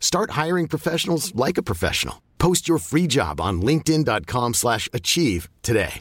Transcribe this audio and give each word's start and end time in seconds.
Start 0.00 0.30
hiring 0.32 0.66
professionals 0.66 1.32
like 1.36 1.58
a 1.58 1.62
professional. 1.62 2.22
Post 2.38 2.68
your 2.68 2.78
free 2.78 3.06
job 3.06 3.40
on 3.40 3.62
linkedin.com/achieve 3.62 4.54
slash 4.54 4.88
achieve 4.92 5.48
today. 5.62 6.00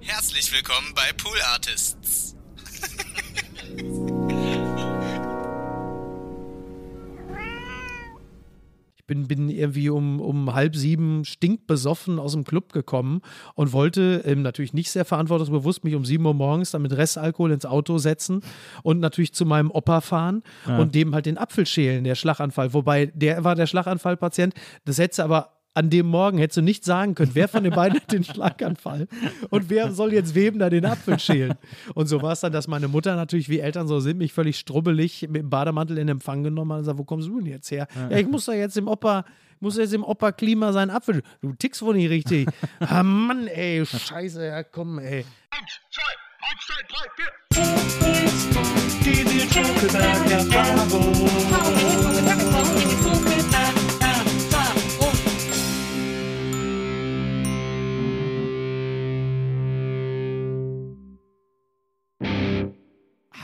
Herzlich 0.00 0.52
willkommen 0.52 0.94
bei 0.94 1.12
Pool 1.16 1.40
Artists. 1.52 2.34
Ich 9.02 9.06
bin, 9.08 9.26
bin 9.26 9.48
irgendwie 9.48 9.90
um, 9.90 10.20
um 10.20 10.54
halb 10.54 10.76
sieben 10.76 11.24
stinkbesoffen 11.24 12.20
aus 12.20 12.32
dem 12.32 12.44
Club 12.44 12.72
gekommen 12.72 13.20
und 13.54 13.72
wollte 13.72 14.22
ähm, 14.24 14.42
natürlich 14.42 14.74
nicht 14.74 14.90
sehr 14.90 15.04
verantwortungsbewusst 15.04 15.82
mich 15.82 15.96
um 15.96 16.04
sieben 16.04 16.24
Uhr 16.24 16.34
morgens 16.34 16.70
dann 16.70 16.82
mit 16.82 16.96
Restalkohol 16.96 17.50
ins 17.50 17.66
Auto 17.66 17.98
setzen 17.98 18.42
und 18.84 19.00
natürlich 19.00 19.34
zu 19.34 19.44
meinem 19.44 19.72
Opa 19.72 20.00
fahren 20.00 20.42
und 20.78 20.94
dem 20.94 21.14
halt 21.14 21.26
den 21.26 21.36
Apfel 21.36 21.66
schälen, 21.66 22.04
der 22.04 22.14
Schlaganfall. 22.14 22.72
Wobei 22.74 23.06
der 23.06 23.42
war 23.42 23.56
der 23.56 23.66
Schlaganfallpatient. 23.66 24.54
Das 24.84 24.98
hätte 24.98 25.24
aber 25.24 25.61
an 25.74 25.90
dem 25.90 26.06
Morgen 26.06 26.38
hättest 26.38 26.58
du 26.58 26.62
nicht 26.62 26.84
sagen 26.84 27.14
können, 27.14 27.30
wer 27.34 27.48
von 27.48 27.64
den 27.64 27.72
beiden 27.72 28.00
hat 28.00 28.12
den 28.12 28.24
Schlaganfall 28.24 29.08
und 29.50 29.70
wer 29.70 29.92
soll 29.92 30.12
jetzt 30.12 30.34
wem 30.34 30.58
da 30.58 30.68
den 30.68 30.84
Apfel 30.84 31.18
schälen. 31.18 31.54
Und 31.94 32.06
so 32.06 32.20
war 32.22 32.32
es 32.32 32.40
dann, 32.40 32.52
dass 32.52 32.68
meine 32.68 32.88
Mutter 32.88 33.16
natürlich, 33.16 33.48
wie 33.48 33.60
Eltern 33.60 33.88
so 33.88 34.00
sind, 34.00 34.18
mich 34.18 34.32
völlig 34.32 34.58
strubbelig 34.58 35.22
mit 35.28 35.42
dem 35.42 35.50
Bademantel 35.50 35.98
in 35.98 36.08
Empfang 36.08 36.42
genommen 36.42 36.72
hat 36.72 36.78
und 36.78 36.82
gesagt, 36.82 36.98
wo 36.98 37.04
kommst 37.04 37.28
du 37.28 37.40
denn 37.40 37.46
jetzt 37.50 37.70
her? 37.70 37.86
Ja, 38.10 38.18
ich 38.18 38.26
muss 38.26 38.44
da 38.44 38.52
jetzt 38.52 38.76
im 38.76 38.88
Opa, 38.88 39.24
muss 39.60 39.78
jetzt 39.78 39.94
im 39.94 40.04
Opa 40.04 40.32
Klima 40.32 40.72
seinen 40.72 40.90
Apfel. 40.90 41.22
Du 41.40 41.52
tickst 41.54 41.82
wohl 41.82 41.94
nicht 41.94 42.10
richtig. 42.10 42.48
ah 42.80 43.02
Mann, 43.02 43.46
ey, 43.46 43.84
scheiße, 43.86 44.44
ja 44.44 44.62
komm, 44.62 44.98
ey. 44.98 45.24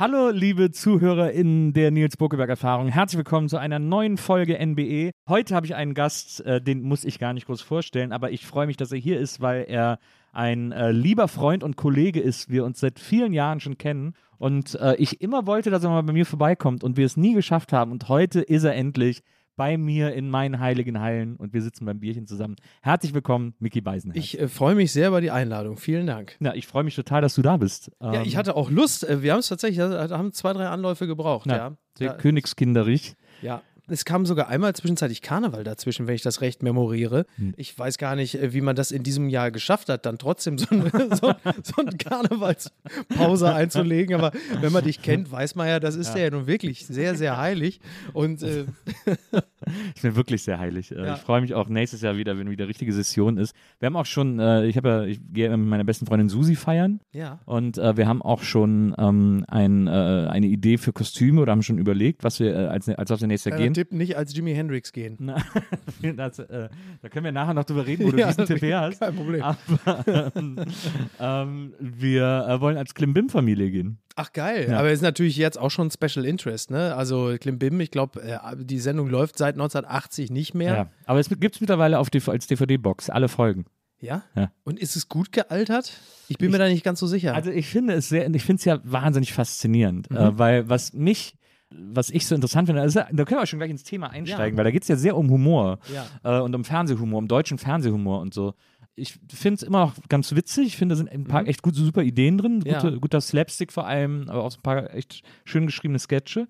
Hallo, 0.00 0.30
liebe 0.30 0.70
ZuhörerInnen 0.70 1.72
der 1.72 1.90
Nils 1.90 2.16
Buckeberg-Erfahrung. 2.16 2.86
Herzlich 2.86 3.18
willkommen 3.18 3.48
zu 3.48 3.56
einer 3.56 3.80
neuen 3.80 4.16
Folge 4.16 4.56
NBE. 4.64 5.10
Heute 5.28 5.56
habe 5.56 5.66
ich 5.66 5.74
einen 5.74 5.92
Gast, 5.92 6.40
äh, 6.46 6.62
den 6.62 6.82
muss 6.82 7.04
ich 7.04 7.18
gar 7.18 7.32
nicht 7.32 7.46
groß 7.46 7.62
vorstellen, 7.62 8.12
aber 8.12 8.30
ich 8.30 8.46
freue 8.46 8.68
mich, 8.68 8.76
dass 8.76 8.92
er 8.92 8.98
hier 8.98 9.18
ist, 9.18 9.40
weil 9.40 9.64
er 9.66 9.98
ein 10.32 10.70
äh, 10.70 10.92
lieber 10.92 11.26
Freund 11.26 11.64
und 11.64 11.74
Kollege 11.74 12.20
ist, 12.20 12.48
wir 12.48 12.64
uns 12.64 12.78
seit 12.78 13.00
vielen 13.00 13.32
Jahren 13.32 13.58
schon 13.58 13.76
kennen 13.76 14.14
und 14.36 14.76
äh, 14.76 14.94
ich 14.98 15.20
immer 15.20 15.48
wollte, 15.48 15.70
dass 15.70 15.82
er 15.82 15.90
mal 15.90 16.04
bei 16.04 16.12
mir 16.12 16.26
vorbeikommt 16.26 16.84
und 16.84 16.96
wir 16.96 17.04
es 17.04 17.16
nie 17.16 17.34
geschafft 17.34 17.72
haben 17.72 17.90
und 17.90 18.08
heute 18.08 18.40
ist 18.40 18.62
er 18.62 18.76
endlich 18.76 19.24
bei 19.58 19.76
mir 19.76 20.14
in 20.14 20.30
meinen 20.30 20.60
heiligen 20.60 21.00
Hallen 21.00 21.36
und 21.36 21.52
wir 21.52 21.60
sitzen 21.60 21.84
beim 21.84 21.98
Bierchen 21.98 22.26
zusammen. 22.26 22.54
Herzlich 22.80 23.12
willkommen, 23.12 23.54
Mickey 23.58 23.80
Beisenherz. 23.80 24.16
Ich 24.16 24.40
äh, 24.40 24.46
freue 24.48 24.76
mich 24.76 24.92
sehr 24.92 25.08
über 25.08 25.20
die 25.20 25.32
Einladung. 25.32 25.76
Vielen 25.76 26.06
Dank. 26.06 26.36
ja, 26.40 26.54
ich 26.54 26.66
freue 26.68 26.84
mich 26.84 26.94
total, 26.94 27.20
dass 27.22 27.34
du 27.34 27.42
da 27.42 27.56
bist. 27.56 27.90
Ja, 28.00 28.14
Ähm, 28.14 28.22
ich 28.24 28.36
hatte 28.36 28.54
auch 28.56 28.70
Lust. 28.70 29.02
Äh, 29.06 29.20
Wir 29.22 29.32
haben 29.32 29.40
es 29.40 29.48
tatsächlich, 29.48 29.80
haben 29.80 30.32
zwei, 30.32 30.52
drei 30.52 30.68
Anläufe 30.68 31.06
gebraucht. 31.08 31.46
na, 31.46 31.56
Ja, 31.56 31.76
sehr 31.98 32.06
ja. 32.06 32.12
königskinderig. 32.14 33.16
Ja. 33.42 33.62
Es 33.88 34.04
kam 34.04 34.26
sogar 34.26 34.48
einmal 34.48 34.74
zwischenzeitlich 34.74 35.22
Karneval 35.22 35.64
dazwischen, 35.64 36.06
wenn 36.06 36.14
ich 36.14 36.22
das 36.22 36.40
recht 36.40 36.62
memoriere. 36.62 37.26
Hm. 37.36 37.54
Ich 37.56 37.78
weiß 37.78 37.98
gar 37.98 38.16
nicht, 38.16 38.36
äh, 38.36 38.52
wie 38.52 38.60
man 38.60 38.76
das 38.76 38.90
in 38.90 39.02
diesem 39.02 39.28
Jahr 39.28 39.50
geschafft 39.50 39.88
hat, 39.88 40.06
dann 40.06 40.18
trotzdem 40.18 40.58
so 40.58 40.66
eine, 40.70 40.90
so, 41.16 41.32
so 41.62 41.82
eine 41.82 41.96
Karnevalspause 41.96 43.52
einzulegen. 43.54 44.14
Aber 44.14 44.32
wenn 44.60 44.72
man 44.72 44.84
dich 44.84 45.02
kennt, 45.02 45.30
weiß 45.30 45.54
man 45.54 45.68
ja, 45.68 45.80
das 45.80 45.96
ist 45.96 46.16
ja, 46.16 46.30
nun 46.30 46.46
wirklich 46.46 46.86
sehr, 46.86 47.14
sehr 47.14 47.36
heilig. 47.36 47.80
Und 48.12 48.42
äh, 48.42 48.66
Ich 49.94 50.02
bin 50.02 50.16
wirklich 50.16 50.42
sehr 50.42 50.58
heilig. 50.58 50.92
Äh, 50.92 50.98
Ja. 50.98 51.14
Ich 51.14 51.20
freue 51.20 51.40
mich 51.40 51.54
auch 51.54 51.68
nächstes 51.68 52.02
Jahr 52.02 52.16
wieder, 52.16 52.38
wenn 52.38 52.50
wieder 52.50 52.68
richtige 52.68 52.92
Session 52.92 53.38
ist. 53.38 53.54
Wir 53.78 53.86
haben 53.86 53.96
auch 53.96 54.06
schon, 54.06 54.38
äh, 54.38 54.66
ich 54.66 54.76
habe 54.76 54.88
ja, 54.88 55.04
ich 55.04 55.20
gehe 55.32 55.48
mit 55.56 55.68
meiner 55.68 55.84
besten 55.84 56.06
Freundin 56.06 56.28
Susi 56.28 56.54
feiern 56.54 57.00
ja. 57.12 57.40
und 57.44 57.78
äh, 57.78 57.96
wir 57.96 58.06
haben 58.06 58.22
auch 58.22 58.42
schon 58.42 58.94
ähm, 58.98 59.44
ein, 59.48 59.86
äh, 59.86 59.90
eine 59.90 60.46
Idee 60.46 60.76
für 60.76 60.92
Kostüme 60.92 61.40
oder 61.40 61.52
haben 61.52 61.62
schon 61.62 61.78
überlegt, 61.78 62.24
was 62.24 62.40
wir 62.40 62.70
als, 62.70 62.88
als 62.88 63.10
auf 63.10 63.18
der 63.18 63.28
nächste 63.28 63.50
Jahr 63.50 63.58
gehen. 63.58 63.72
Tipp 63.78 63.92
nicht 63.92 64.16
als 64.16 64.34
Jimi 64.34 64.54
Hendrix 64.54 64.92
gehen. 64.92 65.16
Na, 65.20 65.36
das, 66.16 66.38
äh, 66.40 66.68
da 67.00 67.08
können 67.08 67.24
wir 67.24 67.32
nachher 67.32 67.54
noch 67.54 67.64
drüber 67.64 67.86
reden, 67.86 68.04
wo 68.06 68.10
du 68.12 68.18
Ja, 68.18 68.28
diesen 68.28 68.46
Tipp 68.46 68.60
her 68.62 68.80
hast. 68.80 68.98
kein 69.00 69.14
Problem. 69.14 69.42
Aber 69.42 70.32
ähm, 70.34 70.56
ähm, 71.20 71.74
wir 71.78 72.46
äh, 72.48 72.60
wollen 72.60 72.76
als 72.76 72.94
Klimbim-Familie 72.94 73.70
gehen. 73.70 73.98
Ach 74.16 74.32
geil, 74.32 74.66
Ja. 74.70 74.80
aber 74.80 74.90
ist 74.90 75.02
natürlich 75.02 75.36
jetzt 75.36 75.58
auch 75.58 75.70
schon 75.70 75.90
Special 75.92 76.24
Interest, 76.24 76.70
ne? 76.72 76.94
Also 76.96 77.36
Klimbim, 77.38 77.80
ich 77.80 77.90
glaube, 77.92 78.20
äh, 78.22 78.38
die 78.56 78.80
Sendung 78.80 79.08
läuft 79.08 79.38
seit 79.38 79.54
1980 79.54 80.30
nicht 80.30 80.54
mehr. 80.54 80.74
Ja. 80.74 80.90
Aber 81.06 81.20
es 81.20 81.28
gibt 81.28 81.54
es 81.54 81.60
mittlerweile 81.60 81.98
auf 82.00 82.08
als 82.26 82.46
DVD-Box, 82.48 83.10
alle 83.10 83.28
Folgen. 83.28 83.66
Ja? 84.00 84.22
Ja. 84.34 84.50
Und 84.64 84.78
ist 84.78 84.96
es 84.96 85.08
gut 85.08 85.32
gealtert? 85.32 85.92
Ich 86.28 86.38
bin 86.38 86.50
mir 86.50 86.58
da 86.58 86.68
nicht 86.68 86.84
ganz 86.84 87.00
so 87.00 87.06
sicher. 87.06 87.34
Also 87.34 87.50
ich 87.50 87.66
finde 87.68 87.94
es 87.94 88.08
sehr, 88.08 88.32
ich 88.32 88.42
finde 88.44 88.58
es 88.60 88.64
ja 88.64 88.80
wahnsinnig 88.84 89.32
faszinierend, 89.32 90.10
äh, 90.10 90.38
weil 90.38 90.68
was 90.68 90.92
mich, 90.92 91.34
was 91.70 92.10
ich 92.10 92.26
so 92.26 92.34
interessant 92.34 92.66
finde, 92.68 92.80
also, 92.82 93.00
da 93.12 93.24
können 93.24 93.40
wir 93.40 93.46
schon 93.46 93.58
gleich 93.58 93.70
ins 93.70 93.82
Thema 93.82 94.10
einsteigen, 94.10 94.56
weil 94.56 94.64
da 94.64 94.70
geht 94.70 94.82
es 94.82 94.88
ja 94.88 94.96
sehr 94.96 95.16
um 95.16 95.28
Humor 95.30 95.78
Ja. 95.92 96.38
äh, 96.38 96.40
und 96.42 96.54
um 96.54 96.64
Fernsehhumor, 96.64 97.18
um 97.18 97.28
deutschen 97.28 97.58
Fernsehhumor 97.58 98.20
und 98.20 98.32
so. 98.32 98.54
Ich 98.94 99.18
finde 99.28 99.54
es 99.56 99.62
immer 99.62 99.80
noch 99.86 99.94
ganz 100.08 100.34
witzig. 100.34 100.66
Ich 100.68 100.76
finde, 100.76 100.94
da 100.94 100.96
sind 100.96 101.10
ein 101.12 101.24
paar 101.24 101.46
echt 101.46 101.62
gute, 101.62 101.78
super 101.78 102.02
Ideen 102.02 102.38
drin. 102.38 102.62
Ja. 102.64 102.80
Gute, 102.80 102.98
guter 102.98 103.20
Slapstick 103.20 103.70
vor 103.72 103.86
allem, 103.86 104.28
aber 104.28 104.42
auch 104.42 104.56
ein 104.56 104.62
paar 104.62 104.92
echt 104.94 105.22
schön 105.44 105.66
geschriebene 105.66 105.98
Sketche. 106.00 106.48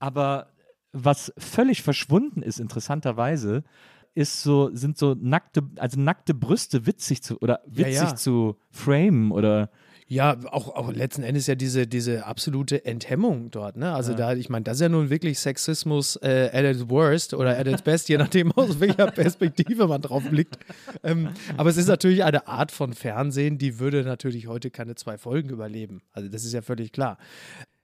Aber 0.00 0.48
was 0.92 1.32
völlig 1.38 1.82
verschwunden 1.82 2.42
ist, 2.42 2.58
interessanterweise, 2.58 3.62
ist 4.14 4.42
so, 4.42 4.70
sind 4.74 4.96
so 4.96 5.14
nackte, 5.20 5.62
also 5.76 6.00
nackte 6.00 6.34
Brüste 6.34 6.86
witzig 6.86 7.22
zu 7.22 7.38
oder 7.40 7.60
Ja, 7.66 7.78
witzig 7.86 7.94
ja. 7.94 8.16
zu 8.16 8.56
framen 8.70 9.30
oder 9.30 9.70
Ja, 10.06 10.36
auch, 10.50 10.68
auch 10.68 10.92
letzten 10.92 11.22
Endes 11.22 11.46
ja 11.46 11.54
diese, 11.54 11.86
diese 11.86 12.26
absolute 12.26 12.84
Enthemmung 12.84 13.50
dort, 13.50 13.76
ne? 13.76 13.94
Also 13.94 14.12
da, 14.12 14.34
ich 14.34 14.50
meine, 14.50 14.64
das 14.64 14.76
ist 14.76 14.80
ja 14.82 14.90
nun 14.90 15.08
wirklich 15.08 15.38
Sexismus 15.38 16.16
äh, 16.16 16.50
at 16.52 16.64
its 16.64 16.90
worst 16.90 17.32
oder 17.32 17.58
at 17.58 17.66
its 17.66 17.80
best, 17.80 18.10
je 18.10 18.18
nachdem 18.18 18.52
aus 18.52 18.80
welcher 18.80 19.06
Perspektive 19.10 19.86
man 19.86 20.02
drauf 20.02 20.22
blickt. 20.28 20.58
Ähm, 21.02 21.30
aber 21.56 21.70
es 21.70 21.78
ist 21.78 21.88
natürlich 21.88 22.22
eine 22.22 22.46
Art 22.48 22.70
von 22.70 22.92
Fernsehen, 22.92 23.56
die 23.56 23.78
würde 23.78 24.02
natürlich 24.04 24.46
heute 24.46 24.70
keine 24.70 24.94
zwei 24.94 25.16
Folgen 25.16 25.48
überleben. 25.48 26.02
Also 26.12 26.28
das 26.28 26.44
ist 26.44 26.52
ja 26.52 26.60
völlig 26.60 26.92
klar. 26.92 27.16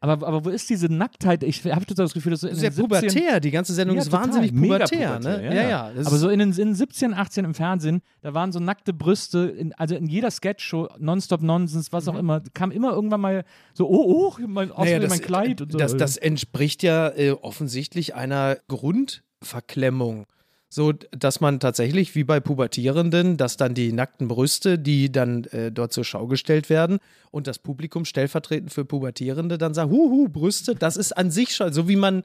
Aber, 0.02 0.26
aber 0.26 0.44
wo 0.46 0.48
ist 0.48 0.70
diese 0.70 0.86
Nacktheit? 0.86 1.42
Ich 1.42 1.62
habe 1.66 1.84
total 1.84 2.06
das 2.06 2.14
Gefühl, 2.14 2.30
dass 2.30 2.40
so 2.40 2.48
in 2.48 2.54
Sehr 2.54 2.70
den 2.70 2.76
17 2.76 2.88
pubertär, 2.88 3.38
die 3.40 3.50
ganze 3.50 3.74
Sendung 3.74 3.96
Ja, 3.96 4.02
ist 4.02 4.10
wahnsinnig 4.10 4.50
Mega 4.50 4.86
pubertär, 4.86 5.20
ne? 5.20 5.44
Ja, 5.44 5.52
Ja, 5.52 5.68
ja. 5.68 5.92
das 5.94 6.06
Aber 6.06 6.16
so 6.16 6.30
in 6.30 6.38
den, 6.38 6.50
in 6.52 6.68
den 6.68 6.74
17, 6.74 7.12
18 7.12 7.44
im 7.44 7.52
Fernsehen, 7.52 8.00
da 8.22 8.32
waren 8.32 8.50
so 8.50 8.60
nackte 8.60 8.94
Brüste, 8.94 9.40
in, 9.40 9.74
also 9.74 9.94
in 9.94 10.06
jeder 10.06 10.30
Sketchshow, 10.30 10.88
Nonstop 10.98 11.42
Nonsense, 11.42 11.92
was 11.92 12.08
auch 12.08 12.16
immer, 12.16 12.40
kam 12.54 12.70
immer 12.70 12.92
irgendwann 12.92 13.20
mal 13.20 13.44
so, 13.74 13.88
oh, 13.90 14.32
oh, 14.38 14.46
mein, 14.46 14.72
aus 14.72 14.86
Mhm. 14.86 14.92
Naja, 14.94 15.08
mein 15.08 15.20
Kleid. 15.20 15.60
Und 15.60 15.72
so. 15.72 15.78
das, 15.78 15.94
das 15.94 16.16
entspricht 16.16 16.82
ja 16.82 17.10
äh, 17.10 17.32
offensichtlich 17.32 18.14
einer 18.14 18.56
Grundverklemmung. 18.68 20.24
So, 20.72 20.92
dass 20.92 21.40
man 21.40 21.58
tatsächlich, 21.58 22.14
wie 22.14 22.22
bei 22.22 22.38
Pubertierenden, 22.38 23.36
dass 23.36 23.56
dann 23.56 23.74
die 23.74 23.92
nackten 23.92 24.28
Brüste, 24.28 24.78
die 24.78 25.10
dann 25.10 25.44
äh, 25.46 25.72
dort 25.72 25.92
zur 25.92 26.04
Schau 26.04 26.28
gestellt 26.28 26.70
werden 26.70 27.00
und 27.32 27.48
das 27.48 27.58
Publikum 27.58 28.04
stellvertretend 28.04 28.72
für 28.72 28.84
Pubertierende 28.84 29.58
dann 29.58 29.74
sagt, 29.74 29.90
huhu, 29.90 30.28
Brüste, 30.28 30.76
das 30.76 30.96
ist 30.96 31.16
an 31.16 31.32
sich 31.32 31.56
schon, 31.56 31.72
so 31.72 31.88
wie 31.88 31.96
man 31.96 32.22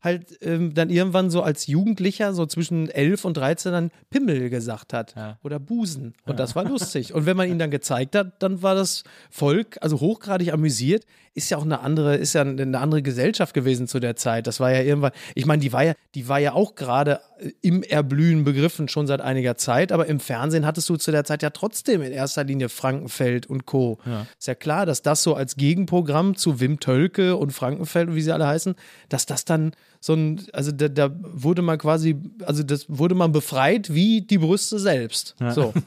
halt 0.00 0.38
ähm, 0.42 0.74
dann 0.74 0.90
irgendwann 0.90 1.28
so 1.28 1.42
als 1.42 1.66
Jugendlicher, 1.66 2.32
so 2.32 2.46
zwischen 2.46 2.88
11 2.88 3.24
und 3.24 3.36
13, 3.36 3.72
dann 3.72 3.90
Pimmel 4.10 4.48
gesagt 4.48 4.92
hat 4.92 5.16
Ja. 5.16 5.38
oder 5.42 5.58
Busen. 5.58 6.14
Und 6.24 6.38
das 6.38 6.54
war 6.54 6.62
lustig. 6.64 7.14
Und 7.14 7.26
wenn 7.26 7.36
man 7.36 7.48
ihn 7.50 7.58
dann 7.58 7.72
gezeigt 7.72 8.14
hat, 8.14 8.40
dann 8.42 8.62
war 8.62 8.76
das 8.76 9.02
Volk 9.28 9.76
also 9.80 9.98
hochgradig 9.98 10.52
amüsiert. 10.52 11.04
Ist 11.38 11.50
ja 11.50 11.56
auch 11.56 11.62
eine 11.62 11.80
andere, 11.80 12.16
ist 12.16 12.32
ja 12.32 12.42
eine 12.42 12.78
andere 12.78 13.00
Gesellschaft 13.00 13.54
gewesen 13.54 13.86
zu 13.86 14.00
der 14.00 14.16
Zeit. 14.16 14.48
Das 14.48 14.58
war 14.58 14.72
ja 14.72 14.82
irgendwann, 14.82 15.12
ich 15.36 15.46
meine, 15.46 15.60
die 15.60 15.72
war 15.72 15.84
ja, 15.84 15.94
die 16.16 16.28
war 16.28 16.40
ja 16.40 16.52
auch 16.52 16.74
gerade 16.74 17.20
äh, 17.38 17.52
im 17.62 17.84
Erblühen 17.84 18.42
begriffen 18.42 18.88
schon 18.88 19.06
seit 19.06 19.20
einiger 19.20 19.56
Zeit, 19.56 19.92
aber 19.92 20.06
im 20.06 20.18
Fernsehen 20.18 20.66
hattest 20.66 20.88
du 20.88 20.96
zu 20.96 21.12
der 21.12 21.22
Zeit 21.22 21.42
ja 21.42 21.50
trotzdem 21.50 22.02
in 22.02 22.10
erster 22.10 22.42
Linie 22.42 22.68
Frankenfeld 22.68 23.46
und 23.46 23.66
Co. 23.66 23.98
Ist 24.36 24.48
ja 24.48 24.56
klar, 24.56 24.84
dass 24.84 25.02
das 25.02 25.22
so 25.22 25.34
als 25.34 25.54
Gegenprogramm 25.54 26.34
zu 26.34 26.58
Wim 26.58 26.80
Tölke 26.80 27.36
und 27.36 27.52
Frankenfeld 27.52 28.08
und 28.08 28.14
wie 28.16 28.22
sie 28.22 28.32
alle 28.32 28.48
heißen, 28.48 28.74
dass 29.08 29.24
das 29.24 29.44
dann 29.44 29.72
so 30.00 30.14
ein, 30.14 30.42
also 30.52 30.72
da, 30.72 30.88
da 30.88 31.10
wurde 31.22 31.62
man 31.62 31.78
quasi, 31.78 32.16
also 32.44 32.64
das 32.64 32.86
wurde 32.88 33.14
man 33.14 33.30
befreit 33.30 33.94
wie 33.94 34.22
die 34.22 34.38
Brüste 34.38 34.78
selbst. 34.80 35.36
So. 35.54 35.72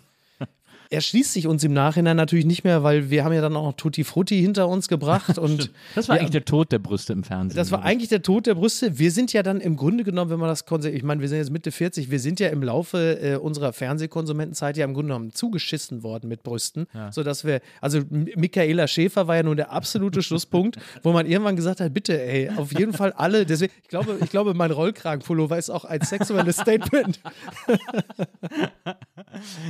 Erschließt 0.91 1.33
sich 1.33 1.47
uns 1.47 1.63
im 1.63 1.73
Nachhinein 1.73 2.17
natürlich 2.17 2.45
nicht 2.45 2.63
mehr, 2.63 2.83
weil 2.83 3.09
wir 3.09 3.23
haben 3.23 3.33
ja 3.33 3.41
dann 3.41 3.55
auch 3.55 3.63
noch 3.65 3.73
Tutti 3.73 4.03
Frutti 4.03 4.39
hinter 4.41 4.67
uns 4.67 4.87
gebracht 4.87 5.37
und 5.39 5.71
Das 5.95 6.07
war 6.09 6.15
ja, 6.17 6.21
eigentlich 6.21 6.31
der 6.31 6.45
Tod 6.45 6.71
der 6.71 6.79
Brüste 6.79 7.13
im 7.13 7.23
Fernsehen. 7.23 7.55
das 7.57 7.71
war 7.71 7.83
eigentlich 7.83 8.09
der 8.09 8.21
Tod 8.21 8.45
der 8.45 8.55
Brüste. 8.55 8.99
Wir 8.99 9.11
sind 9.11 9.31
ja 9.33 9.41
dann 9.41 9.61
im 9.61 9.77
Grunde 9.77 10.03
genommen, 10.03 10.29
wenn 10.31 10.39
man 10.39 10.49
das 10.49 10.67
konse- 10.67 10.89
ich 10.91 11.03
meine, 11.03 11.21
wir 11.21 11.29
sind 11.29 11.37
jetzt 11.39 11.49
Mitte 11.49 11.71
40, 11.71 12.11
wir 12.11 12.19
sind 12.19 12.39
ja 12.39 12.49
im 12.49 12.61
Laufe 12.61 13.19
äh, 13.21 13.35
unserer 13.37 13.73
Fernsehkonsumentenzeit 13.73 14.75
ja 14.77 14.85
im 14.85 14.93
Grunde 14.93 15.13
genommen 15.13 15.31
zugeschissen 15.33 16.03
worden 16.03 16.27
mit 16.27 16.43
Brüsten, 16.43 16.87
sodass 17.11 17.45
wir, 17.45 17.61
also 17.79 18.01
Michaela 18.09 18.87
Schäfer 18.87 19.27
war 19.27 19.37
ja 19.37 19.43
nun 19.43 19.55
der 19.57 19.71
absolute 19.71 20.21
Schlusspunkt, 20.23 20.77
wo 21.03 21.13
man 21.13 21.25
irgendwann 21.25 21.55
gesagt 21.55 21.79
hat, 21.79 21.93
bitte, 21.93 22.21
ey, 22.21 22.49
auf 22.57 22.77
jeden 22.77 22.93
Fall 22.93 23.13
alle, 23.13 23.45
deswegen, 23.45 23.71
ich 23.81 23.87
glaube, 23.87 24.17
ich 24.21 24.29
glaube, 24.29 24.53
mein 24.53 24.71
Rollkragenpullover 24.71 25.57
ist 25.57 25.69
auch 25.69 25.85
ein 25.85 26.01
sexuelles 26.01 26.57
Statement. 26.57 27.19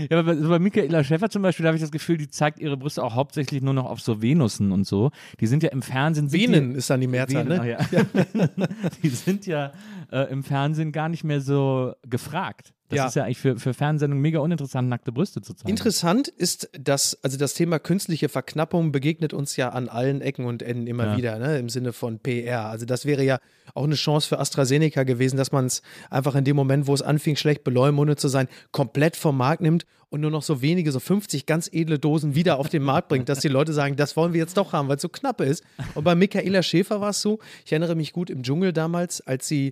Ja, 0.09 0.19
aber 0.19 0.33
bei 0.35 0.59
Michaela 0.59 1.03
Schäfer 1.03 1.10
zum 1.29 1.41
Beispiel, 1.41 1.63
da 1.63 1.67
habe 1.67 1.77
ich 1.77 1.81
das 1.81 1.91
Gefühl, 1.91 2.17
die 2.17 2.29
zeigt 2.29 2.59
ihre 2.59 2.77
Brüste 2.77 3.03
auch 3.03 3.15
hauptsächlich 3.15 3.61
nur 3.61 3.73
noch 3.73 3.85
auf 3.85 4.01
so 4.01 4.21
Venussen 4.21 4.71
und 4.71 4.85
so. 4.85 5.11
Die 5.39 5.47
sind 5.47 5.63
ja 5.63 5.69
im 5.69 5.81
Fernsehen. 5.81 6.31
Venen 6.31 6.71
die, 6.71 6.77
ist 6.77 6.89
dann 6.89 7.01
die 7.01 7.07
Mehrzahl, 7.07 7.47
Venen, 7.47 7.65
ne? 7.65 7.77
ach 7.79 7.91
ja. 7.91 8.01
die 9.03 9.09
sind 9.09 9.45
ja 9.45 9.71
äh, 10.11 10.31
im 10.31 10.43
Fernsehen 10.43 10.91
gar 10.91 11.09
nicht 11.09 11.23
mehr 11.23 11.41
so 11.41 11.93
gefragt. 12.07 12.73
Das 12.89 12.97
Ja. 12.97 13.07
ist 13.07 13.15
ja 13.15 13.23
eigentlich 13.23 13.37
für, 13.39 13.57
für 13.57 13.73
Fernsehsendungen 13.73 14.21
mega 14.21 14.39
uninteressant, 14.39 14.89
nackte 14.89 15.13
Brüste 15.13 15.41
zu 15.41 15.53
zeigen. 15.53 15.69
Interessant 15.69 16.27
ist, 16.27 16.69
dass, 16.77 17.17
also 17.23 17.37
das 17.37 17.53
Thema 17.53 17.79
künstliche 17.79 18.27
Verknappung 18.27 18.91
begegnet 18.91 19.31
uns 19.33 19.55
ja 19.55 19.69
an 19.69 19.87
allen 19.87 20.19
Ecken 20.19 20.43
und 20.43 20.61
Enden 20.61 20.87
immer 20.87 21.05
Ja. 21.05 21.17
wieder, 21.17 21.39
ne, 21.39 21.57
im 21.57 21.69
Sinne 21.69 21.93
von 21.93 22.19
PR. 22.19 22.65
Also 22.65 22.85
das 22.85 23.05
wäre 23.05 23.23
ja 23.23 23.39
auch 23.73 23.85
eine 23.85 23.95
Chance 23.95 24.27
für 24.27 24.39
AstraZeneca 24.39 25.03
gewesen, 25.03 25.37
dass 25.37 25.53
man 25.53 25.67
es 25.67 25.81
einfach 26.09 26.35
in 26.35 26.43
dem 26.43 26.57
Moment, 26.57 26.85
wo 26.87 26.93
es 26.93 27.01
anfing, 27.01 27.37
schlecht 27.37 27.63
beleumundet 27.63 28.19
zu 28.19 28.27
sein, 28.27 28.49
komplett 28.73 29.15
vom 29.15 29.37
Markt 29.37 29.61
nimmt 29.61 29.85
und 30.09 30.19
nur 30.19 30.31
noch 30.31 30.43
so 30.43 30.61
wenige, 30.61 30.91
so 30.91 30.99
50 30.99 31.45
ganz 31.45 31.69
edle 31.71 31.97
Dosen 31.97 32.35
wieder 32.35 32.59
auf 32.59 32.67
den 32.67 32.83
Markt 32.83 33.07
bringt, 33.07 33.29
dass 33.29 33.39
die 33.39 33.47
Leute 33.47 33.71
sagen, 33.71 33.95
das 33.95 34.17
wollen 34.17 34.33
wir 34.33 34.41
jetzt 34.41 34.57
doch 34.57 34.73
haben, 34.73 34.89
weil 34.89 34.97
es 34.97 35.01
so 35.01 35.07
knapp 35.07 35.39
ist. 35.39 35.63
Und 35.95 36.03
bei 36.03 36.15
Michaela 36.15 36.61
Schäfer 36.61 36.99
war 36.99 37.11
es 37.11 37.21
so, 37.21 37.39
ich 37.65 37.71
erinnere 37.71 37.95
mich 37.95 38.11
gut 38.11 38.29
im 38.29 38.43
Dschungel 38.43 38.73
damals, 38.73 39.21
als 39.25 39.47
sie 39.47 39.71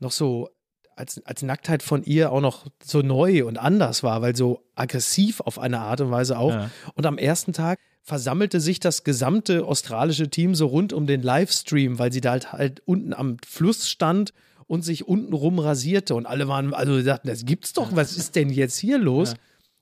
noch 0.00 0.12
so 0.12 0.48
als, 0.96 1.24
als 1.24 1.42
Nacktheit 1.42 1.82
von 1.82 2.02
ihr 2.04 2.30
auch 2.32 2.40
noch 2.40 2.66
so 2.82 3.00
neu 3.00 3.46
und 3.46 3.58
anders 3.58 4.02
war, 4.02 4.20
weil 4.22 4.36
so 4.36 4.64
aggressiv 4.74 5.40
auf 5.40 5.58
eine 5.58 5.80
Art 5.80 6.00
und 6.00 6.10
Weise 6.10 6.38
auch. 6.38 6.52
Ja. 6.52 6.70
Und 6.94 7.06
am 7.06 7.16
ersten 7.16 7.52
Tag 7.52 7.78
versammelte 8.02 8.60
sich 8.60 8.80
das 8.80 9.04
gesamte 9.04 9.64
australische 9.64 10.28
Team 10.28 10.54
so 10.54 10.66
rund 10.66 10.92
um 10.92 11.06
den 11.06 11.22
Livestream, 11.22 11.98
weil 11.98 12.12
sie 12.12 12.20
da 12.20 12.32
halt, 12.32 12.52
halt 12.52 12.82
unten 12.84 13.14
am 13.14 13.36
Fluss 13.46 13.88
stand 13.88 14.32
und 14.66 14.82
sich 14.82 15.06
untenrum 15.08 15.58
rasierte. 15.58 16.14
Und 16.14 16.26
alle 16.26 16.48
waren, 16.48 16.74
also 16.74 16.96
sie 16.96 17.04
dachten, 17.04 17.28
das 17.28 17.44
gibt's 17.44 17.72
doch, 17.72 17.94
was 17.94 18.16
ist 18.16 18.36
denn 18.36 18.50
jetzt 18.50 18.78
hier 18.78 18.98
los? 18.98 19.34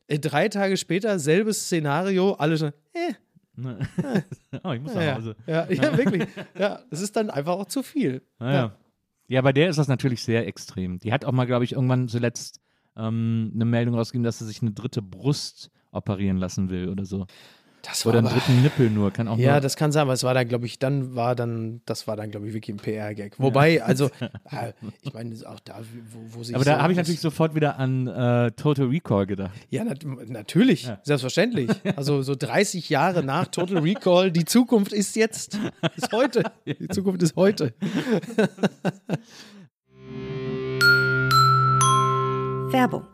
Äh, 0.07 0.19
Drei 0.19 0.49
Tage 0.49 0.77
später, 0.77 1.19
selbes 1.19 1.65
Szenario, 1.65 2.35
alle 2.35 2.59
schon, 2.59 2.73
äh, 2.93 3.15
oh, 4.65 4.73
ich 4.73 4.81
muss 4.81 4.95
nach 4.95 5.03
ja, 5.03 5.17
Hause. 5.17 5.37
ja, 5.47 5.71
ja, 5.71 5.97
wirklich. 5.97 6.27
Ja, 6.57 6.81
es 6.91 7.01
ist 7.01 7.17
dann 7.17 7.31
einfach 7.31 7.55
auch 7.55 7.67
zu 7.67 7.83
viel. 7.83 8.23
Naja. 8.39 8.73
Ja, 9.29 9.43
bei 9.43 9.53
der 9.53 9.69
ist 9.69 9.79
das 9.79 9.89
natürlich 9.89 10.23
sehr 10.23 10.47
extrem. 10.47 10.99
Die 10.99 11.13
hat 11.13 11.25
auch 11.25 11.33
mal, 11.33 11.47
glaube 11.47 11.65
ich, 11.65 11.73
irgendwann 11.73 12.09
zuletzt 12.09 12.61
ähm, 12.97 13.53
eine 13.55 13.67
Meldung 13.67 13.95
rausgegeben, 13.95 14.25
dass 14.25 14.39
sie 14.39 14.47
sich 14.47 14.63
eine 14.63 14.73
dritte 14.73 15.03
Brust 15.03 15.71
operieren 15.91 16.39
lassen 16.39 16.71
will 16.71 16.89
oder 16.89 17.05
so. 17.05 17.27
Das 17.89 18.05
war 18.05 18.11
Oder 18.11 18.19
einen 18.19 18.27
aber- 18.29 18.37
dritten 18.37 18.63
Nippel 18.63 18.91
nur. 18.91 19.11
Kann 19.13 19.29
auch 19.29 19.39
Ja, 19.39 19.53
nur, 19.53 19.61
das 19.61 19.77
kann 19.77 19.93
sein, 19.93 20.03
aber 20.03 20.13
es 20.13 20.23
war 20.23 20.35
dann, 20.35 20.47
glaube 20.47 20.67
ich, 20.67 20.79
dann 20.79 21.15
war 21.15 21.35
dann, 21.35 21.81
das 21.87 22.07
war 22.07 22.17
dann, 22.17 22.31
glaube 22.31 22.47
ich, 22.47 22.53
wirklich 22.55 22.75
ein 22.77 22.79
PR-Gag. 22.79 23.35
Wobei, 23.39 23.83
also, 23.85 24.07
äh, 24.51 24.73
ich 25.03 25.13
meine, 25.15 25.35
auch 25.49 25.59
da, 25.61 25.81
wo, 26.13 26.39
wo 26.39 26.43
sich 26.45 26.55
aber 26.55 26.65
da 26.65 26.77
so- 26.77 26.83
habe 26.83 26.93
ich 26.93 26.99
natürlich 26.99 27.21
sofort 27.21 27.55
wieder 27.55 27.79
an 27.79 28.07
äh, 28.07 28.51
Total 28.53 28.87
Recall 28.87 29.27
gedacht. 29.27 29.53
Ja, 29.71 29.85
nat 29.85 30.05
natürlich, 30.29 30.89
selbstverständlich. 31.03 31.71
Also 31.97 32.23
so 32.23 32.35
30 32.37 32.89
Jahre 32.91 33.23
nach 33.25 33.47
Total 33.49 33.79
Recall, 33.79 34.31
die 34.31 34.45
Zukunft 34.45 34.93
ist 34.93 35.17
jetzt, 35.17 35.59
ist 35.97 36.13
heute. 36.13 36.43
Die 36.67 36.89
Zukunft 36.89 37.23
ist 37.23 37.35
heute. 37.37 37.73
Werbung. 42.71 43.05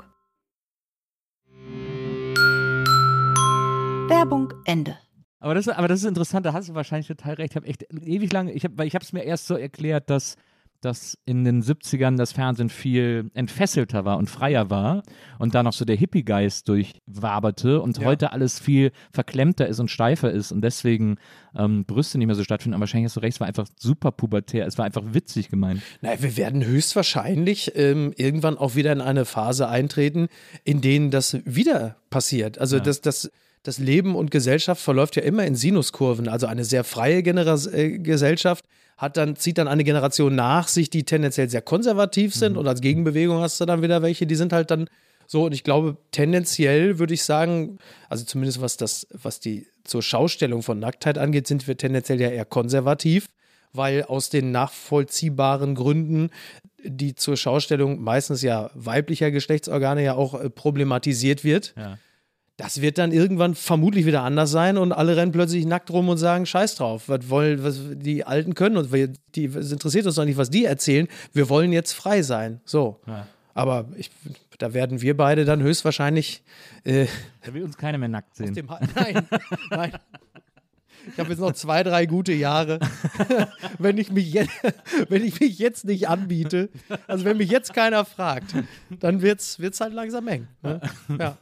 Werbung 4.08 4.52
Ende. 4.66 4.98
Aber 5.40 5.54
das, 5.54 5.68
aber 5.68 5.88
das 5.88 6.00
ist 6.00 6.06
interessant, 6.06 6.44
da 6.46 6.52
hast 6.52 6.68
du 6.68 6.74
wahrscheinlich 6.74 7.08
total 7.08 7.34
recht. 7.34 7.52
Ich 7.52 7.56
habe 7.56 7.66
echt 7.66 7.86
ewig 7.90 8.32
lange, 8.32 8.52
ich 8.52 8.64
habe, 8.64 8.76
weil 8.78 8.86
ich 8.86 8.94
habe 8.94 9.04
es 9.04 9.12
mir 9.12 9.22
erst 9.22 9.46
so 9.46 9.56
erklärt, 9.56 10.10
dass, 10.10 10.36
dass 10.80 11.18
in 11.24 11.44
den 11.44 11.62
70ern 11.62 12.16
das 12.16 12.32
Fernsehen 12.32 12.68
viel 12.68 13.30
entfesselter 13.34 14.04
war 14.04 14.18
und 14.18 14.28
freier 14.28 14.68
war 14.70 15.02
und 15.38 15.54
da 15.54 15.62
noch 15.62 15.72
so 15.72 15.84
der 15.86 15.96
Hippie-Geist 15.96 16.68
durchwaberte 16.68 17.80
und 17.80 17.98
Ja. 17.98 18.04
heute 18.04 18.32
alles 18.32 18.58
viel 18.58 18.92
verklemmter 19.12 19.66
ist 19.66 19.80
und 19.80 19.90
steifer 19.90 20.30
ist 20.30 20.52
und 20.52 20.60
deswegen 20.62 21.16
ähm, 21.56 21.84
Brüste 21.86 22.18
nicht 22.18 22.26
mehr 22.26 22.36
so 22.36 22.44
stattfinden. 22.44 22.74
Aber 22.74 22.82
wahrscheinlich 22.82 23.06
hast 23.08 23.16
du 23.16 23.20
recht, 23.20 23.34
es 23.36 23.40
war 23.40 23.46
einfach 23.48 23.66
super 23.78 24.12
pubertär, 24.12 24.66
es 24.66 24.76
war 24.78 24.84
einfach 24.84 25.02
witzig 25.12 25.48
gemeint. 25.48 25.82
Naja, 26.02 26.22
wir 26.22 26.36
werden 26.36 26.64
höchstwahrscheinlich 26.64 27.72
ähm, 27.74 28.12
irgendwann 28.16 28.58
auch 28.58 28.74
wieder 28.74 28.92
in 28.92 29.00
eine 29.00 29.24
Phase 29.24 29.68
eintreten, 29.68 30.28
in 30.64 30.80
denen 30.82 31.10
das 31.10 31.38
wieder 31.44 31.96
passiert. 32.10 32.58
Also 32.58 32.78
das, 32.78 33.00
das, 33.00 33.30
das 33.64 33.78
Leben 33.78 34.14
und 34.14 34.30
Gesellschaft 34.30 34.80
verläuft 34.80 35.16
ja 35.16 35.22
immer 35.22 35.44
in 35.44 35.56
Sinuskurven. 35.56 36.28
Also 36.28 36.46
eine 36.46 36.64
sehr 36.64 36.84
freie 36.84 37.22
Genera 37.22 37.58
äh, 37.72 37.98
Gesellschaft 37.98 38.64
hat 38.96 39.16
dann, 39.16 39.34
zieht 39.34 39.58
dann 39.58 39.66
eine 39.66 39.82
Generation 39.82 40.36
nach 40.36 40.68
sich, 40.68 40.88
die 40.88 41.02
tendenziell 41.02 41.50
sehr 41.50 41.62
konservativ 41.62 42.32
sind 42.34 42.56
und 42.56 42.68
als 42.68 42.80
Gegenbewegung 42.80 43.40
hast 43.40 43.60
du 43.60 43.64
dann 43.64 43.82
wieder 43.82 44.02
welche, 44.02 44.26
die 44.26 44.36
sind 44.36 44.52
halt 44.52 44.70
dann 44.70 44.88
so, 45.26 45.46
und 45.46 45.52
ich 45.52 45.64
glaube, 45.64 45.96
tendenziell 46.12 46.98
würde 46.98 47.14
ich 47.14 47.24
sagen, 47.24 47.78
also 48.08 48.24
zumindest 48.24 48.60
was 48.60 48.76
das, 48.76 49.08
was 49.10 49.40
die 49.40 49.66
zur 49.82 50.02
Schaustellung 50.02 50.62
von 50.62 50.78
Nacktheit 50.78 51.18
angeht, 51.18 51.46
sind 51.48 51.66
wir 51.66 51.76
tendenziell 51.76 52.20
ja 52.20 52.28
eher 52.28 52.44
konservativ 52.44 53.28
weil 53.74 54.04
aus 54.04 54.30
den 54.30 54.52
nachvollziehbaren 54.52 55.74
Gründen, 55.74 56.30
die 56.82 57.14
zur 57.14 57.36
Schaustellung 57.36 58.00
meistens 58.00 58.40
ja 58.42 58.70
weiblicher 58.74 59.30
Geschlechtsorgane 59.30 60.02
ja 60.02 60.14
auch 60.14 60.40
äh, 60.40 60.48
problematisiert 60.48 61.44
wird. 61.44 61.74
Ja. 61.76 61.98
Das 62.56 62.80
wird 62.80 62.98
dann 62.98 63.10
irgendwann 63.10 63.56
vermutlich 63.56 64.06
wieder 64.06 64.22
anders 64.22 64.50
sein 64.50 64.78
und 64.78 64.92
alle 64.92 65.16
rennen 65.16 65.32
plötzlich 65.32 65.66
nackt 65.66 65.90
rum 65.90 66.08
und 66.08 66.18
sagen 66.18 66.46
Scheiß 66.46 66.76
drauf. 66.76 67.08
Was 67.08 67.28
wollen, 67.28 67.64
was 67.64 67.80
die 67.94 68.24
Alten 68.24 68.54
können 68.54 68.76
und 68.76 68.92
wir, 68.92 69.12
die, 69.34 69.46
es 69.46 69.72
interessiert 69.72 70.06
uns 70.06 70.14
doch 70.14 70.24
nicht, 70.24 70.36
was 70.36 70.50
die 70.50 70.64
erzählen. 70.64 71.08
Wir 71.32 71.48
wollen 71.48 71.72
jetzt 71.72 71.92
frei 71.92 72.22
sein. 72.22 72.60
So. 72.64 73.00
Ja. 73.06 73.26
Aber 73.54 73.86
ich, 73.96 74.10
da 74.58 74.72
werden 74.72 75.00
wir 75.00 75.16
beide 75.16 75.44
dann 75.44 75.62
höchstwahrscheinlich 75.62 76.42
äh, 76.84 77.06
Da 77.44 77.54
will 77.54 77.64
uns 77.64 77.76
keiner 77.76 77.98
mehr 77.98 78.08
nackt 78.08 78.36
sehen. 78.36 78.54
nein, 78.94 79.28
nein. 79.70 79.92
Ich 81.12 81.18
habe 81.18 81.30
jetzt 81.30 81.38
noch 81.38 81.52
zwei, 81.52 81.82
drei 81.82 82.06
gute 82.06 82.32
Jahre. 82.32 82.80
wenn, 83.78 83.98
ich 83.98 84.10
mich 84.10 84.32
jetzt, 84.32 84.50
wenn 85.08 85.24
ich 85.24 85.40
mich 85.40 85.58
jetzt 85.58 85.84
nicht 85.84 86.08
anbiete, 86.08 86.70
also 87.06 87.24
wenn 87.24 87.36
mich 87.36 87.50
jetzt 87.50 87.74
keiner 87.74 88.04
fragt, 88.04 88.54
dann 89.00 89.22
wird 89.22 89.40
es 89.40 89.58
wird's 89.58 89.80
halt 89.80 89.92
langsam 89.92 90.26
eng. 90.28 90.48
Ne? 90.62 90.80
Ja. 91.18 91.36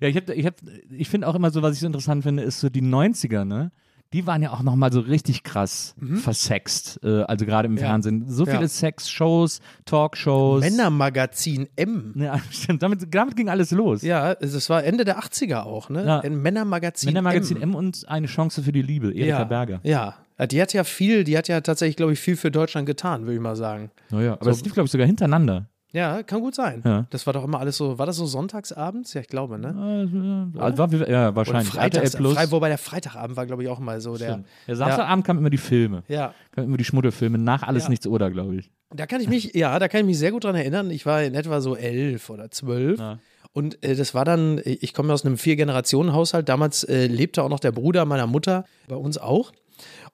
Ja, 0.00 0.08
ich, 0.08 0.16
ich, 0.16 0.48
ich 0.90 1.08
finde 1.08 1.28
auch 1.28 1.34
immer 1.34 1.50
so, 1.50 1.62
was 1.62 1.74
ich 1.74 1.80
so 1.80 1.86
interessant 1.86 2.22
finde, 2.22 2.42
ist 2.42 2.60
so 2.60 2.68
die 2.68 2.82
90er, 2.82 3.44
ne? 3.44 3.70
Die 4.14 4.26
waren 4.26 4.40
ja 4.42 4.52
auch 4.52 4.62
nochmal 4.62 4.92
so 4.92 5.00
richtig 5.00 5.42
krass 5.42 5.94
versext, 6.22 7.00
äh, 7.02 7.22
also 7.24 7.44
gerade 7.44 7.66
im 7.66 7.72
Mhm. 7.72 7.78
Ja. 7.78 7.86
Fernsehen. 7.88 8.24
So 8.28 8.46
viele 8.46 8.60
Ja. 8.62 8.68
Sexshows, 8.68 9.60
Talkshows. 9.84 10.60
Männermagazin 10.62 11.68
M. 11.76 12.14
Ja, 12.16 12.38
stimmt. 12.50 12.82
Damit, 12.82 13.12
damit 13.14 13.36
ging 13.36 13.48
alles 13.48 13.70
los. 13.72 14.02
Ja, 14.02 14.34
das 14.36 14.70
war 14.70 14.84
Ende 14.84 15.04
der 15.04 15.18
80er 15.18 15.64
auch, 15.64 15.90
ne? 15.90 16.04
Ja. 16.24 16.30
Männermagazin, 16.30 17.08
Männermagazin 17.08 17.56
M. 17.56 17.70
M. 17.70 17.74
und 17.74 18.08
eine 18.08 18.26
Chance 18.28 18.62
für 18.62 18.72
die 18.72 18.82
Liebe, 18.82 19.08
Erika 19.12 19.38
ja. 19.40 19.44
Berger. 19.44 19.80
Ja. 19.82 20.14
ja, 20.38 20.46
die 20.46 20.62
hat 20.62 20.72
ja 20.72 20.84
viel, 20.84 21.24
die 21.24 21.36
hat 21.36 21.48
ja 21.48 21.60
tatsächlich, 21.60 21.96
glaube 21.96 22.12
ich, 22.12 22.20
viel 22.20 22.36
für 22.36 22.50
Deutschland 22.50 22.86
getan, 22.86 23.22
würde 23.22 23.34
ich 23.34 23.40
mal 23.40 23.56
sagen. 23.56 23.90
Naja, 24.10 24.34
aber 24.34 24.50
es 24.50 24.62
lief, 24.62 24.74
glaube 24.74 24.86
ich, 24.86 24.92
sogar 24.92 25.06
hintereinander. 25.06 25.66
Ja, 25.94 26.24
kann 26.24 26.40
gut 26.40 26.56
sein. 26.56 26.82
Ja. 26.84 27.06
Das 27.10 27.24
war 27.24 27.32
doch 27.32 27.44
immer 27.44 27.60
alles 27.60 27.76
so, 27.76 27.98
war 27.98 28.06
das 28.06 28.16
so 28.16 28.26
sonntagsabends? 28.26 29.14
Ja, 29.14 29.20
ich 29.20 29.28
glaube, 29.28 29.60
ne? 29.60 30.50
Also, 30.58 30.78
war, 30.78 30.92
ja, 30.92 31.28
Oder 31.28 31.36
wahrscheinlich. 31.36 31.68
Freitags, 31.68 32.14
RTL 32.14 32.20
Plus. 32.20 32.34
Frei, 32.34 32.50
wobei 32.50 32.68
der 32.68 32.78
Freitagabend 32.78 33.36
war, 33.36 33.46
glaube 33.46 33.62
ich, 33.62 33.68
auch 33.68 33.78
mal 33.78 34.00
so 34.00 34.16
der. 34.16 34.32
Stimmt. 34.32 34.46
Der 34.66 34.74
Samstagabend 34.74 35.24
kamen 35.24 35.38
immer 35.38 35.50
die 35.50 35.56
Filme. 35.56 36.02
Ja. 36.08 36.34
Kamen 36.50 36.66
immer 36.66 36.76
die 36.78 36.84
Schmuddelfilme. 36.84 37.38
Nach 37.38 37.62
Alles 37.62 37.84
Ja. 37.84 37.90
Nichts 37.90 38.08
Oder, 38.08 38.32
glaube 38.32 38.56
ich. 38.56 38.72
Da 38.90 39.06
kann 39.06 39.20
ich 39.20 39.28
mich, 39.28 39.54
ja, 39.54 39.78
da 39.78 39.86
kann 39.86 40.00
ich 40.00 40.06
mich 40.06 40.18
sehr 40.18 40.32
gut 40.32 40.42
dran 40.42 40.56
erinnern. 40.56 40.90
Ich 40.90 41.06
war 41.06 41.22
in 41.22 41.34
etwa 41.34 41.60
so 41.60 41.76
elf 41.76 42.28
oder 42.28 42.50
zwölf. 42.50 42.98
Ja. 42.98 43.20
Und 43.52 43.80
äh, 43.84 43.94
das 43.94 44.14
war 44.14 44.24
dann, 44.24 44.60
ich 44.64 44.94
komme 44.94 45.12
aus 45.12 45.24
einem 45.24 45.38
Vier-Generationen-Haushalt. 45.38 46.48
Damals 46.48 46.82
äh, 46.82 47.06
lebte 47.06 47.44
auch 47.44 47.48
noch 47.48 47.60
der 47.60 47.70
Bruder 47.70 48.04
meiner 48.04 48.26
Mutter, 48.26 48.64
bei 48.88 48.96
uns 48.96 49.16
auch. 49.16 49.52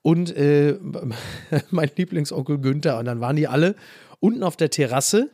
Und 0.02 0.36
äh, 0.36 0.78
mein 1.70 1.90
Lieblingsonkel 1.96 2.58
Günther. 2.58 2.98
Und 2.98 3.06
dann 3.06 3.20
waren 3.20 3.36
die 3.36 3.48
alle 3.48 3.76
unten 4.18 4.42
auf 4.42 4.56
der 4.56 4.68
Terrasse 4.68 5.30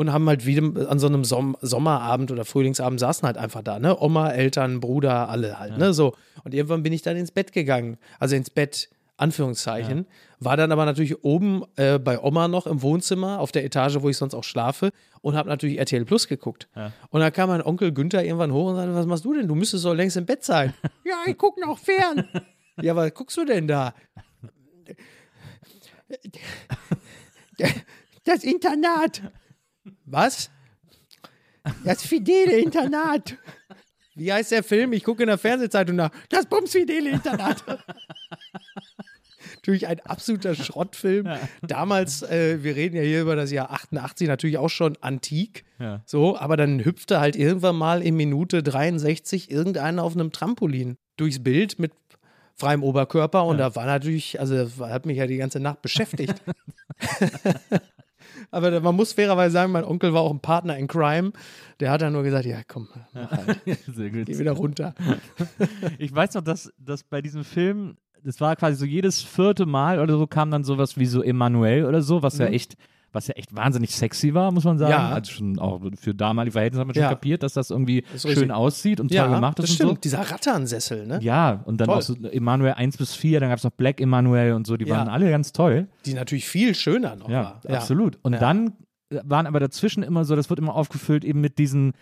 und 0.00 0.14
haben 0.14 0.26
halt 0.30 0.46
wieder 0.46 0.90
an 0.90 0.98
so 0.98 1.08
einem 1.08 1.24
Som 1.24 1.58
Sommerabend 1.60 2.30
oder 2.30 2.46
Frühlingsabend 2.46 2.98
saßen 2.98 3.26
halt 3.26 3.36
einfach 3.36 3.60
da, 3.62 3.78
ne? 3.78 4.00
Oma, 4.00 4.30
Eltern, 4.30 4.80
Bruder, 4.80 5.28
alle 5.28 5.58
halt, 5.58 5.76
ne? 5.76 5.92
So. 5.92 6.14
Und 6.42 6.54
irgendwann 6.54 6.82
bin 6.82 6.94
ich 6.94 7.02
dann 7.02 7.18
ins 7.18 7.30
Bett 7.30 7.52
gegangen. 7.52 7.98
Also 8.18 8.34
ins 8.34 8.48
Bett, 8.48 8.88
Anführungszeichen. 9.18 10.06
War 10.38 10.56
dann 10.56 10.72
aber 10.72 10.86
natürlich 10.86 11.22
oben 11.22 11.64
äh, 11.76 11.98
bei 11.98 12.18
Oma 12.18 12.48
noch 12.48 12.66
im 12.66 12.80
Wohnzimmer, 12.80 13.40
auf 13.40 13.52
der 13.52 13.62
Etage, 13.62 13.98
wo 14.00 14.08
ich 14.08 14.16
sonst 14.16 14.32
auch 14.32 14.42
schlafe, 14.42 14.90
und 15.20 15.36
habe 15.36 15.50
natürlich 15.50 15.78
RTL 15.78 16.06
Plus 16.06 16.28
geguckt. 16.28 16.66
Und 17.10 17.20
dann 17.20 17.30
kam 17.30 17.50
mein 17.50 17.62
Onkel 17.62 17.92
Günther 17.92 18.24
irgendwann 18.24 18.54
hoch 18.54 18.70
und 18.70 18.76
sagte, 18.76 18.94
was 18.94 19.04
machst 19.04 19.26
du 19.26 19.34
denn? 19.34 19.48
Du 19.48 19.54
müsstest 19.54 19.84
doch 19.84 19.92
längst 19.92 20.16
im 20.16 20.24
Bett 20.24 20.42
sein. 20.42 20.72
ja, 21.04 21.16
ich 21.26 21.36
gucke 21.36 21.60
noch 21.60 21.78
fern. 21.78 22.26
ja, 22.80 22.96
was 22.96 23.12
guckst 23.12 23.36
du 23.36 23.44
denn 23.44 23.68
da? 23.68 23.92
Das 28.24 28.44
Internat. 28.44 29.22
Was? 30.10 30.50
Das 31.84 32.02
fidele 32.02 32.58
Internat. 32.58 33.36
Wie 34.14 34.32
heißt 34.32 34.50
der 34.50 34.64
Film? 34.64 34.92
Ich 34.92 35.04
gucke 35.04 35.22
in 35.22 35.28
der 35.28 35.38
Fernsehzeitung 35.38 35.96
nach. 35.96 36.10
Das 36.28 36.46
bumsfidele 36.46 37.10
Internat. 37.10 37.64
natürlich 39.56 39.86
ein 39.86 40.00
absoluter 40.00 40.54
Schrottfilm. 40.54 41.28
Damals, 41.62 42.22
äh, 42.22 42.62
wir 42.62 42.76
reden 42.76 42.96
ja 42.96 43.02
hier 43.02 43.22
über 43.22 43.36
das 43.36 43.52
Jahr 43.52 43.70
88, 43.70 44.26
natürlich 44.26 44.58
auch 44.58 44.68
schon 44.68 44.96
antik. 45.00 45.64
Ja. 45.78 46.02
So, 46.06 46.36
aber 46.36 46.56
dann 46.56 46.84
hüpfte 46.84 47.20
halt 47.20 47.36
irgendwann 47.36 47.76
mal 47.76 48.02
in 48.02 48.16
Minute 48.16 48.62
63 48.62 49.50
irgendeiner 49.50 50.02
auf 50.02 50.14
einem 50.14 50.32
Trampolin 50.32 50.96
durchs 51.16 51.42
Bild 51.42 51.78
mit 51.78 51.92
freiem 52.54 52.82
Oberkörper 52.82 53.44
und 53.44 53.58
da 53.58 53.74
war 53.74 53.86
natürlich, 53.86 54.38
also 54.38 54.68
hat 54.80 55.06
mich 55.06 55.16
ja 55.16 55.26
die 55.26 55.38
ganze 55.38 55.60
Nacht 55.60 55.80
beschäftigt. 55.82 56.42
aber 58.50 58.80
man 58.80 58.94
muss 58.96 59.12
fairerweise 59.12 59.52
sagen, 59.52 59.72
mein 59.72 59.84
Onkel 59.84 60.12
war 60.14 60.22
auch 60.22 60.30
ein 60.32 60.40
Partner 60.40 60.76
in 60.76 60.86
Crime. 60.88 61.32
Der 61.80 61.90
hat 61.90 62.02
dann 62.02 62.12
nur 62.12 62.22
gesagt, 62.22 62.46
ja 62.46 62.58
komm, 62.66 62.88
mach 63.12 63.30
halt, 63.30 63.60
Sehr 63.94 64.10
gut. 64.10 64.26
geh 64.26 64.38
wieder 64.38 64.52
runter. 64.52 64.94
Ich 65.98 66.14
weiß 66.14 66.34
noch, 66.34 66.42
dass, 66.42 66.72
dass 66.78 67.02
bei 67.02 67.22
diesem 67.22 67.44
Film, 67.44 67.96
das 68.22 68.40
war 68.40 68.54
quasi 68.56 68.76
so 68.76 68.84
jedes 68.84 69.22
vierte 69.22 69.66
Mal 69.66 69.98
oder 70.00 70.16
so, 70.18 70.26
kam 70.26 70.50
dann 70.50 70.64
sowas 70.64 70.98
wie 70.98 71.06
so 71.06 71.22
Emanuel 71.22 71.84
oder 71.84 72.02
so, 72.02 72.22
was 72.22 72.38
ja 72.38 72.46
echt, 72.46 72.76
was 73.12 73.26
ja 73.26 73.34
echt 73.34 73.54
wahnsinnig 73.54 73.94
sexy 73.94 74.34
war, 74.34 74.52
muss 74.52 74.64
man 74.64 74.78
sagen. 74.78 74.92
Ja. 74.92 75.08
Also 75.10 75.32
schon 75.32 75.58
auch 75.58 75.80
für 76.00 76.14
damalige 76.14 76.52
Verhältnisse 76.52 76.80
hat 76.80 76.86
man 76.86 76.94
schon 76.94 77.02
Ja. 77.02 77.08
kapiert, 77.08 77.42
dass 77.42 77.52
das 77.54 77.70
irgendwie 77.70 78.04
ist 78.14 78.28
schön 78.28 78.50
aussieht 78.50 79.00
und 79.00 79.08
toll 79.08 79.16
Ja, 79.16 79.26
gemacht 79.26 79.58
ist 79.58 79.64
das 79.64 79.70
und 79.70 79.74
stimmt. 79.76 79.90
so. 79.90 79.96
Dieser 79.96 80.20
Ratternsessel, 80.30 81.06
ne? 81.06 81.18
Ja, 81.22 81.60
und 81.64 81.80
dann 81.80 81.88
Toll. 81.88 81.98
auch 81.98 82.02
so 82.02 82.14
Emanuel 82.14 82.72
1 82.74 82.96
bis 82.98 83.14
4, 83.14 83.40
dann 83.40 83.48
gab 83.48 83.58
es 83.58 83.64
noch 83.64 83.72
Black 83.72 84.00
Emanuel 84.00 84.52
und 84.54 84.66
so, 84.66 84.76
die 84.76 84.84
Ja. 84.86 84.96
waren 84.96 85.08
alle 85.08 85.28
ganz 85.30 85.52
toll. 85.52 85.88
Die 86.06 86.14
natürlich 86.14 86.46
viel 86.48 86.74
schöner 86.74 87.16
noch 87.16 87.28
Ja, 87.28 87.58
war. 87.64 87.76
absolut. 87.76 88.18
Und 88.22 88.40
dann 88.40 88.72
waren 89.24 89.46
aber 89.46 89.58
dazwischen 89.58 90.02
immer 90.04 90.24
so, 90.24 90.36
das 90.36 90.48
wird 90.50 90.60
immer 90.60 90.74
aufgefüllt 90.76 91.24
eben 91.24 91.40
mit 91.40 91.58
diesen 91.58 91.92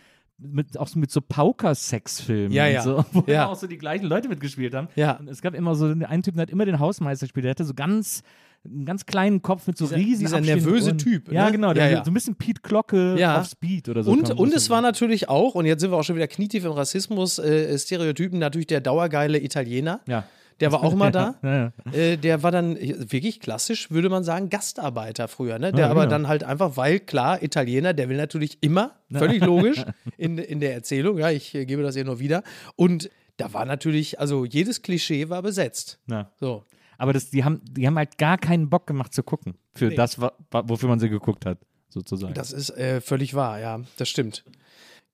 mit, 0.41 0.79
auch 0.79 0.95
mit 0.95 1.11
so 1.11 1.21
Pauker-Sex-Filmen 1.21 2.53
Ja, 2.53 2.67
ja. 2.67 2.83
so, 2.83 3.05
wo 3.13 3.25
Ja. 3.27 3.47
auch 3.47 3.57
so 3.57 3.67
die 3.67 3.79
gleichen 3.79 4.07
Leute 4.07 4.29
mitgespielt 4.29 4.75
haben. 4.75 4.89
Ja. 4.95 5.17
Und 5.17 5.29
es 5.29 5.43
gab 5.43 5.55
immer 5.55 5.75
so 5.75 5.87
einen 5.87 6.23
Typ, 6.23 6.35
der 6.35 6.43
hat 6.43 6.51
immer 6.51 6.65
den 6.65 6.79
Hausmeister 6.79 7.27
gespielt, 7.27 7.45
der 7.45 7.51
hatte 7.51 7.65
so 7.65 7.75
ganz 7.75 8.23
einen 8.65 8.85
ganz 8.85 9.07
kleinen 9.07 9.41
Kopf 9.43 9.67
mit 9.67 9.79
so 9.79 9.87
Dieser- 9.87 9.97
riesigen 9.97 10.19
dieser 10.27 10.41
nervöse 10.41 10.89
Ohren. 10.91 10.99
Typ, 10.99 11.33
Ja, 11.33 11.47
ne? 11.47 11.53
genau, 11.53 11.73
der, 11.73 11.87
Ja, 11.87 11.99
ja. 11.99 12.05
so 12.05 12.11
ein 12.11 12.15
bisschen 12.15 12.37
Pete 12.37 12.61
Glocke 12.63 13.17
Ja. 13.19 13.41
auf 13.41 13.47
Speed 13.47 13.89
oder 13.89 14.03
so. 14.03 14.11
Und, 14.11 14.31
und 14.39 14.53
es 14.55 14.69
war 14.69 14.83
natürlich 14.83 15.29
auch, 15.29 15.55
und 15.55 15.65
jetzt 15.67 15.81
sind 15.81 15.91
wir 15.91 15.97
auch 15.97 16.03
schon 16.05 16.17
wieder 16.17 16.29
knietief 16.29 16.65
im 16.65 16.73
Rassismus, 16.73 17.39
äh, 17.39 17.79
Stereotypen, 17.79 18.39
natürlich 18.39 18.67
der 18.67 18.81
dauergeile 18.81 19.41
Italiener. 19.43 20.01
Ja. 20.07 20.25
Der 20.61 20.73
war 20.73 20.83
auch 20.85 20.93
immer 20.93 21.11
da. 21.13 21.37
Ja, 21.43 21.73
ja. 21.87 21.93
Äh, 21.93 22.17
der 22.17 22.43
war 22.43 22.51
dann 22.51 22.77
wirklich 22.77 23.39
klassisch, 23.41 23.91
würde 23.93 24.09
man 24.11 24.25
sagen, 24.25 24.51
Gastarbeiter 24.51 25.29
früher. 25.29 25.59
Ne? 25.61 25.71
Der 25.73 25.85
Ja, 25.87 25.91
aber 25.91 26.01
genau. 26.03 26.11
dann 26.11 26.29
halt 26.29 26.43
einfach, 26.45 26.77
weil 26.77 26.99
klar, 26.99 27.43
Italiener, 27.43 27.95
der 27.95 28.09
will 28.09 28.17
natürlich 28.17 28.59
immer, 28.61 28.97
völlig 29.13 29.43
logisch, 29.45 29.85
in, 30.19 30.37
in 30.37 30.59
der 30.61 30.75
Erzählung, 30.75 31.17
ja, 31.19 31.31
ich 31.31 31.55
äh, 31.55 31.65
gebe 31.65 31.83
das 31.85 31.95
hier 31.95 32.05
nur 32.05 32.19
wieder. 32.19 32.43
Und 32.75 33.09
da 33.37 33.53
war 33.53 33.65
natürlich, 33.65 34.19
also 34.19 34.45
jedes 34.45 34.83
Klischee 34.83 35.29
war 35.29 35.43
besetzt. 35.43 36.01
Ja. 36.11 36.33
So. 36.41 36.65
Aber 36.99 37.13
das, 37.13 37.31
die, 37.31 37.45
haben, 37.45 37.63
die 37.65 37.87
haben 37.87 37.97
halt 37.97 38.19
gar 38.19 38.37
keinen 38.37 38.69
Bock 38.69 38.87
gemacht 38.87 39.15
zu 39.15 39.23
gucken. 39.23 39.55
Für 39.75 39.87
Nee. 39.89 39.95
das, 39.95 40.19
wofür 40.21 40.89
man 40.89 40.99
sie 41.01 41.09
geguckt 41.09 41.47
hat, 41.47 41.59
sozusagen. 41.89 42.35
Das 42.35 42.53
ist 42.53 42.71
äh, 42.71 43.01
völlig 43.01 43.35
wahr, 43.35 43.59
ja, 43.61 43.81
das 43.97 44.09
stimmt. 44.11 44.45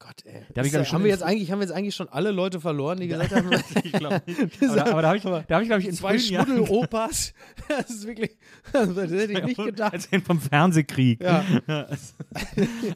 Gott, 0.00 0.24
ey. 0.24 0.42
Da 0.52 0.60
hab 0.60 0.66
ich, 0.66 0.74
ich, 0.74 0.92
haben, 0.92 1.04
wir 1.04 1.10
jetzt 1.10 1.22
eigentlich, 1.22 1.50
haben 1.52 1.60
wir 1.60 1.66
jetzt 1.66 1.74
eigentlich 1.74 1.94
schon 1.94 2.08
alle 2.08 2.30
Leute 2.32 2.60
verloren, 2.60 2.98
die 2.98 3.06
gesagt 3.06 3.32
haben, 3.34 3.48
ich 3.82 3.92
glaube 3.92 4.16
Aber, 4.60 4.74
da- 4.76 4.86
aber 4.86 5.02
da 5.02 5.08
habe 5.08 5.16
ich, 5.18 5.22
da 5.22 5.30
hab 5.54 5.62
ich 5.62 5.68
glaube 5.68 5.82
ich, 5.82 5.88
in 5.88 5.94
zwei 5.94 6.18
Schmuddel-Opas. 6.18 7.32
Das 7.68 7.90
ist 7.90 8.06
wirklich, 8.06 8.36
das 8.72 8.88
hätte 8.96 9.32
ich 9.32 9.44
nicht 9.44 9.56
gedacht. 9.64 9.92
Erzählen 9.92 10.22
vom 10.22 10.40
Fernsehkrieg. 10.40 11.22
Ja. 11.22 11.44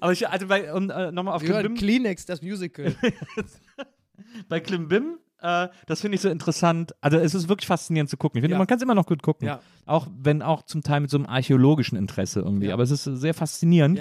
Aber 0.01 0.13
ich, 0.13 0.29
also 0.29 0.47
bei, 0.49 0.73
um, 0.73 0.91
äh, 0.91 1.13
nochmal 1.13 1.35
auf 1.35 1.43
Klimbim, 1.45 1.75
Kleenex, 1.77 2.27
das 2.27 2.43
Musical. 2.43 2.95
bei 4.49 4.61
Klimbim, 4.61 5.19
äh, 5.41 5.69
das 5.87 6.01
finde 6.01 6.17
ich 6.17 6.21
so 6.21 6.29
interessant. 6.29 6.95
Also 7.01 7.17
es 7.19 7.35
ist 7.35 7.49
wirklich 7.49 7.67
faszinierend 7.67 8.11
zu 8.11 8.17
gucken. 8.17 8.39
Ich 8.39 8.43
finde, 8.43 8.55
Ja. 8.55 8.59
man 8.59 8.67
kann 8.67 8.77
es 8.79 8.83
immer 8.83 8.95
noch 8.95 9.07
gut 9.07 9.23
gucken. 9.23 9.47
Ja. 9.49 9.61
Auch 9.87 10.07
wenn 10.19 10.43
auch 10.43 10.63
zum 10.63 10.83
Teil 10.83 11.01
mit 11.01 11.11
so 11.11 11.17
einem 11.17 11.27
archäologischen 11.27 11.97
Interesse 11.97 12.41
irgendwie. 12.41 12.67
Ja. 12.69 12.75
Aber 12.75 12.83
es 12.83 12.91
ist 12.91 13.05
sehr 13.05 13.35
faszinierend. 13.35 13.99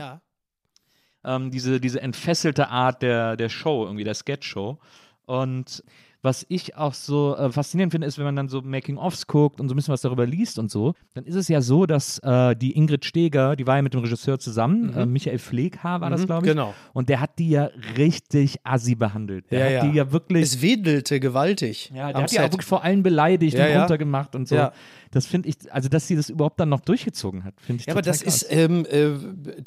ähm, 1.23 1.51
diese, 1.51 1.79
diese 1.81 2.01
entfesselte 2.01 2.69
Art 2.69 3.01
der, 3.01 3.35
der 3.37 3.49
Show, 3.49 3.83
irgendwie 3.85 4.03
der 4.03 4.13
Sketch-Show. 4.13 4.79
Und 5.25 5.83
was 6.23 6.45
ich 6.49 6.75
auch 6.75 6.93
so 6.93 7.35
äh, 7.37 7.51
faszinierend 7.51 7.93
finde, 7.93 8.07
ist, 8.07 8.17
wenn 8.17 8.25
man 8.25 8.35
dann 8.35 8.49
so 8.49 8.61
Making-ofs 8.61 9.27
guckt 9.27 9.61
und 9.61 9.69
so 9.69 9.73
ein 9.73 9.77
bisschen 9.77 9.91
was 9.93 10.01
darüber 10.01 10.25
liest 10.25 10.57
und 10.59 10.71
so, 10.71 10.93
dann 11.13 11.25
ist 11.25 11.35
es 11.35 11.47
ja 11.47 11.61
so, 11.61 11.85
dass 11.85 12.19
äh, 12.19 12.55
die 12.55 12.75
Ingrid 12.75 13.05
Steger, 13.05 13.55
die 13.55 13.67
war 13.67 13.75
ja 13.77 13.81
mit 13.81 13.93
dem 13.93 14.01
Regisseur 14.01 14.39
zusammen, 14.39 14.93
äh, 14.93 15.05
Michael 15.05 15.39
Pfleghaar 15.39 16.01
war 16.01 16.09
das, 16.09 16.21
Mhm, 16.21 16.25
glaube 16.25 16.45
ich. 16.47 16.51
genau. 16.53 16.73
Und 16.93 17.09
der 17.09 17.21
hat 17.21 17.37
die 17.39 17.49
ja 17.49 17.69
richtig 17.97 18.57
assi 18.63 18.95
behandelt. 18.95 19.51
Der 19.51 19.59
Ja, 19.59 19.65
hat 19.65 19.71
ja. 19.85 19.91
die 19.91 19.97
ja 19.97 20.11
wirklich. 20.11 20.43
Es 20.43 20.61
wedelte 20.61 21.19
gewaltig. 21.19 21.91
ja, 21.93 22.11
der 22.11 22.23
hat 22.23 22.31
die 22.31 22.39
auch 22.39 22.43
Set. 22.43 22.53
wirklich 22.53 22.67
vor 22.67 22.83
allem 22.83 23.03
beleidigt 23.03 23.57
Ja, 23.57 23.67
und 23.73 23.79
runtergemacht 23.81 24.35
und 24.35 24.47
so. 24.47 24.55
Ja. 24.55 24.73
Das 25.11 25.25
finde 25.25 25.47
ich, 25.49 25.55
also 25.71 25.87
dass 25.87 26.07
sie 26.07 26.15
das 26.17 26.29
überhaupt 26.29 26.59
dann 26.59 26.69
noch 26.69 26.81
durchgezogen 26.81 27.43
hat, 27.45 27.53
finde 27.61 27.79
ich 27.81 27.87
Ja, 27.87 27.93
aber 27.93 28.01
das 28.01 28.21
krass. 28.23 28.41
ist, 28.41 28.51
ähm, 28.51 28.85
äh, 28.91 29.11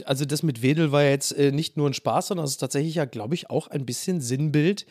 also 0.05 0.25
das 0.27 0.43
mit 0.43 0.61
Wedel 0.63 0.93
war 0.93 1.03
ja 1.03 1.11
jetzt 1.11 1.33
äh, 1.33 1.51
nicht 1.51 1.77
nur 1.79 1.89
ein 1.89 1.95
Spaß, 1.95 2.29
sondern 2.29 2.45
es 2.45 2.53
ist 2.53 2.57
tatsächlich 2.59 2.97
ja, 2.97 3.07
glaube 3.07 3.35
ich, 3.35 3.49
auch 3.49 3.69
ein 3.69 3.87
bisschen 3.87 4.21
Sinnbild 4.21 4.85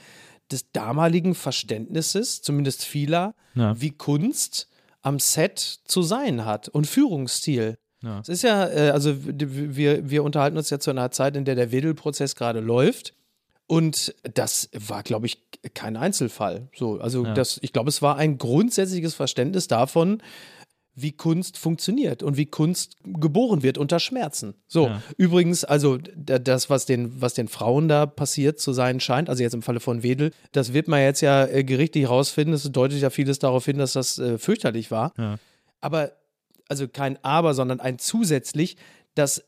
des 0.51 0.71
damaligen 0.71 1.35
Verständnisses, 1.35 2.41
zumindest 2.41 2.83
vieler, 2.85 3.35
Ja. 3.55 3.79
wie 3.79 3.91
Kunst 3.91 4.67
am 5.01 5.19
Set 5.19 5.59
zu 5.85 6.01
sein 6.01 6.45
hat 6.45 6.67
und 6.69 6.87
Führungsstil. 6.87 7.77
Ja. 8.01 8.19
Es 8.19 8.29
ist 8.29 8.41
ja, 8.43 8.67
äh, 8.67 8.89
also 8.91 9.15
wir, 9.25 10.09
wir 10.09 10.23
unterhalten 10.23 10.57
uns 10.57 10.69
ja 10.69 10.79
zu 10.79 10.89
einer 10.89 11.11
Zeit, 11.11 11.35
in 11.35 11.45
der 11.45 11.55
der 11.55 11.71
Wedel-Prozess 11.71 12.35
gerade 12.35 12.59
läuft. 12.61 13.13
Und 13.67 14.15
das 14.33 14.69
war, 14.73 15.03
glaube 15.03 15.27
ich, 15.27 15.37
kein 15.75 15.95
Einzelfall. 15.95 16.69
So, 16.75 16.99
also 16.99 17.23
Ja. 17.25 17.33
das, 17.33 17.59
ich 17.61 17.71
glaube, 17.71 17.89
es 17.89 18.01
war 18.01 18.15
ein 18.17 18.37
grundsätzliches 18.39 19.13
Verständnis 19.13 19.67
davon, 19.67 20.23
wie 20.95 21.11
Kunst 21.13 21.57
funktioniert 21.57 22.23
und 22.23 22.35
wie 22.35 22.45
Kunst 22.45 22.97
geboren 23.05 23.63
wird 23.63 23.77
unter 23.77 23.99
Schmerzen. 23.99 24.53
So, 24.67 24.87
Ja. 24.87 25.01
übrigens, 25.17 25.63
also 25.63 25.97
das, 25.97 26.69
was 26.69 26.85
den, 26.85 27.21
was 27.21 27.33
den 27.33 27.47
Frauen 27.47 27.87
da 27.87 28.05
passiert 28.05 28.59
zu 28.59 28.73
sein 28.73 28.99
scheint, 28.99 29.29
also 29.29 29.41
jetzt 29.41 29.53
im 29.53 29.61
Falle 29.61 29.79
von 29.79 30.03
Wedel, 30.03 30.31
das 30.51 30.73
wird 30.73 30.87
man 30.89 30.99
jetzt 31.01 31.21
ja 31.21 31.45
äh, 31.45 31.63
gerichtlich 31.63 32.09
rausfinden. 32.09 32.53
Es 32.53 32.63
deutet 32.63 32.99
ja 33.01 33.09
vieles 33.09 33.39
darauf 33.39 33.63
hin, 33.65 33.77
dass 33.77 33.93
das 33.93 34.17
äh, 34.19 34.37
fürchterlich 34.37 34.91
war. 34.91 35.13
Ja. 35.17 35.37
Aber, 35.79 36.11
also 36.67 36.87
kein 36.87 37.17
Aber, 37.23 37.53
sondern 37.53 37.79
ein 37.79 37.97
zusätzlich, 37.99 38.75
das 39.15 39.41
schl- 39.41 39.43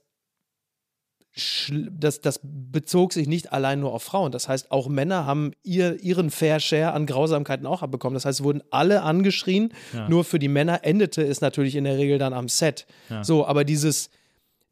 das, 1.92 2.20
das 2.20 2.42
bezog 2.44 3.14
sich 3.14 3.28
nicht 3.28 3.54
allein 3.54 3.80
nur 3.80 3.94
auf 3.94 4.04
Frauen. 4.04 4.32
Das 4.32 4.50
heißt, 4.50 4.72
auch 4.72 4.90
Männer 4.90 5.26
haben 5.26 5.54
ihr, 5.64 6.02
ihren 6.02 6.30
Fair 6.30 6.60
Share 6.60 6.92
an 6.92 7.06
Grausamkeiten 7.06 7.66
auch 7.66 7.82
abbekommen. 7.82 8.16
Das 8.16 8.26
heißt, 8.26 8.42
es 8.42 8.44
wurden 8.44 8.62
alle 8.70 9.02
angeschrien. 9.04 9.74
Ja. 9.94 10.10
Nur 10.10 10.26
für 10.26 10.40
die 10.40 10.50
Männer 10.50 10.84
endete 10.84 11.24
es 11.24 11.40
natürlich 11.40 11.76
in 11.76 11.86
der 11.86 11.98
Regel 11.98 12.18
dann 12.18 12.34
am 12.34 12.50
Set. 12.50 12.86
Ja. 13.10 13.24
So, 13.24 13.46
aber 13.46 13.64
dieses, 13.64 14.10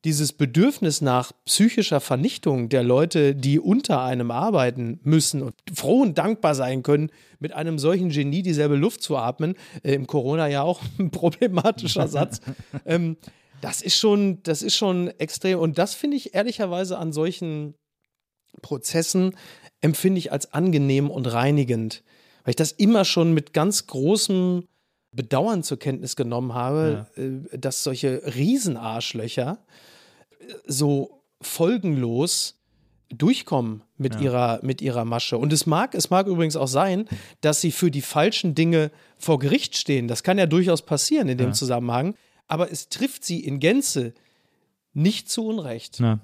dieses 0.05 0.33
Bedürfnis 0.33 1.01
nach 1.01 1.31
psychischer 1.45 1.99
Vernichtung 1.99 2.69
der 2.69 2.83
Leute, 2.83 3.35
die 3.35 3.59
unter 3.59 4.01
einem 4.01 4.31
arbeiten 4.31 4.99
müssen 5.03 5.41
und 5.41 5.55
froh 5.73 6.01
und 6.01 6.17
dankbar 6.17 6.55
sein 6.55 6.83
können, 6.83 7.09
mit 7.39 7.53
einem 7.53 7.79
solchen 7.79 8.09
Genie 8.09 8.41
dieselbe 8.41 8.75
Luft 8.75 9.01
zu 9.01 9.17
atmen, 9.17 9.55
äh, 9.83 9.93
im 9.93 10.07
Corona 10.07 10.47
ja 10.47 10.61
auch 10.61 10.81
ein 10.99 11.11
problematischer 11.11 12.07
Satz, 12.07 12.41
ähm, 12.85 13.17
das 13.61 13.81
ist 13.81 13.97
schon, 13.97 14.41
das 14.43 14.61
ist 14.61 14.75
schon 14.75 15.07
extrem. 15.19 15.59
Und 15.59 15.77
das 15.77 15.93
finde 15.93 16.17
ich 16.17 16.33
ehrlicherweise 16.33 16.97
an 16.97 17.11
solchen 17.11 17.75
Prozessen 18.61 19.35
empfinde 19.81 20.19
ich 20.19 20.31
als 20.31 20.53
angenehm 20.53 21.09
und 21.09 21.31
reinigend, 21.31 22.03
weil 22.43 22.51
ich 22.51 22.55
das 22.55 22.71
immer 22.71 23.05
schon 23.05 23.33
mit 23.33 23.53
ganz 23.53 23.87
großem 23.87 24.65
Bedauern 25.11 25.63
zur 25.63 25.79
Kenntnis 25.79 26.15
genommen 26.15 26.53
habe, 26.53 27.07
ja. 27.15 27.23
Äh, 27.23 27.57
dass 27.57 27.83
solche 27.83 28.21
Riesenarschlöcher 28.35 29.57
äh, 30.39 30.53
so 30.67 31.23
folgenlos 31.41 32.55
durchkommen 33.11 33.81
mit 33.97 34.15
ja. 34.15 34.21
ihrer 34.21 34.59
mit 34.61 34.83
ihrer 34.83 35.03
Masche 35.03 35.39
und 35.39 35.51
es 35.51 35.65
mag 35.65 35.95
es 35.95 36.11
mag 36.11 36.27
übrigens 36.27 36.55
auch 36.55 36.67
sein, 36.67 37.07
dass 37.41 37.59
sie 37.59 37.71
für 37.71 37.89
die 37.89 38.03
falschen 38.03 38.53
Dinge 38.53 38.91
vor 39.17 39.39
Gericht 39.39 39.75
stehen. 39.75 40.07
Das 40.07 40.21
kann 40.21 40.37
ja 40.37 40.45
durchaus 40.45 40.83
passieren 40.83 41.27
in 41.27 41.39
dem 41.39 41.47
ja. 41.47 41.53
Zusammenhang. 41.53 42.13
Aber 42.49 42.71
es 42.71 42.89
trifft 42.89 43.23
sie 43.23 43.39
in 43.39 43.59
Gänze 43.59 44.13
nicht 44.93 45.29
zu 45.29 45.47
Unrecht. 45.47 45.99
Na. 46.01 46.19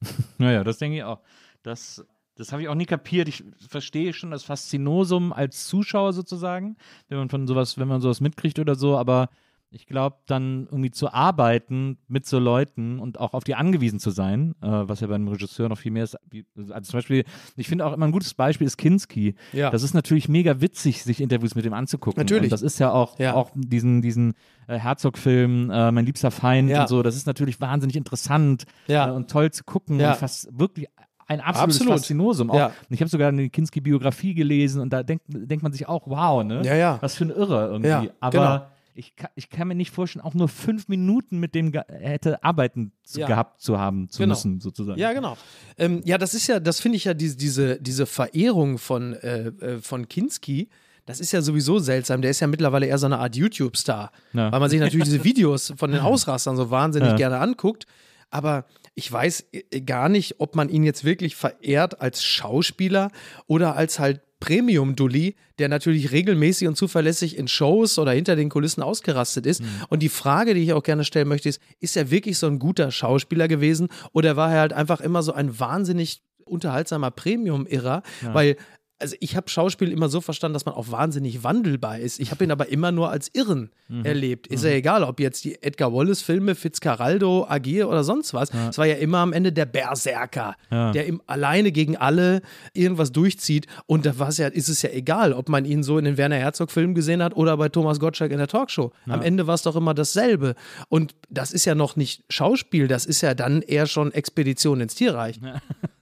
naja, 0.38 0.64
das 0.64 0.78
denke 0.78 0.96
ich 0.96 1.04
auch. 1.04 1.20
Das, 1.62 2.06
das 2.36 2.52
habe 2.52 2.62
ich 2.62 2.68
auch 2.68 2.74
nie 2.74 2.86
kapiert. 2.86 3.28
Ich 3.28 3.44
verstehe 3.68 4.14
schon 4.14 4.30
das 4.30 4.44
Faszinosum 4.44 5.32
als 5.32 5.66
Zuschauer 5.66 6.12
sozusagen, 6.12 6.76
wenn 7.08 7.18
man 7.18 7.28
von 7.28 7.46
sowas, 7.46 7.76
wenn 7.76 7.88
man 7.88 8.00
sowas 8.00 8.20
mitkriegt 8.20 8.58
oder 8.58 8.76
so, 8.76 8.96
aber 8.96 9.28
ich 9.74 9.86
glaube, 9.86 10.16
dann 10.26 10.66
irgendwie 10.70 10.90
zu 10.90 11.12
arbeiten 11.12 11.98
mit 12.08 12.26
so 12.26 12.38
Leuten 12.38 12.98
und 12.98 13.18
auch 13.18 13.32
auf 13.34 13.44
die 13.44 13.54
angewiesen 13.54 13.98
zu 13.98 14.10
sein, 14.10 14.54
äh, 14.62 14.66
was 14.68 15.00
ja 15.00 15.06
beim 15.06 15.26
Regisseur 15.28 15.68
noch 15.68 15.78
viel 15.78 15.92
mehr 15.92 16.04
ist. 16.04 16.16
Wie, 16.30 16.44
also 16.56 16.90
zum 16.90 16.98
Beispiel, 16.98 17.24
ich 17.56 17.68
finde 17.68 17.86
auch 17.86 17.92
immer 17.92 18.06
ein 18.06 18.12
gutes 18.12 18.34
Beispiel 18.34 18.66
ist 18.66 18.76
Kinski. 18.76 19.34
Ja. 19.52 19.70
Das 19.70 19.82
ist 19.82 19.94
natürlich 19.94 20.28
mega 20.28 20.60
witzig, 20.60 21.02
sich 21.02 21.20
Interviews 21.20 21.54
mit 21.54 21.64
dem 21.64 21.72
anzugucken. 21.72 22.20
Natürlich. 22.20 22.44
Und 22.44 22.52
das 22.52 22.62
ist 22.62 22.78
ja 22.78 22.92
auch, 22.92 23.18
Ja. 23.18 23.34
auch 23.34 23.50
diesen, 23.54 24.02
diesen 24.02 24.34
äh, 24.68 24.78
Herzog-Film, 24.78 25.70
äh, 25.70 25.90
Mein 25.90 26.06
liebster 26.06 26.30
Feind 26.30 26.70
Ja. 26.70 26.82
und 26.82 26.88
so. 26.88 27.02
Das 27.02 27.16
ist 27.16 27.26
natürlich 27.26 27.60
wahnsinnig 27.60 27.96
interessant 27.96 28.64
Ja. 28.86 29.08
äh, 29.08 29.12
und 29.12 29.30
toll 29.30 29.50
zu 29.50 29.64
gucken 29.64 29.98
Ja. 29.98 30.12
und 30.12 30.18
fast 30.18 30.48
wirklich 30.58 30.86
ein 31.28 31.40
absolutes 31.40 31.76
Absolut. 31.80 31.98
Faszinosum. 32.00 32.50
Auch, 32.50 32.56
Ja. 32.56 32.72
Ich 32.90 33.00
habe 33.00 33.08
sogar 33.08 33.28
eine 33.28 33.48
Kinski-Biografie 33.48 34.34
gelesen 34.34 34.82
und 34.82 34.92
da 34.92 35.02
denkt, 35.02 35.24
denkt 35.28 35.62
man 35.62 35.72
sich 35.72 35.88
auch, 35.88 36.06
wow, 36.06 36.44
ne? 36.44 36.60
Ja, 36.64 36.74
ja. 36.74 36.98
Was 37.00 37.14
für 37.16 37.24
ein 37.24 37.30
Irre 37.30 37.68
irgendwie. 37.68 37.88
Ja, 37.88 38.04
Aber 38.20 38.30
genau. 38.30 38.66
Ich, 38.94 39.16
kann, 39.16 39.30
ich 39.34 39.48
kann 39.50 39.68
mir 39.68 39.74
nicht 39.74 39.90
vorstellen, 39.90 40.24
auch 40.24 40.34
nur 40.34 40.48
fünf 40.48 40.88
Minuten 40.88 41.38
mit 41.38 41.54
dem 41.54 41.72
hätte 41.88 42.42
arbeiten 42.44 42.92
zu, 43.04 43.20
Ja. 43.20 43.26
gehabt 43.26 43.60
zu 43.60 43.78
haben 43.78 44.08
zu 44.08 44.18
Genau. 44.18 44.32
müssen, 44.34 44.60
sozusagen. 44.60 44.98
Ja, 44.98 45.12
genau. 45.12 45.36
Ähm, 45.78 46.02
ja, 46.04 46.18
das 46.18 46.34
ist 46.34 46.46
ja, 46.46 46.60
das 46.60 46.80
finde 46.80 46.96
ich 46.96 47.04
ja, 47.04 47.14
diese, 47.14 47.36
diese, 47.36 47.80
diese 47.80 48.06
Verehrung 48.06 48.78
von, 48.78 49.14
äh, 49.14 49.46
äh, 49.48 49.80
von 49.80 50.08
Kinski, 50.08 50.68
das 51.06 51.18
ist 51.20 51.32
ja 51.32 51.42
sowieso 51.42 51.78
seltsam. 51.80 52.22
Der 52.22 52.30
ist 52.30 52.40
ja 52.40 52.46
mittlerweile 52.46 52.86
eher 52.86 52.98
so 52.98 53.06
eine 53.06 53.18
Art 53.18 53.34
YouTube-Star. 53.34 54.12
Ja. 54.34 54.52
Weil 54.52 54.60
man 54.60 54.70
sich 54.70 54.78
natürlich 54.78 55.04
diese 55.06 55.24
Videos 55.24 55.72
von 55.76 55.90
den 55.90 56.00
Ausrastern 56.00 56.56
so 56.56 56.70
wahnsinnig 56.70 57.10
Ja. 57.10 57.16
gerne 57.16 57.38
anguckt. 57.38 57.86
Aber 58.30 58.66
ich 58.94 59.10
weiß 59.10 59.46
äh, 59.52 59.80
gar 59.80 60.08
nicht, 60.08 60.36
ob 60.38 60.54
man 60.54 60.68
ihn 60.68 60.84
jetzt 60.84 61.04
wirklich 61.04 61.34
verehrt 61.34 62.00
als 62.00 62.22
Schauspieler 62.22 63.10
oder 63.46 63.74
als 63.76 63.98
halt 63.98 64.20
Premium-Dulli, 64.42 65.36
der 65.60 65.68
natürlich 65.68 66.10
regelmäßig 66.10 66.66
und 66.66 66.76
zuverlässig 66.76 67.38
in 67.38 67.46
Shows 67.46 67.96
oder 67.98 68.10
hinter 68.10 68.34
den 68.34 68.48
Kulissen 68.48 68.82
ausgerastet 68.82 69.46
ist. 69.46 69.62
Und 69.88 70.02
die 70.02 70.08
Frage, 70.08 70.52
die 70.54 70.62
ich 70.64 70.72
auch 70.72 70.82
gerne 70.82 71.04
stellen 71.04 71.28
möchte, 71.28 71.48
ist, 71.48 71.60
ist 71.78 71.96
er 71.96 72.10
wirklich 72.10 72.38
so 72.38 72.48
ein 72.48 72.58
guter 72.58 72.90
Schauspieler 72.90 73.46
gewesen 73.46 73.88
oder 74.12 74.36
war 74.36 74.52
er 74.52 74.60
halt 74.60 74.72
einfach 74.72 75.00
immer 75.00 75.22
so 75.22 75.32
ein 75.32 75.60
wahnsinnig 75.60 76.22
unterhaltsamer 76.44 77.12
Premium-Irrer? 77.12 78.02
Weil 78.32 78.56
also 79.02 79.16
ich 79.20 79.36
habe 79.36 79.50
Schauspiel 79.50 79.90
immer 79.92 80.08
so 80.08 80.20
verstanden, 80.22 80.54
dass 80.54 80.64
man 80.64 80.74
auch 80.74 80.90
wahnsinnig 80.90 81.44
wandelbar 81.44 81.98
ist. 81.98 82.20
Ich 82.20 82.30
habe 82.30 82.44
ihn 82.44 82.50
aber 82.50 82.68
immer 82.70 82.92
nur 82.92 83.10
als 83.10 83.28
Irren 83.34 83.70
Mhm. 83.88 84.04
erlebt. 84.06 84.46
Ist 84.46 84.64
ja 84.64 84.70
egal, 84.70 85.04
ob 85.04 85.20
jetzt 85.20 85.44
die 85.44 85.60
Edgar 85.62 85.92
Wallace-Filme, 85.92 86.54
Fitzcarraldo, 86.54 87.46
Agier 87.46 87.88
oder 87.90 88.04
sonst 88.04 88.32
was. 88.32 88.48
Es 88.70 88.78
war 88.78 88.86
ja 88.86 88.94
immer 88.94 89.18
am 89.18 89.34
Ende 89.34 89.52
der 89.52 89.66
Berserker, 89.66 90.54
Ja. 90.70 90.92
der 90.92 91.04
im, 91.06 91.20
alleine 91.26 91.72
gegen 91.72 91.98
alle 91.98 92.40
irgendwas 92.72 93.12
durchzieht. 93.12 93.66
Und 93.86 94.06
da 94.06 94.18
war's 94.18 94.38
ja, 94.38 94.46
ist 94.48 94.68
es 94.70 94.80
ja 94.80 94.88
egal, 94.90 95.34
ob 95.34 95.50
man 95.50 95.66
ihn 95.66 95.82
so 95.82 95.98
in 95.98 96.06
den 96.06 96.16
Werner 96.16 96.36
Herzog-Filmen 96.36 96.94
gesehen 96.94 97.22
hat 97.22 97.36
oder 97.36 97.56
bei 97.58 97.68
Thomas 97.68 98.00
Gottschalk 98.00 98.32
in 98.32 98.38
der 98.38 98.48
Talkshow. 98.48 98.92
Am 99.06 99.20
Ende 99.20 99.46
war 99.46 99.54
es 99.56 99.62
doch 99.62 99.76
immer 99.76 99.92
dasselbe. 99.92 100.54
Und 100.88 101.14
das 101.28 101.52
ist 101.52 101.64
ja 101.66 101.74
noch 101.74 101.96
nicht 101.96 102.24
Schauspiel, 102.30 102.88
das 102.88 103.04
ist 103.04 103.20
ja 103.20 103.34
dann 103.34 103.60
eher 103.60 103.86
schon 103.86 104.12
Expedition 104.12 104.80
ins 104.80 104.94
Tierreich. 104.94 105.38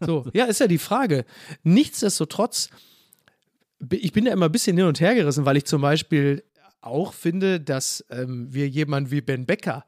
So, 0.01 0.27
ja, 0.33 0.45
ist 0.45 0.61
ja 0.61 0.67
die 0.69 0.79
Frage. 0.79 1.25
Nichtsdestotrotz, 1.65 2.69
ich 3.91 4.13
bin 4.13 4.27
ja 4.27 4.33
immer 4.33 4.47
ein 4.47 4.53
bisschen 4.53 4.77
hin 4.77 4.87
und 4.87 5.01
her 5.01 5.15
gerissen, 5.15 5.45
weil 5.47 5.57
ich 5.57 5.65
zum 5.65 5.81
Beispiel 5.83 6.45
auch 6.81 7.13
finde, 7.13 7.61
dass 7.61 8.05
ähm, 8.11 8.47
wir 8.53 8.69
jemanden 8.69 9.11
wie 9.11 9.21
Ben 9.21 9.47
Becker 9.47 9.85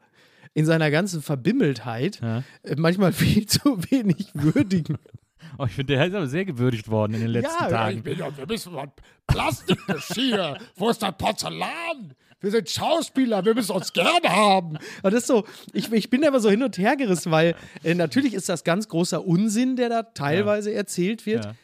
in 0.53 0.65
seiner 0.65 0.91
ganzen 0.91 1.21
Verbimmeltheit 1.21 2.19
Ja. 2.21 2.43
äh, 2.63 2.75
manchmal 2.77 3.11
viel 3.13 3.45
zu 3.47 3.77
wenig 3.91 4.27
würdigen. 4.33 4.97
Oh, 5.59 5.65
ich 5.65 5.73
finde, 5.73 5.93
der 5.93 6.07
ist 6.07 6.15
aber 6.15 6.25
sehr 6.25 6.45
gewürdigt 6.45 6.89
worden 6.89 7.13
in 7.13 7.19
den 7.21 7.29
letzten 7.29 7.67
Tagen. 7.69 8.01
bin 8.01 8.17
ja, 8.17 8.35
wir 8.35 8.47
müssen 8.47 8.73
mal 8.73 8.91
Plastikgeschirr. 9.27 10.57
Wo 10.75 10.89
ist 10.89 11.01
das 11.03 11.15
Porzellan? 11.17 12.13
Wir 12.41 12.51
sind 12.51 12.69
Schauspieler, 12.69 13.45
wir 13.45 13.53
müssen 13.53 13.71
uns 13.71 13.93
gerne 13.93 14.29
haben. 14.29 14.77
Und 15.03 15.13
das 15.13 15.21
ist 15.21 15.27
so, 15.27 15.45
ich, 15.71 15.91
ich 15.91 16.09
bin 16.09 16.21
da 16.21 16.29
immer 16.29 16.39
so 16.39 16.49
hin 16.49 16.63
und 16.63 16.77
her 16.77 16.95
gerissen, 16.95 17.31
weil 17.31 17.55
äh, 17.83 17.93
natürlich 17.93 18.33
ist 18.33 18.49
das 18.49 18.63
ganz 18.63 18.87
großer 18.87 19.25
Unsinn, 19.25 19.75
der 19.75 19.89
da 19.89 20.03
teilweise 20.03 20.73
erzählt 20.73 21.25
wird. 21.25 21.45
Ja. 21.45 21.55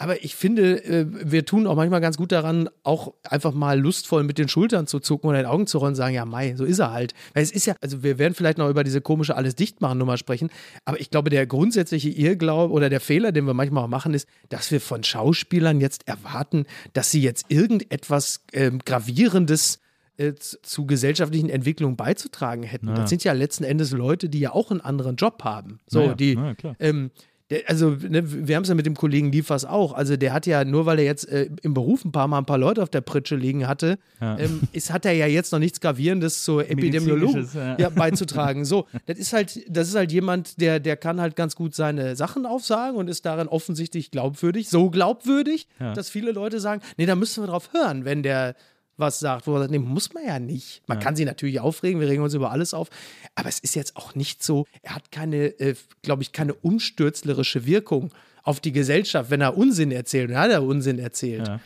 Aber 0.00 0.24
ich 0.24 0.34
finde, 0.34 0.82
äh, 0.82 1.04
wir 1.10 1.44
tun 1.44 1.66
auch 1.66 1.76
manchmal 1.76 2.00
ganz 2.00 2.16
gut 2.16 2.32
daran, 2.32 2.70
auch 2.84 3.12
einfach 3.22 3.52
mal 3.52 3.78
lustvoll 3.78 4.24
mit 4.24 4.38
den 4.38 4.48
Schultern 4.48 4.86
zu 4.86 4.98
zucken 4.98 5.28
oder 5.28 5.40
in 5.40 5.44
den 5.44 5.52
Augen 5.52 5.66
zu 5.66 5.76
rollen 5.76 5.90
und 5.90 5.96
sagen, 5.96 6.14
ja, 6.14 6.24
Mai, 6.24 6.54
so 6.56 6.64
ist 6.64 6.78
er 6.78 6.90
halt. 6.90 7.12
Weil 7.34 7.42
es 7.42 7.50
ist 7.50 7.66
ja, 7.66 7.74
also 7.82 8.02
wir 8.02 8.18
werden 8.18 8.32
vielleicht 8.32 8.56
noch 8.56 8.70
über 8.70 8.82
diese 8.82 9.02
komische 9.02 9.36
alles 9.36 9.56
dicht 9.56 9.82
machen 9.82 9.98
Nummer 9.98 10.16
sprechen, 10.16 10.48
aber 10.86 10.98
ich 10.98 11.10
glaube, 11.10 11.28
der 11.28 11.46
grundsätzliche 11.46 12.08
Irrglaube 12.08 12.72
oder 12.72 12.88
der 12.88 13.00
Fehler, 13.00 13.30
den 13.30 13.44
wir 13.44 13.52
manchmal 13.52 13.84
auch 13.84 13.88
machen, 13.88 14.14
ist, 14.14 14.26
dass 14.48 14.70
wir 14.70 14.80
von 14.80 15.04
Schauspielern 15.04 15.82
jetzt 15.82 16.08
erwarten, 16.08 16.64
dass 16.94 17.10
sie 17.10 17.20
jetzt 17.20 17.44
irgendetwas 17.50 18.46
ähm, 18.54 18.78
Gravierendes 18.78 19.80
äh, 20.16 20.34
zu, 20.34 20.86
gesellschaftlichen 20.86 21.50
Entwicklungen 21.50 21.96
beizutragen 21.96 22.62
hätten. 22.62 22.88
Ja. 22.88 22.94
Das 22.94 23.10
sind 23.10 23.22
ja 23.22 23.34
letzten 23.34 23.64
Endes 23.64 23.90
Leute, 23.90 24.30
die 24.30 24.40
ja 24.40 24.52
auch 24.52 24.70
einen 24.70 24.80
anderen 24.80 25.16
Job 25.16 25.44
haben. 25.44 25.80
So, 25.86 26.00
Naja, 26.00 26.14
die, 26.14 26.34
ja, 26.34 26.54
klar. 26.54 26.76
ähm, 26.78 27.10
der, 27.50 27.68
also, 27.68 27.90
ne, 27.90 28.46
wir 28.46 28.56
haben 28.56 28.62
es 28.62 28.68
ja 28.68 28.74
mit 28.74 28.86
dem 28.86 28.94
Kollegen 28.96 29.32
Liefers 29.32 29.64
auch. 29.64 29.92
Also, 29.92 30.16
der 30.16 30.32
hat 30.32 30.46
ja, 30.46 30.64
nur 30.64 30.86
weil 30.86 30.98
er 31.00 31.04
jetzt 31.04 31.28
äh, 31.28 31.48
im 31.62 31.74
Beruf 31.74 32.04
ein 32.04 32.12
paar 32.12 32.28
Mal 32.28 32.38
ein 32.38 32.46
paar 32.46 32.58
Leute 32.58 32.82
auf 32.82 32.88
der 32.88 33.00
Pritsche 33.00 33.36
liegen 33.36 33.66
hatte, 33.66 33.98
Ja. 34.20 34.38
ähm, 34.38 34.60
ist, 34.72 34.92
hat 34.92 35.04
er 35.04 35.12
ja 35.12 35.26
jetzt 35.26 35.52
noch 35.52 35.58
nichts 35.58 35.80
Gravierendes 35.80 36.44
zur 36.44 36.68
Epidemiologie 36.70 37.46
ja. 37.54 37.76
ja, 37.78 37.88
beizutragen. 37.90 38.64
So, 38.64 38.86
das 39.06 39.18
ist 39.18 39.32
halt, 39.32 39.60
das 39.68 39.88
ist 39.88 39.94
halt 39.94 40.12
jemand, 40.12 40.60
der, 40.60 40.80
der 40.80 40.96
kann 40.96 41.20
halt 41.20 41.36
ganz 41.36 41.56
gut 41.56 41.74
seine 41.74 42.16
Sachen 42.16 42.46
aufsagen 42.46 42.96
und 42.96 43.08
ist 43.08 43.26
darin 43.26 43.48
offensichtlich 43.48 44.10
glaubwürdig. 44.10 44.68
So 44.68 44.90
glaubwürdig, 44.90 45.66
dass 45.78 46.08
viele 46.10 46.32
Leute 46.32 46.60
sagen, 46.60 46.82
nee, 46.96 47.06
da 47.06 47.14
müssen 47.16 47.42
wir 47.42 47.48
drauf 47.48 47.70
hören, 47.72 48.04
wenn 48.04 48.22
der 48.22 48.54
was 49.00 49.18
sagt, 49.18 49.46
wo 49.46 49.54
er 49.54 49.60
sagt, 49.60 49.70
nee, 49.72 49.78
muss 49.78 50.12
man 50.14 50.24
ja 50.26 50.38
nicht. 50.38 50.82
Man 50.86 50.98
kann 51.00 51.16
sich 51.16 51.26
natürlich 51.26 51.58
aufregen, 51.60 52.00
wir 52.00 52.08
regen 52.08 52.22
uns 52.22 52.34
über 52.34 52.50
alles 52.52 52.74
auf, 52.74 52.88
aber 53.34 53.48
es 53.48 53.58
ist 53.58 53.74
jetzt 53.74 53.96
auch 53.96 54.14
nicht 54.14 54.42
so, 54.44 54.66
er 54.82 54.94
hat 54.94 55.10
keine, 55.10 55.46
äh, 55.58 55.74
glaube 56.02 56.22
ich, 56.22 56.32
keine 56.32 56.54
umstürzlerische 56.54 57.66
Wirkung 57.66 58.12
auf 58.42 58.60
die 58.60 58.72
Gesellschaft, 58.72 59.30
wenn 59.30 59.40
er 59.40 59.56
Unsinn 59.56 59.90
erzählt. 59.92 60.28
Und 60.30 60.36
er 60.36 60.40
hat 60.42 60.50
er 60.50 60.62
Unsinn 60.62 60.98
erzählt. 60.98 61.48
Ja. 61.48 61.60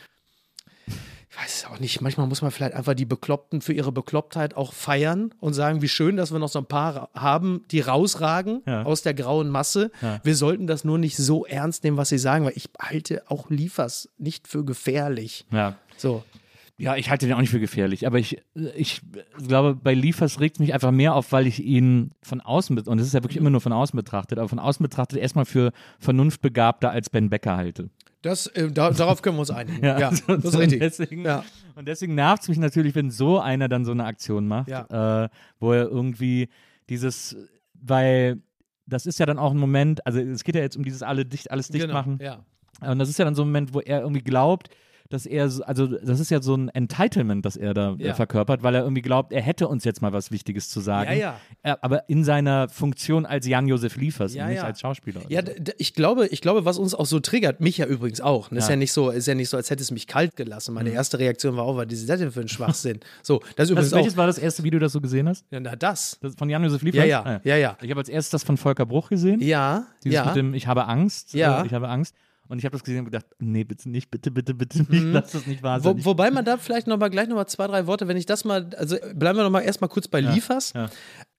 Ich 0.87 1.41
weiß 1.41 1.53
es 1.57 1.65
auch 1.65 1.79
nicht. 1.79 1.99
Manchmal 1.99 2.27
muss 2.27 2.41
man 2.41 2.49
vielleicht 2.51 2.75
einfach 2.75 2.93
die 2.93 3.03
Bekloppten 3.05 3.59
für 3.59 3.73
ihre 3.73 3.91
Beklopptheit 3.91 4.55
auch 4.55 4.71
feiern 4.71 5.33
und 5.41 5.53
sagen, 5.53 5.81
wie 5.81 5.89
schön, 5.89 6.15
dass 6.15 6.31
wir 6.31 6.39
noch 6.39 6.47
so 6.47 6.59
ein 6.59 6.65
paar 6.65 7.09
haben, 7.13 7.65
die 7.71 7.81
rausragen 7.81 8.61
Ja. 8.65 8.83
aus 8.83 9.01
der 9.01 9.13
grauen 9.13 9.49
Masse. 9.49 9.91
Ja. 10.01 10.21
Wir 10.23 10.35
sollten 10.35 10.65
das 10.65 10.85
nur 10.85 10.97
nicht 10.97 11.17
so 11.17 11.45
ernst 11.45 11.83
nehmen, 11.83 11.97
was 11.97 12.07
sie 12.09 12.17
sagen, 12.19 12.45
weil 12.45 12.53
ich 12.55 12.69
halte 12.79 13.23
auch 13.29 13.49
Liefers 13.49 14.07
nicht 14.17 14.47
für 14.47 14.63
gefährlich. 14.63 15.45
ja. 15.51 15.75
So. 15.97 16.23
Ja, 16.77 16.97
ich 16.97 17.09
halte 17.09 17.25
den 17.25 17.33
auch 17.35 17.39
nicht 17.39 17.51
für 17.51 17.59
gefährlich, 17.61 18.05
aber 18.05 18.19
ich, 18.19 18.41
ich 18.75 19.01
glaube, 19.47 19.75
bei 19.75 19.93
Liefers 19.93 20.41
regt 20.41 20.59
mich 20.59 20.73
einfach 20.73 20.91
mehr 20.91 21.15
auf, 21.15 21.31
weil 21.31 21.47
ich 21.47 21.63
ihn 21.63 22.11
von 22.21 22.41
außen, 22.41 22.77
und 22.77 22.99
es 22.99 23.07
ist 23.07 23.13
ja 23.13 23.23
wirklich 23.23 23.37
immer 23.37 23.49
nur 23.49 23.61
von 23.61 23.71
außen 23.71 23.95
betrachtet, 23.95 24.39
aber 24.39 24.49
von 24.49 24.59
außen 24.59 24.83
betrachtet 24.83 25.19
erstmal 25.19 25.45
für 25.45 25.71
vernunftbegabter 25.99 26.91
als 26.91 27.09
Ben 27.09 27.29
Becker 27.29 27.55
halte. 27.55 27.89
Das, 28.21 28.47
äh, 28.47 28.71
da, 28.71 28.89
darauf 28.91 29.21
können 29.21 29.37
wir 29.37 29.41
uns 29.41 29.51
einigen. 29.51 29.79
Ja, 29.85 30.11
so- 30.11 30.35
das 30.35 30.45
ist 30.45 30.57
richtig. 30.57 30.79
Deswegen, 30.79 31.23
Ja. 31.23 31.45
Und 31.75 31.87
deswegen 31.87 32.15
nervt 32.15 32.43
es 32.43 32.49
mich 32.49 32.57
natürlich, 32.57 32.95
wenn 32.95 33.11
so 33.11 33.39
einer 33.39 33.69
dann 33.69 33.85
so 33.85 33.91
eine 33.91 34.05
Aktion 34.05 34.47
macht, 34.47 34.69
äh, 34.69 35.29
wo 35.59 35.71
er 35.73 35.87
irgendwie 35.87 36.49
dieses, 36.89 37.37
weil 37.73 38.41
das 38.85 39.05
ist 39.05 39.19
ja 39.19 39.25
dann 39.25 39.37
auch 39.39 39.51
ein 39.51 39.57
Moment, 39.57 40.05
also 40.05 40.19
es 40.19 40.43
geht 40.43 40.55
ja 40.55 40.61
jetzt 40.61 40.75
um 40.77 40.83
dieses 40.83 41.03
alle 41.03 41.25
dicht, 41.25 41.51
alles 41.51 41.67
dicht 41.69 41.83
genau. 41.83 41.93
machen. 41.93 42.19
Ja. 42.21 42.43
Und 42.81 42.99
das 42.99 43.09
ist 43.09 43.17
ja 43.19 43.25
dann 43.25 43.35
so 43.35 43.43
ein 43.43 43.47
Moment, 43.47 43.73
wo 43.73 43.79
er 43.79 44.01
irgendwie 44.01 44.21
glaubt, 44.23 44.69
dass 45.09 45.25
er, 45.25 45.49
so- 45.49 45.63
also 45.63 45.85
das 45.85 46.19
ist 46.19 46.31
ja 46.31 46.41
so 46.41 46.55
ein 46.55 46.69
Entitlement, 46.69 47.45
das 47.45 47.55
er 47.57 47.73
da 47.73 47.93
äh, 47.99 48.07
Ja. 48.07 48.13
verkörpert, 48.15 48.63
weil 48.63 48.73
er 48.75 48.81
irgendwie 48.81 49.01
glaubt, 49.03 49.31
er 49.33 49.41
hätte 49.41 49.67
uns 49.67 49.83
jetzt 49.83 50.01
mal 50.01 50.13
was 50.13 50.31
Wichtiges 50.31 50.69
zu 50.69 50.79
sagen. 50.79 51.11
Ja, 51.11 51.15
ja. 51.17 51.39
Äh, 51.63 51.75
Aber 51.81 52.09
in 52.09 52.23
seiner 52.23 52.69
Funktion 52.69 53.25
als 53.25 53.47
Jan-Josef 53.47 53.95
Liefers 53.97 54.33
Ja, 54.33 54.47
nicht 54.47 54.57
ja. 54.57 54.63
als 54.63 54.79
Schauspieler. 54.79 55.21
Ja, 55.29 55.45
so. 55.45 55.51
d- 55.57 55.73
ich 55.77 55.93
glaube, 55.93 56.27
ich 56.27 56.41
glaube, 56.41 56.65
was 56.65 56.77
uns 56.79 56.95
auch 56.95 57.05
so 57.05 57.19
triggert, 57.19 57.61
mich 57.61 57.77
ja 57.77 57.85
übrigens 57.85 58.19
auch. 58.21 58.49
ne, 58.51 58.57
Ist 58.57 58.65
Ja. 58.65 58.71
ja 58.71 58.75
nicht 58.77 58.91
so, 58.93 59.09
ist 59.11 59.27
ja 59.27 59.35
nicht 59.35 59.49
so, 59.49 59.57
als 59.57 59.69
hätte 59.69 59.83
es 59.83 59.91
mich 59.91 60.07
kalt 60.07 60.35
gelassen. 60.35 60.73
Meine 60.73 60.89
Mhm. 60.89 60.95
erste 60.95 61.19
Reaktion 61.19 61.55
war 61.55 61.65
auch, 61.65 61.77
was 61.77 61.87
ist 61.93 62.09
das 62.09 62.19
denn 62.19 62.31
für 62.31 62.41
ein 62.41 62.47
Schwachsinn? 62.47 62.99
So, 63.23 63.41
das 63.55 63.65
ist 63.65 63.71
übrigens 63.71 63.89
das, 63.91 63.97
welches 63.97 64.13
auch. 64.13 64.17
war 64.17 64.27
das 64.27 64.37
erste 64.37 64.63
Video, 64.63 64.79
das 64.79 64.93
du 64.93 65.01
gesehen 65.01 65.27
hast? 65.29 65.45
Ja, 65.51 65.59
na, 65.59 65.75
das. 65.75 66.17
Das 66.21 66.35
von 66.35 66.49
Jan-Josef 66.49 66.81
Liefers? 66.81 66.99
Ja, 67.01 67.05
ja, 67.05 67.21
Ah, 67.23 67.41
ja, 67.43 67.55
ja. 67.57 67.77
Ich 67.81 67.89
habe 67.91 67.99
als 67.99 68.09
erstes 68.09 68.31
das 68.31 68.43
von 68.43 68.57
Volker 68.57 68.85
Bruch 68.85 69.09
gesehen. 69.09 69.39
Ja, 69.41 69.85
Dieses 70.03 70.15
ja. 70.15 70.25
mit 70.25 70.35
dem 70.35 70.53
Ich 70.53 70.67
habe 70.67 70.85
Angst. 70.87 71.33
Ja. 71.33 71.61
Äh, 71.61 71.65
Ich 71.67 71.73
habe 71.73 71.87
Angst. 71.89 72.15
Und 72.47 72.59
ich 72.59 72.65
habe 72.65 72.73
das 72.73 72.83
gesehen 72.83 72.99
und 72.99 73.05
gedacht, 73.05 73.25
nee, 73.39 73.63
bitte 73.63 73.89
nicht, 73.89 74.11
bitte, 74.11 74.29
bitte, 74.31 74.53
bitte 74.53 74.79
nicht, 74.89 75.03
lass 75.05 75.31
das 75.31 75.47
nicht 75.47 75.63
wahr 75.63 75.79
Mhm. 75.79 75.83
Wo, 75.83 75.89
sein. 75.93 76.05
wobei 76.05 76.31
man 76.31 76.45
da 76.45 76.57
vielleicht 76.57 76.87
noch 76.87 76.97
mal 76.97 77.09
gleich 77.09 77.27
noch 77.27 77.35
mal 77.35 77.47
zwei, 77.47 77.67
drei 77.67 77.87
Worte, 77.87 78.07
wenn 78.07 78.17
ich 78.17 78.25
das 78.25 78.45
mal, 78.45 78.69
also 78.77 78.97
bleiben 79.15 79.37
wir 79.37 79.43
noch 79.43 79.49
mal 79.49 79.61
erstmal 79.61 79.89
kurz 79.89 80.07
bei 80.07 80.21
Liefers. 80.21 80.73
ja. 80.73 80.89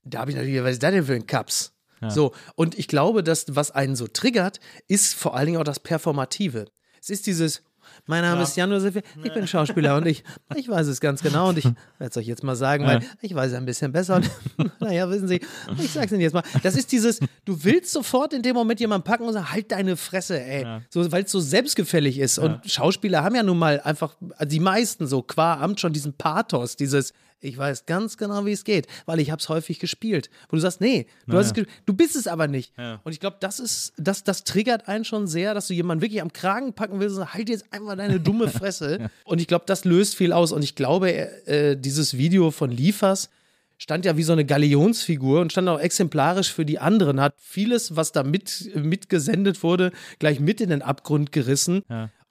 Da 0.05 0.21
habe 0.21 0.31
ich 0.31 0.37
natürlich, 0.37 0.62
was 0.62 0.73
ist 0.73 0.83
das 0.83 0.90
denn 0.92 1.05
für 1.05 1.14
ein 1.14 1.27
Cups? 1.27 1.73
So, 2.09 2.33
und 2.57 2.79
ich 2.79 2.88
glaube, 2.88 3.23
dass 3.25 3.47
was 3.57 3.71
einen 3.71 3.97
so 3.97 4.07
triggert, 4.07 4.61
ist 4.87 5.14
vor 5.14 5.35
allen 5.35 5.47
Dingen 5.47 5.59
auch 5.59 5.64
das 5.64 5.81
Performative. 5.81 6.66
Es 7.01 7.09
ist 7.11 7.27
dieses, 7.27 7.62
mein 8.06 8.22
Name 8.22 8.42
ist 8.42 8.56
Jan 8.56 8.70
Josef, 8.70 8.96
ich 9.22 9.32
bin 9.32 9.46
Schauspieler 9.46 9.96
und 9.96 10.06
ich, 10.06 10.22
ich 10.54 10.68
weiß 10.68 10.87
es 10.87 11.00
ganz 11.00 11.22
genau 11.22 11.48
und 11.48 11.59
ich 11.59 11.64
werde 11.64 12.11
es 12.11 12.16
euch 12.16 12.26
jetzt 12.26 12.42
mal 12.42 12.56
sagen, 12.56 12.87
weil 12.87 13.00
ich 13.22 13.35
weiß 13.35 13.52
es 13.52 13.56
ein 13.56 13.64
bisschen 13.64 13.92
besser. 13.92 14.16
Und, 14.16 14.30
naja, 14.80 15.09
wissen 15.11 15.28
Sie, 15.28 15.40
ich 15.78 15.90
sag's 15.90 16.12
Ihnen 16.12 16.20
jetzt 16.20 16.35
mal. 16.35 16.44
Das 16.62 16.76
ist 16.76 16.92
dieses, 16.92 17.20
du 17.44 17.64
willst 17.64 17.92
sofort 17.92 18.32
in 18.32 18.42
dem 18.42 18.54
Moment 18.54 18.80
jemanden 18.80 19.04
packen 19.04 19.24
und 19.24 19.32
sagen, 19.32 19.52
halt 19.52 19.72
deine 19.72 19.96
Fresse, 19.96 20.40
ey. 20.40 20.66
So, 20.90 21.11
weil 21.12 21.24
es 21.24 21.30
so 21.30 21.40
selbstgefällig 21.40 22.18
ist. 22.18 22.38
Und 22.38 22.70
Schauspieler 22.70 23.22
haben 23.22 23.35
ja 23.35 23.42
nun 23.42 23.59
mal 23.59 23.80
einfach, 23.80 24.16
also 24.37 24.50
die 24.50 24.61
meisten 24.61 25.06
so 25.06 25.22
qua 25.22 25.54
Amt 25.54 25.80
schon 25.80 25.92
diesen 25.92 26.12
Pathos, 26.14 26.76
dieses, 26.76 27.12
ich 27.40 27.57
weiß 27.57 27.87
ganz 27.87 28.16
genau, 28.16 28.46
wie 28.46 28.53
es 28.53 28.64
geht, 28.64 28.87
weil 29.05 29.20
ich 29.20 29.31
habe 29.31 29.40
es 29.40 29.49
häufig 29.49 29.79
gespielt. 29.79 30.31
Wo 30.49 30.57
du 30.57 30.61
sagst, 30.61 30.81
nee, 30.81 31.07
du, 31.27 31.37
hast 31.37 31.57
es 31.57 31.66
du 31.85 31.92
bist 31.92 32.16
es 32.16 32.27
aber 32.27 32.49
nicht. 32.49 32.72
Und 33.05 33.12
ich 33.12 33.20
glaube, 33.20 33.37
das 33.40 33.61
ist, 33.61 33.92
das, 33.99 34.25
das 34.25 34.44
triggert 34.44 34.88
einen 34.88 35.05
schon 35.05 35.27
sehr, 35.27 35.55
dass 35.55 35.68
du 35.68 35.75
jemanden 35.75 36.03
wirklich 36.03 36.22
am 36.22 36.33
Kragen 36.33 36.72
packen 36.72 36.99
willst 36.99 37.16
und 37.16 37.22
sagst, 37.22 37.35
halt 37.35 37.49
jetzt 37.49 37.66
einfach 37.72 37.96
deine 37.96 38.20
dumme 38.20 38.49
Fresse. 38.49 39.11
Und 39.25 39.40
ich 39.40 39.46
glaube, 39.46 39.64
das 39.66 39.85
löst 39.85 40.16
viel 40.16 40.33
aus. 40.33 40.53
Und 40.53 40.62
ich 40.62 40.75
glaube, 40.75 41.11
äh, 41.46 41.77
dieses 41.77 42.16
Video 42.16 42.51
von 42.51 42.70
Liefers 42.70 43.31
stand 43.79 44.05
ja 44.05 44.16
wie 44.16 44.22
so 44.22 44.33
eine 44.33 44.44
Galionsfigur 44.44 45.40
und 45.40 45.53
stand 45.53 45.68
auch 45.68 45.79
exemplarisch 45.79 46.51
für 46.51 46.64
die 46.64 46.79
anderen, 46.79 47.20
hat 47.20 47.35
vieles, 47.37 47.94
was 47.94 48.11
da 48.12 48.22
mit, 48.22 48.75
mitgesendet 48.75 49.62
wurde, 49.62 49.92
gleich 50.18 50.40
mit 50.40 50.62
in 50.62 50.70
den 50.70 50.81
Abgrund 50.83 51.31
gerissen. 51.31 51.83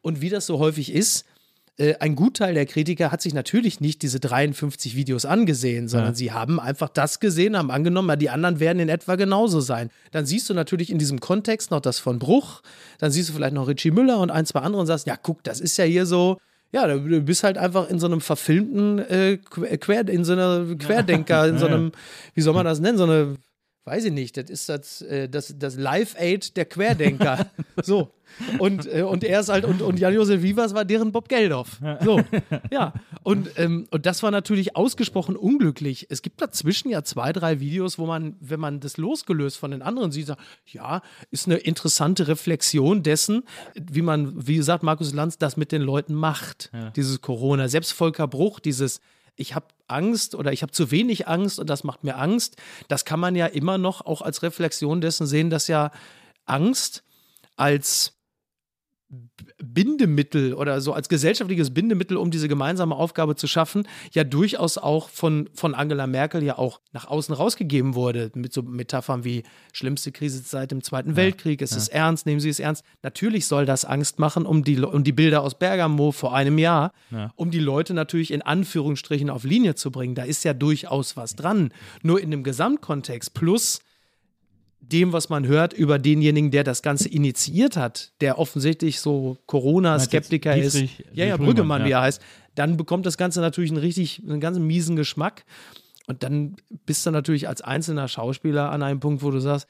Und 0.01 0.21
wie 0.21 0.29
das 0.29 0.45
so 0.47 0.59
häufig 0.59 0.91
ist, 0.91 1.25
äh, 1.77 1.95
ein 1.99 2.15
Gutteil 2.15 2.53
der 2.53 2.65
Kritiker 2.65 3.11
hat 3.11 3.21
sich 3.21 3.33
natürlich 3.33 3.81
nicht 3.81 4.01
diese 4.01 4.19
53 4.19 4.95
Videos 4.95 5.25
angesehen, 5.25 5.89
sondern 5.89 6.15
sie 6.15 6.31
haben 6.31 6.59
einfach 6.59 6.87
das 6.87 7.19
gesehen, 7.19 7.57
haben 7.57 7.69
angenommen, 7.69 8.07
ja, 8.09 8.15
die 8.15 8.29
anderen 8.29 8.59
werden 8.61 8.79
in 8.79 8.87
etwa 8.87 9.15
genauso 9.15 9.59
sein. 9.59 9.89
Dann 10.11 10.25
siehst 10.25 10.49
du 10.49 10.53
natürlich 10.53 10.89
in 10.89 10.99
diesem 10.99 11.19
Kontext 11.19 11.71
noch 11.71 11.81
das 11.81 11.99
von 11.99 12.17
Bruch, 12.17 12.61
dann 12.99 13.11
siehst 13.11 13.29
du 13.29 13.33
vielleicht 13.33 13.53
noch 13.53 13.67
Richie 13.67 13.91
Müller 13.91 14.19
und 14.19 14.31
ein, 14.31 14.45
zwei 14.45 14.59
andere 14.59 14.79
und 14.81 14.87
sagst, 14.87 15.05
ja, 15.05 15.17
guck, 15.21 15.43
das 15.43 15.59
ist 15.59 15.75
ja 15.77 15.83
hier 15.83 16.05
so. 16.05 16.37
Ja, 16.71 16.87
du 16.87 17.21
bist 17.21 17.43
halt 17.43 17.57
einfach 17.57 17.89
in 17.89 17.99
so 17.99 18.05
einem 18.05 18.21
verfilmten 18.21 18.99
äh, 18.99 19.37
Quer, 19.37 20.07
in 20.09 20.25
so 20.25 20.33
einer 20.33 20.75
Querdenker, 20.77 21.47
in 21.47 21.57
so 21.57 21.65
einem, 21.67 21.91
wie 22.33 22.41
soll 22.41 22.53
man 22.53 22.65
das 22.65 22.79
nennen, 22.79 22.97
so 22.97 23.03
eine, 23.03 23.35
weiß 23.85 24.05
ich 24.05 24.11
nicht, 24.11 24.35
das 24.35 24.49
ist 24.49 24.67
das, 24.67 25.01
äh, 25.03 25.29
das, 25.29 25.55
das 25.57 25.77
Live-Aid 25.77 26.57
der 26.57 26.65
Querdenker. 26.65 27.51
so. 27.83 28.11
Und, 28.57 28.91
äh, 28.91 29.03
und 29.03 29.23
er 29.23 29.39
ist 29.39 29.49
halt, 29.49 29.63
und, 29.63 29.83
und 29.83 29.99
Jan-Josef 29.99 30.41
Vivas 30.41 30.73
war 30.73 30.83
deren 30.83 31.11
Bob 31.11 31.29
Geldof. 31.29 31.79
So, 32.03 32.19
ja. 32.71 32.93
Und, 33.21 33.51
ähm, 33.57 33.87
und 33.91 34.07
das 34.07 34.23
war 34.23 34.31
natürlich 34.31 34.75
ausgesprochen 34.75 35.35
unglücklich. 35.35 36.07
Es 36.09 36.23
gibt 36.23 36.41
dazwischen 36.41 36.89
ja 36.89 37.03
zwei, 37.03 37.31
drei 37.31 37.59
Videos, 37.59 37.99
wo 37.99 38.07
man, 38.07 38.35
wenn 38.39 38.59
man 38.59 38.79
das 38.79 38.97
losgelöst 38.97 39.57
von 39.57 39.69
den 39.71 39.83
anderen 39.83 40.11
sieht, 40.11 40.27
sagt, 40.27 40.41
ja, 40.65 41.01
ist 41.29 41.47
eine 41.47 41.57
interessante 41.57 42.27
Reflexion 42.27 43.03
dessen, 43.03 43.43
wie 43.75 44.01
man, 44.01 44.47
wie 44.47 44.55
gesagt, 44.55 44.81
Markus 44.83 45.13
Lanz 45.13 45.37
das 45.37 45.55
mit 45.55 45.71
den 45.71 45.83
Leuten 45.83 46.15
macht, 46.15 46.71
dieses 46.95 47.21
Corona. 47.21 47.69
Selbst 47.69 47.93
Volker 47.93 48.27
Bruch, 48.27 48.59
dieses 48.59 48.99
ich 49.35 49.55
habe 49.55 49.67
Angst 49.87 50.35
oder 50.35 50.51
ich 50.51 50.61
habe 50.61 50.71
zu 50.71 50.91
wenig 50.91 51.27
Angst 51.27 51.59
und 51.59 51.69
das 51.69 51.83
macht 51.83 52.03
mir 52.03 52.17
Angst. 52.17 52.57
Das 52.87 53.05
kann 53.05 53.19
man 53.19 53.35
ja 53.35 53.45
immer 53.45 53.77
noch 53.77 54.05
auch 54.05 54.21
als 54.21 54.43
Reflexion 54.43 55.01
dessen 55.01 55.27
sehen, 55.27 55.49
dass 55.49 55.67
ja 55.67 55.91
Angst 56.45 57.03
als 57.55 58.14
Bindemittel 59.63 60.53
oder 60.53 60.81
so 60.81 60.93
als 60.93 61.09
gesellschaftliches 61.09 61.73
Bindemittel, 61.73 62.17
um 62.17 62.31
diese 62.31 62.47
gemeinsame 62.47 62.95
Aufgabe 62.95 63.35
zu 63.35 63.47
schaffen, 63.47 63.87
ja 64.11 64.23
durchaus 64.23 64.77
auch 64.77 65.09
von, 65.09 65.49
von 65.53 65.75
Angela 65.75 66.07
Merkel 66.07 66.43
ja 66.43 66.57
auch 66.57 66.81
nach 66.91 67.07
außen 67.07 67.35
rausgegeben 67.35 67.93
wurde. 67.93 68.31
Mit 68.33 68.51
so 68.51 68.63
Metaphern 68.63 69.23
wie 69.23 69.43
schlimmste 69.73 70.11
Krise 70.11 70.41
seit 70.43 70.71
dem 70.71 70.81
Zweiten 70.81 71.15
Weltkrieg, 71.15 71.61
es 71.61 71.73
ist 71.73 71.89
ernst, 71.89 72.25
nehmen 72.25 72.39
Sie 72.39 72.49
es 72.49 72.59
ernst. 72.59 72.83
Natürlich 73.03 73.45
soll 73.45 73.65
das 73.65 73.85
Angst 73.85 74.17
machen, 74.17 74.45
um 74.45 74.63
die, 74.63 74.79
um 74.79 75.03
die 75.03 75.11
Bilder 75.13 75.43
aus 75.43 75.55
Bergamo 75.55 76.11
vor 76.11 76.33
einem 76.33 76.57
Jahr, 76.57 76.91
um 77.35 77.51
die 77.51 77.59
Leute 77.59 77.93
natürlich 77.93 78.31
in 78.31 78.41
Anführungsstrichen 78.41 79.29
auf 79.29 79.43
Linie 79.43 79.75
zu 79.75 79.91
bringen. 79.91 80.15
Da 80.15 80.23
ist 80.23 80.43
ja 80.43 80.53
durchaus 80.53 81.15
was 81.15 81.35
dran. 81.35 81.71
Nur 82.01 82.21
in 82.21 82.31
dem 82.31 82.43
Gesamtkontext 82.43 83.33
plus 83.33 83.79
dem, 84.91 85.13
was 85.13 85.29
man 85.29 85.45
hört 85.47 85.73
über 85.73 85.99
denjenigen, 85.99 86.51
der 86.51 86.63
das 86.63 86.81
Ganze 86.81 87.09
initiiert 87.09 87.77
hat, 87.77 88.13
der 88.21 88.37
offensichtlich 88.39 88.99
so 88.99 89.37
Corona-Skeptiker 89.45 90.55
ist, 90.55 90.75
Dietrich- 90.75 91.05
ja, 91.13 91.25
ja, 91.25 91.37
Brüggemann, 91.37 91.45
Brüggemann, 91.55 91.81
ja. 91.81 91.87
wie 91.87 91.91
er 91.91 92.01
heißt, 92.01 92.21
dann 92.55 92.77
bekommt 92.77 93.05
das 93.05 93.17
Ganze 93.17 93.41
natürlich 93.41 93.71
einen 93.71 93.79
richtig, 93.79 94.21
einen 94.27 94.39
ganz 94.39 94.57
miesen 94.59 94.95
Geschmack. 94.95 95.43
Und 96.07 96.23
dann 96.23 96.55
bist 96.85 97.05
du 97.05 97.11
natürlich 97.11 97.47
als 97.47 97.61
einzelner 97.61 98.07
Schauspieler 98.07 98.71
an 98.71 98.83
einem 98.83 98.99
Punkt, 98.99 99.23
wo 99.23 99.31
du 99.31 99.39
sagst, 99.39 99.67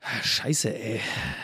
"Ah, 0.00 0.22
Scheiße, 0.22 0.72
ey. 0.74 1.00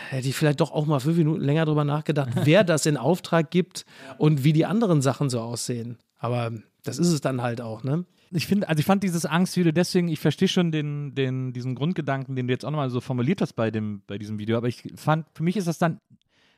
Hätte 0.09 0.29
ich 0.29 0.35
vielleicht 0.35 0.61
doch 0.61 0.71
auch 0.71 0.85
mal 0.85 0.99
fünf 0.99 1.17
Minuten 1.17 1.41
länger 1.41 1.65
drüber 1.65 1.83
nachgedacht, 1.83 2.29
wer 2.45 2.63
das 2.63 2.85
in 2.85 2.95
Auftrag 2.97 3.51
gibt 3.51 3.85
und 4.17 4.43
wie 4.43 4.53
die 4.53 4.65
anderen 4.65 5.01
Sachen 5.01 5.29
so 5.29 5.41
aussehen. 5.41 5.97
Aber 6.17 6.51
das 6.83 6.99
ist 6.99 7.09
es 7.09 7.21
dann 7.21 7.41
halt 7.41 7.59
auch, 7.61 7.83
ne? 7.83 8.05
Ich 8.31 8.47
finde, 8.47 8.67
also 8.69 8.79
ich 8.79 8.85
fand 8.85 9.03
dieses 9.03 9.25
Angstvideo 9.25 9.71
deswegen, 9.71 10.07
ich 10.07 10.19
verstehe 10.19 10.47
schon 10.47 10.71
den, 10.71 11.13
den, 11.15 11.53
diesen 11.53 11.75
Grundgedanken, 11.75 12.35
den 12.35 12.47
du 12.47 12.53
jetzt 12.53 12.65
auch 12.65 12.71
nochmal 12.71 12.89
so 12.89 13.01
formuliert 13.01 13.41
hast 13.41 13.53
bei, 13.53 13.71
dem, 13.71 14.01
bei 14.07 14.17
diesem 14.17 14.39
Video, 14.39 14.57
aber 14.57 14.67
ich 14.67 14.83
fand, 14.95 15.25
für 15.33 15.43
mich 15.43 15.57
ist 15.57 15.67
das 15.67 15.77
dann 15.77 15.99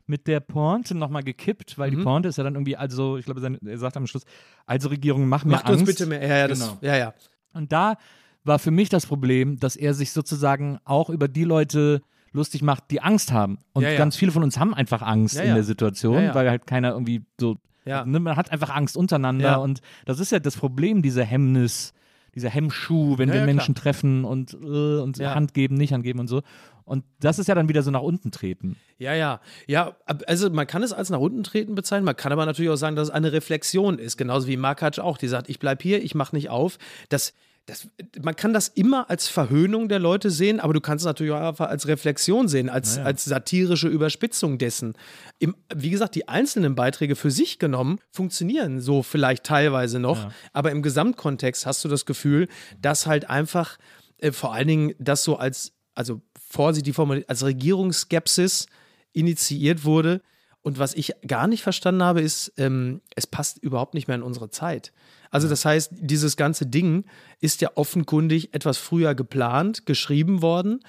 mit 0.05 0.27
der 0.27 0.41
Pointe 0.41 0.95
nochmal 0.95 1.23
gekippt, 1.23 1.77
weil 1.77 1.89
die 1.89 1.95
Mhm. 1.97 2.03
Pointe 2.03 2.29
ist 2.29 2.38
ja 2.38 2.43
dann 2.43 2.55
irgendwie, 2.55 2.75
also, 2.75 3.17
ich 3.17 3.25
glaube, 3.25 3.57
er 3.65 3.77
sagt 3.77 3.95
am 3.95 4.05
Schluss, 4.05 4.23
also 4.65 4.89
Regierung, 4.89 5.27
mach 5.29 5.45
mir 5.45 5.53
Macht 5.53 5.65
Angst. 5.67 5.79
uns 5.81 5.89
bitte 5.89 6.05
mehr. 6.05 6.21
Ja, 6.27 6.38
ja, 6.39 6.47
das, 6.47 6.59
Genau. 6.59 6.77
ja, 6.81 6.97
ja. 6.97 7.13
Und 7.53 7.71
da 7.71 7.95
war 8.43 8.59
für 8.59 8.71
mich 8.71 8.89
das 8.89 9.05
Problem, 9.05 9.57
dass 9.59 9.75
er 9.77 9.93
sich 9.93 10.12
sozusagen 10.12 10.77
auch 10.83 11.09
über 11.09 11.29
die 11.29 11.45
Leute 11.45 12.01
lustig 12.33 12.62
macht, 12.63 12.91
die 12.91 12.99
Angst 12.99 13.31
haben. 13.31 13.59
Und 13.73 13.83
Ja, 13.83 13.91
ja. 13.91 13.97
ganz 13.97 14.17
viele 14.17 14.31
von 14.33 14.43
uns 14.43 14.59
haben 14.59 14.73
einfach 14.73 15.01
Angst 15.01 15.36
Ja, 15.36 15.43
in 15.43 15.53
der 15.53 15.63
Situation, 15.63 16.33
weil 16.33 16.49
halt 16.49 16.67
keiner 16.67 16.91
irgendwie 16.91 17.23
so, 17.39 17.55
Ja. 17.86 18.06
ne, 18.06 18.19
man 18.19 18.36
hat 18.36 18.52
einfach 18.52 18.69
Angst 18.69 18.98
untereinander. 18.98 19.43
Ja. 19.52 19.56
Und 19.58 19.82
das 20.06 20.19
ist 20.19 20.32
ja 20.32 20.39
das 20.39 20.56
Problem, 20.58 21.02
diese 21.02 21.24
Hemmnis, 21.24 21.93
dieser 22.36 22.50
Hemmschuh, 22.50 23.17
wenn 23.17 23.30
Ja, 23.30 23.36
wir 23.36 23.41
ja, 23.41 23.46
Menschen 23.46 23.76
klar. 23.76 23.84
treffen 23.84 24.26
und, 24.26 24.54
äh, 24.54 25.00
und. 25.00 25.19
Hand 25.19 25.54
geben, 25.54 25.76
nicht 25.76 25.93
Hand 25.93 26.04
geben 26.04 26.19
und 26.19 26.28
so. 26.28 26.41
Und 26.86 27.06
das 27.19 27.39
ist 27.39 27.48
ja 27.48 27.56
dann 27.56 27.69
wieder 27.69 27.82
so 27.82 27.91
nach 27.91 28.02
unten 28.02 28.32
treten. 28.32 28.76
Ja, 28.98 29.13
ja. 29.13 29.39
Ja, 29.67 29.96
also 30.28 30.50
man 30.50 30.67
kann 30.67 30.84
es 30.84 30.91
als 30.91 31.10
nach 31.10 31.19
unten 31.19 31.43
treten 31.43 31.76
bezeichnen, 31.76 32.06
man 32.06 32.17
kann 32.17 32.32
aber 32.34 32.46
natürlich 32.46 32.72
auch 32.72 32.76
sagen, 32.76 32.96
dass 32.96 33.08
es 33.08 33.13
eine 33.13 33.32
Reflexion 33.32 34.00
ist, 34.00 34.17
genauso 34.17 34.48
wie 34.48 34.58
Markac 34.58 35.00
auch, 35.00 35.17
die 35.17 35.28
sagt, 35.28 35.50
ich 35.50 35.60
bleib 35.60 35.82
hier, 35.82 36.04
ich 36.04 36.13
mache 36.13 36.36
nicht 36.36 36.50
auf. 36.50 36.78
Das, 37.10 37.34
das, 37.65 37.88
man 38.21 38.36
kann 38.36 38.52
das 38.52 38.67
immer 38.67 39.10
als 39.10 39.28
Verhöhnung 39.30 39.88
der 39.88 39.99
Leute 39.99 40.30
sehen, 40.30 40.60
aber 40.60 40.73
du 40.73 40.82
kannst 40.82 41.04
es 41.04 41.06
natürlich 41.06 41.32
auch 41.32 41.47
einfach 41.47 41.69
als 41.69 41.88
Reflexion 41.88 42.49
sehen, 42.49 42.69
als, 42.69 42.97
als 42.97 43.23
satirische 43.23 43.88
Überspitzung 43.88 44.58
dessen. 44.58 44.95
Im, 45.39 45.56
wie 45.73 45.89
gesagt, 45.89 46.15
die 46.15 46.28
einzelnen 46.28 46.76
Beiträge 46.76 47.15
für 47.15 47.32
sich 47.32 47.60
genommen 47.60 47.99
funktionieren 48.12 48.82
so 48.82 49.02
vielleicht 49.02 49.45
teilweise 49.45 49.99
noch, 49.99 50.30
aber 50.52 50.71
im 50.71 50.82
Gesamtkontext 50.82 51.65
hast 51.65 51.86
du 51.86 51.89
das 51.89 52.06
Gefühl, 52.06 52.49
dass 52.82 53.08
halt 53.08 53.30
einfach 53.30 53.78
äh, 54.17 54.34
vor 54.34 54.54
allen 54.54 54.67
Dingen 54.67 54.95
das 54.99 55.23
so 55.23 55.38
als, 55.38 55.71
also 55.95 56.21
vorsichtig 56.36 56.95
formuliert, 56.95 57.30
als 57.30 57.43
Regierungsskepsis 57.45 58.67
initiiert 59.13 59.86
wurde. 59.86 60.21
Und 60.62 60.80
was 60.80 60.93
ich 60.93 61.13
gar 61.28 61.47
nicht 61.47 61.63
verstanden 61.63 62.04
habe, 62.04 62.21
ist, 62.21 62.54
ähm, 62.58 63.02
es 63.15 63.28
passt 63.28 63.58
überhaupt 63.60 63.93
nicht 63.93 64.08
mehr 64.08 64.15
in 64.15 64.23
unsere 64.23 64.49
Zeit. 64.49 64.91
Also 65.34 65.50
das 65.50 65.65
heißt, 65.65 65.91
dieses 65.93 66.38
ganze 66.38 66.65
Ding 66.67 67.06
ist 67.39 67.62
ja 67.62 67.72
offenkundig 67.76 68.54
etwas 68.54 68.78
früher 68.78 69.15
geplant, 69.15 69.86
geschrieben 69.86 70.41
worden. 70.41 70.82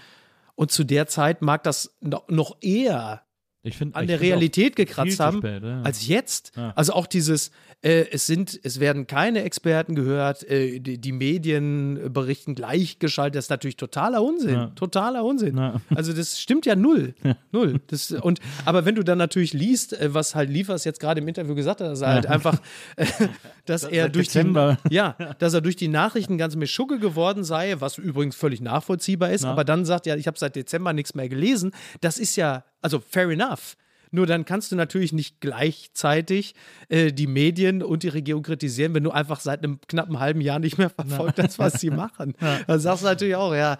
Und 0.55 0.71
zu 0.71 0.85
der 0.85 1.07
Zeit 1.07 1.43
mag 1.43 1.63
das 1.65 1.97
no- 2.01 2.23
noch 2.29 2.59
eher 2.61 3.23
find, 3.73 3.97
an 3.97 4.07
der 4.07 4.21
Realität 4.21 4.77
gekratzt 4.77 5.19
haben, 5.19 5.39
spät, 5.39 5.63
ja. 5.63 5.81
als 5.83 6.07
jetzt. 6.07 6.53
Ja. 6.57 6.73
Also 6.77 6.93
auch 6.93 7.07
dieses, 7.07 7.51
äh, 7.85 8.07
es 8.11 8.27
sind, 8.27 8.59
es 8.63 8.81
werden 8.81 9.07
keine 9.07 9.43
Experten 9.43 9.95
gehört, 9.95 10.49
äh, 10.49 10.81
die, 10.81 10.99
die 10.99 11.13
Medien 11.13 12.13
berichten 12.13 12.55
gleichgeschaltet, 12.55 13.37
das 13.37 13.47
ist 13.47 13.51
natürlich 13.51 13.77
totaler 13.77 14.23
Unsinn. 14.23 14.55
Ja. 14.55 14.67
Totaler 14.75 15.25
Unsinn. 15.25 15.59
Ja. 15.59 15.81
Also 15.95 16.13
das 16.13 16.41
stimmt 16.41 16.67
ja 16.67 16.77
null. 16.77 17.15
Null. 17.53 17.81
Das, 17.87 18.11
und, 18.11 18.41
aber 18.65 18.85
wenn 18.85 18.95
du 18.95 19.05
dann 19.05 19.19
natürlich 19.19 19.53
liest, 19.53 19.93
äh, 19.93 20.13
was 20.13 20.35
halt 20.35 20.51
Liefers 20.51 20.85
jetzt 20.85 20.99
gerade 20.99 21.21
im 21.21 21.29
Interview 21.29 21.55
gesagt 21.55 21.81
hat, 21.81 21.89
dass 21.89 22.01
er 22.01 22.09
halt 22.09 22.27
einfach, 22.27 22.59
äh, 22.97 23.07
dass 23.67 23.85
er 23.85 24.05
seit 24.05 24.17
durch 24.17 24.29
Dezember. 24.29 24.79
die, 24.89 24.95
ja, 24.95 25.13
dass 25.39 25.55
er 25.55 25.61
durch 25.61 25.77
die 25.77 25.89
Nachrichten 25.89 26.39
ganz 26.39 26.57
Mischugge 26.57 26.99
geworden 26.99 27.45
sei, 27.45 27.77
was 27.81 27.99
übrigens 27.99 28.35
völlig 28.35 28.61
nachvollziehbar 28.61 29.31
ist, 29.31 29.45
aber 29.45 29.65
dann 29.65 29.85
sagt 29.85 30.07
ja, 30.07 30.17
ich 30.17 30.27
habe 30.27 30.39
seit 30.39 30.57
Dezember 30.57 30.93
nichts 30.93 31.15
mehr 31.15 31.29
gelesen. 31.29 31.73
Das 32.01 32.19
ist 32.19 32.37
ja, 32.37 32.65
also 32.81 33.01
fair 33.01 33.29
enough. 33.29 33.77
Nur 34.15 34.27
dann 34.27 34.45
kannst 34.45 34.71
du 34.71 34.77
natürlich 34.77 35.13
nicht 35.13 35.41
gleichzeitig 35.41 36.55
äh, 36.89 37.13
die 37.13 37.27
Medien 37.27 37.83
und 37.83 38.05
die 38.05 38.09
Regierung 38.09 38.45
kritisieren, 38.45 38.95
wenn 38.95 39.03
du 39.03 39.11
einfach 39.11 39.41
seit 39.41 39.65
einem 39.65 39.81
knappen 39.89 40.21
halben 40.21 40.41
Jahr 40.41 40.61
nicht 40.61 40.79
mehr 40.79 40.89
verfolgt 40.89 41.43
hast, 41.43 41.59
was 41.59 41.81
sie 41.81 41.91
machen. 41.91 42.35
Dann 42.69 42.79
sagst 42.79 43.03
du 43.03 43.09
natürlich 43.09 43.35
auch, 43.35 43.53
ja, 43.53 43.77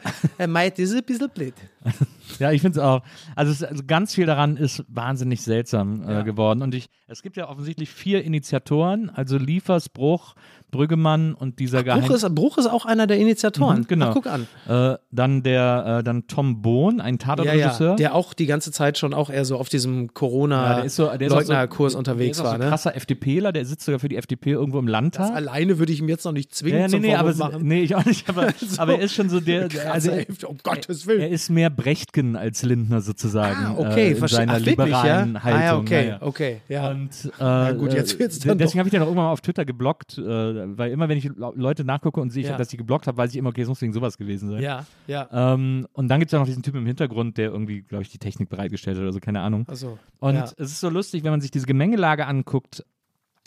Mate, 0.49 0.83
das 0.83 0.91
ist 0.91 0.97
ein 0.97 1.05
bisschen 1.05 1.31
blöd. 1.31 1.55
Ja, 2.41 2.51
ich 2.51 2.63
finde 2.63 2.81
es 2.81 2.85
auch. 2.85 3.03
Also, 3.37 3.53
es, 3.53 3.63
also 3.63 3.85
ganz 3.87 4.15
viel 4.15 4.27
daran 4.27 4.57
ist 4.57 4.83
wahnsinnig 4.89 5.43
seltsam 5.43 6.09
äh, 6.09 6.25
geworden. 6.25 6.63
Und 6.63 6.75
ich, 6.75 6.89
es 7.07 7.23
gibt 7.23 7.37
ja 7.37 7.49
offensichtlich 7.49 7.91
vier 7.91 8.25
Initiatoren, 8.25 9.09
also 9.09 9.39
Liefers, 9.39 9.89
Bruch, 9.89 10.35
Brüggemann 10.75 11.35
und 11.35 11.59
dieser 11.61 11.83
Bruch 11.85 12.11
ist, 12.11 12.35
Bruch 12.35 12.59
ist 12.59 12.67
auch 12.67 12.85
einer 12.85 13.07
der 13.07 13.19
Initiatoren. 13.19 13.81
Mhm, 13.81 13.87
genau. 13.87 14.07
Ach, 14.11 14.15
guck 14.15 14.27
an. 14.27 14.47
Äh, 14.69 14.99
dann 15.13 15.43
der, 15.45 15.99
äh, 16.01 16.03
dann 16.05 16.27
Tom 16.27 16.63
Bohn, 16.63 17.01
ein 17.01 17.15
Ja, 17.15 17.19
Tatortregisseur. 17.19 17.91
ja, 17.91 17.97
der 17.97 18.15
auch 18.15 18.35
die 18.35 18.47
ganze 18.47 18.73
Zeit 18.73 18.99
schon 18.99 19.15
auch 19.15 19.31
eher 19.31 19.45
so 19.45 19.57
auf 19.57 19.69
diesem 19.69 20.11
Ja, 20.21 20.81
ist 20.81 20.97
so, 20.97 21.05
so- 21.05 21.09
Corona-Leugnerkurs 21.11 21.93
der 21.93 21.99
unterwegs 21.99 22.39
ist 22.39 22.45
war. 22.45 22.53
so 22.53 22.59
Ne? 22.59 22.69
krasser 22.69 22.97
FDPler, 22.97 23.53
der 23.53 23.65
sitzt 23.65 23.85
sogar 23.85 24.01
für 24.01 24.09
die 24.09 24.17
FDP 24.17 24.51
irgendwo 24.51 24.79
im 24.79 24.87
Das 24.87 24.93
Landtag. 24.93 25.35
alleine 25.35 25.79
würde 25.79 25.93
ich 25.93 26.01
ihm 26.01 26.09
jetzt 26.09 26.25
noch 26.25 26.33
nicht 26.33 26.55
zwingen 26.55 26.79
ja, 26.81 26.87
ja, 26.87 26.89
nee, 26.99 26.99
nee, 27.09 27.15
aber, 27.15 27.35
machen. 27.35 27.63
nee, 27.67 27.83
ich 27.83 27.95
auch 27.95 28.05
nicht, 28.05 28.29
aber, 28.29 28.49
aber 28.79 28.95
er 28.95 29.01
ist 29.01 29.15
schon 29.15 29.29
so 29.29 29.41
der, 29.41 29.69
also 29.93 30.11
er, 30.11 30.27
um 30.49 30.59
Gottes 30.63 31.07
Willen. 31.07 31.21
er 31.21 31.29
ist 31.31 31.51
mehr 31.51 31.71
Brechtgen 31.71 32.37
als 32.37 32.63
Lindner 32.63 33.01
sozusagen. 33.01 33.65
Ah, 33.65 33.75
okay, 33.79 34.09
äh, 34.09 34.11
in 34.11 34.17
verstehe. 34.17 34.39
seiner 34.39 34.53
Ach, 34.55 34.59
wirklich, 34.67 34.77
ja? 34.77 34.85
liberalen 35.23 35.45
Haltung. 35.45 35.61
Ah, 35.61 35.65
ja, 35.65 35.77
okay, 35.79 36.03
ja, 36.05 36.11
ja. 36.11 36.19
okay, 36.23 36.61
ja. 36.69 36.91
Und 36.91 37.11
äh, 37.39 37.75
gut, 37.75 37.93
jetzt 37.93 38.15
äh, 38.15 38.19
wird's 38.19 38.39
dann 38.41 38.59
deswegen 38.59 38.81
habe 38.81 38.89
ich 38.89 38.93
den 38.93 39.03
auch 39.03 39.07
irgendwann 39.07 39.27
mal 39.27 39.33
auf 39.33 39.41
Twitter 39.41 39.65
geblockt, 39.65 40.19
äh, 40.19 40.64
weil 40.67 40.91
immer 40.91 41.09
wenn 41.09 41.19
ich 41.19 41.25
Le- 41.25 41.53
Leute 41.55 41.85
nachgucke 41.85 42.21
und 42.21 42.31
sehe, 42.31 42.45
Ja. 42.45 42.57
dass 42.57 42.73
ich 42.73 42.79
geblockt 42.79 43.07
habe, 43.07 43.17
weiß 43.17 43.31
ich 43.31 43.37
immer, 43.37 43.51
okay, 43.51 43.63
es 43.63 43.69
muss 43.69 43.81
wegen 43.83 43.93
sowas 43.93 44.19
gewesen 44.19 44.51
sein. 44.51 44.63
ja, 44.63 44.87
ja. 45.07 45.29
Ähm, 45.55 45.87
und 45.93 46.09
dann 46.09 46.21
gibt 46.21 46.29
es 46.29 46.33
ja 46.33 46.39
noch 46.39 46.47
diesen 46.47 46.63
Typen 46.63 46.79
im 46.79 46.87
Hintergrund, 46.87 47.37
der 47.39 47.51
irgendwie, 47.51 47.83
glaube 47.83 48.03
ich, 48.03 48.11
die 48.11 48.19
Technik 48.19 48.49
bereitgestellt 48.49 48.97
hat 48.97 49.03
oder 49.03 49.13
so, 49.13 49.21
keine 49.21 49.41
Ahnung. 49.41 49.65
Also, 49.69 49.99
Und 50.21 50.35
ja. 50.35 50.45
es 50.45 50.53
ist 50.53 50.81
so 50.81 50.89
lustig, 50.89 51.25
wenn 51.25 51.31
man 51.31 51.41
sich 51.41 51.51
diese 51.51 51.67
Gemengelage 51.67 52.27
anguckt, 52.27 52.85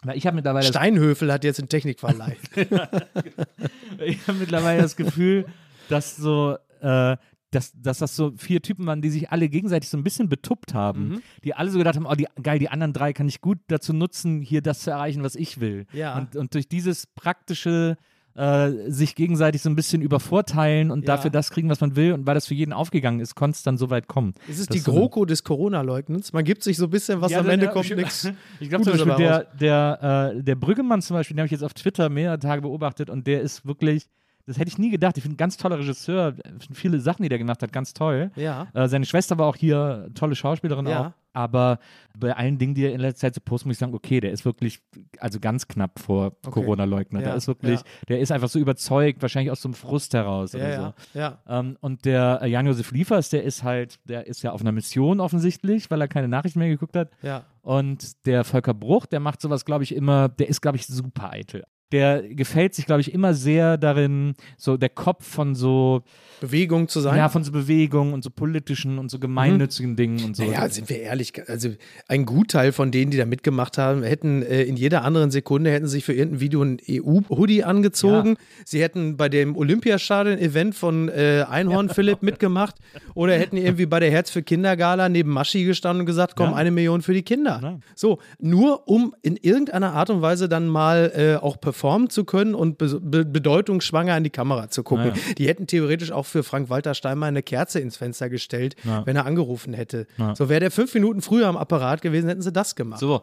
weil 0.03 0.15
ich 0.17 0.27
habe 0.27 0.36
mittlerweile 0.36 0.65
Steinhöfel 0.65 1.32
hat 1.34 1.43
jetzt 1.43 1.60
einen 1.60 1.69
Technikverleih. 1.69 2.38
ich 4.06 4.27
habe 4.27 4.38
mittlerweile 4.39 4.82
das 4.82 4.95
Gefühl, 4.95 5.45
dass 5.89 6.15
so, 6.15 6.58
äh, 6.82 7.17
dass, 7.51 7.71
dass 7.81 7.99
das 7.99 8.15
so 8.15 8.33
vier 8.36 8.62
Typen 8.62 8.86
waren, 8.88 9.01
die 9.01 9.10
sich 9.10 9.29
alle 9.31 9.47
gegenseitig 9.49 9.89
so 9.89 9.97
ein 9.97 10.03
bisschen 10.03 10.27
betuppt 10.29 10.73
haben, 10.73 11.07
Mhm. 11.10 11.21
die 11.43 11.53
alle 11.53 11.69
so 11.71 11.77
gedacht 11.77 11.95
haben, 11.95 12.05
oh, 12.05 12.13
die, 12.15 12.27
geil, 12.43 12.60
die 12.60 12.69
anderen 12.69 12.91
drei 12.93 13.13
kann 13.13 13.27
ich 13.27 13.39
gut 13.41 13.60
dazu 13.67 13.93
nutzen, 13.93 14.41
hier 14.41 14.62
das 14.62 14.79
zu 14.81 14.91
erreichen, 14.91 15.23
was 15.23 15.36
ich 15.36 15.60
will. 15.62 15.86
Ja. 15.93 16.17
Und, 16.17 16.36
und 16.36 16.53
durch 16.53 16.67
dieses 16.67 17.07
praktische 17.07 17.97
äh, 18.36 18.91
sich 18.91 19.15
gegenseitig 19.15 19.63
so 19.63 19.69
ein 19.69 19.75
bisschen 19.75 20.03
übervorteilen 20.03 20.91
und 20.91 20.99
Ja. 21.07 21.15
dafür 21.15 21.31
das 21.31 21.49
kriegen, 21.49 21.69
was 21.69 21.81
man 21.81 21.95
will 21.95 22.13
und 22.13 22.27
weil 22.27 22.36
das 22.36 22.45
für 22.45 22.53
jeden 22.53 22.71
aufgegangen 22.71 23.19
ist, 23.19 23.33
konnte 23.33 23.55
es 23.55 23.63
dann 23.63 23.79
so 23.79 23.89
weit 23.89 24.07
kommen. 24.07 24.33
Es 24.47 24.60
ist 24.60 24.69
Das 24.69 24.75
die 24.75 24.79
so- 24.79 24.91
GroKo 24.91 25.25
des 25.25 25.43
Corona-Leugnens. 25.43 26.33
Man 26.33 26.43
gibt 26.43 26.62
sich 26.62 26.77
so 26.77 26.83
ein 26.83 26.89
bisschen, 26.91 27.19
was 27.19 27.31
Ja, 27.31 27.39
am 27.39 27.45
dann, 27.45 27.55
Ende 27.55 27.65
ja, 27.65 27.71
kommt, 27.71 27.86
ich- 27.89 27.95
nichts. 27.95 28.29
Ich 28.60 28.69
glaube 28.69 28.83
zum 28.83 28.93
Beispiel, 28.93 29.15
der, 29.15 29.45
der, 29.60 30.33
äh, 30.36 30.43
der 30.43 30.53
Brüggemann 30.55 31.01
zum 31.01 31.15
Beispiel, 31.15 31.33
den 31.36 31.39
habe 31.39 31.45
ich 31.47 31.51
jetzt 31.51 31.63
auf 31.63 31.73
Twitter 31.73 32.10
mehrere 32.10 32.38
Tage 32.38 32.62
beobachtet 32.62 33.10
und 33.10 33.25
der 33.25 33.41
ist 33.41 33.65
wirklich, 33.65 34.07
das 34.47 34.57
hätte 34.57 34.69
ich 34.69 34.77
nie 34.77 34.89
gedacht, 34.89 35.17
ich 35.17 35.23
finde 35.23 35.36
ein 35.36 35.38
ganz 35.38 35.57
toller 35.57 35.77
Regisseur, 35.77 36.33
find 36.33 36.75
viele 36.75 36.99
Sachen, 36.99 37.21
die 37.23 37.29
der 37.29 37.38
gemacht 37.38 37.62
hat, 37.62 37.71
ganz 37.71 37.93
toll. 37.93 38.31
Ja. 38.36 38.67
Äh, 38.73 38.88
seine 38.88 39.05
Schwester 39.05 39.38
war 39.38 39.45
auch 39.47 39.55
hier, 39.55 40.10
tolle 40.15 40.36
Schauspielerin 40.36 40.88
Ja. 40.88 41.07
auch. 41.07 41.12
Aber 41.33 41.77
bei 42.17 42.36
allen 42.36 42.57
Dingen, 42.57 42.73
die 42.73 42.83
er 42.86 42.93
in 42.93 42.99
letzter 42.99 43.27
Zeit 43.27 43.36
so 43.36 43.41
postet, 43.41 43.67
muss 43.67 43.75
ich 43.75 43.79
sagen, 43.79 43.93
okay, 43.93 44.19
der 44.19 44.31
ist 44.31 44.43
wirklich, 44.43 44.79
also 45.19 45.39
ganz 45.39 45.67
knapp 45.67 45.99
vor 45.99 46.31
Corona-Leugner. 46.41 47.19
Ja, 47.19 47.25
Der 47.27 47.36
ist 47.36 47.47
wirklich, 47.47 47.79
ja. 47.79 47.86
der 48.10 48.19
ist 48.21 48.31
einfach 48.31 48.49
so 48.49 48.57
überzeugt, 48.57 49.21
wahrscheinlich 49.21 49.51
aus 49.51 49.62
so 49.62 49.67
einem 49.67 49.75
Frust 49.75 50.15
heraus 50.15 50.53
Ja, 50.53 50.60
oder 50.60 50.95
so. 51.13 51.19
ja. 51.19 51.38
Ähm, 51.47 51.77
und 51.79 52.05
der 52.05 52.39
äh, 52.41 52.47
Jan-Josef 52.49 52.89
Liefers, 52.91 53.29
der 53.29 53.43
ist 53.43 53.62
halt, 53.63 53.99
der 54.05 54.25
ist 54.25 54.41
ja 54.41 54.51
auf 54.51 54.62
einer 54.62 54.71
Mission 54.71 55.19
offensichtlich, 55.19 55.91
weil 55.91 56.01
er 56.01 56.07
keine 56.07 56.27
Nachrichten 56.27 56.57
mehr 56.57 56.69
geguckt 56.69 56.95
hat. 56.95 57.12
Ja. 57.21 57.43
Und 57.62 58.25
der 58.25 58.43
Volker 58.43 58.73
Bruch, 58.73 59.05
der 59.05 59.19
macht 59.19 59.39
sowas, 59.39 59.63
glaube 59.63 59.83
ich, 59.83 59.93
immer, 59.93 60.29
der 60.29 60.47
ist, 60.49 60.62
glaube 60.62 60.77
ich, 60.77 60.88
super 60.88 61.33
eitel. 61.33 61.65
Der 61.93 62.21
gefällt 62.21 62.76
sich, 62.76 62.86
glaube 62.86 63.00
ich, 63.00 63.13
immer 63.13 63.34
sehr 63.34 63.78
darin, 63.78 64.36
so 64.58 64.76
der 64.76 64.89
Kopf 64.89 65.26
von 65.26 65.56
so, 65.56 66.04
Bewegung 66.41 66.89
zu 66.89 67.00
sein. 67.00 67.17
ja, 67.17 67.30
von 67.30 67.43
so 67.45 67.52
Bewegungen 67.54 68.13
und 68.13 68.23
so 68.26 68.30
politischen 68.30 69.00
und 69.00 69.10
so 69.10 69.19
gemeinnützigen 69.19 69.95
Dingen 69.95 70.21
und 70.26 70.36
so. 70.36 70.43
Naja, 70.43 70.67
sind 70.67 70.89
wir 70.89 71.00
ehrlich, 71.00 71.34
also 71.47 71.69
ein 72.10 72.26
Gutteil 72.26 72.73
von 72.73 72.91
denen, 72.91 73.10
die 73.12 73.17
da 73.17 73.26
mitgemacht 73.26 73.78
haben, 73.78 74.04
hätten 74.04 74.43
äh, 74.43 74.63
in 74.63 74.76
jeder 74.76 75.06
anderen 75.06 75.32
Sekunde 75.32 75.71
hätten 75.71 75.88
sich 75.88 76.04
für 76.04 76.12
irgendein 76.13 76.41
Video 76.41 76.62
ein 76.62 76.78
EU-Hoodie 76.89 77.63
angezogen. 77.63 78.36
Sie 78.65 78.82
hätten 78.82 79.15
bei 79.15 79.30
dem 79.30 79.56
Olympiastadion-Event 79.56 80.76
von 80.76 81.08
äh, 81.08 81.45
Einhorn 81.50 81.88
Philipp 81.97 82.21
mitgemacht 82.21 82.76
oder 83.15 83.34
hätten 83.34 83.56
irgendwie 83.56 83.86
bei 83.86 84.02
der 84.02 84.12
Herz 84.12 84.30
für 84.30 84.43
Kinder-Gala 84.43 85.08
neben 85.08 85.32
Maschi 85.32 85.63
gestanden 85.63 86.02
und 86.02 86.06
gesagt, 86.06 86.36
komm, 86.36 86.50
Ja. 86.52 86.56
eine 86.58 86.71
Million 86.71 87.02
für 87.02 87.13
die 87.13 87.23
Kinder. 87.23 87.60
Ja. 87.63 87.80
So, 87.95 88.19
nur 88.39 88.88
um 88.89 89.15
in 89.21 89.38
irgendeiner 89.38 89.93
Art 89.93 90.10
und 90.10 90.21
Weise 90.21 90.50
dann 90.50 90.67
mal 90.67 91.13
äh, 91.15 91.36
auch 91.41 91.60
performen 91.62 91.76
zu 92.09 92.23
können 92.25 92.55
und 92.55 92.77
be 92.77 92.99
be 92.99 93.25
bedeutungsschwanger 93.25 94.13
an 94.13 94.23
die 94.23 94.29
Kamera 94.29 94.69
zu 94.69 94.83
gucken. 94.83 95.07
Ja. 95.15 95.33
Die 95.37 95.47
hätten 95.47 95.67
theoretisch 95.67 96.11
auch 96.11 96.25
für 96.25 96.43
Frank-Walter 96.43 96.93
Steinmeier 96.93 97.29
eine 97.29 97.43
Kerze 97.43 97.79
ins 97.79 97.97
Fenster 97.97 98.29
gestellt, 98.29 98.75
Ja. 98.83 99.05
wenn 99.05 99.15
er 99.15 99.25
angerufen 99.25 99.73
hätte. 99.73 100.07
Ja. 100.17 100.35
So 100.35 100.49
wäre 100.49 100.59
der 100.59 100.71
fünf 100.71 100.93
Minuten 100.93 101.21
früher 101.21 101.47
am 101.47 101.57
Apparat 101.57 102.01
gewesen, 102.01 102.27
hätten 102.29 102.41
sie 102.41 102.51
das 102.51 102.75
gemacht. 102.75 102.99
So. 102.99 103.21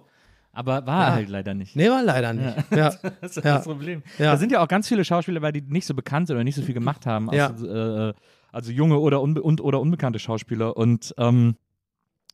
Aber 0.52 0.86
war 0.86 1.00
Ja. 1.02 1.06
er 1.08 1.14
halt 1.14 1.28
leider 1.28 1.52
nicht. 1.54 1.74
Nee, 1.74 1.90
war 1.90 2.02
leider 2.02 2.32
nicht. 2.32 2.56
Ja. 2.70 2.94
Das 3.20 3.36
ist 3.36 3.44
Ja. 3.44 3.56
das 3.56 3.64
Problem. 3.64 4.02
Ja. 4.18 4.32
Da 4.32 4.36
sind 4.36 4.52
ja 4.52 4.62
auch 4.62 4.68
ganz 4.68 4.86
viele 4.88 5.04
Schauspieler, 5.04 5.42
weil 5.42 5.52
die 5.52 5.62
nicht 5.62 5.86
so 5.86 5.94
bekannt 5.94 6.28
sind 6.28 6.36
oder 6.36 6.44
nicht 6.44 6.54
so 6.54 6.62
viel 6.62 6.74
gemacht 6.74 7.06
haben. 7.06 7.28
Ja. 7.32 7.48
Also, 7.50 7.66
äh, 7.66 8.12
also 8.52 8.70
junge 8.70 8.98
oder, 9.00 9.20
unbe 9.20 9.42
und, 9.42 9.60
oder 9.60 9.80
unbekannte 9.80 10.20
Schauspieler. 10.20 10.76
Und 10.76 11.12
ähm, 11.18 11.56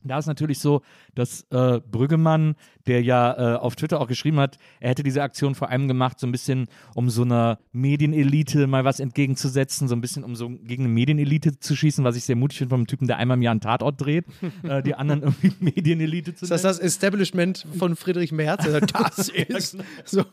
da 0.03 0.19
ist 0.19 0.27
natürlich 0.27 0.59
so, 0.59 0.83
dass 1.15 1.47
äh, 1.51 1.81
Brüggemann, 1.81 2.55
der 2.87 3.03
ja 3.03 3.55
äh, 3.55 3.59
auf 3.59 3.77
Twitter 3.77 4.01
auch 4.01 4.09
geschrieben 4.09 4.39
hat, 4.41 4.59
er 4.81 4.91
hätte 4.91 5.03
diese 5.03 5.23
Aktion 5.23 5.55
vor 5.55 5.69
allem 5.69 5.89
gemacht, 5.89 6.19
so 6.19 6.27
ein 6.27 6.33
bisschen, 6.33 6.69
um 6.95 7.11
so 7.11 7.23
einer 7.23 7.59
Medienelite 7.73 8.67
mal 8.67 8.85
was 8.85 9.01
entgegenzusetzen, 9.01 9.89
so 9.89 9.95
ein 9.95 10.01
bisschen, 10.01 10.25
um 10.25 10.35
so 10.37 10.49
gegen 10.49 10.85
eine 10.85 10.93
Medienelite 10.93 11.59
zu 11.59 11.77
schießen, 11.77 12.05
was 12.05 12.17
ich 12.17 12.25
sehr 12.25 12.37
mutig 12.37 12.59
finde 12.59 12.71
von 12.71 12.81
einem 12.81 12.87
Typen, 12.87 13.07
der 13.07 13.19
einmal 13.19 13.37
im 13.37 13.43
Jahr 13.43 13.53
einen 13.53 13.61
Tatort 13.61 14.01
dreht, 14.01 14.25
äh, 14.63 14.83
die 14.83 14.95
anderen 14.95 15.23
irgendwie 15.23 15.53
Medienelite 15.61 16.35
zu 16.35 16.45
Ist 16.45 16.51
das 16.51 16.63
nennen. 16.63 16.77
das 16.77 16.79
Establishment 16.79 17.67
von 17.79 17.97
Friedrich 17.97 18.33
Merz? 18.33 18.67
Also, 18.67 18.81
Das 19.11 19.29
ist 19.29 19.77
so. 20.05 20.25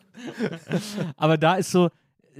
Aber 1.15 1.37
da 1.37 1.55
ist 1.55 1.71
so, 1.71 1.89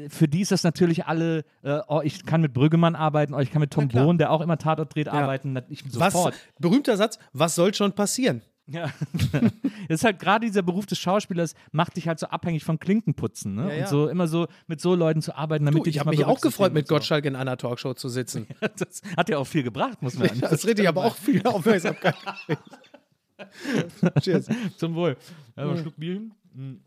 für 0.09 0.27
die 0.27 0.41
ist 0.41 0.51
das 0.51 0.63
natürlich 0.63 1.05
alle, 1.05 1.43
äh, 1.63 1.79
oh, 1.87 2.01
ich 2.03 2.25
kann 2.25 2.41
mit 2.41 2.53
Brüggemann 2.53 2.95
arbeiten, 2.95 3.33
oh, 3.33 3.39
ich 3.39 3.51
kann 3.51 3.61
mit 3.61 3.71
Tom. 3.71 3.87
Bohn, 3.87 4.17
der 4.17 4.31
auch 4.31 4.41
immer 4.41 4.57
Tatort 4.57 4.93
dreht, 4.95 5.07
arbeiten. 5.09 5.53
na- 5.53 5.63
Ich 5.69 5.83
Was, 5.99 6.13
sofort. 6.13 6.35
berühmter 6.59 6.97
Satz, 6.97 7.17
was 7.33 7.55
soll 7.55 7.73
schon 7.73 7.93
passieren? 7.93 8.41
Ja. 8.69 8.91
das 9.31 9.41
ist 9.87 10.03
halt 10.03 10.19
gerade 10.19 10.45
dieser 10.45 10.61
Beruf 10.61 10.85
des 10.85 10.99
Schauspielers, 10.99 11.55
macht 11.71 11.95
dich 11.95 12.07
halt 12.09 12.19
so 12.19 12.27
abhängig 12.27 12.65
von 12.65 12.79
Klinkenputzen. 12.79 13.55
Ne? 13.55 13.69
Ja, 13.69 13.73
ja. 13.73 13.83
Und 13.83 13.89
so 13.89 14.07
immer 14.09 14.27
so 14.27 14.47
mit 14.67 14.81
so 14.81 14.93
Leuten 14.93 15.21
zu 15.21 15.35
arbeiten, 15.37 15.65
damit 15.65 15.85
Du, 15.85 15.89
ich 15.89 15.99
habe 15.99 16.09
mich 16.09 16.25
auch 16.25 16.41
gefreut, 16.41 16.73
mit 16.73 16.87
Gottschalk 16.89 17.23
in 17.25 17.37
einer 17.37 17.55
Talkshow 17.57 17.93
zu 17.93 18.09
sitzen. 18.09 18.45
So. 18.59 18.85
Das 18.85 19.01
hat 19.15 19.29
ja 19.29 19.37
auch 19.37 19.47
viel 19.47 19.63
gebracht, 19.63 20.01
muss 20.01 20.17
man 20.17 20.29
Das 20.41 20.51
ist 20.51 20.67
richtig, 20.67 20.87
aber 20.87 21.05
auch 21.05 21.15
viel 21.15 21.41
Aufmerksamkeit. 21.47 22.15
Cheers. 24.21 24.47
Zum 24.77 24.95
Wohl. 24.95 25.15
Ja, 25.55 25.77
Schluck 25.77 25.95
Bier 25.97 26.13
hin. 26.55 26.81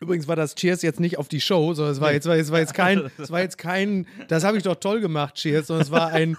Übrigens 0.00 0.28
war 0.28 0.36
das 0.36 0.54
Cheers 0.54 0.82
jetzt 0.82 1.00
nicht 1.00 1.18
auf 1.18 1.28
die 1.28 1.40
Show, 1.40 1.74
sondern 1.74 1.92
es 1.92 2.00
war 2.00 2.12
jetzt, 2.12 2.26
war 2.26 2.36
jetzt, 2.36 2.52
war 2.52 2.60
jetzt 2.60 2.74
kein, 2.74 3.10
es 3.18 3.30
war 3.30 3.40
jetzt 3.40 3.58
kein, 3.58 4.06
das 4.28 4.44
habe 4.44 4.56
ich 4.56 4.62
doch 4.62 4.76
toll 4.76 5.00
gemacht, 5.00 5.34
Cheers, 5.34 5.66
sondern 5.66 5.82
es 5.84 5.90
war 5.90 6.08
ein, 6.12 6.36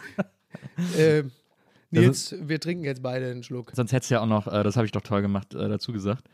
äh, 0.98 1.24
Nils, 1.92 2.36
wir 2.40 2.60
trinken 2.60 2.84
jetzt 2.84 3.02
beide 3.02 3.30
einen 3.32 3.44
Schluck. 3.44 3.72
Sonst 3.74 3.92
hättest 3.92 4.12
du 4.12 4.16
ja 4.16 4.22
auch 4.22 4.28
noch, 4.28 4.48
äh, 4.48 4.64
das 4.64 4.76
habe 4.78 4.86
ich 4.86 4.92
doch 4.92 5.02
toll 5.02 5.22
gemacht, 5.22 5.54
äh, 5.56 5.68
dazu 5.68 5.92
gesagt. 5.92 6.26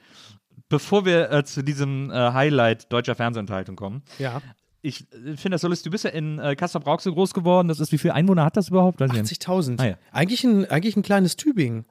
Bevor 0.70 1.06
wir 1.06 1.32
äh, 1.32 1.44
zu 1.46 1.64
diesem 1.64 2.12
äh, 2.12 2.14
Highlight 2.14 2.92
deutscher 2.92 3.16
Fernsehunterhaltung 3.16 3.76
kommen, 3.76 4.04
Ja. 4.20 4.42
ich 4.82 5.02
äh, 5.14 5.36
finde 5.38 5.52
das 5.56 5.62
so 5.62 5.68
lustig. 5.68 5.86
Du 5.86 5.92
bist 5.92 6.04
ja 6.04 6.10
in 6.12 6.40
äh, 6.40 6.56
Kassel-Brauxel 6.56 7.14
groß 7.14 7.34
geworden. 7.34 7.68
Das 7.68 7.80
ist, 7.80 7.92
wie 7.92 7.98
viele 7.98 8.14
Einwohner 8.14 8.44
hat 8.46 8.58
das 8.58 8.70
überhaupt? 8.70 9.00
Weiß 9.00 9.12
ich 9.14 9.22
nicht. 9.22 9.42
80.000. 9.48 9.80
Ah, 9.80 9.86
ja. 9.88 9.98
eigentlich, 10.12 10.44
ein, 10.44 10.66
eigentlich 10.70 10.96
ein 10.98 11.04
kleines 11.04 11.36
Tübingen. 11.36 11.86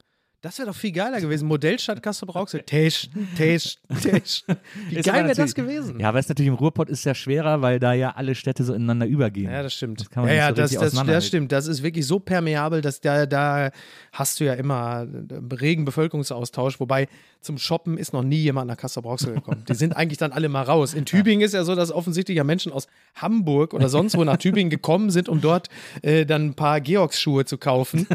Das 0.45 0.59
wäre 0.59 0.67
doch 0.67 0.75
viel 0.75 0.91
geiler 0.91 1.19
gewesen. 1.19 1.47
Modellstadt 1.47 2.03
Kassel 2.03 2.27
Brauxel. 2.27 2.61
Testen, 2.61 3.27
testen, 3.35 3.81
testen. 3.99 4.57
Wie 4.89 4.97
Ist 4.97 5.05
geil 5.07 5.23
wäre 5.23 5.33
das 5.33 5.55
gewesen? 5.55 5.99
Ja, 5.99 6.09
aber 6.09 6.19
es 6.19 6.25
ist 6.25 6.29
natürlich 6.29 6.49
im 6.49 6.53
Ruhrpott 6.53 6.87
ist 6.87 7.03
ja 7.03 7.15
schwerer, 7.15 7.63
weil 7.63 7.79
da 7.79 7.93
ja 7.93 8.11
alle 8.11 8.35
Städte 8.35 8.63
so 8.63 8.75
ineinander 8.75 9.07
übergehen. 9.07 9.51
Ja, 9.51 9.63
das 9.63 9.73
stimmt. 9.73 10.01
Das 10.01 10.09
kann 10.11 10.23
man 10.23 10.35
ja, 10.35 10.51
nicht 10.51 10.59
ja, 10.59 10.67
so 10.67 10.79
das, 10.81 10.93
das, 10.93 11.03
das 11.03 11.25
stimmt. 11.25 11.51
Das 11.51 11.65
ist 11.65 11.81
wirklich 11.81 12.05
so 12.05 12.19
permeabel, 12.19 12.81
dass 12.81 13.01
da, 13.01 13.25
da 13.25 13.71
hast 14.11 14.39
du 14.39 14.43
ja 14.43 14.53
immer 14.53 15.07
äh, 15.07 15.55
regen 15.55 15.83
Bevölkerungsaustausch. 15.83 16.79
Wobei 16.79 17.07
zum 17.41 17.57
Shoppen 17.57 17.97
ist 17.97 18.13
noch 18.13 18.21
nie 18.21 18.37
jemand 18.37 18.67
nach 18.67 18.77
Kassel 18.77 19.01
Brauxel 19.01 19.33
gekommen. 19.33 19.63
Die 19.67 19.73
sind 19.73 19.95
eigentlich 19.95 20.19
dann 20.19 20.31
alle 20.31 20.47
mal 20.47 20.61
raus. 20.61 20.93
In 20.93 21.05
Tübingen 21.05 21.43
ist 21.43 21.55
ja 21.55 21.63
so, 21.63 21.73
dass 21.73 21.91
offensichtlich 21.91 22.37
ja 22.37 22.43
Menschen 22.43 22.71
aus 22.71 22.87
Hamburg 23.15 23.73
oder 23.73 23.89
sonst 23.89 24.15
wo 24.15 24.23
nach 24.23 24.37
Tübingen 24.37 24.69
gekommen 24.69 25.09
sind, 25.09 25.27
um 25.27 25.41
dort 25.41 25.69
äh, 26.03 26.23
dann 26.25 26.49
ein 26.49 26.53
paar 26.53 26.81
Georgs-Schuhe 26.81 27.45
zu 27.45 27.57
kaufen. 27.57 28.07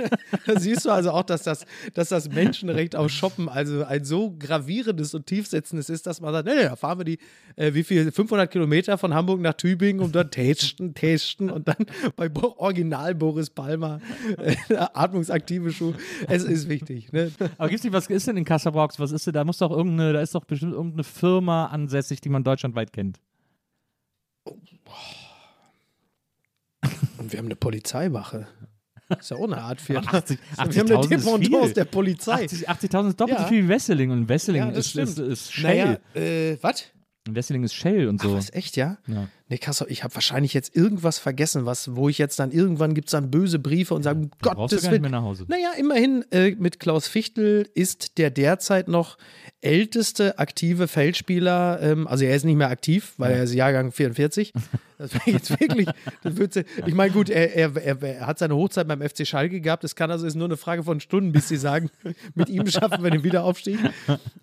da 0.46 0.60
siehst 0.60 0.84
du 0.84 0.90
also 0.90 1.12
auch, 1.12 1.22
dass 1.22 1.44
das, 1.44 1.64
dass 1.94 2.08
das 2.08 2.28
Menschenrecht 2.28 2.96
auf 2.96 3.10
Shoppen 3.10 3.48
also 3.48 3.84
ein 3.84 4.04
so 4.04 4.34
gravierendes 4.38 5.14
und 5.14 5.26
tiefsetzendes 5.26 5.90
ist, 5.90 6.06
dass 6.06 6.20
man 6.20 6.32
sagt, 6.32 6.48
nee, 6.48 6.62
da 6.62 6.76
fahren 6.76 6.98
wir 6.98 7.04
die, 7.04 7.18
äh, 7.56 7.74
wie 7.74 7.84
viel, 7.84 8.10
500 8.10 8.50
Kilometer 8.50 8.98
von 8.98 9.14
Hamburg 9.14 9.40
nach 9.40 9.54
Tübingen 9.54 10.02
und 10.02 10.14
dann 10.14 10.30
testen, 10.30 10.94
testen 10.94 11.50
und 11.50 11.68
dann 11.68 11.86
bei 12.16 12.28
Bo 12.28 12.54
Original 12.58 13.14
Boris 13.14 13.50
Palmer 13.50 14.00
äh, 14.38 14.56
atmungsaktive 14.74 15.72
Schuhe. 15.72 15.94
Es 16.28 16.44
ist 16.44 16.68
wichtig. 16.68 17.12
Ne? 17.12 17.30
Aber 17.58 17.68
gibt's 17.68 17.84
nicht, 17.84 17.92
was 17.92 18.06
ist 18.06 18.26
denn 18.26 18.36
in 18.36 18.44
Kassabrauxel? 18.44 19.02
Was 19.02 19.12
ist 19.12 19.26
denn, 19.26 19.34
da 19.34 19.44
muss 19.44 19.58
doch 19.58 19.70
irgendeine, 19.70 20.12
da 20.12 20.20
ist 20.20 20.34
doch 20.34 20.44
bestimmt 20.44 20.72
irgendeine 20.72 21.04
Firma 21.04 21.66
ansässig, 21.66 22.20
die 22.20 22.28
man 22.28 22.44
deutschlandweit 22.44 22.92
kennt. 22.92 23.20
Und 27.18 27.32
wir 27.32 27.38
haben 27.38 27.46
eine 27.46 27.56
Polizeiwache. 27.56 28.46
Ist 29.18 29.30
ja 29.30 29.36
auch 29.36 29.44
eine 29.44 29.58
Art 29.58 29.80
Firma. 29.80 30.06
80 30.12 30.38
wir 30.38 30.58
haben 30.58 30.70
eine 30.70 30.80
80.000 30.82 31.02
ist 31.02 31.10
Dependance 31.10 31.74
der 31.74 31.84
Polizei. 31.86 32.44
80 32.44 32.68
80.000 32.68 33.08
ist 33.08 33.20
doppelt 33.20 33.38
Ja. 33.38 33.44
so 33.44 33.48
viel 33.48 33.64
wie 33.64 33.68
Wesseling 33.68 34.10
und 34.10 34.28
Wesseling 34.28 34.62
ja, 34.62 34.68
das 34.70 34.78
ist, 34.78 34.90
stimmt. 34.90 35.08
ist, 35.08 35.18
ist 35.18 35.52
Shell. 35.52 35.98
Naja, 36.14 36.22
äh, 36.22 36.58
was? 36.60 36.84
Wesseling 37.34 37.62
ist 37.64 37.74
Shell 37.74 38.08
und 38.08 38.20
so. 38.20 38.34
Was, 38.34 38.52
echt, 38.52 38.76
ja? 38.76 38.98
Ja. 39.06 39.28
Nee, 39.50 39.56
Kassel, 39.58 39.86
ich 39.90 40.04
habe 40.04 40.14
wahrscheinlich 40.14 40.52
jetzt 40.52 40.76
irgendwas 40.76 41.18
vergessen, 41.18 41.64
was, 41.64 41.96
wo 41.96 42.08
ich 42.10 42.18
jetzt 42.18 42.38
dann 42.38 42.50
irgendwann 42.52 42.92
gibt 42.94 43.08
es 43.08 43.12
dann 43.12 43.30
böse 43.30 43.58
Briefe 43.58 43.94
und 43.94 44.02
sagen, 44.02 44.30
Da 44.42 44.52
brauchst 44.54 44.72
du 44.72 44.76
Gottes 44.76 44.82
gar 44.82 44.90
nicht 44.90 45.02
Willen. 45.02 45.10
mehr 45.10 45.20
nach 45.20 45.26
Hause. 45.26 45.46
Naja, 45.48 45.70
immerhin 45.78 46.24
äh, 46.32 46.50
mit 46.58 46.78
Klaus 46.80 47.08
Fichtel 47.08 47.66
ist 47.74 48.18
der 48.18 48.30
derzeit 48.30 48.88
noch 48.88 49.16
älteste 49.62 50.38
aktive 50.38 50.86
Feldspieler, 50.86 51.80
ähm, 51.82 52.06
also 52.06 52.24
er 52.24 52.36
ist 52.36 52.44
nicht 52.44 52.56
mehr 52.56 52.68
aktiv, 52.68 53.14
weil 53.16 53.32
er 53.32 53.42
ist 53.44 53.54
Jahrgang 53.54 53.92
44. 53.92 54.52
Das 55.00 55.14
wäre 55.14 55.30
jetzt 55.30 55.50
wirklich, 55.60 55.88
das 56.24 56.34
würd's- 56.38 56.64
ich 56.84 56.92
meine, 56.92 57.12
gut, 57.12 57.30
er, 57.30 57.54
er, 57.54 57.76
er, 57.76 58.02
er 58.02 58.26
hat 58.26 58.40
seine 58.40 58.56
Hochzeit 58.56 58.88
beim 58.88 59.00
FC 59.00 59.24
Schalke 59.24 59.60
gehabt, 59.60 59.84
es 59.84 59.94
kann 59.94 60.10
also 60.10 60.26
ist 60.26 60.34
nur 60.34 60.46
eine 60.48 60.56
Frage 60.56 60.82
von 60.82 60.98
Stunden, 60.98 61.30
bis 61.30 61.46
sie 61.46 61.56
sagen, 61.56 61.88
mit 62.34 62.48
ihm 62.48 62.66
schaffen 62.66 63.04
wir 63.04 63.12
den 63.12 63.22
Wiederaufstieg. 63.22 63.78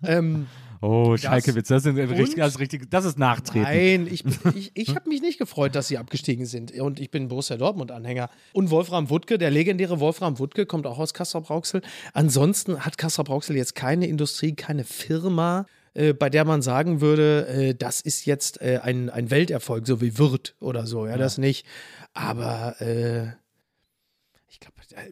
Ähm, 0.02 0.46
Oh, 0.80 1.16
Schalkewitz, 1.16 1.68
das, 1.68 1.82
sind 1.82 1.96
richtig, 1.96 2.36
das, 2.36 2.54
ist 2.54 2.60
richtig, 2.60 2.90
das 2.90 3.04
ist 3.04 3.18
Nachtreten. 3.18 3.62
Nein, 3.62 4.08
ich, 4.10 4.24
ich, 4.54 4.70
ich 4.74 4.94
habe 4.94 5.08
mich 5.08 5.20
nicht 5.20 5.38
gefreut, 5.38 5.74
dass 5.74 5.88
sie 5.88 5.98
abgestiegen 5.98 6.46
sind. 6.46 6.72
Und 6.78 7.00
ich 7.00 7.10
bin 7.10 7.28
Borussia 7.28 7.56
Dortmund-Anhänger. 7.56 8.30
Und 8.52 8.70
Wolfram 8.70 9.10
Wuttke, 9.10 9.38
der 9.38 9.50
legendäre 9.50 10.00
Wolfram 10.00 10.38
Wuttke, 10.38 10.66
kommt 10.66 10.86
auch 10.86 10.98
aus 10.98 11.14
Kassel-Brauxel. 11.14 11.82
Ansonsten 12.12 12.84
hat 12.84 12.98
Kassel-Brauxel 12.98 13.56
jetzt 13.56 13.74
keine 13.74 14.06
Industrie, 14.06 14.54
keine 14.54 14.84
Firma, 14.84 15.66
äh, 15.94 16.12
bei 16.12 16.28
der 16.30 16.44
man 16.44 16.62
sagen 16.62 17.00
würde, 17.00 17.46
äh, 17.48 17.74
das 17.74 18.00
ist 18.00 18.26
jetzt 18.26 18.60
äh, 18.60 18.80
ein, 18.82 19.10
ein 19.10 19.30
Welterfolg, 19.30 19.86
so 19.86 20.00
wie 20.00 20.18
Wirt 20.18 20.54
oder 20.60 20.86
so. 20.86 21.06
Ja, 21.06 21.16
das 21.16 21.38
nicht. 21.38 21.66
Aber 22.12 22.80
äh, 22.80 23.28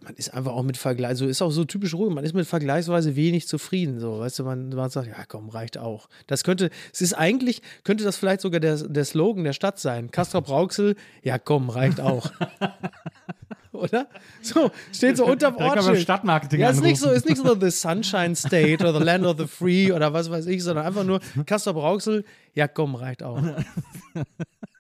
man 0.03 0.15
ist 0.15 0.33
einfach 0.33 0.53
auch 0.53 0.63
mit 0.63 0.77
Vergleich, 0.77 1.19
so 1.19 1.27
ist 1.27 1.43
auch 1.43 1.51
so 1.51 1.65
typisch 1.65 1.95
ruhig, 1.95 2.13
man 2.13 2.25
ist 2.25 2.35
mit 2.35 2.47
vergleichsweise 2.47 3.17
wenig 3.17 3.47
zufrieden. 3.49 4.01
So, 4.01 4.21
weißt 4.21 4.39
du, 4.39 4.45
man, 4.45 4.71
man 4.71 4.91
sagt, 4.91 5.09
ja 5.09 5.25
komm, 5.27 5.49
reicht 5.49 5.79
auch. 5.79 6.09
Das 6.27 6.45
könnte, 6.45 6.71
es 6.93 7.01
ist 7.01 7.13
eigentlich, 7.13 7.63
könnte 7.85 8.05
das 8.05 8.17
vielleicht 8.17 8.41
sogar 8.41 8.61
der, 8.61 8.77
der 8.77 9.05
Slogan 9.05 9.45
der 9.45 9.53
Stadt 9.53 9.79
sein. 9.79 10.11
Castrop 10.11 10.49
Rauxel, 10.49 10.97
ja 11.23 11.39
komm, 11.39 11.71
reicht 11.71 12.01
auch. 12.01 12.31
Oder? 13.73 14.07
So, 14.41 14.71
steht 14.93 15.17
so 15.17 15.27
unterm 15.27 15.57
beim 15.57 15.71
Ortsschild. 15.71 16.01
Stadtmarketing 16.01 16.61
Ja, 16.61 16.71
ist 16.71 16.83
nicht 16.83 16.99
so, 16.99 17.11
ist 17.11 17.29
nicht 17.29 17.39
so 17.39 17.59
The 17.59 17.71
Sunshine 17.71 18.37
State 18.37 18.79
oder 18.81 18.97
The 18.99 19.05
Land 19.05 19.27
of 19.27 19.37
the 19.37 19.47
Free 19.47 19.93
oder 19.93 20.13
was 20.13 20.31
weiß 20.31 20.47
ich, 20.47 20.63
sondern 20.63 20.87
einfach 20.87 21.05
nur 21.05 21.21
Castrop 21.45 21.77
Rauxel, 21.77 22.25
ja 22.55 22.69
komm, 22.69 22.95
reicht 22.95 23.23
auch. 23.23 23.43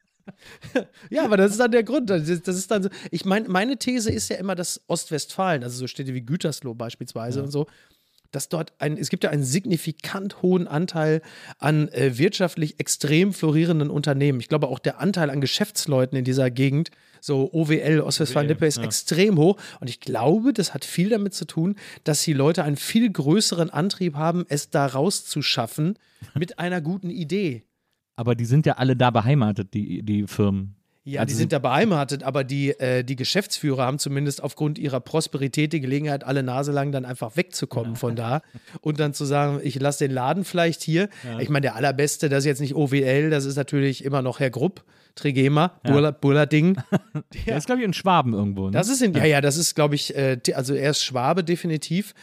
Ja, 1.10 1.24
aber 1.24 1.36
das 1.36 1.52
ist 1.52 1.60
dann 1.60 1.70
der 1.70 1.82
Grund. 1.82 2.10
Das 2.10 2.28
ist, 2.28 2.48
das 2.48 2.56
ist 2.56 2.70
dann 2.70 2.82
so. 2.82 2.88
Ich 3.10 3.24
meine, 3.24 3.48
meine 3.48 3.76
These 3.76 4.10
ist 4.10 4.30
ja 4.30 4.36
immer, 4.36 4.54
dass 4.54 4.80
Ostwestfalen, 4.86 5.62
also 5.62 5.78
so 5.78 5.86
Städte 5.86 6.14
wie 6.14 6.22
Gütersloh 6.22 6.74
beispielsweise 6.74 7.42
und 7.42 7.50
so, 7.50 7.66
dass 8.34 8.48
dort 8.48 8.72
ein, 8.78 8.96
es 8.96 9.10
gibt 9.10 9.24
ja 9.24 9.30
einen 9.30 9.44
signifikant 9.44 10.42
hohen 10.42 10.66
Anteil 10.66 11.22
an 11.58 11.88
äh, 11.88 12.18
wirtschaftlich 12.18 12.80
extrem 12.80 13.32
florierenden 13.32 13.90
Unternehmen. 13.90 14.40
Ich 14.40 14.48
glaube 14.48 14.68
auch 14.68 14.78
der 14.78 15.00
Anteil 15.00 15.30
an 15.30 15.40
Geschäftsleuten 15.40 16.18
in 16.18 16.24
dieser 16.24 16.50
Gegend, 16.50 16.90
so 17.20 17.50
OWL, 17.52 18.00
Ostwestfalen-Lippe, 18.00 18.66
ist 18.66 18.78
extrem 18.78 19.38
hoch. 19.38 19.56
Und 19.80 19.88
ich 19.88 20.00
glaube, 20.00 20.52
das 20.52 20.74
hat 20.74 20.84
viel 20.84 21.08
damit 21.08 21.34
zu 21.34 21.46
tun, 21.46 21.76
dass 22.02 22.22
die 22.22 22.32
Leute 22.32 22.64
einen 22.64 22.76
viel 22.76 23.10
größeren 23.10 23.70
Antrieb 23.70 24.14
haben, 24.14 24.44
es 24.48 24.70
da 24.70 24.86
rauszuschaffen 24.86 25.98
mit 26.34 26.58
einer 26.58 26.80
guten 26.80 27.10
Idee. 27.10 27.62
Aber 28.16 28.34
die 28.34 28.44
sind 28.44 28.66
ja 28.66 28.74
alle 28.74 28.96
da 28.96 29.10
beheimatet, 29.10 29.74
die, 29.74 30.02
die 30.02 30.26
Firmen. 30.26 30.76
Ja, 31.06 31.20
Also 31.20 31.32
die 31.32 31.36
sind 31.36 31.52
da 31.52 31.58
beheimatet, 31.58 32.22
aber 32.22 32.44
die, 32.44 32.70
äh, 32.80 33.04
die 33.04 33.14
Geschäftsführer 33.14 33.84
haben 33.84 33.98
zumindest 33.98 34.42
aufgrund 34.42 34.78
ihrer 34.78 35.00
Prosperität 35.00 35.74
die 35.74 35.80
Gelegenheit, 35.80 36.24
alle 36.24 36.42
Nase 36.42 36.72
lang 36.72 36.92
dann 36.92 37.04
einfach 37.04 37.36
wegzukommen 37.36 37.94
von 37.94 38.16
da 38.16 38.40
und 38.80 39.00
dann 39.00 39.12
zu 39.12 39.26
sagen, 39.26 39.60
ich 39.62 39.78
lasse 39.78 40.06
den 40.06 40.14
Laden 40.14 40.44
vielleicht 40.44 40.82
hier. 40.82 41.10
Ich 41.40 41.50
meine, 41.50 41.62
der 41.62 41.76
allerbeste, 41.76 42.30
das 42.30 42.40
ist 42.40 42.46
jetzt 42.46 42.60
nicht 42.60 42.74
OWL, 42.74 43.28
das 43.28 43.44
ist 43.44 43.56
natürlich 43.56 44.02
immer 44.02 44.22
noch 44.22 44.40
Herr 44.40 44.48
Grupp, 44.48 44.82
Trigema, 45.14 45.78
Burla, 45.84 46.10
Burlading. 46.10 46.76
Der 47.46 47.58
ist, 47.58 47.66
glaube 47.66 47.82
ich, 47.82 47.86
in 47.86 47.92
Schwaben 47.92 48.32
irgendwo. 48.32 48.66
Ne? 48.66 48.70
Das 48.72 48.88
ist 48.88 49.02
in, 49.02 49.12
ja, 49.12 49.26
ja, 49.26 49.40
das 49.42 49.58
ist, 49.58 49.74
glaube 49.74 49.94
ich, 49.94 50.16
äh, 50.16 50.38
also 50.54 50.72
er 50.74 50.90
ist 50.90 51.04
Schwabe 51.04 51.44
definitiv. 51.44 52.14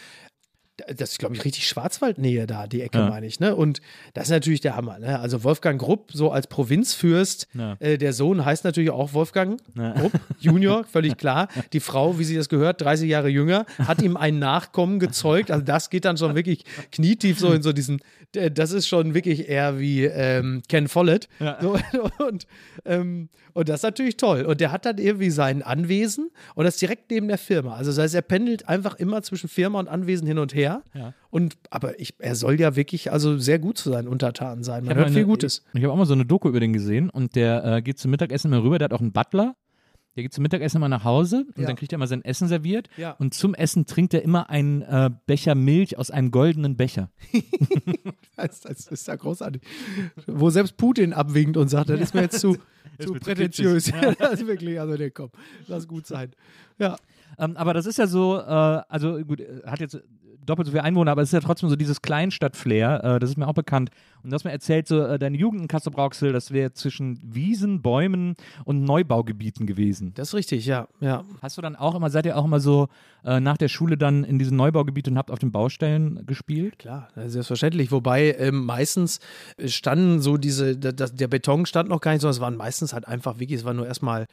Das 0.97 1.11
ist, 1.11 1.19
glaube 1.19 1.35
ich, 1.35 1.45
richtig 1.45 1.67
Schwarzwaldnähe 1.67 2.47
da, 2.47 2.65
die 2.65 2.81
Ecke, 2.81 2.97
Ja. 2.99 3.09
meine 3.09 3.27
ich. 3.27 3.39
Ne? 3.39 3.55
Und 3.55 3.81
das 4.13 4.25
ist 4.25 4.29
natürlich 4.31 4.61
der 4.61 4.75
Hammer. 4.75 4.97
Ne? 4.99 5.19
Also 5.19 5.43
Wolfgang 5.43 5.79
Grupp, 5.79 6.11
so 6.13 6.31
als 6.31 6.47
Provinzfürst, 6.47 7.47
Ja. 7.53 7.75
äh, 7.79 7.97
der 7.97 8.13
Sohn 8.13 8.43
heißt 8.45 8.63
natürlich 8.63 8.89
auch 8.89 9.13
Wolfgang 9.13 9.61
Grupp, 9.75 10.13
Junior, 10.39 10.83
völlig 10.85 11.17
klar. 11.17 11.49
Die 11.73 11.79
Frau, 11.81 12.17
wie 12.17 12.23
sie 12.23 12.35
das 12.35 12.49
gehört, 12.49 12.81
30 12.81 13.07
Jahre 13.09 13.27
jünger, 13.29 13.65
hat 13.79 14.01
ihm 14.01 14.17
ein 14.17 14.39
Nachkommen 14.39 14.99
gezeugt. 14.99 15.51
Also 15.51 15.63
das 15.63 15.89
geht 15.91 16.05
dann 16.05 16.17
schon 16.17 16.33
wirklich 16.35 16.63
knietief 16.91 17.37
so 17.37 17.51
in 17.51 17.61
so 17.61 17.73
diesen, 17.73 18.01
äh, 18.35 18.49
das 18.49 18.71
ist 18.71 18.87
schon 18.87 19.13
wirklich 19.13 19.49
eher 19.49 19.77
wie 19.77 20.05
ähm, 20.05 20.63
Ken 20.67 20.87
Follett. 20.87 21.27
So, 21.61 21.77
und, 22.25 22.47
ähm, 22.85 23.29
und 23.53 23.67
das 23.69 23.79
ist 23.81 23.83
natürlich 23.83 24.17
toll. 24.17 24.43
Und 24.45 24.61
der 24.61 24.71
hat 24.71 24.85
dann 24.85 24.97
irgendwie 24.97 25.29
sein 25.29 25.61
Anwesen 25.61 26.31
und 26.55 26.63
das 26.63 26.77
direkt 26.77 27.11
neben 27.11 27.27
der 27.27 27.37
Firma. 27.37 27.75
Also 27.75 27.91
das 27.91 27.99
heißt, 27.99 28.15
er 28.15 28.21
pendelt 28.21 28.67
einfach 28.69 28.95
immer 28.95 29.21
zwischen 29.21 29.49
Firma 29.49 29.77
und 29.79 29.89
Anwesen 29.89 30.25
hin 30.27 30.39
und 30.39 30.55
her. 30.55 30.70
Ja. 30.93 31.13
Und 31.29 31.57
aber 31.69 31.99
ich, 31.99 32.15
er 32.19 32.35
soll 32.35 32.59
ja 32.59 32.75
wirklich 32.75 33.11
also 33.11 33.37
sehr 33.37 33.59
gut 33.59 33.77
zu 33.77 33.89
seinen 33.91 34.07
Untertanen 34.07 34.63
sein. 34.63 34.83
Man 34.85 34.95
hört 34.95 35.07
mal 35.07 35.11
viel 35.11 35.19
eine- 35.19 35.27
Gutes. 35.27 35.63
Ich, 35.73 35.79
ich 35.79 35.83
habe 35.83 35.93
auch 35.93 35.97
mal 35.97 36.05
so 36.05 36.13
eine 36.13 36.25
Doku 36.25 36.49
über 36.49 36.59
den 36.59 36.73
gesehen 36.73 37.09
und 37.09 37.35
der 37.35 37.63
äh, 37.65 37.81
geht 37.81 37.99
zum 37.99 38.11
Mittagessen 38.11 38.51
immer 38.51 38.63
rüber, 38.63 38.77
der 38.79 38.85
hat 38.85 38.93
auch 38.93 39.01
einen 39.01 39.11
Butler. 39.13 39.55
Der 40.17 40.23
geht 40.23 40.33
zum 40.33 40.41
Mittagessen 40.41 40.75
immer 40.77 40.89
nach 40.89 41.05
Hause 41.05 41.45
und 41.55 41.61
Ja. 41.61 41.67
dann 41.67 41.77
kriegt 41.77 41.93
er 41.93 41.95
immer 41.95 42.05
sein 42.07 42.21
Essen 42.25 42.49
serviert. 42.49 42.89
Ja. 42.97 43.11
Und 43.11 43.33
zum 43.33 43.53
Essen 43.53 43.85
trinkt 43.85 44.13
er 44.13 44.21
immer 44.23 44.49
einen 44.49 44.81
äh, 44.81 45.09
Becher 45.25 45.55
Milch 45.55 45.97
aus 45.97 46.11
einem 46.11 46.31
goldenen 46.31 46.75
Becher. 46.75 47.09
Das, 48.35 48.61
das 48.61 48.87
ist 48.87 49.07
ja 49.07 49.15
großartig. 49.15 49.61
Wo 50.25 50.49
selbst 50.49 50.75
Putin 50.77 51.13
abwinkt 51.13 51.57
und 51.57 51.67
sagt, 51.67 51.89
das 51.89 51.99
ist 52.01 52.13
mir 52.15 52.21
jetzt 52.21 52.39
zu, 52.39 52.57
zu 52.99 53.13
prätentiös. 53.13 53.91
das 54.19 54.33
ist 54.33 54.47
wirklich, 54.47 54.79
also 54.79 54.95
nee, 54.95 55.11
komm, 55.11 55.29
lass 55.67 55.87
gut 55.87 56.07
sein. 56.07 56.31
Ja. 56.79 56.95
Ähm, 57.37 57.55
aber 57.55 57.73
das 57.73 57.85
ist 57.85 57.97
ja 57.97 58.07
so, 58.07 58.39
äh, 58.39 58.41
also 58.41 59.19
gut, 59.23 59.41
äh, 59.41 59.61
hat 59.65 59.79
jetzt 59.79 60.01
doppelt 60.45 60.65
so 60.67 60.71
viele 60.71 60.83
Einwohner, 60.83 61.11
aber 61.11 61.21
es 61.21 61.29
ist 61.29 61.33
ja 61.33 61.39
trotzdem 61.39 61.69
so 61.69 61.75
dieses 61.75 62.01
Kleinstadt-Flair, 62.01 63.03
äh, 63.03 63.19
das 63.19 63.31
ist 63.31 63.37
mir 63.37 63.47
auch 63.47 63.53
bekannt. 63.53 63.89
Und 64.23 64.29
du 64.29 64.35
hast 64.35 64.43
mir 64.43 64.51
erzählt, 64.51 64.87
so 64.87 65.01
äh, 65.01 65.17
deine 65.19 65.37
Jugend 65.37 65.61
in 65.61 65.67
Kassel-Brauxel, 65.67 66.31
das 66.33 66.51
wäre 66.51 66.73
zwischen 66.73 67.19
Wiesen, 67.23 67.81
Bäumen 67.81 68.35
und 68.65 68.83
Neubaugebieten 68.83 69.65
gewesen. 69.65 70.13
Das 70.15 70.29
ist 70.29 70.33
richtig, 70.35 70.65
ja. 70.65 70.87
ja. 70.99 71.23
Hast 71.41 71.57
du 71.57 71.61
dann 71.61 71.75
auch 71.75 71.95
immer, 71.95 72.09
seid 72.09 72.25
ihr 72.25 72.37
auch 72.37 72.45
immer 72.45 72.59
so 72.59 72.87
äh, 73.23 73.39
nach 73.39 73.57
der 73.57 73.67
Schule 73.67 73.97
dann 73.97 74.23
in 74.23 74.39
diesen 74.39 74.57
Neubaugebieten 74.57 75.13
und 75.13 75.17
habt 75.17 75.31
auf 75.31 75.39
den 75.39 75.51
Baustellen 75.51 76.25
gespielt? 76.25 76.79
Klar, 76.79 77.09
selbstverständlich. 77.15 77.91
Wobei 77.91 78.33
ähm, 78.37 78.65
meistens 78.65 79.19
standen 79.65 80.21
so 80.21 80.37
diese, 80.37 80.77
da- 80.77 80.91
da- 80.91 81.07
der 81.07 81.27
Beton 81.27 81.65
stand 81.65 81.89
noch 81.89 82.01
gar 82.01 82.11
nicht, 82.11 82.21
sondern 82.21 82.35
es 82.35 82.41
waren 82.41 82.57
meistens 82.57 82.93
halt 82.93 83.07
einfach 83.07 83.39
wirklich, 83.39 83.59
es 83.59 83.65
war 83.65 83.73
nur 83.73 83.87
erstmal 83.87 84.25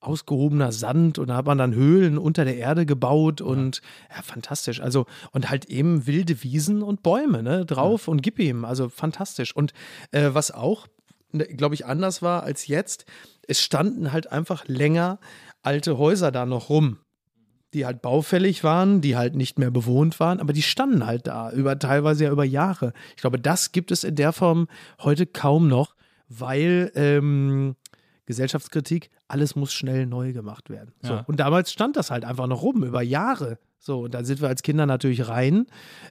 ausgehobener 0.00 0.72
Sand 0.72 1.18
und 1.18 1.28
da 1.28 1.36
hat 1.36 1.46
man 1.46 1.58
dann 1.58 1.74
Höhlen 1.74 2.18
unter 2.18 2.44
der 2.44 2.56
Erde 2.56 2.86
gebaut 2.86 3.40
und 3.40 3.82
ja, 4.14 4.22
fantastisch. 4.22 4.80
Also 4.80 5.06
und 5.32 5.48
halt 5.48 5.66
eben 5.66 6.06
wilde 6.06 6.42
Wiesen 6.42 6.82
und 6.82 7.02
Bäume 7.02 7.42
ne, 7.42 7.64
drauf 7.64 8.08
und 8.08 8.22
gib 8.22 8.38
ihm. 8.38 8.64
Also 8.64 8.88
fantastisch. 8.88 9.54
Und 9.54 9.72
äh, 10.10 10.30
was 10.32 10.50
auch, 10.50 10.88
glaube 11.32 11.74
ich, 11.74 11.86
anders 11.86 12.20
war 12.20 12.42
als 12.42 12.66
jetzt, 12.66 13.06
es 13.46 13.60
standen 13.60 14.12
halt 14.12 14.30
einfach 14.32 14.66
länger 14.66 15.18
alte 15.62 15.98
Häuser 15.98 16.32
da 16.32 16.46
noch 16.46 16.68
rum. 16.68 16.98
die 17.74 17.86
halt 17.86 18.02
baufällig 18.02 18.64
waren, 18.64 19.00
die 19.00 19.16
halt 19.16 19.34
nicht 19.34 19.58
mehr 19.58 19.70
bewohnt 19.70 20.20
waren, 20.20 20.40
aber 20.40 20.52
die 20.52 20.62
standen 20.62 21.06
halt 21.06 21.26
da, 21.26 21.50
über 21.52 21.78
teilweise 21.78 22.24
ja 22.24 22.30
über 22.30 22.44
Jahre. 22.44 22.92
Ich 23.16 23.22
glaube, 23.22 23.38
das 23.38 23.72
gibt 23.72 23.90
es 23.90 24.04
in 24.04 24.16
der 24.16 24.32
Form 24.32 24.68
heute 25.00 25.26
kaum 25.26 25.68
noch, 25.68 25.94
weil 26.28 26.92
ähm, 26.94 27.76
Gesellschaftskritik, 28.26 29.10
alles 29.28 29.56
muss 29.56 29.72
schnell 29.72 30.06
neu 30.06 30.32
gemacht 30.32 30.70
werden. 30.70 30.92
So. 31.02 31.14
Ja. 31.14 31.24
Und 31.26 31.40
damals 31.40 31.72
stand 31.72 31.96
das 31.96 32.10
halt 32.10 32.24
einfach 32.24 32.46
noch 32.46 32.62
rum, 32.62 32.84
über 32.84 33.02
Jahre. 33.02 33.58
So, 33.78 34.04
und 34.04 34.14
da 34.14 34.22
sind 34.22 34.40
wir 34.40 34.48
als 34.48 34.62
Kinder 34.62 34.86
natürlich 34.86 35.26
rein. 35.26 35.66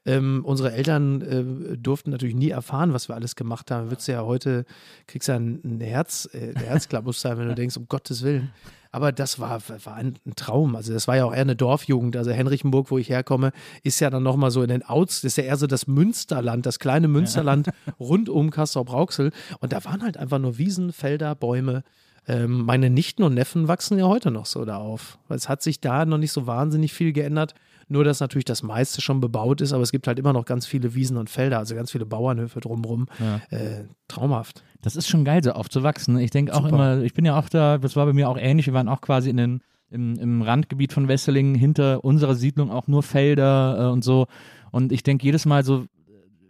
Ähm, 0.05 0.41
unsere 0.43 0.73
Eltern 0.73 1.21
äh, 1.21 1.77
durften 1.77 2.11
natürlich 2.11 2.35
nie 2.35 2.49
erfahren, 2.49 2.91
was 2.91 3.07
wir 3.07 3.15
alles 3.15 3.37
gemacht 3.37 3.71
haben. 3.71 3.89
Würdest 3.89 4.09
du 4.09 4.11
ja 4.11 4.23
heute, 4.23 4.65
kriegst 5.07 5.29
ja 5.29 5.35
ein, 5.35 5.61
ein 5.63 5.79
Herz, 5.79 6.27
äh, 6.33 6.53
Herzklappus 6.53 7.21
sein, 7.21 7.37
wenn 7.37 7.47
du 7.47 7.55
denkst, 7.55 7.77
um 7.77 7.87
Gottes 7.87 8.23
Willen. 8.23 8.51
Aber 8.91 9.11
das 9.11 9.39
war, 9.39 9.61
war 9.85 9.95
ein, 9.95 10.15
ein 10.25 10.35
Traum. 10.35 10.75
Also 10.75 10.93
das 10.93 11.07
war 11.07 11.15
ja 11.15 11.25
auch 11.25 11.33
eher 11.33 11.41
eine 11.41 11.55
Dorfjugend. 11.55 12.17
Also 12.17 12.31
Henrichenburg, 12.31 12.91
wo 12.91 12.97
ich 12.97 13.09
herkomme, 13.09 13.53
ist 13.83 13.99
ja 14.01 14.09
dann 14.09 14.23
nochmal 14.23 14.51
so 14.51 14.61
in 14.61 14.69
den 14.69 14.83
Outs, 14.83 15.21
das 15.21 15.33
ist 15.33 15.37
ja 15.37 15.45
eher 15.45 15.57
so 15.57 15.67
das 15.67 15.87
Münsterland, 15.87 16.65
das 16.65 16.79
kleine 16.79 17.07
Münsterland 17.07 17.69
rund 17.99 18.27
um 18.27 18.51
Castrop-Rauxel. 18.51 19.31
Und 19.59 19.71
da 19.71 19.83
waren 19.85 20.03
halt 20.03 20.17
einfach 20.17 20.39
nur 20.39 20.57
Wiesen, 20.57 20.91
Felder, 20.91 21.35
Bäume. 21.35 21.83
Ähm, 22.27 22.65
meine 22.65 22.89
Nichten 22.89 23.23
und 23.23 23.33
Neffen 23.33 23.67
wachsen 23.67 23.97
ja 23.97 24.05
heute 24.05 24.29
noch 24.29 24.45
so 24.45 24.65
da 24.65 24.77
auf. 24.77 25.17
Es 25.29 25.47
hat 25.47 25.63
sich 25.63 25.79
da 25.79 26.05
noch 26.05 26.17
nicht 26.17 26.33
so 26.33 26.45
wahnsinnig 26.45 26.93
viel 26.93 27.13
geändert. 27.13 27.55
Nur, 27.91 28.05
dass 28.05 28.21
natürlich 28.21 28.45
das 28.45 28.63
meiste 28.63 29.01
schon 29.01 29.19
bebaut 29.19 29.59
ist, 29.59 29.73
aber 29.73 29.83
es 29.83 29.91
gibt 29.91 30.07
halt 30.07 30.17
immer 30.17 30.31
noch 30.31 30.45
ganz 30.45 30.65
viele 30.65 30.95
Wiesen 30.95 31.17
und 31.17 31.29
Felder, 31.29 31.57
also 31.57 31.75
ganz 31.75 31.91
viele 31.91 32.05
Bauernhöfe 32.05 32.61
drumherum. 32.61 33.07
Äh, 33.49 33.83
traumhaft. 34.07 34.63
Das 34.81 34.95
ist 34.95 35.09
schon 35.09 35.25
geil, 35.25 35.43
so 35.43 35.51
aufzuwachsen. 35.51 36.17
Ich 36.17 36.31
denke 36.31 36.53
auch 36.53 36.63
Super. 36.63 36.69
immer, 36.69 37.01
ich 37.01 37.13
bin 37.13 37.25
ja 37.25 37.37
auch 37.37 37.49
da, 37.49 37.77
das 37.77 37.97
war 37.97 38.05
bei 38.05 38.13
mir 38.13 38.29
auch 38.29 38.37
ähnlich, 38.37 38.67
wir 38.67 38.73
waren 38.73 38.87
auch 38.87 39.01
quasi 39.01 39.29
in 39.29 39.35
den, 39.35 39.61
im, 39.89 40.17
im 40.17 40.41
Randgebiet 40.41 40.93
von 40.93 41.09
Wesseling, 41.09 41.53
hinter 41.53 42.03
unserer 42.05 42.35
Siedlung 42.35 42.71
auch 42.71 42.87
nur 42.87 43.03
Felder 43.03 43.77
äh, 43.77 43.91
und 43.91 44.05
so. 44.05 44.27
Und 44.71 44.93
ich 44.93 45.03
denke 45.03 45.25
jedes 45.25 45.45
Mal 45.45 45.65
so, 45.65 45.85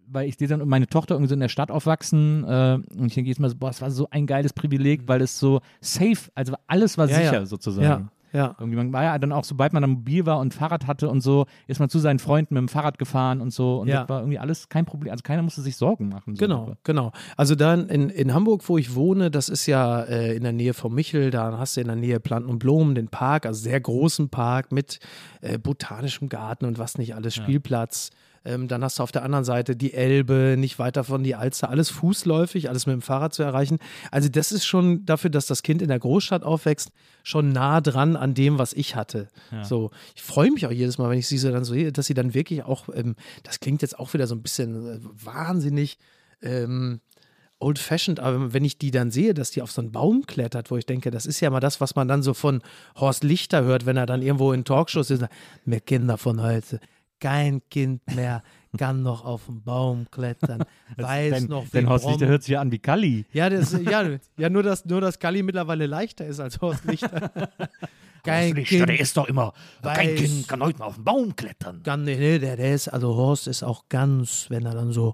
weil 0.07 0.29
ich 0.29 0.37
sehe 0.37 0.47
dann 0.47 0.67
meine 0.67 0.85
Tochter 0.85 1.15
irgendwie 1.15 1.29
so 1.29 1.33
in 1.33 1.39
der 1.39 1.49
Stadt 1.49 1.71
aufwachsen 1.71 2.43
äh, 2.43 2.79
und 2.97 3.07
ich 3.07 3.15
denke 3.15 3.29
jedes 3.29 3.39
Mal 3.39 3.49
so, 3.49 3.55
boah, 3.55 3.71
es 3.71 3.81
war 3.81 3.89
so 3.89 4.07
ein 4.11 4.27
geiles 4.27 4.53
Privileg, 4.53 5.07
weil 5.07 5.21
es 5.21 5.39
so 5.39 5.61
safe, 5.79 6.29
also 6.35 6.53
alles 6.67 6.99
war 6.99 7.09
Ja, 7.09 7.15
sicher 7.15 7.33
ja. 7.33 7.45
sozusagen. 7.47 7.83
Ja, 7.83 8.11
ja. 8.33 8.55
Irgendwie 8.59 8.77
man 8.77 8.93
war 8.93 9.03
ja 9.03 9.19
dann 9.19 9.31
auch, 9.31 9.43
sobald 9.43 9.73
man 9.73 9.81
dann 9.81 9.91
mobil 9.91 10.25
war 10.25 10.39
und 10.39 10.53
Fahrrad 10.53 10.87
hatte 10.87 11.09
und 11.09 11.21
so, 11.21 11.45
ist 11.67 11.79
man 11.79 11.89
zu 11.89 11.99
seinen 11.99 12.19
Freunden 12.19 12.53
mit 12.53 12.61
dem 12.61 12.67
Fahrrad 12.67 12.97
gefahren 12.97 13.41
und 13.41 13.51
so. 13.51 13.79
Und 13.81 13.87
Ja. 13.87 14.01
das 14.01 14.09
war 14.09 14.19
irgendwie 14.19 14.39
alles 14.39 14.69
kein 14.69 14.85
Problem. 14.85 15.11
Also 15.11 15.21
keiner 15.23 15.41
musste 15.41 15.61
sich 15.61 15.75
Sorgen 15.75 16.09
machen. 16.09 16.35
So. 16.35 16.39
Genau, 16.45 16.73
genau. 16.83 17.11
Also 17.37 17.55
dann 17.55 17.89
in, 17.89 18.09
in 18.09 18.33
Hamburg, 18.33 18.67
wo 18.67 18.77
ich 18.77 18.95
wohne, 18.95 19.31
das 19.31 19.49
ist 19.49 19.65
ja 19.65 20.01
äh, 20.01 20.35
in 20.35 20.43
der 20.43 20.53
Nähe 20.53 20.73
vom 20.73 20.93
Michel, 20.95 21.29
da 21.31 21.57
hast 21.57 21.77
du 21.77 21.81
in 21.81 21.87
der 21.87 21.95
Nähe 21.95 22.19
Planten 22.19 22.49
und 22.49 22.59
Blumen, 22.59 22.95
den 22.95 23.07
Park, 23.09 23.45
also 23.45 23.61
sehr 23.61 23.79
großen 23.79 24.29
Park 24.29 24.71
mit 24.71 24.99
äh, 25.41 25.57
botanischem 25.57 26.29
Garten 26.29 26.65
und 26.65 26.79
was 26.79 26.97
nicht 26.97 27.15
alles, 27.15 27.35
Spielplatz. 27.35 28.11
Ähm, 28.43 28.67
dann 28.67 28.83
hast 28.83 28.99
du 28.99 29.03
auf 29.03 29.11
der 29.11 29.23
anderen 29.23 29.45
Seite 29.45 29.75
die 29.75 29.93
Elbe, 29.93 30.55
nicht 30.57 30.79
weit 30.79 30.97
davon 30.97 31.23
die 31.23 31.35
Alster, 31.35 31.69
alles 31.69 31.89
fußläufig, 31.89 32.69
alles 32.69 32.87
mit 32.87 32.93
dem 32.93 33.01
Fahrrad 33.01 33.33
zu 33.33 33.43
erreichen. 33.43 33.77
Also 34.09 34.29
das 34.29 34.51
ist 34.51 34.65
schon 34.65 35.05
dafür, 35.05 35.29
dass 35.29 35.45
das 35.45 35.61
Kind 35.63 35.81
in 35.81 35.89
der 35.89 35.99
Großstadt 35.99 36.43
aufwächst, 36.43 36.91
schon 37.23 37.51
nah 37.51 37.81
dran 37.81 38.15
an 38.15 38.33
dem, 38.33 38.57
was 38.57 38.73
ich 38.73 38.95
hatte. 38.95 39.27
So, 39.63 39.91
ich 40.15 40.23
freue 40.23 40.51
mich 40.51 40.65
auch 40.65 40.71
jedes 40.71 40.97
Mal, 40.97 41.09
wenn 41.09 41.19
ich 41.19 41.27
sie 41.27 41.37
so 41.37 41.51
dann 41.51 41.63
so 41.63 41.73
sehe, 41.73 41.91
dass 41.91 42.07
sie 42.07 42.15
dann 42.15 42.33
wirklich 42.33 42.63
auch, 42.63 42.89
ähm, 42.93 43.15
das 43.43 43.59
klingt 43.59 43.81
jetzt 43.83 43.99
auch 43.99 44.13
wieder 44.13 44.25
so 44.25 44.35
ein 44.35 44.41
bisschen 44.41 44.87
äh, 44.87 44.99
wahnsinnig 45.23 45.97
ähm, 46.41 47.01
old-fashioned, 47.61 48.19
aber 48.19 48.53
wenn 48.53 48.65
ich 48.65 48.77
die 48.77 48.91
dann 48.91 49.11
sehe, 49.11 49.33
dass 49.33 49.51
die 49.51 49.61
auf 49.61 49.71
so 49.71 49.81
einen 49.81 49.91
Baum 49.91 50.25
klettert, 50.25 50.71
wo 50.71 50.77
ich 50.77 50.85
denke, 50.85 51.11
das 51.11 51.25
ist 51.25 51.39
ja 51.39 51.49
mal 51.49 51.59
das, 51.59 51.79
was 51.79 51.95
man 51.95 52.07
dann 52.07 52.23
so 52.23 52.33
von 52.33 52.61
Horst 52.95 53.23
Lichter 53.23 53.63
hört, 53.63 53.85
wenn 53.85 53.97
er 53.97 54.07
dann 54.07 54.21
irgendwo 54.21 54.51
in 54.51 54.65
Talkshows 54.65 55.11
ist, 55.11 55.25
wir 55.65 55.79
Kinder 55.79 56.17
von 56.17 56.41
heute, 56.41 56.79
kein 57.21 57.61
Kind 57.69 58.01
mehr 58.13 58.43
kann 58.77 59.03
noch 59.03 59.25
auf 59.25 59.45
den 59.45 59.61
Baum 59.63 60.07
klettern, 60.11 60.63
weiß 60.97 61.33
Denn, 61.33 61.45
noch, 61.49 61.65
wie 61.65 61.69
denn 61.69 61.89
Horst 61.89 62.05
Lichter 62.07 62.27
hört 62.27 62.43
sich 62.43 62.53
ja 62.53 62.61
an 62.61 62.71
wie 62.71 62.79
Kalli. 62.79 63.25
ja, 63.33 63.49
das, 63.49 63.71
ja, 63.83 64.03
ja, 64.37 64.49
nur 64.49 64.63
dass, 64.63 64.85
nur 64.85 65.01
dass 65.01 65.19
Kali 65.19 65.43
mittlerweile 65.43 65.85
leichter 65.87 66.25
ist 66.25 66.39
als 66.39 66.59
Horst 66.61 66.85
Lichter. 66.85 67.31
Kein 68.23 68.55
Lichter, 68.55 68.85
der 68.85 68.99
ist 68.99 69.17
doch 69.17 69.27
immer, 69.27 69.51
kein 69.81 70.09
weiß- 70.09 70.15
Kind 70.15 70.47
kann 70.47 70.61
heute 70.61 70.77
mal 70.77 70.85
auf 70.85 70.95
den 70.95 71.03
Baum 71.03 71.35
klettern. 71.35 71.81
Nee, 72.03 72.15
nee, 72.17 72.37
der, 72.37 72.55
der 72.55 72.75
ist, 72.75 72.87
also 72.87 73.15
Horst 73.15 73.47
ist 73.47 73.63
auch 73.63 73.85
ganz, 73.89 74.45
wenn 74.49 74.63
er 74.65 74.75
dann 74.75 74.91
so, 74.91 75.11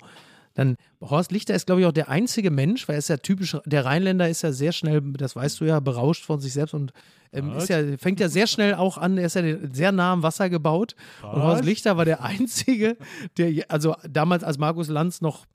dann, 0.58 0.76
Horst 1.01 1.32
Lichter 1.32 1.53
ist, 1.53 1.68
glaube 1.68 1.82
ich, 1.82 1.88
auch 1.88 1.91
der 1.91 2.10
einzige 2.10 2.49
Mensch, 2.49 2.88
weil 2.88 2.95
er 2.95 2.99
ist 2.99 3.10
ja 3.10 3.18
typisch, 3.18 3.55
der 3.66 3.86
Rheinländer 3.86 4.28
ist 4.28 4.41
ja 4.41 4.51
sehr 4.51 4.72
schnell, 4.72 5.01
das 5.01 5.36
weißt 5.36 5.62
du 5.62 5.66
ja, 5.66 5.80
berauscht 5.80 6.26
von 6.26 6.39
sich 6.39 6.53
selbst 6.53 6.74
und 6.74 6.93
ähm, 7.32 7.55
ist 7.55 7.70
ja, 7.70 7.78
fängt 7.99 8.20
ja 8.20 8.28
sehr 8.28 8.47
schnell 8.47 8.74
auch 8.74 8.97
an, 8.97 9.20
er 9.20 9.28
ist 9.28 9.36
ja 9.36 9.43
sehr 9.72 9.91
nah 9.91 10.14
am 10.14 10.24
Wasser 10.24 10.49
gebaut. 10.49 10.95
Und 11.22 11.43
Horst 11.43 11.64
Lichter 11.64 11.95
war 11.95 12.05
der 12.05 12.24
einzige, 12.24 12.97
der, 13.38 13.66
also 13.70 13.95
damals, 14.10 14.43
als 14.43 14.58
Markus 14.58 14.88
Lanz 14.88 15.22
noch 15.22 15.45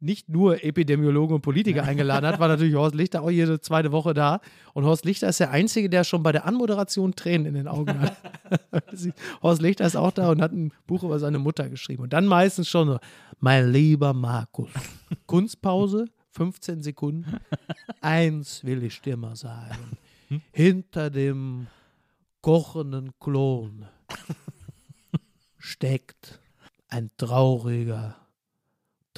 nicht 0.00 0.28
nur 0.28 0.62
Epidemiologen 0.64 1.36
und 1.36 1.42
Politiker 1.42 1.82
eingeladen 1.82 2.26
hat, 2.26 2.38
war 2.38 2.48
natürlich 2.48 2.74
Horst 2.74 2.94
Lichter 2.94 3.22
auch 3.22 3.30
jede 3.30 3.60
zweite 3.60 3.90
Woche 3.90 4.14
da. 4.14 4.40
Und 4.74 4.84
Horst 4.84 5.04
Lichter 5.04 5.28
ist 5.28 5.40
der 5.40 5.50
Einzige, 5.50 5.90
der 5.90 6.04
schon 6.04 6.22
bei 6.22 6.32
der 6.32 6.46
Anmoderation 6.46 7.14
Tränen 7.14 7.46
in 7.46 7.54
den 7.54 7.68
Augen 7.68 7.98
hat. 8.00 8.16
Horst 9.42 9.60
Lichter 9.60 9.86
ist 9.86 9.96
auch 9.96 10.12
da 10.12 10.30
und 10.30 10.40
hat 10.40 10.52
ein 10.52 10.72
Buch 10.86 11.02
über 11.02 11.18
seine 11.18 11.38
Mutter 11.38 11.68
geschrieben. 11.68 12.04
Und 12.04 12.12
dann 12.12 12.26
meistens 12.26 12.68
schon 12.68 12.88
so, 12.88 12.98
mein 13.40 13.72
lieber 13.72 14.12
Markus, 14.14 14.70
Kunstpause, 15.26 16.06
15 16.30 16.82
Sekunden. 16.82 17.40
Eins 18.00 18.64
will 18.64 18.84
ich 18.84 19.00
dir 19.00 19.16
mal 19.16 19.34
sagen. 19.34 19.98
Hinter 20.52 21.10
dem 21.10 21.66
kochenden 22.40 23.12
Klon 23.18 23.86
steckt 25.58 26.40
ein 26.88 27.10
trauriger, 27.16 28.16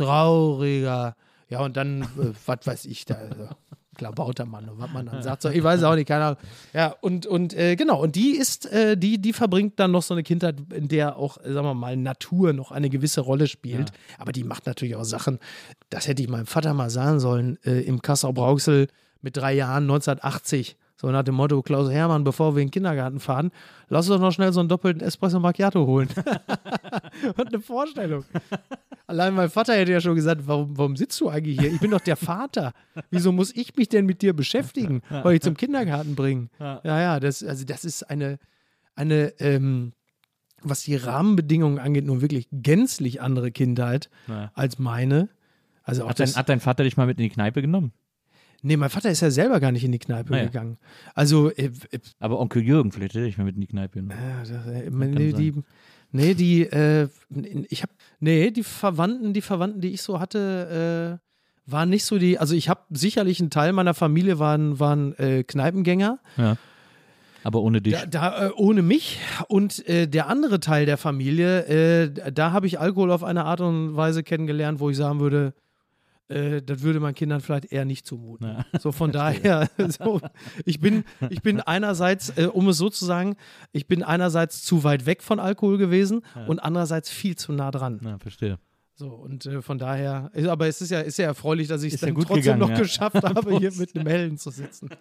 trauriger, 0.05 1.17
ja, 1.49 1.61
und 1.61 1.77
dann, 1.77 2.03
äh, 2.03 2.07
was 2.47 2.59
weiß 2.65 2.85
ich 2.87 3.05
da, 3.05 3.17
also, 3.17 3.49
klabauter 3.97 4.47
Mann, 4.47 4.69
und 4.69 4.81
was 4.81 4.91
man 4.93 5.05
dann 5.05 5.23
sagt, 5.23 5.43
so, 5.43 5.51
ich 5.51 5.63
weiß 5.63 5.83
auch 5.83 5.95
nicht, 5.95 6.09
keine 6.09 6.25
Ahnung. 6.25 6.39
Ja, 6.73 6.95
und, 7.03 7.27
und 7.27 7.53
äh, 7.53 7.77
genau, 7.77 8.03
und 8.03 8.17
die 8.17 8.31
ist, 8.31 8.65
äh, 8.73 8.97
die, 8.97 9.21
die 9.21 9.35
verbringt 9.35 9.79
dann 9.79 9.91
noch 9.91 10.03
so 10.03 10.15
eine 10.15 10.23
Kindheit, 10.23 10.57
in 10.73 10.89
der 10.89 11.17
auch, 11.17 11.37
äh, 11.39 11.53
sagen 11.53 11.67
wir 11.67 11.75
mal, 11.75 11.97
Natur 11.99 12.55
noch 12.55 12.71
eine 12.71 12.89
gewisse 12.89 13.21
Rolle 13.21 13.47
spielt. 13.47 13.93
Aber 14.17 14.33
die 14.33 14.45
macht 14.45 14.65
natürlich 14.65 14.97
auch 14.97 15.05
Sachen, 15.05 15.39
das 15.91 16.09
hätte 16.09 16.23
ich 16.23 16.31
meinem 16.31 16.47
Vater 16.47 16.73
mal 16.73 16.89
sagen 16.89 17.21
sollen, 17.21 17.59
äh, 17.65 17.81
im 17.83 18.01
Kassel-Brauxel 18.01 18.89
mit 19.21 19.37
drei 19.37 19.53
Jahren 19.53 19.83
1980. 19.83 20.79
So 21.01 21.11
nach 21.11 21.23
dem 21.23 21.35
Motto, 21.35 21.63
Klaus 21.63 21.91
Hermann, 21.91 22.25
bevor 22.25 22.55
wir 22.55 22.61
in 22.61 22.67
den 22.67 22.73
Kindergarten 22.73 23.21
fahren, 23.21 23.53
lass 23.89 24.07
uns 24.11 24.17
doch 24.19 24.21
noch 24.21 24.33
schnell 24.33 24.53
so 24.53 24.61
einen 24.61 24.69
doppelten 24.69 25.01
Espresso 25.01 25.41
Macchiato 25.41 25.87
holen. 25.87 26.11
Und 27.39 27.49
eine 27.49 27.61
Vorstellung. 27.61 28.25
Allein 29.07 29.33
mein 29.35 29.49
Vater 29.49 29.73
hätte 29.75 29.93
ja 29.93 30.01
schon 30.03 30.15
gesagt, 30.15 30.43
warum, 30.45 30.77
warum 30.77 30.97
sitzt 30.97 31.19
du 31.23 31.31
eigentlich 31.31 31.59
hier? 31.59 31.73
Ich 31.73 31.81
bin 31.81 31.91
doch 31.91 32.03
der 32.03 32.17
Vater. 32.17 32.75
Wieso 33.11 33.33
muss 33.33 33.57
ich 33.57 33.75
mich 33.77 33.89
denn 33.89 34.05
mit 34.05 34.21
dir 34.21 34.35
beschäftigen? 34.35 35.01
Weil 35.09 35.37
ich 35.37 35.41
zum 35.41 35.57
Kindergarten 35.57 36.17
bringen. 36.17 36.51
Ja, 36.59 36.81
ja, 36.85 37.19
das, 37.19 37.43
also 37.43 37.65
das 37.65 37.87
ist 37.87 38.03
eine, 38.11 38.39
eine 38.95 39.33
ähm, 39.41 39.95
was 40.63 40.83
die 40.83 40.97
Rahmenbedingungen 40.97 41.79
angeht, 41.79 42.05
nun 42.05 42.21
wirklich 42.21 42.47
gänzlich 42.53 43.23
andere 43.23 43.51
Kindheit 43.53 44.11
Ja. 44.29 44.51
als 44.53 44.79
meine. 44.79 45.31
Also 45.83 46.07
Hat 46.07 46.21
dein, 46.21 46.35
hat 46.35 46.51
dein 46.51 46.61
Vater 46.61 46.85
dich 46.85 46.99
mal 46.99 47.07
mit 47.07 47.17
in 47.19 47.23
die 47.23 47.31
Kneipe 47.31 47.63
genommen? 47.63 47.93
Nee, 48.63 48.77
mein 48.77 48.91
Vater 48.91 49.11
ist 49.11 49.21
ja 49.21 49.31
selber 49.31 49.61
gar 49.61 49.73
nicht 49.73 49.85
in 49.85 49.93
die 49.93 49.99
Kneipe 49.99 50.35
Ah, 50.35 50.39
ja. 50.39 50.45
gegangen. 50.45 50.79
Also, 51.15 51.51
äh, 51.51 51.71
äh, 51.91 51.99
Aber 52.19 52.39
Onkel 52.41 52.63
Jürgen 52.63 52.93
vielleicht 52.93 53.15
hätte 53.15 53.27
ich 53.27 53.39
mal 53.39 53.45
mit 53.45 53.55
in 53.57 53.61
die 53.61 53.67
Kneipe 53.67 54.01
genommen. 54.01 54.19
Das, 54.41 54.51
äh, 54.67 54.91
kann 54.91 55.11
nee, 55.11 55.33
die, 55.33 55.55
nee, 56.13 56.35
die, 56.35 56.63
äh, 56.63 57.09
ich 57.69 57.83
habe, 57.83 57.93
nee, 58.21 58.51
die 58.51 58.63
Verwandten, 58.63 59.33
die 59.33 59.41
Verwandten, 59.43 59.81
die 59.81 59.91
ich 59.91 60.03
so 60.03 60.21
hatte, 60.21 61.19
äh, 61.21 61.71
waren 61.71 61.89
nicht 61.91 62.05
so 62.05 62.19
die, 62.19 62.39
also 62.39 62.55
ich 62.55 62.69
habe 62.69 62.81
sicherlich 62.91 63.39
einen 63.41 63.51
Teil 63.51 63.73
meiner 63.73 63.95
Familie 63.95 64.39
waren, 64.39 64.81
waren 64.81 65.15
äh, 65.19 65.45
Kneipengänger, 65.45 66.19
Ja. 66.37 66.57
Aber 67.43 67.63
ohne 67.63 67.81
dich. 67.81 67.95
da, 67.95 68.05
da 68.05 68.51
ohne 68.57 68.83
mich 68.83 69.19
und 69.49 69.89
äh, 69.89 70.07
der 70.07 70.29
andere 70.29 70.61
Teil 70.61 70.85
der 70.85 70.99
Familie, 70.99 71.65
äh, 71.67 72.33
da 72.33 72.53
habe 72.53 72.67
ich 72.67 72.79
Alkohol 72.79 73.11
auf 73.11 73.25
eine 73.25 73.47
Art 73.47 73.63
und 73.63 73.97
Weise 73.97 74.23
kennengelernt, 74.23 74.79
wo 74.79 74.91
ich 74.91 74.99
sagen 74.99 75.21
würde, 75.21 75.55
äh, 76.31 76.63
das 76.63 76.83
würde 76.83 77.01
man 77.01 77.15
Kindern 77.15 77.41
vielleicht 77.41 77.73
eher 77.73 77.85
nicht 77.85 78.07
zumuten. 78.07 78.65
So 78.79 78.93
von 78.93 79.13
daher, 79.13 79.69
so, 79.89 80.21
ich, 80.65 80.81
bin, 80.81 81.05
ich 81.29 81.43
bin 81.43 81.61
einerseits, 81.61 82.31
äh, 82.39 82.47
um 82.47 82.69
es 82.69 82.79
so 82.79 82.89
zu 82.89 83.05
sagen, 83.05 83.37
ich 83.73 83.87
bin 83.87 84.03
einerseits 84.03 84.63
zu 84.63 84.85
weit 84.85 85.07
weg 85.07 85.23
von 85.23 85.41
Alkohol 85.41 85.79
gewesen 85.79 86.23
und 86.47 86.61
andererseits 86.61 87.11
viel 87.11 87.37
zu 87.37 87.53
nah 87.53 87.71
dran. 87.71 88.01
Ja, 88.05 88.19
verstehe. 88.19 88.59
So, 88.95 89.09
und 89.09 89.47
äh, 89.47 89.63
von 89.63 89.79
daher, 89.79 90.31
aber 90.49 90.69
es 90.69 90.83
ist 90.83 90.91
ja, 90.91 91.01
ist 91.01 91.17
ja 91.19 91.25
erfreulich, 91.25 91.69
dass 91.69 91.83
ich 91.83 91.95
es 91.95 92.03
ja 92.03 92.09
dann 92.09 92.15
gut 92.15 92.27
trotzdem 92.27 92.43
gegangen, 92.43 92.61
noch 92.61 92.69
ja. 92.71 92.79
geschafft 92.79 93.23
habe, 93.23 93.57
hier 93.59 93.73
mit 93.73 93.97
einem 93.97 94.07
Hellen 94.07 94.37
zu 94.37 94.51
sitzen. 94.51 94.91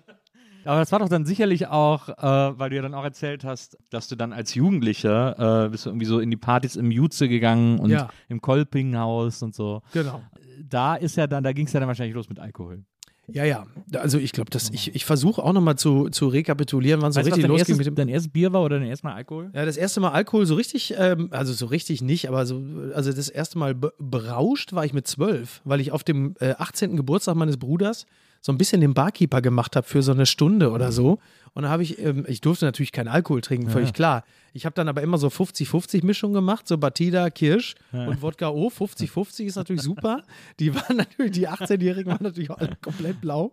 Aber 0.65 0.79
das 0.79 0.91
war 0.91 0.99
doch 0.99 1.07
dann 1.07 1.25
sicherlich 1.25 1.67
auch, 1.67 2.09
äh, 2.09 2.59
weil 2.59 2.69
du 2.69 2.75
ja 2.75 2.81
dann 2.81 2.93
auch 2.93 3.05
erzählt 3.05 3.45
hast, 3.45 3.77
dass 3.89 4.09
du 4.09 4.17
dann 4.17 4.33
als 4.33 4.53
Jugendlicher 4.55 5.65
äh, 5.65 5.69
bist 5.69 5.85
du 5.85 5.89
irgendwie 5.89 6.05
so 6.05 6.19
in 6.19 6.29
die 6.29 6.37
Partys 6.37 6.75
im 6.75 6.91
Jutze 6.91 7.29
gegangen 7.29 7.79
und 7.79 7.89
Ja. 7.89 8.09
im 8.27 8.41
Kolpinghaus 8.41 9.41
und 9.41 9.55
so. 9.55 9.81
Genau. 9.93 10.21
Da 10.67 10.95
ist 10.95 11.15
ja 11.17 11.27
dann, 11.27 11.43
da 11.43 11.53
ging 11.53 11.67
es 11.67 11.73
ja 11.73 11.79
dann 11.79 11.87
wahrscheinlich 11.87 12.15
los 12.15 12.29
mit 12.29 12.39
Alkohol. 12.39 12.83
Ja, 13.33 13.43
ja. 13.43 13.67
Also 13.93 14.17
ich 14.17 14.31
glaube, 14.31 14.49
dass 14.49 14.69
ich, 14.69 14.95
ich 14.95 15.05
versuche 15.05 15.43
auch 15.43 15.53
nochmal 15.53 15.75
zu, 15.75 16.09
zu 16.09 16.27
rekapitulieren, 16.27 17.01
wann 17.01 17.09
es 17.09 17.15
so 17.15 17.19
Weißt 17.19 17.31
was 17.31 17.37
richtig 17.37 17.43
dein 17.43 17.51
losging 17.51 17.75
erstes, 17.75 17.77
mit 17.77 17.87
dem. 17.87 17.95
dein 17.95 18.07
erstes 18.09 18.31
Bier 18.31 18.53
war 18.53 18.63
oder 18.63 18.79
dein 18.79 18.87
erstes 18.87 19.03
Mal 19.03 19.13
Alkohol? 19.13 19.51
Ja, 19.53 19.65
das 19.65 19.77
erste 19.77 19.99
Mal 19.99 20.09
Alkohol 20.09 20.45
so 20.45 20.55
richtig, 20.55 20.95
ähm, 20.97 21.29
also 21.31 21.53
so 21.53 21.67
richtig 21.67 22.01
nicht, 22.01 22.27
aber 22.27 22.45
so, 22.45 22.61
also 22.93 23.13
das 23.13 23.29
erste 23.29 23.57
Mal 23.57 23.75
be 23.75 23.93
berauscht 23.99 24.73
war 24.73 24.85
ich 24.85 24.93
mit 24.93 25.07
zwölf, 25.07 25.61
weil 25.63 25.79
ich 25.79 25.91
auf 25.91 26.03
dem 26.03 26.35
äh, 26.39 26.53
18. 26.57 26.95
Geburtstag 26.95 27.35
meines 27.35 27.57
Bruders 27.57 28.05
so 28.41 28.51
ein 28.51 28.57
bisschen 28.57 28.81
den 28.81 28.93
Barkeeper 28.93 29.41
gemacht 29.41 29.75
habe 29.75 29.87
für 29.87 30.01
so 30.01 30.11
eine 30.11 30.25
Stunde 30.25 30.71
oder 30.71 30.91
so. 30.91 31.19
Und 31.53 31.63
da 31.63 31.69
habe 31.69 31.83
ich, 31.83 31.99
ähm, 31.99 32.25
ich 32.27 32.41
durfte 32.41 32.65
natürlich 32.65 32.91
keinen 32.91 33.07
Alkohol 33.07 33.41
trinken, 33.41 33.69
völlig 33.69 33.93
klar. 33.93 34.23
Ich 34.53 34.65
habe 34.65 34.73
dann 34.75 34.87
aber 34.87 35.01
immer 35.01 35.17
so 35.17 35.27
50-50 35.27 36.05
Mischung 36.05 36.33
gemacht, 36.33 36.67
so 36.67 36.77
Batida, 36.77 37.29
Kirsch 37.29 37.75
und 38.07 38.21
Wodka 38.21 38.49
O. 38.49 38.69
50-50 38.69 39.45
ist 39.45 39.55
natürlich 39.55 39.81
super. 39.81 40.23
Die 40.59 40.73
waren 40.73 40.97
natürlich, 40.97 41.31
die 41.33 41.47
18-Jährigen 41.49 42.11
waren 42.11 42.23
natürlich 42.23 42.51
alle 42.51 42.77
komplett 42.81 43.21
blau. 43.21 43.51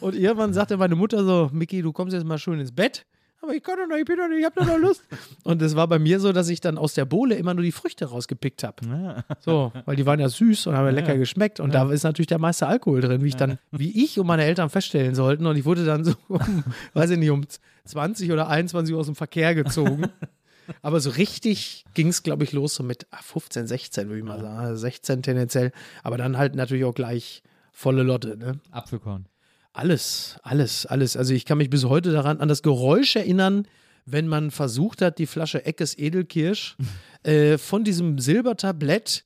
Und 0.00 0.14
irgendwann 0.14 0.52
sagte 0.52 0.76
meine 0.76 0.96
Mutter 0.96 1.24
so, 1.24 1.50
Micky, 1.52 1.82
du 1.82 1.92
kommst 1.92 2.14
jetzt 2.14 2.24
mal 2.24 2.38
schön 2.38 2.58
ins 2.58 2.72
Bett. 2.72 3.04
Aber 3.42 3.54
ich 3.54 3.62
kann 3.62 3.76
doch 3.76 3.88
noch, 3.88 3.96
ich 3.96 4.04
bin 4.04 4.16
doch 4.16 4.28
nicht, 4.28 4.38
ich 4.38 4.44
hab 4.44 4.54
doch 4.54 4.64
noch 4.64 4.78
Lust. 4.78 5.02
Und 5.42 5.60
es 5.62 5.74
war 5.74 5.88
bei 5.88 5.98
mir 5.98 6.20
so, 6.20 6.32
dass 6.32 6.48
ich 6.48 6.60
dann 6.60 6.78
aus 6.78 6.94
der 6.94 7.04
Bohle 7.04 7.34
immer 7.34 7.54
nur 7.54 7.64
die 7.64 7.72
Früchte 7.72 8.04
rausgepickt 8.04 8.62
habe. 8.62 9.24
So, 9.40 9.72
weil 9.84 9.96
die 9.96 10.06
waren 10.06 10.20
ja 10.20 10.28
süß 10.28 10.68
und 10.68 10.76
haben 10.76 10.86
ja 10.86 10.92
lecker 10.92 11.16
geschmeckt. 11.18 11.58
Und 11.58 11.74
da 11.74 11.90
ist 11.90 12.04
natürlich 12.04 12.28
der 12.28 12.38
meiste 12.38 12.68
Alkohol 12.68 13.00
drin, 13.00 13.22
wie 13.22 13.28
ich 13.28 13.36
dann, 13.36 13.58
wie 13.72 14.04
ich 14.04 14.18
und 14.20 14.28
meine 14.28 14.44
Eltern 14.44 14.70
feststellen 14.70 15.16
sollten. 15.16 15.46
Und 15.46 15.56
ich 15.56 15.64
wurde 15.64 15.84
dann 15.84 16.04
so, 16.04 16.14
um, 16.28 16.62
weiß 16.94 17.10
ich 17.10 17.18
nicht, 17.18 17.30
um 17.30 17.42
20 17.84 18.30
oder 18.30 18.48
21 18.48 18.94
Uhr 18.94 19.00
aus 19.00 19.06
dem 19.06 19.16
Verkehr 19.16 19.56
gezogen. 19.56 20.06
Aber 20.82 21.00
so 21.00 21.10
richtig 21.10 21.84
ging 21.94 22.08
es, 22.08 22.22
glaube 22.22 22.44
ich, 22.44 22.52
los 22.52 22.76
so 22.76 22.84
mit 22.84 23.08
ah, 23.10 23.20
15, 23.20 23.66
16, 23.66 24.08
würde 24.08 24.18
ich 24.20 24.24
mal 24.24 24.40
sagen. 24.40 24.58
Also 24.58 24.76
16 24.76 25.22
tendenziell. 25.22 25.72
Aber 26.04 26.16
dann 26.16 26.38
halt 26.38 26.54
natürlich 26.54 26.84
auch 26.84 26.94
gleich 26.94 27.42
volle 27.72 28.04
Lotte, 28.04 28.36
ne? 28.36 28.60
Apfelkorn. 28.70 29.26
Alles, 29.72 30.36
alles, 30.42 30.86
alles. 30.86 31.16
Also 31.16 31.32
ich 31.32 31.44
kann 31.44 31.58
mich 31.58 31.70
bis 31.70 31.84
heute 31.84 32.12
daran 32.12 32.40
an 32.40 32.48
das 32.48 32.62
Geräusch 32.62 33.16
erinnern, 33.16 33.66
wenn 34.04 34.28
man 34.28 34.50
versucht 34.50 35.00
hat, 35.00 35.18
die 35.18 35.26
Flasche 35.26 35.64
Eckes 35.64 35.96
Edelkirsch 35.96 36.76
äh, 37.22 37.56
von 37.56 37.84
diesem 37.84 38.18
Silbertablett 38.18 39.24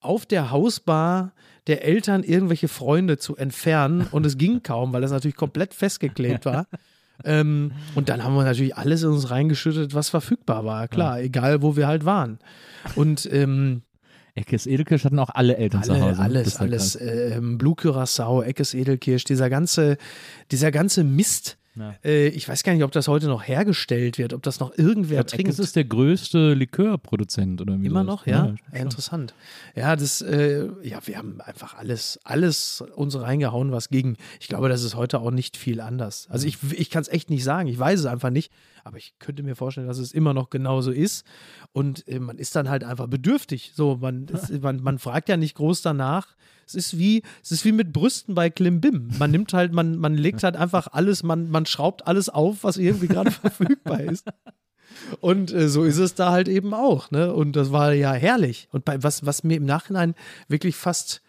auf 0.00 0.26
der 0.26 0.50
Hausbar 0.50 1.32
der 1.66 1.84
Eltern 1.84 2.22
irgendwelche 2.22 2.68
Freunde 2.68 3.18
zu 3.18 3.36
entfernen. 3.36 4.06
Und 4.10 4.26
es 4.26 4.38
ging 4.38 4.62
kaum, 4.62 4.92
weil 4.92 5.00
das 5.00 5.10
natürlich 5.10 5.36
komplett 5.36 5.74
festgeklebt 5.74 6.44
war. 6.44 6.66
ähm, 7.24 7.72
und 7.94 8.08
dann 8.08 8.22
haben 8.22 8.36
wir 8.36 8.44
natürlich 8.44 8.76
alles 8.76 9.02
in 9.02 9.10
uns 9.10 9.30
reingeschüttet, 9.30 9.94
was 9.94 10.10
verfügbar 10.10 10.64
war. 10.64 10.88
Klar, 10.88 11.20
egal 11.20 11.62
wo 11.62 11.74
wir 11.76 11.88
halt 11.88 12.04
waren. 12.04 12.38
Und 12.94 13.28
ähm, 13.32 13.82
Eckes 14.36 14.66
Edelkirsch 14.66 15.04
hatten 15.04 15.18
auch 15.18 15.30
alle 15.30 15.56
Eltern 15.56 15.82
zu 15.82 15.92
alle, 15.92 16.02
Hause. 16.02 16.16
Das 16.16 16.20
alles, 16.20 16.54
ja 16.54 16.60
alles. 16.60 16.98
Ähm, 17.00 17.58
Blue 17.58 17.74
Curacao, 17.74 18.42
Eckes 18.42 18.74
Edelkirsch, 18.74 19.24
dieser 19.24 19.50
ganze, 19.50 19.96
dieser 20.50 20.70
ganze 20.70 21.04
Mist. 21.04 21.56
Ja. 21.74 21.94
Äh, 22.04 22.28
ich 22.28 22.48
weiß 22.48 22.62
gar 22.62 22.72
nicht, 22.72 22.84
ob 22.84 22.92
das 22.92 23.06
heute 23.06 23.26
noch 23.26 23.46
hergestellt 23.46 24.18
wird, 24.18 24.32
ob 24.32 24.42
das 24.42 24.60
noch 24.60 24.76
irgendwer 24.78 25.18
glaub, 25.18 25.26
trinkt. 25.28 25.46
Eckes 25.46 25.58
ist 25.58 25.76
der 25.76 25.84
größte 25.84 26.54
Likörproduzent 26.54 27.60
oder 27.60 27.80
wie 27.80 27.86
Immer 27.86 28.02
sowas. 28.02 28.06
noch, 28.06 28.26
ja? 28.26 28.46
schon. 28.46 28.58
Interessant. 28.72 29.34
Ja, 29.74 29.94
das, 29.96 30.22
äh, 30.22 30.68
ja, 30.82 30.98
wir 31.04 31.18
haben 31.18 31.40
einfach 31.40 31.76
alles, 31.76 32.18
alles 32.24 32.82
uns 32.94 33.18
reingehauen, 33.18 33.72
was 33.72 33.88
ging. 33.90 34.16
Ich 34.40 34.48
glaube, 34.48 34.68
das 34.68 34.82
ist 34.82 34.94
heute 34.94 35.20
auch 35.20 35.30
nicht 35.30 35.56
viel 35.56 35.80
anders. 35.80 36.28
Also 36.30 36.46
ich, 36.46 36.58
ich 36.72 36.90
kann 36.90 37.02
es 37.02 37.08
echt 37.08 37.30
nicht 37.30 37.44
sagen. 37.44 37.68
Ich 37.68 37.78
weiß 37.78 38.00
es 38.00 38.06
einfach 38.06 38.30
nicht. 38.30 38.50
Aber 38.86 38.98
ich 38.98 39.14
könnte 39.18 39.42
mir 39.42 39.56
vorstellen, 39.56 39.88
dass 39.88 39.98
es 39.98 40.12
immer 40.12 40.32
noch 40.32 40.48
genauso 40.48 40.92
ist. 40.92 41.26
Und 41.76 42.08
äh, 42.08 42.20
man 42.20 42.38
ist 42.38 42.56
dann 42.56 42.70
halt 42.70 42.84
einfach 42.84 43.06
bedürftig. 43.06 43.72
So, 43.74 43.98
man, 44.00 44.24
ist, 44.32 44.62
man, 44.62 44.82
man 44.82 44.98
fragt 44.98 45.28
ja 45.28 45.36
nicht 45.36 45.56
groß 45.56 45.82
danach. 45.82 46.28
Es 46.66 46.74
ist 46.74 46.96
wie, 46.96 47.22
es 47.44 47.52
ist 47.52 47.66
wie 47.66 47.72
mit 47.72 47.92
Brüsten 47.92 48.34
bei 48.34 48.48
Klimbim. 48.48 49.10
Man 49.18 49.30
nimmt 49.30 49.52
halt, 49.52 49.74
man, 49.74 49.98
man 49.98 50.14
legt 50.14 50.42
halt 50.42 50.56
einfach 50.56 50.88
alles, 50.92 51.22
man, 51.22 51.50
man 51.50 51.66
schraubt 51.66 52.06
alles 52.06 52.30
auf, 52.30 52.64
was 52.64 52.78
irgendwie 52.78 53.08
gerade 53.08 53.30
verfügbar 53.42 54.00
ist. 54.00 54.26
Und 55.20 55.52
äh, 55.52 55.68
so 55.68 55.84
ist 55.84 55.98
es 55.98 56.14
da 56.14 56.30
halt 56.32 56.48
eben 56.48 56.72
auch. 56.72 57.10
Ne? 57.10 57.34
Und 57.34 57.56
das 57.56 57.72
war 57.72 57.92
ja 57.92 58.14
herrlich. 58.14 58.68
Und 58.72 58.86
bei, 58.86 59.02
was, 59.02 59.26
was 59.26 59.44
mir 59.44 59.58
im 59.58 59.66
Nachhinein 59.66 60.14
wirklich 60.48 60.76
fast 60.76 61.20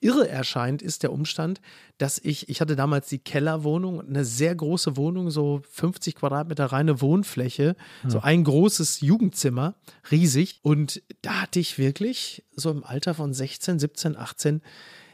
irre 0.00 0.28
erscheint, 0.28 0.82
ist 0.82 1.02
der 1.02 1.12
Umstand, 1.12 1.60
dass 1.98 2.18
ich, 2.18 2.48
ich 2.48 2.60
hatte 2.60 2.76
damals 2.76 3.08
die 3.08 3.18
Kellerwohnung, 3.18 4.00
eine 4.00 4.24
sehr 4.24 4.54
große 4.54 4.96
Wohnung, 4.96 5.30
so 5.30 5.62
50 5.70 6.14
Quadratmeter 6.14 6.66
reine 6.66 7.00
Wohnfläche, 7.00 7.76
so 8.06 8.20
ein 8.20 8.44
großes 8.44 9.00
Jugendzimmer, 9.00 9.74
riesig. 10.10 10.60
Und 10.62 11.02
da 11.22 11.42
hatte 11.42 11.60
ich 11.60 11.78
wirklich 11.78 12.44
so 12.54 12.70
im 12.70 12.84
Alter 12.84 13.14
von 13.14 13.32
16, 13.32 13.78
17, 13.78 14.16
18 14.16 14.62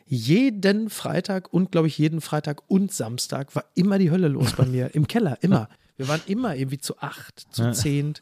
jeden 0.05 0.91
Freitag 0.91 1.53
und 1.53 1.73
glaube 1.73 1.89
ich 1.89 1.97
jeden 1.97 2.21
Freitag 2.21 2.63
und 2.69 2.93
Samstag 2.93 3.55
war 3.55 3.65
immer 3.75 3.99
die 3.99 4.11
Hölle 4.11 4.29
los 4.29 4.53
bei 4.53 4.67
mir 4.67 4.95
im 4.95 5.07
Keller, 5.07 5.39
immer. 5.41 5.69
Wir 5.97 6.09
waren 6.09 6.23
immer 6.27 6.57
irgendwie 6.57 6.79
zu 6.79 6.99
acht, 6.99 7.47
zu 7.51 7.71
zehn, 7.73 8.15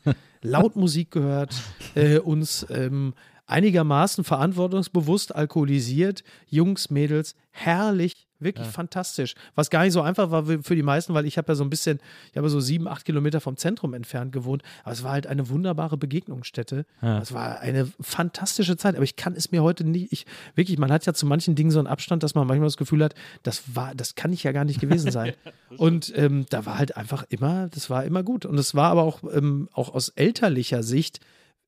laut 0.42 0.76
Musik 0.76 1.12
gehört, 1.12 1.54
äh, 1.94 2.18
uns 2.18 2.66
ähm, 2.68 3.14
einigermaßen 3.50 4.24
verantwortungsbewusst 4.24 5.34
alkoholisiert, 5.34 6.22
Jungs, 6.48 6.90
Mädels, 6.90 7.34
herrlich, 7.50 8.28
wirklich 8.38 8.66
fantastisch. 8.68 9.34
Was 9.54 9.70
gar 9.70 9.84
nicht 9.84 9.92
so 9.92 10.00
einfach 10.00 10.30
war 10.30 10.46
für 10.46 10.74
die 10.74 10.82
meisten, 10.82 11.14
weil 11.14 11.26
ich 11.26 11.36
habe 11.36 11.52
ja 11.52 11.54
so 11.54 11.62
ein 11.62 11.70
bisschen, 11.70 11.98
ich 12.30 12.38
habe 12.38 12.48
so 12.48 12.60
sieben, 12.60 12.88
acht 12.88 13.04
Kilometer 13.04 13.40
vom 13.40 13.56
Zentrum 13.56 13.92
entfernt 13.92 14.32
gewohnt, 14.32 14.62
aber 14.82 14.92
es 14.92 15.02
war 15.02 15.12
halt 15.12 15.26
eine 15.26 15.48
wunderbare 15.48 15.96
Begegnungsstätte. 15.96 16.86
Es 17.20 17.32
war 17.32 17.60
eine 17.60 17.86
fantastische 18.00 18.76
Zeit, 18.76 18.94
aber 18.94 19.04
ich 19.04 19.16
kann 19.16 19.34
es 19.34 19.52
mir 19.52 19.62
heute 19.62 19.84
nicht, 19.84 20.12
ich, 20.12 20.26
wirklich, 20.54 20.78
man 20.78 20.90
hat 20.90 21.04
ja 21.06 21.12
zu 21.12 21.26
manchen 21.26 21.54
Dingen 21.54 21.70
so 21.70 21.78
einen 21.78 21.88
Abstand, 21.88 22.22
dass 22.22 22.34
man 22.34 22.46
manchmal 22.46 22.66
das 22.66 22.76
Gefühl 22.76 23.04
hat, 23.04 23.14
das 23.42 23.74
war, 23.74 23.94
das 23.94 24.14
kann 24.14 24.32
ich 24.32 24.42
ja 24.42 24.52
gar 24.52 24.64
nicht 24.64 24.80
gewesen 24.80 25.10
sein. 25.10 25.34
Und 25.76 26.12
ähm, 26.16 26.46
da 26.50 26.66
war 26.66 26.78
halt 26.78 26.96
einfach 26.96 27.24
immer, 27.28 27.68
das 27.68 27.90
war 27.90 28.04
immer 28.04 28.22
gut. 28.22 28.46
Und 28.46 28.58
es 28.58 28.74
war 28.74 28.90
aber 28.90 29.02
auch, 29.02 29.20
ähm, 29.32 29.68
auch 29.72 29.94
aus 29.94 30.08
elterlicher 30.08 30.82
Sicht 30.82 31.20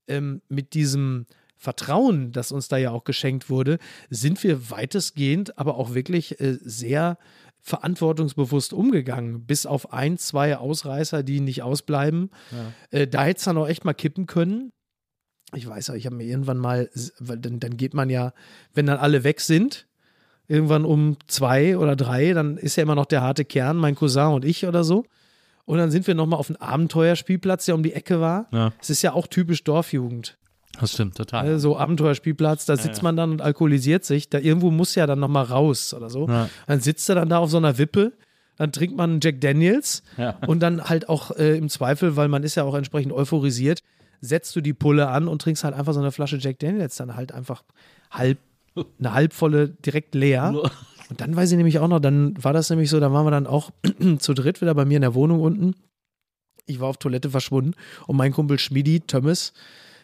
ähm, 0.08 0.42
mit 0.48 0.74
diesem 0.74 1.26
Vertrauen, 1.62 2.32
das 2.32 2.50
uns 2.50 2.66
da 2.66 2.76
ja 2.76 2.90
auch 2.90 3.04
geschenkt 3.04 3.48
wurde, 3.48 3.78
sind 4.10 4.42
wir 4.42 4.70
weitestgehend, 4.70 5.58
aber 5.58 5.76
auch 5.76 5.94
wirklich 5.94 6.40
äh, 6.40 6.58
sehr 6.60 7.18
verantwortungsbewusst 7.60 8.72
umgegangen, 8.72 9.46
bis 9.46 9.64
auf 9.64 9.92
ein, 9.92 10.18
zwei 10.18 10.56
Ausreißer, 10.56 11.22
die 11.22 11.38
nicht 11.38 11.62
ausbleiben. 11.62 12.30
Äh, 12.90 13.06
da 13.06 13.22
hätte 13.22 13.38
es 13.38 13.44
dann 13.44 13.56
auch 13.58 13.68
echt 13.68 13.84
mal 13.84 13.92
kippen 13.92 14.26
können. 14.26 14.72
Ich 15.54 15.68
weiß 15.68 15.86
ja, 15.86 15.94
ich 15.94 16.06
habe 16.06 16.16
mir 16.16 16.24
irgendwann 16.24 16.58
mal, 16.58 16.90
weil 17.20 17.38
dann, 17.38 17.60
dann 17.60 17.76
geht 17.76 17.94
man 17.94 18.10
ja, 18.10 18.32
wenn 18.74 18.86
dann 18.86 18.98
alle 18.98 19.22
weg 19.22 19.40
sind, 19.40 19.86
irgendwann 20.48 20.84
um 20.84 21.16
zwei 21.28 21.78
oder 21.78 21.94
drei, 21.94 22.32
dann 22.32 22.56
ist 22.56 22.74
ja 22.74 22.82
immer 22.82 22.96
noch 22.96 23.06
der 23.06 23.22
harte 23.22 23.44
Kern, 23.44 23.76
mein 23.76 23.94
Cousin 23.94 24.32
und 24.32 24.44
ich 24.44 24.66
oder 24.66 24.82
so. 24.82 25.04
Und 25.64 25.78
dann 25.78 25.92
sind 25.92 26.08
wir 26.08 26.16
nochmal 26.16 26.40
auf 26.40 26.50
einen 26.50 26.56
Abenteuerspielplatz, 26.56 27.66
der 27.66 27.76
um 27.76 27.84
die 27.84 27.92
Ecke 27.92 28.20
war. 28.20 28.48
Ja. 28.50 28.72
Es 28.80 28.90
ist 28.90 29.02
ja 29.02 29.12
auch 29.12 29.28
typisch 29.28 29.62
Dorfjugend. 29.62 30.36
Das 30.80 30.92
stimmt, 30.92 31.16
total. 31.16 31.44
Also 31.46 31.70
so 31.70 31.76
Abenteuerspielplatz, 31.76 32.64
da 32.66 32.76
sitzt 32.76 33.02
man 33.02 33.14
dann 33.16 33.30
und 33.30 33.42
alkoholisiert 33.42 34.04
sich. 34.04 34.30
Da 34.30 34.38
irgendwo 34.38 34.70
muss 34.70 34.94
ja 34.94 35.06
dann 35.06 35.20
nochmal 35.20 35.44
raus 35.44 35.92
oder 35.94 36.08
so. 36.08 36.26
Ja. 36.28 36.48
Dann 36.66 36.80
sitzt 36.80 37.08
er 37.08 37.14
dann 37.16 37.28
da 37.28 37.38
auf 37.38 37.50
so 37.50 37.58
einer 37.58 37.76
Wippe, 37.78 38.12
dann 38.56 38.72
trinkt 38.72 38.96
man 38.96 39.20
Jack 39.22 39.40
Daniels 39.40 40.02
Ja. 40.16 40.38
und 40.46 40.60
dann 40.60 40.84
halt 40.84 41.08
auch 41.08 41.30
äh, 41.36 41.56
im 41.58 41.68
Zweifel, 41.68 42.16
weil 42.16 42.28
man 42.28 42.42
ist 42.42 42.54
ja 42.54 42.64
auch 42.64 42.74
entsprechend 42.74 43.12
euphorisiert, 43.12 43.82
setzt 44.20 44.54
du 44.56 44.60
die 44.60 44.72
Pulle 44.72 45.08
an 45.08 45.28
und 45.28 45.42
trinkst 45.42 45.62
halt 45.64 45.74
einfach 45.74 45.92
so 45.92 46.00
eine 46.00 46.12
Flasche 46.12 46.36
Jack 46.38 46.58
Daniels 46.60 46.96
dann 46.96 47.16
halt 47.16 47.32
einfach 47.32 47.64
halb, 48.10 48.38
eine 48.98 49.12
halbvolle 49.12 49.68
direkt 49.68 50.14
leer. 50.14 50.54
Und 51.10 51.20
dann 51.20 51.36
weiß 51.36 51.50
ich 51.50 51.58
nämlich 51.58 51.78
auch 51.78 51.88
noch, 51.88 52.00
dann 52.00 52.42
war 52.42 52.54
das 52.54 52.70
nämlich 52.70 52.88
so, 52.88 52.98
da 52.98 53.12
waren 53.12 53.26
wir 53.26 53.30
dann 53.32 53.46
auch 53.46 53.70
zu 54.18 54.32
dritt 54.32 54.62
wieder 54.62 54.74
bei 54.74 54.86
mir 54.86 54.96
in 54.96 55.02
der 55.02 55.12
Wohnung 55.14 55.40
unten. 55.42 55.74
Ich 56.64 56.80
war 56.80 56.88
auf 56.88 56.96
Toilette 56.96 57.28
verschwunden 57.28 57.74
und 58.06 58.16
mein 58.16 58.32
Kumpel 58.32 58.58
Schmidi, 58.58 59.00
Thomas, 59.00 59.52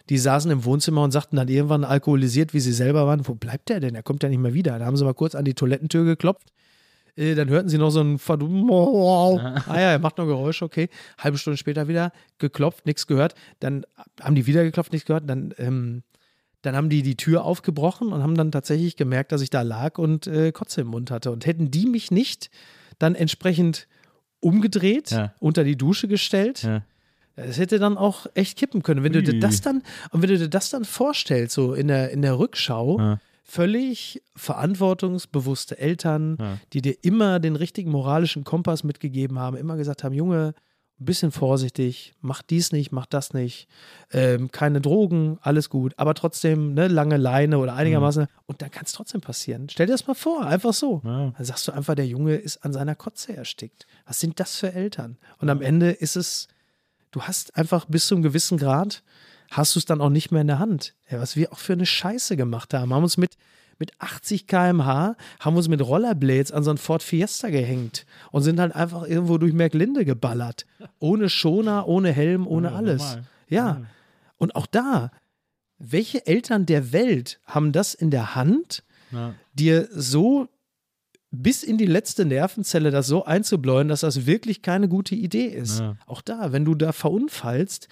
die 0.08 0.18
saßen 0.18 0.50
im 0.50 0.64
Wohnzimmer 0.64 1.02
und 1.02 1.10
sagten 1.10 1.36
dann 1.36 1.48
irgendwann 1.48 1.84
alkoholisiert, 1.84 2.54
wie 2.54 2.60
sie 2.60 2.72
selber 2.72 3.06
waren, 3.06 3.26
wo 3.28 3.34
bleibt 3.34 3.68
der 3.68 3.80
denn? 3.80 3.94
Er 3.94 4.02
kommt 4.02 4.22
ja 4.22 4.28
nicht 4.28 4.38
mehr 4.40 4.54
wieder. 4.54 4.78
Da 4.78 4.84
haben 4.86 4.96
sie 4.96 5.04
mal 5.04 5.14
kurz 5.14 5.34
an 5.34 5.44
die 5.44 5.54
Toilettentür 5.54 6.04
geklopft. 6.04 6.52
Äh, 7.16 7.34
dann 7.34 7.48
hörten 7.48 7.68
sie 7.68 7.78
noch 7.78 7.90
so 7.90 8.00
ein 8.00 8.18
Verdum 8.18 8.70
Ah 8.70 9.62
ja, 9.68 9.90
er 9.92 9.98
macht 9.98 10.18
noch 10.18 10.26
Geräusche, 10.26 10.64
okay. 10.64 10.88
Halbe 11.18 11.36
Stunde 11.38 11.56
später 11.56 11.88
wieder 11.88 12.12
geklopft, 12.38 12.86
nichts 12.86 13.06
gehört. 13.06 13.34
Dann 13.60 13.84
haben 14.20 14.34
die 14.34 14.46
wieder 14.46 14.62
geklopft, 14.64 14.92
nichts 14.92 15.06
gehört. 15.06 15.28
Dann, 15.28 15.52
ähm, 15.58 16.02
dann 16.62 16.74
haben 16.76 16.88
die 16.88 17.02
die 17.02 17.16
Tür 17.16 17.44
aufgebrochen 17.44 18.12
und 18.12 18.22
haben 18.22 18.34
dann 18.34 18.50
tatsächlich 18.52 18.96
gemerkt, 18.96 19.32
dass 19.32 19.42
ich 19.42 19.50
da 19.50 19.62
lag 19.62 19.98
und 19.98 20.26
äh, 20.26 20.52
Kotze 20.52 20.80
im 20.82 20.88
Mund 20.88 21.10
hatte. 21.10 21.30
Und 21.30 21.44
hätten 21.46 21.70
die 21.70 21.86
mich 21.86 22.10
nicht 22.10 22.50
dann 22.98 23.14
entsprechend 23.14 23.86
umgedreht, 24.40 25.10
Ja. 25.10 25.34
unter 25.40 25.64
die 25.64 25.76
Dusche 25.76 26.08
gestellt, 26.08 26.62
Ja. 26.62 26.82
Das 27.46 27.58
hätte 27.58 27.78
dann 27.78 27.96
auch 27.98 28.26
echt 28.34 28.58
kippen 28.58 28.82
können. 28.82 29.02
Wenn 29.04 29.12
du 29.12 29.22
dir 29.22 29.38
das 29.40 29.60
dann, 29.60 29.82
und 30.10 30.22
wenn 30.22 30.28
du 30.28 30.38
dir 30.38 30.48
das 30.48 30.70
dann 30.70 30.84
vorstellst, 30.84 31.54
so 31.54 31.74
in 31.74 31.88
der, 31.88 32.10
in 32.10 32.22
der 32.22 32.38
Rückschau, 32.38 32.98
Ja. 32.98 33.20
völlig 33.44 34.22
verantwortungsbewusste 34.82 35.78
Eltern, 35.78 36.36
Ja. 36.40 36.58
die 36.72 36.82
dir 36.82 36.96
immer 37.02 37.40
den 37.40 37.56
richtigen 37.56 37.90
moralischen 37.90 38.44
Kompass 38.44 38.84
mitgegeben 38.84 39.38
haben, 39.38 39.56
immer 39.56 39.76
gesagt 39.76 40.04
haben, 40.04 40.14
Junge, 40.14 40.54
ein 41.00 41.04
bisschen 41.04 41.30
vorsichtig, 41.30 42.12
mach 42.20 42.42
dies 42.42 42.72
nicht, 42.72 42.90
mach 42.90 43.06
das 43.06 43.32
nicht, 43.32 43.68
ähm, 44.10 44.50
keine 44.50 44.80
Drogen, 44.80 45.38
alles 45.42 45.70
gut, 45.70 45.94
aber 45.96 46.12
trotzdem 46.14 46.74
ne, 46.74 46.88
lange 46.88 47.16
Leine 47.16 47.58
oder 47.58 47.74
einigermaßen. 47.74 48.26
Und 48.46 48.62
dann 48.62 48.70
kann 48.72 48.82
es 48.84 48.92
trotzdem 48.94 49.20
passieren. 49.20 49.68
Stell 49.70 49.86
dir 49.86 49.92
das 49.92 50.08
mal 50.08 50.14
vor, 50.14 50.44
einfach 50.44 50.72
so. 50.74 51.00
Ja. 51.04 51.32
Dann 51.36 51.44
sagst 51.44 51.68
du 51.68 51.72
einfach, 51.72 51.94
der 51.94 52.06
Junge 52.06 52.34
ist 52.34 52.64
an 52.64 52.72
seiner 52.72 52.96
Kotze 52.96 53.36
erstickt. 53.36 53.86
Was 54.06 54.18
sind 54.18 54.40
das 54.40 54.56
für 54.56 54.72
Eltern? 54.72 55.18
Und 55.38 55.50
am 55.50 55.62
Ende 55.62 55.90
ist 55.90 56.16
es, 56.16 56.48
du 57.10 57.22
hast 57.22 57.56
einfach 57.56 57.84
bis 57.86 58.06
zu 58.06 58.14
einem 58.14 58.22
gewissen 58.22 58.58
Grad, 58.58 59.02
hast 59.50 59.74
du 59.74 59.78
es 59.78 59.84
dann 59.84 60.00
auch 60.00 60.10
nicht 60.10 60.30
mehr 60.30 60.40
in 60.42 60.46
der 60.46 60.58
Hand. 60.58 60.94
Ja, 61.10 61.20
was 61.20 61.36
wir 61.36 61.52
auch 61.52 61.58
für 61.58 61.72
eine 61.72 61.86
Scheiße 61.86 62.36
gemacht 62.36 62.74
haben. 62.74 62.92
Haben 62.92 63.02
uns 63.02 63.16
mit, 63.16 63.36
mit 63.78 63.92
80 63.98 64.46
km/h, 64.46 65.16
haben 65.40 65.56
uns 65.56 65.68
mit 65.68 65.80
Rollerblades 65.80 66.52
an 66.52 66.62
so 66.64 66.70
einen 66.70 66.78
Ford 66.78 67.02
Fiesta 67.02 67.48
gehängt 67.50 68.04
und 68.30 68.42
sind 68.42 68.60
halt 68.60 68.74
einfach 68.74 69.04
irgendwo 69.06 69.38
durch 69.38 69.52
Merklinde 69.52 70.04
geballert. 70.04 70.66
Ohne 70.98 71.28
Schoner, 71.30 71.86
ohne 71.88 72.12
Helm, 72.12 72.46
ohne 72.46 72.68
Ja, 72.68 72.74
alles. 72.74 73.02
normal. 73.02 73.24
Ja. 73.48 73.80
Und 74.36 74.54
auch 74.54 74.66
da, 74.66 75.10
welche 75.78 76.26
Eltern 76.26 76.66
der 76.66 76.92
Welt 76.92 77.40
haben 77.46 77.72
das 77.72 77.94
in 77.94 78.10
der 78.10 78.34
Hand, 78.34 78.82
Ja. 79.10 79.32
dir 79.54 79.88
so 79.92 80.48
bis 81.30 81.62
in 81.62 81.76
die 81.78 81.86
letzte 81.86 82.24
Nervenzelle 82.24 82.90
das 82.90 83.06
so 83.06 83.24
einzubläuen, 83.24 83.88
dass 83.88 84.00
das 84.00 84.26
wirklich 84.26 84.62
keine 84.62 84.88
gute 84.88 85.14
Idee 85.14 85.46
ist. 85.46 85.80
Ja. 85.80 85.96
Auch 86.06 86.22
da, 86.22 86.52
wenn 86.52 86.64
du 86.64 86.74
da 86.74 86.92
verunfallst, 86.92 87.88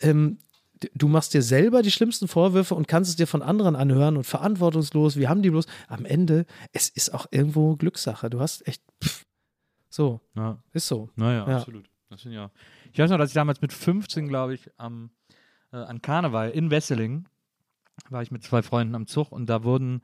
ähm, 0.00 0.38
du 0.94 1.06
machst 1.08 1.34
dir 1.34 1.42
selber 1.42 1.82
die 1.82 1.92
schlimmsten 1.92 2.26
Vorwürfe 2.28 2.74
und 2.74 2.88
kannst 2.88 3.10
es 3.10 3.16
dir 3.16 3.26
von 3.28 3.42
anderen 3.42 3.76
anhören 3.76 4.16
und 4.16 4.24
verantwortungslos, 4.24 5.16
wie 5.16 5.28
haben 5.28 5.42
die 5.42 5.50
bloß. 5.50 5.66
Am 5.88 6.04
Ende, 6.04 6.46
es 6.72 6.88
ist 6.88 7.14
auch 7.14 7.26
irgendwo 7.30 7.76
Glückssache. 7.76 8.28
Du 8.28 8.40
hast 8.40 8.66
echt, 8.66 8.82
pff, 9.02 9.24
so, 9.88 10.20
Ja. 10.34 10.58
ist 10.72 10.88
so. 10.88 11.10
Naja, 11.14 11.48
Ja. 11.48 11.56
absolut. 11.58 11.88
Das 12.10 12.22
sind 12.22 12.32
ja. 12.32 12.50
Ich 12.92 12.98
weiß 12.98 13.10
noch, 13.10 13.18
dass 13.18 13.30
ich 13.30 13.34
damals 13.34 13.60
mit 13.60 13.72
15, 13.72 14.28
glaube 14.28 14.54
ich, 14.54 14.68
am, 14.76 15.10
äh, 15.72 15.76
an 15.76 16.02
Karneval 16.02 16.50
in 16.50 16.70
Wesseling 16.70 17.26
war 18.10 18.22
ich 18.22 18.30
mit 18.32 18.42
zwei 18.42 18.62
Freunden 18.62 18.94
am 18.96 19.06
Zug 19.06 19.30
und 19.30 19.46
da 19.46 19.62
wurden 19.62 20.02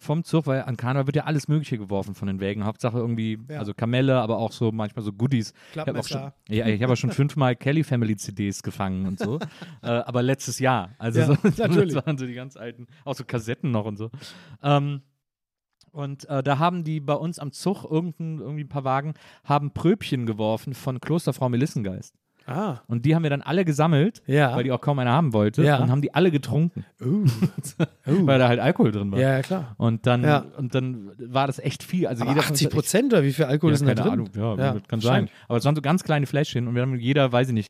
vom 0.00 0.24
Zug, 0.24 0.46
weil 0.46 0.62
an 0.62 0.76
Karneval 0.76 1.06
wird 1.06 1.16
ja 1.16 1.24
alles 1.24 1.46
Mögliche 1.46 1.78
geworfen 1.78 2.14
von 2.14 2.26
den 2.26 2.40
Wägen. 2.40 2.64
Hauptsache 2.64 2.98
irgendwie, 2.98 3.38
Ja. 3.48 3.58
also 3.58 3.74
Kamelle, 3.74 4.18
aber 4.20 4.38
auch 4.38 4.50
so 4.52 4.72
manchmal 4.72 5.04
so 5.04 5.12
Goodies. 5.12 5.52
Ich 5.72 5.78
habe 5.78 5.98
auch, 5.98 6.06
schon- 6.06 6.32
ja, 6.48 6.66
ich 6.66 6.82
hab 6.82 6.90
auch 6.90 6.96
schon 6.96 7.10
fünfmal 7.12 7.54
Kelly 7.54 7.84
Family 7.84 8.16
CDs 8.16 8.62
gefangen 8.62 9.06
und 9.06 9.18
so. 9.18 9.38
äh, 9.82 9.86
aber 9.88 10.22
letztes 10.22 10.58
Jahr. 10.58 10.90
Also 10.98 11.20
Ja, 11.20 11.26
so, 11.26 11.32
natürlich. 11.62 11.94
das 11.94 12.06
waren 12.06 12.18
so 12.18 12.26
die 12.26 12.34
ganz 12.34 12.56
alten, 12.56 12.86
auch 13.04 13.14
so 13.14 13.24
Kassetten 13.24 13.70
noch 13.70 13.84
und 13.84 13.96
so. 13.98 14.10
Ähm, 14.62 15.02
und 15.92 16.28
äh, 16.28 16.42
da 16.42 16.58
haben 16.58 16.84
die 16.84 17.00
bei 17.00 17.14
uns 17.14 17.38
am 17.38 17.52
Zug 17.52 17.84
irgendein, 17.84 18.38
irgendwie 18.38 18.64
ein 18.64 18.68
paar 18.68 18.84
Wagen, 18.84 19.14
haben 19.44 19.72
Pröbchen 19.72 20.24
geworfen 20.24 20.72
von 20.74 21.00
Klosterfrau 21.00 21.48
Melissengeist. 21.48 22.14
Ah, 22.50 22.82
Und 22.88 23.04
die 23.04 23.14
haben 23.14 23.22
wir 23.22 23.30
dann 23.30 23.42
alle 23.42 23.64
gesammelt, 23.64 24.22
Ja. 24.26 24.54
weil 24.56 24.64
die 24.64 24.72
auch 24.72 24.80
kaum 24.80 24.98
einer 24.98 25.12
haben 25.12 25.32
wollte. 25.32 25.62
Ja. 25.62 25.78
Und 25.82 25.90
haben 25.90 26.02
die 26.02 26.12
alle 26.14 26.30
getrunken, 26.30 26.84
uh, 27.00 27.24
weil 28.04 28.38
da 28.38 28.48
halt 28.48 28.60
Alkohol 28.60 28.92
drin 28.92 29.12
war. 29.12 29.18
ja, 29.20 29.30
ja, 29.36 29.42
klar. 29.42 29.74
Und 29.78 30.06
dann, 30.06 30.22
Ja. 30.24 30.44
und 30.56 30.74
dann 30.74 31.12
war 31.18 31.46
das 31.46 31.58
echt 31.58 31.82
viel. 31.82 32.06
Also 32.06 32.22
Aber 32.22 32.32
jeder 32.32 32.42
von 32.42 32.50
uns 32.52 32.60
80 32.60 32.66
hat 32.66 32.72
echt- 32.72 32.76
Prozent 32.76 33.12
oder 33.12 33.22
wie 33.22 33.32
viel 33.32 33.44
Alkohol 33.46 33.70
ja, 33.70 33.74
ist 33.74 33.80
denn 33.80 33.88
da 33.88 33.94
keine 33.94 34.24
drin? 34.24 34.42
Ahnung, 34.42 34.58
ja, 34.58 34.74
Ja, 34.74 34.80
kann 34.88 35.00
sein. 35.00 35.28
Aber 35.48 35.58
es 35.58 35.64
waren 35.64 35.76
so 35.76 35.82
ganz 35.82 36.02
kleine 36.04 36.26
Fläschchen 36.26 36.66
und 36.68 36.74
wir 36.74 36.82
haben 36.82 36.96
jeder, 36.98 37.30
weiß 37.32 37.48
ich 37.48 37.54
nicht, 37.54 37.68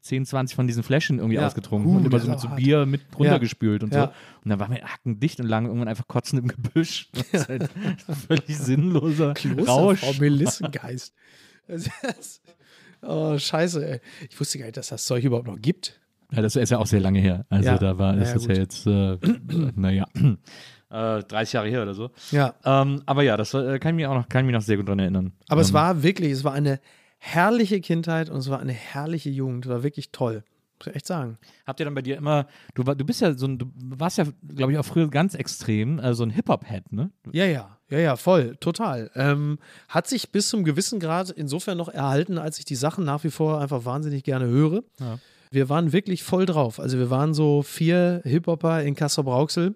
10, 0.00 0.26
20 0.26 0.56
von 0.56 0.66
diesen 0.66 0.82
Fläschchen 0.82 1.18
irgendwie 1.18 1.36
Ja. 1.36 1.46
ausgetrunken 1.46 1.92
Uh, 1.92 1.96
und 1.98 2.06
immer 2.06 2.18
so 2.18 2.28
mit 2.28 2.40
so 2.40 2.48
hart. 2.48 2.56
Bier 2.56 2.86
mit 2.86 3.02
runtergespült 3.16 3.84
und 3.84 3.94
Ja. 3.94 4.06
so. 4.06 4.08
Und 4.42 4.50
dann 4.50 4.58
waren 4.58 4.72
wir 4.72 4.82
hackendicht 4.82 5.38
und 5.38 5.46
lagen 5.46 5.66
irgendwann 5.66 5.86
einfach 5.86 6.08
kotzen 6.08 6.40
im 6.40 6.48
Gebüsch. 6.48 7.08
Das 7.32 7.42
ist 7.42 7.48
halt 7.48 7.70
völlig 8.26 8.58
sinnloser 8.58 9.34
Rausch. 9.68 10.00
Frau 10.00 10.12
Melissengeist. 10.18 11.14
Das 11.68 11.86
ist- 12.18 12.42
oh, 13.02 13.38
scheiße, 13.38 13.86
ey. 13.86 14.00
Ich 14.30 14.38
wusste 14.38 14.58
gar 14.58 14.66
nicht, 14.66 14.76
dass 14.76 14.88
das 14.88 15.04
Zeug 15.04 15.24
überhaupt 15.24 15.46
noch 15.48 15.60
gibt. 15.60 16.00
Ja, 16.32 16.40
das 16.40 16.56
ist 16.56 16.70
ja 16.70 16.78
auch 16.78 16.86
sehr 16.86 17.00
lange 17.00 17.20
her. 17.20 17.44
Also 17.50 17.68
Ja. 17.68 17.78
da 17.78 17.98
war, 17.98 18.14
das 18.16 18.30
Ja, 18.30 18.36
ist 18.36 18.46
ja 18.48 18.54
jetzt, 18.54 18.86
äh, 18.86 19.18
naja, 19.76 20.06
äh, 20.90 21.22
30 21.22 21.52
Jahre 21.52 21.68
her 21.68 21.82
oder 21.82 21.94
so. 21.94 22.10
Ja. 22.30 22.54
Ähm, 22.64 23.02
aber 23.06 23.22
ja, 23.22 23.36
das 23.36 23.52
äh, 23.54 23.78
kann 23.78 23.90
ich 23.94 23.96
mich 23.96 24.06
auch 24.06 24.14
noch, 24.14 24.28
kann 24.28 24.44
ich 24.44 24.46
mich 24.46 24.54
noch 24.54 24.62
sehr 24.62 24.76
gut 24.78 24.88
dran 24.88 24.98
erinnern. 24.98 25.32
Aber 25.48 25.60
es 25.60 25.68
ähm, 25.68 25.74
war 25.74 26.02
wirklich, 26.02 26.32
es 26.32 26.44
war 26.44 26.52
eine 26.54 26.80
herrliche 27.18 27.80
Kindheit 27.80 28.30
und 28.30 28.38
es 28.38 28.50
war 28.50 28.60
eine 28.60 28.72
herrliche 28.72 29.30
Jugend. 29.30 29.66
Es 29.66 29.70
war 29.70 29.82
wirklich 29.82 30.10
toll. 30.10 30.42
Muss 30.82 30.90
ich 30.90 30.96
echt 30.96 31.06
sagen. 31.06 31.38
Habt 31.66 31.80
ihr 31.80 31.84
dann 31.84 31.94
bei 31.94 32.02
dir 32.02 32.16
immer, 32.16 32.46
du, 32.74 32.84
war, 32.84 32.96
du 32.96 33.04
bist 33.04 33.20
ja 33.20 33.34
so 33.34 33.46
ein, 33.46 33.58
du 33.58 33.66
warst 33.76 34.18
ja, 34.18 34.24
glaube 34.54 34.72
ich, 34.72 34.78
auch 34.78 34.84
früher 34.84 35.08
ganz 35.08 35.34
extrem, 35.34 35.98
äh, 36.00 36.14
so 36.14 36.24
ein 36.24 36.30
Hip-Hop-Head, 36.30 36.92
ne? 36.92 37.10
Ja, 37.30 37.44
ja, 37.44 37.78
ja, 37.88 37.98
ja, 37.98 38.16
voll, 38.16 38.56
total. 38.56 39.10
Ähm, 39.14 39.58
hat 39.88 40.08
sich 40.08 40.32
bis 40.32 40.48
zum 40.48 40.64
gewissen 40.64 40.98
Grad 40.98 41.30
insofern 41.30 41.78
noch 41.78 41.88
erhalten, 41.88 42.36
als 42.38 42.58
ich 42.58 42.64
die 42.64 42.74
Sachen 42.74 43.04
nach 43.04 43.22
wie 43.22 43.30
vor 43.30 43.60
einfach 43.60 43.84
wahnsinnig 43.84 44.24
gerne 44.24 44.46
höre. 44.46 44.82
Ja. 44.98 45.18
Wir 45.52 45.68
waren 45.68 45.92
wirklich 45.92 46.22
voll 46.22 46.46
drauf. 46.46 46.80
Also 46.80 46.98
wir 46.98 47.10
waren 47.10 47.34
so 47.34 47.62
vier 47.62 48.22
Hip-Hopper 48.24 48.82
in 48.82 48.96
Kassel-Brauxel, 48.96 49.74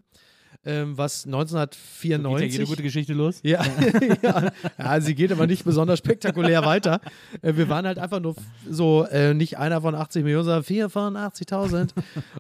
ähm, 0.66 0.98
was 0.98 1.22
Geht 1.24 1.32
ja 1.32 1.38
1994... 1.38 2.52
jede 2.52 2.66
gute 2.66 2.82
Geschichte 2.82 3.12
los. 3.14 3.40
Ja, 3.42 3.64
ja. 4.22 4.52
ja, 4.78 5.00
sie 5.00 5.14
geht 5.14 5.32
aber 5.32 5.46
nicht 5.46 5.64
besonders 5.64 5.98
spektakulär 5.98 6.64
weiter. 6.64 7.00
Äh, 7.42 7.54
Wir 7.56 7.68
waren 7.68 7.86
halt 7.86 7.98
einfach 7.98 8.20
nur 8.20 8.34
so, 8.68 9.04
äh, 9.10 9.32
nicht 9.34 9.58
einer 9.58 9.80
von 9.80 9.94
80 9.94 10.24
Millionen, 10.24 10.44
sondern 10.44 10.64
vier 10.64 10.90
von 10.90 11.16
80.000. 11.16 11.90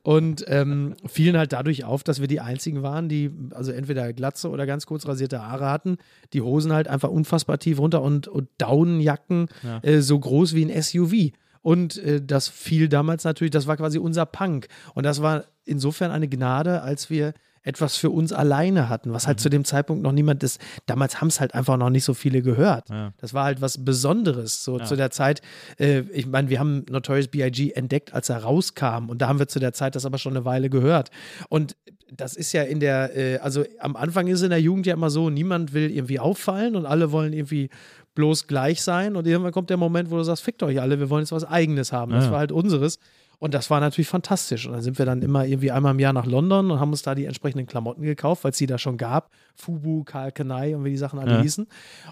Und 0.02 0.44
ähm, 0.48 0.94
fielen 1.06 1.36
halt 1.36 1.52
dadurch 1.52 1.84
auf, 1.84 2.02
dass 2.02 2.20
wir 2.20 2.28
die 2.28 2.40
einzigen 2.40 2.82
waren, 2.82 3.08
die 3.08 3.30
also 3.54 3.72
entweder 3.72 4.12
Glatze 4.12 4.50
oder 4.50 4.66
ganz 4.66 4.86
kurz 4.86 5.06
rasierte 5.06 5.42
Haare 5.42 5.70
hatten. 5.70 5.96
Die 6.32 6.42
Hosen 6.42 6.72
halt 6.72 6.88
einfach 6.88 7.08
unfassbar 7.08 7.58
tief 7.58 7.78
runter 7.78 8.02
und, 8.02 8.28
und 8.28 8.48
Daunenjacken 8.58 9.48
Ja. 9.62 9.78
äh, 9.82 10.02
so 10.02 10.18
groß 10.18 10.54
wie 10.54 10.64
ein 10.64 10.82
SUV. 10.82 11.32
Und 11.62 11.96
äh, 11.98 12.22
das 12.24 12.48
fiel 12.48 12.88
damals 12.88 13.24
natürlich, 13.24 13.50
das 13.50 13.66
war 13.66 13.76
quasi 13.76 13.98
unser 13.98 14.24
Punk. 14.26 14.68
Und 14.94 15.04
das 15.04 15.20
war 15.22 15.44
insofern 15.64 16.12
eine 16.12 16.28
Gnade, 16.28 16.82
als 16.82 17.10
wir 17.10 17.34
etwas 17.66 17.96
für 17.96 18.08
uns 18.10 18.32
alleine 18.32 18.88
hatten, 18.88 19.12
was 19.12 19.24
Mhm. 19.24 19.26
halt 19.28 19.40
zu 19.40 19.48
dem 19.50 19.64
Zeitpunkt 19.64 20.02
noch 20.02 20.12
niemand 20.12 20.42
ist. 20.42 20.60
Damals 20.86 21.20
haben 21.20 21.28
es 21.28 21.40
halt 21.40 21.52
einfach 21.54 21.76
noch 21.76 21.90
nicht 21.90 22.04
so 22.04 22.14
viele 22.14 22.40
gehört. 22.40 22.88
Ja. 22.88 23.12
Das 23.18 23.34
war 23.34 23.44
halt 23.44 23.60
was 23.60 23.84
Besonderes. 23.84 24.64
So 24.64 24.78
Ja. 24.78 24.84
zu 24.86 24.96
der 24.96 25.10
Zeit, 25.10 25.42
äh, 25.78 26.00
ich 26.12 26.26
meine, 26.26 26.48
wir 26.48 26.58
haben 26.60 26.86
Notorious 26.88 27.28
B.I.G. 27.28 27.72
entdeckt, 27.72 28.14
als 28.14 28.28
er 28.30 28.38
rauskam. 28.38 29.08
Und 29.10 29.20
da 29.20 29.28
haben 29.28 29.38
wir 29.38 29.48
zu 29.48 29.58
der 29.58 29.72
Zeit 29.72 29.94
das 29.96 30.06
aber 30.06 30.16
schon 30.18 30.34
eine 30.36 30.44
Weile 30.44 30.70
gehört. 30.70 31.10
Und 31.48 31.76
das 32.10 32.36
ist 32.36 32.52
ja 32.52 32.62
in 32.62 32.78
der, 32.78 33.16
äh, 33.16 33.38
also 33.38 33.64
am 33.80 33.96
Anfang 33.96 34.28
ist 34.28 34.42
in 34.42 34.50
der 34.50 34.60
Jugend 34.60 34.86
ja 34.86 34.94
immer 34.94 35.10
so, 35.10 35.28
niemand 35.28 35.72
will 35.74 35.90
irgendwie 35.90 36.20
auffallen 36.20 36.76
und 36.76 36.86
alle 36.86 37.10
wollen 37.10 37.32
irgendwie 37.32 37.68
bloß 38.14 38.46
gleich 38.46 38.80
sein. 38.82 39.16
Und 39.16 39.26
irgendwann 39.26 39.52
kommt 39.52 39.70
der 39.70 39.76
Moment, 39.76 40.10
wo 40.10 40.16
du 40.16 40.22
sagst, 40.22 40.44
fickt 40.44 40.62
euch 40.62 40.80
alle, 40.80 41.00
wir 41.00 41.10
wollen 41.10 41.22
jetzt 41.22 41.32
was 41.32 41.44
Eigenes 41.44 41.92
haben. 41.92 42.12
Das 42.12 42.26
Ja. 42.26 42.30
war 42.30 42.38
halt 42.38 42.52
unseres. 42.52 42.98
Und 43.38 43.52
das 43.54 43.68
war 43.70 43.80
natürlich 43.80 44.08
fantastisch. 44.08 44.66
Und 44.66 44.72
dann 44.72 44.82
sind 44.82 44.98
wir 44.98 45.04
dann 45.06 45.20
immer 45.22 45.44
irgendwie 45.46 45.70
einmal 45.70 45.92
im 45.92 45.98
Jahr 45.98 46.12
nach 46.12 46.26
London 46.26 46.70
und 46.70 46.80
haben 46.80 46.90
uns 46.90 47.02
da 47.02 47.14
die 47.14 47.26
entsprechenden 47.26 47.66
Klamotten 47.66 48.02
gekauft, 48.02 48.44
weil 48.44 48.52
es 48.52 48.58
die 48.58 48.66
da 48.66 48.78
schon 48.78 48.96
gab. 48.96 49.30
Fubu, 49.54 50.04
Karl 50.04 50.32
Kanai 50.32 50.74
und 50.74 50.84
wie 50.84 50.90
die 50.90 50.96
Sachen 50.96 51.18
alle 51.18 51.34
Ja. 51.34 51.42
hießen. 51.42 51.66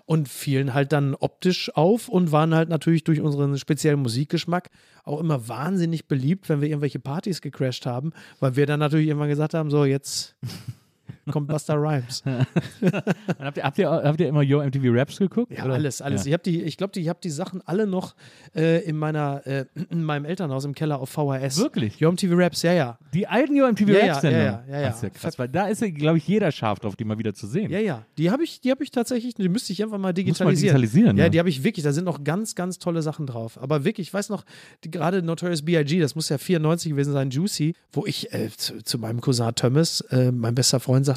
Und 0.04 0.28
fielen 0.28 0.74
halt 0.74 0.92
dann 0.92 1.14
optisch 1.14 1.74
auf 1.74 2.08
und 2.08 2.30
waren 2.32 2.54
halt 2.54 2.68
natürlich 2.68 3.04
durch 3.04 3.20
unseren 3.20 3.56
speziellen 3.58 4.00
Musikgeschmack 4.00 4.68
auch 5.04 5.20
immer 5.20 5.48
wahnsinnig 5.48 6.06
beliebt, 6.08 6.48
wenn 6.48 6.60
wir 6.60 6.68
irgendwelche 6.68 6.98
Partys 6.98 7.40
gecrashed 7.40 7.86
haben, 7.86 8.12
weil 8.40 8.56
wir 8.56 8.66
dann 8.66 8.80
natürlich 8.80 9.06
irgendwann 9.08 9.28
gesagt 9.30 9.54
haben, 9.54 9.70
so 9.70 9.84
jetzt 9.84 10.36
kommt 11.32 11.48
Buster 11.48 11.74
Rhymes. 11.74 12.22
Habt, 13.38 13.56
ihr, 13.56 13.64
habt, 13.64 13.78
ihr, 13.78 13.90
habt 13.90 14.20
ihr 14.20 14.28
immer 14.28 14.42
Yo 14.42 14.62
MTV 14.62 14.82
Raps 14.88 15.18
geguckt? 15.18 15.52
Ja, 15.52 15.64
oder? 15.64 15.74
alles, 15.74 16.02
alles. 16.02 16.24
Ja. 16.24 16.28
Ich 16.28 16.32
habe 16.34 16.42
die, 16.42 16.62
ich 16.62 16.76
glaube, 16.76 16.98
ich 16.98 17.08
habe 17.08 17.18
die 17.22 17.30
Sachen 17.30 17.62
alle 17.66 17.86
noch 17.86 18.14
äh, 18.54 18.82
in 18.84 18.96
meiner, 18.96 19.46
äh, 19.46 19.64
in 19.90 20.02
meinem 20.04 20.24
Elternhaus 20.24 20.64
im 20.64 20.74
Keller 20.74 20.98
auf 21.00 21.10
VHS. 21.10 21.58
Wirklich? 21.58 21.98
Yom 22.00 22.16
TV 22.16 22.34
Raps, 22.36 22.62
ja, 22.62 22.72
ja. 22.72 22.98
Die 23.12 23.26
alten 23.26 23.56
Yo 23.56 23.66
MTV 23.70 23.88
Ja, 23.88 23.98
ja, 23.98 24.06
Raps 24.12 24.20
Sendungen. 24.22 24.46
ja, 24.46 24.64
ja, 24.68 24.80
ja, 24.80 24.86
Das 24.88 24.96
ist 24.96 25.02
ja 25.02 25.08
ja. 25.08 25.14
krass, 25.14 25.38
weil 25.38 25.48
da 25.48 25.66
ist 25.68 25.82
ja, 25.82 25.90
glaube 25.90 26.18
ich, 26.18 26.26
jeder 26.28 26.50
scharf 26.52 26.80
drauf, 26.80 26.96
die 26.96 27.04
mal 27.04 27.18
wieder 27.18 27.34
zu 27.34 27.46
sehen. 27.46 27.70
Ja, 27.70 27.78
ja. 27.78 28.04
Die 28.18 28.30
habe 28.30 28.44
ich, 28.44 28.60
die 28.60 28.70
habe 28.70 28.82
ich 28.84 28.90
tatsächlich, 28.90 29.34
die 29.34 29.48
müsste 29.48 29.72
ich 29.72 29.82
einfach 29.82 29.92
mal 29.98 29.98
Muss 29.98 30.08
mal 30.08 30.12
digitalisieren. 30.12 30.76
digitalisieren. 30.80 31.16
Ja, 31.16 31.24
ja. 31.24 31.28
die 31.30 31.38
habe 31.38 31.48
ich 31.48 31.64
wirklich, 31.64 31.84
da 31.84 31.92
sind 31.92 32.04
noch 32.04 32.24
ganz, 32.24 32.54
ganz 32.54 32.78
tolle 32.78 33.02
Sachen 33.02 33.26
drauf. 33.26 33.58
Aber 33.60 33.84
wirklich, 33.84 34.08
ich 34.08 34.14
weiß 34.14 34.28
noch, 34.28 34.44
die, 34.84 34.90
gerade 34.90 35.22
Notorious 35.22 35.62
B.I.G., 35.62 36.00
das 36.00 36.14
muss 36.14 36.28
ja 36.28 36.38
94 36.38 36.90
gewesen 36.90 37.12
sein, 37.12 37.30
Juicy, 37.30 37.74
wo 37.92 38.04
ich 38.06 38.32
äh, 38.32 38.48
zu, 38.56 38.82
zu 38.82 38.98
meinem 38.98 39.20
Cousin 39.20 39.54
Thomas, 39.54 40.00
äh, 40.10 40.30
mein 40.32 40.54
bester 40.54 40.80
Freund, 40.80 41.06
sagte, 41.06 41.13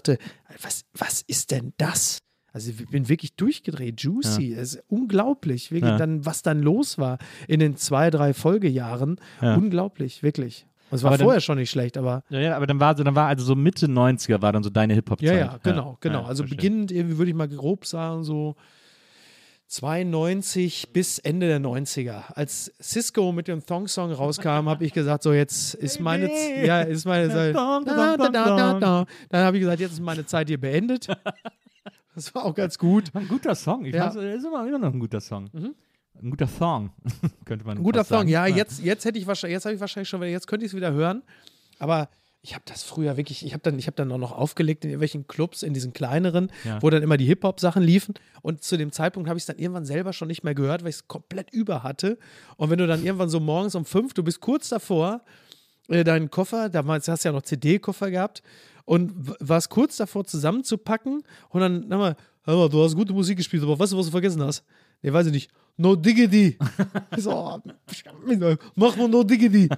was, 0.62 0.84
was 0.94 1.22
ist 1.28 1.52
denn 1.52 1.74
das? 1.78 2.20
Also 2.54 2.72
ich 2.72 2.88
bin 2.90 3.08
wirklich 3.08 3.36
durchgedreht, 3.36 4.02
Juicy, 4.02 4.54
es 4.54 4.76
ist 4.76 4.84
unglaublich, 4.88 5.72
wirklich 5.72 5.92
Ja. 5.92 5.98
dann, 5.98 6.26
was 6.26 6.42
dann 6.42 6.62
los 6.64 6.98
war 6.98 7.18
in 7.48 7.60
den 7.60 7.76
zwei, 7.78 8.10
drei 8.10 8.34
Folgejahren, 8.34 9.20
Ja. 9.42 9.56
unglaublich, 9.56 10.24
wirklich. 10.24 10.66
Und 10.90 10.96
es 10.96 11.04
war 11.04 11.10
Aber 11.12 11.18
dann- 11.18 11.26
vorher 11.26 11.42
schon 11.42 11.58
nicht 11.58 11.70
schlecht, 11.70 11.98
aber 11.98 12.24
Ja, 12.30 12.40
ja, 12.40 12.56
aber 12.56 12.66
dann 12.66 12.80
war, 12.80 12.96
so- 12.98 13.04
dann 13.04 13.14
war 13.16 13.28
also 13.28 13.46
so 13.46 13.56
Mitte 13.56 13.88
90er 13.88 14.42
war 14.42 14.54
dann 14.54 14.64
so 14.64 14.70
deine 14.70 14.94
Hip-Hop-Zeit. 14.94 15.28
ja, 15.28 15.34
ja, 15.36 15.60
genau, 15.62 15.98
genau. 16.00 16.22
Ja, 16.22 16.28
also 16.28 16.46
beginnend, 16.46 16.92
irgendwie 16.92 17.18
würde 17.18 17.30
ich 17.30 17.36
mal 17.38 17.48
grob 17.50 17.86
sagen, 17.86 18.24
so 18.24 18.56
92 19.68 20.90
bis 20.94 21.20
Ende 21.20 21.48
der 21.48 21.60
90er. 21.60 22.32
Als 22.34 22.72
Cisco 22.82 23.32
mit 23.32 23.48
dem 23.48 23.66
Thong-Song 23.66 24.12
rauskam, 24.12 24.68
habe 24.70 24.86
ich 24.86 24.94
gesagt, 24.94 25.24
so 25.24 25.34
jetzt 25.34 25.74
ist 25.76 26.00
meine, 26.00 26.28
Z- 26.28 26.66
ja, 26.66 26.82
ist 26.82 27.06
meine 27.06 27.30
Zeit. 27.30 27.56
Dann 27.56 27.86
habe 27.86 29.58
ich 29.58 29.62
gesagt, 29.62 29.80
jetzt 29.80 29.92
ist 29.94 30.02
meine 30.02 30.26
Zeit 30.26 30.48
hier 30.48 30.60
beendet. 30.60 31.08
Das 32.16 32.34
war 32.34 32.46
auch 32.46 32.56
ganz 32.56 32.80
gut. 32.80 33.12
Ein 33.14 33.28
guter 33.28 33.54
Song. 33.54 33.86
Ich 33.86 33.94
Ja. 33.94 34.06
fand's, 34.10 34.16
er 34.16 34.34
ist 34.34 34.44
immer, 34.44 34.68
immer 34.68 34.80
noch 34.80 34.92
ein 34.92 35.00
guter 35.00 35.22
Song. 35.22 35.52
Mhm. 35.54 35.76
Ein 36.20 36.32
guter 36.32 36.48
Song, 36.48 36.90
könnte 37.46 37.64
man 37.64 37.78
Ein 37.78 37.84
guter. 37.84 38.04
Song, 38.04 38.28
ja, 38.28 38.48
jetzt, 38.48 38.84
jetzt 38.84 39.06
hätte 39.06 39.20
ich 39.20 39.28
wahrscheinlich, 39.28 39.54
jetzt 39.54 39.66
habe 39.66 39.76
ich 39.76 39.80
wahrscheinlich 39.82 40.10
schon, 40.10 40.24
jetzt 40.24 40.48
könnte 40.48 40.66
ich 40.66 40.72
es 40.72 40.76
wieder 40.76 40.92
hören. 40.94 41.22
Aber 41.78 42.10
ich 42.48 42.54
habe 42.56 42.64
das 42.66 42.82
früher 42.84 43.18
wirklich, 43.18 43.46
ich 43.46 43.52
habe 43.52 43.62
dann, 43.62 43.78
ich 43.78 43.88
habe 43.88 43.96
dann 43.98 44.10
auch 44.12 44.18
noch 44.18 44.32
aufgelegt 44.32 44.86
in 44.86 44.92
irgendwelchen 44.92 45.28
Clubs, 45.28 45.64
in 45.64 45.74
diesen 45.74 45.92
kleineren, 45.92 46.50
Ja. 46.64 46.82
wo 46.82 46.90
dann 46.90 47.04
immer 47.04 47.18
die 47.18 47.26
Hip-Hop-Sachen 47.26 47.84
liefen. 47.84 48.14
Und 48.42 48.64
zu 48.64 48.78
dem 48.78 48.94
Zeitpunkt 48.94 49.28
habe 49.28 49.38
ich 49.38 49.42
es 49.44 49.48
dann 49.48 49.58
irgendwann 49.58 49.86
selber 49.86 50.14
schon 50.14 50.30
nicht 50.30 50.44
mehr 50.46 50.56
gehört, 50.56 50.82
weil 50.84 50.90
ich 50.92 50.96
es 50.96 51.08
komplett 51.10 51.52
über 51.52 51.84
hatte. 51.84 52.18
Und 52.56 52.70
wenn 52.70 52.78
du 52.80 52.88
dann 52.88 53.04
irgendwann 53.04 53.28
so 53.30 53.42
morgens 53.42 53.76
um 53.76 53.84
fünf, 53.84 54.14
du 54.14 54.24
bist 54.24 54.40
kurz 54.40 54.70
davor, 54.70 55.22
äh, 55.90 56.06
deinen 56.06 56.32
Koffer, 56.32 56.70
damals 56.70 57.08
hast 57.10 57.26
du 57.26 57.30
ja 57.30 57.34
noch 57.34 57.42
CD-Koffer 57.42 58.12
gehabt 58.12 58.42
und 58.86 59.12
warst 59.42 59.70
kurz 59.70 59.98
davor 59.98 60.24
zusammenzupacken 60.24 61.24
und 61.50 61.60
dann, 61.62 61.86
na 61.90 61.98
mal, 61.98 62.16
hör 62.44 62.56
mal, 62.56 62.70
du 62.70 62.82
hast 62.82 62.96
gute 62.96 63.12
Musik 63.12 63.36
gespielt, 63.38 63.64
aber 63.64 63.78
weißt 63.78 63.92
du, 63.92 63.98
was 63.98 64.06
du 64.06 64.12
vergessen 64.12 64.42
hast? 64.42 64.64
Nee, 65.02 65.12
weiß 65.12 65.28
ich 65.28 65.34
nicht. 65.34 65.52
No 65.80 65.96
Diggity. 65.96 66.58
Ich 67.16 67.24
so, 67.24 67.32
oh, 67.32 67.60
mach 68.76 68.96
mal 68.98 69.08
No 69.08 69.24
Diggity. 69.24 69.70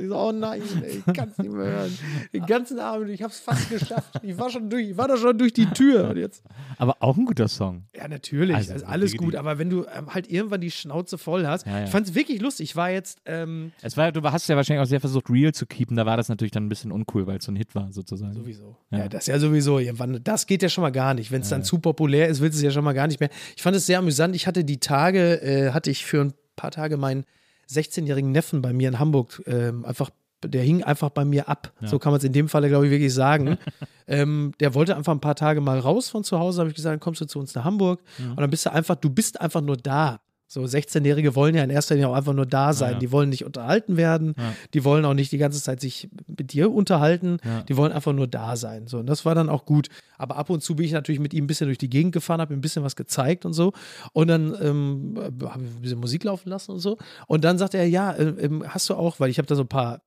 Ich 0.00 0.08
so, 0.08 0.16
oh 0.16 0.32
nein, 0.32 0.62
ey, 0.82 1.02
ich 1.06 1.14
kann 1.14 1.28
es 1.30 1.38
nicht 1.38 1.52
mehr 1.52 1.64
hören. 1.66 1.98
Den 2.32 2.46
ganzen 2.46 2.78
Abend, 2.78 3.10
ich 3.10 3.22
habe 3.22 3.32
es 3.32 3.40
fast 3.40 3.68
geschafft. 3.70 4.20
Ich 4.22 4.38
war 4.38 4.50
schon 4.50 4.70
durch, 4.70 4.90
ich 4.90 4.96
war 4.96 5.08
da 5.08 5.16
schon 5.16 5.36
durch 5.36 5.52
die 5.52 5.66
Tür. 5.66 6.10
Und 6.10 6.16
jetzt, 6.16 6.42
Aber 6.78 6.96
auch 7.00 7.16
ein 7.16 7.24
guter 7.24 7.48
Song. 7.48 7.84
ja, 7.94 8.06
natürlich, 8.08 8.54
Also, 8.56 8.72
also, 8.74 8.86
alles 8.86 9.10
Diggity. 9.12 9.24
gut. 9.24 9.36
Aber 9.36 9.58
wenn 9.58 9.68
du 9.70 9.84
ähm, 9.94 10.14
halt 10.14 10.30
irgendwann 10.30 10.60
die 10.60 10.70
Schnauze 10.70 11.18
voll 11.18 11.46
hast, 11.46 11.66
Ja, 11.66 11.78
ja. 11.80 11.84
ich 11.84 11.90
fand 11.90 12.06
es 12.08 12.14
wirklich 12.14 12.40
lustig. 12.40 12.70
Ich 12.70 12.76
war 12.76 12.90
jetzt, 12.90 13.18
ähm, 13.26 13.72
Es 13.82 13.96
war, 13.96 14.12
du 14.12 14.22
hast 14.22 14.48
ja 14.48 14.56
wahrscheinlich 14.56 14.82
auch 14.82 14.88
sehr 14.88 15.00
versucht, 15.00 15.28
real 15.28 15.52
zu 15.52 15.66
keepen. 15.66 15.96
Da 15.96 16.06
war 16.06 16.16
das 16.16 16.28
natürlich 16.28 16.52
dann 16.52 16.66
ein 16.66 16.68
bisschen 16.68 16.92
uncool, 16.92 17.26
weil 17.26 17.38
es 17.38 17.44
so 17.44 17.52
ein 17.52 17.56
Hit 17.56 17.74
war, 17.74 17.92
sozusagen. 17.92 18.32
Sowieso. 18.32 18.76
Ja. 18.90 18.98
Ja. 18.98 19.08
das 19.08 19.22
ist 19.24 19.26
ja 19.28 19.38
sowieso. 19.38 19.78
Irgendwann, 19.78 20.20
das 20.22 20.46
geht 20.46 20.62
ja 20.62 20.68
schon 20.68 20.82
mal 20.82 20.90
gar 20.92 21.14
nicht. 21.14 21.30
Wenn 21.32 21.42
es 21.42 21.48
dann 21.48 21.64
zu 21.64 21.78
populär 21.78 22.28
ist, 22.28 22.40
willst 22.40 22.56
du 22.56 22.58
es 22.58 22.62
ja 22.64 22.70
schon 22.70 22.84
mal 22.84 22.92
gar 22.92 23.06
nicht 23.08 23.20
mehr. 23.20 23.30
Ich 23.56 23.62
fand 23.62 23.76
es 23.76 23.86
sehr 23.86 23.98
amüsant. 23.98 24.34
Ich 24.36 24.46
hatte 24.46 24.64
die 24.64 24.78
Tage, 24.78 25.31
äh, 25.40 25.72
hatte 25.72 25.90
ich 25.90 26.04
für 26.04 26.20
ein 26.20 26.34
paar 26.56 26.70
Tage 26.70 26.96
meinen 26.96 27.24
16-jährigen 27.70 28.32
Neffen 28.32 28.62
bei 28.62 28.72
mir 28.72 28.88
in 28.88 28.98
Hamburg 28.98 29.42
ähm, 29.46 29.84
einfach. 29.84 30.10
Der 30.44 30.64
hing 30.64 30.82
einfach 30.82 31.10
bei 31.10 31.24
mir 31.24 31.48
ab. 31.48 31.72
So 31.82 32.00
kann 32.00 32.10
man 32.10 32.18
es 32.18 32.24
in 32.24 32.32
dem 32.32 32.48
Falle, 32.48 32.68
glaube 32.68 32.86
ich, 32.86 32.90
wirklich 32.90 33.14
sagen. 33.14 33.58
ähm, 34.08 34.52
der 34.58 34.74
wollte 34.74 34.96
einfach 34.96 35.12
ein 35.12 35.20
paar 35.20 35.36
Tage 35.36 35.60
mal 35.60 35.78
raus 35.78 36.08
von 36.08 36.24
zu 36.24 36.40
Hause. 36.40 36.58
habe 36.58 36.68
ich 36.68 36.74
gesagt, 36.74 36.92
dann 36.92 36.98
kommst 36.98 37.20
du 37.20 37.26
zu 37.26 37.38
uns 37.38 37.54
nach 37.54 37.62
Hamburg. 37.62 38.00
Und 38.30 38.40
dann 38.40 38.50
bist 38.50 38.66
du 38.66 38.72
einfach, 38.72 38.96
du 38.96 39.08
bist 39.08 39.40
einfach 39.40 39.60
nur 39.60 39.76
da. 39.76 40.20
So 40.52 40.60
16-Jährige 40.64 41.34
wollen 41.34 41.54
ja 41.54 41.64
in 41.64 41.70
erster 41.70 41.94
Linie 41.94 42.10
auch 42.10 42.14
einfach 42.14 42.34
nur 42.34 42.44
da 42.44 42.74
sein. 42.74 42.92
ja. 42.92 42.98
Die 42.98 43.10
wollen 43.10 43.30
nicht 43.30 43.46
unterhalten 43.46 43.96
werden. 43.96 44.34
Ja. 44.36 44.52
Die 44.74 44.84
wollen 44.84 45.06
auch 45.06 45.14
nicht 45.14 45.32
die 45.32 45.38
ganze 45.38 45.62
Zeit 45.62 45.80
sich 45.80 46.10
mit 46.26 46.52
dir 46.52 46.70
unterhalten. 46.70 47.38
Ja. 47.42 47.62
Die 47.62 47.76
wollen 47.78 47.90
einfach 47.90 48.12
nur 48.12 48.26
da 48.26 48.54
sein. 48.56 48.86
So, 48.86 48.98
und 48.98 49.06
das 49.06 49.24
war 49.24 49.34
dann 49.34 49.48
auch 49.48 49.64
gut. 49.64 49.88
Aber 50.18 50.36
ab 50.36 50.50
und 50.50 50.62
zu 50.62 50.76
bin 50.76 50.84
ich 50.84 50.92
natürlich 50.92 51.22
mit 51.22 51.32
ihm 51.32 51.44
ein 51.44 51.46
bisschen 51.46 51.68
durch 51.68 51.78
die 51.78 51.88
Gegend 51.88 52.12
gefahren, 52.12 52.42
habe 52.42 52.52
ihm 52.52 52.58
ein 52.58 52.60
bisschen 52.60 52.84
was 52.84 52.96
gezeigt 52.96 53.46
und 53.46 53.54
so. 53.54 53.72
Und 54.12 54.28
dann 54.28 54.54
ähm, 54.60 55.14
habe 55.16 55.64
ich 55.64 55.70
ein 55.70 55.80
bisschen 55.80 56.00
Musik 56.00 56.22
laufen 56.24 56.50
lassen 56.50 56.72
und 56.72 56.80
so. 56.80 56.98
Und 57.28 57.44
dann 57.44 57.56
sagt 57.56 57.72
er, 57.72 57.86
ja, 57.86 58.12
äh, 58.12 58.34
ähm, 58.38 58.62
hast 58.68 58.90
du 58.90 58.94
auch, 58.94 59.20
weil 59.20 59.30
ich 59.30 59.38
habe 59.38 59.48
da 59.48 59.54
so 59.54 59.62
ein 59.62 59.68
paar 59.68 60.02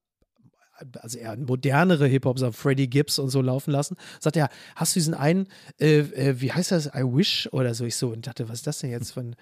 also 1.00 1.18
eher 1.18 1.36
modernere 1.38 2.06
Hip-Hop, 2.06 2.38
so 2.38 2.52
Freddie 2.52 2.90
Gibbs 2.90 3.18
und 3.18 3.30
so 3.30 3.42
laufen 3.42 3.72
lassen. 3.72 3.96
Sagt 4.20 4.36
er, 4.36 4.50
hast 4.76 4.96
du 4.96 5.00
diesen 5.00 5.14
einen, 5.14 5.48
äh, 5.80 6.00
äh, 6.00 6.42
wie 6.42 6.52
heißt 6.52 6.72
das, 6.72 6.88
I 6.88 7.02
Wish 7.04 7.50
oder 7.52 7.74
so? 7.74 7.86
Ich 7.86 7.96
so 7.96 8.10
und 8.10 8.28
dachte, 8.28 8.50
was 8.50 8.60
ist 8.60 8.68
das 8.68 8.80
denn 8.80 8.92
jetzt 8.92 9.12
von, 9.12 9.36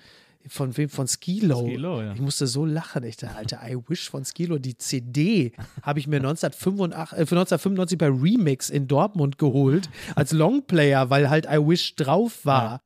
von 0.48 0.76
wem? 0.78 0.90
Von 0.90 1.08
Skilo. 1.08 1.66
Skilo, 1.66 2.02
ja. 2.02 2.14
Ich 2.14 2.22
musste 2.22 2.48
so 2.48 2.66
lachen. 2.66 3.04
Ich 3.04 3.18
dachte, 3.18 3.36
Alter, 3.36 3.60
I 3.68 3.78
Wish 3.88 4.10
von 4.10 4.26
Skilo. 4.26 4.58
Die 4.58 4.78
CD 4.78 5.52
habe 5.82 6.00
ich 6.00 6.08
mir 6.08 6.18
1985, 6.18 7.18
äh, 7.18 7.26
für 7.26 7.36
1995 7.36 7.98
bei 7.98 8.08
Remix 8.08 8.70
in 8.70 8.88
Dortmund 8.88 9.38
geholt 9.38 9.90
als 10.16 10.32
Longplayer, 10.32 11.10
weil 11.10 11.30
halt 11.30 11.46
I 11.46 11.58
Wish 11.58 11.96
drauf 11.96 12.46
war. 12.46 12.82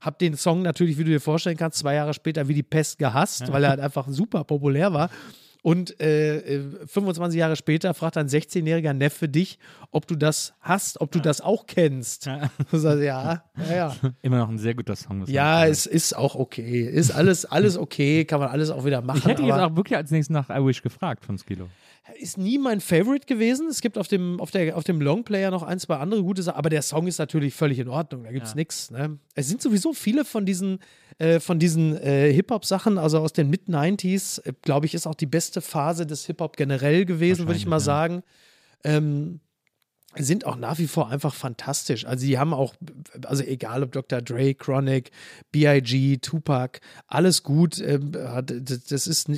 Hab 0.00 0.18
den 0.18 0.36
Song 0.36 0.62
natürlich, 0.62 0.98
wie 0.98 1.04
du 1.04 1.10
dir 1.10 1.20
vorstellen 1.20 1.56
kannst, 1.56 1.78
zwei 1.78 1.94
Jahre 1.94 2.12
später 2.12 2.48
wie 2.48 2.54
die 2.54 2.64
Pest 2.64 2.98
gehasst, 2.98 3.52
weil 3.52 3.62
er 3.62 3.70
halt 3.70 3.80
einfach 3.80 4.08
super 4.08 4.42
populär 4.42 4.92
war. 4.92 5.10
Und 5.62 6.00
äh, 6.00 6.38
äh, 6.38 6.86
25 6.86 7.38
Jahre 7.38 7.54
später 7.54 7.94
fragt 7.94 8.16
ein 8.16 8.26
16-jähriger 8.26 8.92
Neffe 8.92 9.28
dich, 9.28 9.60
ob 9.92 10.08
du 10.08 10.16
das 10.16 10.54
hast, 10.60 11.00
ob 11.00 11.12
du 11.12 11.20
das 11.20 11.40
auch 11.40 11.66
kennst. 11.66 12.28
Du 12.70 12.78
sagst, 12.78 13.02
ja, 13.02 13.44
ja, 13.56 13.74
ja. 13.74 13.96
Immer 14.22 14.38
noch 14.38 14.48
ein 14.48 14.58
sehr 14.58 14.74
guter 14.74 14.96
Song. 14.96 15.24
Ja, 15.26 15.64
es 15.66 15.86
ist 15.86 16.16
auch 16.16 16.34
okay. 16.34 16.82
Ist 16.82 17.12
alles, 17.12 17.44
alles 17.44 17.78
okay, 17.78 18.24
kann 18.24 18.40
man 18.40 18.48
alles 18.48 18.70
auch 18.70 18.84
wieder 18.84 19.02
machen. 19.02 19.18
Ich 19.18 19.26
hätte 19.26 19.42
jetzt 19.42 19.58
auch 19.58 19.76
wirklich 19.76 19.96
als 19.96 20.10
nächstes 20.10 20.34
nach 20.34 20.50
I 20.50 20.64
Wish 20.64 20.82
gefragt 20.82 21.24
von 21.24 21.38
Skilo. 21.38 21.68
Ist 22.18 22.36
nie 22.36 22.58
mein 22.58 22.80
Favorite 22.80 23.26
gewesen. 23.26 23.68
Es 23.68 23.80
gibt 23.80 23.96
auf 23.96 24.08
dem, 24.08 24.40
auf 24.40 24.50
der, 24.50 24.76
auf 24.76 24.84
dem 24.84 25.00
Longplayer 25.00 25.50
noch 25.50 25.62
ein, 25.62 25.78
zwei 25.78 25.96
andere 25.96 26.22
gute 26.22 26.42
Sachen, 26.42 26.56
aber 26.56 26.68
der 26.68 26.82
Song 26.82 27.06
ist 27.06 27.18
natürlich 27.18 27.54
völlig 27.54 27.78
in 27.78 27.88
Ordnung. 27.88 28.24
Da 28.24 28.32
gibt 28.32 28.44
es 28.44 28.52
Ja. 28.52 28.56
nichts. 28.56 28.90
Ne? 28.90 29.18
Es 29.34 29.48
sind 29.48 29.62
sowieso 29.62 29.92
viele 29.92 30.24
von 30.24 30.44
diesen, 30.44 30.80
äh, 31.18 31.38
von 31.38 31.58
diesen 31.60 31.96
äh, 31.96 32.32
Hip-Hop-Sachen, 32.32 32.98
also 32.98 33.20
aus 33.20 33.32
den 33.32 33.50
Mid-90s, 33.50 34.44
äh, 34.44 34.52
glaube 34.62 34.86
ich, 34.86 34.94
ist 34.94 35.06
auch 35.06 35.14
die 35.14 35.26
beste 35.26 35.60
Phase 35.60 36.04
des 36.06 36.26
Hip-Hop 36.26 36.56
generell 36.56 37.04
gewesen, 37.04 37.46
würde 37.46 37.56
ich 37.58 37.66
mal 37.66 37.76
Wahrscheinlich, 37.76 38.22
sagen. 38.82 39.02
Ähm, 39.04 39.40
sind 40.16 40.44
auch 40.44 40.56
nach 40.56 40.78
wie 40.78 40.88
vor 40.88 41.08
einfach 41.08 41.32
fantastisch. 41.34 42.04
Also 42.04 42.26
die 42.26 42.36
haben 42.38 42.52
auch, 42.52 42.74
also 43.24 43.42
egal 43.44 43.82
ob 43.82 43.92
Dr. 43.92 44.20
Dre, 44.20 44.54
Chronic, 44.54 45.10
B.I.G., 45.52 46.18
Tupac, 46.18 46.80
alles 47.06 47.42
gut. 47.42 47.78
Ähm, 47.80 48.12
das 48.12 49.06
ist 49.06 49.30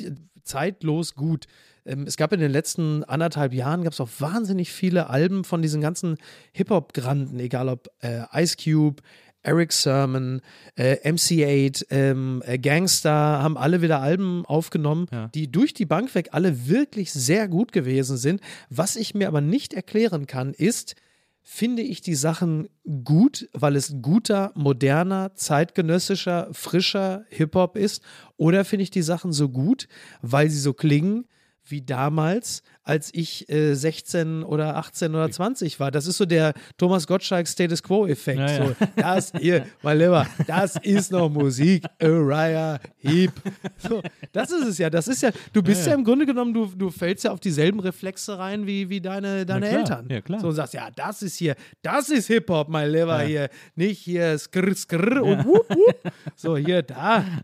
zeitlos 0.42 1.14
gut. 1.14 1.46
Ähm, 1.86 2.04
es 2.06 2.16
gab 2.16 2.32
in 2.32 2.40
den 2.40 2.50
letzten 2.50 3.04
anderthalb 3.04 3.52
Jahren, 3.52 3.82
gab 3.84 3.92
es 3.92 4.00
auch 4.00 4.08
wahnsinnig 4.18 4.72
viele 4.72 5.10
Alben 5.10 5.44
von 5.44 5.62
diesen 5.62 5.80
ganzen 5.80 6.16
Hip-Hop-Granden, 6.52 7.38
egal 7.40 7.68
ob 7.68 7.88
äh, 8.00 8.22
Ice 8.42 8.56
Cube, 8.62 9.02
Eric 9.42 9.72
Sermon, 9.72 10.40
äh, 10.74 10.96
MC8, 11.06 11.84
ähm, 11.90 12.42
äh, 12.46 12.58
Gangster, 12.58 13.10
haben 13.12 13.58
alle 13.58 13.82
wieder 13.82 14.00
Alben 14.00 14.46
aufgenommen, 14.46 15.06
Ja. 15.12 15.28
die 15.34 15.52
durch 15.52 15.74
die 15.74 15.84
Bank 15.84 16.14
weg 16.14 16.28
alle 16.32 16.66
wirklich 16.66 17.12
sehr 17.12 17.46
gut 17.48 17.70
gewesen 17.72 18.16
sind. 18.16 18.40
Was 18.70 18.96
ich 18.96 19.14
mir 19.14 19.28
aber 19.28 19.42
nicht 19.42 19.74
erklären 19.74 20.26
kann, 20.26 20.54
ist, 20.54 20.94
finde 21.42 21.82
ich 21.82 22.00
die 22.00 22.14
Sachen 22.14 22.68
gut, 23.04 23.46
weil 23.52 23.76
es 23.76 23.96
guter, 24.00 24.50
moderner, 24.54 25.34
zeitgenössischer, 25.34 26.48
frischer 26.52 27.24
Hip-Hop 27.28 27.76
ist? 27.76 28.02
Oder 28.38 28.64
finde 28.64 28.84
ich 28.84 28.90
die 28.90 29.02
Sachen 29.02 29.30
so 29.32 29.50
gut, 29.50 29.88
weil 30.22 30.48
sie 30.48 30.58
so 30.58 30.72
klingen 30.72 31.26
wie 31.66 31.80
damals, 31.82 32.62
als 32.82 33.10
ich 33.14 33.48
äh, 33.48 33.74
16 33.74 34.42
oder 34.42 34.76
18 34.76 35.14
oder 35.14 35.30
20 35.30 35.80
war? 35.80 35.90
Das 35.90 36.06
ist 36.06 36.18
so 36.18 36.26
der 36.26 36.52
Thomas 36.76 37.06
Gottschalk 37.06 37.48
Status 37.48 37.82
Quo-Effekt. 37.82 38.38
Ja, 38.38 38.46
ja. 38.50 38.66
So, 38.66 38.76
das 38.96 39.32
hier, 39.40 39.66
mein 39.82 39.98
Lieber, 39.98 40.26
das 40.46 40.76
ist 40.82 41.10
noch 41.12 41.30
Musik. 41.30 41.84
Uriah 42.02 42.78
Heep. 42.98 43.32
So, 43.78 44.02
das 44.32 44.50
ist 44.50 44.66
es 44.66 44.78
ja. 44.78 44.90
Das 44.90 45.08
ist 45.08 45.22
ja, 45.22 45.30
du 45.52 45.62
bist 45.62 45.86
ja, 45.86 45.94
im 45.94 46.04
Grunde 46.04 46.26
genommen, 46.26 46.52
du, 46.52 46.66
du 46.66 46.90
fällst 46.90 47.24
ja 47.24 47.32
auf 47.32 47.40
dieselben 47.40 47.80
Reflexe 47.80 48.38
rein 48.38 48.66
wie, 48.66 48.88
wie 48.90 49.00
deine, 49.00 49.46
deine. 49.46 49.68
Eltern. 49.68 50.06
Ja, 50.10 50.20
klar. 50.20 50.40
So 50.40 50.48
und 50.48 50.54
sagst, 50.54 50.74
ja, 50.74 50.90
das 50.94 51.22
ist 51.22 51.36
hier, 51.36 51.54
das 51.82 52.10
ist 52.10 52.26
Hip-Hop, 52.26 52.68
mein 52.68 52.90
Lieber 52.90 53.22
Ja. 53.22 53.26
hier. 53.26 53.48
Nicht 53.74 54.00
hier 54.00 54.38
skrr, 54.38 54.74
skrr 54.74 55.22
und 55.22 55.44
wup, 55.46 55.68
wup. 55.70 56.12
So, 56.36 56.56
hier, 56.56 56.82
da. 56.82 57.24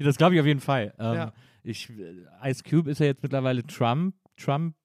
Das 0.00 0.16
glaube 0.16 0.34
ich 0.34 0.40
auf 0.40 0.46
jeden 0.46 0.60
Fall. 0.60 0.94
Ähm, 0.98 1.14
Ja. 1.14 1.32
Ich, 1.68 1.90
äh, 1.90 2.50
Ice 2.50 2.62
Cube 2.68 2.90
ist 2.90 3.00
ja 3.00 3.06
jetzt 3.06 3.22
mittlerweile 3.22 3.66
Trump. 3.66 4.14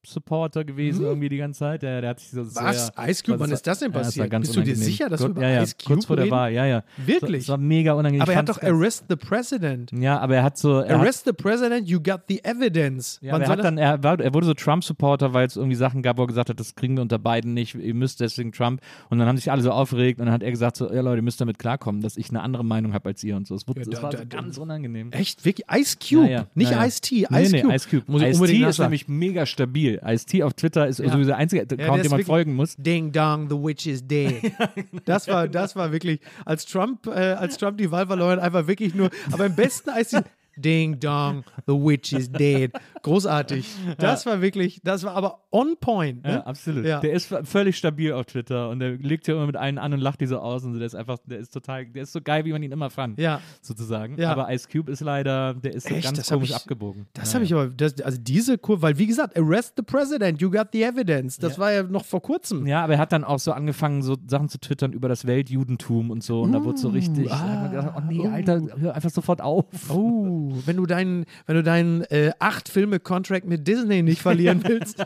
Trump-Supporter 0.04 0.64
gewesen, 0.66 1.06
irgendwie 1.06 1.30
die 1.30 1.38
ganze 1.38 1.60
Zeit. 1.60 1.82
Der, 1.82 2.02
der 2.02 2.12
hat 2.12 2.20
sich 2.20 2.32
so. 2.32 2.42
Was? 2.56 2.88
Sehr, 2.96 3.10
Ice 3.10 3.24
Cube? 3.24 3.40
Wann 3.40 3.52
ist 3.52 3.66
das 3.66 3.80
denn 3.80 3.92
Ja, 3.92 4.00
passiert? 4.00 4.30
ganz 4.30 4.48
Bist 4.48 4.56
du 4.58 4.62
dir 4.62 4.72
unangenehm. 4.72 4.86
sicher, 4.86 5.10
dass 5.10 5.20
wir 5.22 5.28
Kurz- 5.28 5.38
über 5.38 5.48
ja, 5.48 5.54
ja, 5.56 5.64
Ice 5.64 5.76
Cube 5.82 5.94
Kurz 5.96 6.06
vor 6.06 6.16
der? 6.18 6.30
Wahl, 6.32 6.52
ja, 6.54 6.66
ja. 6.66 6.84
Wirklich? 7.06 7.44
Das 7.44 7.50
war 7.50 7.58
mega 7.58 7.94
unangenehm. 7.94 8.22
Aber 8.22 8.34
er 8.34 8.40
hat 8.40 8.50
doch 8.50 8.62
Arrest 8.62 9.06
the 9.10 9.16
President. 9.16 9.92
Ja, 9.94 10.20
aber 10.20 10.36
er 10.36 10.44
hat 10.44 10.58
so. 10.58 10.80
Er 10.80 10.96
hat, 10.96 11.02
Arrest 11.02 11.26
the 11.26 11.34
President, 11.34 11.88
you 11.88 12.00
got 12.02 12.22
the 12.28 12.44
evidence. 12.44 13.20
ja, 13.22 13.38
er, 13.38 13.48
hat 13.48 13.60
das- 13.60 13.64
dann, 13.64 13.78
er, 13.78 14.04
war, 14.04 14.20
er 14.20 14.34
wurde 14.34 14.46
so 14.46 14.54
Trump-Supporter, 14.54 15.34
weil 15.34 15.48
es 15.48 15.56
irgendwie 15.56 15.76
Sachen 15.76 16.02
gab, 16.02 16.18
wo 16.18 16.24
er 16.24 16.28
gesagt 16.28 16.50
hat, 16.50 16.60
das 16.60 16.76
kriegen 16.76 16.96
wir 16.96 17.02
unter 17.02 17.20
beiden 17.20 17.54
nicht, 17.54 17.76
ihr 17.76 17.94
müsst 17.94 18.20
deswegen 18.20 18.52
Trump. 18.52 18.82
Und 19.10 19.20
dann 19.20 19.28
haben 19.28 19.38
sich 19.38 19.52
alle 19.52 19.62
so 19.62 19.72
aufgeregt 19.72 20.20
und 20.20 20.26
dann 20.26 20.34
hat 20.34 20.44
er 20.44 20.52
gesagt, 20.52 20.76
so, 20.78 20.92
ja 20.92 21.02
Leute, 21.02 21.18
ihr 21.18 21.24
müsst 21.24 21.40
damit 21.40 21.60
klarkommen, 21.60 22.02
dass 22.02 22.18
ich 22.18 22.30
eine 22.30 22.42
andere 22.42 22.66
Meinung 22.66 22.94
habe 22.94 23.10
als 23.10 23.24
ihr 23.24 23.36
und 23.38 23.48
so. 23.48 23.56
Es 23.56 23.68
wurde- 23.68 23.82
Ja, 23.82 23.86
das 23.86 23.96
da- 24.00 24.04
war 24.04 24.12
da- 24.12 24.18
so 24.20 24.26
ganz 24.28 24.58
unangenehm. 24.58 25.12
Echt? 25.12 25.46
Wirklich? 25.46 25.66
Ice 25.74 25.98
Cube? 25.98 26.26
Ja, 26.26 26.30
ja. 26.32 26.48
Nicht 26.56 26.72
Ja, 26.72 26.80
ja. 26.82 26.86
Ice-T, 26.88 27.28
Nee, 27.30 27.42
Ice 27.44 27.52
nee, 27.52 27.62
Cube. 27.62 27.76
Ice 27.76 27.88
Cube. 27.90 28.24
Ice-T 28.28 28.66
ist 28.70 28.80
nämlich 28.80 29.08
mega 29.08 29.46
stabil. 29.46 29.93
Ice-T 30.04 30.44
auf 30.44 30.54
Twitter 30.54 30.88
ist 30.88 30.98
sowieso 30.98 31.26
der 31.26 31.38
einzige 31.38 31.62
Account, 31.64 32.04
dem 32.04 32.12
man 32.12 32.24
folgen 32.24 32.56
muss. 32.56 32.76
Ding 32.78 33.12
dong, 33.12 33.50
the 33.50 33.56
witch 33.56 33.88
is 33.88 34.06
dead. 34.06 34.54
Das 35.06 35.28
war, 35.28 35.48
das 35.48 35.76
war 35.76 35.92
wirklich, 35.92 36.20
als 36.46 36.66
Trump, 36.66 37.08
äh, 37.08 37.12
als 37.12 37.58
Trump 37.58 37.78
die 37.78 37.92
Wahl 37.92 38.08
verloren, 38.08 38.40
einfach 38.40 38.68
wirklich 38.68 38.96
nur, 38.96 39.10
aber 39.32 39.46
im 39.48 39.56
besten 39.56 39.90
die, 39.90 40.24
Ding 40.58 41.00
Dong, 41.00 41.44
the 41.68 41.74
witch 41.74 42.14
is 42.14 42.32
dead. 42.32 42.72
Großartig. 43.02 43.68
Das 43.98 44.26
war 44.26 44.42
wirklich, 44.42 44.82
das 44.84 45.04
war 45.04 45.16
aber 45.16 45.42
on 45.52 45.76
point. 45.80 46.24
Ne? 46.24 46.32
Ja, 46.34 46.40
absolut. 46.46 46.86
Ja. 46.86 47.00
Der 47.00 47.12
ist 47.14 47.34
völlig 47.44 47.78
stabil 47.78 48.12
auf 48.14 48.26
Twitter 48.26 48.70
und 48.70 48.80
der 48.80 48.92
legt 48.98 49.28
ja 49.28 49.34
immer 49.36 49.46
mit 49.46 49.56
einen 49.58 49.78
an 49.78 49.94
und 49.94 50.00
lacht 50.00 50.22
die 50.22 50.26
so 50.26 50.40
aus 50.40 50.64
und 50.64 50.74
so. 50.74 50.80
Der 50.80 50.86
ist 50.86 50.96
einfach, 50.96 51.18
der 51.26 51.40
ist 51.40 51.52
total, 51.54 51.86
der 51.86 52.04
ist 52.04 52.14
so 52.14 52.22
geil, 52.22 52.46
wie 52.46 52.52
man 52.52 52.64
ihn 52.64 52.72
immer 52.72 52.90
fand. 52.90 53.20
Ja. 53.20 53.42
Sozusagen. 53.62 54.18
Ja. 54.18 54.32
Aber 54.32 54.52
Ice 54.54 54.68
Cube 54.72 54.92
ist 54.92 55.02
leider, 55.02 55.54
der 55.54 55.74
ist 55.74 55.88
so 55.88 55.96
Echt? 55.96 56.04
ganz 56.06 56.18
Das 56.18 56.30
komisch 56.30 56.50
ich- 56.50 56.56
abgebogen. 56.56 57.08
Das 57.14 57.30
Ja, 57.32 57.36
habe 57.36 57.46
ich 57.46 57.54
aber, 57.54 57.68
das, 57.68 58.00
also 58.02 58.18
diese 58.22 58.58
Kurve, 58.58 58.82
weil 58.82 58.98
wie 58.98 59.08
gesagt, 59.08 59.38
arrest 59.38 59.74
the 59.78 59.84
president, 59.84 60.42
you 60.42 60.50
got 60.50 60.68
the 60.74 60.84
evidence. 60.84 61.38
Das 61.38 61.60
war 61.60 61.72
ja 61.72 61.84
noch 61.84 62.06
vor 62.06 62.22
kurzem. 62.22 62.66
Ja, 62.68 62.84
aber 62.84 62.94
er 62.94 63.00
hat 63.00 63.12
dann 63.12 63.24
auch 63.24 63.40
so 63.40 63.52
angefangen, 63.52 64.02
so 64.02 64.16
Sachen 64.28 64.50
zu 64.50 64.60
twittern 64.60 64.94
über 64.94 65.08
das 65.10 65.26
Weltjudentum 65.28 66.10
und 66.12 66.24
so. 66.24 66.42
Und 66.42 66.52
da 66.54 66.64
wurde 66.64 66.78
so 66.78 66.90
richtig, 66.90 67.28
da 67.28 67.40
hat 67.40 67.62
man 67.62 67.72
gedacht, 67.72 67.94
oh 67.98 68.02
nee, 68.08 68.28
Alter, 68.28 68.62
hör 68.78 68.96
einfach 68.96 69.10
sofort 69.10 69.42
auf. 69.42 69.66
Oh, 69.90 70.43
wenn 70.66 70.78
du 70.78 70.86
deinen, 70.86 71.26
wenn 71.46 71.56
du 71.56 71.64
deinen 71.64 72.02
äh, 72.04 72.32
acht 72.40 72.70
Filme 72.70 73.00
Contract 73.00 73.46
mit 73.46 73.68
Disney 73.68 74.02
nicht 74.04 74.22
verlieren 74.22 74.64
willst, 74.68 74.98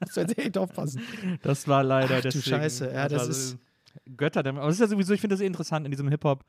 musst 0.00 0.16
du 0.16 0.20
jetzt 0.20 0.38
echt 0.38 0.58
aufpassen. 0.58 1.00
Das 1.42 1.68
war 1.68 1.82
leider 1.84 2.16
Ach 2.16 2.22
du 2.22 2.28
deswegen, 2.28 2.56
Scheiße, 2.56 2.92
ja, 2.92 3.08
das 3.08 3.22
war 3.22 3.28
ist- 3.30 3.56
Götter. 4.16 4.40
Aber 4.46 4.60
das 4.66 4.74
ist 4.74 4.80
ja 4.80 4.86
sowieso, 4.88 5.12
ich 5.14 5.20
finde 5.20 5.34
das 5.34 5.40
eh 5.42 5.46
interessant 5.46 5.84
in 5.86 5.90
diesem 5.90 6.08
Hip-Hop. 6.08 6.44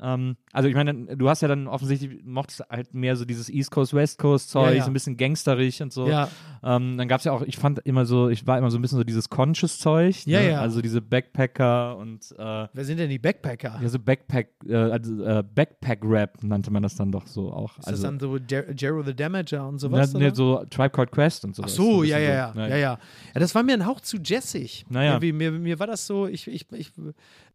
Ähm, 0.00 0.36
also 0.52 0.68
ich 0.68 0.74
meine, 0.74 1.16
du 1.16 1.28
hast 1.28 1.42
ja 1.42 1.48
dann 1.48 1.66
offensichtlich, 1.68 2.22
mochtest 2.24 2.62
halt 2.68 2.92
mehr 2.92 3.16
so 3.16 3.24
dieses 3.24 3.48
East 3.48 3.70
Coast, 3.70 3.94
West 3.94 4.18
Coast 4.18 4.50
Zeug, 4.50 4.70
Ja, 4.70 4.76
ja. 4.76 4.84
so 4.84 4.90
ein 4.90 4.92
bisschen 4.92 5.16
gangsterig 5.16 5.82
und 5.82 5.92
so. 5.92 6.06
Ja. 6.08 6.28
Ähm, 6.62 6.98
dann 6.98 7.08
gab 7.08 7.20
es 7.20 7.24
ja 7.24 7.32
auch, 7.32 7.42
ich 7.42 7.56
fand 7.56 7.78
immer 7.80 8.04
so, 8.04 8.28
ich 8.28 8.46
war 8.46 8.58
immer 8.58 8.70
so 8.70 8.78
ein 8.78 8.82
bisschen 8.82 8.98
so 8.98 9.04
dieses 9.04 9.30
Conscious 9.30 9.78
Zeug. 9.78 10.26
Ja, 10.26 10.40
ne? 10.40 10.50
ja. 10.50 10.60
Also 10.60 10.82
diese 10.82 11.00
Backpacker 11.00 11.96
und 11.96 12.32
äh, 12.38 12.68
Wer 12.72 12.84
sind 12.84 12.98
denn 12.98 13.08
die 13.08 13.18
Backpacker? 13.18 13.78
ja, 13.80 13.88
so 13.88 13.98
Backpack, 13.98 14.48
äh, 14.66 14.74
also, 14.74 15.24
äh, 15.24 15.42
Backpack-Rap 15.54 16.42
nannte 16.42 16.70
man 16.70 16.82
das 16.82 16.96
dann 16.96 17.10
doch 17.10 17.26
so 17.26 17.52
auch. 17.52 17.78
Ist 17.78 17.88
also, 17.88 17.90
das 17.90 18.00
dann 18.02 18.20
so 18.20 18.36
Jer 18.36 18.70
Jero 18.72 19.02
the 19.02 19.14
Damager 19.14 19.66
und 19.66 19.74
ne, 19.74 19.78
sowas? 19.80 20.12
ne, 20.12 20.26
oder? 20.26 20.34
so 20.34 20.64
Tribe 20.70 20.90
Called 20.90 21.10
Quest 21.10 21.44
und 21.44 21.56
so. 21.56 21.62
Ach 21.62 21.68
so, 21.68 22.02
ja, 22.02 22.18
ja, 22.18 22.32
ja, 22.32 22.52
ja, 22.54 22.68
ja. 22.68 22.76
Ja, 22.76 22.98
das 23.34 23.54
war 23.54 23.62
mir 23.62 23.74
ein 23.74 23.86
Hauch 23.86 24.00
zu 24.00 24.18
jazzig. 24.22 24.84
Naja. 24.88 25.18
Mir, 25.20 25.52
mir 25.52 25.78
war 25.78 25.86
das 25.86 26.06
so, 26.06 26.26
ich, 26.26 26.46
ich, 26.48 26.66
ich, 26.72 26.92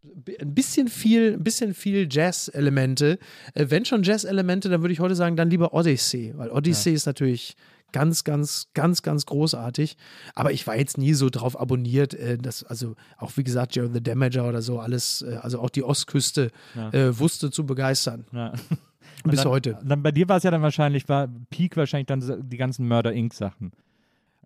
ein 0.04 0.54
bisschen 0.54 0.88
viel, 0.88 1.34
ein 1.34 1.44
bisschen 1.44 1.74
viel 1.74 2.08
Jazz-Elemente. 2.10 3.20
Äh, 3.54 3.66
wenn 3.70 3.86
schon 3.86 4.04
Jazz-Elemente, 4.04 4.70
dann 4.70 4.82
würde 4.82 4.94
ich 4.94 5.00
heute 5.00 5.16
sagen, 5.16 5.36
dann 5.36 5.50
lieber 5.50 5.74
Odyssey, 5.74 6.34
weil 6.36 6.50
Odyssey 6.50 6.94
ist 6.94 7.06
natürlich 7.06 7.56
ganz, 7.92 8.24
ganz, 8.24 8.68
ganz, 8.74 9.02
ganz 9.02 9.26
großartig. 9.26 9.98
Aber 10.34 10.52
ich 10.52 10.66
war 10.66 10.76
jetzt 10.76 10.98
nie 10.98 11.14
so 11.14 11.30
drauf 11.30 11.60
abonniert, 11.60 12.14
äh, 12.14 12.38
dass, 12.38 12.64
also 12.64 12.96
auch 13.18 13.32
wie 13.36 13.44
gesagt, 13.44 13.76
Jerry 13.76 13.90
the 13.94 14.02
Damager 14.02 14.48
oder 14.48 14.62
so, 14.62 14.80
alles, 14.80 15.22
äh, 15.22 15.38
also 15.42 15.60
auch 15.60 15.70
die 15.70 15.84
Ostküste 15.84 16.52
äh, 16.92 17.10
wusste 17.12 17.52
zu 17.52 17.66
begeistern. 17.66 18.26
Ja. 18.32 18.54
Bis 19.24 19.42
dann, 19.42 19.52
heute. 19.52 19.80
Dann 19.84 20.02
bei 20.02 20.12
dir 20.12 20.28
war 20.30 20.38
es 20.38 20.44
ja 20.44 20.52
dann 20.52 20.64
wahrscheinlich, 20.64 21.08
war 21.08 21.28
Peak 21.52 21.78
wahrscheinlich 21.78 22.08
dann 22.08 22.50
die 22.50 22.58
ganzen 22.58 22.88
Murder 22.88 23.14
Inc. 23.14 23.34
Sachen. 23.34 23.72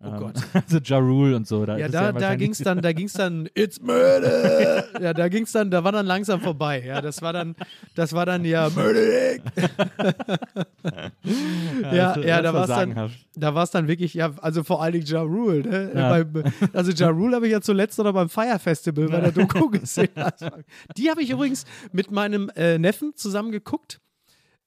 Oh 0.04 0.10
Gott. 0.18 0.34
Also 0.52 0.78
Ja 0.84 0.98
Rule 0.98 1.34
und 1.36 1.46
so. 1.48 1.64
Da 1.64 1.78
Ja, 1.78 1.86
es 1.86 1.92
da, 1.92 2.08
da 2.08 2.14
wahrscheinlich- 2.14 2.38
ging 2.38 2.50
es 2.52 2.58
dann, 2.58 2.82
da 2.82 2.92
ging's 2.92 3.12
dann, 3.14 3.48
it's 3.54 3.80
murder. 3.80 4.84
ja, 5.02 5.14
da 5.14 5.28
ging's 5.28 5.52
dann, 5.52 5.70
da 5.70 5.82
war 5.84 5.92
dann 5.92 6.04
langsam 6.06 6.40
vorbei. 6.40 6.82
Ja, 6.86 7.00
das 7.00 7.22
war 7.22 7.32
dann, 7.32 7.56
das 7.94 8.12
war 8.12 8.26
dann 8.26 8.44
ja 8.44 8.68
murder. 8.68 9.36
ja, 11.92 12.18
ja, 12.18 12.42
das 12.42 12.42
da 12.42 12.54
war 12.54 12.62
es 12.62 12.68
dann, 12.68 13.10
da 13.36 13.54
war 13.54 13.62
es 13.64 13.70
dann 13.70 13.88
wirklich, 13.88 14.14
ja, 14.14 14.32
also 14.40 14.62
vor 14.64 14.82
allen 14.82 14.92
Dingen 14.92 15.06
Ja 15.06 15.22
Rule. 15.22 15.62
Ne? 15.62 15.90
Ja. 15.94 16.10
Beim, 16.10 16.44
also 16.72 16.92
Ja 16.92 17.08
Rule 17.08 17.36
habe 17.36 17.46
ich 17.46 17.52
ja 17.52 17.60
zuletzt 17.60 17.98
noch 17.98 18.12
beim 18.12 18.28
Fire 18.28 18.58
Festival 18.58 19.08
bei 19.08 19.20
der 19.20 19.32
Doku 19.32 19.70
gesehen. 19.70 20.08
Die 20.96 21.10
habe 21.10 21.22
ich 21.22 21.30
übrigens 21.30 21.64
mit 21.92 22.10
meinem 22.10 22.50
äh, 22.56 22.78
Neffen 22.78 23.12
zusammen 23.16 23.50
geguckt 23.50 24.00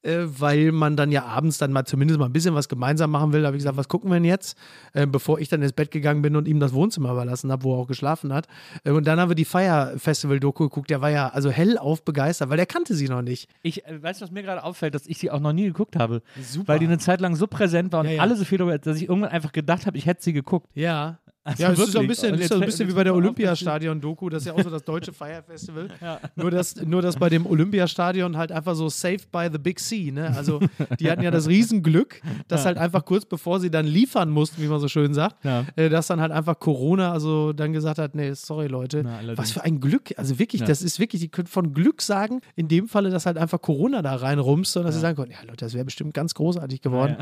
äh, 0.02 0.18
weil 0.24 0.72
man 0.72 0.96
dann 0.96 1.12
ja 1.12 1.24
abends 1.24 1.58
dann 1.58 1.72
mal 1.72 1.84
zumindest 1.84 2.18
mal 2.18 2.26
ein 2.26 2.32
bisschen 2.32 2.54
was 2.54 2.68
gemeinsam 2.68 3.10
machen 3.10 3.32
will. 3.32 3.42
Da 3.42 3.48
habe 3.48 3.56
ich 3.56 3.60
gesagt, 3.60 3.76
was 3.76 3.88
gucken 3.88 4.10
wir 4.10 4.14
denn 4.14 4.24
jetzt? 4.24 4.56
Äh, 4.92 5.06
bevor 5.06 5.38
ich 5.40 5.48
dann 5.48 5.62
ins 5.62 5.72
Bett 5.72 5.90
gegangen 5.90 6.22
bin 6.22 6.36
und 6.36 6.48
ihm 6.48 6.60
das 6.60 6.72
Wohnzimmer 6.72 7.12
überlassen 7.12 7.50
habe, 7.52 7.64
wo 7.64 7.74
er 7.74 7.78
auch 7.80 7.86
geschlafen 7.86 8.32
hat. 8.32 8.46
Äh, 8.84 8.90
und 8.90 9.06
dann 9.06 9.20
haben 9.20 9.30
wir 9.30 9.34
die 9.34 9.44
Fire 9.44 9.94
Festival 9.98 10.40
Doku 10.40 10.64
geguckt. 10.64 10.90
Der 10.90 11.00
war 11.00 11.10
ja 11.10 11.28
also 11.28 11.50
hellauf 11.50 12.04
begeistert, 12.04 12.50
weil 12.50 12.56
der 12.56 12.66
kannte 12.66 12.94
sie 12.94 13.08
noch 13.08 13.22
nicht. 13.22 13.48
Ich 13.62 13.84
äh, 13.86 14.02
weiß, 14.02 14.20
was 14.20 14.30
mir 14.30 14.42
gerade 14.42 14.64
auffällt, 14.64 14.94
dass 14.94 15.06
ich 15.06 15.18
sie 15.18 15.30
auch 15.30 15.40
noch 15.40 15.52
nie 15.52 15.64
geguckt 15.66 15.96
habe. 15.96 16.22
Super. 16.40 16.68
Weil 16.68 16.78
die 16.78 16.86
eine 16.86 16.98
Zeit 16.98 17.20
lang 17.20 17.36
so 17.36 17.46
präsent 17.46 17.92
war 17.92 18.00
und 18.00 18.06
Ja, 18.06 18.12
ja. 18.12 18.22
alle 18.22 18.36
so 18.36 18.44
viel 18.44 18.58
darüber, 18.58 18.78
dass 18.78 18.96
ich 18.96 19.08
irgendwann 19.08 19.30
einfach 19.30 19.52
gedacht 19.52 19.86
habe, 19.86 19.96
ich 19.98 20.06
hätte 20.06 20.22
sie 20.22 20.32
geguckt. 20.32 20.68
Ja. 20.74 21.18
Also 21.50 21.62
ja, 21.62 21.72
es 21.72 21.78
ist 21.78 21.92
so 21.92 21.98
ein 21.98 22.06
bisschen, 22.06 22.34
ist 22.36 22.48
so 22.48 22.54
ein 22.56 22.60
bisschen 22.60 22.88
wie 22.88 22.92
bei 22.92 23.04
der 23.04 23.14
Olympiastadion-Doku, 23.14 24.28
das 24.28 24.42
ist 24.42 24.46
ja 24.46 24.52
auch 24.54 24.62
so 24.62 24.70
das 24.70 24.84
deutsche 24.84 25.12
Fire 25.12 25.42
Festival. 25.46 25.88
Nur, 26.36 26.50
dass, 26.50 26.76
nur, 26.76 27.02
dass 27.02 27.16
bei 27.16 27.28
dem 27.28 27.46
Olympiastadion 27.46 28.36
halt 28.36 28.52
einfach 28.52 28.74
so 28.74 28.88
saved 28.88 29.30
by 29.32 29.48
the 29.52 29.58
big 29.58 29.80
sea, 29.80 30.12
ne? 30.12 30.32
Also, 30.36 30.60
die 30.98 31.10
hatten 31.10 31.22
ja 31.22 31.30
das 31.30 31.48
Riesenglück, 31.48 32.20
dass 32.48 32.64
halt 32.64 32.78
einfach 32.78 33.04
kurz 33.04 33.24
bevor 33.24 33.60
sie 33.60 33.70
dann 33.70 33.86
liefern 33.86 34.30
mussten, 34.30 34.62
wie 34.62 34.66
man 34.68 34.80
so 34.80 34.88
schön 34.88 35.12
sagt, 35.14 35.44
Ja. 35.44 35.64
äh, 35.76 35.88
dass 35.88 36.06
dann 36.06 36.20
halt 36.20 36.32
einfach 36.32 36.58
Corona, 36.58 37.12
also 37.12 37.52
dann 37.52 37.72
gesagt 37.72 37.98
hat, 37.98 38.14
nee, 38.14 38.32
sorry 38.34 38.66
Leute, 38.68 39.02
Na, 39.04 39.20
was 39.36 39.50
für 39.52 39.62
ein 39.64 39.80
Glück, 39.80 40.12
also 40.16 40.38
wirklich, 40.38 40.60
Ja. 40.60 40.66
das 40.66 40.82
ist 40.82 40.98
wirklich, 41.00 41.20
die 41.22 41.28
können 41.28 41.48
von 41.48 41.74
Glück 41.74 42.02
sagen, 42.02 42.40
in 42.56 42.68
dem 42.68 42.88
Falle, 42.88 43.10
dass 43.10 43.26
halt 43.26 43.36
einfach 43.36 43.60
Corona 43.60 44.02
da 44.02 44.14
reinrumst 44.16 44.76
und 44.76 44.84
dass 44.84 44.94
sie 44.94 45.00
sagen 45.00 45.16
konnten, 45.16 45.32
ja 45.32 45.38
Leute, 45.42 45.64
das 45.64 45.74
wäre 45.74 45.84
bestimmt 45.84 46.14
ganz 46.14 46.34
großartig 46.34 46.80
geworden. 46.82 47.16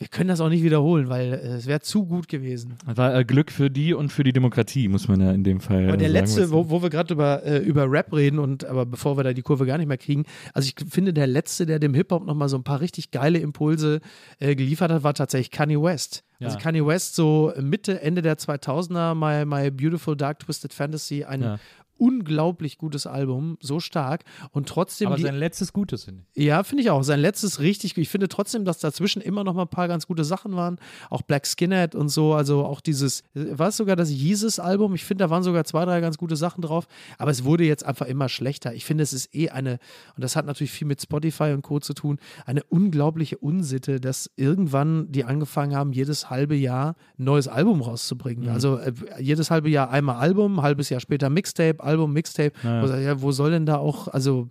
Wir 0.00 0.08
können 0.08 0.28
das 0.28 0.40
auch 0.40 0.48
nicht 0.48 0.62
wiederholen, 0.64 1.10
weil 1.10 1.34
äh, 1.34 1.36
es 1.58 1.66
wäre 1.66 1.80
zu 1.80 2.06
gut 2.06 2.26
gewesen. 2.26 2.76
Das 2.86 2.96
war 2.96 3.14
äh, 3.14 3.22
Glück 3.22 3.52
für 3.52 3.70
die 3.70 3.92
und 3.92 4.10
für 4.10 4.24
die 4.24 4.32
Demokratie, 4.32 4.88
muss 4.88 5.08
man 5.08 5.20
ja 5.20 5.30
in 5.30 5.44
dem 5.44 5.60
Fall 5.60 5.88
Aber 5.88 5.98
der 5.98 6.08
sagen. 6.08 6.12
letzte, 6.24 6.50
wo, 6.50 6.70
wo 6.70 6.80
wir 6.82 6.88
gerade 6.88 7.12
über, 7.12 7.44
äh, 7.44 7.58
über 7.58 7.84
Rap 7.90 8.10
reden 8.14 8.38
und 8.38 8.64
aber 8.64 8.86
bevor 8.86 9.18
wir 9.18 9.24
da 9.24 9.34
die 9.34 9.42
Kurve 9.42 9.66
gar 9.66 9.76
nicht 9.76 9.88
mehr 9.88 9.98
kriegen, 9.98 10.24
also 10.54 10.66
ich 10.74 10.74
finde, 10.90 11.12
der 11.12 11.26
letzte, 11.26 11.66
der 11.66 11.78
dem 11.78 11.92
Hip-Hop 11.92 12.24
nochmal 12.24 12.48
so 12.48 12.56
ein 12.56 12.64
paar 12.64 12.80
richtig 12.80 13.10
geile 13.10 13.38
Impulse 13.40 14.00
äh, 14.38 14.56
geliefert 14.56 14.90
hat, 14.90 15.02
war 15.02 15.12
tatsächlich 15.12 15.50
Kanye 15.50 15.82
West. 15.82 16.24
Also 16.40 16.56
Ja. 16.56 16.62
Kanye 16.62 16.86
West 16.86 17.14
so 17.14 17.52
Mitte, 17.60 18.00
Ende 18.00 18.22
der 18.22 18.38
2000er, 18.38 19.14
My, 19.14 19.44
My 19.44 19.70
Beautiful 19.70 20.16
Dark 20.16 20.38
Twisted 20.38 20.72
Fantasy, 20.72 21.24
ein 21.24 21.42
Ja. 21.42 21.58
Unglaublich 22.00 22.78
gutes 22.78 23.06
Album, 23.06 23.58
so 23.60 23.78
stark 23.78 24.24
und 24.52 24.68
trotzdem 24.68 25.08
Aber 25.08 25.16
die, 25.16 25.22
sein 25.22 25.36
letztes 25.36 25.72
Gutes, 25.72 26.04
finde 26.04 26.24
ich. 26.32 26.44
ja, 26.44 26.62
finde 26.62 26.82
ich 26.82 26.90
auch. 26.90 27.02
Sein 27.02 27.20
letztes 27.20 27.60
richtig. 27.60 27.96
Ich 27.98 28.08
finde 28.08 28.28
trotzdem, 28.28 28.64
dass 28.64 28.78
dazwischen 28.78 29.20
immer 29.20 29.44
noch 29.44 29.52
mal 29.54 29.62
ein 29.62 29.68
paar 29.68 29.86
ganz 29.86 30.06
gute 30.06 30.24
Sachen 30.24 30.56
waren. 30.56 30.78
Auch 31.10 31.20
Black 31.22 31.46
Skinhead 31.46 31.94
und 31.94 32.08
so. 32.08 32.32
Also 32.32 32.64
auch 32.64 32.80
dieses, 32.80 33.22
war 33.34 33.68
es 33.68 33.76
sogar 33.76 33.96
das 33.96 34.10
Jesus-Album? 34.10 34.94
Ich 34.94 35.04
finde, 35.04 35.24
da 35.24 35.30
waren 35.30 35.42
sogar 35.42 35.64
zwei, 35.64 35.84
drei 35.84 36.00
ganz 36.00 36.16
gute 36.16 36.36
Sachen 36.36 36.62
drauf. 36.62 36.88
Aber 37.18 37.30
es 37.30 37.44
wurde 37.44 37.64
jetzt 37.64 37.84
einfach 37.84 38.06
immer 38.06 38.30
schlechter. 38.30 38.72
Ich 38.74 38.86
finde, 38.86 39.02
es 39.02 39.12
ist 39.12 39.34
eh 39.34 39.50
eine, 39.50 39.78
und 40.16 40.24
das 40.24 40.36
hat 40.36 40.46
natürlich 40.46 40.72
viel 40.72 40.86
mit 40.86 41.02
Spotify 41.02 41.52
und 41.52 41.60
Co. 41.60 41.80
zu 41.80 41.92
tun, 41.92 42.18
eine 42.46 42.62
unglaubliche 42.64 43.36
Unsitte, 43.36 44.00
dass 44.00 44.30
irgendwann 44.36 45.12
die 45.12 45.24
angefangen 45.24 45.76
haben, 45.76 45.92
jedes 45.92 46.30
halbe 46.30 46.54
Jahr 46.54 46.96
ein 47.18 47.24
neues 47.24 47.46
Album 47.46 47.82
rauszubringen. 47.82 48.48
Also 48.48 48.78
äh, 48.78 48.92
jedes 49.18 49.50
halbe 49.50 49.68
Jahr 49.68 49.90
einmal 49.90 50.16
Album, 50.16 50.58
ein 50.58 50.62
halbes 50.62 50.88
Jahr 50.88 51.00
später 51.00 51.28
Mixtape, 51.28 51.82
Album, 51.90 52.12
Mixtape. 52.12 52.52
Ja. 52.62 52.82
Wo, 52.82 52.86
ja, 52.94 53.22
wo 53.22 53.32
soll 53.32 53.50
denn 53.50 53.66
da 53.66 53.76
auch, 53.76 54.08
also 54.08 54.48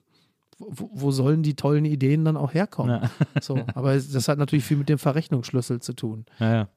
wo, 0.60 0.90
wo 0.94 1.12
sollen 1.12 1.42
die 1.42 1.56
tollen 1.56 1.86
Ideen 1.86 2.26
dann 2.26 2.38
auch 2.38 2.54
herkommen? 2.54 3.10
So, 3.42 3.60
aber 3.74 3.96
das 3.96 4.28
hat 4.28 4.38
natürlich 4.38 4.66
viel 4.66 4.78
mit 4.78 4.90
dem 4.90 5.00
Verrechnungsschlüssel 5.00 5.80
zu 5.80 5.94
tun. 5.94 6.26
Ja, 6.40 6.54
ja. 6.54 6.68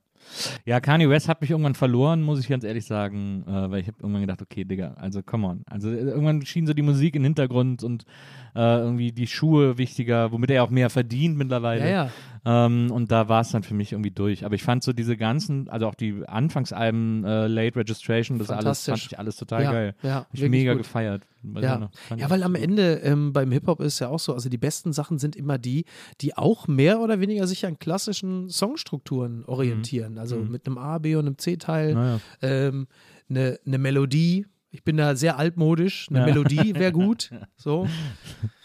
Ja, 0.64 0.80
Kanye 0.80 1.08
West 1.08 1.28
hat 1.28 1.40
mich 1.40 1.50
irgendwann 1.50 1.74
verloren, 1.74 2.22
muss 2.22 2.40
ich 2.40 2.48
ganz 2.48 2.64
ehrlich 2.64 2.86
sagen, 2.86 3.44
äh, 3.46 3.70
weil 3.70 3.80
ich 3.80 3.88
habe 3.88 3.98
irgendwann 4.00 4.22
gedacht, 4.22 4.40
okay, 4.40 4.64
Digga, 4.64 4.94
also 4.94 5.22
come 5.22 5.46
on. 5.46 5.62
Also 5.66 5.90
äh, 5.90 5.96
irgendwann 5.96 6.42
schien 6.46 6.66
so 6.66 6.74
die 6.74 6.82
Musik 6.82 7.16
im 7.16 7.24
Hintergrund 7.24 7.82
und 7.82 8.04
äh, 8.54 8.78
irgendwie 8.78 9.12
die 9.12 9.26
Schuhe 9.26 9.78
wichtiger, 9.78 10.32
womit 10.32 10.50
er 10.50 10.64
auch 10.64 10.70
mehr 10.70 10.90
verdient 10.90 11.36
mittlerweile. 11.36 11.80
Ja, 11.84 12.04
ja. 12.04 12.10
Ähm, 12.44 12.90
und 12.90 13.12
da 13.12 13.28
war 13.28 13.40
es 13.42 13.50
dann 13.50 13.62
für 13.62 13.74
mich 13.74 13.92
irgendwie 13.92 14.10
durch. 14.10 14.44
Aber 14.44 14.54
ich 14.56 14.64
fand 14.64 14.82
so 14.82 14.92
diese 14.92 15.16
ganzen, 15.16 15.68
also 15.68 15.86
auch 15.86 15.94
die 15.94 16.22
Anfangsalben, 16.26 17.24
äh, 17.24 17.46
Late 17.46 17.76
Registration, 17.76 18.38
das 18.38 18.50
alles 18.50 18.84
fand 18.84 18.98
ich 18.98 19.18
alles 19.18 19.36
total 19.36 19.62
Ja, 19.62 19.72
geil. 19.72 19.94
ja, 20.02 20.26
ich 20.32 20.42
mega 20.48 20.72
gut. 20.72 20.82
gefeiert. 20.82 21.22
Ja. 21.60 21.90
ja, 22.16 22.30
weil 22.30 22.42
am. 22.42 22.54
Ende 22.54 22.94
ähm, 23.02 23.32
beim 23.32 23.50
Hip-Hop 23.50 23.80
ist 23.80 23.98
ja 23.98 24.08
auch 24.08 24.18
so, 24.20 24.32
also 24.34 24.48
die 24.48 24.58
besten 24.58 24.92
Sachen 24.92 25.18
sind 25.18 25.34
immer 25.36 25.58
die, 25.58 25.84
die 26.20 26.36
auch 26.36 26.68
mehr 26.68 27.00
oder 27.00 27.18
weniger 27.20 27.46
sich 27.46 27.64
an 27.66 27.78
klassischen 27.78 28.48
Songstrukturen 28.48 29.44
orientieren. 29.46 30.18
Also 30.18 30.36
mit 30.36 30.66
einem 30.66 30.78
A, 30.78 30.98
B 30.98 31.16
und 31.16 31.26
einem 31.26 31.38
C-Teil, 31.38 31.94
Naja. 31.94 32.20
ähm, 32.42 32.86
eine, 33.28 33.58
eine 33.66 33.78
Melodie. 33.78 34.46
Ich 34.70 34.84
bin 34.84 34.96
da 34.96 35.14
sehr 35.16 35.36
altmodisch. 35.38 36.06
Eine 36.10 36.20
Ja. 36.20 36.26
Melodie 36.26 36.74
wäre 36.74 36.92
gut. 36.92 37.30
So. 37.56 37.88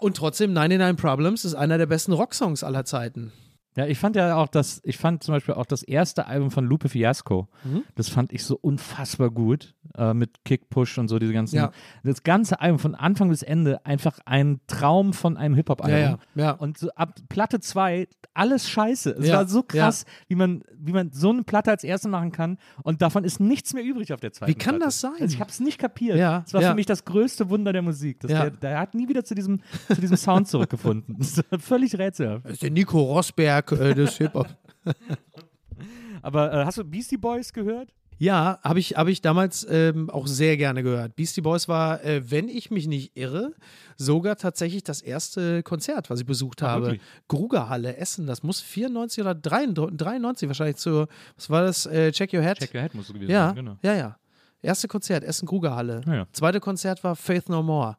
Und 0.00 0.16
trotzdem, 0.16 0.52
99 0.52 1.00
Problems 1.00 1.44
ist 1.44 1.54
einer 1.54 1.78
der 1.78 1.86
besten 1.86 2.12
Rocksongs 2.12 2.62
aller 2.62 2.84
Zeiten. 2.84 3.32
Ja, 3.78 3.86
ich 3.86 3.98
fand 3.98 4.16
ja 4.16 4.34
auch 4.36 4.48
das, 4.48 4.80
ich 4.84 4.98
fand 4.98 5.22
zum 5.22 5.34
Beispiel 5.34 5.54
auch 5.54 5.64
das 5.66 5.82
erste 5.82 6.26
Album 6.26 6.50
von 6.50 6.64
Lupe 6.66 6.88
Fiasco, 6.88 7.48
Mhm. 7.64 7.84
das 7.94 8.08
fand 8.08 8.32
ich 8.32 8.42
so 8.44 8.58
unfassbar 8.60 9.30
gut, 9.30 9.74
äh, 9.96 10.12
mit 10.14 10.44
Kick, 10.44 10.68
Push 10.68 10.98
und 10.98 11.08
so 11.08 11.18
diese 11.18 11.32
ganzen, 11.32 11.56
Ja. 11.56 11.70
das 12.02 12.22
ganze 12.24 12.60
Album 12.60 12.78
von 12.80 12.94
Anfang 12.94 13.28
bis 13.30 13.42
Ende 13.42 13.84
einfach 13.86 14.18
ein 14.26 14.60
Traum 14.66 15.12
von 15.12 15.36
einem 15.36 15.54
Hip-Hop-Album. 15.54 15.96
Ja, 15.98 16.18
ja, 16.34 16.44
ja. 16.44 16.50
Und 16.52 16.76
so 16.78 16.90
ab 16.96 17.14
Platte 17.28 17.60
2 17.60 18.08
alles 18.34 18.68
scheiße. 18.68 19.10
Es 19.18 19.30
war 19.32 19.48
so 19.48 19.62
krass, 19.62 20.04
wie, 20.28 20.34
man, 20.34 20.62
wie 20.76 20.92
man 20.92 21.10
so 21.12 21.30
eine 21.30 21.42
Platte 21.44 21.70
als 21.70 21.84
erste 21.84 22.08
machen 22.08 22.30
kann 22.32 22.58
und 22.82 23.00
davon 23.02 23.24
ist 23.24 23.40
nichts 23.40 23.74
mehr 23.74 23.82
übrig 23.84 24.12
auf 24.12 24.20
der 24.20 24.32
zweiten 24.32 24.50
Wie 24.50 24.54
kann 24.54 24.76
Platte. 24.76 24.84
das 24.86 25.00
sein? 25.00 25.12
Also 25.20 25.34
ich 25.34 25.40
habe 25.40 25.50
es 25.50 25.60
nicht 25.60 25.78
kapiert. 25.78 26.18
Ja, 26.18 26.42
Es 26.46 26.52
war 26.54 26.62
für 26.62 26.74
mich 26.74 26.86
das 26.86 27.04
größte 27.04 27.48
Wunder 27.48 27.72
der 27.72 27.82
Musik. 27.82 28.20
Das 28.20 28.28
der, 28.30 28.50
der 28.50 28.78
hat 28.78 28.94
nie 28.94 29.08
wieder 29.08 29.24
zu 29.24 29.34
diesem, 29.34 29.60
zu 29.88 30.00
diesem 30.00 30.16
Sound 30.16 30.48
zurückgefunden. 30.48 31.16
Das 31.18 31.38
ist 31.38 31.44
völlig 31.60 31.96
rätselhaft. 31.98 32.44
Das 32.44 32.52
ist 32.54 32.62
der 32.62 32.70
Nico 32.70 33.00
Rosberg 33.00 33.67
des 33.76 34.16
Hip-Hop. 34.18 34.48
Aber 36.22 36.52
äh, 36.52 36.64
hast 36.64 36.78
du 36.78 36.84
Beastie 36.84 37.16
Boys 37.16 37.52
gehört? 37.52 37.92
Ja, 38.20 38.58
habe 38.64 38.80
ich, 38.80 38.96
hab 38.96 39.06
ich 39.06 39.20
damals 39.22 39.64
ähm, 39.70 40.10
auch 40.10 40.26
sehr 40.26 40.56
gerne 40.56 40.82
gehört. 40.82 41.14
Beastie 41.14 41.40
Boys 41.40 41.68
war, 41.68 42.04
äh, 42.04 42.28
wenn 42.28 42.48
ich 42.48 42.70
mich 42.70 42.88
nicht 42.88 43.16
irre, 43.16 43.54
sogar 43.96 44.36
tatsächlich 44.36 44.82
das 44.82 45.00
erste 45.00 45.62
Konzert, 45.62 46.10
was 46.10 46.20
ich 46.20 46.26
besucht 46.26 46.62
Ach, 46.62 46.68
habe. 46.68 46.86
wirklich? 46.86 47.02
Grugerhalle, 47.28 47.96
Essen, 47.96 48.26
das 48.26 48.42
muss 48.42 48.60
94 48.60 49.22
oder 49.22 49.34
93, 49.36 49.96
93 49.96 50.48
wahrscheinlich 50.48 50.76
zur, 50.76 51.06
was 51.36 51.48
war 51.48 51.62
das, 51.62 51.86
äh, 51.86 52.10
Check 52.10 52.34
Your 52.34 52.42
Head? 52.42 52.58
Check 52.58 52.74
Your 52.74 52.82
Head 52.82 52.94
musst 52.94 53.10
du 53.10 53.14
gewesen 53.14 53.30
ja, 53.30 53.48
sein, 53.48 53.56
genau. 53.56 53.78
ja, 53.82 53.94
ja. 53.94 54.16
Erste 54.60 54.88
Konzert, 54.88 55.22
Essen 55.22 55.46
Grugerhalle. 55.46 56.00
Ja, 56.04 56.14
ja. 56.14 56.26
Zweite 56.32 56.58
Konzert 56.58 57.04
war 57.04 57.14
Faith 57.14 57.48
No 57.48 57.62
More. 57.62 57.96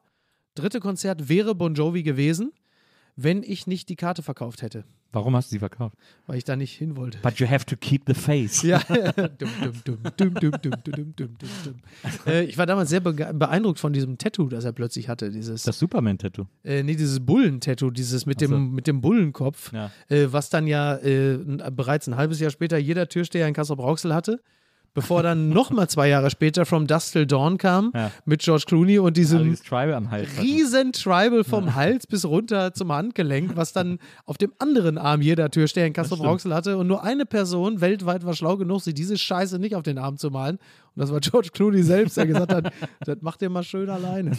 Dritte 0.54 0.80
Konzert 0.80 1.30
wäre 1.30 1.54
Bon 1.54 1.74
Jovi 1.74 2.02
gewesen, 2.02 2.52
wenn 3.16 3.42
ich 3.42 3.66
nicht 3.66 3.88
die 3.88 3.96
Karte 3.96 4.22
verkauft 4.22 4.60
hätte, 4.60 4.84
Warum 5.12 5.34
hast 5.34 5.50
du 5.50 5.54
sie 5.54 5.58
verkauft? 5.58 5.96
Weil 6.26 6.38
ich 6.38 6.44
da 6.44 6.54
nicht 6.54 6.76
hin 6.76 6.96
wollte. 6.96 7.18
But 7.22 7.40
you 7.40 7.48
have 7.48 7.66
to 7.66 7.76
keep 7.76 8.02
the 8.06 8.14
face. 8.14 8.62
Ja. 8.62 8.80
Ich 12.42 12.58
war 12.58 12.66
damals 12.66 12.90
sehr 12.90 13.00
beeindruckt 13.00 13.80
von 13.80 13.92
diesem 13.92 14.18
Tattoo, 14.18 14.48
das 14.48 14.64
er 14.64 14.72
plötzlich 14.72 15.08
hatte. 15.08 15.30
Dieses, 15.30 15.64
das 15.64 15.78
Superman-Tattoo. 15.78 16.46
Äh, 16.62 16.84
nee, 16.84 16.94
dieses 16.94 17.18
Bullen-Tattoo, 17.20 17.90
dieses 17.90 18.26
mit 18.26 18.40
dem, 18.40 18.50
so. 18.50 18.58
mit 18.58 18.86
dem 18.86 19.00
Bullenkopf, 19.00 19.72
ja. 19.72 19.90
äh, 20.08 20.28
was 20.30 20.50
dann 20.50 20.66
ja 20.66 20.96
äh, 20.98 21.38
bereits 21.72 22.06
ein 22.06 22.16
halbes 22.16 22.38
Jahr 22.38 22.50
später 22.50 22.78
jeder 22.78 23.08
Türsteher 23.08 23.48
in 23.48 23.54
Kassel-Brauxel 23.54 24.14
hatte. 24.14 24.40
Bevor 24.92 25.22
dann 25.22 25.50
nochmal 25.50 25.88
zwei 25.88 26.08
Jahre 26.08 26.30
später 26.30 26.66
From 26.66 26.88
Dust 26.88 27.12
Till 27.12 27.24
Dawn 27.24 27.58
kam 27.58 27.92
Ja. 27.94 28.10
mit 28.24 28.42
George 28.42 28.64
Clooney 28.66 28.98
und 28.98 29.16
diesem 29.16 29.54
Tribal 29.54 30.02
riesen 30.40 30.92
Tribal 30.92 31.44
vom 31.44 31.76
Hals 31.76 32.08
bis 32.08 32.24
runter 32.24 32.74
zum 32.74 32.90
Handgelenk, 32.90 33.56
was 33.56 33.72
dann 33.72 33.98
auf 34.26 34.36
dem 34.36 34.52
anderen 34.58 34.98
Arm 34.98 35.20
jeder 35.22 35.48
Türsteher 35.50 35.86
in 35.86 35.92
Kassel 35.92 36.18
Brauxel 36.18 36.52
hatte. 36.52 36.76
Und 36.76 36.88
nur 36.88 37.04
eine 37.04 37.24
Person 37.24 37.80
weltweit 37.80 38.24
war 38.24 38.34
schlau 38.34 38.56
genug, 38.56 38.80
sich 38.82 38.94
diese 38.94 39.16
Scheiße 39.16 39.60
nicht 39.60 39.76
auf 39.76 39.84
den 39.84 39.98
Arm 39.98 40.16
zu 40.16 40.30
malen. 40.30 40.58
Und 40.96 41.00
das 41.02 41.12
war 41.12 41.20
George 41.20 41.50
Clooney 41.52 41.82
selbst, 41.82 42.16
der 42.16 42.26
gesagt 42.26 42.52
hat, 42.52 42.72
das 43.04 43.22
macht 43.22 43.40
ihr 43.42 43.50
mal 43.50 43.62
schön 43.62 43.88
alleine. 43.88 44.32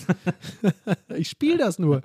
ich 1.16 1.30
spiele 1.30 1.58
das 1.58 1.80
nur. 1.80 2.02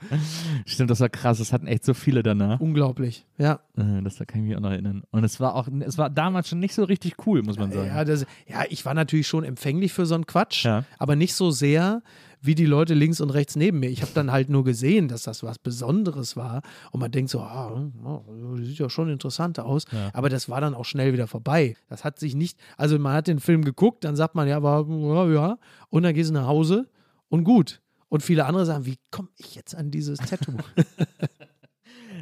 Stimmt, 0.65 0.91
das 0.91 1.01
war 1.01 1.09
krass. 1.09 1.39
Das 1.39 1.53
hatten 1.53 1.67
echt 1.67 1.85
so 1.85 1.95
viele 1.95 2.23
danach. 2.23 2.61
Unglaublich. 2.61 3.27
Ja. 3.39 3.61
Äh, 3.77 4.03
Das 4.03 4.17
da 4.17 4.25
kann 4.25 4.43
ich 4.43 4.49
mich 4.49 4.57
auch 4.57 4.61
noch 4.61 4.71
erinnern. 4.71 5.03
Und 5.11 5.25
es 5.25 5.41
war 5.41 5.55
auch, 5.55 5.69
es 5.81 5.99
war 5.99 6.11
damals 6.11 6.49
schon 6.49 6.61
nicht 6.61 6.75
so 6.75 6.85
richtig 6.85 7.27
cool, 7.27 7.43
muss 7.43 7.59
man 7.59 7.73
sagen. 7.73 7.89
Ja, 7.89 8.05
das, 8.05 8.25
ja, 8.47 8.65
ich 8.69 8.85
war 8.85 8.95
natürlich 8.95 9.27
schon 9.27 9.45
empfänglich 9.45 9.93
für 9.93 10.07
so 10.07 10.15
einen 10.15 10.27
Quatsch, 10.27 10.65
Ja. 10.65 10.85
aber 10.99 11.17
nicht 11.17 11.35
so 11.35 11.51
sehr 11.51 12.03
wie 12.47 12.55
die 12.55 12.67
Leute 12.67 12.95
links 12.95 13.21
und 13.21 13.31
rechts 13.31 13.57
neben 13.57 13.81
mir. 13.81 13.91
Ich 13.91 14.03
habe 14.03 14.13
dann 14.15 14.33
halt 14.33 14.49
nur 14.49 14.65
gesehen, 14.65 15.09
dass 15.09 15.23
das 15.25 15.43
was 15.43 15.59
Besonderes 15.59 16.37
war 16.37 16.63
und 16.93 17.01
man 17.01 17.11
denkt 17.11 17.31
so, 17.31 17.41
ah, 17.41 17.91
oh, 18.05 18.23
sieht 18.57 18.79
ja 18.79 18.89
schon 18.89 19.09
interessant 19.09 19.59
aus, 19.59 19.85
aber 20.13 20.29
das 20.29 20.49
war 20.49 20.61
dann 20.61 20.75
auch 20.75 20.85
schnell 20.85 21.13
wieder 21.13 21.27
vorbei. 21.27 21.77
Das 21.89 22.05
hat 22.05 22.19
sich 22.19 22.35
nicht, 22.35 22.59
also 22.77 22.99
man 22.99 23.15
hat 23.15 23.27
den 23.27 23.41
Film 23.41 23.65
geguckt, 23.65 24.05
dann 24.05 24.17
sagt 24.17 24.35
man, 24.35 24.49
ja, 24.49 24.63
war, 24.63 24.87
ja, 24.89 25.27
ja, 25.27 25.59
und 25.91 26.03
dann 26.03 26.15
gehst 26.15 26.31
du 26.31 26.35
nach 26.35 26.47
Hause 26.47 26.89
und 27.29 27.45
gut. 27.45 27.81
Und 28.09 28.23
viele 28.23 28.47
andere 28.47 28.65
sagen, 28.65 28.87
wie 28.87 28.99
komme 29.11 29.29
ich 29.37 29.57
jetzt 29.57 29.75
an 29.75 29.91
dieses 29.91 30.19
Tattoo? 30.19 30.53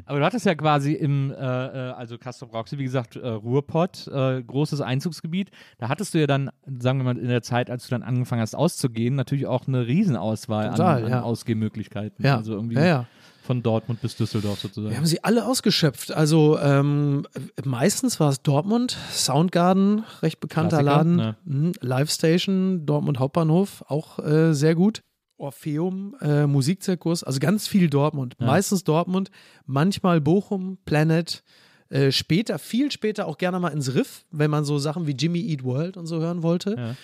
Aber 0.07 0.19
du 0.19 0.25
hattest 0.25 0.47
ja 0.47 0.55
quasi 0.55 0.93
im, 0.93 1.31
äh, 1.31 1.35
äh, 1.35 1.93
also 1.93 2.19
Castro 2.19 2.47
Brauxel, 2.47 2.79
wie 2.79 2.85
gesagt, 2.85 3.17
äh, 3.17 3.27
Ruhrpott, 3.29 4.07
äh, 4.09 4.43
großes 4.43 4.81
Einzugsgebiet. 4.81 5.51
Da 5.79 5.89
hattest 5.89 6.15
du 6.15 6.19
ja 6.19 6.27
dann, 6.27 6.51
sagen 6.79 6.99
wir 6.99 7.05
mal, 7.05 7.19
in 7.19 7.29
der 7.29 7.43
Zeit, 7.43 7.71
als 7.71 7.85
du 7.85 7.91
dann 7.91 8.03
angefangen 8.03 8.43
hast 8.43 8.55
auszugehen, 8.55 9.15
natürlich 9.15 9.47
auch 9.47 9.67
eine 9.67 9.87
Riesenauswahl 9.87 10.71
Total, 10.71 10.99
an, 10.99 11.05
an 11.05 11.11
ja. 11.11 11.23
Ausgehmöglichkeiten. 11.23 12.25
Ja. 12.25 12.37
Also 12.37 12.55
irgendwie 12.55 12.77
Ja, 12.77 13.07
von 13.45 13.63
Dortmund 13.63 14.01
bis 14.01 14.17
Düsseldorf 14.17 14.63
Wir 14.63 14.69
sozusagen. 14.69 14.97
haben 14.97 15.07
sie 15.07 15.23
alle 15.23 15.47
ausgeschöpft. 15.47 16.13
Also 16.13 16.59
ähm, 16.59 17.27
meistens 17.65 18.19
war 18.19 18.31
es 18.31 18.43
Dortmund, 18.43 18.97
Soundgarden, 19.13 20.05
recht 20.23 20.41
bekannter 20.41 20.79
Klassiker, 20.79 20.97
Laden, 20.97 21.17
ne? 21.17 21.37
mhm. 21.45 21.73
Live 21.81 22.11
Station, 22.11 22.87
Dortmund 22.87 23.19
Hauptbahnhof, 23.19 23.85
auch 23.89 24.19
äh, 24.19 24.55
sehr 24.55 24.75
gut. 24.75 25.03
Orpheum, 25.37 26.16
äh, 26.20 26.47
Musikzirkus, 26.47 27.24
also 27.24 27.41
ganz 27.41 27.66
viel 27.66 27.91
Dortmund. 27.91 28.37
Ja. 28.39 28.47
Meistens 28.47 28.85
Dortmund, 28.85 29.30
manchmal 29.66 30.20
Bochum, 30.20 30.78
Planet. 30.85 31.43
Äh, 31.91 32.12
später, 32.12 32.59
viel 32.59 32.91
später 32.91 33.26
auch 33.26 33.37
gerne 33.37 33.61
mal 33.61 33.68
ins 33.68 33.95
Riff, 33.95 34.24
wenn 34.30 34.51
man 34.51 34.64
so 34.64 34.78
Sachen 34.78 35.07
wie 35.07 35.12
Jimmy 35.12 35.41
Eat 35.41 35.64
World 35.64 35.97
und 35.97 36.07
so 36.07 36.20
hören 36.20 36.43
wollte. 36.43 36.76
Ja. 36.76 36.95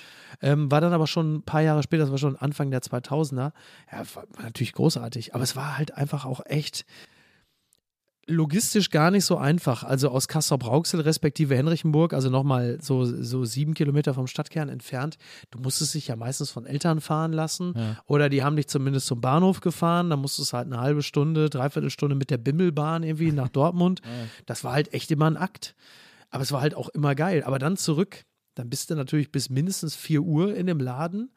Ähm, 0.42 0.70
war 0.70 0.80
dann 0.80 0.92
aber 0.92 1.06
schon 1.06 1.36
ein 1.36 1.42
paar 1.42 1.60
Jahre 1.60 1.82
später, 1.82 2.04
das 2.04 2.10
war 2.10 2.18
schon 2.18 2.36
Anfang 2.36 2.70
der 2.70 2.80
2000er. 2.80 3.52
Ja, 3.92 3.98
war, 4.14 4.24
war 4.34 4.44
natürlich 4.44 4.72
großartig, 4.72 5.34
aber 5.34 5.44
es 5.44 5.56
war 5.56 5.76
halt 5.76 5.96
einfach 5.96 6.24
auch 6.24 6.40
echt 6.46 6.86
logistisch 8.30 8.90
gar 8.90 9.10
nicht 9.10 9.24
so 9.24 9.36
einfach. 9.36 9.84
Also 9.84 10.08
aus 10.10 10.28
Kassel-Brauxel 10.28 11.00
respektive 11.00 11.56
Henrichenburg, 11.56 12.12
also 12.14 12.30
nochmal 12.30 12.78
so, 12.80 13.04
so 13.04 13.44
sieben 13.44 13.74
Kilometer 13.74 14.14
vom 14.14 14.26
Stadtkern 14.26 14.68
entfernt. 14.68 15.16
Du 15.50 15.58
musstest 15.58 15.94
dich 15.94 16.06
ja 16.08 16.16
meistens 16.16 16.50
von 16.50 16.66
Eltern 16.66 17.00
fahren 17.00 17.32
lassen 17.32 17.74
Ja. 17.76 18.02
oder 18.06 18.28
die 18.28 18.42
haben 18.42 18.56
dich 18.56 18.68
zumindest 18.68 19.06
zum 19.06 19.20
Bahnhof 19.20 19.60
gefahren. 19.60 20.10
Dann 20.10 20.20
musstest 20.20 20.52
du 20.52 20.56
halt 20.56 20.66
eine 20.66 20.80
halbe 20.80 21.02
Stunde, 21.02 21.50
dreiviertel 21.50 21.90
Stunde 21.90 22.14
mit 22.16 22.30
der 22.30 22.38
Bimmelbahn 22.38 23.02
irgendwie 23.02 23.32
nach 23.32 23.48
Dortmund. 23.48 24.00
Das 24.46 24.64
war 24.64 24.72
halt 24.72 24.92
echt 24.94 25.10
immer 25.10 25.26
ein 25.30 25.36
Akt. 25.36 25.74
Aber 26.30 26.42
es 26.42 26.52
war 26.52 26.60
halt 26.60 26.74
auch 26.74 26.88
immer 26.90 27.14
geil. 27.14 27.42
Aber 27.44 27.58
dann 27.58 27.76
zurück, 27.76 28.24
dann 28.54 28.68
bist 28.70 28.90
du 28.90 28.94
natürlich 28.94 29.30
bis 29.32 29.50
mindestens 29.50 29.96
4 29.96 30.22
Uhr 30.22 30.54
in 30.54 30.66
dem 30.66 30.78
Laden 30.80 31.30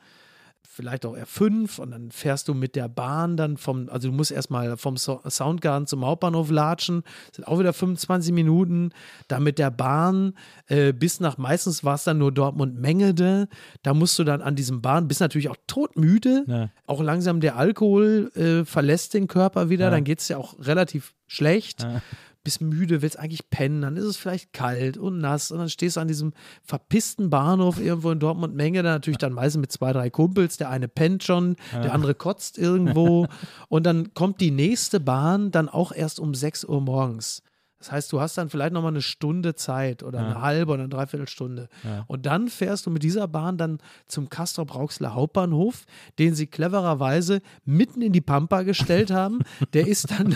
vielleicht 0.75 1.05
auch 1.05 1.15
eher 1.15 1.27
fünf 1.27 1.77
und 1.77 1.91
dann 1.91 2.09
fährst 2.09 2.47
du 2.47 2.55
mit 2.55 2.75
der 2.75 2.89
Bahn 2.89 3.37
dann 3.37 3.57
vom, 3.57 3.89
also 3.89 4.09
du 4.09 4.13
musst 4.13 4.31
erstmal 4.31 4.75
vom 4.77 4.97
so 4.97 5.21
Soundgarden 5.29 5.85
zum 5.87 6.03
Hauptbahnhof 6.03 6.49
latschen, 6.49 7.03
sind 7.31 7.47
auch 7.47 7.59
wieder 7.59 7.73
25 7.73 8.33
Minuten, 8.33 8.89
dann 9.27 9.43
mit 9.43 9.59
der 9.59 9.69
Bahn 9.69 10.33
äh, 10.67 10.91
bis 10.91 11.19
nach, 11.19 11.37
meistens 11.37 11.83
war 11.83 11.95
es 11.95 12.03
dann 12.05 12.17
nur 12.17 12.31
Dortmund-Mengede, 12.31 13.47
da 13.83 13.93
musst 13.93 14.17
du 14.19 14.23
dann 14.23 14.41
an 14.41 14.55
diesem 14.55 14.81
Bahn, 14.81 15.07
bist 15.07 15.21
natürlich 15.21 15.49
auch 15.49 15.57
todmüde, 15.67 16.43
Ja. 16.47 16.69
auch 16.87 17.01
langsam 17.01 17.39
der 17.39 17.55
Alkohol 17.57 18.31
äh, 18.35 18.65
verlässt 18.65 19.13
den 19.13 19.27
Körper 19.27 19.69
wieder, 19.69 19.85
Ja. 19.85 19.91
dann 19.91 20.03
geht 20.03 20.19
es 20.19 20.27
ja 20.27 20.37
auch 20.37 20.55
relativ 20.59 21.13
schlecht 21.27 21.83
Ja. 21.83 22.01
Bist 22.43 22.61
müde, 22.61 23.01
willst 23.01 23.17
eigentlich 23.17 23.49
pennen, 23.49 23.81
dann 23.81 23.97
ist 23.97 24.03
es 24.03 24.17
vielleicht 24.17 24.53
kalt 24.53 24.97
und 24.97 25.19
nass 25.19 25.51
und 25.51 25.59
dann 25.59 25.69
stehst 25.69 25.95
du 25.95 26.01
an 26.01 26.07
diesem 26.07 26.33
verpissten 26.63 27.29
Bahnhof 27.29 27.79
irgendwo 27.79 28.11
in 28.11 28.19
Dortmund-Menge, 28.19 28.83
da 28.83 28.91
natürlich 28.91 29.17
dann 29.17 29.33
meistens 29.33 29.61
mit 29.61 29.71
zwei, 29.71 29.93
drei 29.93 30.09
Kumpels, 30.09 30.57
der 30.57 30.69
eine 30.69 30.87
pennt 30.87 31.23
schon, 31.23 31.55
der 31.71 31.93
andere 31.93 32.15
kotzt 32.15 32.57
irgendwo 32.57 33.27
und 33.69 33.85
dann 33.85 34.13
kommt 34.13 34.41
die 34.41 34.51
nächste 34.51 34.99
Bahn 34.99 35.51
dann 35.51 35.69
auch 35.69 35.91
erst 35.91 36.19
um 36.19 36.33
6 36.33 36.65
Uhr 36.65 36.81
morgens. 36.81 37.43
Das 37.83 37.91
heißt, 37.91 38.13
du 38.13 38.21
hast 38.21 38.37
dann 38.37 38.49
vielleicht 38.49 38.71
nochmal 38.71 38.93
eine 38.93 39.01
Stunde 39.01 39.55
Zeit 39.55 40.03
oder 40.03 40.19
eine 40.19 40.41
halbe 40.41 40.71
oder 40.71 40.83
eine 40.83 40.89
Dreiviertelstunde. 40.89 41.67
Und 42.07 42.25
dann 42.25 42.47
fährst 42.47 42.85
du 42.85 42.91
mit 42.91 43.03
dieser 43.03 43.27
Bahn 43.27 43.57
dann 43.57 43.79
zum 44.07 44.29
Castrop-Rauxler 44.29 45.13
Hauptbahnhof, 45.13 45.83
den 46.17 46.33
sie 46.33 46.47
clevererweise 46.47 47.41
mitten 47.65 48.01
in 48.01 48.13
die 48.13 48.21
Pampa 48.21 48.63
gestellt 48.63 49.11
haben. 49.11 49.39
Der 49.73 49.85
ist 49.85 50.11
dann 50.11 50.33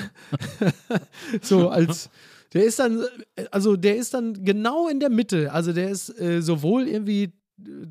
so 1.41 1.69
als 1.69 2.09
der 2.53 2.65
ist 2.65 2.79
dann, 2.79 3.03
also 3.51 3.77
der 3.77 3.95
ist 3.95 4.13
dann 4.13 4.43
genau 4.43 4.89
in 4.89 4.99
der 4.99 5.09
Mitte. 5.09 5.53
Also 5.53 5.71
der 5.71 5.89
ist 5.89 6.09
äh, 6.19 6.41
sowohl 6.41 6.87
irgendwie 6.87 7.31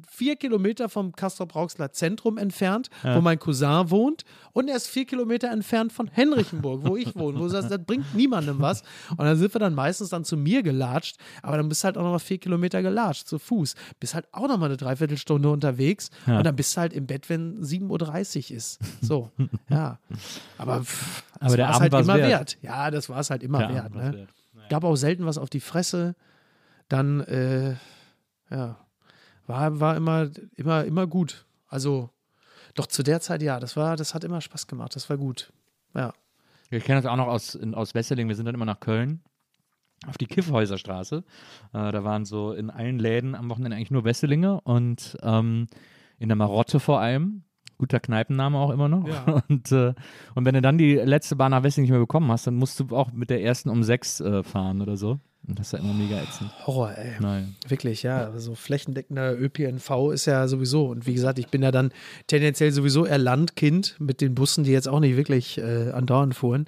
vier 0.08 0.36
Kilometer 0.36 0.88
vom 0.88 1.12
Castrop-Rauxler 1.12 1.90
Zentrum 1.92 2.38
entfernt, 2.38 2.88
wo 3.02 3.20
mein 3.20 3.38
Cousin 3.38 3.90
wohnt, 3.90 4.24
und 4.52 4.68
er 4.68 4.76
ist 4.76 4.86
vier 4.86 5.04
Kilometer 5.06 5.50
entfernt 5.50 5.92
von 5.92 6.06
Henrichenburg, 6.08 6.82
wo 6.86 6.96
ich 6.96 7.14
wohne. 7.16 7.38
Wo 7.38 7.42
du 7.42 7.48
sagst, 7.48 7.70
das 7.70 7.82
bringt 7.84 8.14
niemandem 8.14 8.60
was. 8.60 8.82
Und 9.10 9.20
dann 9.20 9.36
sind 9.36 9.52
wir 9.54 9.58
dann 9.58 9.74
meistens 9.74 10.10
dann 10.10 10.24
zu 10.24 10.36
mir 10.36 10.62
gelatscht, 10.62 11.16
aber 11.42 11.56
dann 11.56 11.68
bist 11.68 11.82
du 11.82 11.86
halt 11.86 11.98
auch 11.98 12.02
noch 12.02 12.12
mal 12.12 12.18
vier 12.20 12.38
Kilometer 12.38 12.80
gelatscht, 12.82 13.26
zu 13.26 13.38
Fuß. 13.38 13.74
Bist 13.98 14.14
halt 14.14 14.26
auch 14.32 14.46
noch 14.48 14.56
mal 14.56 14.66
eine 14.66 14.76
Dreiviertelstunde 14.76 15.50
unterwegs 15.50 16.10
Ja. 16.26 16.38
und 16.38 16.44
dann 16.44 16.54
bist 16.56 16.76
du 16.76 16.80
halt 16.80 16.92
im 16.92 17.06
Bett, 17.06 17.28
wenn 17.28 17.60
7.30 17.62 18.50
Uhr 18.52 18.56
ist. 18.56 18.78
So, 19.02 19.30
ja. 19.68 19.98
Aber, 20.58 20.82
pff, 20.84 21.24
das 21.34 21.42
Aber 21.42 21.56
der 21.56 21.68
Abend 21.68 21.80
halt 21.92 22.04
immer 22.04 22.16
wert. 22.16 22.28
wert. 22.30 22.58
Ja, 22.62 22.90
das 22.90 23.08
war 23.08 23.18
es 23.20 23.30
halt 23.30 23.42
immer 23.42 23.58
Der 23.58 23.74
wert. 23.74 23.94
Ne? 23.94 24.12
wert. 24.14 24.28
Gab 24.70 24.84
auch 24.84 24.96
selten 24.96 25.26
was 25.26 25.38
auf 25.38 25.50
die 25.50 25.60
Fresse. 25.60 26.14
Dann, 26.88 27.20
äh, 27.22 27.74
ja, 28.50 28.78
war, 29.46 29.80
war 29.80 29.96
immer, 29.96 30.30
immer, 30.56 30.84
immer 30.84 31.06
gut. 31.06 31.46
Also, 31.68 32.10
doch 32.74 32.86
zu 32.86 33.02
der 33.02 33.20
Zeit, 33.20 33.42
ja, 33.42 33.58
das 33.60 33.76
war, 33.76 33.96
das 33.96 34.14
hat 34.14 34.24
immer 34.24 34.40
Spaß 34.40 34.66
gemacht. 34.66 34.94
Das 34.96 35.08
war 35.08 35.16
gut. 35.16 35.52
Ja. 35.94 36.12
Ich 36.70 36.84
kenne 36.84 37.00
das 37.00 37.10
auch 37.10 37.16
noch 37.16 37.28
aus, 37.28 37.54
in, 37.54 37.74
aus 37.74 37.94
Wesseling. 37.94 38.28
Wir 38.28 38.34
sind 38.34 38.46
dann 38.46 38.54
immer 38.54 38.64
nach 38.64 38.80
Köln. 38.80 39.22
auf 40.06 40.18
die 40.18 40.26
Kiffhäuserstraße. 40.26 41.24
Äh, 41.72 41.92
da 41.92 42.04
waren 42.04 42.24
so 42.24 42.52
in 42.52 42.70
allen 42.70 42.98
Läden 42.98 43.34
am 43.34 43.48
Wochenende 43.48 43.76
eigentlich 43.76 43.90
nur 43.90 44.04
Wesselinge 44.04 44.60
und 44.62 45.16
ähm, 45.22 45.68
in 46.18 46.28
der 46.28 46.36
Marotte 46.36 46.80
vor 46.80 47.00
allem. 47.00 47.42
Guter 47.78 48.00
Kneipenname 48.00 48.56
auch 48.56 48.70
immer 48.70 48.88
noch. 48.88 49.06
Ja. 49.06 49.42
Und, 49.50 49.70
äh, 49.70 49.92
und 50.34 50.46
wenn 50.46 50.54
du 50.54 50.62
dann 50.62 50.78
die 50.78 50.94
letzte 50.94 51.36
Bahn 51.36 51.50
nach 51.50 51.62
Wesseling 51.62 51.82
nicht 51.82 51.90
mehr 51.90 52.00
bekommen 52.00 52.32
hast, 52.32 52.46
dann 52.46 52.54
musst 52.54 52.80
du 52.80 52.96
auch 52.96 53.12
mit 53.12 53.28
der 53.28 53.42
ersten 53.42 53.68
um 53.68 53.82
sechs 53.82 54.18
äh, 54.20 54.42
fahren 54.42 54.80
oder 54.80 54.96
so. 54.96 55.20
Und 55.48 55.58
das 55.58 55.68
ist 55.68 55.72
ja 55.72 55.78
immer 55.78 55.94
mega 55.94 56.20
ätzend. 56.20 56.50
Horror, 56.66 56.96
ey. 56.96 57.12
Nein. 57.20 57.54
Wirklich, 57.68 58.02
ja. 58.02 58.24
Also 58.24 58.54
flächendeckender 58.54 59.38
ÖPNV 59.38 60.10
ist 60.12 60.26
ja 60.26 60.48
sowieso. 60.48 60.86
Und 60.86 61.06
wie 61.06 61.14
gesagt, 61.14 61.38
ich 61.38 61.48
bin 61.48 61.62
ja 61.62 61.70
dann 61.70 61.92
tendenziell 62.26 62.72
sowieso 62.72 63.06
eher 63.06 63.18
Landkind 63.18 63.96
mit 63.98 64.20
den 64.20 64.34
Bussen, 64.34 64.64
die 64.64 64.72
jetzt 64.72 64.88
auch 64.88 65.00
nicht 65.00 65.16
wirklich 65.16 65.58
äh, 65.58 65.90
andauernd 65.92 66.34
fuhren. 66.34 66.66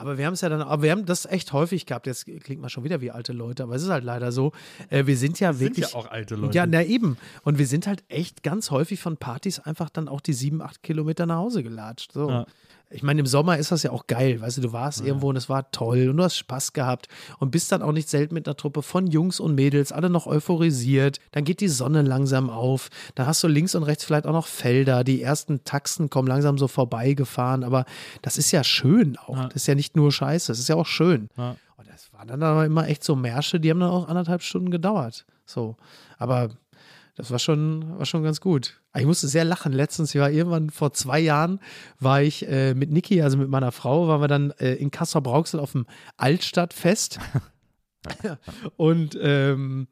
Aber 0.00 0.16
wir 0.16 0.24
haben 0.24 0.32
es 0.32 0.40
ja 0.40 0.48
dann, 0.48 0.62
aber 0.62 0.82
wir 0.82 0.92
haben 0.92 1.04
das 1.04 1.26
echt 1.26 1.52
häufig 1.52 1.84
gehabt. 1.84 2.06
Jetzt 2.06 2.24
klingt 2.24 2.62
man 2.62 2.70
schon 2.70 2.84
wieder 2.84 3.02
wie 3.02 3.10
alte 3.10 3.34
Leute, 3.34 3.64
aber 3.64 3.74
es 3.74 3.82
ist 3.82 3.90
halt 3.90 4.02
leider 4.02 4.32
so. 4.32 4.52
Äh, 4.88 5.04
wir 5.04 5.16
sind 5.16 5.38
ja 5.40 5.60
wirklich. 5.60 5.92
ja 5.92 5.98
auch 5.98 6.10
alte 6.10 6.36
Leute. 6.36 6.56
Ja, 6.56 6.66
na 6.66 6.82
eben. 6.82 7.18
Und 7.42 7.58
wir 7.58 7.66
sind 7.66 7.86
halt 7.86 8.02
echt 8.08 8.42
ganz 8.42 8.70
häufig 8.70 8.98
von 8.98 9.18
Partys 9.18 9.58
einfach 9.58 9.90
dann 9.90 10.08
auch 10.08 10.22
die 10.22 10.32
sieben, 10.32 10.62
acht 10.62 10.82
Kilometer 10.82 11.26
nach 11.26 11.36
Hause 11.36 11.62
gelatscht. 11.62 12.12
So. 12.12 12.30
Ja. 12.30 12.46
Ich 12.92 13.04
meine, 13.04 13.20
im 13.20 13.26
Sommer 13.26 13.56
ist 13.56 13.70
das 13.70 13.84
ja 13.84 13.92
auch 13.92 14.08
geil, 14.08 14.40
weißt 14.40 14.56
du, 14.56 14.62
du 14.62 14.72
warst 14.72 15.00
irgendwo 15.00 15.28
und 15.28 15.36
es 15.36 15.48
war 15.48 15.70
toll 15.70 16.08
und 16.08 16.16
du 16.16 16.24
hast 16.24 16.36
Spaß 16.36 16.72
gehabt 16.72 17.06
und 17.38 17.52
bist 17.52 17.70
dann 17.70 17.82
auch 17.82 17.92
nicht 17.92 18.08
selten 18.08 18.34
mit 18.34 18.48
einer 18.48 18.56
Truppe 18.56 18.82
von 18.82 19.06
Jungs 19.06 19.38
und 19.38 19.54
Mädels, 19.54 19.92
alle 19.92 20.10
noch 20.10 20.26
euphorisiert. 20.26 21.18
Dann 21.30 21.44
geht 21.44 21.60
die 21.60 21.68
Sonne 21.68 22.02
langsam 22.02 22.50
auf. 22.50 22.88
Dann 23.14 23.26
hast 23.26 23.44
du 23.44 23.48
links 23.48 23.76
und 23.76 23.84
rechts 23.84 24.04
vielleicht 24.04 24.26
auch 24.26 24.32
noch 24.32 24.48
Felder. 24.48 25.04
Die 25.04 25.22
ersten 25.22 25.62
Taxen 25.62 26.10
kommen 26.10 26.26
langsam 26.26 26.58
so 26.58 26.66
vorbeigefahren. 26.66 27.62
Aber 27.62 27.84
das 28.22 28.38
ist 28.38 28.50
ja 28.50 28.64
schön 28.64 29.16
auch. 29.16 29.36
Ja. 29.36 29.44
Das 29.46 29.56
ist 29.56 29.66
ja 29.68 29.76
nicht 29.76 29.94
nur 29.94 30.10
Scheiße, 30.10 30.50
das 30.50 30.58
ist 30.58 30.68
ja 30.68 30.74
auch 30.74 30.86
schön. 30.86 31.28
Ja. 31.36 31.56
Und 31.76 31.88
das 31.88 32.12
waren 32.12 32.26
dann 32.26 32.42
aber 32.42 32.66
immer 32.66 32.88
echt 32.88 33.04
so 33.04 33.14
Märsche, 33.14 33.60
die 33.60 33.70
haben 33.70 33.80
dann 33.80 33.90
auch 33.90 34.08
anderthalb 34.08 34.42
Stunden 34.42 34.70
gedauert. 34.70 35.26
So. 35.46 35.76
Aber 36.18 36.50
das 37.20 37.30
war 37.30 37.38
schon, 37.38 37.98
war 37.98 38.06
schon 38.06 38.22
ganz 38.22 38.40
gut. 38.40 38.80
Ich 38.96 39.04
musste 39.04 39.28
sehr 39.28 39.44
lachen. 39.44 39.72
Letztens, 39.72 40.14
ich 40.14 40.20
war 40.20 40.30
irgendwann 40.30 40.70
vor 40.70 40.92
zwei 40.92 41.20
Jahren, 41.20 41.60
war 41.98 42.22
ich 42.22 42.48
äh, 42.48 42.74
mit 42.74 42.90
Niki, 42.90 43.22
also 43.22 43.36
mit 43.36 43.48
meiner 43.48 43.72
Frau, 43.72 44.08
waren 44.08 44.20
wir 44.20 44.28
dann 44.28 44.50
äh, 44.52 44.74
in 44.74 44.90
Kassel-Brauxel 44.90 45.60
auf 45.60 45.72
dem 45.72 45.86
Altstadtfest. 46.16 47.20
und 48.76 49.18
ähm, 49.20 49.86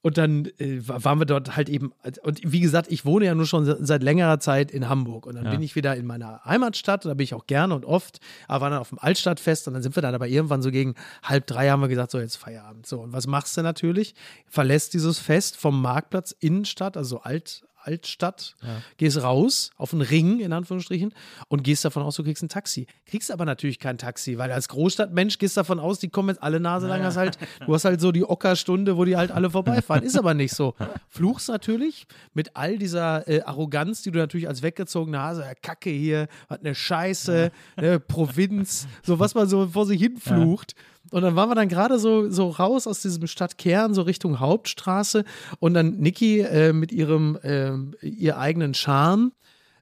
und 0.00 0.16
dann 0.16 0.46
äh, 0.58 0.80
wa- 0.86 1.02
waren 1.02 1.18
wir 1.18 1.26
dort 1.26 1.56
halt 1.56 1.68
eben, 1.68 1.92
und 2.22 2.40
wie 2.44 2.60
gesagt, 2.60 2.90
ich 2.90 3.04
wohne 3.04 3.24
ja 3.26 3.34
nur 3.34 3.46
schon 3.46 3.64
se- 3.64 3.78
seit 3.80 4.02
längerer 4.02 4.38
Zeit 4.40 4.70
in 4.70 4.88
Hamburg. 4.88 5.26
Und 5.26 5.34
dann 5.34 5.46
Ja. 5.46 5.50
bin 5.50 5.62
ich 5.62 5.74
wieder 5.74 5.96
in 5.96 6.06
meiner 6.06 6.40
Heimatstadt, 6.44 7.04
da 7.04 7.14
bin 7.14 7.24
ich 7.24 7.34
auch 7.34 7.46
gerne 7.46 7.74
und 7.74 7.84
oft, 7.84 8.18
aber 8.46 8.62
waren 8.62 8.70
dann 8.72 8.80
auf 8.80 8.90
dem 8.90 8.98
Altstadtfest 9.00 9.66
und 9.68 9.74
dann 9.74 9.82
sind 9.82 9.96
wir 9.96 10.02
dann 10.02 10.14
aber 10.14 10.28
irgendwann 10.28 10.62
so 10.62 10.70
gegen 10.70 10.94
halb 11.22 11.46
drei 11.46 11.68
haben 11.70 11.80
wir 11.80 11.88
gesagt, 11.88 12.10
so 12.12 12.18
jetzt 12.20 12.36
Feierabend. 12.36 12.86
So, 12.86 13.00
und 13.00 13.12
was 13.12 13.26
machst 13.26 13.56
du 13.56 13.62
natürlich? 13.62 14.14
Verlässt 14.46 14.94
dieses 14.94 15.18
Fest 15.18 15.56
vom 15.56 15.80
Marktplatz 15.82 16.34
Innenstadt, 16.38 16.96
also 16.96 17.20
Alt, 17.20 17.64
Altstadt, 17.88 18.54
gehst 18.98 19.22
raus 19.22 19.70
auf 19.76 19.94
einen 19.94 20.02
Ring, 20.02 20.40
in 20.40 20.52
Anführungsstrichen, 20.52 21.14
und 21.48 21.64
gehst 21.64 21.84
davon 21.84 22.02
aus, 22.02 22.16
du 22.16 22.22
kriegst 22.22 22.42
ein 22.42 22.50
Taxi. 22.50 22.86
Kriegst 23.06 23.30
aber 23.30 23.46
natürlich 23.46 23.78
kein 23.78 23.96
Taxi, 23.96 24.36
weil 24.36 24.52
als 24.52 24.68
Großstadtmensch 24.68 25.38
gehst 25.38 25.56
davon 25.56 25.80
aus, 25.80 25.98
die 25.98 26.10
kommen 26.10 26.28
jetzt 26.28 26.42
alle 26.42 26.60
Nase 26.60 26.86
lang, 26.86 27.02
hast 27.02 27.16
halt, 27.16 27.38
du 27.66 27.72
hast 27.74 27.86
halt 27.86 28.00
so 28.00 28.12
die 28.12 28.28
Ockerstunde, 28.28 28.96
wo 28.98 29.04
die 29.04 29.16
halt 29.16 29.30
alle 29.30 29.50
vorbeifahren. 29.50 30.02
Ist 30.04 30.18
aber 30.18 30.34
nicht 30.34 30.52
so. 30.52 30.74
Fluchst 31.08 31.48
natürlich 31.48 32.06
mit 32.34 32.56
all 32.56 32.78
dieser 32.78 33.26
äh, 33.26 33.40
Arroganz, 33.42 34.02
die 34.02 34.10
du 34.10 34.18
natürlich 34.18 34.48
als 34.48 34.62
weggezogene 34.62 35.18
Hase, 35.18 35.42
ja, 35.42 35.54
Kacke 35.54 35.90
hier, 35.90 36.28
was 36.48 36.60
eine 36.60 36.74
Scheiße, 36.74 37.50
ne, 37.80 38.00
Provinz, 38.00 38.86
so 39.02 39.18
was 39.18 39.34
man 39.34 39.48
so 39.48 39.68
vor 39.68 39.86
sich 39.86 40.00
hin 40.00 40.18
flucht. 40.18 40.74
Und 41.10 41.22
dann 41.22 41.36
waren 41.36 41.48
wir 41.48 41.54
dann 41.54 41.68
gerade 41.68 41.98
so, 41.98 42.30
so 42.30 42.48
raus 42.48 42.86
aus 42.86 43.02
diesem 43.02 43.26
Stadtkern, 43.26 43.94
so 43.94 44.02
Richtung 44.02 44.40
Hauptstraße. 44.40 45.24
Und 45.58 45.74
dann 45.74 45.96
Niki 45.96 46.40
äh, 46.40 46.72
mit 46.72 46.92
ihrem, 46.92 47.38
ähm, 47.42 47.94
ihr 48.02 48.38
eigenen 48.38 48.74
Charme 48.74 49.32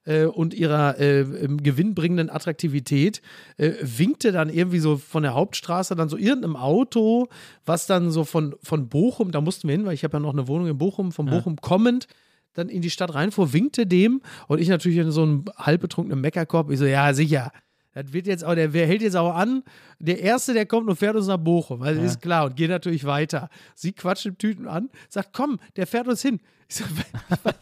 äh, 0.07 0.24
und 0.24 0.55
ihrer 0.55 0.99
äh, 0.99 1.20
ähm, 1.20 1.62
gewinnbringenden 1.62 2.31
Attraktivität 2.31 3.20
äh, 3.57 3.72
winkte 3.83 4.33
dann 4.33 4.49
irgendwie 4.49 4.79
so 4.79 4.97
von 4.97 5.22
der 5.22 5.35
Hauptstraße 5.35 5.95
dann 5.97 6.09
so 6.09 6.16
irgendeinem 6.16 6.57
Auto, 6.57 7.29
was 7.64 7.87
dann 7.87 8.11
so 8.11 8.24
von, 8.24 8.55
von 8.62 8.89
Bochum, 8.89 9.33
da 9.33 9.41
mussten 9.41 9.68
wir 9.68 9.77
hin, 9.77 9.85
weil 9.85 9.95
ich 9.95 10.05
habe 10.05 10.16
ja 10.16 10.20
noch 10.20 10.33
eine 10.33 10.49
Wohnung 10.49 10.68
in 10.68 10.79
Bochum, 10.79 11.12
von 11.12 11.27
Bochum 11.27 11.57
kommend, 11.57 12.07
dann 12.55 12.68
in 12.68 12.81
die 12.81 12.91
Stadt 12.91 13.14
reinfuhr, 13.14 13.53
winkte 13.53 13.87
dem 13.87 14.22
und 14.49 14.61
ich 14.61 14.68
natürlich 14.68 14.99
in 14.99 15.11
so 15.11 15.22
einem 15.22 15.45
halb 15.57 15.83
betrunkenen 15.83 16.20
Meckerkorb. 16.20 16.70
Ich 16.70 16.79
so, 16.79 16.87
ja, 16.87 17.12
sicher. 17.12 17.53
Das 17.97 18.12
wird 18.12 18.26
jetzt 18.26 18.44
auch, 18.44 18.55
der 18.55 18.74
wer 18.74 18.86
hält 18.86 19.01
jetzt 19.01 19.16
auch 19.16 19.34
an. 19.34 19.62
Der 19.99 20.20
Erste, 20.20 20.53
der 20.53 20.66
kommt 20.66 20.86
und 20.88 20.97
fährt 20.97 21.16
uns 21.16 21.28
nach 21.28 21.38
Bochum. 21.38 21.80
Also 21.80 22.03
ist 22.03 22.20
klar 22.20 22.44
und 22.44 22.55
geht 22.55 22.68
natürlich 22.68 23.05
weiter. 23.07 23.49
Sie 23.74 23.92
quatscht 23.92 24.26
im 24.26 24.36
Tüten 24.36 24.68
an, 24.68 24.90
sagt, 25.09 25.30
komm, 25.32 25.59
der 25.76 25.86
fährt 25.86 26.07
uns 26.07 26.20
hin. 26.20 26.38
Ich 26.68 26.76
so, 26.76 26.84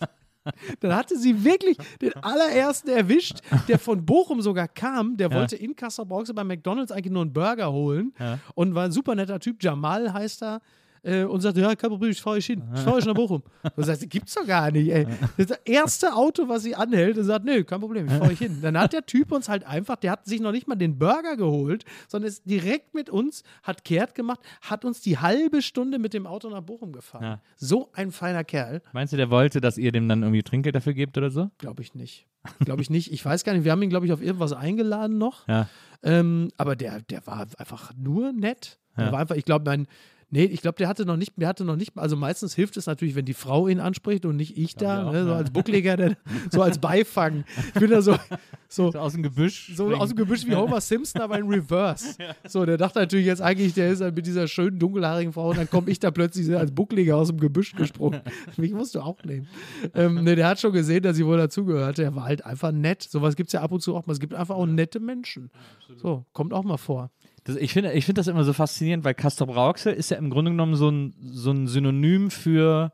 dann 0.81 0.97
hatte 0.97 1.17
sie 1.17 1.45
wirklich 1.45 1.77
den 2.03 2.13
allerersten 2.17 2.89
erwischt, 2.91 3.39
der 3.69 3.79
von 3.79 4.05
Bochum 4.05 4.43
sogar 4.43 4.67
kam. 4.67 5.17
Der 5.17 5.33
wollte 5.33 5.55
in 5.55 5.77
Kassel-Brauxel 5.77 6.35
bei 6.35 6.43
McDonalds 6.43 6.91
eigentlich 6.91 7.13
nur 7.13 7.23
einen 7.23 7.33
Burger 7.33 7.73
holen 7.73 8.13
und 8.57 8.75
war 8.75 8.85
ein 8.87 8.93
super 8.93 9.15
netter 9.15 9.39
Typ. 9.39 9.63
Jamal 9.63 10.13
heißt 10.13 10.43
er. 10.43 10.61
Äh, 11.05 11.25
und 11.25 11.41
sagte, 11.43 11.61
ja, 11.61 11.75
kein 11.77 11.91
Problem, 11.91 12.11
ich 12.11 12.21
fahre 12.23 12.37
euch 12.37 12.47
hin. 12.47 12.63
Ich 12.75 12.81
fahre 12.81 12.97
euch 12.97 13.05
nach 13.05 13.13
Bochum. 13.15 13.43
Und 13.77 13.85
sagt, 13.85 14.09
gibt's 14.09 14.35
doch 14.35 14.47
gar 14.47 14.71
nicht, 14.71 14.91
ey. 14.91 15.07
Das 15.37 15.51
erste 15.67 16.15
Auto, 16.15 16.49
was 16.49 16.63
sie 16.63 16.75
anhält 16.75 17.19
und 17.19 17.25
sagt, 17.25 17.45
nö, 17.45 17.63
kein 17.63 17.81
Problem, 17.81 18.07
ich 18.07 18.13
fahre 18.13 18.31
euch 18.31 18.39
hin. 18.39 18.59
Dann 18.63 18.79
hat 18.79 18.95
der 18.95 19.05
Typ 19.05 19.31
uns 19.31 19.49
halt 19.51 19.65
einfach, 19.67 19.97
der 19.97 20.13
hat 20.13 20.25
sich 20.25 20.41
noch 20.41 20.53
nicht 20.53 20.67
mal 20.67 20.77
den 20.77 20.99
Burger 20.99 21.37
geholt, 21.37 21.85
sondern 22.09 22.29
ist 22.29 22.49
direkt 22.49 22.95
mit 22.95 23.11
uns, 23.11 23.43
hat 23.63 23.85
kehrt 23.85 24.15
gemacht, 24.15 24.41
hat 24.63 24.85
uns 24.87 25.03
die 25.03 25.19
halbe 25.19 25.61
Stunde 25.61 25.99
mit 25.99 26.15
dem 26.15 26.27
Auto 26.27 26.49
nach 26.49 26.63
Bochum 26.63 26.93
gefahren. 26.93 27.23
Ja. 27.23 27.41
So 27.57 27.91
ein 27.93 28.11
feiner 28.11 28.43
Kerl. 28.45 28.81
Meinst 28.95 29.13
du, 29.13 29.19
der 29.19 29.29
wollte, 29.29 29.61
dass 29.61 29.77
ihr 29.77 29.93
dem 29.93 30.09
dann 30.09 30.23
irgendwie 30.23 30.43
Trinkgeld 30.43 30.75
dafür 30.75 30.95
gebt 30.95 31.19
oder 31.19 31.31
so? 31.31 31.51
Glaube 31.59 31.83
ich 31.83 31.95
nicht. 31.95 32.27
Glaube 32.61 32.81
ich 32.81 32.89
nicht. 32.89 33.13
Ich 33.13 33.23
weiß 33.25 33.45
gar 33.45 33.53
nicht. 33.53 33.65
Wir 33.65 33.73
haben 33.73 33.83
ihn, 33.83 33.91
glaube 33.91 34.07
ich, 34.07 34.13
auf 34.13 34.23
irgendwas 34.23 34.53
eingeladen 34.55 35.19
noch. 35.19 35.47
Ja. 35.49 35.69
Ähm, 36.03 36.51
aber 36.57 36.77
der, 36.77 37.01
der 37.03 37.27
war 37.27 37.47
einfach 37.59 37.93
nur 37.97 38.33
nett. 38.33 38.79
Der 38.97 39.07
Ja. 39.07 39.13
war 39.13 39.19
einfach, 39.21 39.37
ich 39.37 39.45
glaube, 39.45 39.65
mein. 39.71 39.87
Nee, 40.35 40.47
ich 40.47 40.63
glaube, 40.63 40.75
der 40.79 40.89
hatte 40.89 41.07
noch 41.07 41.17
nicht, 41.17 41.33
der 41.37 41.47
hatte 41.47 41.65
noch 41.65 41.77
nicht, 41.77 41.97
also 41.97 42.17
meistens 42.17 42.57
hilft 42.57 42.77
es 42.77 42.87
natürlich, 42.87 43.15
wenn 43.15 43.25
die 43.25 43.35
Frau 43.35 43.69
ihn 43.69 43.79
anspricht 43.79 44.27
und 44.27 44.35
nicht 44.35 44.59
ich 44.59 44.75
da, 44.75 45.07
auch, 45.07 45.13
ne, 45.13 45.23
so 45.23 45.31
ja. 45.31 45.37
als 45.37 45.53
Buckliger, 45.53 45.97
der, 45.97 46.17
so 46.51 46.61
als 46.61 46.79
Beifang. 46.79 47.45
Ich 47.69 47.75
bin 47.75 47.89
da 47.89 48.03
so, 48.03 48.17
so, 48.69 48.91
So 48.91 48.99
aus 48.99 49.13
dem 49.13 49.23
Gebüsch. 49.23 49.69
so 49.77 49.85
springen. 49.85 50.03
aus 50.03 50.09
dem 50.09 50.17
Gebüsch 50.17 50.45
wie 50.45 50.57
Homer 50.57 50.81
Simpson, 50.81 51.23
aber 51.23 51.39
in 51.39 51.47
Reverse. 51.47 52.17
So, 52.49 52.67
der 52.67 52.79
dachte 52.79 52.99
natürlich 52.99 53.27
jetzt 53.27 53.43
eigentlich, 53.43 53.75
der 53.75 53.91
ist 53.91 54.01
halt 54.01 54.17
mit 54.17 54.27
dieser 54.27 54.49
schönen 54.49 54.81
dunkelhaarigen 54.81 55.33
Frau 55.33 55.51
und 55.51 55.57
dann 55.57 55.71
komme 55.71 55.89
ich 55.89 56.01
da 56.01 56.11
plötzlich 56.11 56.53
als 56.57 56.73
Buckliger 56.73 57.17
aus 57.17 57.29
dem 57.29 57.39
Gebüsch 57.39 57.77
gesprungen. 57.77 58.21
Mich 58.57 58.73
musst 58.73 58.97
du 58.97 59.03
auch 59.03 59.23
nehmen. 59.23 59.47
Ähm, 59.95 60.25
ne, 60.25 60.35
der 60.35 60.49
hat 60.49 60.59
schon 60.59 60.73
gesehen, 60.73 61.05
dass 61.05 61.17
ich 61.17 61.25
wohl 61.25 61.37
dazugehörte. 61.37 62.03
Der 62.03 62.17
war 62.17 62.25
halt 62.25 62.45
einfach 62.45 62.73
nett. 62.73 63.05
Sowas 63.05 63.37
gibt 63.37 63.51
es 63.51 63.53
ja 63.53 63.61
ab 63.61 63.71
und 63.71 63.83
zu 63.83 63.95
auch 63.95 64.05
mal. 64.05 64.13
Es 64.13 64.19
gibt 64.19 64.35
einfach 64.35 64.57
auch 64.57 64.67
nette 64.67 64.99
Menschen. 64.99 65.53
So, 65.97 66.27
kommt 66.33 66.53
auch 66.53 66.65
mal 66.65 66.77
vor. 66.77 67.13
Das, 67.45 67.57
ich 67.57 67.73
finde 67.73 67.93
ich 67.93 68.07
find 68.07 68.19
das 68.19 68.27
immer 68.27 68.45
so 68.45 68.53
faszinierend, 68.53 69.05
weil 69.05 69.15
Castor 69.15 69.47
Brauxel 69.47 69.93
ist 69.93 70.11
ja 70.11 70.17
im 70.17 70.31
Grunde 70.31 70.51
genommen 70.51 70.77
so 70.77 70.91
ein, 70.91 71.15
so 71.23 71.51
ein 71.51 71.67
Synonym 71.67 72.31
für 72.31 72.93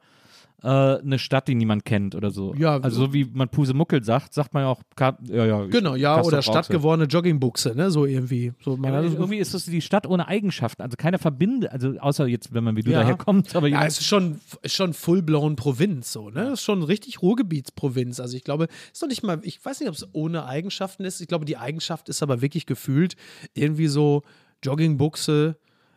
äh, 0.63 0.67
eine 0.69 1.19
Stadt, 1.19 1.49
die 1.49 1.55
niemand 1.55 1.85
kennt 1.85 2.15
oder 2.15 2.31
so. 2.31 2.55
Ja, 2.55 2.79
also 2.79 3.07
so 3.07 3.13
wie 3.15 3.25
man 3.25 3.49
Pusemuckel 3.49 4.05
sagt, 4.05 4.35
sagt 4.35 4.53
man 4.55 4.65
ja 4.65 4.69
auch, 4.69 4.83
ja, 4.99 5.17
ja, 5.47 5.65
Genau, 5.67 5.95
ja, 5.95 6.21
oder 6.23 6.43
stadtgewordene 6.43 7.09
Joggingbuchse, 7.09 7.75
ne? 7.75 7.91
So 7.91 8.05
irgendwie. 8.07 8.53
So, 8.63 8.79
Ja, 8.83 9.03
das 9.03 9.15
irgendwie 9.15 9.39
ist 9.39 9.55
das 9.55 9.65
die 9.65 9.81
Stadt 9.81 10.07
ohne 10.07 10.29
Eigenschaften. 10.29 10.83
Also 10.83 10.97
keiner 10.97 11.19
verbindet, 11.19 11.71
also 11.71 11.99
außer 11.99 12.27
jetzt, 12.27 12.53
wenn 12.53 12.65
man 12.65 12.77
wie 12.77 12.83
du 12.83 12.91
Ja. 12.91 13.01
daher 13.01 13.17
kommt, 13.17 13.57
aber 13.57 13.69
Ja, 13.69 13.85
es 13.87 14.01
ist 14.01 14.07
schon, 14.07 14.41
ist 14.63 14.75
schon 14.75 14.93
full-blown 14.93 15.57
Provinz, 15.57 16.13
so, 16.13 16.31
ne? 16.31 16.49
Es 16.49 16.61
ist 16.61 16.63
schon 16.65 16.83
richtig 16.83 17.23
Ruhrgebietsprovinz. 17.23 18.21
Also 18.21 18.37
ich 18.37 18.45
glaube, 18.45 18.69
ist 18.93 19.03
doch 19.03 19.09
nicht 19.09 19.23
mal, 19.23 19.41
ich 19.43 19.65
weiß 19.65 19.81
nicht, 19.81 19.89
ob 19.89 19.95
es 19.95 20.07
ohne 20.13 20.45
Eigenschaften 20.47 21.05
ist. 21.05 21.21
Ich 21.21 21.29
glaube, 21.29 21.45
die 21.45 21.57
Eigenschaft 21.57 22.09
ist 22.09 22.23
aber 22.23 22.43
wirklich 22.43 22.67
gefühlt 22.67 23.17
irgendwie 23.55 23.87
so 23.89 24.23
Joggingbuchse, 24.63 25.57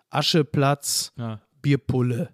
Ascheplatz, 0.09 1.11
Ja. 1.17 1.41
Bierpulle. 1.61 2.29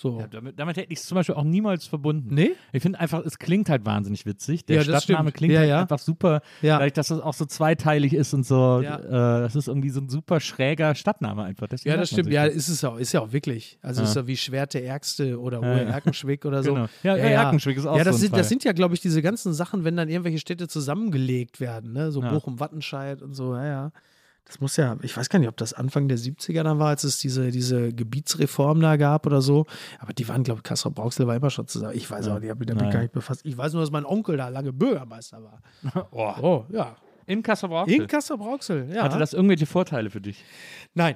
So. 0.00 0.18
Ja, 0.18 0.26
damit, 0.28 0.58
damit 0.58 0.78
hätte 0.78 0.90
ich 0.90 0.98
es 1.00 1.04
zum 1.04 1.16
Beispiel 1.16 1.34
auch 1.34 1.44
niemals 1.44 1.84
verbunden. 1.86 2.34
Nee? 2.34 2.52
Ich 2.72 2.80
finde 2.82 2.98
einfach, 3.00 3.22
es 3.24 3.38
klingt 3.38 3.68
halt 3.68 3.84
wahnsinnig 3.84 4.24
witzig. 4.24 4.64
Der 4.64 4.76
Ja, 4.76 4.82
Stadtname 4.84 5.30
klingt 5.30 5.52
Ja, 5.52 5.60
halt 5.60 5.68
ja. 5.68 5.80
einfach 5.82 5.98
super, 5.98 6.40
Ja. 6.62 6.78
dadurch, 6.78 6.94
dass 6.94 7.08
das 7.08 7.20
auch 7.20 7.34
so 7.34 7.44
zweiteilig 7.44 8.14
ist 8.14 8.32
und 8.32 8.46
so. 8.46 8.80
Ja. 8.82 8.96
Äh, 8.98 9.42
das 9.42 9.56
ist 9.56 9.68
irgendwie 9.68 9.90
so 9.90 10.00
ein 10.00 10.08
super 10.08 10.40
schräger 10.40 10.94
Stadtname 10.94 11.42
einfach. 11.44 11.66
Deswegen 11.68 11.90
Ja, 11.94 12.00
das 12.00 12.08
stimmt. 12.08 12.32
Ja, 12.32 12.44
ist 12.46 12.68
es 12.68 12.82
auch. 12.82 12.96
Ist 12.96 13.12
ja 13.12 13.20
auch 13.20 13.32
wirklich. 13.32 13.78
Also 13.82 14.00
Ja. 14.00 14.08
ist 14.08 14.16
ja 14.16 14.26
wie 14.26 14.36
Schwerte 14.38 14.82
Ärgste 14.82 15.38
oder 15.38 15.58
Ja, 15.60 15.66
Hohe 15.68 15.82
ja. 15.82 15.90
Erkenschwick 15.90 16.46
oder 16.46 16.62
so. 16.62 16.72
Genau. 16.74 16.86
Ja, 17.02 17.16
ja, 17.16 17.24
Erkenschwick 17.24 17.76
ist 17.76 17.84
auch 17.86 17.98
Ja, 17.98 18.04
das, 18.04 18.14
so 18.16 18.20
sind, 18.22 18.30
Fall. 18.30 18.38
das 18.38 18.48
sind 18.48 18.64
ja, 18.64 18.72
glaube 18.72 18.94
ich, 18.94 19.00
diese 19.02 19.20
ganzen 19.20 19.52
Sachen, 19.52 19.84
wenn 19.84 19.96
dann 19.96 20.08
irgendwelche 20.08 20.38
Städte 20.38 20.66
zusammengelegt 20.66 21.60
werden, 21.60 21.92
ne? 21.92 22.10
So 22.10 22.22
Ja. 22.22 22.30
Bochum, 22.32 22.58
Wattenscheid 22.58 23.20
und 23.20 23.34
so, 23.34 23.54
ja, 23.54 23.66
ja. 23.66 23.92
Das 24.50 24.58
muss 24.60 24.76
ja, 24.76 24.96
ich 25.02 25.16
weiß 25.16 25.28
gar 25.28 25.38
nicht, 25.38 25.48
ob 25.48 25.56
das 25.58 25.72
Anfang 25.72 26.08
der 26.08 26.18
70er 26.18 26.64
dann 26.64 26.80
war, 26.80 26.88
als 26.88 27.04
es 27.04 27.20
diese, 27.20 27.52
diese 27.52 27.92
Gebietsreform 27.92 28.80
da 28.80 28.96
gab 28.96 29.24
oder 29.24 29.42
so. 29.42 29.64
Aber 30.00 30.12
die 30.12 30.26
waren, 30.26 30.42
glaube 30.42 30.58
ich, 30.58 30.62
Kassel 30.64 30.90
Brauxel 30.90 31.28
war 31.28 31.36
immer 31.36 31.50
schon 31.50 31.68
zusammen. 31.68 31.94
Ich 31.94 32.10
weiß 32.10 32.26
auch 32.26 32.34
nicht, 32.34 32.44
ich 32.46 32.50
habe 32.50 32.58
mich 32.58 32.66
damit 32.66 32.86
Ja. 32.86 32.90
gar 32.90 33.00
nicht 33.02 33.12
befasst. 33.12 33.42
Ich 33.44 33.56
weiß 33.56 33.74
nur, 33.74 33.82
dass 33.82 33.92
mein 33.92 34.04
Onkel 34.04 34.36
da 34.36 34.48
lange 34.48 34.72
Bürgermeister 34.72 35.40
war. 35.40 35.62
Oh. 36.10 36.34
Oh, 36.42 36.64
ja. 36.72 36.96
In 37.26 37.44
Kassel-Brauxel? 37.44 37.94
In 37.94 38.06
Kassel-Brauxel, 38.08 38.90
ja. 38.92 39.04
Hatte 39.04 39.20
das 39.20 39.34
irgendwelche 39.34 39.66
Vorteile 39.66 40.10
für 40.10 40.20
dich? 40.20 40.44
Nein. 40.94 41.14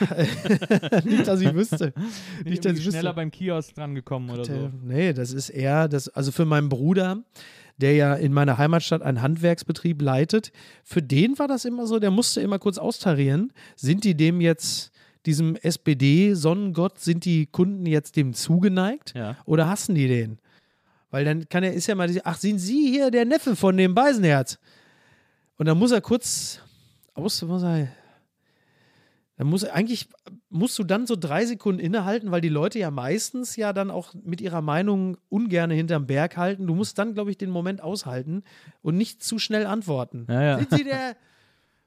nicht, 1.04 1.28
dass 1.28 1.42
ich 1.42 1.52
wüsste. 1.52 1.92
Nicht, 2.46 2.64
dass 2.64 2.72
ich 2.72 2.78
wüsste. 2.78 2.92
schneller 2.92 3.12
beim 3.12 3.30
Kiosk 3.30 3.74
dran 3.74 3.94
gekommen 3.94 4.30
oder 4.30 4.46
so. 4.46 4.70
Nee, 4.82 5.12
das 5.12 5.34
ist 5.34 5.50
eher, 5.50 5.86
das, 5.86 6.08
also 6.08 6.32
für 6.32 6.46
meinen 6.46 6.70
Bruder, 6.70 7.18
der 7.80 7.94
ja 7.94 8.14
in 8.14 8.32
meiner 8.32 8.58
Heimatstadt 8.58 9.02
einen 9.02 9.22
Handwerksbetrieb 9.22 10.00
leitet, 10.00 10.52
für 10.84 11.02
den 11.02 11.38
war 11.38 11.48
das 11.48 11.64
immer 11.64 11.86
so, 11.86 11.98
der 11.98 12.10
musste 12.10 12.40
immer 12.40 12.58
kurz 12.58 12.78
austarieren. 12.78 13.52
Sind 13.76 14.04
die 14.04 14.14
dem 14.16 14.40
jetzt, 14.40 14.92
diesem 15.26 15.56
SPD-Sonnengott, 15.56 16.98
sind 17.00 17.24
die 17.24 17.46
Kunden 17.46 17.86
jetzt 17.86 18.16
dem 18.16 18.32
zugeneigt 18.34 19.14
Ja. 19.14 19.36
oder 19.44 19.68
hassen 19.68 19.94
die 19.94 20.08
den? 20.08 20.38
Weil 21.10 21.24
dann 21.24 21.48
kann 21.48 21.64
er, 21.64 21.74
ist 21.74 21.88
ja 21.88 21.94
mal, 21.94 22.08
ach, 22.24 22.36
sind 22.38 22.58
Sie 22.58 22.88
hier 22.88 23.10
der 23.10 23.24
Neffe 23.24 23.56
von 23.56 23.76
dem 23.76 23.94
Beisenherz? 23.94 24.58
Und 25.56 25.66
dann 25.66 25.76
muss 25.78 25.90
er 25.90 26.00
kurz 26.00 26.60
aus, 27.14 27.42
muss 27.42 27.62
er, 27.62 27.88
dann 29.40 29.48
muss 29.48 29.64
eigentlich 29.64 30.06
musst 30.50 30.78
du 30.78 30.84
dann 30.84 31.06
so 31.06 31.16
drei 31.16 31.46
Sekunden 31.46 31.80
innehalten, 31.80 32.30
weil 32.30 32.42
die 32.42 32.50
Leute 32.50 32.78
ja 32.78 32.90
meistens 32.90 33.56
ja 33.56 33.72
dann 33.72 33.90
auch 33.90 34.12
mit 34.22 34.42
ihrer 34.42 34.60
Meinung 34.60 35.16
ungern 35.30 35.70
hinterm 35.70 36.06
Berg 36.06 36.36
halten. 36.36 36.66
Du 36.66 36.74
musst 36.74 36.98
dann, 36.98 37.14
glaube 37.14 37.30
ich, 37.30 37.38
den 37.38 37.48
Moment 37.48 37.82
aushalten 37.82 38.42
und 38.82 38.98
nicht 38.98 39.22
zu 39.22 39.38
schnell 39.38 39.64
antworten. 39.64 40.26
Ja, 40.28 40.42
ja. 40.42 40.58
Sind 40.58 40.70
Sie 40.72 40.84
der? 40.84 41.16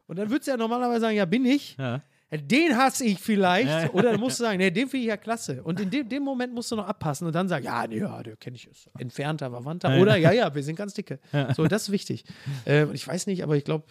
Und 0.07 0.17
dann 0.17 0.31
würdest 0.31 0.47
du 0.47 0.51
ja 0.51 0.57
normalerweise 0.57 1.01
sagen, 1.01 1.15
ja, 1.15 1.25
bin 1.25 1.45
ich. 1.45 1.77
Ja. 1.77 2.01
Den 2.31 2.75
hasse 2.75 3.05
ich 3.05 3.19
vielleicht. 3.19 3.93
Oder 3.93 4.13
dann 4.13 4.19
musst 4.19 4.39
du 4.39 4.45
sagen, 4.45 4.57
nee, 4.57 4.71
den 4.71 4.89
finde 4.89 5.03
ich 5.03 5.09
ja 5.09 5.17
klasse. 5.17 5.61
Und 5.61 5.79
in 5.79 5.91
dem, 5.91 6.09
dem 6.09 6.23
Moment 6.23 6.55
musst 6.55 6.71
du 6.71 6.75
noch 6.75 6.87
abpassen 6.87 7.27
und 7.27 7.35
dann 7.35 7.47
sagen, 7.47 7.65
ja, 7.65 7.85
nee, 7.85 7.99
ja, 7.99 8.23
den 8.23 8.39
kenne 8.39 8.55
ich. 8.55 8.65
Ist 8.65 8.89
entfernter, 8.97 9.51
Verwandter. 9.51 9.95
Ja, 9.95 10.01
Oder 10.01 10.15
ja, 10.15 10.31
ja, 10.31 10.55
wir 10.55 10.63
sind 10.63 10.75
ganz 10.75 10.95
dicke. 10.95 11.19
So, 11.55 11.67
das 11.67 11.83
ist 11.83 11.91
wichtig. 11.91 12.25
Äh, 12.65 12.91
ich 12.93 13.07
weiß 13.07 13.27
nicht, 13.27 13.43
aber 13.43 13.57
ich 13.57 13.63
glaube, 13.63 13.85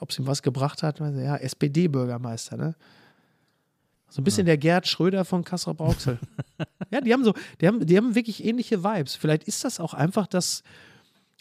ob 0.00 0.10
es 0.10 0.18
ihm 0.18 0.26
was 0.26 0.42
gebracht 0.42 0.82
hat, 0.82 0.98
ja, 0.98 1.36
SPD-Bürgermeister, 1.36 2.56
ne? 2.56 2.74
So 4.08 4.20
ein 4.20 4.24
bisschen 4.24 4.46
der 4.46 4.58
Gerd 4.58 4.86
Schröder 4.86 5.24
von 5.24 5.44
Kassel 5.44 5.74
Brauxel. 5.74 6.18
ja, 6.90 7.00
die 7.00 7.12
haben 7.12 7.24
so, 7.24 7.34
die 7.60 7.66
haben, 7.66 7.84
die 7.84 7.96
haben 7.96 8.14
wirklich 8.14 8.44
ähnliche 8.44 8.84
Vibes. 8.84 9.16
Vielleicht 9.16 9.44
ist 9.44 9.64
das 9.64 9.80
auch 9.80 9.94
einfach, 9.94 10.26
dass 10.26 10.62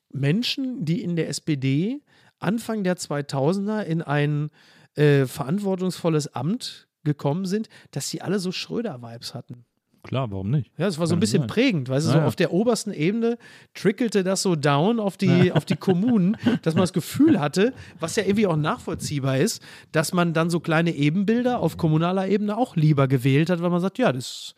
Menschen, 0.09 0.85
die 0.85 1.01
in 1.01 1.15
der 1.15 1.29
SPD 1.29 2.01
Anfang 2.39 2.83
der 2.83 2.97
2000er 2.97 3.83
in 3.83 4.01
ein 4.01 4.49
äh, 4.95 5.25
verantwortungsvolles 5.25 6.33
Amt 6.35 6.87
gekommen 7.03 7.45
sind, 7.45 7.69
dass 7.91 8.09
sie 8.09 8.21
alle 8.21 8.39
so 8.39 8.51
Schröder-Vibes 8.51 9.33
hatten. 9.33 9.65
Klar, 10.03 10.29
warum 10.31 10.51
nicht? 10.51 10.69
Ja, 10.77 10.87
es 10.87 10.99
war 10.99 11.07
so 11.07 11.13
ein 11.13 11.15
Kann 11.15 11.19
bisschen 11.21 11.41
sein. 11.43 11.47
prägend, 11.47 11.89
weißt 11.89 12.05
du, 12.07 12.09
Ja, 12.09 12.13
so 12.13 12.19
ja. 12.19 12.27
auf 12.27 12.35
der 12.35 12.51
obersten 12.51 12.91
Ebene 12.91 13.37
trickelte 13.73 14.23
das 14.23 14.41
so 14.41 14.55
down 14.55 14.99
auf 14.99 15.15
die, 15.17 15.51
auf 15.53 15.63
die 15.65 15.77
Kommunen, 15.77 16.35
dass 16.61 16.73
man 16.75 16.83
das 16.83 16.91
Gefühl 16.93 17.39
hatte, 17.39 17.73
was 17.99 18.15
ja 18.17 18.23
irgendwie 18.23 18.47
auch 18.47 18.57
nachvollziehbar 18.57 19.37
ist, 19.37 19.63
dass 19.93 20.13
man 20.13 20.33
dann 20.33 20.49
so 20.49 20.59
kleine 20.59 20.91
Ebenbilder 20.93 21.59
auf 21.59 21.77
kommunaler 21.77 22.27
Ebene 22.27 22.57
auch 22.57 22.75
lieber 22.75 23.07
gewählt 23.07 23.49
hat, 23.49 23.61
weil 23.61 23.69
man 23.69 23.79
sagt, 23.81 23.97
ja, 23.97 24.11
das 24.11 24.55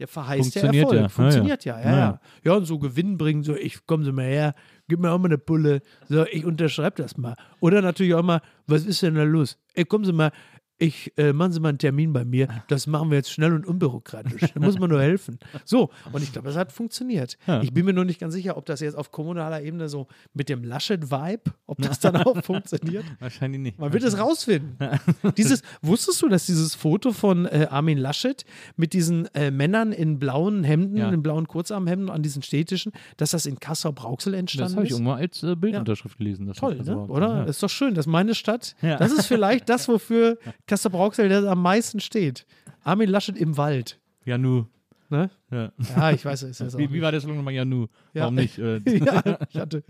der 0.00 0.06
verheißt 0.06 0.54
der 0.54 0.62
Funktioniert 0.62 0.84
Erfolg. 0.84 1.00
ja. 1.02 1.08
Funktioniert 1.08 1.64
ja, 1.64 1.78
ja, 1.80 1.84
Ja, 1.84 1.90
ja. 1.90 1.98
ja. 1.98 2.20
Ja, 2.44 2.52
und 2.54 2.64
so 2.66 2.78
Gewinn 2.78 3.18
bringen, 3.18 3.42
so, 3.42 3.56
ich 3.56 3.84
kommen 3.84 4.04
Sie 4.04 4.12
mal 4.12 4.26
her, 4.26 4.54
gib 4.88 5.00
mir 5.00 5.10
auch 5.10 5.18
mal 5.18 5.26
eine 5.26 5.38
Pulle, 5.38 5.80
so, 6.08 6.24
ich 6.26 6.44
unterschreibe 6.44 7.02
das 7.02 7.16
mal. 7.16 7.34
Oder 7.60 7.82
natürlich 7.82 8.14
auch 8.14 8.22
mal, 8.22 8.40
was 8.68 8.84
ist 8.84 9.02
denn 9.02 9.16
da 9.16 9.24
los? 9.24 9.58
Ey, 9.74 9.84
kommen 9.84 10.04
Sie 10.04 10.12
mal, 10.12 10.30
ich, 10.78 11.12
äh, 11.18 11.32
machen 11.32 11.52
Sie 11.52 11.60
mal 11.60 11.70
einen 11.70 11.78
Termin 11.78 12.12
bei 12.12 12.24
mir, 12.24 12.48
das 12.68 12.86
machen 12.86 13.10
wir 13.10 13.16
jetzt 13.18 13.32
schnell 13.32 13.52
und 13.52 13.66
unbürokratisch. 13.66 14.52
Da 14.54 14.60
muss 14.60 14.78
man 14.78 14.88
nur 14.90 15.00
helfen. 15.02 15.38
So, 15.64 15.90
und 16.12 16.22
ich 16.22 16.32
glaube, 16.32 16.46
das 16.48 16.56
hat 16.56 16.70
funktioniert. 16.72 17.36
Ja. 17.46 17.60
Ich 17.62 17.72
bin 17.72 17.84
mir 17.84 17.92
nur 17.92 18.04
nicht 18.04 18.20
ganz 18.20 18.34
sicher, 18.34 18.56
ob 18.56 18.64
das 18.66 18.80
jetzt 18.80 18.94
auf 18.96 19.10
kommunaler 19.10 19.62
Ebene 19.62 19.88
so 19.88 20.06
mit 20.34 20.48
dem 20.48 20.62
Laschet-Vibe, 20.62 21.42
ob 21.66 21.78
das 21.82 21.98
dann 22.00 22.16
auch 22.16 22.42
funktioniert. 22.44 23.04
Wahrscheinlich 23.18 23.60
nicht. 23.60 23.78
Man 23.78 23.92
wird 23.92 24.04
es 24.04 24.18
rausfinden. 24.18 24.76
dieses, 25.36 25.62
wusstest 25.82 26.22
du, 26.22 26.28
dass 26.28 26.46
dieses 26.46 26.74
Foto 26.74 27.12
von 27.12 27.46
äh, 27.46 27.66
Armin 27.70 27.98
Laschet 27.98 28.44
mit 28.76 28.92
diesen 28.92 29.26
äh, 29.34 29.50
Männern 29.50 29.90
in 29.92 30.18
blauen 30.18 30.62
Hemden, 30.64 30.96
Ja. 30.96 31.10
in 31.10 31.22
blauen 31.22 31.48
Kurzarmhemden 31.48 32.08
an 32.08 32.22
diesen 32.22 32.42
Städtischen, 32.42 32.92
dass 33.16 33.30
das 33.32 33.46
in 33.46 33.58
Kassel-Brauxel 33.58 34.32
Das 34.32 34.38
entstanden 34.38 34.76
habe 34.76 34.84
ich 34.86 34.90
ist? 34.92 34.96
irgendwo 34.98 35.12
als 35.12 35.42
äh, 35.42 35.56
Bildunterschrift 35.56 36.18
gelesen. 36.18 36.46
dass 36.46 36.58
Toll, 36.58 36.76
das 36.76 36.86
ne? 36.86 36.96
oder? 36.98 37.28
Ja. 37.38 37.44
Ist 37.44 37.62
doch 37.62 37.68
schön, 37.70 37.94
dass 37.94 38.06
meine 38.06 38.34
Stadt, 38.36 38.76
Ja. 38.80 38.96
das 38.96 39.12
ist 39.12 39.26
vielleicht 39.26 39.68
das, 39.68 39.88
wofür 39.88 40.38
Kassel-Brauxel 40.68 41.28
der 41.28 41.42
am 41.44 41.62
meisten 41.62 41.98
steht. 42.00 42.46
Armin 42.84 43.08
Laschet 43.08 43.36
im 43.36 43.56
Wald. 43.56 43.98
Ja, 44.24 44.38
nu. 44.38 44.66
Ne? 45.10 45.30
Ja. 45.50 45.72
Ja, 45.96 46.10
ich 46.10 46.22
weiß 46.22 46.42
es. 46.42 46.76
Wie, 46.76 46.92
wie 46.92 47.00
war 47.00 47.10
das 47.10 47.26
nochmal? 47.26 47.54
Ja, 47.54 47.64
nu. 47.64 47.86
Ja. 48.12 48.22
Warum 48.24 48.34
nicht? 48.34 48.58
Äh, 48.68 48.78
ja, 48.98 49.38
ich 49.48 49.56
hatte, 49.58 49.82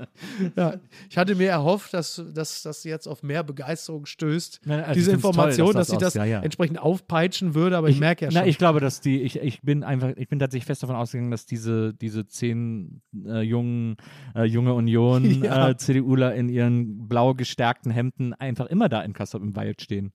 ja, 0.56 0.74
ich 1.10 1.18
hatte 1.18 1.34
mir 1.34 1.48
erhofft, 1.48 1.92
dass, 1.92 2.22
dass 2.32 2.62
das 2.62 2.84
jetzt 2.84 3.08
auf 3.08 3.24
mehr 3.24 3.42
Begeisterung 3.42 4.06
stößt, 4.06 4.60
Nein, 4.64 4.78
also 4.80 4.90
ich 4.92 4.96
diese 4.98 5.10
find's 5.10 5.22
toll, 5.22 5.30
Information, 5.30 5.74
dass 5.74 5.88
dass, 5.88 5.98
das 5.98 6.12
sie 6.12 6.20
aus- 6.20 6.28
das 6.28 6.44
entsprechend 6.44 6.78
aufpeitschen 6.78 7.54
würde, 7.56 7.76
aber 7.76 7.88
ich, 7.88 7.98
merke 7.98 8.26
ja 8.26 8.30
schon. 8.30 8.40
Na, 8.42 8.46
ich 8.46 8.58
glaube, 8.58 8.78
dass 8.78 9.00
die, 9.00 9.22
ich, 9.22 9.40
ich 9.40 9.60
bin 9.62 9.82
einfach, 9.82 10.12
ich 10.16 10.28
bin 10.28 10.38
tatsächlich 10.38 10.66
fest 10.66 10.84
davon 10.84 10.94
ausgegangen, 10.94 11.32
dass 11.32 11.46
diese, 11.46 11.94
diese 11.94 12.26
zehn 12.28 13.00
äh, 13.26 13.40
jungen, 13.40 13.96
äh, 14.36 14.44
junge 14.44 14.74
Union 14.74 15.24
äh, 15.42 15.76
CDUler 15.76 16.36
in 16.36 16.48
ihren 16.48 17.08
blau 17.08 17.34
gestärkten 17.34 17.90
Hemden 17.90 18.34
einfach 18.34 18.66
immer 18.66 18.88
da 18.88 19.02
in 19.02 19.14
Kassel 19.14 19.40
im 19.40 19.56
Wald 19.56 19.82
stehen 19.82 20.12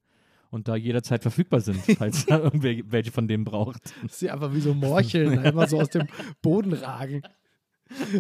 und 0.53 0.67
da 0.67 0.75
jederzeit 0.75 1.21
verfügbar 1.21 1.61
sind, 1.61 1.77
falls 1.97 2.25
da 2.25 2.39
irgendwer 2.39 2.75
welche 2.91 3.11
von 3.11 3.27
denen 3.27 3.43
braucht. 3.43 3.93
dass 4.03 4.19
sie 4.19 4.29
einfach 4.29 4.53
wie 4.53 4.61
so 4.61 4.73
Morcheln 4.73 5.39
einfach 5.45 5.67
so 5.67 5.79
aus 5.81 5.89
dem 5.89 6.07
Boden 6.41 6.73
ragen. 6.73 7.21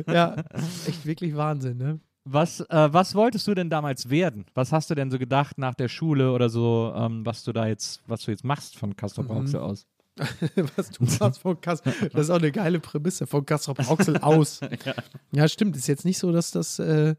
Ja, 0.07 0.35
echt 0.87 1.05
wirklich 1.05 1.35
Wahnsinn, 1.35 1.77
ne? 1.77 1.99
Was, 2.25 2.61
äh, 2.61 2.93
was 2.93 3.15
wolltest 3.15 3.47
du 3.47 3.53
denn 3.53 3.69
damals 3.69 4.09
werden? 4.09 4.45
Was 4.53 4.71
hast 4.71 4.89
du 4.89 4.95
denn 4.95 5.11
so 5.11 5.19
gedacht 5.19 5.57
nach 5.57 5.73
der 5.75 5.89
Schule 5.89 6.31
oder 6.31 6.49
so, 6.49 6.93
ähm, 6.95 7.25
was 7.25 7.43
du 7.43 7.51
da 7.51 7.67
jetzt, 7.67 8.01
was 8.07 8.21
du 8.23 8.31
jetzt 8.31 8.43
machst 8.45 8.77
von 8.77 8.95
Castro 8.95 9.23
Brauxel 9.23 9.59
Mhm. 9.59 9.65
aus? 9.65 9.85
Was 10.75 10.91
du 10.91 11.05
machst 11.05 11.39
von 11.41 11.59
Kassel. 11.59 11.91
Das 12.13 12.25
ist 12.25 12.29
auch 12.29 12.37
eine 12.37 12.51
geile 12.51 12.79
Prämisse 12.79 13.25
von 13.25 13.43
Kassel 13.47 13.73
Brauxel 13.73 14.17
aus. 14.19 14.59
ja. 15.31 15.47
stimmt. 15.47 15.75
Ist 15.75 15.87
jetzt 15.87 16.05
nicht 16.05 16.19
so, 16.19 16.31
dass 16.31 16.51
das. 16.51 16.77
Äh, 16.77 17.15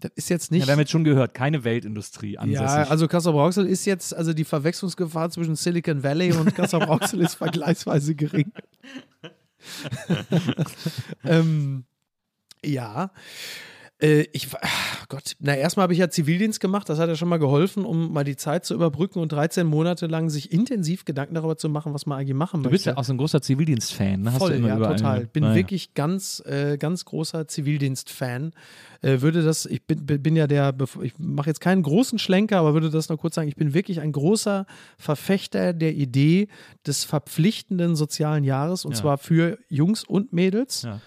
das 0.00 0.12
ist 0.14 0.30
jetzt 0.30 0.52
nicht. 0.52 0.60
Ja, 0.60 0.68
wir 0.68 0.72
haben 0.72 0.80
jetzt 0.80 0.92
schon 0.92 1.04
gehört, 1.04 1.34
keine 1.34 1.64
Weltindustrie 1.64 2.38
ansässig. 2.38 2.66
Ja, 2.66 2.84
also 2.84 3.08
Kassel 3.08 3.32
Brauxel 3.32 3.66
ist 3.66 3.84
jetzt, 3.84 4.14
also 4.14 4.32
die 4.32 4.44
Verwechslungsgefahr 4.44 5.30
zwischen 5.30 5.56
Silicon 5.56 6.04
Valley 6.04 6.32
und 6.32 6.54
Kassel 6.54 6.80
Brauxel 6.80 7.20
ist 7.20 7.34
vergleichsweise 7.34 8.14
gering. 8.14 8.52
ähm, 11.24 11.84
ja. 12.64 13.10
Äh, 14.00 14.26
ich, 14.32 14.52
war- 14.52 14.60
ach 14.62 15.08
Gott, 15.08 15.32
na 15.40 15.56
erstmal 15.56 15.82
habe 15.84 15.92
ich 15.92 15.98
ja 15.98 16.08
Zivildienst 16.08 16.60
gemacht, 16.60 16.88
das 16.88 16.98
hat 17.00 17.08
ja 17.08 17.16
schon 17.16 17.28
mal 17.28 17.38
geholfen, 17.38 17.84
um 17.84 18.12
mal 18.12 18.22
die 18.22 18.36
Zeit 18.36 18.64
zu 18.64 18.74
überbrücken 18.74 19.18
und 19.18 19.32
13 19.32 19.66
Monate 19.66 20.06
lang 20.06 20.30
sich 20.30 20.52
intensiv 20.52 21.04
Gedanken 21.04 21.34
darüber 21.34 21.56
zu 21.56 21.68
machen, 21.68 21.94
was 21.94 22.06
man 22.06 22.18
eigentlich 22.20 22.36
machen 22.36 22.62
du 22.62 22.68
möchte. 22.68 22.70
bist 22.74 22.86
ja 22.86 22.96
auch 22.96 23.02
so 23.04 23.12
ein 23.12 23.18
großer 23.18 23.42
Zivildienst-Fan, 23.42 24.20
ne? 24.22 24.32
Hast 24.32 24.38
Voll, 24.38 24.60
du 24.60 24.68
ja, 24.68 24.76
total. 24.76 25.26
Bin 25.26 25.42
Naja. 25.42 25.56
wirklich 25.56 25.94
ganz, 25.94 26.40
äh, 26.46 26.76
ganz 26.78 27.04
großer 27.06 27.48
Zivildienst-Fan. 27.48 28.52
Äh, 29.00 29.20
würde 29.20 29.42
das, 29.42 29.66
ich 29.66 29.82
bin, 29.84 30.04
bin 30.06 30.36
ja 30.36 30.46
der, 30.46 30.74
ich 31.02 31.14
mache 31.18 31.50
jetzt 31.50 31.60
keinen 31.60 31.82
großen 31.82 32.18
Schlenker, 32.18 32.58
aber 32.58 32.74
würde 32.74 32.90
das 32.90 33.08
nur 33.08 33.18
kurz 33.18 33.34
sagen, 33.36 33.48
ich 33.48 33.56
bin 33.56 33.74
wirklich 33.74 34.00
ein 34.00 34.12
großer 34.12 34.66
Verfechter 34.98 35.72
der 35.72 35.94
Idee 35.94 36.48
des 36.86 37.04
verpflichtenden 37.04 37.96
sozialen 37.96 38.44
Jahres 38.44 38.84
und 38.84 38.92
Ja. 38.92 39.00
zwar 39.00 39.18
für 39.18 39.58
Jungs 39.68 40.04
und 40.04 40.32
Mädels. 40.32 40.82
Ja. 40.82 41.00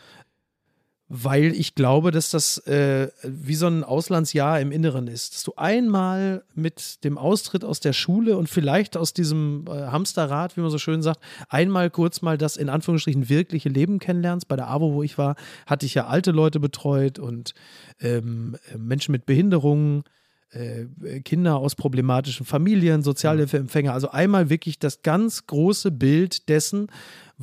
Weil 1.14 1.52
ich 1.52 1.76
glaube, 1.76 2.12
dass 2.12 2.30
das 2.30 2.58
äh, 2.68 3.10
wie 3.22 3.56
so 3.56 3.68
ein 3.68 3.84
Auslandsjahr 3.84 4.62
im 4.62 4.72
Inneren 4.72 5.08
ist. 5.08 5.36
Dass 5.36 5.44
du 5.44 5.52
einmal 5.58 6.46
mit 6.56 7.04
dem 7.04 7.18
Austritt 7.18 7.66
aus 7.66 7.82
der 7.82 7.92
Schule 7.92 8.38
und 8.38 8.48
vielleicht 8.48 8.96
aus 8.96 9.12
diesem 9.12 9.66
äh, 9.68 9.88
Hamsterrad, 9.88 10.56
wie 10.56 10.62
man 10.62 10.70
so 10.70 10.78
schön 10.78 11.02
sagt, 11.02 11.20
einmal 11.50 11.90
kurz 11.90 12.22
mal 12.22 12.38
das 12.38 12.56
in 12.56 12.70
Anführungsstrichen 12.70 13.28
wirkliche 13.28 13.68
Leben 13.68 14.00
kennenlernst. 14.00 14.48
Bei 14.48 14.56
der 14.56 14.70
AWO, 14.70 14.94
wo 14.94 15.04
ich 15.04 15.18
war, 15.18 15.36
hatte 15.66 15.86
ich 15.86 15.96
ja 15.96 16.08
alte 16.08 16.32
Leute 16.32 16.62
betreut 16.62 17.20
und 17.20 17.56
ähm, 18.00 18.56
äh, 18.74 18.78
Menschen 18.78 19.12
mit 19.12 19.26
Behinderungen. 19.26 20.04
äh, 20.52 20.86
Kinder 21.24 21.58
aus 21.58 21.76
problematischen 21.76 22.46
Familien, 22.46 23.04
Sozialhilfeempfänger. 23.04 23.94
Also 23.94 24.12
einmal 24.12 24.50
wirklich 24.50 24.80
das 24.80 25.02
ganz 25.02 25.48
große 25.48 25.92
Bild 25.92 26.50
dessen, 26.50 26.88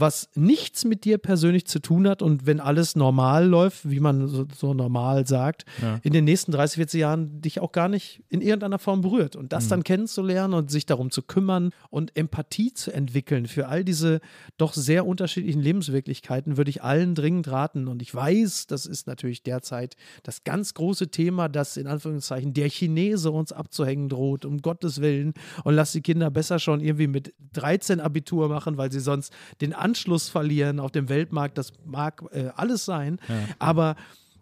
was 0.01 0.29
nichts 0.35 0.85
mit 0.85 1.05
dir 1.05 1.19
persönlich 1.19 1.67
zu 1.67 1.79
tun 1.81 2.09
hat 2.09 2.23
und 2.23 2.47
wenn 2.47 2.61
alles 2.61 2.97
normal 2.97 3.47
läuft, 3.47 3.89
wie 3.91 4.01
man 4.01 4.27
so, 4.29 4.47
so 4.57 4.75
normal 4.75 5.27
sagt, 5.27 5.65
Ja. 5.83 5.99
in 6.03 6.13
den 6.13 6.25
nächsten 6.25 6.53
30, 6.53 6.77
40 6.77 7.01
Jahren 7.01 7.41
dich 7.41 7.61
auch 7.61 7.73
gar 7.73 7.89
nicht 7.89 8.23
in 8.29 8.41
irgendeiner 8.41 8.79
Form 8.79 9.01
berührt. 9.01 9.37
Und 9.37 9.53
das 9.53 9.65
Mhm. 9.65 9.69
dann 9.71 9.85
kennenzulernen 9.85 10.55
und 10.55 10.71
sich 10.71 10.87
darum 10.87 11.11
zu 11.11 11.23
kümmern 11.23 11.71
und 11.91 12.17
Empathie 12.17 12.73
zu 12.75 12.93
entwickeln 12.93 13.47
für 13.47 13.69
all 13.69 13.85
diese 13.85 14.21
doch 14.57 14.75
sehr 14.75 15.07
unterschiedlichen 15.07 15.61
Lebenswirklichkeiten, 15.63 16.57
würde 16.57 16.71
ich 16.71 16.83
allen 16.83 17.15
dringend 17.15 17.49
raten. 17.49 17.89
Und 17.89 18.03
ich 18.03 18.15
weiß, 18.15 18.67
das 18.67 18.87
ist 18.87 19.07
natürlich 19.07 19.43
derzeit 19.43 19.97
das 20.23 20.45
ganz 20.45 20.75
große 20.75 21.09
Thema, 21.11 21.49
das 21.49 21.77
in 21.77 21.87
Anführungszeichen 21.87 22.53
der 22.55 22.69
Chinese 22.69 23.31
uns 23.31 23.53
abzuhängen 23.53 24.09
droht, 24.09 24.45
um 24.45 24.63
Gottes 24.63 25.01
Willen. 25.01 25.35
Und 25.65 25.75
lass 25.75 25.93
die 25.93 26.01
Kinder 26.03 26.31
besser 26.31 26.59
schon 26.59 26.81
irgendwie 26.81 27.07
mit 27.07 27.35
13 27.55 28.01
Abitur 28.01 28.49
machen, 28.49 28.77
weil 28.77 28.93
sie 28.93 29.01
sonst 29.01 29.33
den 29.61 29.73
Anschluss 29.89 30.29
verlieren 30.29 30.81
auf 30.81 30.93
dem 30.93 31.09
Weltmarkt. 31.09 31.59
Das 31.59 31.73
mag 31.85 32.23
äh, 32.33 32.51
alles 32.55 32.85
sein. 32.85 33.19
Aber 33.59 33.97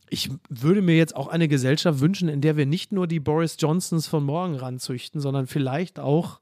Ich 0.08 0.30
würde 0.48 0.82
mir 0.82 0.96
jetzt 0.96 1.16
auch 1.16 1.28
eine 1.28 1.48
Gesellschaft 1.48 2.00
wünschen, 2.00 2.28
in 2.28 2.40
der 2.40 2.56
wir 2.56 2.66
nicht 2.66 2.92
nur 2.92 3.06
die 3.06 3.20
Boris 3.20 3.56
Johnsons 3.58 4.06
von 4.06 4.22
morgen 4.22 4.54
ranzüchten, 4.54 5.20
sondern 5.20 5.46
vielleicht 5.46 5.98
auch 5.98 6.40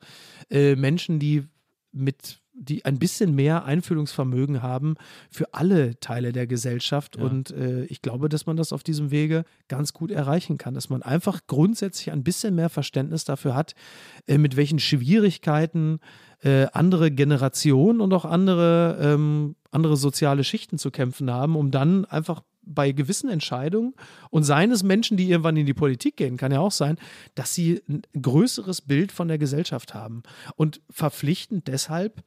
äh, 0.51 0.77
Menschen, 0.77 1.19
die 1.19 1.45
mit 1.93 2.41
die 2.57 2.85
ein 2.85 3.01
bisschen 3.01 3.35
mehr 3.35 3.65
Einfühlungsvermögen 3.65 4.63
haben 4.63 4.95
für 5.29 5.53
alle 5.55 5.99
Teile 5.99 6.31
der 6.31 6.47
Gesellschaft. 6.47 7.17
Ja. 7.17 7.25
Und 7.25 7.51
äh, 7.51 7.85
ich 7.87 8.01
glaube, 8.01 8.29
dass 8.29 8.47
man 8.47 8.57
das 8.57 8.73
auf 8.73 8.85
diesem 8.85 9.11
Wege 9.11 9.45
ganz 9.67 9.93
gut 9.93 10.13
erreichen 10.13 10.57
kann, 10.57 10.75
dass 10.75 10.89
man 10.89 11.03
einfach 11.03 11.41
grundsätzlich 11.49 12.13
ein 12.13 12.23
bisschen 12.23 12.55
mehr 12.55 12.69
Verständnis 12.69 13.25
dafür 13.25 13.57
hat, 13.57 13.75
äh, 14.29 14.39
mit 14.39 14.55
welchen 14.57 14.79
Schwierigkeiten 14.79 15.99
äh, 16.45 16.67
andere 16.73 17.11
Generationen 17.11 18.01
und 18.01 18.13
auch 18.13 18.27
andere, 18.27 18.99
ähm, 19.01 19.57
andere 19.71 19.97
soziale 19.97 20.45
Schichten 20.45 20.77
zu 20.77 20.91
kämpfen 20.91 21.31
haben, 21.31 21.57
um 21.57 21.71
dann 21.71 22.05
einfach 22.05 22.43
bei 22.67 22.93
gewissen 22.93 23.31
Entscheidungen 23.31 23.95
und 24.31 24.45
seines 24.45 24.83
Menschen, 24.83 25.17
die 25.17 25.31
irgendwann 25.31 25.57
in 25.57 25.67
die 25.67 25.75
Politik 25.75 26.17
gehen, 26.17 26.37
kann 26.37 26.53
ja 26.53 26.61
auch 26.61 26.73
sein, 26.73 26.99
dass 27.35 27.55
sie 27.55 27.83
ein 27.89 28.03
größeres 28.21 28.83
Bild 28.83 29.11
von 29.11 29.29
der 29.29 29.39
Gesellschaft 29.39 29.95
haben. 29.95 30.23
Und 30.57 30.81
verpflichtend 30.91 31.67
deshalb, 31.67 32.23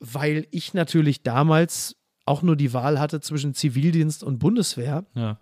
weil 0.00 0.46
ich 0.50 0.74
natürlich 0.74 1.22
damals 1.22 1.96
auch 2.26 2.42
nur 2.42 2.56
die 2.56 2.72
Wahl 2.72 3.00
hatte 3.00 3.20
zwischen 3.20 3.54
Zivildienst 3.54 4.22
und 4.22 4.38
Bundeswehr. 4.38 5.04
Ja. 5.14 5.38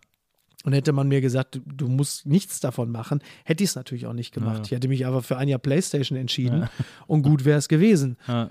Und 0.64 0.72
hätte 0.72 0.92
man 0.92 1.08
mir 1.08 1.20
gesagt, 1.20 1.54
du, 1.54 1.60
du 1.64 1.88
musst 1.88 2.26
nichts 2.26 2.58
davon 2.60 2.90
machen, 2.90 3.22
hätte 3.44 3.62
ich 3.62 3.70
es 3.70 3.76
natürlich 3.76 4.06
auch 4.06 4.12
nicht 4.12 4.34
gemacht. 4.34 4.58
Ja. 4.58 4.64
Ich 4.64 4.70
hätte 4.72 4.88
mich 4.88 5.06
aber 5.06 5.22
für 5.22 5.36
ein 5.36 5.48
Jahr 5.48 5.60
Playstation 5.60 6.18
entschieden 6.18 6.68
und 7.06 7.22
gut 7.22 7.44
wäre 7.44 7.58
es 7.58 7.68
gewesen. 7.68 8.16
Ja. 8.26 8.50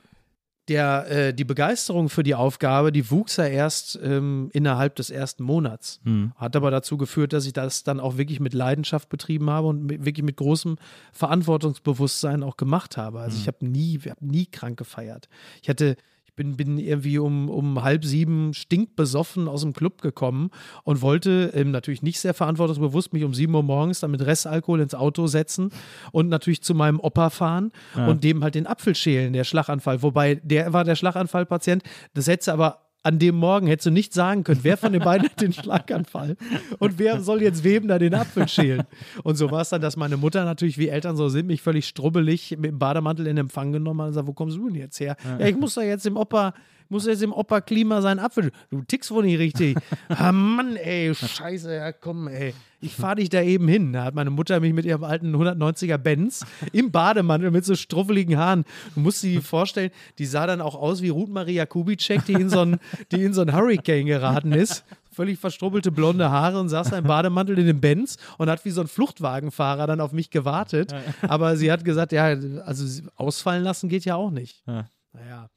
Der, 0.70 1.10
äh, 1.10 1.34
die 1.34 1.46
Begeisterung 1.46 2.10
für 2.10 2.24
die 2.24 2.36
Aufgabe, 2.36 2.92
die 2.92 3.10
wuchs 3.10 3.38
ja 3.38 3.46
erst 3.46 3.98
ähm, 4.04 4.50
innerhalb 4.52 4.96
des 4.96 5.10
ersten 5.10 5.44
Monats. 5.44 6.02
Hm. 6.04 6.34
Hat 6.36 6.58
aber 6.58 6.72
dazu 6.72 6.98
geführt, 6.98 7.32
dass 7.32 7.46
ich 7.46 7.54
das 7.54 7.84
dann 7.84 8.02
auch 8.02 8.18
wirklich 8.18 8.42
mit 8.42 8.54
Leidenschaft 8.54 9.08
betrieben 9.08 9.50
habe 9.50 9.68
und 9.68 9.86
mit, 9.86 10.04
wirklich 10.04 10.26
mit 10.26 10.36
großem 10.36 10.76
Verantwortungsbewusstsein 11.14 12.44
auch 12.44 12.58
gemacht 12.58 12.98
habe. 12.98 13.22
Also 13.22 13.38
ich 13.38 13.48
habe 13.48 13.66
nie, 13.66 13.98
haben 14.00 14.28
nie 14.28 14.46
krank 14.46 14.78
gefeiert. 14.78 15.30
Ich 15.62 15.70
hatte, 15.70 15.96
bin, 16.38 16.56
bin 16.56 16.78
irgendwie 16.78 17.18
um, 17.18 17.50
um 17.50 17.84
halb 17.84 18.06
sieben 18.06 18.54
stinkbesoffen 18.54 19.50
aus 19.50 19.62
dem 19.62 19.74
Club 19.74 20.02
gekommen 20.02 20.52
und 20.86 21.02
wollte 21.02 21.52
ähm, 21.54 21.72
natürlich 21.72 22.02
nicht 22.02 22.22
sehr 22.22 22.34
verantwortungsbewusst 22.34 23.12
mich 23.12 23.26
um 23.26 23.34
sieben 23.34 23.54
Uhr 23.54 23.64
morgens 23.64 24.00
dann 24.00 24.12
mit 24.12 24.26
Restalkohol 24.26 24.80
ins 24.80 24.96
Auto 24.96 25.28
setzen 25.28 25.72
und 26.14 26.30
natürlich 26.30 26.64
zu 26.64 26.74
meinem 26.74 27.02
Opa 27.02 27.30
fahren 27.30 27.74
und 28.08 28.24
dem 28.24 28.44
halt 28.44 28.56
den 28.56 28.68
Apfel 28.68 28.96
schälen, 28.96 29.34
der 29.34 29.44
Schlaganfall. 29.44 30.02
Wobei 30.02 30.36
der 30.36 30.72
war 30.72 30.86
der 30.86 30.96
Schlaganfallpatient. 30.96 31.84
Das 32.14 32.28
hätte 32.28 32.54
aber 32.54 32.87
an 33.08 33.20
dem 33.20 33.36
Morgen 33.36 33.68
hättest 33.68 33.86
du 33.86 33.92
nicht 33.92 34.14
sagen 34.14 34.44
können, 34.44 34.60
wer 34.64 34.76
von 34.76 34.92
den 34.92 35.02
beiden 35.02 35.30
hat 35.30 35.40
den 35.40 35.54
Schlaganfall 35.54 36.36
und 36.78 37.00
wer 37.00 37.22
soll 37.22 37.42
jetzt 37.42 37.64
wem 37.64 37.88
da 37.88 37.98
den 37.98 38.14
Apfel 38.14 38.50
schälen. 38.50 38.84
Und 39.24 39.38
so 39.38 39.50
war 39.50 39.62
es 39.62 39.70
dann, 39.70 39.82
dass 39.82 39.96
meine 39.96 40.18
Mutter 40.18 40.44
natürlich, 40.44 40.78
wie 40.78 40.90
Eltern 40.90 41.16
so 41.16 41.30
sind, 41.30 41.48
mich 41.48 41.62
völlig 41.62 41.88
strubbelig 41.88 42.58
mit 42.60 42.72
dem 42.72 42.80
Bademantel 42.80 43.28
in 43.28 43.38
Empfang 43.38 43.72
genommen 43.72 44.02
hat 44.02 44.08
und 44.10 44.14
sagt, 44.14 44.28
wo 44.28 44.34
kommst 44.34 44.58
du 44.58 44.68
denn 44.68 44.76
jetzt 44.76 45.00
her? 45.00 45.16
Ja, 45.40 45.48
ich 45.48 45.56
muss 45.56 45.76
da 45.76 45.84
jetzt 45.84 46.06
im 46.06 46.18
Opa, 46.18 46.54
muss 46.90 47.06
jetzt 47.06 47.24
im 47.24 47.34
Opa 47.34 47.62
Klima 47.62 48.02
seinen 48.02 48.20
Apfel. 48.20 48.52
Du 48.70 48.82
tickst 48.82 49.12
wohl 49.12 49.24
nicht 49.24 49.40
richtig. 49.40 49.78
ah 50.10 50.32
Mann, 50.32 50.76
ey, 50.76 51.14
scheiße, 51.14 51.74
ja 51.74 51.92
komm, 51.92 52.28
ey. 52.28 52.54
Ich 52.80 52.96
fahre 52.96 53.16
dich 53.16 53.30
da 53.30 53.42
eben 53.42 53.68
hin. 53.68 53.94
Da 53.94 54.04
hat 54.04 54.14
meine 54.14 54.30
Mutter 54.30 54.60
mich 54.60 54.74
mit 54.74 54.86
ihrem 54.86 55.04
alten 55.04 55.36
190er 55.36 55.98
Benz 55.98 56.46
im 56.74 56.92
Bademantel 56.92 57.50
mit 57.50 57.66
so 57.66 57.76
struffeligen 57.76 58.38
Haaren. 58.38 58.66
Du 58.94 59.02
musst 59.02 59.24
dir 59.24 59.42
vorstellen, 59.42 59.90
die 60.20 60.26
sah 60.26 60.46
dann 60.46 60.62
auch 60.62 60.76
aus 60.76 61.02
wie 61.02 61.10
Ruth 61.10 61.30
Maria 61.30 61.66
Kubitschek, 61.66 62.26
die 62.26 62.34
in 62.34 62.50
so 62.50 62.60
einen, 62.60 62.80
die 63.12 63.24
in 63.24 63.34
so 63.34 63.42
einen 63.42 63.56
Hurricane 63.56 64.06
geraten 64.06 64.52
ist. 64.52 64.86
Völlig 65.12 65.40
verstrubbelte 65.40 65.92
blonde 65.92 66.30
Haare 66.30 66.60
und 66.60 66.70
saß 66.70 66.92
da 66.92 67.00
im 67.00 67.06
Bademantel 67.06 67.58
in 67.58 67.66
dem 67.66 67.82
Benz 67.82 68.18
und 68.38 68.48
hat 68.48 68.64
wie 68.66 68.70
so 68.70 68.82
ein 68.82 68.88
Fluchtwagenfahrer 68.88 69.88
dann 69.88 70.00
auf 70.00 70.12
mich 70.12 70.30
gewartet. 70.30 70.94
Aber 71.24 71.58
sie 71.58 71.72
hat 71.72 71.84
gesagt, 71.84 72.12
ja, 72.12 72.26
also 72.26 73.02
ausfallen 73.16 73.64
lassen 73.64 73.90
geht 73.90 74.06
ja 74.06 74.16
auch 74.16 74.30
nicht. 74.30 74.62
Ja. 74.68 74.86
Naja. 75.14 75.50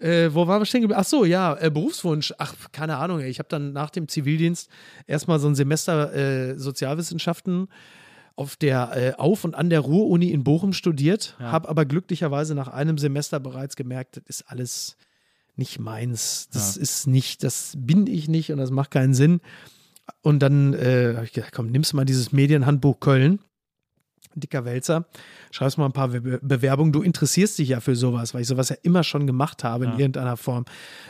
Äh, 0.00 0.32
wo 0.32 0.46
waren 0.46 0.60
wir 0.60 0.66
stehen 0.66 0.80
geblieben? 0.80 1.00
Ach 1.00 1.06
so, 1.06 1.24
ja, 1.24 1.56
äh, 1.60 1.70
Berufswunsch. 1.70 2.32
Ach, 2.38 2.54
keine 2.72 2.96
Ahnung. 2.96 3.20
ey. 3.20 3.28
Ich 3.28 3.38
habe 3.38 3.48
dann 3.48 3.72
nach 3.72 3.90
dem 3.90 4.08
Zivildienst 4.08 4.70
erstmal 5.06 5.38
so 5.38 5.48
ein 5.48 5.54
Semester 5.54 6.14
äh, 6.14 6.58
Sozialwissenschaften 6.58 7.68
auf 8.36 8.56
der 8.56 8.92
äh, 8.96 9.12
auf 9.18 9.44
und 9.44 9.54
an 9.54 9.68
der 9.68 9.80
Ruhr-Uni 9.80 10.30
in 10.30 10.44
Bochum 10.44 10.72
studiert, 10.72 11.36
habe 11.38 11.68
aber 11.68 11.84
glücklicherweise 11.84 12.54
nach 12.54 12.68
einem 12.68 12.96
Semester 12.96 13.38
bereits 13.38 13.76
gemerkt, 13.76 14.16
das 14.16 14.24
ist 14.26 14.50
alles 14.50 14.96
nicht 15.56 15.78
meins. 15.78 16.48
Das 16.50 16.78
ist 16.78 17.06
nicht, 17.06 17.44
das 17.44 17.74
bin 17.76 18.06
ich 18.06 18.28
nicht 18.28 18.50
und 18.50 18.56
das 18.56 18.70
macht 18.70 18.90
keinen 18.90 19.12
Sinn. 19.12 19.40
Und 20.22 20.40
dann 20.40 20.72
äh, 20.72 21.12
habe 21.16 21.26
ich 21.26 21.32
gedacht, 21.32 21.52
komm, 21.52 21.70
nimmst 21.70 21.92
du 21.92 21.96
mal 21.96 22.06
dieses 22.06 22.32
Medienhandbuch 22.32 22.98
Köln. 22.98 23.40
Dicker 24.34 24.64
Wälzer, 24.64 25.06
schreibst 25.50 25.78
mal 25.78 25.86
ein 25.86 25.92
paar 25.92 26.08
Be 26.08 26.38
Bewerbungen. 26.42 26.92
Du 26.92 27.02
interessierst 27.02 27.58
dich 27.58 27.70
ja 27.70 27.80
für 27.80 27.96
sowas, 27.96 28.34
weil 28.34 28.42
ich 28.42 28.48
sowas 28.48 28.68
ja 28.68 28.76
immer 28.82 29.02
schon 29.04 29.26
gemacht 29.26 29.64
habe 29.64 29.84
in 29.86 29.92
irgendeiner 29.92 30.36
Form. 30.36 30.64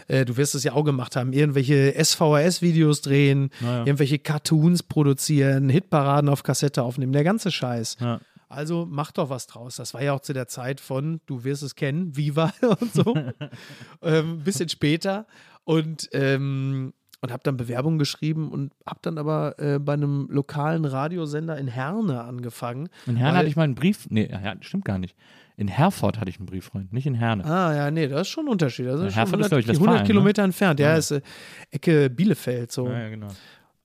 Äh, 0.09 0.25
du 0.25 0.37
wirst 0.37 0.55
es 0.55 0.65
ja 0.65 0.73
auch 0.73 0.85
gemacht 0.85 1.17
haben. 1.17 1.33
Irgendwelche 1.33 1.95
SVHS-Videos 2.03 3.01
drehen, 3.03 3.51
Ja, 3.61 3.67
ja. 3.67 3.79
irgendwelche 3.87 4.19
Cartoons 4.19 4.83
produzieren, 4.83 5.69
Hitparaden 5.69 6.29
auf 6.31 6.43
Kassette 6.43 6.83
aufnehmen, 6.83 7.13
der 7.13 7.25
ganze 7.25 7.51
Scheiß. 7.51 7.97
Ja. 8.01 8.21
Also 8.49 8.87
mach 8.91 9.13
doch 9.13 9.31
was 9.31 9.47
draus. 9.47 9.77
Das 9.77 9.95
war 9.95 10.03
ja 10.03 10.13
auch 10.13 10.21
zu 10.21 10.33
der 10.33 10.49
Zeit 10.49 10.81
von, 10.81 11.21
du 11.27 11.45
wirst 11.45 11.63
es 11.63 11.77
kennen, 11.77 12.17
Viva 12.17 12.53
und 12.81 12.93
so. 12.93 13.15
ähm, 14.03 14.33
ein 14.33 14.43
bisschen 14.45 14.69
später. 14.69 15.27
Und, 15.65 16.09
ähm, 16.13 16.93
und 17.21 17.33
habe 17.33 17.43
dann 17.43 17.57
Bewerbungen 17.57 17.99
geschrieben 17.99 18.51
und 18.51 18.73
habe 18.87 19.01
dann 19.03 19.19
aber 19.19 19.59
äh, 19.59 19.79
bei 19.79 19.93
einem 19.95 20.27
lokalen 20.31 20.85
Radiosender 20.85 21.59
in 21.59 21.69
Herne 21.69 22.23
angefangen. 22.23 22.89
In 23.07 23.17
Herne 23.17 23.39
hatte 23.39 23.49
ich 23.49 23.57
mal 23.57 23.65
einen 23.65 23.75
Brief. 23.75 24.07
Nee, 24.11 24.29
ja, 24.31 24.55
stimmt 24.61 24.85
gar 24.85 24.99
nicht. 24.99 25.15
In 25.57 25.69
Herford 25.69 26.19
hatte 26.19 26.31
ich 26.31 26.39
einen 26.39 26.47
Brieffreund, 26.47 26.93
nicht 26.93 27.07
in 27.07 27.15
Herne. 27.15 27.45
Ah, 27.45 27.75
ja, 27.75 27.91
nee, 27.91 28.09
das 28.09 28.23
ist 28.23 28.29
schon 28.29 28.47
ein 28.47 28.53
Unterschied. 28.53 28.87
Das 28.87 29.01
ist 29.01 29.05
Ja, 29.05 29.11
schon 29.11 29.15
Herford 29.19 29.41
ist, 29.41 29.47
100, 29.47 29.51
glaub 29.51 29.61
ich, 29.61 29.69
Westfalen, 29.69 29.89
100 29.91 30.07
Kilometer 30.07 30.43
ne? 30.43 30.45
entfernt. 30.47 30.81
Ja, 30.81 30.91
Ja. 30.93 30.97
ist 30.97 31.11
äh, 31.11 31.21
Ecke 31.71 32.09
Bielefeld 32.09 32.73
so. 32.73 32.87
Ja, 32.89 32.99
ja, 33.01 33.09
genau. 33.11 33.29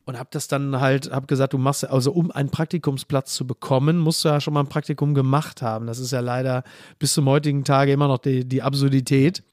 Und 0.05 0.17
habe 0.19 0.29
das 0.31 0.47
dann 0.47 0.79
halt, 0.79 1.11
habe 1.11 1.25
gesagt, 1.25 1.51
du 1.53 1.57
machst, 1.57 1.83
also 1.89 2.11
um 2.13 2.29
einen 2.31 2.49
Praktikumsplatz 2.49 3.33
zu 3.33 3.45
bekommen, 3.47 3.97
musst 3.97 4.23
du 4.23 4.29
ja 4.29 4.39
schon 4.39 4.53
mal 4.53 4.59
ein 4.61 4.67
Praktikum 4.69 5.15
gemacht 5.15 5.61
haben. 5.63 5.87
Das 5.87 5.97
ist 5.99 6.11
ja 6.11 6.19
leider 6.19 6.63
bis 6.99 7.13
zum 7.13 7.25
heutigen 7.27 7.63
Tage 7.63 7.91
immer 7.91 8.07
noch 8.07 8.19
die, 8.19 8.47
die 8.47 8.61
Absurdität. 8.61 9.43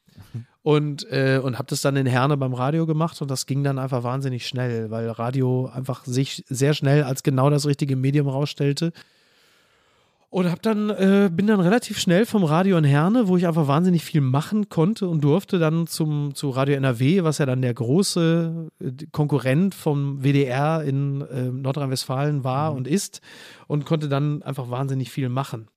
Und, 0.62 1.10
äh, 1.10 1.40
und 1.43 1.59
habe 1.59 1.66
das 1.68 1.80
dann 1.80 1.97
in 1.97 2.06
Herne 2.06 2.36
beim 2.36 2.55
Radio 2.55 2.86
gemacht 2.86 3.20
und 3.20 3.28
das 3.28 3.47
ging 3.47 3.64
dann 3.64 3.80
einfach 3.80 4.05
wahnsinnig 4.05 4.47
schnell, 4.47 4.93
weil 4.93 5.10
Radio 5.10 5.66
einfach 5.66 6.05
sich 6.05 6.44
sehr 6.48 6.72
schnell 6.72 7.02
als 7.02 7.24
genau 7.24 7.51
das 7.51 7.66
richtige 7.66 7.97
Medium 7.97 8.28
rausstellte. 8.28 8.93
Und 10.32 10.51
hab 10.51 10.62
dann, 10.62 10.89
äh, 10.89 11.28
bin 11.30 11.47
dann 11.47 11.60
relativ 11.60 11.98
schnell 11.98 12.24
vom 12.24 12.43
Radio 12.43 12.78
in 12.78 12.84
Herne, 12.84 13.28
wo 13.28 13.36
ich 13.36 13.47
einfach 13.47 13.68
wahnsinnig 13.68 14.02
viel 14.02 14.22
machen 14.22 14.70
konnte 14.70 15.06
und 15.06 15.22
durfte 15.22 15.59
dann 15.59 15.86
zum, 15.86 16.34
zu 16.34 16.48
Radio 16.48 16.74
NRW, 16.76 17.22
was 17.22 17.36
ja 17.36 17.44
dann 17.44 17.60
der 17.60 17.74
große 17.74 18.70
äh, 18.80 18.93
Konkurrent 19.12 19.74
vom 19.74 20.24
WDR 20.24 20.84
in 20.84 21.20
äh, 21.20 21.51
Nordrhein-Westfalen 21.51 22.44
war 22.44 22.72
und 22.72 22.89
ist 22.89 23.20
und 23.66 23.84
konnte 23.84 24.09
dann 24.09 24.43
einfach 24.43 24.70
wahnsinnig 24.70 25.10
viel 25.10 25.28
machen. 25.28 25.68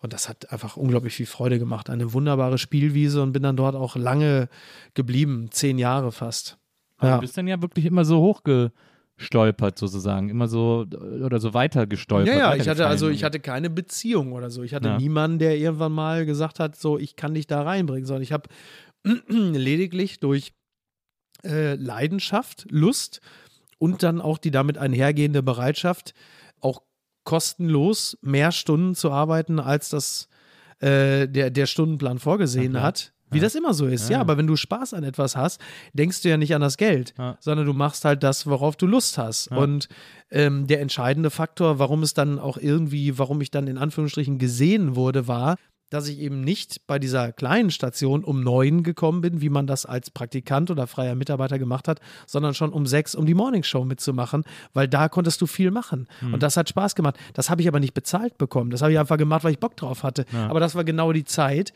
Und 0.00 0.12
das 0.12 0.28
hat 0.28 0.52
einfach 0.52 0.76
unglaublich 0.76 1.14
viel 1.14 1.26
Freude 1.26 1.58
gemacht. 1.58 1.90
Eine 1.90 2.12
wunderbare 2.12 2.58
Spielwiese 2.58 3.22
und 3.22 3.32
bin 3.32 3.42
dann 3.42 3.56
dort 3.56 3.74
auch 3.74 3.96
lange 3.96 4.48
geblieben, 4.94 5.48
zehn 5.50 5.78
Jahre 5.78 6.12
fast. 6.12 6.58
Ja. 7.02 7.16
du 7.16 7.20
bist 7.20 7.36
dann 7.36 7.46
ja 7.46 7.60
wirklich 7.62 7.84
immer 7.84 8.04
so 8.04 8.20
hochgestolpert 8.20 9.78
sozusagen, 9.78 10.28
immer 10.30 10.48
so 10.48 10.84
oder 11.24 11.38
so 11.38 11.54
weiter 11.54 11.86
gestolpert. 11.86 12.34
Ja, 12.34 12.54
ja, 12.54 12.56
ich 12.56 12.68
hatte 12.68 12.86
also 12.86 13.08
ich 13.08 13.22
hatte 13.24 13.40
keine 13.40 13.70
Beziehung 13.70 14.32
oder 14.32 14.50
so. 14.50 14.62
Ich 14.62 14.74
hatte 14.74 14.88
Ja. 14.88 14.96
niemanden, 14.98 15.38
der 15.38 15.56
irgendwann 15.58 15.92
mal 15.92 16.26
gesagt 16.26 16.58
hat, 16.60 16.76
so 16.76 16.98
ich 16.98 17.16
kann 17.16 17.34
dich 17.34 17.46
da 17.46 17.62
reinbringen, 17.62 18.04
sondern 18.06 18.22
ich 18.22 18.32
habe 18.32 18.48
lediglich 19.28 20.20
durch 20.20 20.52
äh, 21.44 21.74
Leidenschaft, 21.74 22.66
Lust 22.70 23.20
und 23.78 24.02
dann 24.02 24.20
auch 24.20 24.38
die 24.38 24.50
damit 24.50 24.76
einhergehende 24.78 25.42
Bereitschaft, 25.42 26.14
kostenlos 27.28 28.16
mehr 28.22 28.52
Stunden 28.52 28.94
zu 28.94 29.10
arbeiten, 29.12 29.60
als 29.60 29.90
das 29.90 30.30
äh, 30.80 31.28
der, 31.28 31.50
der 31.50 31.66
Stundenplan 31.66 32.18
vorgesehen 32.18 32.72
klar. 32.72 32.84
hat. 32.84 33.12
Wie 33.30 33.38
das 33.38 33.54
immer 33.54 33.74
so 33.74 33.84
ist, 33.84 34.08
ja. 34.08 34.14
Ja. 34.16 34.20
Aber 34.22 34.38
wenn 34.38 34.46
du 34.46 34.56
Spaß 34.56 34.94
an 34.94 35.04
etwas 35.04 35.36
hast, 35.36 35.60
denkst 35.92 36.22
du 36.22 36.30
ja 36.30 36.38
nicht 36.38 36.54
an 36.54 36.62
das 36.62 36.78
Geld, 36.78 37.12
Ja. 37.18 37.36
sondern 37.40 37.66
du 37.66 37.74
machst 37.74 38.06
halt 38.06 38.22
das, 38.22 38.46
worauf 38.46 38.76
du 38.76 38.86
Lust 38.86 39.18
hast. 39.18 39.50
Ja. 39.50 39.58
Und 39.58 39.90
ähm, 40.30 40.66
der 40.66 40.80
entscheidende 40.80 41.28
Faktor, 41.28 41.78
warum 41.78 42.02
es 42.02 42.14
dann 42.14 42.38
auch 42.38 42.56
irgendwie, 42.56 43.18
warum 43.18 43.42
ich 43.42 43.50
dann 43.50 43.66
in 43.66 43.76
Anführungsstrichen 43.76 44.38
gesehen 44.38 44.96
wurde, 44.96 45.28
war, 45.28 45.56
dass 45.90 46.08
ich 46.08 46.18
eben 46.18 46.40
nicht 46.40 46.86
bei 46.86 46.98
dieser 46.98 47.32
kleinen 47.32 47.70
Station 47.70 48.24
um 48.24 48.42
neun 48.42 48.82
gekommen 48.82 49.20
bin, 49.20 49.40
wie 49.40 49.48
man 49.48 49.66
das 49.66 49.86
als 49.86 50.10
Praktikant 50.10 50.70
oder 50.70 50.86
freier 50.86 51.14
Mitarbeiter 51.14 51.58
gemacht 51.58 51.88
hat, 51.88 52.00
sondern 52.26 52.54
schon 52.54 52.72
um 52.72 52.86
sechs, 52.86 53.14
um 53.14 53.26
die 53.26 53.34
Morningshow 53.34 53.84
mitzumachen, 53.84 54.44
weil 54.74 54.88
da 54.88 55.08
konntest 55.08 55.40
du 55.40 55.46
viel 55.46 55.70
machen. 55.70 56.06
Und 56.32 56.42
das 56.42 56.56
hat 56.56 56.68
Spaß 56.68 56.94
gemacht. 56.94 57.16
Das 57.34 57.50
habe 57.50 57.62
ich 57.62 57.68
aber 57.68 57.80
nicht 57.80 57.94
bezahlt 57.94 58.38
bekommen. 58.38 58.70
Das 58.70 58.82
habe 58.82 58.92
ich 58.92 58.98
einfach 58.98 59.16
gemacht, 59.16 59.44
weil 59.44 59.52
ich 59.52 59.60
Bock 59.60 59.76
drauf 59.76 60.02
hatte. 60.02 60.24
Aber 60.48 60.60
das 60.60 60.74
war 60.74 60.84
genau 60.84 61.12
die 61.12 61.24
Zeit, 61.24 61.72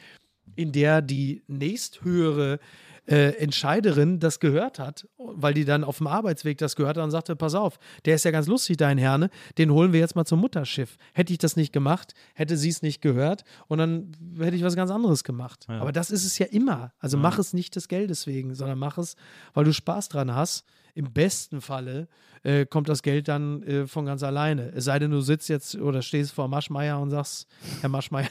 in 0.54 0.72
der 0.72 1.00
die 1.02 1.42
nächsthöhere 1.46 2.58
äh, 3.06 3.30
Entscheiderin 3.36 4.20
das 4.20 4.38
gehört 4.38 4.78
hat, 4.78 5.08
weil 5.18 5.54
die 5.54 5.64
dann 5.64 5.82
auf 5.84 5.98
dem 5.98 6.06
Arbeitsweg 6.06 6.58
das 6.58 6.76
gehört 6.76 6.96
hat 6.96 7.04
und 7.04 7.10
sagte, 7.10 7.34
pass 7.34 7.54
auf, 7.54 7.78
der 8.04 8.14
ist 8.14 8.24
ja 8.24 8.30
ganz 8.30 8.46
lustig, 8.46 8.76
dein 8.76 8.98
Herne, 8.98 9.30
den 9.58 9.72
holen 9.72 9.92
wir 9.92 10.00
jetzt 10.00 10.14
mal 10.14 10.24
zum 10.24 10.40
Mutterschiff. 10.40 10.96
Hätte 11.12 11.32
ich 11.32 11.38
das 11.38 11.56
nicht 11.56 11.72
gemacht, 11.72 12.14
hätte 12.34 12.56
sie 12.56 12.68
es 12.68 12.82
nicht 12.82 13.02
gehört 13.02 13.44
und 13.66 13.78
dann 13.78 14.12
hätte 14.38 14.56
ich 14.56 14.62
was 14.62 14.76
ganz 14.76 14.90
anderes 14.90 15.24
gemacht. 15.24 15.66
Ja. 15.68 15.80
Aber 15.80 15.92
das 15.92 16.10
ist 16.10 16.24
es 16.24 16.38
ja 16.38 16.46
immer. 16.46 16.92
Also 16.98 17.18
mach 17.18 17.38
es 17.38 17.52
nicht 17.52 17.74
des 17.76 17.88
Geldes 17.88 18.26
wegen, 18.26 18.54
sondern 18.54 18.78
mach 18.78 18.98
es, 18.98 19.16
weil 19.54 19.64
du 19.64 19.72
Spaß 19.72 20.08
dran 20.08 20.34
hast. 20.34 20.64
Im 20.94 21.12
besten 21.12 21.60
Falle 21.60 22.06
äh, 22.42 22.66
kommt 22.66 22.88
das 22.88 23.02
Geld 23.02 23.28
dann 23.28 23.62
äh, 23.62 23.86
von 23.86 24.04
ganz 24.04 24.22
alleine. 24.22 24.72
Es 24.74 24.84
sei 24.84 24.98
denn, 24.98 25.10
du 25.10 25.20
sitzt 25.20 25.48
jetzt 25.48 25.74
oder 25.76 26.02
stehst 26.02 26.32
vor 26.32 26.48
Maschmeier 26.48 27.00
und 27.00 27.10
sagst, 27.10 27.48
Herr 27.80 27.88
Maschmeier, 27.88 28.28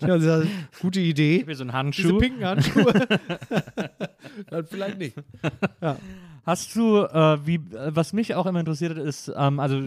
ja, 0.00 0.42
gute 0.80 1.00
Idee. 1.00 1.42
Wie 1.46 1.54
so 1.54 1.64
ein 1.64 1.68
Diese 1.68 1.76
Handschuh. 1.76 2.18
pinken 2.18 2.44
Handschuhe. 2.44 2.92
dann 4.50 4.66
vielleicht 4.66 4.98
nicht. 4.98 5.16
Hast 6.44 6.76
du, 6.76 6.98
äh, 6.98 7.46
wie, 7.46 7.60
was 7.70 8.12
mich 8.12 8.34
auch 8.34 8.46
immer 8.46 8.60
interessiert 8.60 8.96
hat, 8.96 9.04
ist, 9.04 9.32
ähm, 9.34 9.58
also 9.58 9.80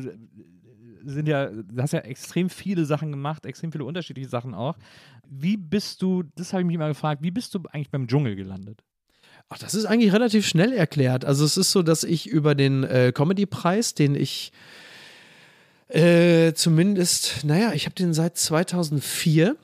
sind 1.06 1.28
ja, 1.28 1.48
du 1.50 1.82
hast 1.82 1.94
ja 1.94 2.00
extrem 2.00 2.50
viele 2.50 2.86
Sachen 2.86 3.12
gemacht, 3.12 3.46
extrem 3.46 3.72
viele 3.72 3.86
unterschiedliche 3.86 4.30
Sachen 4.30 4.54
auch. 4.54 4.76
Wie 5.30 5.58
bist 5.58 6.02
du, 6.02 6.24
das 6.36 6.52
habe 6.54 6.62
ich 6.62 6.68
mich 6.68 6.76
immer 6.76 6.90
gefragt, 6.90 7.22
wie 7.24 7.32
bist 7.32 7.54
du 7.56 7.62
eigentlich 7.72 7.92
beim 7.92 8.08
Dschungel 8.08 8.36
gelandet? 8.36 8.84
Ach, 9.50 9.58
das 9.58 9.74
ist 9.76 9.86
eigentlich 9.86 10.12
relativ 10.14 10.46
schnell 10.46 10.74
erklärt. 10.74 11.24
Also 11.26 11.46
es 11.46 11.56
ist 11.58 11.72
so, 11.72 11.82
dass 11.82 12.04
ich 12.04 12.28
über 12.28 12.54
den 12.56 12.84
äh, 12.84 13.12
Comedy-Preis, 13.16 13.94
den 13.94 14.14
ich 14.16 14.52
äh, 15.90 16.54
zumindest, 16.54 17.46
naja, 17.46 17.72
ich 17.74 17.86
habe 17.86 17.96
den 17.96 18.14
seit 18.14 18.38
2004 18.38 19.56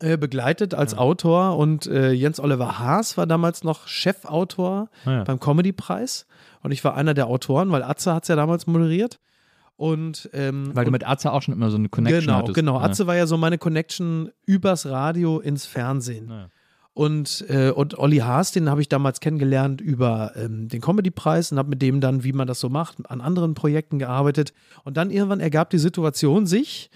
äh, 0.00 0.16
begleitet 0.16 0.74
als 0.74 0.92
Ja. 0.92 0.98
Autor 0.98 1.56
und 1.58 1.86
äh, 1.86 2.10
Jens 2.10 2.40
Oliver 2.40 2.80
Haas 2.80 3.16
war 3.16 3.26
damals 3.26 3.62
noch 3.62 3.86
Chefautor 3.86 4.88
Ja. 5.06 5.22
beim 5.22 5.38
Comedy-Preis 5.38 6.26
und 6.62 6.72
ich 6.72 6.82
war 6.82 6.96
einer 6.96 7.14
der 7.14 7.28
Autoren, 7.28 7.70
weil 7.70 7.84
Atze 7.84 8.12
hat 8.14 8.24
es 8.24 8.28
ja 8.28 8.36
damals 8.36 8.66
moderiert. 8.66 9.20
Und, 9.76 10.28
ähm, 10.32 10.70
Weil 10.74 10.84
du 10.84 10.88
und 10.90 10.92
mit 10.92 11.06
Atze 11.08 11.32
auch 11.32 11.42
schon 11.42 11.54
immer 11.54 11.70
so 11.70 11.76
eine 11.76 11.88
Connection 11.88 12.20
genau, 12.26 12.34
hattest. 12.38 12.54
genau. 12.54 12.78
Ja. 12.78 12.84
Atze 12.86 13.06
war 13.08 13.16
ja 13.16 13.26
so 13.26 13.36
meine 13.36 13.58
Connection 13.58 14.30
übers 14.46 14.86
Radio 14.86 15.40
ins 15.40 15.66
Fernsehen. 15.66 16.28
Ja. 16.30 16.48
Und, 16.94 17.46
äh, 17.48 17.70
und 17.70 17.98
Olli 17.98 18.18
Haas, 18.18 18.52
den 18.52 18.68
habe 18.68 18.82
ich 18.82 18.88
damals 18.88 19.20
kennengelernt 19.20 19.80
über 19.80 20.32
ähm, 20.36 20.68
den 20.68 20.82
Comedy-Preis 20.82 21.50
und 21.50 21.58
habe 21.58 21.70
mit 21.70 21.80
dem 21.80 22.00
dann, 22.00 22.22
wie 22.22 22.34
man 22.34 22.46
das 22.46 22.60
so 22.60 22.68
macht, 22.68 22.98
an 23.10 23.22
anderen 23.22 23.54
Projekten 23.54 23.98
gearbeitet. 23.98 24.52
Und 24.84 24.98
dann 24.98 25.10
irgendwann 25.10 25.40
ergab 25.40 25.70
die 25.70 25.78
Situation 25.78 26.46
sich, 26.46 26.90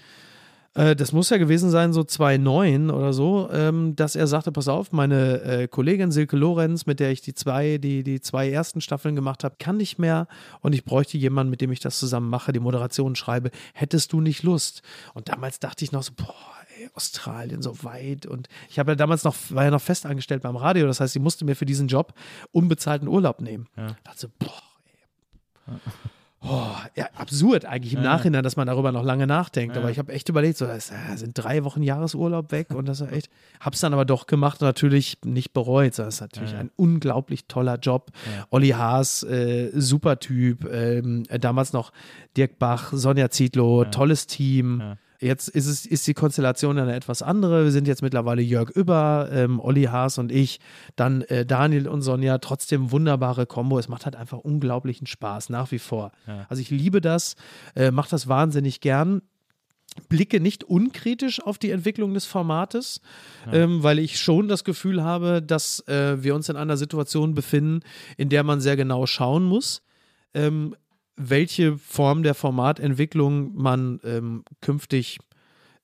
äh, 0.77 0.95
das 0.95 1.11
muss 1.11 1.31
ja 1.31 1.37
gewesen 1.37 1.71
sein, 1.71 1.91
so 1.91 2.03
2009 2.03 2.91
oder 2.91 3.11
so, 3.11 3.49
ähm, 3.51 3.95
dass 3.95 4.15
er 4.15 4.27
sagte, 4.27 4.51
pass 4.51 4.67
auf, 4.67 4.91
meine 4.91 5.41
äh, 5.41 5.67
Kollegin 5.67 6.11
Silke 6.11 6.37
Lorenz, 6.37 6.85
mit 6.85 6.99
der 6.99 7.11
ich 7.11 7.21
die 7.21 7.33
zwei, 7.33 7.79
die, 7.79 8.03
die 8.03 8.21
zwei 8.21 8.49
ersten 8.49 8.79
Staffeln 8.79 9.15
gemacht 9.15 9.43
habe, 9.43 9.55
kann 9.57 9.77
nicht 9.77 9.97
mehr 9.97 10.27
und 10.61 10.75
ich 10.75 10.85
bräuchte 10.85 11.17
jemanden, 11.17 11.49
mit 11.49 11.61
dem 11.61 11.71
ich 11.71 11.79
das 11.79 11.97
zusammen 11.97 12.29
mache, 12.29 12.53
die 12.53 12.59
Moderation 12.59 13.15
schreibe. 13.15 13.49
Hättest 13.73 14.13
du 14.13 14.21
nicht 14.21 14.43
Lust? 14.43 14.83
Und 15.15 15.29
damals 15.29 15.59
dachte 15.59 15.83
ich 15.83 15.91
noch 15.91 16.03
so, 16.03 16.13
boah, 16.15 16.56
Australien 16.93 17.61
so 17.61 17.83
weit 17.83 18.25
und 18.25 18.47
ich 18.69 18.79
habe 18.79 18.91
ja 18.91 18.95
damals 18.95 19.23
noch, 19.23 19.35
war 19.49 19.63
ja 19.63 19.71
noch 19.71 19.81
fest 19.81 20.05
angestellt 20.05 20.41
beim 20.41 20.55
Radio, 20.55 20.87
das 20.87 20.99
heißt, 20.99 21.13
sie 21.13 21.19
musste 21.19 21.45
mir 21.45 21.55
für 21.55 21.65
diesen 21.65 21.87
Job 21.87 22.13
unbezahlten 22.51 23.07
Urlaub 23.07 23.41
nehmen. 23.41 23.67
Ja. 23.77 23.95
dachte 24.03 24.19
so, 24.19 24.27
boah, 24.39 24.61
ey. 24.85 25.75
Oh, 26.49 26.69
ja, 26.95 27.09
absurd 27.15 27.65
eigentlich 27.65 27.95
im 27.95 28.03
Nachhinein, 28.03 28.43
dass 28.43 28.55
man 28.55 28.67
darüber 28.67 28.91
noch 28.91 29.03
lange 29.03 29.25
nachdenkt. 29.25 29.75
Aber 29.75 29.89
ich 29.89 29.97
habe 29.97 30.13
echt 30.13 30.29
überlegt, 30.29 30.57
so, 30.57 30.65
das 30.67 30.91
äh, 30.91 31.15
sind 31.15 31.33
drei 31.33 31.63
Wochen 31.63 31.81
Jahresurlaub 31.81 32.51
weg 32.51 32.73
und 32.73 32.87
das 32.87 33.01
ist 33.01 33.11
echt. 33.11 33.29
Hab's 33.59 33.79
dann 33.79 33.91
aber 33.91 34.05
doch 34.05 34.27
gemacht 34.27 34.61
und 34.61 34.67
natürlich 34.67 35.17
nicht 35.25 35.51
bereut. 35.53 35.97
Das 35.97 36.15
ist 36.15 36.21
natürlich 36.21 36.53
ein 36.55 36.69
unglaublich 36.75 37.47
toller 37.47 37.77
Job. 37.79 38.11
Olli 38.51 38.69
Haas, 38.69 39.23
äh, 39.23 39.71
super 39.73 40.19
Typ. 40.19 40.71
Ähm, 40.71 41.23
äh, 41.27 41.39
damals 41.39 41.73
noch 41.73 41.91
Dirk 42.37 42.59
Bach, 42.59 42.93
Sonja 42.93 43.29
Zietlow, 43.31 43.85
tolles 43.85 44.27
Team. 44.27 44.95
Ja. 45.19 45.27
Jetzt 45.27 45.49
ist 45.49 45.67
es 45.67 45.85
ist 45.85 46.05
die 46.07 46.13
Konstellation 46.13 46.77
eine 46.77 46.95
etwas 46.95 47.21
andere. 47.21 47.63
Wir 47.63 47.71
sind 47.71 47.87
jetzt 47.87 48.01
mittlerweile 48.01 48.41
Jörg 48.41 48.69
Über, 48.69 49.29
ähm, 49.31 49.59
Olli 49.59 49.83
Haas 49.83 50.17
und 50.17 50.31
ich, 50.31 50.59
dann 50.95 51.21
äh, 51.23 51.45
Daniel 51.45 51.87
und 51.87 52.01
Sonja. 52.01 52.37
Trotzdem 52.37 52.91
wunderbare 52.91 53.45
Kombo. 53.45 53.79
Es 53.79 53.87
macht 53.87 54.05
halt 54.05 54.15
einfach 54.15 54.39
unglaublichen 54.39 55.07
Spaß 55.07 55.49
nach 55.49 55.71
wie 55.71 55.79
vor. 55.79 56.11
Also 56.49 56.61
ich 56.61 56.69
liebe 56.69 57.01
das, 57.01 57.35
äh, 57.75 57.91
mache 57.91 58.09
das 58.09 58.27
wahnsinnig 58.27 58.81
gern 58.81 59.21
blicke 60.09 60.39
nicht 60.39 60.63
unkritisch 60.63 61.41
auf 61.41 61.57
die 61.57 61.71
Entwicklung 61.71 62.13
des 62.13 62.25
Formates, 62.25 63.01
ähm, 63.51 63.83
weil 63.83 63.99
ich 63.99 64.19
schon 64.19 64.47
das 64.47 64.63
Gefühl 64.63 65.03
habe, 65.03 65.41
dass 65.41 65.79
äh, 65.87 66.21
wir 66.21 66.35
uns 66.35 66.49
in 66.49 66.55
einer 66.55 66.77
Situation 66.77 67.33
befinden, 67.33 67.81
in 68.17 68.29
der 68.29 68.43
man 68.43 68.61
sehr 68.61 68.75
genau 68.75 69.05
schauen 69.05 69.43
muss, 69.43 69.81
ähm, 70.33 70.75
welche 71.17 71.77
Form 71.77 72.23
der 72.23 72.35
Formatentwicklung 72.35 73.55
man 73.55 73.99
ähm, 74.03 74.43
künftig 74.61 75.19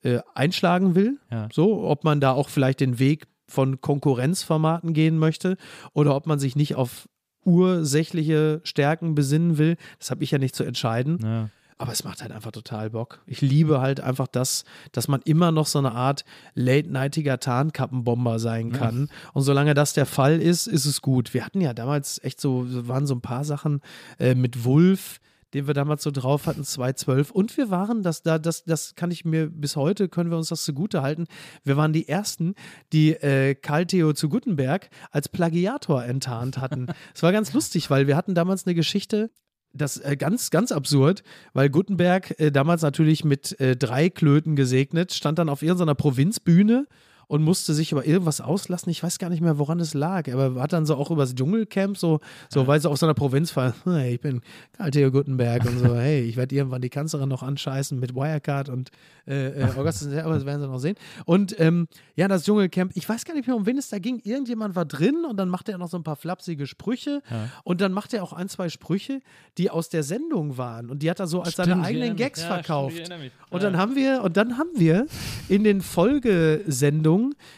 äh, 0.02 0.20
einschlagen 0.34 0.94
will. 0.94 1.18
Ja. 1.30 1.48
So, 1.52 1.84
ob 1.84 2.04
man 2.04 2.20
da 2.20 2.32
auch 2.32 2.48
vielleicht 2.48 2.80
den 2.80 2.98
Weg 2.98 3.26
von 3.46 3.80
Konkurrenzformaten 3.80 4.94
gehen 4.94 5.18
möchte 5.18 5.56
oder 5.92 6.14
ob 6.14 6.26
man 6.26 6.38
sich 6.38 6.56
nicht 6.56 6.76
auf 6.76 7.08
ursächliche 7.44 8.60
Stärken 8.64 9.14
besinnen 9.14 9.58
will. 9.58 9.76
Das 9.98 10.10
habe 10.10 10.24
ich 10.24 10.30
ja 10.30 10.38
nicht 10.38 10.54
zu 10.54 10.64
entscheiden. 10.64 11.18
Ja. 11.22 11.50
Aber 11.78 11.92
es 11.92 12.04
macht 12.04 12.22
halt 12.22 12.32
einfach 12.32 12.52
total 12.52 12.90
Bock. 12.90 13.20
Ich 13.26 13.40
liebe 13.40 13.80
halt 13.80 14.00
einfach 14.00 14.28
das, 14.28 14.64
dass 14.92 15.08
man 15.08 15.20
immer 15.24 15.50
noch 15.52 15.66
so 15.66 15.78
eine 15.78 15.92
Art 15.92 16.24
late-nightiger 16.54 17.40
Tarnkappenbomber 17.40 18.38
sein 18.38 18.72
kann. 18.72 19.08
Und 19.32 19.42
solange 19.42 19.74
das 19.74 19.92
der 19.92 20.06
Fall 20.06 20.40
ist, 20.40 20.66
ist 20.66 20.86
es 20.86 21.02
gut. 21.02 21.34
Wir 21.34 21.44
hatten 21.44 21.60
ja 21.60 21.74
damals 21.74 22.22
echt 22.22 22.40
so, 22.40 22.64
waren 22.88 23.06
so 23.06 23.14
ein 23.14 23.20
paar 23.20 23.44
Sachen 23.44 23.80
äh, 24.18 24.34
mit 24.34 24.64
Wulf, 24.64 25.20
den 25.54 25.68
wir 25.68 25.74
damals 25.74 26.02
so 26.02 26.10
drauf 26.10 26.46
hatten, 26.46 26.64
2012. 26.64 27.30
Und 27.30 27.56
wir 27.56 27.70
waren, 27.70 28.02
das, 28.02 28.22
da, 28.22 28.38
das, 28.38 28.64
das 28.64 28.96
kann 28.96 29.10
ich 29.10 29.24
mir 29.24 29.48
bis 29.48 29.76
heute, 29.76 30.08
können 30.08 30.30
wir 30.30 30.36
uns 30.36 30.48
das 30.48 30.64
zugute 30.64 31.00
halten. 31.00 31.26
Wir 31.62 31.76
waren 31.76 31.92
die 31.92 32.08
Ersten, 32.08 32.54
die 32.92 33.12
äh, 33.12 33.54
Karl 33.54 33.86
Theo 33.86 34.12
zu 34.12 34.28
Gutenberg 34.28 34.90
als 35.12 35.28
Plagiator 35.28 36.04
enttarnt 36.04 36.58
hatten. 36.58 36.88
Es 37.14 37.22
war 37.22 37.32
ganz 37.32 37.52
lustig, 37.52 37.88
weil 37.88 38.06
wir 38.06 38.16
hatten 38.16 38.34
damals 38.34 38.66
eine 38.66 38.74
Geschichte, 38.74 39.30
das 39.74 39.98
äh, 39.98 40.16
ganz, 40.16 40.50
ganz 40.50 40.72
absurd, 40.72 41.22
weil 41.52 41.68
Gutenberg 41.68 42.38
äh, 42.40 42.50
damals 42.50 42.82
natürlich 42.82 43.24
mit 43.24 43.60
äh, 43.60 43.76
drei 43.76 44.08
Klöten 44.08 44.56
gesegnet, 44.56 45.12
stand 45.12 45.38
dann 45.38 45.48
auf 45.48 45.62
irgendeiner 45.62 45.94
Provinzbühne 45.94 46.86
und 47.26 47.42
musste 47.42 47.74
sich 47.74 47.92
über 47.92 48.06
irgendwas 48.06 48.40
auslassen. 48.40 48.90
Ich 48.90 49.02
weiß 49.02 49.18
gar 49.18 49.30
nicht 49.30 49.40
mehr, 49.40 49.58
woran 49.58 49.80
es 49.80 49.94
lag, 49.94 50.30
aber 50.32 50.60
hat 50.60 50.72
dann 50.72 50.86
so 50.86 50.94
auch 50.96 51.10
über 51.10 51.22
das 51.22 51.34
Dschungelcamp 51.34 51.96
so, 51.96 52.20
so 52.48 52.66
weil 52.66 52.80
sie 52.80 52.88
auf 52.90 52.98
so 52.98 53.06
einer 53.06 53.14
Provinz 53.14 53.54
war, 53.56 53.74
hey, 53.84 54.14
ich 54.14 54.20
bin 54.20 54.40
Karl 54.76 54.90
Theo 54.90 55.10
Gutenberg 55.10 55.64
und 55.64 55.78
so, 55.78 55.94
hey, 55.96 56.20
ich 56.22 56.36
werde 56.36 56.54
irgendwann 56.54 56.82
die 56.82 56.90
Kanzlerin 56.90 57.28
noch 57.28 57.42
anscheißen 57.42 57.98
mit 57.98 58.14
Wirecard 58.14 58.68
und 58.68 58.90
äh, 59.26 59.48
äh, 59.60 59.64
Augustus, 59.78 60.08
aber 60.14 60.34
das 60.34 60.44
werden 60.46 60.60
sie 60.62 60.68
noch 60.68 60.78
sehen. 60.78 60.96
Und 61.24 61.58
ähm, 61.60 61.88
ja, 62.16 62.28
das 62.28 62.44
Dschungelcamp, 62.44 62.92
ich 62.94 63.08
weiß 63.08 63.24
gar 63.24 63.34
nicht 63.34 63.46
mehr, 63.46 63.56
um 63.56 63.66
wen 63.66 63.78
es 63.78 63.88
da 63.88 63.98
ging. 63.98 64.20
Irgendjemand 64.24 64.74
war 64.76 64.84
drin 64.84 65.24
und 65.28 65.36
dann 65.36 65.48
machte 65.48 65.72
er 65.72 65.78
noch 65.78 65.88
so 65.88 65.96
ein 65.96 66.04
paar 66.04 66.16
flapsige 66.16 66.66
Sprüche 66.66 67.22
und 67.64 67.80
dann 67.80 67.92
machte 67.92 68.16
er 68.18 68.22
auch 68.22 68.32
ein, 68.32 68.48
zwei 68.48 68.68
Sprüche, 68.68 69.20
die 69.58 69.70
aus 69.70 69.88
der 69.88 70.02
Sendung 70.02 70.58
waren 70.58 70.90
und 70.90 71.02
die 71.02 71.10
hat 71.10 71.20
er 71.20 71.26
so 71.26 71.40
als 71.42 71.56
seine 71.56 71.72
Stimmt, 71.72 71.82
ich 71.82 71.88
eigenen. 71.96 72.16
Gags 72.16 72.40
Ja, 72.40 72.46
stimmt, 72.46 72.66
verkauft. 72.66 72.96
mich. 72.96 73.32
Und 73.50 73.62
Ja. 73.62 73.70
dann 73.70 73.76
haben 73.80 73.94
wir, 73.96 74.22
und 74.22 74.36
dann 74.36 74.58
haben 74.58 74.70
wir 74.76 75.06
in 75.48 75.64
den 75.64 75.80
Folgesendungen 75.80 77.13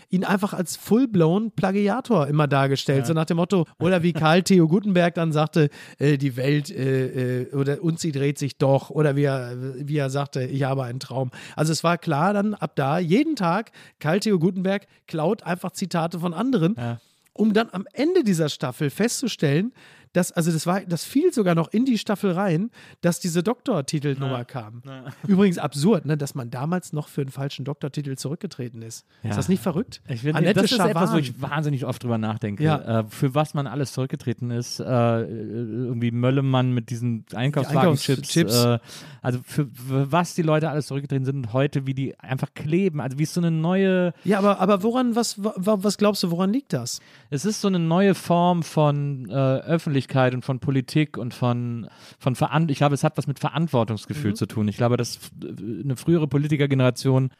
ihn 0.08 0.24
einfach 0.24 0.52
als 0.54 0.76
full-blown 0.76 1.50
Plagiator 1.52 2.26
immer 2.26 2.46
dargestellt. 2.46 3.06
So 3.06 3.12
nach 3.12 3.24
dem 3.26 3.36
Motto, 3.36 3.66
oder 3.78 4.02
wie 4.02 4.12
Karl 4.12 4.42
Theo 4.42 4.68
Gutenberg 4.68 5.14
dann 5.14 5.32
sagte, 5.32 5.68
äh, 5.98 6.16
die 6.18 6.36
Welt 6.36 6.70
äh, 6.70 7.42
äh, 7.42 7.54
oder 7.54 7.82
und 7.82 7.98
sie 8.00 8.12
dreht 8.12 8.38
sich 8.38 8.58
doch, 8.58 8.90
oder 8.90 9.16
wie 9.16 9.24
er, 9.24 9.54
wie 9.86 9.96
er 9.96 10.10
sagte, 10.10 10.42
ich 10.44 10.62
habe 10.64 10.84
einen 10.84 11.00
Traum. 11.00 11.30
Also 11.56 11.72
es 11.72 11.82
war 11.84 11.98
klar 11.98 12.32
dann 12.32 12.54
ab 12.54 12.72
da, 12.76 12.98
jeden 12.98 13.36
Tag, 13.36 13.72
Karl 14.00 14.20
Theo 14.20 14.38
Gutenberg 14.38 14.86
klaut 15.06 15.42
einfach 15.42 15.72
Zitate 15.72 16.18
von 16.20 16.34
anderen, 16.34 16.74
Ja. 16.78 16.98
um 17.32 17.52
dann 17.52 17.68
am 17.72 17.86
Ende 17.92 18.24
dieser 18.24 18.48
Staffel 18.48 18.90
festzustellen, 18.90 19.72
dass, 20.16 20.32
also 20.32 20.50
das 20.50 20.66
war, 20.66 20.80
das 20.80 21.04
fiel 21.04 21.30
sogar 21.32 21.54
noch 21.54 21.68
in 21.72 21.84
die 21.84 21.98
Staffel 21.98 22.32
rein, 22.32 22.70
dass 23.02 23.20
diese 23.20 23.42
Doktortitelnummer 23.42 24.46
kam. 24.46 24.82
Übrigens 25.26 25.58
absurd, 25.58 26.06
ne, 26.06 26.16
dass 26.16 26.34
man 26.34 26.50
damals 26.50 26.94
noch 26.94 27.08
für 27.08 27.20
einen 27.20 27.30
falschen 27.30 27.66
Doktortitel 27.66 28.16
zurückgetreten 28.16 28.80
ist. 28.80 29.04
Ja. 29.22 29.30
Ist 29.30 29.36
das 29.36 29.48
nicht 29.50 29.62
verrückt? 29.62 30.00
Ich 30.08 30.22
finde, 30.22 30.36
Annette 30.36 30.62
das 30.62 30.72
ist 30.72 30.78
etwas, 30.80 31.12
wo 31.12 31.18
ich 31.18 31.40
wahnsinnig 31.42 31.84
oft 31.84 32.02
drüber 32.02 32.16
nachdenke. 32.16 32.64
Ja. 32.64 33.00
Äh, 33.00 33.04
für 33.08 33.34
was 33.34 33.52
man 33.52 33.66
alles 33.66 33.92
zurückgetreten 33.92 34.50
ist. 34.50 34.80
Äh, 34.80 34.84
irgendwie 34.86 36.10
Möllemann 36.10 36.72
mit 36.72 36.88
diesen 36.88 37.26
Einkaufswagenchips. 37.34 38.36
Einkaufschips. 38.38 38.64
Äh, 38.64 38.78
also 39.20 39.40
für, 39.44 39.66
für 39.66 40.10
was 40.10 40.34
die 40.34 40.42
Leute 40.42 40.70
alles 40.70 40.86
zurückgetreten 40.86 41.26
sind 41.26 41.36
und 41.36 41.52
heute, 41.52 41.86
wie 41.86 41.94
die 41.94 42.18
einfach 42.18 42.54
kleben. 42.54 43.02
Also 43.02 43.18
wie 43.18 43.24
es 43.24 43.34
so 43.34 43.40
eine 43.42 43.50
neue, 43.50 44.14
Ja, 44.24 44.38
aber, 44.38 44.60
aber 44.60 44.82
woran, 44.82 45.14
was, 45.14 45.42
wa- 45.44 45.54
was 45.56 45.98
glaubst 45.98 46.22
du, 46.22 46.30
woran 46.30 46.52
liegt 46.52 46.72
das? 46.72 47.00
es 47.28 47.44
ist 47.44 47.60
so 47.60 47.68
eine 47.68 47.78
neue 47.78 48.14
Form 48.14 48.62
von 48.62 49.28
äh, 49.28 49.34
Öffentlichkeit 50.06 50.34
und 50.34 50.44
von 50.44 50.60
Politik 50.60 51.18
und 51.18 51.34
von, 51.34 51.88
von 52.18 52.34
Verantwortung. 52.36 52.70
Ich 52.72 52.78
glaube, 52.78 52.94
es 52.94 53.04
hat 53.04 53.16
was 53.18 53.26
mit 53.26 53.38
Verantwortungsgefühl 53.38 54.30
Mhm. 54.32 54.36
zu 54.36 54.46
tun. 54.46 54.68
Ich 54.68 54.76
glaube, 54.76 54.96
dass 54.96 55.16
f- 55.16 55.30
eine 55.84 55.96
frühere 55.96 56.28
Politikergeneration 56.28 57.30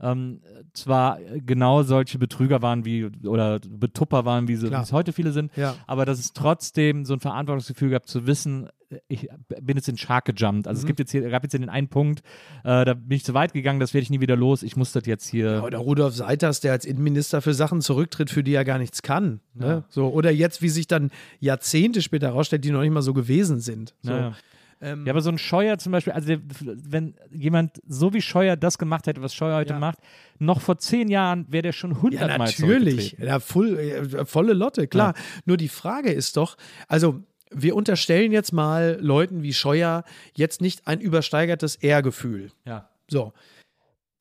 ähm, 0.00 0.40
zwar 0.74 1.18
genau 1.44 1.82
solche 1.82 2.18
Betrüger 2.18 2.62
waren 2.62 2.84
wie 2.84 3.06
oder 3.26 3.58
Betupper 3.60 4.24
waren, 4.24 4.48
wie, 4.48 4.54
es 4.54 4.92
heute 4.92 5.12
viele 5.12 5.32
sind, 5.32 5.54
Ja. 5.56 5.74
aber 5.86 6.04
dass 6.04 6.18
es 6.18 6.32
trotzdem 6.32 7.04
so 7.04 7.14
ein 7.14 7.20
Verantwortungsgefühl 7.20 7.90
gab, 7.90 8.06
zu 8.06 8.26
wissen, 8.26 8.68
ich 9.08 9.28
bin 9.60 9.76
jetzt 9.76 9.88
in 9.88 9.94
den 9.94 9.98
Shark 9.98 10.26
gejumpt. 10.26 10.68
Also 10.68 10.78
es 10.78 10.84
Mhm. 10.84 10.86
gibt 10.86 10.98
jetzt 11.00 11.10
hier, 11.10 11.28
gab 11.28 11.42
jetzt 11.42 11.52
hier 11.52 11.60
den 11.60 11.68
einen 11.68 11.88
Punkt, 11.88 12.20
äh, 12.62 12.84
da 12.84 12.94
bin 12.94 13.16
ich 13.16 13.24
zu 13.24 13.34
weit 13.34 13.52
gegangen, 13.52 13.80
das 13.80 13.94
werde 13.94 14.02
ich 14.04 14.10
nie 14.10 14.20
wieder 14.20 14.36
los. 14.36 14.62
Ich 14.62 14.76
muss 14.76 14.92
das 14.92 15.06
jetzt 15.06 15.26
hier. 15.26 15.62
Oder 15.64 15.78
Rudolf 15.78 16.14
Seiters, 16.14 16.60
der 16.60 16.70
als 16.72 16.84
Innenminister 16.84 17.42
für 17.42 17.52
Sachen 17.52 17.80
zurücktritt, 17.80 18.30
für 18.30 18.44
die 18.44 18.54
er 18.54 18.64
gar 18.64 18.78
nichts 18.78 19.02
kann. 19.02 19.40
Ne? 19.54 19.82
So, 19.88 20.08
oder 20.08 20.30
jetzt, 20.30 20.62
wie 20.62 20.68
sich 20.68 20.86
dann 20.86 21.10
Jahrzehnte 21.40 22.00
später 22.00 22.28
herausstellt, 22.28 22.64
die 22.64 22.70
noch 22.70 22.82
nicht 22.82 22.92
mal 22.92 23.02
so 23.02 23.12
gewesen 23.12 23.58
sind. 23.58 23.94
So. 24.02 24.12
Ja, 24.12 24.18
ja. 24.18 24.32
Ähm, 24.80 25.06
Ja, 25.06 25.12
aber 25.12 25.22
so 25.22 25.30
ein 25.30 25.38
Scheuer 25.38 25.78
zum 25.78 25.92
Beispiel, 25.92 26.12
also 26.12 26.34
wenn 26.50 27.14
jemand 27.30 27.80
so 27.88 28.12
wie 28.12 28.20
Scheuer 28.20 28.56
das 28.56 28.76
gemacht 28.78 29.06
hätte, 29.06 29.22
was 29.22 29.34
Scheuer 29.34 29.56
heute 29.56 29.72
Ja. 29.74 29.78
macht, 29.78 29.98
noch 30.38 30.60
vor 30.60 30.78
zehn 30.78 31.08
Jahren 31.08 31.46
wäre 31.50 31.62
der 31.62 31.72
schon 31.72 31.92
Ja, 31.92 32.02
hundertmal 32.02 32.38
natürlich. 32.38 32.56
zurückgetreten. 33.10 33.26
Ja, 33.26 33.40
voll, 33.40 33.78
äh, 33.78 34.24
volle 34.26 34.52
Lotte, 34.52 34.86
klar. 34.86 35.14
Nur 35.46 35.56
die 35.56 35.68
Frage 35.68 36.12
ist 36.12 36.36
doch, 36.36 36.56
also 36.88 37.22
wir 37.50 37.74
unterstellen 37.76 38.32
jetzt 38.32 38.52
mal 38.52 38.98
Leuten 39.00 39.42
wie 39.42 39.54
Scheuer 39.54 40.04
jetzt 40.34 40.60
nicht 40.60 40.86
ein 40.86 41.00
übersteigertes 41.00 41.76
Ehrgefühl. 41.76 42.50
Ja. 42.66 42.90
So. 43.08 43.32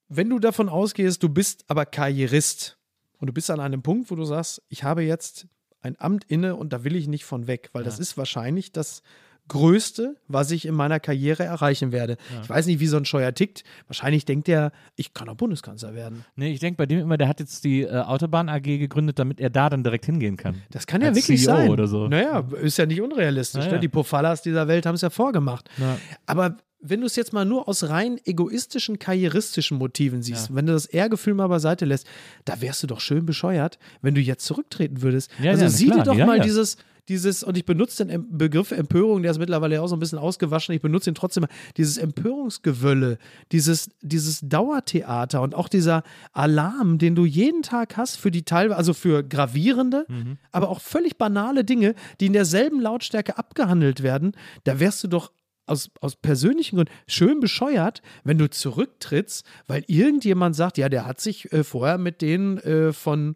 Wenn 0.08 0.30
du 0.30 0.40
davon 0.40 0.70
ausgehst, 0.70 1.24
du 1.24 1.30
bist 1.30 1.66
aber 1.68 1.86
Karrierist 1.86 2.78
und 3.18 3.28
du 3.28 3.34
bist 3.34 3.50
an 3.50 3.60
einem 3.60 3.82
Punkt, 3.82 4.12
wo 4.12 4.16
du 4.16 4.24
sagst, 4.24 4.62
ich 4.70 4.84
habe 4.84 5.02
jetzt 5.04 5.48
ein 5.82 6.00
Amt 6.00 6.24
inne 6.26 6.56
und 6.56 6.72
da 6.74 6.84
will 6.84 6.96
ich 6.96 7.08
nicht 7.08 7.26
von 7.26 7.48
weg, 7.48 7.70
weil 7.74 7.84
das 7.84 8.00
ist 8.00 8.18
wahrscheinlich 8.18 8.72
das 8.72 9.02
Größte, 9.48 10.16
was 10.28 10.50
ich 10.52 10.66
in 10.66 10.74
meiner 10.74 11.00
Karriere 11.00 11.44
erreichen 11.44 11.92
werde. 11.92 12.18
Ich 12.42 12.50
weiß 12.50 12.66
nicht, 12.66 12.80
wie 12.80 12.88
so 12.88 12.98
ein 12.98 13.06
Scheuer 13.06 13.34
tickt. 13.34 13.64
Wahrscheinlich 13.88 14.26
denkt 14.26 14.50
er, 14.50 14.72
ich 14.96 15.14
kann 15.14 15.30
auch 15.30 15.36
Bundeskanzler 15.36 15.94
werden. 15.94 16.26
Nee, 16.36 16.52
ich 16.52 16.60
denke 16.60 16.78
bei 16.78 16.86
dem 16.88 17.00
immer, 17.00 17.18
der 17.18 17.28
hat 17.28 17.40
jetzt 17.40 17.64
die 17.64 17.84
äh, 17.84 17.92
Autobahn 17.92 18.50
AG 18.50 18.64
gegründet, 18.64 19.20
damit 19.20 19.40
er 19.40 19.52
da 19.52 19.70
dann 19.70 19.84
direkt 19.84 20.06
hingehen 20.06 20.36
kann. 20.36 20.64
Das 20.72 20.88
kann 20.88 21.02
ja 21.02 21.10
Als 21.10 21.18
wirklich 21.18 21.44
CEO 21.44 21.56
sein. 21.56 21.70
oder 21.70 21.88
so. 21.88 22.08
Naja, 22.08 22.48
ist 22.62 22.78
ja 22.78 22.88
nicht 22.88 23.02
unrealistisch. 23.02 23.66
Naja. 23.66 23.74
Ne? 23.74 23.80
Die 23.80 23.88
Pofallas 23.88 24.42
dieser 24.42 24.68
Welt 24.68 24.86
haben 24.88 24.96
es 24.96 25.02
ja 25.02 25.12
vorgemacht. 25.12 25.70
Ja. 25.78 25.98
Aber 26.26 26.58
wenn 26.88 27.02
du 27.02 27.08
es 27.08 27.16
jetzt 27.16 27.34
mal 27.34 27.46
nur 27.46 27.68
aus 27.68 27.90
rein 27.90 28.20
egoistischen, 28.26 29.00
karrieristischen 29.00 29.78
Motiven 29.78 30.22
siehst, 30.22 30.54
wenn 30.54 30.66
du 30.68 30.74
das 30.74 30.86
Ehrgefühl 30.86 31.34
mal 31.34 31.48
beiseite 31.48 31.86
lässt, 31.86 32.06
da 32.46 32.62
wärst 32.62 32.84
du 32.84 32.88
doch 32.88 33.00
schön 33.00 33.26
bescheuert, 33.26 33.80
wenn 34.02 34.14
du 34.14 34.22
jetzt 34.22 34.46
zurücktreten 34.46 35.02
würdest. 35.02 35.32
Ja, 35.42 35.52
also 35.52 35.64
ja, 35.64 35.70
sieh 35.70 35.86
klar, 35.88 35.98
dir 36.00 36.04
doch 36.04 36.16
ja, 36.16 36.26
mal 36.26 36.38
ja. 36.38 36.44
dieses, 36.44 36.78
dieses, 37.10 37.44
und 37.44 37.58
ich 37.58 37.66
benutze 37.66 38.06
den 38.06 38.38
Begriff 38.38 38.72
Empörung, 38.72 39.22
der 39.22 39.32
ist 39.32 39.38
mittlerweile 39.38 39.82
auch 39.82 39.88
so 39.88 39.96
ein 39.96 40.00
bisschen 40.00 40.20
ausgewaschen, 40.20 40.74
ich 40.76 40.82
benutze 40.82 41.10
ihn 41.10 41.16
trotzdem, 41.16 41.46
dieses 41.78 41.98
Empörungsgewölle, 41.98 43.18
dieses, 43.52 43.90
dieses 44.02 44.42
Dauertheater 44.42 45.42
und 45.42 45.56
auch 45.56 45.70
dieser 45.70 46.04
Alarm, 46.34 46.98
den 46.98 47.16
du 47.16 47.26
jeden 47.26 47.62
Tag 47.62 47.98
hast 47.98 48.18
für 48.18 48.32
die 48.32 48.44
teilweise, 48.44 48.78
also 48.78 48.94
für 48.94 49.24
gravierende, 49.24 50.06
Mhm. 50.08 50.38
aber 50.52 50.70
auch 50.70 50.82
völlig 50.82 51.18
banale 51.18 51.64
Dinge, 51.64 51.96
die 52.20 52.28
in 52.28 52.34
derselben 52.34 52.80
Lautstärke 52.82 53.38
abgehandelt 53.38 54.04
werden, 54.04 54.34
da 54.64 54.80
wärst 54.80 55.04
du 55.04 55.08
doch 55.08 55.32
aus, 55.68 55.90
aus 56.02 56.16
persönlichen 56.16 56.76
Gründen 56.76 56.92
schön 57.08 57.40
bescheuert, 57.40 58.02
wenn 58.24 58.38
du 58.38 58.50
zurücktrittst, 58.50 59.46
weil 59.68 59.84
irgendjemand 59.88 60.56
sagt, 60.56 60.78
ja, 60.78 60.90
der 60.90 61.06
hat 61.06 61.20
sich 61.20 61.52
äh, 61.52 61.64
vorher 61.64 61.98
mit 61.98 62.22
denen 62.22 62.58
äh, 62.60 62.94
von, 62.94 63.36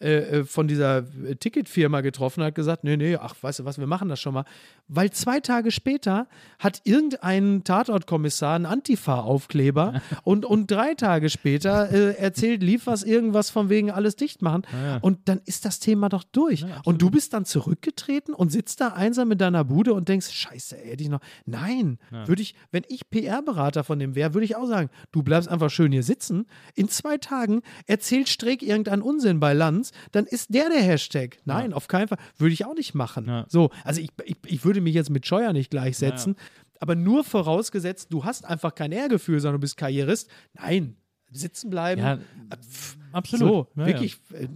äh, 0.00 0.38
äh, 0.40 0.44
von 0.44 0.66
dieser 0.66 1.04
äh, 1.26 1.36
Ticketfirma 1.36 2.00
getroffen, 2.00 2.42
hat 2.42 2.54
gesagt, 2.54 2.84
nee, 2.84 2.96
nee, 2.96 3.16
ach, 3.16 3.34
weißt 3.38 3.58
du 3.58 3.64
was, 3.66 3.78
wir 3.78 3.86
machen 3.86 4.08
das 4.08 4.18
schon 4.18 4.32
mal. 4.32 4.44
Weil 4.88 5.10
zwei 5.10 5.40
Tage 5.40 5.70
später 5.70 6.26
hat 6.58 6.80
irgendein 6.84 7.64
Tatortkommissar 7.64 8.56
einen 8.56 8.64
Antifa-Aufkleber 8.64 10.00
und, 10.24 10.46
und 10.46 10.70
drei 10.70 10.94
Tage 10.94 11.28
später 11.28 11.92
äh, 11.92 12.16
erzählt 12.16 12.62
Liefers 12.62 13.02
irgendwas 13.02 13.50
von 13.50 13.68
wegen 13.68 13.90
alles 13.90 14.16
dicht 14.16 14.40
machen. 14.40 14.62
Und 15.02 15.28
dann 15.28 15.42
ist 15.44 15.66
das 15.66 15.80
Thema 15.80 16.08
doch 16.08 16.24
durch. 16.24 16.64
und 16.84 17.02
du 17.02 17.10
bist 17.10 17.34
dann 17.34 17.44
zurückgetreten 17.44 18.32
und 18.32 18.50
sitzt 18.50 18.80
da 18.80 18.88
einsam 18.88 19.30
in 19.32 19.38
deiner 19.38 19.64
Bude 19.64 19.92
und 19.92 20.08
denkst, 20.08 20.30
scheiße, 20.30 20.76
hätte 20.76 21.02
ich 21.02 21.10
noch. 21.10 21.20
Nein, 21.44 21.98
würde 22.10 22.40
ich, 22.40 22.54
wenn 22.72 22.84
ich 22.88 23.10
PR-Berater 23.10 23.84
von 23.84 23.98
dem 23.98 24.14
wäre, 24.14 24.32
würde 24.32 24.46
ich 24.46 24.56
auch 24.56 24.66
sagen, 24.66 24.88
du 25.12 25.22
bleibst 25.22 25.48
einfach 25.48 25.70
schön 25.70 25.92
hier 25.92 26.02
sitzen. 26.02 26.46
In 26.74 26.88
zwei 26.88 27.18
Tagen 27.18 27.60
erzählt 27.86 28.28
Streeck 28.28 28.62
irgendeinen 28.62 29.02
Unsinn 29.02 29.40
bei 29.40 29.52
Lanz, 29.52 29.89
dann 30.12 30.26
ist 30.26 30.54
der 30.54 30.68
der 30.68 30.80
Hashtag. 30.82 31.38
Nein, 31.44 31.72
auf 31.72 31.88
keinen 31.88 32.08
Fall. 32.08 32.18
Würde 32.38 32.52
ich 32.52 32.64
auch 32.64 32.74
nicht 32.74 32.94
machen. 32.94 33.26
Ja. 33.26 33.46
So, 33.48 33.70
also 33.84 34.00
ich, 34.00 34.10
ich, 34.24 34.36
ich 34.46 34.64
würde 34.64 34.80
mich 34.80 34.94
jetzt 34.94 35.10
mit 35.10 35.26
Scheuer 35.26 35.52
nicht 35.52 35.70
gleichsetzen, 35.70 36.36
aber 36.78 36.94
nur 36.94 37.24
vorausgesetzt, 37.24 38.08
du 38.10 38.24
hast 38.24 38.44
einfach 38.44 38.74
kein 38.74 38.92
Ehrgefühl, 38.92 39.40
sondern 39.40 39.60
du 39.60 39.62
bist 39.62 39.76
Karrierist. 39.76 40.30
Nein, 40.54 40.96
sitzen 41.30 41.70
bleiben. 41.70 42.00
Ja, 42.00 42.14
Äh, 42.14 42.18
pff, 42.56 42.96
absolut. 43.12 43.48
So, 43.48 43.68
Ja, 43.76 43.82
ja. 43.82 43.86
wirklich, 43.88 44.16
äh, 44.32 44.48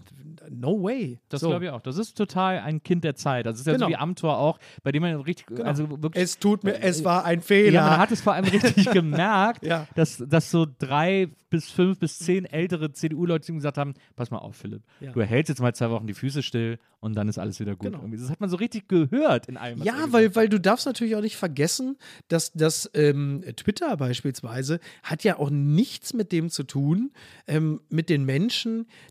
no 0.51 0.83
way. 0.83 1.19
Das 1.29 1.41
so. 1.41 1.49
glaube 1.49 1.65
ich 1.67 1.71
auch. 1.71 1.81
Das 1.81 1.97
ist 1.99 2.17
total 2.17 2.59
ein 2.61 2.83
Kind 2.83 3.05
der 3.05 3.15
Zeit. 3.15 3.47
Es 3.47 3.61
ist 3.61 3.67
ja 3.67 3.73
Genau. 3.75 3.87
so 3.87 3.91
wie 3.91 3.97
Amtor 3.97 4.39
auch, 4.39 4.59
bei 4.83 4.93
dem 4.93 5.03
man 5.03 5.15
richtig, 5.21 5.47
also 5.65 5.89
wirklich. 6.03 6.23
Es 6.23 6.39
tut 6.39 6.65
mir, 6.65 6.81
es 6.83 7.05
war 7.05 7.25
ein 7.25 7.41
Fehler. 7.41 7.73
ja, 7.73 7.87
man 7.91 7.99
hat 7.99 8.11
es 8.13 8.21
vor 8.21 8.35
allem 8.35 8.45
richtig 8.47 8.87
gemerkt, 8.93 9.65
Ja. 9.65 9.87
dass, 9.95 10.23
dass 10.27 10.51
so 10.51 10.67
drei 10.79 11.29
bis 11.51 11.71
fünf 11.71 12.01
bis 12.01 12.19
zehn 12.19 12.47
ältere 12.47 12.91
CDU-Leute 12.93 13.53
gesagt 13.53 13.79
haben: 13.79 13.95
Pass 14.17 14.31
mal 14.33 14.39
auf, 14.39 14.57
Philipp, 14.57 14.83
Ja. 15.01 15.13
du 15.13 15.23
hältst 15.23 15.49
jetzt 15.51 15.61
mal 15.61 15.73
zwei 15.75 15.89
Wochen 15.91 16.07
die 16.09 16.15
Füße 16.15 16.43
still 16.43 16.79
und 16.99 17.15
dann 17.15 17.29
ist 17.29 17.39
alles 17.39 17.61
wieder 17.61 17.77
gut. 17.77 17.93
Genau. 17.93 18.05
Das 18.17 18.29
hat 18.31 18.41
man 18.41 18.51
so 18.51 18.57
richtig 18.57 18.89
gehört 18.89 19.47
in 19.47 19.57
allem. 19.57 19.79
er 19.81 19.87
Ja, 19.87 19.95
weil, 20.09 20.27
hat. 20.27 20.37
weil 20.37 20.49
du 20.49 20.59
darfst 20.59 20.85
natürlich 20.87 21.15
auch 21.15 21.21
nicht 21.21 21.37
vergessen, 21.37 21.97
dass, 22.29 22.53
dass 22.55 22.91
ähm, 22.95 23.45
Twitter 23.57 23.97
beispielsweise 23.97 24.81
hat 25.05 25.23
ja 25.23 25.39
auch 25.39 25.51
nichts 25.51 26.13
mit 26.13 26.33
dem 26.33 26.51
zu 26.51 26.65
tun, 26.65 27.13
ähm, 27.47 27.81
mit 27.89 28.09
den 28.09 28.25
Menschen, 28.25 28.44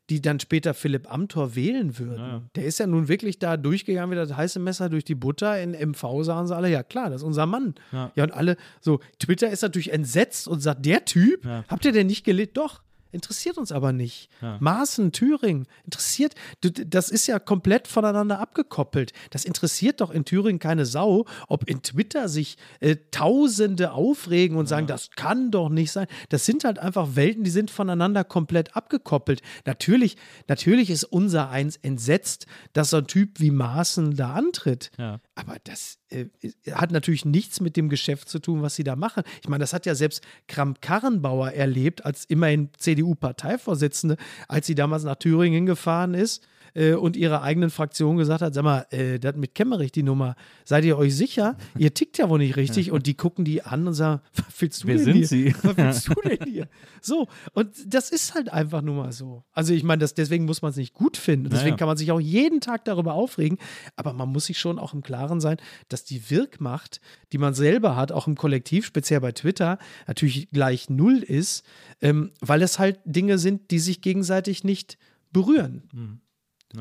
die 0.10 0.22
dann 0.22 0.40
später 0.40 0.74
Philipp 0.74 1.12
Amthor 1.12 1.56
wählen 1.56 1.98
würden. 2.00 2.50
Der 2.56 2.66
ist 2.66 2.80
ja 2.80 2.88
nun 2.88 3.08
wirklich 3.08 3.40
da 3.40 3.58
durchgegangen 3.58 4.12
wie 4.12 4.16
das 4.16 4.36
heiße 4.36 4.60
Messer 4.60 4.90
durch 4.90 5.04
die 5.06 5.16
Butter. 5.16 5.62
In 5.62 5.72
MV 5.72 6.24
sagen 6.24 6.48
sie 6.48 6.56
alle, 6.56 6.70
ja 6.70 6.84
klar, 6.84 7.10
das 7.10 7.22
ist 7.22 7.26
unser 7.28 7.46
Mann. 7.46 7.76
Ja. 7.92 8.12
Ja, 8.16 8.24
und 8.26 8.32
alle, 8.32 8.58
so, 8.82 9.00
Twitter 9.20 9.50
ist 9.50 9.62
natürlich 9.62 9.92
entsetzt 9.92 10.48
und 10.48 10.60
sagt, 10.62 10.86
der 10.86 11.06
Typ, 11.06 11.46
Ja. 11.46 11.64
habt 11.68 11.86
ihr 11.86 11.92
denn 11.92 12.08
nicht 12.08 12.24
gelesen? 12.24 12.52
Doch. 12.54 12.82
Interessiert 13.14 13.58
uns 13.60 13.72
aber 13.72 13.94
nicht. 13.94 14.30
Ja. 14.42 14.58
Maaßen, 14.60 15.12
Thüringen, 15.12 15.68
interessiert, 15.86 16.34
das 16.62 17.10
ist 17.10 17.28
ja 17.28 17.38
komplett 17.38 17.88
voneinander 17.88 18.40
abgekoppelt. 18.40 19.14
Das 19.30 19.46
interessiert 19.46 20.02
doch 20.02 20.10
in 20.10 20.26
Thüringen 20.26 20.60
keine 20.60 20.88
Sau, 20.88 21.26
ob 21.48 21.70
in 21.70 21.84
Twitter 21.84 22.28
sich 22.28 22.58
äh, 22.80 22.96
Tausende 23.12 23.92
aufregen 23.92 24.58
und 24.58 24.68
sagen, 24.68 24.88
das 24.88 25.12
kann 25.12 25.52
doch 25.52 25.70
nicht 25.70 25.92
sein. 25.92 26.08
Das 26.30 26.46
sind 26.46 26.64
halt 26.64 26.80
einfach 26.80 27.16
Welten, 27.16 27.44
die 27.44 27.52
sind 27.52 27.70
voneinander 27.70 28.24
komplett 28.24 28.76
abgekoppelt. 28.76 29.44
Natürlich, 29.66 30.18
natürlich 30.48 30.90
ist 30.90 31.04
unser 31.04 31.52
Eins 31.52 31.78
entsetzt, 31.78 32.48
dass 32.74 32.90
so 32.90 32.98
ein 32.98 33.08
Typ 33.08 33.40
wie 33.40 33.52
Maaßen 33.52 34.16
da 34.16 34.34
antritt. 34.34 34.90
Ja. 34.98 35.20
Aber 35.36 35.58
das 35.64 36.00
äh, 36.10 36.26
hat 36.72 36.92
natürlich 36.92 37.26
nichts 37.26 37.60
mit 37.60 37.78
dem 37.78 37.90
Geschäft 37.90 38.30
zu 38.30 38.40
tun, 38.40 38.62
was 38.62 38.76
sie 38.76 38.84
da 38.84 38.96
machen. 38.96 39.24
Ich 39.42 39.50
meine, 39.50 39.62
das 39.62 39.74
hat 39.74 39.86
ja 39.86 39.96
selbst 39.96 40.24
Kramp-Karrenbauer 40.48 41.52
erlebt, 41.52 42.06
als 42.06 42.26
immerhin 42.26 42.70
CDU-Parteivorsitzende, 43.04 44.18
als 44.48 44.68
sie 44.68 44.76
damals 44.76 45.04
nach 45.04 45.16
Thüringen 45.16 45.56
hingefahren 45.56 46.14
ist 46.14 46.44
äh, 46.74 46.94
und 46.94 47.16
ihrer 47.16 47.42
eigenen 47.42 47.70
Fraktion 47.70 48.18
gesagt 48.18 48.42
hat: 48.42 48.54
Sag 48.54 48.64
mal, 48.64 48.86
äh, 48.92 49.20
das 49.20 49.36
mit 49.36 49.56
Kemmerich, 49.56 49.92
die 49.92 50.04
Nummer, 50.04 50.36
seid 50.66 50.86
ihr 50.86 50.98
euch 50.98 51.16
sicher? 51.16 51.58
Ihr 51.78 51.94
tickt 51.94 52.18
ja 52.18 52.30
wohl 52.30 52.40
nicht 52.40 52.56
richtig. 52.56 52.92
Und 52.92 53.06
die 53.08 53.16
gucken 53.16 53.46
die 53.46 53.64
an 53.64 53.88
und 53.88 53.94
sagen: 53.94 54.22
Was 54.36 54.46
willst 54.60 54.84
du 54.84 54.88
Wer 54.88 54.96
denn 54.96 55.06
sind 55.06 55.16
hier? 55.16 55.28
Sie? 55.28 55.56
Was 55.64 55.78
willst 55.78 56.08
du 56.10 56.30
denn 56.30 56.52
hier? 56.52 56.68
So, 57.02 57.28
und 57.54 57.70
das 57.88 58.10
ist 58.10 58.34
halt 58.34 58.52
einfach 58.52 58.82
nur 58.82 58.96
mal 58.96 59.12
so. 59.12 59.44
Also, 59.52 59.74
ich 59.74 59.84
meine, 59.84 60.06
deswegen 60.06 60.46
muss 60.46 60.62
man 60.62 60.72
es 60.72 60.78
nicht 60.78 60.94
gut 60.94 61.18
finden. 61.18 61.50
Deswegen 61.50 61.70
Naja. 61.72 61.78
kann 61.78 61.88
man 61.88 61.98
sich 61.98 62.12
auch 62.12 62.20
jeden 62.20 62.62
Tag 62.62 62.86
darüber 62.86 63.14
aufregen. 63.14 63.58
Aber 63.96 64.14
man 64.14 64.30
muss 64.30 64.46
sich 64.46 64.60
schon 64.60 64.80
auch 64.80 64.94
im 64.94 65.04
Klaren 65.04 65.42
sein, 65.42 65.58
dass 65.90 66.04
die 66.04 66.30
Wirkmacht, 66.30 67.02
die 67.32 67.38
man 67.38 67.54
selber 67.54 67.96
hat, 67.96 68.12
auch 68.12 68.28
im 68.28 68.36
Kollektiv, 68.36 68.86
speziell 68.86 69.20
bei 69.22 69.32
Twitter, 69.32 69.78
natürlich 70.08 70.50
gleich 70.50 70.90
null 70.90 71.18
ist, 71.20 71.64
ähm, 72.02 72.32
weil 72.40 72.62
es 72.62 72.80
halt 72.80 73.00
Dinge 73.06 73.38
sind, 73.38 73.72
die 73.72 73.80
sich 73.80 74.02
gegenseitig 74.02 74.64
nicht 74.64 74.98
berühren. 75.32 76.22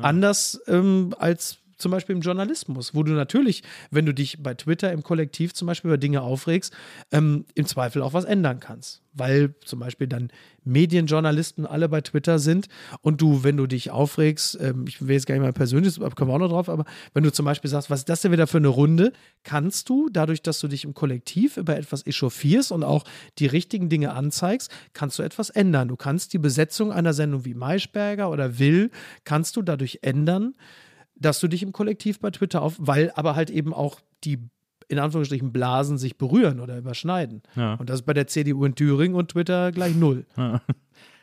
Anders 0.01 0.61
ähm, 0.67 1.13
als 1.17 1.57
zum 1.77 1.91
Beispiel 1.91 2.15
im 2.15 2.21
Journalismus, 2.21 2.93
wo 2.95 3.03
du 3.03 3.13
natürlich, 3.13 3.63
wenn 3.91 4.05
du 4.05 4.13
dich 4.13 4.41
bei 4.41 4.53
Twitter 4.53 4.91
im 4.91 5.03
Kollektiv 5.03 5.53
zum 5.53 5.67
Beispiel 5.67 5.89
über 5.89 5.97
Dinge 5.97 6.21
aufregst, 6.21 6.73
ähm, 7.11 7.45
im 7.55 7.65
Zweifel 7.65 8.01
auch 8.01 8.13
was 8.13 8.25
ändern 8.25 8.59
kannst. 8.59 9.01
Weil 9.15 9.53
zum 9.63 9.79
Beispiel 9.79 10.07
dann 10.07 10.29
Medienjournalisten 10.63 11.65
alle 11.65 11.87
bei 11.87 12.01
Twitter 12.01 12.39
sind 12.39 12.67
und 13.01 13.21
du, 13.21 13.43
wenn 13.43 13.57
du 13.57 13.67
dich 13.67 13.91
aufregst, 13.91 14.57
ähm, 14.59 14.85
ich 14.87 15.05
will 15.05 15.13
jetzt 15.13 15.27
gar 15.27 15.35
nicht 15.35 15.43
mal 15.43 15.53
persönlich, 15.53 15.99
kommen 15.99 16.31
wir 16.31 16.35
auch 16.35 16.39
noch 16.39 16.49
drauf, 16.49 16.69
aber 16.69 16.85
wenn 17.13 17.23
du 17.23 17.31
zum 17.31 17.45
Beispiel 17.45 17.69
sagst, 17.69 17.89
was 17.89 17.99
ist 17.99 18.09
das 18.09 18.21
denn 18.21 18.31
wieder 18.31 18.47
für 18.47 18.57
eine 18.57 18.69
Runde, 18.69 19.13
kannst 19.43 19.89
du, 19.89 20.09
dadurch, 20.11 20.41
dass 20.41 20.59
du 20.59 20.67
dich 20.67 20.83
im 20.83 20.93
Kollektiv 20.93 21.57
über 21.57 21.77
etwas 21.77 22.07
echauffierst 22.07 22.71
und 22.71 22.83
auch 22.83 23.03
die 23.39 23.45
richtigen 23.45 23.89
Dinge 23.89 24.13
anzeigst, 24.13 24.71
kannst 24.93 25.19
du 25.19 25.23
etwas 25.23 25.49
ändern. 25.49 25.89
Du 25.89 25.95
kannst 25.95 26.33
die 26.33 26.39
Besetzung 26.39 26.91
einer 26.91 27.13
Sendung 27.13 27.45
wie 27.45 27.53
Maischberger 27.53 28.29
oder 28.31 28.57
Will, 28.57 28.89
kannst 29.25 29.55
du 29.55 29.61
dadurch 29.61 29.99
ändern, 30.01 30.55
dass 31.23 31.39
du 31.39 31.47
dich 31.47 31.63
im 31.63 31.71
Kollektiv 31.71 32.19
bei 32.19 32.29
Twitter 32.31 32.61
auf, 32.61 32.75
weil 32.77 33.11
aber 33.15 33.35
halt 33.35 33.49
eben 33.49 33.73
auch 33.73 33.99
die 34.23 34.39
in 34.89 34.99
Anführungsstrichen 34.99 35.51
Blasen 35.51 35.97
sich 35.97 36.17
berühren 36.17 36.59
oder 36.59 36.77
überschneiden. 36.77 37.41
Ja. 37.55 37.75
Und 37.75 37.89
das 37.89 38.01
ist 38.01 38.05
bei 38.05 38.13
der 38.13 38.27
CDU 38.27 38.65
in 38.65 38.75
Thüringen 38.75 39.15
und 39.15 39.31
Twitter 39.31 39.71
gleich 39.71 39.95
null. 39.95 40.25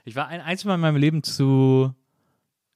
Ich 0.06 0.16
war 0.16 0.28
ein 0.28 0.40
einziges 0.40 0.64
Mal 0.64 0.76
in 0.76 0.80
meinem 0.80 0.96
Leben 0.96 1.22
zu, 1.22 1.94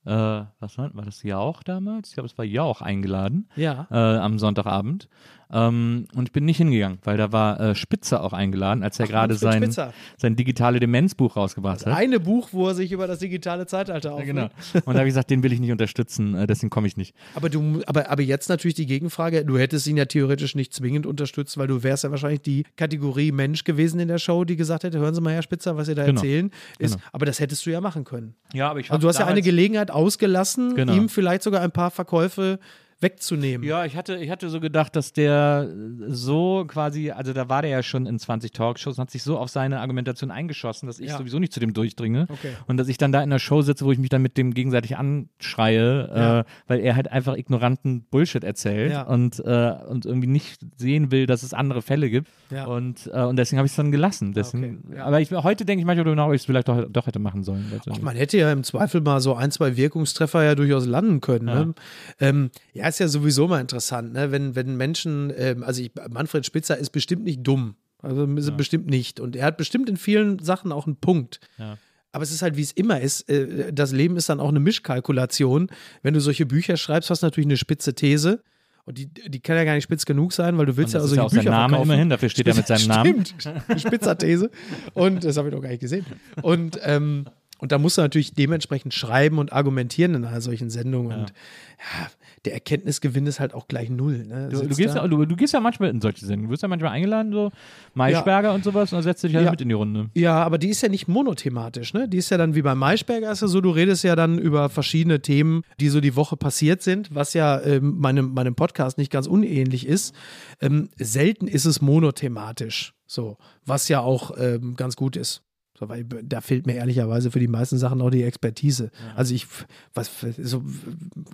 äh, 0.04 0.10
was 0.10 0.76
war, 0.76 0.94
war 0.94 1.04
das 1.06 1.22
Jauch 1.22 1.62
damals? 1.62 2.10
Ich 2.10 2.14
glaube, 2.14 2.26
es 2.26 2.36
war 2.36 2.44
Jauch 2.44 2.82
eingeladen 2.82 3.48
Ja. 3.56 3.88
äh, 3.90 4.18
am 4.18 4.38
Sonntagabend. 4.38 5.08
Ähm, 5.54 6.06
und 6.16 6.24
ich 6.28 6.32
bin 6.32 6.44
nicht 6.44 6.56
hingegangen, 6.56 6.98
weil 7.04 7.16
da 7.16 7.30
war 7.30 7.60
äh, 7.60 7.74
Spitzer 7.76 8.24
auch 8.24 8.32
eingeladen, 8.32 8.82
als 8.82 8.98
er 8.98 9.06
gerade 9.06 9.34
sein, 9.36 9.62
Spitzer. 9.62 9.94
sein 10.18 10.34
digitale 10.34 10.80
Demenzbuch 10.80 11.36
rausgebracht 11.36 11.86
hat. 11.86 11.94
Eine 11.96 12.18
Buch, 12.18 12.48
wo 12.52 12.66
er 12.68 12.74
sich 12.74 12.90
über 12.90 13.06
das 13.06 13.20
digitale 13.20 13.66
Zeitalter 13.66 14.08
Ja, 14.08 14.14
aufregt. 14.14 14.28
genau. 14.30 14.48
Und 14.84 14.94
da 14.94 14.98
habe 14.98 15.02
ich 15.08 15.12
gesagt, 15.14 15.30
den 15.30 15.42
will 15.44 15.52
ich 15.52 15.60
nicht 15.60 15.70
unterstützen, 15.70 16.34
äh, 16.34 16.46
deswegen 16.48 16.70
komme 16.70 16.88
ich 16.88 16.96
nicht. 16.96 17.14
Aber 17.36 17.48
du, 17.48 17.82
aber, 17.86 18.10
aber 18.10 18.22
jetzt 18.22 18.48
natürlich 18.48 18.74
die 18.74 18.86
Gegenfrage, 18.86 19.44
du 19.44 19.56
hättest 19.56 19.86
ihn 19.86 19.96
ja 19.96 20.06
theoretisch 20.06 20.54
nicht 20.56 20.74
zwingend 20.74 21.06
unterstützt, 21.06 21.56
weil 21.56 21.68
du 21.68 21.82
wärst 21.84 22.02
ja 22.04 22.10
wahrscheinlich 22.10 22.42
die 22.42 22.64
Kategorie 22.76 23.30
Mensch 23.30 23.62
gewesen 23.62 24.00
in 24.00 24.08
der 24.08 24.18
Show, 24.18 24.44
die 24.44 24.56
gesagt 24.56 24.82
hätte, 24.82 24.98
hören 24.98 25.14
Sie 25.14 25.20
mal, 25.20 25.32
Herr 25.34 25.42
Spitzer, 25.42 25.76
was 25.76 25.86
Sie 25.86 25.94
da 25.94 26.04
Genau. 26.04 26.20
erzählen. 26.20 26.50
Ist, 26.78 26.94
Genau. 26.94 27.04
Aber 27.12 27.26
das 27.26 27.38
hättest 27.38 27.64
du 27.64 27.70
ja 27.70 27.80
machen 27.80 28.04
können. 28.04 28.34
Ja, 28.52 28.70
aber 28.70 28.80
ich 28.80 28.90
Also 28.90 29.02
du 29.02 29.08
hast 29.08 29.18
ja 29.20 29.26
eine 29.26 29.40
Gelegenheit 29.42 29.90
ausgelassen, 29.90 30.74
Genau. 30.74 30.92
ihm 30.94 31.08
vielleicht 31.08 31.42
sogar 31.44 31.60
ein 31.62 31.70
paar 31.72 31.90
Verkäufe 31.92 32.58
wegzunehmen. 33.00 33.66
Ja, 33.66 33.84
ich 33.84 33.96
hatte, 33.96 34.16
ich 34.16 34.30
hatte 34.30 34.48
so 34.48 34.60
gedacht, 34.60 34.96
dass 34.96 35.12
der 35.12 35.68
so 36.08 36.64
quasi, 36.66 37.10
also 37.10 37.32
da 37.32 37.48
war 37.48 37.62
der 37.62 37.70
ja 37.70 37.82
schon 37.82 38.06
in 38.06 38.18
20 38.18 38.52
Talkshows 38.52 38.98
und 38.98 39.02
hat 39.02 39.10
sich 39.10 39.22
so 39.22 39.38
auf 39.38 39.48
seine 39.50 39.80
Argumentation 39.80 40.30
eingeschossen, 40.30 40.86
dass 40.86 41.00
ich 41.00 41.10
Ja. 41.10 41.18
sowieso 41.18 41.38
nicht 41.38 41.52
zu 41.52 41.60
dem 41.60 41.72
durchdringe. 41.74 42.26
Okay. 42.30 42.50
Und 42.66 42.76
dass 42.76 42.88
ich 42.88 42.98
dann 42.98 43.12
da 43.12 43.22
in 43.22 43.30
der 43.30 43.38
Show 43.38 43.62
sitze, 43.62 43.84
wo 43.84 43.92
ich 43.92 43.98
mich 43.98 44.08
dann 44.10 44.22
mit 44.22 44.36
dem 44.36 44.54
gegenseitig 44.54 44.96
anschreie, 44.96 46.08
Ja. 46.14 46.40
äh, 46.40 46.44
weil 46.66 46.80
er 46.80 46.96
halt 46.96 47.10
einfach 47.10 47.36
ignoranten 47.36 48.04
Bullshit 48.10 48.44
erzählt 48.44 48.92
Ja. 48.92 49.02
und, 49.02 49.38
äh, 49.44 49.72
und 49.88 50.06
irgendwie 50.06 50.28
nicht 50.28 50.60
sehen 50.76 51.10
will, 51.10 51.26
dass 51.26 51.42
es 51.42 51.52
andere 51.54 51.82
Fälle 51.82 52.10
gibt. 52.10 52.28
Und, 52.66 53.10
äh, 53.12 53.22
und 53.22 53.36
deswegen 53.36 53.58
habe 53.58 53.66
ich 53.66 53.72
es 53.72 53.76
dann 53.76 53.90
gelassen. 53.90 54.32
Deswegen, 54.32 54.82
Okay. 54.88 55.00
Aber 55.00 55.20
ich, 55.20 55.30
heute 55.32 55.64
denke 55.64 55.80
ich 55.80 55.86
manchmal 55.86 56.04
darüber 56.04 56.16
nach, 56.22 56.28
ob 56.28 56.34
ich 56.34 56.42
es 56.42 56.46
vielleicht 56.46 56.68
doch, 56.68 56.86
doch 56.88 57.06
hätte 57.06 57.18
machen 57.18 57.42
sollen. 57.42 57.70
Ach, 57.90 58.00
man 58.00 58.16
hätte 58.16 58.38
ja 58.38 58.52
im 58.52 58.62
Zweifel 58.64 59.00
mal 59.00 59.20
so 59.20 59.34
ein, 59.34 59.50
zwei 59.50 59.76
Wirkungstreffer 59.76 60.42
ja 60.44 60.54
durchaus 60.54 60.86
landen 60.86 61.20
können. 61.20 61.44
Ne? 61.46 61.74
ähm, 62.20 62.50
ja 62.72 62.83
ist 62.88 63.00
ja 63.00 63.08
sowieso 63.08 63.48
mal 63.48 63.60
interessant, 63.60 64.12
ne? 64.12 64.30
wenn, 64.32 64.54
wenn 64.54 64.76
Menschen, 64.76 65.32
ähm, 65.36 65.62
also 65.62 65.82
ich, 65.82 65.92
Manfred 66.10 66.44
Spitzer 66.46 66.76
ist 66.76 66.90
bestimmt 66.90 67.24
nicht 67.24 67.40
dumm. 67.42 67.76
Also 68.02 68.24
ist 68.26 68.48
er 68.48 68.52
bestimmt 68.52 68.86
nicht. 68.86 69.18
Und 69.18 69.34
er 69.34 69.46
hat 69.46 69.56
bestimmt 69.56 69.88
in 69.88 69.96
vielen 69.96 70.38
Sachen 70.38 70.72
auch 70.72 70.86
einen 70.86 70.96
Punkt. 70.96 71.40
Ja. 71.58 71.78
Aber 72.12 72.22
es 72.22 72.30
ist 72.30 72.42
halt, 72.42 72.56
wie 72.56 72.62
es 72.62 72.70
immer 72.72 73.00
ist. 73.00 73.28
äh, 73.30 73.72
Das 73.72 73.92
Leben 73.92 74.16
ist 74.16 74.28
dann 74.28 74.40
auch 74.40 74.50
eine 74.50 74.60
Mischkalkulation. 74.60 75.68
Wenn 76.02 76.14
du 76.14 76.20
solche 76.20 76.46
Bücher 76.46 76.76
schreibst, 76.76 77.10
hast 77.10 77.22
du 77.22 77.26
natürlich 77.26 77.46
eine 77.46 77.56
spitze 77.56 77.94
These. 77.94 78.42
Und 78.84 78.98
die, 78.98 79.06
die 79.06 79.40
kann 79.40 79.56
ja 79.56 79.64
gar 79.64 79.74
nicht 79.74 79.84
spitz 79.84 80.04
genug 80.04 80.34
sein, 80.34 80.58
weil 80.58 80.66
du 80.66 80.76
willst 80.76 80.92
ja 80.92 81.00
das 81.00 81.04
also 81.04 81.16
ja 81.16 81.22
auch 81.22 81.30
sein 81.30 81.40
Bücher 81.40 81.50
Name 81.50 81.70
verkaufen. 81.70 81.90
immerhin, 81.90 82.10
dafür 82.10 82.28
steht 82.28 82.46
er 82.46 82.54
mit 82.54 82.66
seinem 82.66 82.86
Namen. 82.86 83.24
Stimmt, 83.38 83.64
eine 83.66 83.78
Spitzer-These. 83.80 84.50
Und 84.92 85.24
das 85.24 85.38
habe 85.38 85.48
ich 85.48 85.54
noch 85.54 85.62
gar 85.62 85.70
nicht 85.70 85.80
gesehen. 85.80 86.04
Und, 86.42 86.78
ähm, 86.82 87.24
und 87.58 87.72
da 87.72 87.78
musst 87.78 87.96
du 87.96 88.02
natürlich 88.02 88.34
dementsprechend 88.34 88.92
schreiben 88.92 89.38
und 89.38 89.54
argumentieren 89.54 90.14
in 90.14 90.24
einer 90.26 90.42
solchen 90.42 90.68
Sendung. 90.68 91.06
Und 91.06 91.32
ja, 91.32 92.10
der 92.44 92.54
Erkenntnisgewinn 92.54 93.26
ist 93.26 93.40
halt 93.40 93.54
auch 93.54 93.68
gleich 93.68 93.88
null. 93.90 94.26
Ne? 94.26 94.48
Du, 94.50 94.60
du, 94.60 94.74
gehst 94.74 94.94
ja, 94.94 95.06
du, 95.08 95.24
du 95.24 95.36
gehst 95.36 95.54
ja 95.54 95.60
manchmal 95.60 95.90
in 95.90 96.00
solche 96.00 96.20
Sendungen. 96.26 96.48
Du 96.48 96.52
wirst 96.52 96.62
ja 96.62 96.68
manchmal 96.68 96.92
eingeladen, 96.92 97.32
so 97.32 97.50
Maischberger 97.94 98.52
und 98.52 98.64
sowas, 98.64 98.92
und 98.92 98.96
dann 98.96 99.02
setzt 99.02 99.24
du 99.24 99.28
dich 99.28 99.36
halt 99.36 99.46
Ja. 99.46 99.50
mit 99.50 99.60
in 99.60 99.68
die 99.68 99.74
Runde. 99.74 100.10
Ja, 100.14 100.42
aber 100.42 100.58
die 100.58 100.68
ist 100.68 100.82
ja 100.82 100.88
nicht 100.88 101.08
monothematisch, 101.08 101.94
ne? 101.94 102.08
Die 102.08 102.18
ist 102.18 102.30
ja 102.30 102.36
dann 102.36 102.54
wie 102.54 102.62
bei 102.62 102.74
Maischberger 102.74 103.32
ist 103.32 103.42
ja 103.42 103.48
so, 103.48 103.60
du 103.60 103.70
redest 103.70 104.04
ja 104.04 104.14
dann 104.16 104.38
über 104.38 104.68
verschiedene 104.68 105.20
Themen, 105.20 105.62
die 105.80 105.88
so 105.88 106.00
die 106.00 106.16
Woche 106.16 106.36
passiert 106.36 106.82
sind, 106.82 107.14
was 107.14 107.34
ja 107.34 107.60
ähm, 107.62 107.98
meinem, 107.98 108.34
meinem 108.34 108.54
Podcast 108.54 108.98
nicht 108.98 109.10
ganz 109.10 109.26
unähnlich 109.26 109.86
ist. 109.86 110.14
Ähm, 110.60 110.90
selten 110.96 111.46
ist 111.46 111.64
es 111.64 111.80
monothematisch, 111.80 112.94
so, 113.06 113.38
was 113.64 113.88
ja 113.88 114.00
auch 114.00 114.32
ähm, 114.38 114.76
ganz 114.76 114.96
gut 114.96 115.16
ist. 115.16 115.42
So, 115.78 115.88
weil 115.88 116.04
da 116.04 116.40
fehlt 116.40 116.66
mir 116.66 116.74
ehrlicherweise 116.74 117.32
für 117.32 117.40
die 117.40 117.48
meisten 117.48 117.78
Sachen 117.78 118.00
auch 118.00 118.10
die 118.10 118.22
Expertise. 118.22 118.90
Also 119.16 119.34
ich, 119.34 119.48
was, 119.92 120.08
so, 120.38 120.62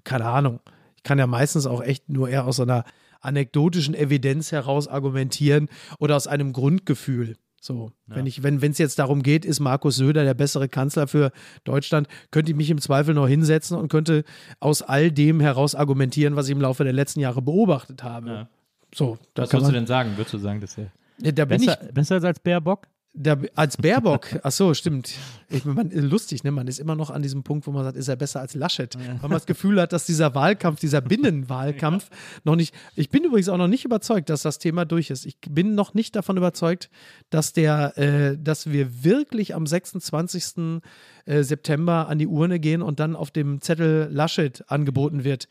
keine 0.03 0.25
Ahnung. 0.25 0.61
Ich 1.01 1.05
kann 1.05 1.19
ja 1.19 1.27
meistens 1.27 1.67
auch 1.67 1.83
echt 1.83 2.11
nur 2.11 2.29
eher 2.29 2.47
aus 2.47 2.57
so 2.57 2.63
einer 2.63 2.85
anekdotischen 3.21 3.95
Evidenz 3.95 4.53
heraus 4.53 4.87
argumentieren 4.87 5.69
oder 5.99 6.15
aus 6.17 6.27
einem 6.27 6.53
Grundgefühl. 6.53 7.37
So, 7.63 7.93
wenn 8.07 8.25
ich, 8.25 8.43
wenn 8.43 8.59
es 8.63 8.79
jetzt 8.79 8.99
darum 8.99 9.23
geht, 9.23 9.45
ist 9.45 9.61
Markus 9.61 9.97
Söder 9.97 10.25
der 10.25 10.33
bessere 10.33 10.69
Kanzler 10.69 11.07
für 11.07 11.31
Deutschland, 11.65 12.09
könnte 12.31 12.51
ich 12.53 12.57
mich 12.57 12.71
im 12.71 12.81
Zweifel 12.81 13.15
noch 13.15 13.29
hinsetzen 13.29 13.77
und 13.77 13.89
könnte 13.89 14.25
aus 14.61 14.81
all 14.81 15.11
dem 15.11 15.41
heraus 15.41 15.75
argumentieren, 15.75 16.37
was 16.37 16.47
ich 16.47 16.53
im 16.53 16.61
Laufe 16.63 16.85
der 16.85 16.95
letzten 16.95 17.21
Jahre 17.21 17.43
beobachtet 17.43 18.03
habe. 18.03 18.29
Ja. 18.31 18.49
So, 18.95 19.19
Was 19.35 19.53
würdest 19.53 19.71
du 19.71 19.75
denn 19.75 19.87
sagen? 19.87 20.17
Würdest 20.17 20.35
du 20.35 20.39
sagen, 20.39 20.61
dass 20.61 20.79
er 20.79 20.91
Ja, 21.23 21.33
da 21.33 21.45
besser, 21.45 21.79
ich 21.83 21.93
besser 21.93 22.23
als 22.23 22.41
Baerbock? 22.41 22.87
Da, 23.13 23.37
als 23.55 23.77
Baerbock, 23.77 24.29
ach 24.43 24.53
so, 24.53 24.73
stimmt. 24.73 25.13
Ich, 25.49 25.65
man, 25.65 25.91
lustig, 25.91 26.45
ne? 26.45 26.53
Man 26.53 26.69
ist 26.69 26.79
immer 26.79 26.95
noch 26.95 27.11
an 27.11 27.23
diesem 27.23 27.43
Punkt, 27.43 27.67
wo 27.67 27.73
man 27.73 27.85
sagt, 27.85 27.97
ist 27.97 28.09
er 28.09 28.17
besser 28.17 28.41
als 28.41 28.55
Laschet? 28.55 28.97
Weil 28.97 29.19
man 29.23 29.33
das 29.33 29.47
Gefühl 29.47 29.81
hat, 29.81 29.93
dass 29.93 30.07
dieser 30.07 30.35
Wahlkampf, 30.35 30.79
dieser 30.79 31.01
Binnenwahlkampf 31.01 32.09
noch 32.45 32.55
nicht. 32.55 32.75
Ich 32.95 33.11
bin 33.11 33.25
übrigens 33.25 33.49
auch 33.49 33.57
noch 33.57 33.67
nicht 33.67 33.85
überzeugt, 33.85 34.31
dass 34.31 34.43
das 34.43 34.59
Thema 34.59 34.85
durch 34.85 35.11
ist. 35.11 35.27
Ich 35.27 35.37
bin 35.41 35.75
noch 35.75 35.93
nicht 35.95 36.15
davon 36.15 36.37
überzeugt, 36.37 36.89
dass 37.31 37.53
der, 37.53 37.99
äh, 37.99 38.39
dass 38.39 38.71
wir 38.71 39.03
wirklich 39.03 39.55
am 39.55 39.67
26. 39.67 40.81
äh, 41.25 41.43
September 41.43 42.09
an 42.09 42.19
die 42.19 42.29
Urne 42.29 42.61
gehen 42.61 42.81
und 42.81 43.01
dann 43.01 43.17
auf 43.17 43.33
dem 43.33 43.61
Zettel 43.61 44.09
Laschet 44.11 44.65
angeboten 44.69 45.25
wird. 45.25 45.49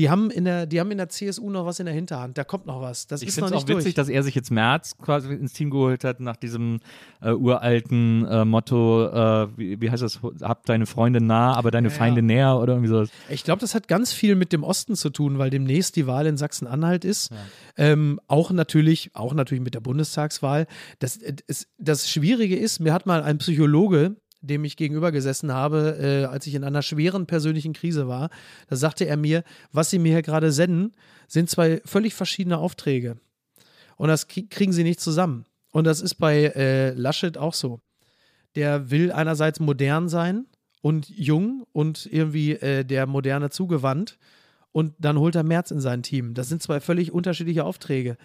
Die 0.00 0.08
haben 0.08 0.30
in 0.30 0.46
der, 0.46 0.64
die 0.64 0.80
haben 0.80 0.90
in 0.90 0.96
der 0.96 1.10
CSU 1.10 1.50
noch 1.50 1.66
was 1.66 1.78
in 1.78 1.84
der 1.84 1.94
Hinterhand. 1.94 2.38
Da 2.38 2.44
kommt 2.44 2.64
noch 2.64 2.80
was. 2.80 3.06
Das 3.06 3.20
Ich 3.20 3.28
ist 3.28 3.34
finde 3.34 3.48
es 3.48 3.52
auch 3.52 3.56
nicht 3.56 3.68
witzig, 3.68 3.84
durch. 3.84 3.94
dass 3.96 4.08
er 4.08 4.22
sich 4.22 4.34
jetzt 4.34 4.50
März 4.50 4.96
quasi 4.96 5.30
ins 5.34 5.52
Team 5.52 5.68
geholt 5.68 6.04
hat, 6.04 6.20
nach 6.20 6.36
diesem 6.36 6.80
äh, 7.20 7.32
uralten 7.32 8.24
äh, 8.26 8.46
Motto, 8.46 9.08
äh, 9.08 9.48
wie, 9.58 9.78
wie 9.82 9.90
heißt 9.90 10.02
das, 10.02 10.20
hab 10.40 10.64
deine 10.64 10.86
Freunde 10.86 11.20
nah, 11.20 11.52
aber 11.54 11.70
deine 11.70 11.90
Feinde 11.90 12.22
näher 12.22 12.56
oder 12.58 12.72
irgendwie 12.72 12.88
sowas. 12.88 13.10
Ich 13.28 13.44
glaube, 13.44 13.60
das 13.60 13.74
hat 13.74 13.88
ganz 13.88 14.14
viel 14.14 14.36
mit 14.36 14.54
dem 14.54 14.64
Osten 14.64 14.96
zu 14.96 15.10
tun, 15.10 15.36
weil 15.36 15.50
demnächst 15.50 15.96
die 15.96 16.06
Wahl 16.06 16.24
in 16.24 16.38
Sachsen-Anhalt 16.38 17.04
ist. 17.04 17.30
Ähm, 17.76 18.20
auch 18.26 18.52
natürlich, 18.52 19.10
auch 19.12 19.34
natürlich 19.34 19.62
mit 19.62 19.74
der 19.74 19.80
Bundestagswahl. 19.80 20.66
Das, 21.00 21.18
äh, 21.18 21.34
das 21.76 22.08
Schwierige 22.08 22.56
ist, 22.56 22.80
mir 22.80 22.94
hat 22.94 23.04
mal 23.04 23.22
ein 23.22 23.36
Psychologe, 23.36 24.16
dem 24.40 24.64
ich 24.64 24.76
gegenüber 24.76 25.12
gesessen 25.12 25.52
habe, 25.52 25.98
äh, 26.00 26.24
als 26.24 26.46
ich 26.46 26.54
in 26.54 26.64
einer 26.64 26.82
schweren 26.82 27.26
persönlichen 27.26 27.72
Krise 27.72 28.08
war, 28.08 28.30
da 28.68 28.76
sagte 28.76 29.06
er 29.06 29.16
mir, 29.16 29.44
was 29.72 29.90
Sie 29.90 29.98
mir 29.98 30.12
hier 30.12 30.22
gerade 30.22 30.52
senden, 30.52 30.92
sind 31.28 31.50
zwei 31.50 31.80
völlig 31.84 32.14
verschiedene 32.14 32.58
Aufträge. 32.58 33.18
Und 33.96 34.08
das 34.08 34.28
krie- 34.28 34.48
kriegen 34.48 34.72
Sie 34.72 34.84
nicht 34.84 35.00
zusammen. 35.00 35.44
Und 35.72 35.84
das 35.84 36.00
ist 36.00 36.16
bei 36.16 36.46
äh, 36.56 36.90
Laschet 36.94 37.36
auch 37.38 37.54
so. 37.54 37.80
Der 38.56 38.90
will 38.90 39.12
einerseits 39.12 39.60
modern 39.60 40.08
sein 40.08 40.46
und 40.82 41.08
jung 41.08 41.64
und 41.72 42.08
irgendwie 42.10 42.52
äh, 42.52 42.84
der 42.84 43.06
Moderne 43.06 43.50
zugewandt. 43.50 44.18
Und 44.72 44.94
dann 44.98 45.18
holt 45.18 45.34
er 45.34 45.42
Merz 45.42 45.70
in 45.70 45.80
sein 45.80 46.02
Team. 46.02 46.32
Das 46.34 46.48
sind 46.48 46.62
zwei 46.62 46.80
völlig 46.80 47.12
unterschiedliche 47.12 47.64
Aufträge. 47.64 48.16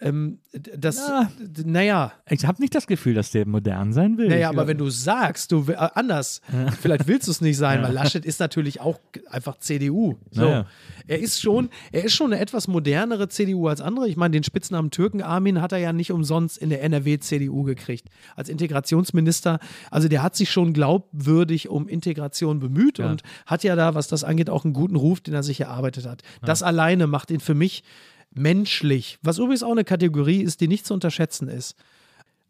Ähm, 0.00 0.40
das, 0.52 0.96
Ja. 0.96 1.30
d- 1.38 1.62
naja, 1.64 2.12
Ich 2.28 2.44
habe 2.44 2.60
nicht 2.60 2.74
das 2.74 2.88
Gefühl, 2.88 3.14
dass 3.14 3.30
der 3.30 3.46
modern 3.46 3.92
sein 3.92 4.18
will. 4.18 4.28
naja, 4.28 4.50
Ich- 4.50 4.56
aber 4.58 4.66
wenn 4.66 4.76
du 4.78 4.90
sagst, 4.90 5.52
du 5.52 5.64
äh, 5.68 5.76
anders, 5.76 6.40
vielleicht 6.80 7.06
willst 7.06 7.28
du 7.28 7.30
es 7.30 7.40
nicht 7.40 7.56
sein, 7.56 7.82
weil 7.84 7.92
Laschet 7.92 8.24
ist 8.24 8.40
natürlich 8.40 8.80
auch 8.80 8.98
einfach 9.30 9.58
CDU. 9.58 10.16
So. 10.32 10.42
Naja. 10.42 10.66
Er 11.06 11.20
ist 11.20 11.40
schon, 11.40 11.68
er 11.92 12.02
ist 12.04 12.14
schon 12.14 12.32
eine 12.32 12.40
etwas 12.42 12.66
modernere 12.66 13.28
CDU 13.28 13.68
als 13.68 13.80
andere. 13.80 14.08
Ich 14.08 14.16
meine, 14.16 14.32
den 14.32 14.42
Spitznamen 14.42 14.90
Türken 14.90 15.22
Armin 15.22 15.60
hat 15.60 15.70
er 15.72 15.78
ja 15.78 15.92
nicht 15.92 16.10
umsonst 16.10 16.58
in 16.58 16.70
der 16.70 16.82
NRW 16.82 17.18
CDU 17.20 17.62
gekriegt. 17.62 18.08
Als 18.34 18.48
Integrationsminister, 18.48 19.58
also 19.90 20.08
der 20.08 20.22
hat 20.22 20.34
sich 20.36 20.50
schon 20.50 20.72
glaubwürdig 20.72 21.68
um 21.68 21.86
Integration 21.88 22.58
bemüht 22.58 22.98
Ja. 22.98 23.08
und 23.10 23.22
hat 23.46 23.62
ja 23.62 23.76
da, 23.76 23.94
was 23.94 24.08
das 24.08 24.24
angeht, 24.24 24.50
auch 24.50 24.64
einen 24.64 24.74
guten 24.74 24.96
Ruf, 24.96 25.20
den 25.20 25.34
er 25.34 25.42
sich 25.44 25.60
erarbeitet 25.60 26.06
hat. 26.06 26.22
Das 26.44 26.62
alleine 26.62 27.06
macht 27.06 27.30
ihn 27.30 27.40
für 27.40 27.54
mich 27.54 27.84
menschlich, 28.34 29.18
was 29.22 29.38
übrigens 29.38 29.62
auch 29.62 29.72
eine 29.72 29.84
Kategorie 29.84 30.42
ist, 30.42 30.60
die 30.60 30.68
nicht 30.68 30.86
zu 30.86 30.94
unterschätzen 30.94 31.48
ist. 31.48 31.76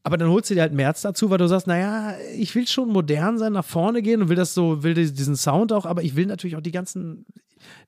Aber 0.05 0.17
dann 0.17 0.29
holst 0.29 0.51
du 0.51 0.55
dir 0.55 0.63
halt 0.63 0.73
März 0.73 1.03
dazu, 1.03 1.31
weil 1.31 1.39
du 1.39 1.47
sagst, 1.47 1.67
naja, 1.69 2.15
ich 2.37 2.55
will 2.55 2.67
schon 2.67 2.89
modern 2.89 3.39
sein, 3.39 3.53
nach 3.53 3.65
vorne 3.65 4.03
gehen 4.03 4.23
und 4.23 4.29
will 4.29 4.37
das 4.37 4.53
so, 4.53 4.83
will 4.83 4.95
diesen 4.95 5.37
Sound 5.37 5.73
auch, 5.73 5.87
aber 5.87 6.03
ich 6.03 6.17
will 6.17 6.27
natürlich 6.27 6.57
auch 6.57 6.61
die 6.61 6.73
ganzen, 6.73 7.25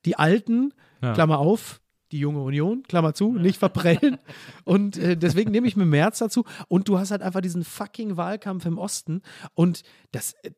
die 0.04 0.16
alten, 0.16 0.72
Ja. 1.02 1.12
Klammer 1.12 1.38
auf, 1.38 1.80
die 2.12 2.20
junge 2.20 2.40
Union, 2.42 2.84
Klammer 2.84 3.14
zu, 3.14 3.32
nicht 3.32 3.58
verprellen. 3.58 4.18
Und 4.64 4.96
äh, 4.96 5.16
deswegen 5.16 5.50
nehme 5.50 5.66
ich 5.66 5.74
mir 5.74 5.84
März 5.86 6.18
dazu. 6.18 6.44
Und 6.68 6.88
du 6.88 6.98
hast 6.98 7.10
halt 7.10 7.22
einfach 7.22 7.40
diesen 7.40 7.64
fucking 7.64 8.16
Wahlkampf 8.16 8.64
im 8.66 8.78
Osten. 8.78 9.20
Und 9.54 9.82
das, 10.12 10.34
äh, 10.44 10.50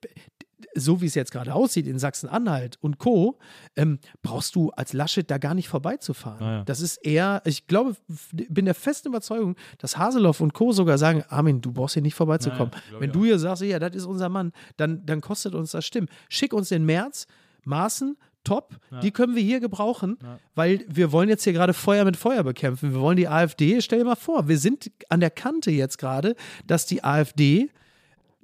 so 0.74 1.00
wie 1.00 1.06
es 1.06 1.14
jetzt 1.14 1.32
gerade 1.32 1.54
aussieht 1.54 1.86
in 1.86 1.98
Sachsen-Anhalt 1.98 2.78
und 2.80 2.98
Co., 2.98 3.38
ähm, 3.76 3.98
brauchst 4.22 4.54
du 4.54 4.70
als 4.70 4.92
Laschet 4.92 5.30
da 5.30 5.38
gar 5.38 5.54
nicht 5.54 5.68
vorbeizufahren. 5.68 6.42
Ah, 6.42 6.52
ja. 6.58 6.64
Das 6.64 6.80
ist 6.80 6.96
eher, 6.98 7.42
ich 7.44 7.66
glaube, 7.66 7.96
bin 8.32 8.64
der 8.64 8.74
festen 8.74 9.08
Überzeugung, 9.08 9.56
dass 9.78 9.98
Haseloff 9.98 10.40
und 10.40 10.54
Co. 10.54 10.72
sogar 10.72 10.98
sagen, 10.98 11.24
Armin, 11.28 11.60
du 11.60 11.72
brauchst 11.72 11.94
hier 11.94 12.02
nicht 12.02 12.14
vorbeizukommen. 12.14 12.70
Ja, 12.72 12.78
ja, 12.78 12.88
glaub 12.90 13.00
Wenn 13.00 13.12
du 13.12 13.24
hier 13.24 13.38
sagst, 13.38 13.62
ja, 13.62 13.78
das 13.78 13.94
ist 13.94 14.06
unser 14.06 14.28
Mann, 14.28 14.52
dann, 14.76 15.04
dann 15.04 15.20
kostet 15.20 15.54
uns 15.54 15.72
das 15.72 15.84
Stimmen. 15.84 16.08
Schick 16.28 16.52
uns 16.52 16.68
den 16.68 16.84
März, 16.84 17.26
Maßen, 17.64 18.16
top, 18.44 18.76
die 19.02 19.10
können 19.10 19.34
wir 19.34 19.42
hier 19.42 19.60
gebrauchen, 19.60 20.18
weil 20.54 20.84
wir 20.88 21.10
wollen 21.10 21.28
jetzt 21.28 21.44
hier 21.44 21.52
gerade 21.52 21.74
Feuer 21.74 22.04
mit 22.04 22.16
Feuer 22.16 22.44
bekämpfen. 22.44 22.92
Wir 22.92 23.00
wollen 23.00 23.16
die 23.16 23.28
AfD, 23.28 23.80
stell 23.80 23.98
dir 23.98 24.04
mal 24.04 24.14
vor, 24.14 24.48
wir 24.48 24.58
sind 24.58 24.90
an 25.08 25.20
der 25.20 25.30
Kante 25.30 25.70
jetzt 25.72 25.98
gerade, 25.98 26.36
dass 26.66 26.86
die 26.86 27.02
AfD 27.02 27.70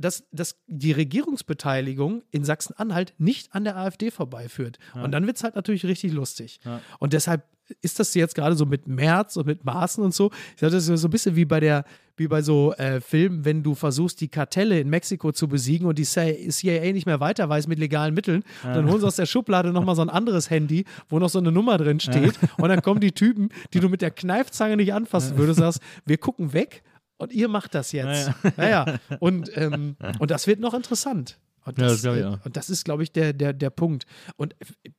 dass, 0.03 0.25
dass 0.33 0.57
die 0.67 0.93
Regierungsbeteiligung 0.93 2.23
in 2.31 2.45
Sachsen-Anhalt 2.45 3.15
nicht 3.19 3.55
an 3.55 3.65
der 3.65 3.77
AfD 3.77 4.11
vorbeiführt. 4.11 4.79
Und 5.05 5.13
dann 5.13 5.27
wird 5.27 5.37
es 5.37 5.45
halt 5.45 5.55
natürlich 5.57 5.85
richtig 5.87 6.13
lustig. 6.13 6.61
Und 6.99 7.13
deshalb 7.13 7.45
ist 7.81 7.99
das 7.99 8.13
jetzt 8.15 8.35
gerade 8.35 8.55
so 8.57 8.67
mit 8.67 8.87
März 8.87 9.37
und 9.37 9.47
mit 9.47 9.65
Maßen 9.65 10.03
und 10.03 10.15
so. 10.15 10.31
Ich 10.55 10.61
sage, 10.61 10.73
das 10.73 10.89
ist 10.89 11.01
so 11.01 11.09
ein 11.09 11.11
bisschen 11.11 11.37
wie 11.37 11.45
bei 11.45 11.61
der, 11.61 11.85
wie 12.17 12.29
bei 12.29 12.43
so 12.43 12.75
äh, 12.75 13.01
Filmen, 13.01 13.45
wenn 13.45 13.63
du 13.63 13.75
versuchst, 13.75 14.21
die 14.21 14.29
Kartelle 14.29 14.79
in 14.81 14.91
Mexiko 14.91 15.33
zu 15.33 15.49
besiegen 15.49 15.87
und 15.87 15.99
die 15.99 16.05
CIA 16.05 16.93
nicht 16.93 17.07
mehr 17.07 17.21
weiter 17.21 17.49
weiß 17.49 17.69
mit 17.69 17.79
legalen 17.79 18.15
Mitteln. 18.15 18.43
Und 18.63 18.75
dann 18.75 18.91
holen 18.91 19.01
sie 19.01 19.07
aus 19.07 19.17
der 19.17 19.27
Schublade 19.27 19.73
nochmal 19.73 19.97
so 19.97 20.03
ein 20.03 20.11
anderes 20.11 20.51
Handy, 20.51 20.85
wo 21.09 21.19
noch 21.19 21.31
so 21.31 21.39
eine 21.39 21.53
Nummer 21.53 21.79
drin 21.79 22.01
steht. 22.01 22.39
Und 22.59 22.69
dann 22.69 22.83
kommen 22.83 23.01
die 23.01 23.13
Typen, 23.13 23.49
die 23.73 23.81
du 23.81 23.89
mit 23.89 24.03
der 24.03 24.11
Kneifzange 24.11 24.77
nicht 24.77 24.93
anfassen 24.93 25.39
würdest, 25.39 25.61
sagst, 25.61 25.81
wir 26.05 26.19
gucken 26.19 26.53
weg 26.53 26.83
und 27.23 27.33
ihr 27.33 27.49
macht 27.49 27.75
das 27.75 27.93
jetzt. 27.93 28.31
Ja, 28.57 28.69
ja. 28.69 28.99
Und, 29.21 29.51
ähm, 29.57 29.97
und 30.19 30.31
das 30.31 30.47
wird 30.47 30.61
noch 30.61 30.75
interessant. 30.75 31.39
Und 31.65 31.79
Ja, 31.79 31.85
das, 31.85 31.93
das 31.95 32.03
glaub 32.03 32.17
ich 32.17 32.25
auch. 32.25 32.45
und 32.45 32.57
das 32.57 32.69
ist, 32.71 32.85
glaube 32.85 33.03
ich, 33.03 33.13
der, 33.13 33.33
der, 33.33 33.53
der 33.53 33.71
Punkt. 33.71 34.05
Und 34.37 34.55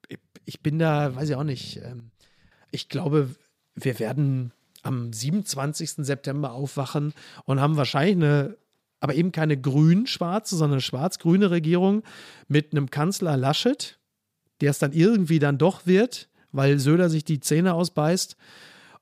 ich- 0.08 0.20
ich 0.46 0.62
bin 0.62 0.78
da, 0.80 1.16
weiß 1.16 1.30
ich 1.30 1.36
auch 1.36 1.44
nicht, 1.44 1.78
ähm, 1.84 2.12
ich 2.72 2.90
glaube, 2.90 3.30
wir 3.76 3.98
werden 4.00 4.52
am 4.82 5.14
27. 5.14 6.06
September 6.06 6.52
aufwachen 6.52 7.14
und 7.46 7.62
haben 7.62 7.78
wahrscheinlich 7.78 8.16
eine, 8.18 8.58
aber 9.00 9.16
eben 9.16 9.32
keine 9.32 9.56
grün-schwarze, 9.58 10.56
sondern 10.58 10.76
eine 10.76 10.82
schwarz-grüne 10.82 11.50
Regierung 11.52 12.04
mit 12.50 12.72
einem 12.74 12.90
Kanzler 12.90 13.38
Laschet, 13.38 13.98
der 14.62 14.72
es 14.72 14.80
dann 14.80 14.92
irgendwie 14.92 15.40
dann 15.40 15.58
doch 15.58 15.86
wird, 15.86 16.28
weil 16.52 16.80
Söder 16.80 17.10
sich 17.10 17.24
die 17.24 17.40
Zähne 17.40 17.74
ausbeißt 17.74 18.36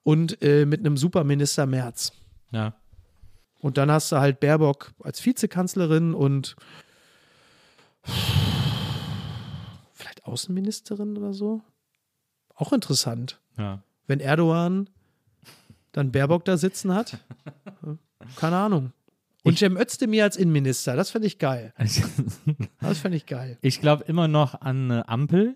und 0.04 0.42
äh, 0.44 0.66
mit 0.66 0.80
einem 0.82 0.98
Superminister 0.98 1.66
Merz. 1.66 2.12
Ja. 2.52 2.76
Und 3.62 3.78
dann 3.78 3.92
hast 3.92 4.12
du 4.12 4.18
halt 4.18 4.40
Baerbock 4.40 4.92
als 5.04 5.24
Vizekanzlerin 5.26 6.14
und 6.14 6.56
vielleicht 9.94 10.26
Außenministerin 10.26 11.18
oder 11.18 11.34
so. 11.34 11.62
Auch 12.56 12.74
interessant. 12.74 13.40
Ja. 13.58 13.84
Wenn 14.08 14.20
Erdogan 14.20 14.90
dann 15.92 16.12
Baerbock 16.12 16.46
da 16.46 16.58
sitzen 16.58 16.94
hat. 16.94 17.20
Keine 18.36 18.58
Ahnung. 18.58 18.94
Und 19.44 19.58
Cem 19.58 19.78
Özdemir 19.78 20.24
als 20.24 20.38
Innenminister, 20.38 20.96
das 20.96 21.10
fände 21.10 21.28
ich 21.28 21.40
geil. 21.40 21.74
Das 22.80 23.00
fände 23.00 23.18
ich 23.18 23.26
geil. 23.26 23.58
Ich 23.62 23.80
glaube 23.80 24.04
immer 24.06 24.28
noch 24.28 24.60
an 24.60 24.92
eine 24.92 25.10
Ampel, 25.10 25.56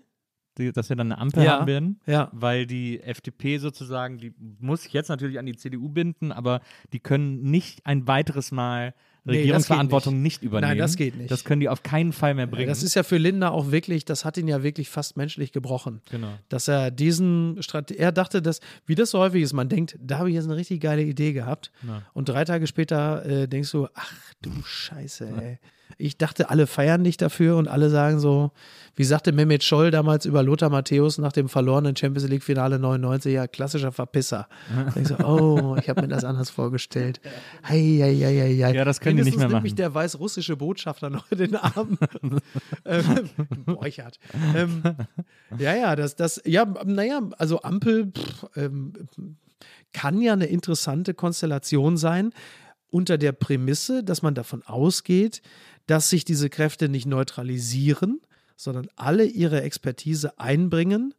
die, 0.58 0.72
dass 0.72 0.88
wir 0.88 0.96
dann 0.96 1.12
eine 1.12 1.20
Ampel 1.20 1.44
Ja, 1.44 1.60
haben 1.60 1.66
werden, 1.66 2.00
ja. 2.06 2.30
weil 2.32 2.66
die 2.66 3.00
FDP 3.00 3.58
sozusagen, 3.58 4.18
die 4.18 4.34
muss 4.60 4.82
sich 4.82 4.92
jetzt 4.92 5.08
natürlich 5.08 5.38
an 5.38 5.46
die 5.46 5.56
CDU 5.56 5.88
binden, 5.88 6.32
aber 6.32 6.60
die 6.92 7.00
können 7.00 7.42
nicht 7.42 7.84
ein 7.86 8.06
weiteres 8.06 8.52
Mal 8.52 8.94
Nee, 9.28 9.38
Regierungsverantwortung 9.38 10.22
nicht. 10.22 10.44
übernehmen. 10.44 10.70
Nein, 10.70 10.78
das 10.78 10.94
geht 10.94 11.16
nicht. 11.16 11.32
Das 11.32 11.42
können 11.44 11.60
die 11.60 11.68
auf 11.68 11.82
keinen 11.82 12.12
Fall 12.12 12.34
mehr 12.34 12.46
bringen. 12.46 12.68
Das 12.68 12.84
ist 12.84 12.94
ja 12.94 13.02
für 13.02 13.16
Linda 13.16 13.48
auch 13.48 13.72
wirklich, 13.72 14.04
das 14.04 14.24
hat 14.24 14.36
ihn 14.38 14.46
ja 14.46 14.62
wirklich 14.62 14.88
fast 14.88 15.16
menschlich 15.16 15.50
gebrochen. 15.50 16.00
Genau. 16.10 16.28
Dass 16.48 16.68
er 16.68 16.92
diesen 16.92 17.60
Strate 17.60 17.94
er 17.94 18.12
dachte, 18.12 18.40
dass, 18.40 18.60
wie 18.86 18.94
das 18.94 19.10
so 19.10 19.18
häufig 19.18 19.42
ist, 19.42 19.52
man 19.52 19.68
denkt, 19.68 19.98
da 20.00 20.18
habe 20.18 20.28
ich 20.28 20.36
jetzt 20.36 20.44
eine 20.44 20.54
richtig 20.54 20.80
geile 20.80 21.02
Idee 21.02 21.32
gehabt. 21.32 21.72
Und 22.14 22.28
drei 22.28 22.44
Tage 22.44 22.68
später 22.68 23.26
äh, 23.26 23.48
denkst 23.48 23.72
du, 23.72 23.88
ach 23.94 24.12
du 24.42 24.50
Scheiße, 24.64 25.28
ey. 25.28 25.58
Ich 25.98 26.18
dachte, 26.18 26.50
alle 26.50 26.66
feiern 26.66 27.04
dich 27.04 27.16
dafür 27.16 27.56
und 27.56 27.68
alle 27.68 27.90
sagen 27.90 28.18
so, 28.18 28.52
wie 28.96 29.04
sagte 29.04 29.32
Mehmet 29.32 29.62
Scholl 29.62 29.90
damals 29.90 30.26
über 30.26 30.42
Lothar 30.42 30.70
Matthäus 30.70 31.18
nach 31.18 31.32
dem 31.32 31.48
verlorenen 31.48 31.96
Champions 31.96 32.28
League 32.28 32.42
Finale 32.42 32.78
99, 32.78 33.32
ja, 33.32 33.46
klassischer 33.46 33.92
Verpisser. 33.92 34.48
Da 34.74 34.90
denkst 34.90 35.12
du, 35.16 35.24
oh, 35.24 35.76
ich 35.80 35.88
habe 35.88 36.02
mir 36.02 36.08
das 36.08 36.24
anders 36.24 36.50
vorgestellt. 36.50 37.20
Hei, 37.68 37.98
hei, 38.00 38.14
hei, 38.14 38.64
hei. 38.64 38.74
Ja, 38.74 38.84
das 38.84 39.00
können 39.00 39.16
die 39.16 39.24
nicht 39.24 39.36
Mindestens 39.36 39.38
mehr 39.38 39.48
nimmt 39.48 39.62
mich 39.62 39.72
machen. 39.72 39.76
der 39.76 39.94
weißrussische 39.94 40.56
Botschafter 40.56 41.10
noch 41.10 41.30
in 41.30 41.38
den 41.38 41.56
Arm. 41.56 41.98
ähm, 42.84 43.30
Borchert. 43.64 44.18
Ähm, 44.54 44.82
ja, 45.58 45.74
ja, 45.74 45.96
das, 45.96 46.16
das, 46.16 46.40
ja, 46.44 46.66
naja, 46.84 47.20
also 47.38 47.62
Ampel 47.62 48.12
pff, 48.12 48.46
ähm, 48.56 48.92
kann 49.92 50.20
ja 50.20 50.32
eine 50.32 50.46
interessante 50.46 51.14
Konstellation 51.14 51.96
sein, 51.96 52.32
unter 52.90 53.18
der 53.18 53.32
Prämisse, 53.32 54.04
dass 54.04 54.22
man 54.22 54.34
davon 54.34 54.62
ausgeht, 54.62 55.42
dass 55.86 56.10
sich 56.10 56.24
diese 56.24 56.50
Kräfte 56.50 56.88
nicht 56.88 57.06
neutralisieren, 57.06 58.20
sondern 58.56 58.88
alle 58.96 59.24
ihre 59.24 59.62
Expertise 59.62 60.38
einbringen 60.38 61.14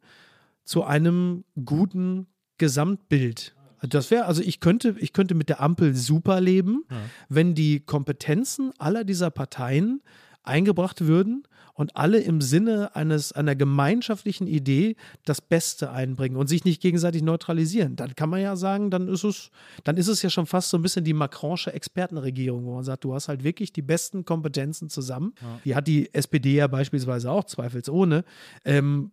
zu 0.64 0.84
einem 0.84 1.44
guten 1.64 2.26
Gesamtbild. 2.58 3.54
Das 3.80 4.10
wäre, 4.10 4.26
also 4.26 4.42
ich 4.42 4.60
könnte, 4.60 4.96
ich 4.98 5.12
könnte 5.12 5.34
mit 5.34 5.48
der 5.48 5.60
Ampel 5.60 5.94
super 5.94 6.40
leben, 6.40 6.84
wenn 7.28 7.54
die 7.54 7.80
Kompetenzen 7.80 8.72
aller 8.78 9.04
dieser 9.04 9.30
Parteien 9.30 10.02
eingebracht 10.42 11.06
würden 11.06 11.44
und 11.78 11.96
alle 11.96 12.18
im 12.18 12.40
Sinne 12.40 12.94
eines 12.96 13.30
einer 13.30 13.54
gemeinschaftlichen 13.54 14.48
Idee 14.48 14.96
das 15.24 15.40
Beste 15.40 15.92
einbringen 15.92 16.36
und 16.36 16.48
sich 16.48 16.64
nicht 16.64 16.82
gegenseitig 16.82 17.22
neutralisieren. 17.22 17.94
Dann 17.94 18.16
kann 18.16 18.28
man 18.28 18.40
ja 18.40 18.56
sagen, 18.56 18.90
dann 18.90 19.06
ist 19.06 19.22
es, 19.22 19.52
dann 19.84 19.96
ist 19.96 20.08
es 20.08 20.20
ja 20.20 20.28
schon 20.28 20.46
fast 20.46 20.70
so 20.70 20.76
ein 20.76 20.82
bisschen 20.82 21.04
die 21.04 21.14
Macronische 21.14 21.72
Expertenregierung, 21.72 22.64
wo 22.64 22.74
man 22.74 22.82
sagt, 22.82 23.04
du 23.04 23.14
hast 23.14 23.28
halt 23.28 23.44
wirklich 23.44 23.72
die 23.72 23.82
besten 23.82 24.24
Kompetenzen 24.24 24.90
zusammen. 24.90 25.34
Die 25.64 25.76
hat 25.76 25.86
die 25.86 26.12
SPD 26.12 26.56
ja 26.56 26.66
beispielsweise 26.66 27.30
auch, 27.30 27.44
zweifelsohne. 27.44 28.24
Ähm, 28.64 29.12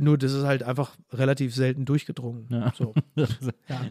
nur 0.00 0.18
das 0.18 0.32
ist 0.32 0.44
halt 0.44 0.62
einfach 0.62 0.96
relativ 1.12 1.54
selten 1.54 1.84
durchgedrungen. 1.84 2.46
Ja. 2.50 2.72
So. 2.76 2.94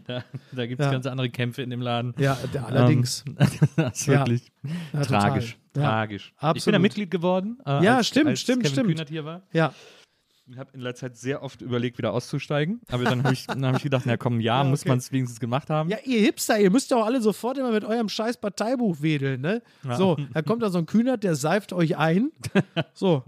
Da, 0.06 0.24
da 0.52 0.66
gibt 0.66 0.80
es 0.80 0.86
Ja. 0.86 0.92
ganz 0.92 1.06
andere 1.06 1.30
Kämpfe 1.30 1.62
in 1.62 1.70
dem 1.70 1.80
Laden. 1.80 2.14
Ja, 2.18 2.36
der- 2.52 2.66
allerdings. 2.66 3.24
Ähm, 3.26 3.36
das 3.76 4.00
ist 4.00 4.06
Ja. 4.06 4.20
wirklich 4.20 4.50
Ja, 4.92 5.00
tragisch. 5.02 5.58
Ja. 5.76 5.82
Tragisch. 5.82 6.32
Ich 6.34 6.40
bin 6.40 6.48
Absolut. 6.48 6.72
ja 6.74 6.78
Mitglied 6.80 7.10
geworden. 7.10 7.58
Äh, 7.64 7.84
Ja, 7.84 7.96
als, 7.98 8.08
stimmt, 8.08 8.28
als 8.28 8.40
stimmt, 8.40 8.62
Kevin 8.64 8.72
stimmt. 8.72 8.88
Kühnert 8.88 9.08
hier 9.08 9.24
war. 9.24 9.42
Ja, 9.52 9.72
Ich 10.52 10.58
habe 10.58 10.70
in 10.74 10.80
letzter 10.80 11.06
Zeit 11.06 11.16
sehr 11.16 11.42
oft 11.44 11.62
überlegt, 11.62 11.96
wieder 11.98 12.12
auszusteigen. 12.12 12.80
Aber 12.90 13.04
dann 13.04 13.22
habe 13.22 13.32
ich, 13.34 13.46
dann 13.46 13.64
hab 13.66 13.76
ich 13.76 13.84
gedacht, 13.84 14.02
na 14.04 14.16
komm, 14.16 14.40
ja, 14.40 14.62
Ja, 14.64 14.68
muss 14.68 14.80
okay. 14.80 14.88
man 14.88 14.98
es 14.98 15.12
wenigstens 15.12 15.38
gemacht 15.38 15.70
haben. 15.70 15.88
Ja, 15.90 15.98
ihr 16.04 16.18
Hipster, 16.20 16.58
ihr 16.58 16.70
müsst 16.72 16.90
ja 16.90 16.96
auch 16.96 17.06
alle 17.06 17.20
sofort 17.20 17.56
immer 17.56 17.70
mit 17.70 17.84
eurem 17.84 18.08
scheiß 18.08 18.38
Parteibuch 18.40 19.00
wedeln, 19.00 19.40
ne? 19.42 19.62
So, 19.96 20.16
da 20.34 20.42
kommt 20.42 20.62
da 20.62 20.70
so 20.70 20.78
ein 20.78 20.86
Kühnert, 20.86 21.22
der 21.22 21.36
seift 21.36 21.72
euch 21.72 21.96
ein. 21.96 22.32
So. 22.94 23.22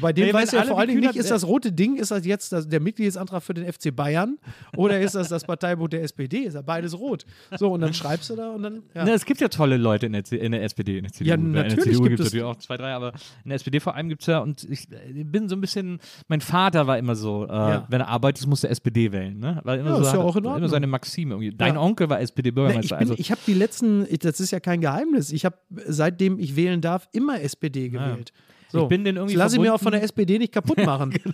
Bei 0.00 0.12
dem 0.12 0.26
Nee, 0.26 0.32
weiß 0.32 0.52
ja 0.52 0.62
vor 0.64 0.78
allen 0.78 0.88
Dingen 0.88 1.00
nicht, 1.00 1.16
ist 1.16 1.30
das 1.30 1.46
rote 1.46 1.70
Ding, 1.72 1.96
ist 1.96 2.10
das 2.10 2.24
jetzt 2.24 2.52
das, 2.52 2.68
der 2.68 2.80
Mitgliedsantrag 2.80 3.42
für 3.42 3.54
den 3.54 3.70
FC 3.70 3.94
Bayern 3.94 4.38
oder 4.76 5.00
ist 5.00 5.14
das 5.14 5.28
das 5.28 5.44
Parteibuch 5.44 5.88
der 5.88 6.02
SPD? 6.02 6.38
Ist 6.38 6.54
ja 6.54 6.62
beides 6.62 6.98
rot. 6.98 7.24
So, 7.58 7.72
und 7.72 7.80
dann 7.80 7.92
schreibst 7.94 8.30
du 8.30 8.36
da 8.36 8.50
und 8.50 8.62
dann. 8.62 8.82
Ja. 8.94 9.04
Na, 9.04 9.12
es 9.12 9.24
gibt 9.24 9.40
ja 9.40 9.48
tolle 9.48 9.76
Leute 9.76 10.06
in 10.06 10.12
der, 10.12 10.22
in 10.32 10.52
der 10.52 10.62
SPD, 10.62 10.98
in 10.98 11.04
der 11.04 11.12
CDU. 11.12 11.28
Ja, 11.28 11.34
in 11.34 11.52
der 11.52 11.64
natürlich 11.64 11.84
CDU 11.84 12.02
gibt 12.04 12.20
es 12.20 12.26
natürlich 12.26 12.44
auch 12.44 12.56
zwei, 12.56 12.76
drei, 12.76 12.92
aber 12.92 13.12
in 13.44 13.48
der 13.50 13.56
SPD 13.56 13.80
vor 13.80 13.94
allem 13.94 14.08
gibt 14.08 14.22
es 14.22 14.26
ja, 14.28 14.38
und 14.40 14.64
ich 14.64 14.88
äh, 14.92 15.24
bin 15.24 15.48
so 15.48 15.56
ein 15.56 15.60
bisschen, 15.60 15.98
mein 16.28 16.40
Vater 16.40 16.86
war 16.86 16.98
immer 16.98 17.14
so, 17.16 17.44
äh, 17.46 17.52
Ja. 17.52 17.86
wenn 17.90 18.00
er 18.00 18.08
arbeitet, 18.08 18.46
musst 18.46 18.64
du 18.64 18.68
SPD 18.68 19.12
wählen, 19.12 19.38
ne? 19.38 19.60
War 19.64 19.76
immer 19.78 19.90
Ja, 19.90 19.96
so, 19.96 20.02
ist 20.02 20.12
ja 20.14 20.18
auch 20.20 20.36
in 20.36 20.44
immer 20.44 20.52
Ordnung. 20.54 20.70
seine 20.70 20.86
Maxime 20.86 21.34
irgendwie. 21.34 21.50
Dein 21.56 21.74
Ja. 21.74 21.80
Onkel 21.80 22.08
war 22.08 22.18
ich 22.18 22.24
SPD-Bürgermeister, 22.24 22.96
bin, 22.96 23.08
also 23.10 23.14
ich 23.18 23.30
habe 23.30 23.40
die 23.46 23.54
letzten, 23.54 24.06
ich- 24.10 24.18
das 24.20 24.40
ist 24.40 24.50
ja 24.50 24.60
kein 24.60 24.80
Geheimnis, 24.80 25.30
ich 25.32 25.44
habe 25.44 25.56
seitdem 25.86 26.38
ich 26.38 26.56
wählen 26.56 26.80
darf 26.80 27.08
immer 27.12 27.40
SPD 27.40 27.88
gewählt. 27.88 28.32
So, 28.76 28.82
Ich 28.84 28.88
bin 28.88 29.04
den 29.04 29.16
irgendwie 29.16 29.34
das 29.34 29.44
lasse 29.44 29.56
ich 29.56 29.62
mir 29.62 29.74
auch 29.74 29.80
von 29.80 29.92
der 29.92 30.02
SPD 30.02 30.38
nicht 30.38 30.52
kaputt 30.52 30.78
machen. 30.84 31.14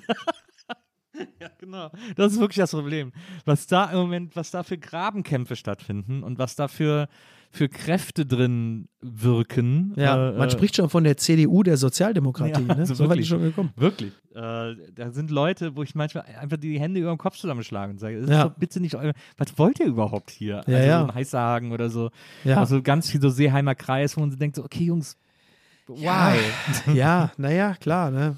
Genau, 1.59 1.90
das 2.16 2.32
ist 2.32 2.40
wirklich 2.40 2.56
das 2.56 2.73
Problem. 2.73 3.12
Was 3.44 3.66
da 3.66 3.85
im 3.93 3.98
Moment, 3.98 4.35
was 4.35 4.51
da 4.51 4.62
für 4.62 4.78
Grabenkämpfe 4.78 5.55
stattfinden 5.55 6.23
und 6.24 6.39
was 6.39 6.56
da 6.56 6.66
für, 6.66 7.09
für 7.51 7.69
Kräfte 7.69 8.27
drin 8.27 8.89
wirken. 9.01 9.93
Ja, 9.97 10.31
äh, 10.31 10.39
man 10.39 10.48
äh, 10.48 10.51
spricht 10.51 10.74
schon 10.77 10.89
von 10.90 11.05
der 11.05 11.16
CDU 11.16 11.62
der 11.62 11.77
Sozialdemokratie. 11.77 12.62
Ja, 12.62 12.74
ne? 12.74 12.77
also 12.78 12.94
so 12.94 13.05
weit 13.05 13.10
wirklich. 13.10 13.23
ist 13.27 13.28
schon 13.28 13.43
gekommen. 13.43 13.70
Wirklich. 13.77 14.12
Äh, 14.35 14.74
da 14.94 15.10
sind 15.12 15.31
Leute, 15.31 15.77
wo 15.77 15.82
ich 15.82 15.94
manchmal 15.94 16.24
einfach 16.24 16.56
die 16.56 16.81
Hände 16.81 16.98
über 17.01 17.10
den 17.10 17.19
Kopf 17.19 17.36
zusammenschlagen 17.36 17.93
und 17.93 17.98
sage, 17.98 18.16
das 18.16 18.24
ist 18.24 18.31
Ja. 18.31 18.48
doch 18.48 18.55
bitte 18.56 18.81
nicht 18.81 18.97
euer, 18.97 19.12
was 19.36 19.56
wollt 19.59 19.78
ihr 19.78 19.86
überhaupt 19.86 20.31
hier? 20.31 20.62
Ja, 20.66 20.77
also 20.77 20.89
ja. 20.89 20.98
so 21.01 21.06
ein 21.06 21.14
Heißhagen 21.14 21.73
oder 21.73 21.90
so. 21.90 22.10
Ja. 22.43 22.56
Also 22.56 22.82
ganz 22.82 23.09
viel 23.10 23.20
so 23.20 23.28
Seeheimer 23.28 23.74
Kreis, 23.77 24.16
wo 24.16 24.20
man 24.23 24.31
so 24.32 24.36
denkt, 24.36 24.56
so, 24.56 24.64
okay, 24.64 24.85
Jungs, 24.85 25.16
why? 25.88 26.38
ja, 26.94 27.32
naja, 27.36 27.74
klar, 27.80 28.10
ne? 28.10 28.36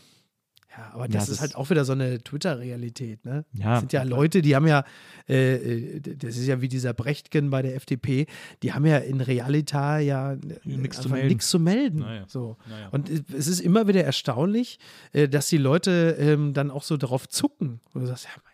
Ja, 0.76 0.90
aber 0.92 1.06
das 1.06 1.14
Ja, 1.14 1.20
ist 1.22 1.30
das- 1.30 1.40
halt 1.40 1.54
auch 1.54 1.70
wieder 1.70 1.84
so 1.84 1.92
eine 1.92 2.18
Twitter-Realität, 2.20 3.24
ne? 3.24 3.44
Ja. 3.52 3.72
Das 3.74 3.80
sind 3.80 3.92
ja 3.92 4.02
Leute, 4.02 4.42
die 4.42 4.56
haben 4.56 4.66
ja, 4.66 4.82
äh, 5.28 5.54
äh, 5.54 6.00
das 6.00 6.36
ist 6.36 6.46
ja 6.48 6.60
wie 6.62 6.66
dieser 6.68 6.92
Brechtgen 6.92 7.48
bei 7.50 7.62
der 7.62 7.76
FDP, 7.76 8.26
die 8.64 8.72
haben 8.72 8.84
ja 8.84 8.98
in 8.98 9.20
Realita 9.20 9.98
ja 10.00 10.36
Nix 10.64 10.96
zu 10.96 11.02
einfach 11.04 11.10
melden. 11.12 11.28
nichts 11.28 11.48
zu 11.48 11.60
melden. 11.60 11.98
Naja. 12.00 12.24
So. 12.26 12.56
Naja. 12.68 12.88
Und 12.88 13.08
es 13.08 13.46
ist 13.46 13.60
immer 13.60 13.86
wieder 13.86 14.02
erstaunlich, 14.02 14.80
äh, 15.12 15.28
dass 15.28 15.46
die 15.46 15.58
Leute 15.58 16.16
ähm, 16.18 16.54
dann 16.54 16.72
auch 16.72 16.82
so 16.82 16.96
darauf 16.96 17.28
zucken. 17.28 17.80
Und 17.92 18.00
du 18.00 18.06
sagst, 18.08 18.24
ja, 18.24 18.30
mein. 18.44 18.53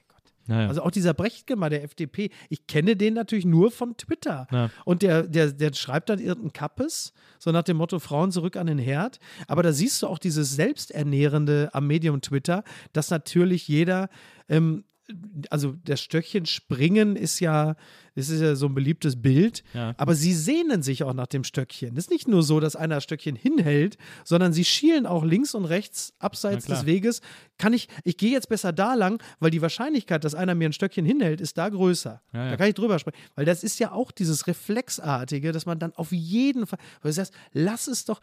Naja. 0.51 0.66
Also 0.66 0.82
auch 0.82 0.90
dieser 0.90 1.14
Brechtgen 1.14 1.60
bei 1.60 1.68
der 1.68 1.85
FDP, 1.85 2.31
ich 2.48 2.66
kenne 2.66 2.97
den 2.97 3.14
natürlich 3.14 3.44
nur 3.47 3.70
von 3.70 3.97
Twitter. 3.97 4.48
Ja. 4.51 4.68
Und 4.85 5.02
der, 5.02 5.22
der, 5.22 5.52
der 5.52 5.72
schreibt 5.74 6.09
dann 6.09 6.18
irgendeinen 6.18 6.52
Kappes, 6.52 7.12
so 7.39 7.52
nach 7.52 7.62
dem 7.62 7.77
Motto 7.77 8.01
Frauen 8.01 8.32
zurück 8.32 8.56
an 8.56 8.66
den 8.66 8.78
Herd. 8.78 9.20
Aber 9.47 9.62
da 9.62 9.72
siehst 9.72 10.02
du 10.02 10.09
auch 10.09 10.18
dieses 10.18 10.56
Selbsternährende 10.56 11.70
am 11.72 11.86
Medium 11.86 12.20
Twitter, 12.20 12.64
dass 12.93 13.10
natürlich 13.10 13.68
jeder 13.68 14.09
ähm, 14.48 14.82
also 15.51 15.74
das 15.85 16.01
Stöckchen 16.01 16.47
springen 16.47 17.16
ist 17.16 17.41
ja, 17.41 17.77
das 18.15 18.28
ist 18.28 18.41
ja 18.41 18.55
so 18.57 18.66
ein 18.66 18.74
beliebtes 18.74 19.20
Bild, 19.20 19.62
Ja. 19.73 19.95
aber 19.97 20.15
sie 20.15 20.35
sehnen 20.35 20.82
sich 20.82 21.05
auch 21.05 21.15
nach 21.15 21.27
dem 21.28 21.45
Stöckchen. 21.45 21.97
Es 21.97 22.05
ist 22.05 22.11
nicht 22.11 22.28
nur 22.28 22.43
so, 22.43 22.61
dass 22.61 22.77
einer 22.77 22.97
das 22.97 23.05
Stöckchen 23.05 23.37
hinhält, 23.37 23.97
sondern 24.24 24.53
sie 24.53 24.65
schielen 24.65 25.07
auch 25.07 25.24
links 25.24 25.55
und 25.55 25.65
rechts 25.65 26.12
abseits 26.19 26.66
des 26.66 26.87
Weges. 26.87 27.20
Kann 27.59 27.73
ich, 27.73 27.89
ich 28.05 28.16
gehe 28.16 28.32
jetzt 28.32 28.49
besser 28.49 28.73
da 28.73 28.95
lang, 28.95 29.23
weil 29.39 29.51
die 29.51 29.62
Wahrscheinlichkeit, 29.62 30.24
dass 30.24 30.35
einer 30.35 30.55
mir 30.55 30.69
ein 30.69 30.73
Stöckchen 30.73 31.05
hinhält, 31.05 31.41
ist 31.41 31.57
da 31.59 31.69
größer. 31.69 32.20
Ja, 32.32 32.45
ja. 32.45 32.51
Da 32.51 32.57
kann 32.57 32.69
ich 32.69 32.74
drüber 32.74 32.99
sprechen. 32.99 33.19
Weil 33.35 33.45
das 33.45 33.62
ist 33.62 33.78
ja 33.78 33.93
auch 33.93 34.11
dieses 34.11 34.47
Reflexartige, 34.47 35.53
dass 35.53 35.66
man 35.66 35.78
dann 35.78 35.93
auf 35.95 36.12
jeden 36.12 36.66
Fall, 36.66 36.78
weil 37.03 37.11
du 37.11 37.15
sagst, 37.15 37.35
lass 37.53 37.87
es 37.87 38.05
doch, 38.05 38.20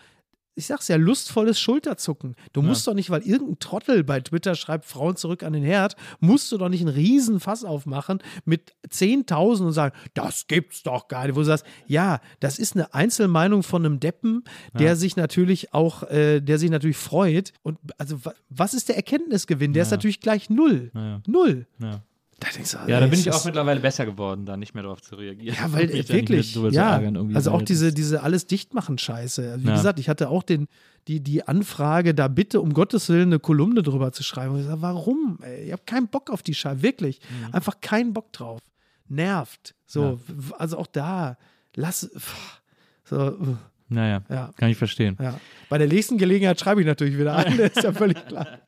ich 0.58 0.66
sag's 0.68 0.88
ja, 0.90 0.96
lustvolles 0.98 1.60
Schulterzucken. 1.60 2.36
Du 2.52 2.62
musst 2.62 2.86
doch 2.88 2.94
nicht, 2.96 3.10
weil 3.10 3.22
irgendein 3.22 3.60
Trottel 3.60 4.04
bei 4.04 4.20
Twitter 4.20 4.56
schreibt, 4.56 4.86
Frauen 4.86 5.16
zurück 5.16 5.44
an 5.44 5.54
den 5.54 5.64
Herd, 5.64 5.96
musst 6.20 6.52
du 6.52 6.58
doch 6.58 6.68
nicht 6.68 6.82
einen 6.82 6.90
riesen 6.94 7.40
Fass 7.40 7.64
aufmachen 7.64 8.20
mit 8.44 8.74
10.000 8.90 9.66
und 9.68 9.72
sagen, 9.74 9.96
das 10.16 10.48
gibt's 10.48 10.84
doch 10.84 11.08
gar 11.08 11.26
nicht. 11.28 11.36
Wo 11.36 11.40
du 11.40 11.46
sagst, 11.46 11.66
ja, 11.86 12.20
das 12.40 12.60
ist 12.60 12.76
eine 12.76 12.94
Einzelmeinung 12.94 13.64
von 13.64 13.86
einem 13.86 14.00
Deppen, 14.00 14.44
der 14.74 14.96
sich 14.96 15.16
natürlich 15.16 15.74
auch, 15.74 16.04
äh, 16.10 16.42
der 16.42 16.58
sich 16.58 16.70
natürlich 16.72 16.98
freut. 16.98 17.54
Und 17.62 17.78
also, 17.98 18.26
wa- 18.26 18.34
was 18.50 18.74
ist 18.74 18.90
der 18.90 18.96
Erkenntnisgewinn? 18.96 19.74
Der 19.74 19.84
ist 19.84 19.92
natürlich 19.92 20.20
gleich 20.22 20.50
null. 20.50 20.92
Ja. 20.96 21.22
Null. 21.28 21.68
Ja. 21.80 22.02
Da 22.40 22.50
denkst 22.56 22.72
du, 22.72 22.78
Ja, 22.92 23.00
da 23.00 23.08
bin 23.08 23.20
ich 23.20 23.32
auch 23.32 23.44
mittlerweile 23.46 23.80
besser 23.80 24.06
geworden, 24.06 24.46
da 24.46 24.58
nicht 24.58 24.76
mehr 24.76 24.84
darauf 24.84 25.02
zu 25.02 25.16
reagieren. 25.16 25.56
Ja, 25.60 25.74
weil 25.74 25.92
wirklich, 25.92 26.54
ja, 26.72 26.94
ärgern 26.94 27.16
irgendwie, 27.16 27.36
also 27.36 27.50
auch 27.52 27.64
diese, 27.64 27.92
diese 27.92 28.22
alles 28.22 28.46
dichtmachen 28.46 29.00
Scheiße. 29.00 29.52
Also 29.54 29.64
wie 29.64 29.70
Ja. 29.70 29.76
gesagt, 29.76 30.00
ich 30.00 30.08
hatte 30.08 30.30
auch 30.30 30.44
den, 30.44 30.68
die, 31.08 31.20
die 31.20 31.48
Anfrage, 31.48 32.14
da 32.14 32.28
bitte 32.28 32.62
um 32.62 32.74
Gottes 32.74 33.10
Willen 33.10 33.30
eine 33.30 33.40
Kolumne 33.40 33.82
drüber 33.82 34.12
zu 34.12 34.22
schreiben. 34.24 34.54
Und 34.54 34.60
ich 34.62 34.68
sage, 34.68 34.82
warum? 34.84 35.40
Ey, 35.42 35.66
ich 35.66 35.72
habe 35.72 35.82
keinen 35.88 36.10
Bock 36.10 36.30
auf 36.30 36.44
die 36.44 36.54
Scheiße, 36.54 36.84
wirklich. 36.84 37.20
Mhm. 37.48 37.56
Einfach 37.56 37.82
keinen 37.82 38.14
Bock 38.14 38.32
drauf. 38.34 38.62
Nervt. 39.08 39.74
So, 39.88 40.20
w- 40.28 40.54
also 40.60 40.78
auch 40.78 40.88
da, 40.88 41.38
lass, 41.76 42.08
pff, 42.16 42.62
so, 43.06 43.18
uh, 43.32 43.56
Naja, 43.90 44.22
ja. 44.30 44.52
kann 44.58 44.70
ich 44.70 44.78
verstehen. 44.78 45.18
Ja. 45.20 45.40
Bei 45.70 45.78
der 45.80 45.88
nächsten 45.88 46.18
Gelegenheit 46.20 46.60
schreibe 46.60 46.82
ich 46.82 46.88
natürlich 46.88 47.18
wieder 47.18 47.36
ein, 47.36 47.58
das 47.58 47.72
ist 47.78 47.84
ja 47.84 47.94
völlig 47.94 48.24
klar. 48.28 48.48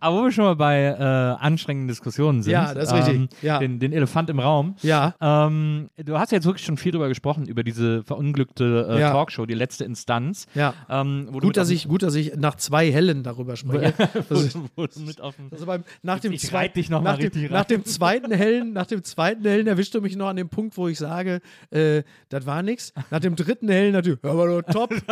Aber 0.00 0.16
wo 0.18 0.22
wir 0.24 0.32
schon 0.32 0.44
mal 0.44 0.56
bei 0.56 0.82
äh, 0.84 1.02
anstrengenden 1.02 1.88
Diskussionen 1.88 2.42
sind, 2.42 2.52
Ja, 2.52 2.74
das 2.74 2.88
ist 2.88 2.94
richtig. 2.94 3.14
ähm, 3.14 3.28
Ja. 3.42 3.58
den, 3.58 3.78
den 3.78 3.92
Elefant 3.92 4.30
im 4.30 4.38
Raum. 4.38 4.76
Ja. 4.82 5.14
Ähm, 5.20 5.88
du 5.96 6.18
hast 6.18 6.32
jetzt 6.32 6.44
wirklich 6.46 6.64
schon 6.64 6.76
viel 6.76 6.92
drüber 6.92 7.08
gesprochen, 7.08 7.46
über 7.46 7.62
diese 7.64 8.02
verunglückte 8.04 8.86
äh, 8.90 9.00
Ja. 9.00 9.10
Talkshow, 9.12 9.46
die 9.46 9.54
letzte 9.54 9.84
Instanz. 9.84 10.46
Ja. 10.54 10.74
Ähm, 10.88 11.28
Gut, 11.32 11.56
dass 11.56 11.70
ich, 11.70 11.88
gut, 11.88 12.02
dass 12.02 12.14
ich 12.14 12.34
nach 12.36 12.54
zwei 12.56 12.90
Hellen 12.90 13.22
darüber 13.22 13.56
spreche. 13.56 13.94
Das 14.28 14.52
dem 14.52 15.48
Also 15.52 15.66
beim, 15.66 15.84
nach 16.02 16.20
dem, 16.20 16.32
Ich 16.32 16.52
reit 16.52 16.76
dich 16.76 16.90
noch 16.90 17.02
mal 17.02 17.12
nach, 17.12 17.18
dem, 17.18 17.24
richtig 17.24 17.50
nach 17.50 17.64
dem 17.64 17.84
zweiten 17.84 18.32
Hellen, 18.32 18.72
nach 18.72 18.86
dem 18.86 19.02
zweiten 19.04 19.44
Hellen 19.44 19.66
erwischt 19.66 19.94
du 19.94 20.00
mich 20.00 20.16
noch 20.16 20.28
an 20.28 20.36
dem 20.36 20.48
Punkt, 20.48 20.76
wo 20.76 20.88
ich 20.88 20.98
sage, 20.98 21.40
äh, 21.70 22.02
das 22.28 22.46
war 22.46 22.62
nix. 22.62 22.92
Nach 23.10 23.20
dem 23.20 23.36
dritten 23.36 23.68
Hellen 23.68 23.92
natürlich, 23.92 24.18
hör 24.22 24.34
mal 24.34 24.48
doch 24.62 24.72
top. 24.72 24.94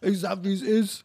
Ich 0.00 0.20
sag, 0.20 0.44
wie 0.44 0.52
es 0.54 0.62
ist. 0.62 1.04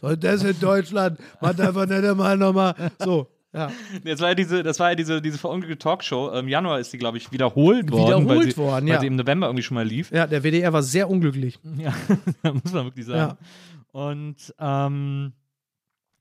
So, 0.00 0.14
das 0.16 0.42
in 0.42 0.58
Deutschland. 0.60 1.18
Man 1.40 1.58
einfach 1.60 1.86
nicht 1.86 2.04
einmal 2.04 2.36
nochmal. 2.56 2.90
So, 2.98 3.28
ja. 3.56 3.70
Das 4.04 4.20
war 4.20 4.28
ja 4.28 4.34
diese, 4.34 4.62
das 4.62 4.78
war 4.80 4.90
ja 4.90 4.94
diese, 4.94 5.22
diese 5.22 5.38
verunglückte 5.38 5.78
Talkshow. 5.78 6.30
Im 6.30 6.48
Januar 6.48 6.78
ist 6.78 6.92
die, 6.92 6.98
glaube 6.98 7.16
ich, 7.16 7.32
wiederholt 7.32 7.90
worden. 7.90 8.06
Wiederholt 8.06 8.28
weil 8.28 8.50
sie, 8.50 8.56
worden, 8.56 8.86
weil 8.86 8.94
ja. 8.94 9.00
sie 9.00 9.06
im 9.06 9.16
November 9.16 9.46
irgendwie 9.46 9.62
schon 9.62 9.76
mal 9.76 9.86
lief. 9.86 10.10
Ja, 10.12 10.26
der 10.26 10.42
WDR 10.42 10.72
war 10.72 10.82
sehr 10.82 11.08
unglücklich. 11.08 11.58
Ja, 11.78 11.94
muss 12.52 12.72
man 12.72 12.84
wirklich 12.84 13.06
sagen. 13.06 13.38
Und, 13.92 14.54
ähm, 14.58 15.32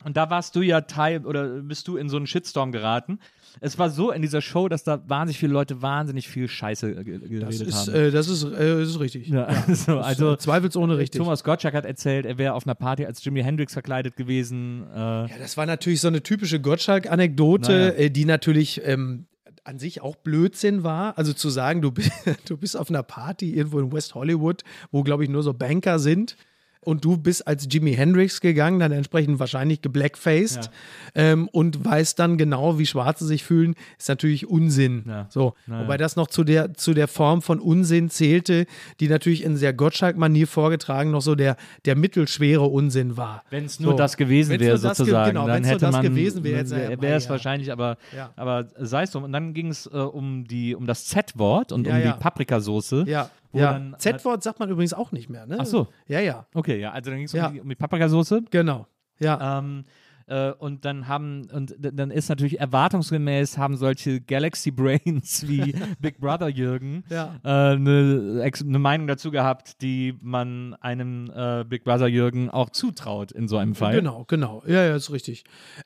und 0.05 0.17
da 0.17 0.29
warst 0.29 0.55
du 0.55 0.61
ja 0.61 0.81
Teil 0.81 1.25
oder 1.25 1.61
bist 1.61 1.87
du 1.87 1.97
in 1.97 2.07
so 2.09 2.15
einen 2.15 2.27
Shitstorm 2.27 2.71
geraten. 2.71 3.19
Es 3.61 3.77
war 3.79 3.89
so 3.89 4.11
in 4.11 4.21
dieser 4.21 4.41
Show, 4.41 4.67
dass 4.69 4.83
da 4.83 5.01
wahnsinnig 5.07 5.39
viele 5.39 5.53
Leute 5.53 5.81
wahnsinnig 5.81 6.27
viel 6.27 6.47
Scheiße 6.47 6.91
äh, 6.91 7.03
ge- 7.03 7.19
Das 7.19 7.29
geredet 7.29 7.67
ist, 7.67 7.87
haben. 7.87 7.93
äh, 7.95 8.11
das 8.11 8.27
ist, 8.27 8.43
äh, 8.43 8.79
das 8.79 8.89
ist 8.89 8.99
richtig. 8.99 9.27
ja, 9.29 9.43
also, 9.67 9.99
also 9.99 10.35
Zweifelsohne 10.35 10.97
richtig. 10.97 11.19
Thomas 11.19 11.43
Gottschalk 11.43 11.73
hat 11.73 11.85
erzählt, 11.85 12.25
er 12.25 12.37
wäre 12.37 12.53
auf 12.53 12.65
einer 12.67 12.75
Party 12.75 13.05
als 13.05 13.23
Jimi 13.23 13.41
Hendrix 13.43 13.73
verkleidet 13.73 14.15
gewesen. 14.15 14.83
Äh, 14.93 14.97
Ja, 14.97 15.29
das 15.39 15.57
war 15.57 15.65
natürlich 15.65 16.01
so 16.01 16.07
eine 16.07 16.21
typische 16.23 16.59
Gottschalk-Anekdote, 16.59 17.71
Naja. 17.71 17.89
äh, 17.93 18.09
die 18.09 18.25
natürlich 18.25 18.81
ähm, 18.85 19.25
an 19.63 19.79
sich 19.79 20.01
auch 20.01 20.15
Blödsinn 20.15 20.83
war. 20.83 21.17
Also 21.17 21.33
zu 21.33 21.49
sagen, 21.49 21.81
du, 21.81 21.91
bist- 21.91 22.11
du 22.47 22.57
bist 22.57 22.77
auf 22.77 22.89
einer 22.89 23.03
Party 23.03 23.53
irgendwo 23.53 23.79
in 23.79 23.91
West 23.91 24.15
Hollywood, 24.15 24.63
wo, 24.91 25.03
glaube 25.03 25.23
ich, 25.23 25.29
nur 25.29 25.43
so 25.43 25.53
Banker 25.53 25.99
sind. 25.99 26.35
Und 26.85 27.03
du 27.03 27.17
bist 27.17 27.47
als 27.47 27.67
Jimi 27.69 27.93
Hendrix 27.93 28.39
gegangen, 28.41 28.79
dann 28.79 28.91
entsprechend 28.91 29.39
wahrscheinlich 29.39 29.81
geblackfaced 29.81 30.69
ähm, 31.15 31.47
und 31.51 31.83
weißt 31.83 32.17
dann 32.19 32.37
genau, 32.37 32.77
wie 32.79 32.85
Schwarze 32.85 33.25
sich 33.25 33.43
fühlen, 33.43 33.75
ist 33.97 34.07
natürlich 34.09 34.47
Unsinn. 34.47 35.03
Ja. 35.07 35.25
So, 35.29 35.53
Naja. 35.67 35.83
wobei 35.83 35.97
das 35.97 36.15
noch 36.15 36.27
zu 36.27 36.43
der, 36.43 36.73
zu 36.75 36.93
der 36.93 37.07
Form 37.07 37.41
von 37.41 37.59
Unsinn 37.59 38.09
zählte, 38.09 38.65
die 38.99 39.07
natürlich 39.07 39.43
in 39.43 39.57
sehr 39.57 39.73
Gottschalk-Manier 39.73 40.47
vorgetragen 40.47 41.11
noch 41.11 41.21
so 41.21 41.35
der, 41.35 41.57
der 41.85 41.95
mittelschwere 41.95 42.63
Unsinn 42.65 43.17
war. 43.17 43.43
Wenn 43.49 43.65
es 43.65 43.79
nur 43.79 43.91
So. 43.93 43.97
das 43.97 44.17
gewesen 44.17 44.51
wäre, 44.59 44.73
das 44.73 44.81
ge- 44.81 44.89
sozusagen, 44.95 45.31
genau, 45.31 45.47
dann 45.47 45.55
wenn's 45.57 45.67
nur 45.67 45.71
hätte 45.75 45.85
das 45.85 45.91
man, 45.93 46.01
gewesen 46.03 46.43
wäre, 46.43 46.69
wäre 47.01 47.15
es 47.17 47.25
ja. 47.25 47.29
wahrscheinlich, 47.31 47.71
aber, 47.71 47.97
Ja. 48.15 48.31
aber 48.35 48.67
sei 48.79 49.03
es 49.03 49.11
drum. 49.11 49.23
Und 49.23 49.31
dann 49.33 49.53
ging 49.53 49.67
es 49.69 49.85
äh, 49.87 49.97
um, 49.97 50.45
die, 50.45 50.75
um 50.75 50.85
das 50.85 51.05
Z-Wort 51.05 51.71
und 51.71 51.87
Ja, 51.87 51.95
um 51.95 52.01
ja. 52.01 52.11
die 52.13 52.19
Paprikasauce. 52.19 53.03
Ja, 53.07 53.29
ja. 53.59 53.97
Z-Wort 53.97 54.43
sagt 54.43 54.59
man 54.59 54.69
übrigens 54.69 54.93
auch 54.93 55.11
nicht 55.11 55.29
mehr, 55.29 55.45
ne? 55.45 55.57
Ach 55.59 55.65
so. 55.65 55.87
Ja, 56.07 56.19
ja, 56.19 56.45
Okay, 56.53 56.79
ja, 56.79 56.91
also 56.91 57.09
dann 57.09 57.17
ging 57.19 57.25
es 57.27 57.33
Ja. 57.33 57.47
um, 57.47 57.53
die, 57.53 57.61
um 57.61 57.69
die 57.69 57.75
Paprikasauce. 57.75 58.35
genau. 58.51 58.87
Ja, 59.19 59.59
Ähm, 59.59 59.83
äh, 60.27 60.51
und 60.53 60.85
dann 60.85 61.07
haben, 61.07 61.47
und 61.53 61.75
dann 61.79 62.09
ist 62.09 62.29
natürlich 62.29 62.59
erwartungsgemäß, 62.59 63.59
haben 63.59 63.77
solche 63.77 64.19
Galaxy 64.21 64.71
Brains 64.71 65.47
wie 65.47 65.75
Big 65.99 66.19
Brother 66.19 66.47
Jürgen 66.49 67.03
Ja. 67.11 67.35
äh, 67.43 67.47
eine, 67.75 68.41
Ex- 68.43 68.63
eine 68.63 68.79
Meinung 68.79 69.05
dazu 69.05 69.29
gehabt, 69.29 69.81
die 69.83 70.17
man 70.21 70.73
einem 70.81 71.31
äh, 71.33 71.63
Big 71.63 71.83
Brother 71.83 72.07
Jürgen 72.07 72.49
auch 72.49 72.71
zutraut 72.71 73.31
in 73.33 73.47
so 73.47 73.57
einem 73.57 73.75
Fall. 73.75 73.93
genau, 73.95 74.25
genau. 74.27 74.63
Ja, 74.65 74.83
ja, 74.83 74.95
ist 74.95 75.11
richtig. 75.11 75.43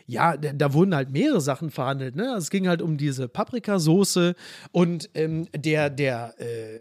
Ja, 0.08 0.38
da, 0.38 0.54
da 0.54 0.74
wurden 0.74 0.96
halt 0.96 1.12
mehrere 1.12 1.41
Sachen 1.41 1.70
verhandelt, 1.70 2.16
ne? 2.16 2.34
Es 2.38 2.50
ging 2.50 2.68
halt 2.70 2.82
um 2.82 2.96
diese 2.98 3.28
Paprikasoße 3.28 4.36
und 4.72 5.10
ähm, 5.16 5.48
der, 5.54 5.90
der, 5.90 6.34
äh, 6.40 6.80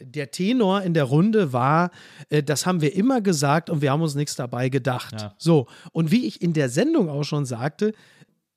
der 0.00 0.30
Tenor 0.30 0.82
in 0.82 0.94
der 0.94 1.04
Runde 1.04 1.52
war, 1.52 1.90
äh, 2.30 2.42
das 2.42 2.66
haben 2.66 2.80
wir 2.80 2.94
immer 2.94 3.20
gesagt 3.20 3.68
und 3.70 3.82
wir 3.82 3.90
haben 3.90 4.02
uns 4.02 4.14
nichts 4.14 4.36
dabei 4.36 4.68
gedacht. 4.68 5.14
Ja. 5.20 5.34
So, 5.38 5.66
und 5.92 6.10
wie 6.10 6.26
ich 6.26 6.40
in 6.42 6.52
der 6.52 6.68
Sendung 6.68 7.08
auch 7.08 7.24
schon 7.24 7.44
sagte, 7.44 7.92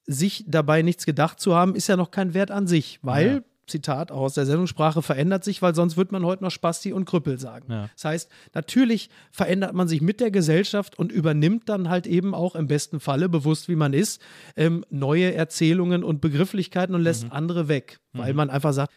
sich 0.06 0.46
dabei 0.48 0.82
nichts 0.82 1.06
gedacht 1.06 1.40
zu 1.40 1.56
haben, 1.56 1.76
ist 1.76 1.88
ja 1.88 1.96
noch 1.98 2.12
kein 2.12 2.34
Wert 2.34 2.52
an 2.52 2.68
sich, 2.68 3.00
weil, 3.02 3.28
Ja. 3.36 3.42
Zitat 3.68 4.12
auch 4.12 4.22
aus 4.22 4.34
der 4.34 4.46
Sendungssprache, 4.46 5.02
verändert 5.02 5.46
sich, 5.46 5.62
weil 5.62 5.74
sonst 5.74 5.96
wird 5.96 6.12
man 6.12 6.26
heute 6.26 6.44
noch 6.44 6.52
Spasti 6.52 6.92
und 6.92 7.06
Krüppel 7.06 7.40
sagen. 7.40 7.72
Ja. 7.72 7.90
Das 7.94 8.04
heißt, 8.04 8.30
natürlich 8.54 9.10
verändert 9.32 9.74
man 9.74 9.88
sich 9.88 10.02
mit 10.02 10.20
der 10.20 10.30
Gesellschaft 10.30 11.00
und 11.00 11.10
übernimmt 11.12 11.70
dann 11.70 11.88
halt 11.88 12.06
eben 12.06 12.34
auch 12.36 12.56
im 12.56 12.68
besten 12.68 13.00
Falle, 13.00 13.30
bewusst 13.30 13.70
wie 13.70 13.78
man 13.78 13.94
ist, 13.94 14.22
ähm, 14.58 14.84
neue 14.90 15.34
Erzählungen 15.34 16.04
und 16.04 16.20
Begrifflichkeiten 16.20 16.94
und 16.96 17.02
lässt 17.02 17.32
andere 17.32 17.70
weg, 17.70 18.00
weil 18.12 18.34
man 18.34 18.50
einfach 18.50 18.74
sagt, 18.74 18.92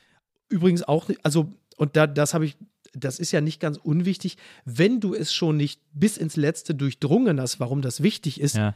übrigens 0.48 0.82
auch, 0.82 1.06
nicht- 1.06 1.24
also, 1.24 1.52
und 1.76 1.96
da, 1.96 2.06
das 2.06 2.34
habe 2.34 2.44
ich, 2.46 2.56
das 2.92 3.18
ist 3.18 3.32
ja 3.32 3.40
nicht 3.40 3.60
ganz 3.60 3.76
unwichtig, 3.76 4.36
wenn 4.64 5.00
du 5.00 5.14
es 5.14 5.32
schon 5.34 5.56
nicht 5.56 5.80
bis 5.92 6.16
ins 6.16 6.36
Letzte 6.36 6.74
durchdrungen 6.74 7.40
hast, 7.40 7.58
warum 7.60 7.82
das 7.82 8.02
wichtig 8.02 8.40
ist, 8.40 8.56
Ja. 8.56 8.74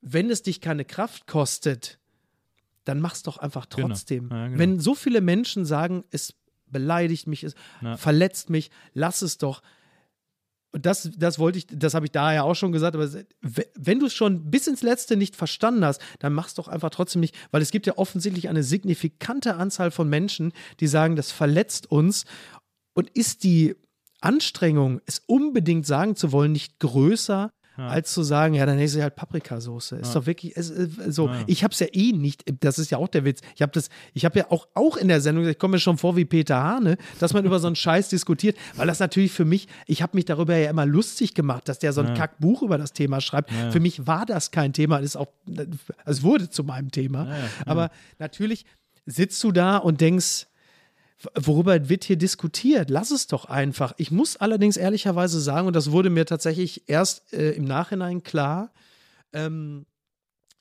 wenn 0.00 0.30
es 0.30 0.42
dich 0.42 0.60
keine 0.60 0.84
Kraft 0.84 1.26
kostet, 1.26 1.98
dann 2.84 3.00
mach's 3.00 3.22
doch 3.22 3.38
einfach 3.38 3.68
Genau. 3.68 3.88
trotzdem. 3.88 4.28
Ja, 4.30 4.46
genau. 4.48 4.58
Wenn 4.58 4.80
so 4.80 4.94
viele 4.94 5.20
Menschen 5.20 5.64
sagen, 5.64 6.04
es 6.10 6.34
beleidigt 6.66 7.26
mich, 7.26 7.44
es 7.44 7.54
Ja. 7.80 7.96
verletzt 7.96 8.50
mich, 8.50 8.70
lass 8.92 9.22
es 9.22 9.38
doch. 9.38 9.62
Und 10.74 10.86
das, 10.86 11.08
das 11.16 11.38
wollte 11.38 11.58
ich, 11.58 11.68
das 11.68 11.94
habe 11.94 12.06
ich 12.06 12.10
da 12.10 12.32
ja 12.34 12.42
auch 12.42 12.56
schon 12.56 12.72
gesagt, 12.72 12.96
aber 12.96 13.08
wenn 13.76 14.00
du 14.00 14.06
es 14.06 14.12
schon 14.12 14.50
bis 14.50 14.66
ins 14.66 14.82
Letzte 14.82 15.16
nicht 15.16 15.36
verstanden 15.36 15.84
hast, 15.84 16.00
dann 16.18 16.32
mach's 16.32 16.54
doch 16.54 16.66
einfach 16.66 16.90
trotzdem 16.90 17.20
nicht, 17.20 17.36
weil 17.52 17.62
es 17.62 17.70
gibt 17.70 17.86
ja 17.86 17.96
offensichtlich 17.96 18.48
eine 18.48 18.64
signifikante 18.64 19.54
Anzahl 19.54 19.92
von 19.92 20.08
Menschen, 20.08 20.52
die 20.80 20.88
sagen, 20.88 21.14
das 21.14 21.30
verletzt 21.30 21.92
uns. 21.92 22.24
Und 22.92 23.08
ist 23.10 23.44
die 23.44 23.76
Anstrengung, 24.20 25.00
es 25.06 25.22
unbedingt 25.26 25.86
sagen 25.86 26.16
zu 26.16 26.32
wollen, 26.32 26.50
nicht 26.50 26.80
größer, 26.80 27.52
als 27.76 28.12
zu 28.12 28.22
sagen, 28.22 28.54
ja, 28.54 28.66
dann 28.66 28.78
ist 28.78 28.94
es 28.94 29.02
halt 29.02 29.16
Paprikasauce. 29.16 29.92
Ist 29.92 30.14
doch 30.14 30.26
wirklich, 30.26 30.56
es, 30.56 30.70
äh, 30.70 30.88
so. 31.08 31.30
Ich 31.46 31.64
habe 31.64 31.72
es 31.72 31.80
ja 31.80 31.88
eh 31.92 32.12
nicht, 32.12 32.44
das 32.60 32.78
ist 32.78 32.90
ja 32.90 32.98
auch 32.98 33.08
der 33.08 33.24
Witz. 33.24 33.40
Ich 33.56 33.62
habe 33.62 33.72
das, 33.72 33.88
ich 34.12 34.24
habe 34.24 34.38
ja 34.38 34.50
auch, 34.50 34.68
auch 34.74 34.96
in 34.96 35.08
der 35.08 35.20
Sendung, 35.20 35.42
gesagt, 35.42 35.56
ich 35.56 35.60
komme 35.60 35.72
mir 35.72 35.80
schon 35.80 35.98
vor 35.98 36.16
wie 36.16 36.24
Peter 36.24 36.62
Hane, 36.62 36.96
dass 37.18 37.32
man 37.32 37.44
über 37.44 37.58
so 37.58 37.66
einen 37.66 37.76
Scheiß 37.84 38.08
diskutiert, 38.08 38.56
weil 38.76 38.86
das 38.86 39.00
natürlich 39.00 39.32
für 39.32 39.44
mich, 39.44 39.68
ich 39.86 40.02
habe 40.02 40.16
mich 40.16 40.24
darüber 40.24 40.56
ja 40.56 40.70
immer 40.70 40.86
lustig 40.86 41.34
gemacht, 41.34 41.68
dass 41.68 41.78
der 41.78 41.92
so 41.92 42.02
ein 42.02 42.14
Kackbuch 42.14 42.62
über 42.62 42.78
das 42.78 42.92
Thema 42.92 43.20
schreibt. 43.20 43.50
Für 43.70 43.80
mich 43.80 44.06
war 44.06 44.26
das 44.26 44.50
kein 44.50 44.72
Thema, 44.72 44.98
das 44.98 45.10
ist 45.10 45.16
auch, 45.16 45.28
es 46.04 46.22
wurde 46.22 46.50
zu 46.50 46.64
meinem 46.64 46.90
Thema. 46.90 47.28
Aber 47.66 47.90
natürlich 48.18 48.64
sitzt 49.06 49.42
du 49.42 49.52
da 49.52 49.76
und 49.76 50.00
denkst, 50.00 50.46
worüber 51.34 51.88
wird 51.88 52.04
hier 52.04 52.16
diskutiert? 52.16 52.90
Lass 52.90 53.10
es 53.10 53.26
doch 53.26 53.46
einfach. 53.46 53.94
Ich 53.96 54.10
muss 54.10 54.36
allerdings 54.36 54.76
ehrlicherweise 54.76 55.40
sagen, 55.40 55.66
und 55.66 55.74
das 55.76 55.90
wurde 55.90 56.10
mir 56.10 56.26
tatsächlich 56.26 56.88
erst 56.88 57.32
äh, 57.32 57.52
im 57.52 57.64
Nachhinein 57.64 58.22
klar, 58.22 58.72
ähm, 59.32 59.86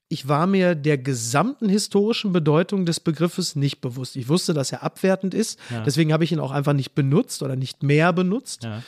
ich 0.10 0.28
war 0.28 0.46
mir 0.46 0.76
der 0.76 1.00
gesamten 1.00 1.70
historischen 1.70 2.34
Bedeutung 2.34 2.86
des 2.86 3.00
Begriffes 3.00 3.56
nicht 3.56 3.82
bewusst. 3.82 4.16
Ich 4.16 4.30
wusste, 4.30 4.54
dass 4.54 4.72
er 4.72 4.84
abwertend 4.84 5.34
ist, 5.34 5.60
Ja. 5.72 5.82
deswegen 5.84 6.14
habe 6.14 6.24
ich 6.24 6.32
ihn 6.32 6.40
auch 6.40 6.52
einfach 6.52 6.74
nicht 6.74 6.94
benutzt 6.94 7.42
oder 7.42 7.56
nicht 7.56 7.82
mehr 7.82 8.14
benutzt. 8.14 8.64
Ja. 8.64 8.84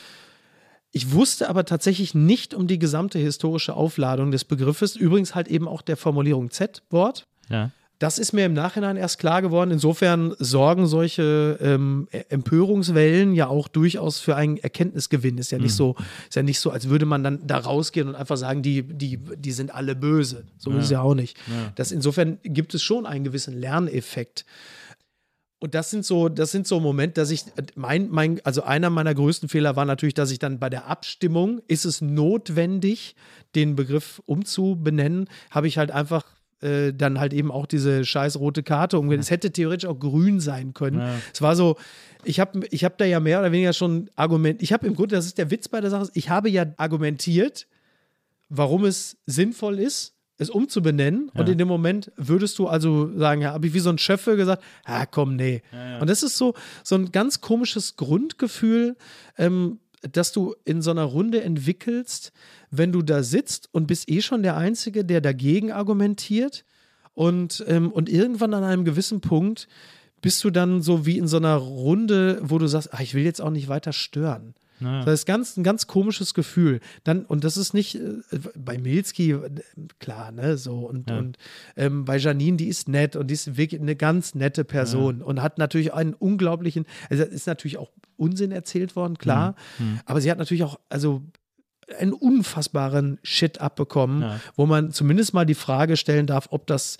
Ich 0.91 1.11
wusste 1.11 1.49
aber 1.49 1.65
tatsächlich 1.65 2.13
nicht 2.13 2.53
um 2.53 2.67
die 2.67 2.79
gesamte 2.79 3.17
historische 3.19 3.73
Aufladung 3.73 4.31
des 4.31 4.45
Begriffes, 4.45 4.95
übrigens 4.95 5.35
halt 5.35 5.47
eben 5.47 5.67
auch 5.67 5.81
der 5.81 5.97
Formulierung 5.97 6.51
Z-Wort. 6.51 7.25
Ja. 7.49 7.71
Das 7.97 8.19
ist 8.19 8.33
mir 8.33 8.45
im 8.45 8.53
Nachhinein 8.53 8.97
erst 8.97 9.19
klar 9.19 9.41
geworden. 9.41 9.71
Insofern 9.71 10.35
sorgen 10.37 10.85
solche 10.85 11.57
ähm, 11.61 12.07
E- 12.11 12.23
Empörungswellen 12.27 13.33
ja 13.33 13.47
auch 13.47 13.69
durchaus 13.69 14.19
für 14.19 14.35
einen 14.35 14.57
Erkenntnisgewinn. 14.57 15.37
Ist 15.37 15.51
ja 15.51 15.59
nicht 15.59 15.75
so, 15.75 15.95
ist 16.27 16.35
ja 16.35 16.43
nicht 16.43 16.59
so, 16.59 16.71
als 16.71 16.89
würde 16.89 17.05
man 17.05 17.23
dann 17.23 17.47
da 17.47 17.57
rausgehen 17.57 18.09
und 18.09 18.15
einfach 18.15 18.37
sagen, 18.37 18.61
die, 18.61 18.83
die, 18.83 19.17
die 19.17 19.51
sind 19.53 19.73
alle 19.73 19.95
böse. 19.95 20.43
So 20.57 20.71
ist 20.71 20.85
es 20.85 20.89
ja 20.89 21.01
auch 21.01 21.15
nicht. 21.15 21.37
Das 21.75 21.91
insofern 21.93 22.37
gibt 22.43 22.73
es 22.73 22.83
schon 22.83 23.05
einen 23.05 23.23
gewissen 23.23 23.57
Lerneffekt. 23.57 24.45
Und 25.59 25.73
das 25.73 25.89
sind 25.89 26.05
so, 26.05 26.27
das 26.27 26.51
sind 26.51 26.67
so 26.67 26.81
Momente, 26.81 27.21
dass 27.21 27.31
ich, 27.31 27.45
mein, 27.75 28.09
mein, 28.11 28.41
also 28.43 28.63
einer 28.63 28.89
meiner 28.89 29.15
größten 29.15 29.47
Fehler 29.47 29.77
war 29.77 29.85
natürlich, 29.85 30.13
dass 30.13 30.29
ich 30.31 30.37
dann 30.37 30.59
bei 30.59 30.69
der 30.69 30.87
Abstimmung, 30.87 31.61
ist 31.69 31.85
es 31.85 32.01
notwendig, 32.01 33.15
den 33.55 33.75
Begriff 33.77 34.21
umzubenennen, 34.25 35.29
habe 35.49 35.67
ich 35.69 35.77
halt 35.77 35.91
einfach 35.91 36.25
äh, 36.65 36.93
dann 36.93 37.19
halt 37.19 37.33
eben 37.33 37.51
auch 37.51 37.65
diese 37.65 38.03
scheiß 38.03 38.39
rote 38.39 38.63
Karte 38.63 38.99
umgehen. 38.99 39.19
Es 39.19 39.29
hätte 39.31 39.51
theoretisch 39.51 39.87
auch 39.87 39.99
grün 39.99 40.39
sein 40.39 40.73
können. 40.73 41.01
Es 41.33 41.41
war 41.41 41.55
so, 41.55 41.77
ich 42.23 42.39
habe 42.39 42.61
ich 42.71 42.83
hab 42.83 42.97
da 42.97 43.05
ja 43.05 43.19
mehr 43.19 43.39
oder 43.39 43.51
weniger 43.51 43.73
schon 43.73 44.09
Argument, 44.15 44.61
ich 44.61 44.73
habe 44.73 44.87
im 44.87 44.95
Grunde, 44.95 45.15
das 45.15 45.25
ist 45.25 45.37
der 45.37 45.51
Witz 45.51 45.67
bei 45.67 45.79
der 45.79 45.89
Sache, 45.91 46.09
ich 46.13 46.29
habe 46.29 46.49
ja 46.49 46.65
argumentiert, 46.77 47.67
warum 48.49 48.85
es 48.85 49.17
sinnvoll 49.25 49.79
ist, 49.79 50.15
es 50.37 50.49
umzubenennen. 50.49 51.29
Und 51.33 51.47
in 51.49 51.57
dem 51.57 51.67
Moment 51.67 52.11
würdest 52.17 52.59
du 52.59 52.67
also 52.67 53.09
sagen, 53.17 53.41
ja, 53.41 53.53
habe 53.53 53.67
ich 53.67 53.73
wie 53.73 53.79
so 53.79 53.89
ein 53.89 53.97
Schöffe 53.97 54.35
gesagt, 54.35 54.63
ah, 54.83 55.05
komm, 55.05 55.35
nee. 55.35 55.61
Und 56.01 56.09
das 56.09 56.23
ist 56.23 56.37
so, 56.37 56.53
so 56.83 56.95
ein 56.95 57.11
ganz 57.11 57.39
komisches 57.39 57.95
Grundgefühl, 57.95 58.97
ähm, 59.37 59.79
dass 60.01 60.31
du 60.31 60.55
in 60.65 60.81
so 60.81 60.91
einer 60.91 61.03
Runde 61.03 61.41
entwickelst, 61.41 62.31
wenn 62.71 62.91
du 62.91 63.01
da 63.01 63.23
sitzt 63.23 63.69
und 63.71 63.87
bist 63.87 64.09
eh 64.09 64.21
schon 64.21 64.43
der 64.43 64.57
Einzige, 64.57 65.05
der 65.05 65.21
dagegen 65.21 65.71
argumentiert. 65.71 66.65
Und, 67.13 67.63
ähm, 67.67 67.91
und 67.91 68.09
irgendwann 68.09 68.53
an 68.53 68.63
einem 68.63 68.85
gewissen 68.85 69.21
Punkt 69.21 69.67
bist 70.21 70.43
du 70.43 70.49
dann 70.49 70.81
so 70.81 71.05
wie 71.05 71.17
in 71.17 71.27
so 71.27 71.37
einer 71.37 71.55
Runde, 71.55 72.39
wo 72.41 72.57
du 72.57 72.67
sagst, 72.67 72.93
ah, 72.93 73.01
ich 73.01 73.13
will 73.13 73.23
jetzt 73.23 73.41
auch 73.41 73.51
nicht 73.51 73.67
weiter 73.67 73.93
stören. 73.93 74.55
Das 74.79 75.13
ist 75.21 75.25
ganz, 75.25 75.55
ein 75.57 75.63
ganz 75.63 75.87
komisches 75.87 76.33
Gefühl. 76.33 76.79
Dann, 77.03 77.23
und 77.25 77.43
das 77.43 77.55
ist 77.57 77.73
nicht 77.73 77.95
äh, 77.95 78.19
bei 78.57 78.77
Milski, 78.77 79.31
äh, 79.31 79.49
klar, 79.99 80.31
ne, 80.31 80.57
so. 80.57 80.79
Und, 80.79 81.09
und 81.11 81.37
ähm, 81.77 82.03
bei 82.05 82.17
Janine, 82.17 82.57
die 82.57 82.67
ist 82.67 82.89
nett 82.89 83.15
und 83.15 83.27
die 83.27 83.33
ist 83.35 83.55
wirklich 83.57 83.79
eine 83.81 83.95
ganz 83.95 84.35
nette 84.35 84.63
Person 84.65 85.21
und 85.21 85.41
hat 85.41 85.57
natürlich 85.57 85.93
einen 85.93 86.13
unglaublichen, 86.13 86.85
also 87.09 87.23
ist 87.23 87.47
natürlich 87.47 87.77
auch 87.77 87.91
Unsinn 88.17 88.51
erzählt 88.51 88.95
worden, 88.95 89.17
klar. 89.17 89.55
Aber 90.05 90.19
sie 90.21 90.29
hat 90.31 90.37
natürlich 90.37 90.63
auch, 90.63 90.79
also 90.89 91.21
einen 91.99 92.13
unfassbaren 92.13 93.19
Shit 93.23 93.61
abbekommen, 93.61 94.21
Ja. 94.23 94.39
wo 94.55 94.65
man 94.65 94.91
zumindest 94.91 95.33
mal 95.33 95.45
die 95.45 95.53
Frage 95.55 95.97
stellen 95.97 96.25
darf, 96.27 96.47
ob 96.51 96.67
das, 96.67 96.97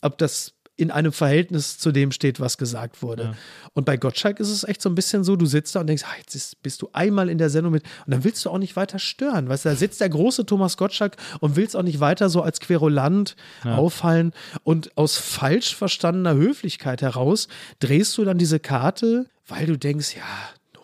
ob 0.00 0.18
das 0.18 0.54
in 0.80 0.90
einem 0.90 1.12
Verhältnis 1.12 1.78
zu 1.78 1.92
dem 1.92 2.10
steht, 2.10 2.40
was 2.40 2.56
gesagt 2.58 3.02
wurde. 3.02 3.36
Und 3.74 3.84
bei 3.84 3.96
Gottschalk 3.96 4.40
ist 4.40 4.48
es 4.48 4.64
echt 4.64 4.80
so 4.80 4.88
ein 4.88 4.94
bisschen 4.94 5.24
so, 5.24 5.36
du 5.36 5.46
sitzt 5.46 5.74
da 5.74 5.80
und 5.80 5.86
denkst, 5.86 6.04
ah, 6.06 6.16
jetzt 6.18 6.34
ist, 6.34 6.62
bist 6.62 6.80
du 6.82 6.88
einmal 6.92 7.28
in 7.28 7.38
der 7.38 7.50
Sendung 7.50 7.72
mit 7.72 7.84
und 8.06 8.12
dann 8.12 8.24
willst 8.24 8.44
du 8.44 8.50
auch 8.50 8.58
nicht 8.58 8.76
weiter 8.76 8.98
stören. 8.98 9.48
Weißt 9.48 9.64
du, 9.64 9.68
da 9.68 9.76
sitzt 9.76 10.00
der 10.00 10.08
große 10.08 10.46
Thomas 10.46 10.76
Gottschalk 10.76 11.16
und 11.40 11.56
willst 11.56 11.76
auch 11.76 11.82
nicht 11.82 12.00
weiter 12.00 12.30
so 12.30 12.42
als 12.42 12.60
Querulant 12.60 13.36
auffallen 13.76 14.32
und 14.64 14.96
aus 14.96 15.18
falsch 15.18 15.74
verstandener 15.74 16.34
Höflichkeit 16.34 17.02
heraus 17.02 17.48
drehst 17.78 18.16
du 18.16 18.24
dann 18.24 18.38
diese 18.38 18.58
Karte, 18.58 19.26
weil 19.46 19.66
du 19.66 19.76
denkst, 19.76 20.16
ja, 20.16 20.22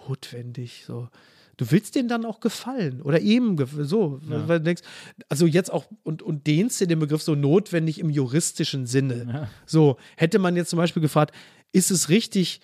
notwendig, 0.09 0.85
so. 0.87 1.09
Du 1.57 1.71
willst 1.71 1.95
denen 1.95 2.09
dann 2.09 2.25
auch 2.27 2.41
gefallen 2.41 3.01
oder 3.01 3.19
gef- 3.19 3.85
so, 3.85 4.21
weil 4.49 4.59
du 4.59 4.65
denkst, 4.65 4.83
also 5.31 5.47
jetzt 5.47 5.73
auch 5.73 5.87
und, 6.03 6.23
und 6.23 6.47
dehnst 6.47 6.79
dir 6.81 6.87
den 6.87 6.99
Begriff 6.99 7.23
so 7.23 7.35
notwendig 7.35 7.99
im 7.99 8.11
juristischen 8.11 8.87
Sinne. 8.87 9.49
So, 9.65 9.97
hätte 10.17 10.39
man 10.39 10.55
jetzt 10.57 10.69
zum 10.71 10.77
Beispiel 10.77 11.01
gefragt, 11.03 11.35
ist 11.73 11.91
es 11.91 12.09
richtig, 12.11 12.61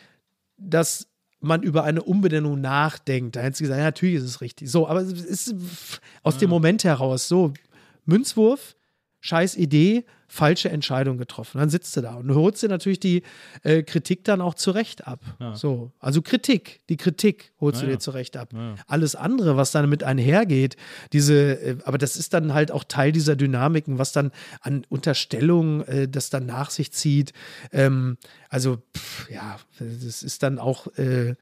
dass 0.58 1.08
man 1.40 1.62
über 1.62 1.84
eine 1.84 2.02
Umbenennung 2.02 2.60
nachdenkt? 2.60 3.34
Da 3.36 3.40
hättest 3.40 3.60
du 3.60 3.64
gesagt, 3.64 3.78
ja, 3.78 3.84
natürlich 3.84 4.16
ist 4.16 4.24
es 4.24 4.40
richtig. 4.42 4.70
So, 4.70 4.86
aber 4.86 5.00
es 5.00 5.12
ist 5.12 5.54
aus 6.22 6.36
dem 6.38 6.50
Moment 6.50 6.84
heraus 6.84 7.28
so, 7.28 7.52
Münzwurf, 8.04 8.76
scheiß 9.20 9.56
Idee, 9.56 10.04
falsche 10.32 10.70
Entscheidung 10.70 11.18
getroffen. 11.18 11.58
Dann 11.58 11.68
sitzt 11.68 11.94
du 11.94 12.00
da 12.00 12.14
und 12.14 12.34
holst 12.34 12.62
dir 12.62 12.68
natürlich 12.68 12.98
die 12.98 13.22
äh, 13.64 13.82
Kritik 13.82 14.24
dann 14.24 14.40
auch 14.40 14.54
zurecht 14.54 15.06
ab. 15.06 15.20
So, 15.54 15.92
also 16.00 16.22
Kritik, 16.22 16.80
die 16.88 16.96
Kritik 16.96 17.52
holst 17.60 17.82
du 17.82 17.86
dir 17.86 17.98
zurecht 17.98 18.38
ab. 18.38 18.48
Alles 18.86 19.14
andere, 19.14 19.58
was 19.58 19.72
dann 19.72 19.90
mit 19.90 20.02
einhergeht, 20.04 20.76
diese, 21.12 21.34
äh, 21.34 21.76
aber 21.84 21.98
das 21.98 22.16
ist 22.16 22.32
dann 22.32 22.54
halt 22.54 22.72
auch 22.72 22.84
Teil 22.84 23.12
dieser 23.12 23.36
Dynamiken, 23.36 23.98
was 23.98 24.12
dann 24.12 24.32
an 24.62 24.86
Unterstellungen 24.88 25.86
äh, 25.86 26.08
das 26.08 26.30
dann 26.30 26.46
nach 26.46 26.70
sich 26.70 26.92
zieht. 26.92 27.34
Ähm, 27.70 28.16
also, 28.48 28.78
pff, 28.96 29.30
ja, 29.30 29.58
das 29.78 30.22
ist 30.22 30.42
dann 30.42 30.58
auch 30.58 30.86
äh, 30.96 31.34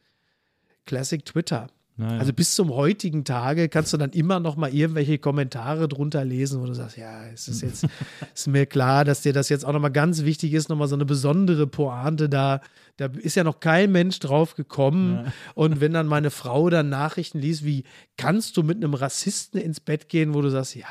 Classic 0.84 1.24
Twitter. 1.24 1.68
Also 2.02 2.32
bis 2.32 2.54
zum 2.54 2.70
heutigen 2.70 3.24
Tage 3.24 3.68
kannst 3.68 3.92
du 3.92 3.96
dann 3.96 4.10
immer 4.10 4.40
noch 4.40 4.56
mal 4.56 4.72
irgendwelche 4.72 5.18
Kommentare 5.18 5.88
drunter 5.88 6.24
lesen, 6.24 6.60
wo 6.60 6.66
du 6.66 6.74
sagst, 6.74 6.96
ja, 6.96 7.24
es 7.32 7.48
ist 7.48 7.62
jetzt 7.62 7.86
ist 8.34 8.46
mir 8.48 8.66
klar, 8.66 9.04
dass 9.04 9.22
dir 9.22 9.32
das 9.32 9.48
jetzt 9.48 9.64
auch 9.64 9.72
noch 9.72 9.80
mal 9.80 9.90
ganz 9.90 10.24
wichtig 10.24 10.52
ist, 10.52 10.68
noch 10.68 10.76
mal 10.76 10.88
so 10.88 10.94
eine 10.94 11.04
besondere 11.04 11.66
Pointe 11.66 12.28
da. 12.28 12.60
Da 12.96 13.06
ist 13.06 13.34
ja 13.34 13.44
noch 13.44 13.60
kein 13.60 13.92
Mensch 13.92 14.18
drauf 14.18 14.54
gekommen. 14.54 15.32
Und 15.54 15.80
wenn 15.80 15.92
dann 15.92 16.06
meine 16.06 16.30
Frau 16.30 16.68
dann 16.68 16.90
Nachrichten 16.90 17.38
liest, 17.38 17.64
wie 17.64 17.84
kannst 18.16 18.56
du 18.56 18.62
mit 18.62 18.76
einem 18.76 18.94
Rassisten 18.94 19.58
ins 19.60 19.80
Bett 19.80 20.08
gehen, 20.08 20.34
wo 20.34 20.42
du 20.42 20.50
sagst, 20.50 20.74
ja. 20.74 20.86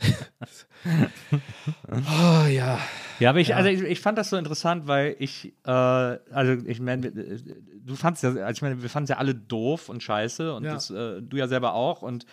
oh 1.90 2.46
ja. 2.46 2.78
Ja, 3.18 3.30
aber 3.30 3.40
ich, 3.40 3.54
also 3.54 3.68
ich, 3.68 3.82
ich 3.82 4.00
fand 4.00 4.16
das 4.16 4.30
so 4.30 4.36
interessant, 4.36 4.86
weil 4.86 5.16
ich, 5.18 5.52
äh, 5.64 5.70
also 5.70 6.52
ich 6.66 6.80
meine, 6.80 7.10
du 7.10 7.96
fandst 7.96 8.22
ja, 8.22 8.30
also 8.30 8.50
ich 8.50 8.62
meine, 8.62 8.80
wir 8.80 8.88
fanden 8.88 9.04
es 9.04 9.10
ja 9.10 9.16
alle 9.16 9.34
doof 9.34 9.88
und 9.88 10.02
scheiße 10.02 10.54
und 10.54 10.64
Ja. 10.64 10.74
das, 10.74 10.90
äh, 10.90 11.20
du 11.20 11.36
ja 11.36 11.48
selber 11.48 11.74
auch 11.74 12.02
und 12.02 12.26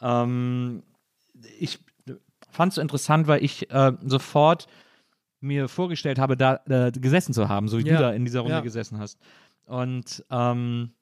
ähm, 0.00 0.82
ich 1.58 1.80
fand 2.50 2.70
es 2.70 2.76
so 2.76 2.80
interessant, 2.80 3.26
weil 3.26 3.42
ich 3.44 3.70
äh, 3.70 3.92
sofort 4.04 4.68
mir 5.40 5.68
vorgestellt 5.68 6.18
habe, 6.18 6.36
da 6.36 6.60
äh, 6.68 6.90
gesessen 6.92 7.32
zu 7.34 7.48
haben, 7.48 7.68
so 7.68 7.78
wie 7.78 7.84
Ja. 7.84 7.96
du 7.96 8.02
da 8.04 8.12
in 8.12 8.24
dieser 8.24 8.40
Runde 8.40 8.56
Ja. 8.56 8.60
gesessen 8.62 8.98
hast. 8.98 9.18
Und 9.66 10.24
ähm, 10.30 10.92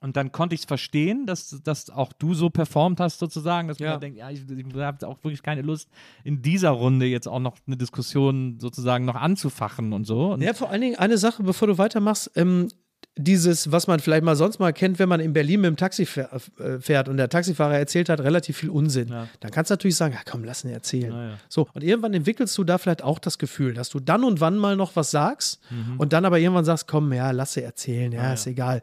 und 0.00 0.16
dann 0.16 0.32
konnte 0.32 0.54
ich 0.54 0.62
es 0.62 0.64
verstehen, 0.66 1.26
dass, 1.26 1.60
dass 1.62 1.90
auch 1.90 2.12
du 2.14 2.34
so 2.34 2.48
performt 2.50 3.00
hast, 3.00 3.18
sozusagen, 3.18 3.68
dass 3.68 3.78
man 3.78 3.84
Ja. 3.86 3.92
dann 3.92 4.00
denkt, 4.00 4.18
ja, 4.18 4.30
ich, 4.30 4.40
ich 4.48 4.74
habe 4.74 5.06
auch 5.06 5.22
wirklich 5.22 5.42
keine 5.42 5.62
Lust, 5.62 5.88
in 6.24 6.40
dieser 6.42 6.70
Runde 6.70 7.06
jetzt 7.06 7.28
auch 7.28 7.38
noch 7.40 7.56
eine 7.66 7.76
Diskussion 7.76 8.58
sozusagen 8.58 9.04
noch 9.04 9.14
anzufachen 9.16 9.92
und 9.92 10.04
so. 10.06 10.32
Und 10.32 10.42
Ja, 10.42 10.54
vor 10.54 10.70
allen 10.70 10.80
Dingen 10.80 10.96
eine 10.98 11.18
Sache, 11.18 11.42
bevor 11.42 11.68
du 11.68 11.76
weitermachst. 11.78 12.30
Ähm, 12.34 12.68
dieses, 13.18 13.70
was 13.72 13.86
man 13.86 14.00
vielleicht 14.00 14.22
mal 14.22 14.36
sonst 14.36 14.60
mal 14.60 14.72
kennt, 14.72 14.98
wenn 14.98 15.08
man 15.08 15.20
in 15.20 15.32
Berlin 15.32 15.60
mit 15.62 15.68
dem 15.68 15.76
Taxi 15.76 16.04
äh, 16.14 16.78
fährt 16.78 17.08
und 17.08 17.16
der 17.16 17.28
Taxifahrer 17.28 17.76
erzählt 17.76 18.08
hat 18.08 18.20
relativ 18.20 18.56
viel 18.56 18.70
Unsinn, 18.70 19.08
Ja. 19.08 19.26
dann 19.40 19.50
kannst 19.50 19.70
du 19.70 19.72
natürlich 19.74 19.96
sagen, 19.96 20.14
ja 20.14 20.20
komm, 20.30 20.44
lass 20.44 20.64
ihn 20.64 20.70
erzählen. 20.70 21.12
Ja, 21.12 21.28
ja. 21.30 21.34
So, 21.48 21.66
und 21.74 21.82
irgendwann 21.82 22.14
entwickelst 22.14 22.56
du 22.56 22.64
da 22.64 22.78
vielleicht 22.78 23.02
auch 23.02 23.18
das 23.18 23.38
Gefühl, 23.38 23.74
dass 23.74 23.88
du 23.90 24.00
dann 24.00 24.24
und 24.24 24.40
wann 24.40 24.56
mal 24.56 24.76
noch 24.76 24.96
was 24.96 25.10
sagst 25.10 25.60
Mhm. 25.70 25.98
und 25.98 26.12
dann 26.12 26.24
aber 26.24 26.38
irgendwann 26.38 26.64
sagst, 26.64 26.86
komm, 26.86 27.12
ja, 27.12 27.30
lass 27.32 27.52
sie 27.54 27.62
erzählen, 27.62 28.12
ja, 28.12 28.32
ist 28.32 28.46
egal. 28.46 28.80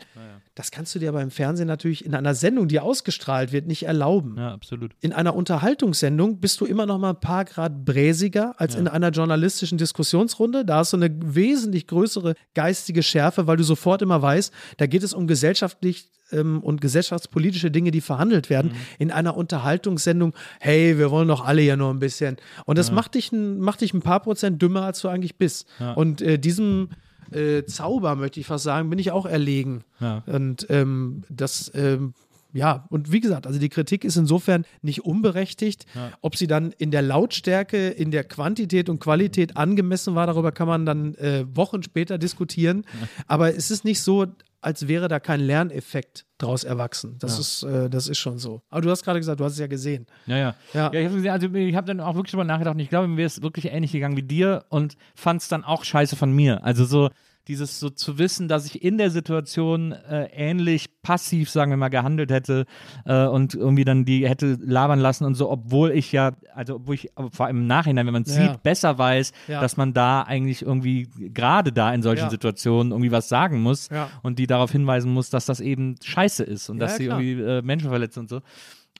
Das 0.55 0.71
kannst 0.71 0.93
du 0.95 0.99
dir 0.99 1.09
aber 1.09 1.21
im 1.21 1.29
Fernsehen 1.29 1.67
natürlich 1.67 2.03
in 2.03 2.15
einer 2.15 2.33
Sendung, 2.33 2.67
die 2.67 2.79
ausgestrahlt 2.79 3.51
wird, 3.51 3.67
nicht 3.67 3.83
erlauben. 3.83 4.35
ja, 4.37 4.53
absolut. 4.53 4.91
In 5.01 5.13
einer 5.13 5.35
Unterhaltungssendung 5.35 6.39
bist 6.39 6.59
du 6.61 6.65
immer 6.65 6.85
noch 6.87 6.97
mal 6.97 7.11
ein 7.11 7.19
paar 7.19 7.45
Grad 7.45 7.85
bräsiger 7.85 8.55
als 8.59 8.73
in 8.75 8.87
einer 8.87 9.09
journalistischen 9.11 9.77
Diskussionsrunde. 9.77 10.65
Da 10.65 10.77
hast 10.77 10.93
du 10.93 10.97
eine 10.97 11.11
wesentlich 11.23 11.85
größere 11.87 12.33
geistige 12.55 13.03
Schärfe, 13.03 13.45
weil 13.47 13.57
du 13.57 13.63
sofort 13.63 14.01
immer 14.01 14.16
weißt, 14.21 14.53
da 14.77 14.87
geht 14.87 15.03
es 15.03 15.13
um 15.13 15.27
gesellschaftlich 15.27 16.09
ähm, 16.31 16.61
und 16.61 16.81
gesellschaftspolitische 16.81 17.71
Dinge, 17.71 17.91
die 17.91 18.01
verhandelt 18.01 18.49
werden. 18.49 18.71
In 18.99 19.11
einer 19.11 19.37
Unterhaltungssendung, 19.37 20.33
hey, 20.59 20.97
wir 20.97 21.11
wollen 21.11 21.27
doch 21.27 21.45
alle 21.45 21.61
ja 21.61 21.75
nur 21.75 21.89
ein 21.89 21.99
bisschen. 21.99 22.37
Und 22.65 22.77
das 22.77 22.91
macht, 22.91 23.15
dich 23.15 23.31
ein, 23.31 23.59
macht 23.59 23.81
dich 23.81 23.93
ein 23.93 24.01
paar 24.01 24.19
Prozent 24.19 24.61
dümmer, 24.61 24.83
als 24.83 25.01
du 25.01 25.07
eigentlich 25.07 25.37
bist. 25.37 25.67
Und 25.95 26.21
äh, 26.21 26.37
diesem 26.37 26.89
äh, 27.31 27.63
Zauber, 27.65 28.15
möchte 28.15 28.39
ich 28.39 28.45
fast 28.45 28.63
sagen, 28.63 28.89
bin 28.89 28.99
ich 28.99 29.11
auch 29.11 29.25
erlegen. 29.25 29.83
Ja. 29.99 30.23
Und 30.25 30.67
ähm, 30.69 31.23
das, 31.29 31.71
ähm, 31.75 32.13
ja, 32.57 32.87
und 32.89 33.11
wie 33.11 33.19
gesagt, 33.19 33.45
also 33.45 33.59
die 33.59 33.69
Kritik 33.69 34.03
ist 34.03 34.15
insofern 34.15 34.65
nicht 34.81 35.05
unberechtigt. 35.05 35.85
Ob 36.21 36.35
sie 36.35 36.47
dann 36.47 36.71
in 36.71 36.89
der 36.89 37.03
Lautstärke, 37.03 37.89
in 37.89 38.09
der 38.09 38.23
Quantität 38.23 38.89
und 38.89 38.99
Qualität 38.99 39.55
angemessen 39.55 40.15
war, 40.15 40.25
darüber 40.25 40.51
kann 40.51 40.67
man 40.67 40.85
dann 40.85 41.13
äh, 41.15 41.45
Wochen 41.55 41.83
später 41.83 42.17
diskutieren. 42.17 42.83
Aber 43.27 43.55
es 43.55 43.69
ist 43.69 43.85
nicht 43.85 44.01
so, 44.01 44.25
als 44.59 44.87
wäre 44.87 45.07
da 45.07 45.19
kein 45.19 45.39
Lerneffekt 45.39 46.25
draus 46.39 46.63
erwachsen. 46.63 47.17
Das, 47.19 47.37
ist, 47.37 47.61
äh, 47.61 47.91
das 47.91 48.07
ist 48.07 48.17
schon 48.17 48.39
so. 48.39 48.63
Aber 48.69 48.81
du 48.81 48.89
hast 48.89 49.03
gerade 49.03 49.19
gesagt, 49.19 49.39
du 49.39 49.43
hast 49.43 49.53
es 49.53 49.59
ja 49.59 49.67
gesehen. 49.67 50.07
Ja, 50.25 50.37
ja. 50.37 50.55
Ja. 50.73 50.91
ja 50.91 50.99
ich 50.99 51.05
habe 51.05 51.15
gesehen, 51.15 51.31
also 51.31 51.53
ich 51.53 51.75
habe 51.75 51.85
dann 51.85 51.99
auch 51.99 52.15
wirklich 52.15 52.31
drüber 52.31 52.43
nachgedacht 52.43 52.73
und 52.73 52.79
ich 52.79 52.89
glaube, 52.89 53.07
mir 53.07 53.25
ist 53.25 53.43
wirklich 53.43 53.65
ähnlich 53.71 53.91
gegangen 53.91 54.17
wie 54.17 54.23
dir 54.23 54.65
und 54.69 54.97
fand 55.13 55.43
es 55.43 55.47
dann 55.47 55.63
auch 55.63 55.83
scheiße 55.83 56.15
von 56.15 56.31
mir. 56.31 56.63
Also 56.63 56.85
so 56.85 57.09
dieses 57.47 57.79
so 57.79 57.89
zu 57.89 58.17
wissen, 58.17 58.47
dass 58.47 58.65
ich 58.65 58.83
in 58.83 58.97
der 58.97 59.09
Situation 59.09 59.91
äh, 59.93 60.25
ähnlich 60.33 61.01
passiv, 61.01 61.49
sagen 61.49 61.71
wir 61.71 61.77
mal, 61.77 61.89
gehandelt 61.89 62.29
hätte 62.31 62.65
äh, 63.05 63.25
und 63.25 63.53
irgendwie 63.55 63.85
dann 63.85 64.03
die 64.05 64.27
hätte 64.27 64.57
labern 64.61 64.99
lassen 64.99 65.23
und 65.25 65.35
so, 65.35 65.49
obwohl 65.49 65.91
ich 65.91 66.11
ja, 66.11 66.33
also 66.53 66.75
obwohl 66.75 66.95
ich 66.95 67.09
vor 67.31 67.45
allem 67.45 67.57
im 67.61 67.67
Nachhinein, 67.67 68.05
wenn 68.05 68.13
man 68.13 68.23
es 68.23 68.35
Ja. 68.35 68.51
sieht, 68.53 68.63
besser 68.63 68.97
weiß, 68.97 69.31
Ja. 69.47 69.61
dass 69.61 69.77
man 69.77 69.93
da 69.93 70.23
eigentlich 70.23 70.61
irgendwie 70.61 71.09
gerade 71.33 71.71
da 71.71 71.93
in 71.93 72.01
solchen 72.01 72.25
Ja. 72.25 72.29
Situationen 72.29 72.91
irgendwie 72.91 73.11
was 73.11 73.29
sagen 73.29 73.61
muss 73.61 73.89
und 74.23 74.39
die 74.39 74.47
darauf 74.47 74.71
hinweisen 74.71 75.11
muss, 75.13 75.29
dass 75.29 75.45
das 75.45 75.59
eben 75.61 75.95
scheiße 76.03 76.43
ist 76.43 76.69
und 76.69 76.79
dass 76.79 76.97
sie 76.97 77.05
irgendwie 77.05 77.33
äh, 77.41 77.61
Menschen 77.61 77.89
verletzen 77.89 78.19
und 78.21 78.29
so. 78.29 78.41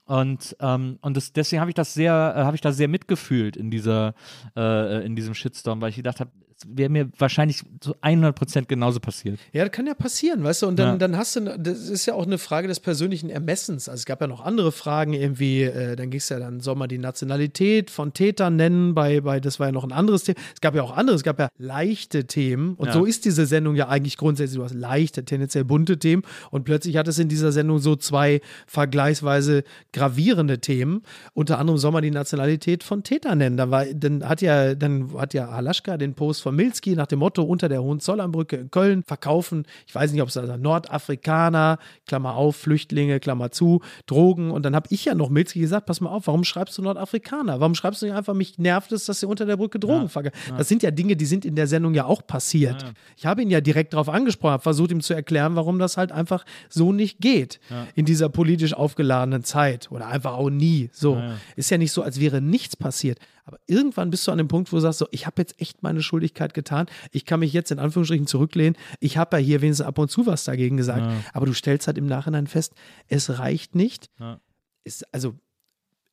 Und, 0.06 0.56
ähm, 0.60 0.98
und 1.02 1.18
das, 1.18 1.34
deswegen 1.34 1.60
habe 1.60 1.70
ich 1.70 1.74
das 1.74 1.92
sehr, 1.92 2.34
äh, 2.34 2.40
habe 2.40 2.54
ich 2.54 2.62
da 2.62 2.72
sehr 2.72 2.88
mitgefühlt 2.88 3.58
in 3.58 3.70
dieser, 3.70 4.14
äh, 4.56 5.04
in 5.04 5.16
diesem 5.16 5.34
Shitstorm, 5.34 5.82
weil 5.82 5.90
ich 5.90 5.96
gedacht 5.96 6.20
habe, 6.20 6.30
wäre 6.66 6.88
mir 6.90 7.08
wahrscheinlich 7.18 7.62
zu 7.80 7.94
100% 8.02 8.66
genauso 8.66 9.00
passiert. 9.00 9.38
Ja, 9.52 9.64
das 9.64 9.72
kann 9.72 9.86
ja 9.86 9.94
passieren, 9.94 10.42
weißt 10.42 10.62
du, 10.62 10.66
und 10.66 10.78
dann, 10.78 10.88
Ja. 10.88 10.96
dann 10.96 11.16
hast 11.16 11.36
du, 11.36 11.40
das 11.58 11.88
ist 11.88 12.06
ja 12.06 12.14
auch 12.14 12.26
eine 12.26 12.38
Frage 12.38 12.66
des 12.68 12.80
persönlichen 12.80 13.30
Ermessens. 13.30 13.88
Also 13.88 14.00
es 14.00 14.06
gab 14.06 14.20
ja 14.20 14.26
noch 14.26 14.40
andere 14.44 14.72
Fragen, 14.72 15.12
irgendwie, 15.12 15.62
äh, 15.62 15.94
dann 15.96 16.10
ging 16.10 16.18
es 16.18 16.28
ja 16.28 16.38
dann, 16.38 16.60
soll 16.60 16.74
man 16.74 16.88
die 16.88 16.98
Nationalität 16.98 17.90
von 17.90 18.12
Tätern 18.12 18.56
nennen, 18.56 18.94
bei, 18.94 19.20
bei, 19.20 19.40
das 19.40 19.60
war 19.60 19.68
ja 19.68 19.72
noch 19.72 19.84
ein 19.84 19.92
anderes 19.92 20.24
Thema. 20.24 20.38
Es 20.54 20.60
gab 20.60 20.74
ja 20.74 20.82
auch 20.82 20.96
andere, 20.96 21.16
es 21.16 21.22
gab 21.22 21.38
ja 21.38 21.48
leichte 21.58 22.26
Themen 22.26 22.74
und 22.74 22.88
Ja. 22.88 22.92
so 22.92 23.04
ist 23.04 23.24
diese 23.24 23.46
Sendung 23.46 23.76
ja 23.76 23.88
eigentlich 23.88 24.16
grundsätzlich, 24.16 24.58
du 24.58 24.64
hast 24.64 24.74
leichte, 24.74 25.24
tendenziell 25.24 25.64
bunte 25.64 25.98
Themen 25.98 26.22
und 26.50 26.64
plötzlich 26.64 26.96
hat 26.96 27.06
es 27.08 27.18
in 27.18 27.28
dieser 27.28 27.52
Sendung 27.52 27.78
so 27.78 27.94
zwei 27.96 28.40
vergleichsweise 28.66 29.64
gravierende 29.92 30.60
Themen. 30.60 31.02
Unter 31.34 31.58
anderem 31.58 31.78
soll 31.78 31.92
man 31.92 32.02
die 32.02 32.10
Nationalität 32.10 32.82
von 32.82 33.02
Tätern 33.02 33.38
nennen. 33.38 33.56
Da 33.56 33.70
war, 33.70 33.84
dann 33.86 34.26
hat 34.28 34.40
ja, 34.40 34.74
dann 34.74 35.12
hat 35.18 35.34
ja 35.34 35.50
Halaschka 35.50 35.96
den 35.98 36.14
Post 36.14 36.42
von 36.42 36.47
Milski 36.52 36.94
nach 36.94 37.06
dem 37.06 37.20
Motto 37.20 37.42
unter 37.42 37.68
der 37.68 37.82
Hohenzollernbrücke 37.82 38.56
in 38.56 38.70
Köln 38.70 39.02
verkaufen. 39.02 39.64
Ich 39.86 39.94
weiß 39.94 40.12
nicht, 40.12 40.22
ob 40.22 40.28
es 40.28 40.36
also 40.36 40.56
Nordafrikaner, 40.56 41.78
Klammer 42.06 42.34
auf, 42.34 42.56
Flüchtlinge, 42.56 43.20
Klammer 43.20 43.50
zu, 43.50 43.80
Drogen. 44.06 44.50
Und 44.50 44.64
dann 44.64 44.74
habe 44.74 44.86
ich 44.90 45.04
ja 45.04 45.14
noch 45.14 45.30
Milski 45.30 45.60
gesagt, 45.60 45.86
pass 45.86 46.00
mal 46.00 46.10
auf, 46.10 46.26
warum 46.26 46.44
schreibst 46.44 46.76
du 46.78 46.82
Nordafrikaner? 46.82 47.60
Warum 47.60 47.74
schreibst 47.74 48.02
du 48.02 48.06
nicht 48.06 48.14
einfach, 48.14 48.34
mich 48.34 48.58
nervt 48.58 48.92
es, 48.92 49.06
dass 49.06 49.20
sie 49.20 49.26
unter 49.26 49.46
der 49.46 49.56
Brücke 49.56 49.78
Drogen 49.78 50.08
verkaufen? 50.08 50.36
Das 50.56 50.68
sind 50.68 50.82
ja 50.82 50.90
Dinge, 50.90 51.16
die 51.16 51.26
sind 51.26 51.44
in 51.44 51.54
der 51.54 51.66
Sendung 51.66 51.94
ja 51.94 52.04
auch 52.04 52.26
passiert. 52.26 52.84
Ich 53.16 53.26
habe 53.26 53.42
ihn 53.42 53.50
ja 53.50 53.60
direkt 53.60 53.92
darauf 53.92 54.08
angesprochen, 54.08 54.52
habe 54.52 54.62
versucht, 54.62 54.90
ihm 54.90 55.00
zu 55.00 55.14
erklären, 55.14 55.56
warum 55.56 55.78
das 55.78 55.96
halt 55.96 56.12
einfach 56.12 56.44
so 56.68 56.92
nicht 56.92 57.20
geht 57.20 57.60
in 57.94 58.04
dieser 58.04 58.28
politisch 58.28 58.74
aufgeladenen 58.74 59.44
Zeit 59.44 59.90
oder 59.90 60.08
einfach 60.08 60.34
auch 60.34 60.50
nie. 60.50 60.90
So. 60.92 61.22
Ist 61.56 61.70
ja 61.70 61.78
nicht 61.78 61.92
so, 61.92 62.02
als 62.02 62.20
wäre 62.20 62.40
nichts 62.40 62.76
passiert. 62.76 63.18
Aber 63.48 63.58
irgendwann 63.66 64.10
bist 64.10 64.26
du 64.26 64.30
an 64.30 64.36
dem 64.36 64.46
Punkt, 64.46 64.70
wo 64.70 64.76
du 64.76 64.82
sagst, 64.82 64.98
so, 64.98 65.08
ich 65.10 65.24
habe 65.24 65.40
jetzt 65.40 65.58
echt 65.58 65.82
meine 65.82 66.02
Schuldigkeit 66.02 66.52
getan. 66.52 66.84
Ich 67.12 67.24
kann 67.24 67.40
mich 67.40 67.54
jetzt 67.54 67.70
in 67.70 67.78
Anführungsstrichen 67.78 68.26
zurücklehnen. 68.26 68.76
Ich 69.00 69.16
habe 69.16 69.38
ja 69.38 69.42
hier 69.42 69.62
wenigstens 69.62 69.86
ab 69.86 69.96
und 69.96 70.10
zu 70.10 70.26
was 70.26 70.44
dagegen 70.44 70.76
gesagt. 70.76 71.10
Aber 71.32 71.46
du 71.46 71.54
stellst 71.54 71.86
halt 71.86 71.96
im 71.96 72.04
Nachhinein 72.04 72.46
fest, 72.46 72.74
es 73.06 73.38
reicht 73.38 73.74
nicht. 73.74 74.10
Ja. 74.20 74.38
Ist, 74.84 75.14
also, 75.14 75.34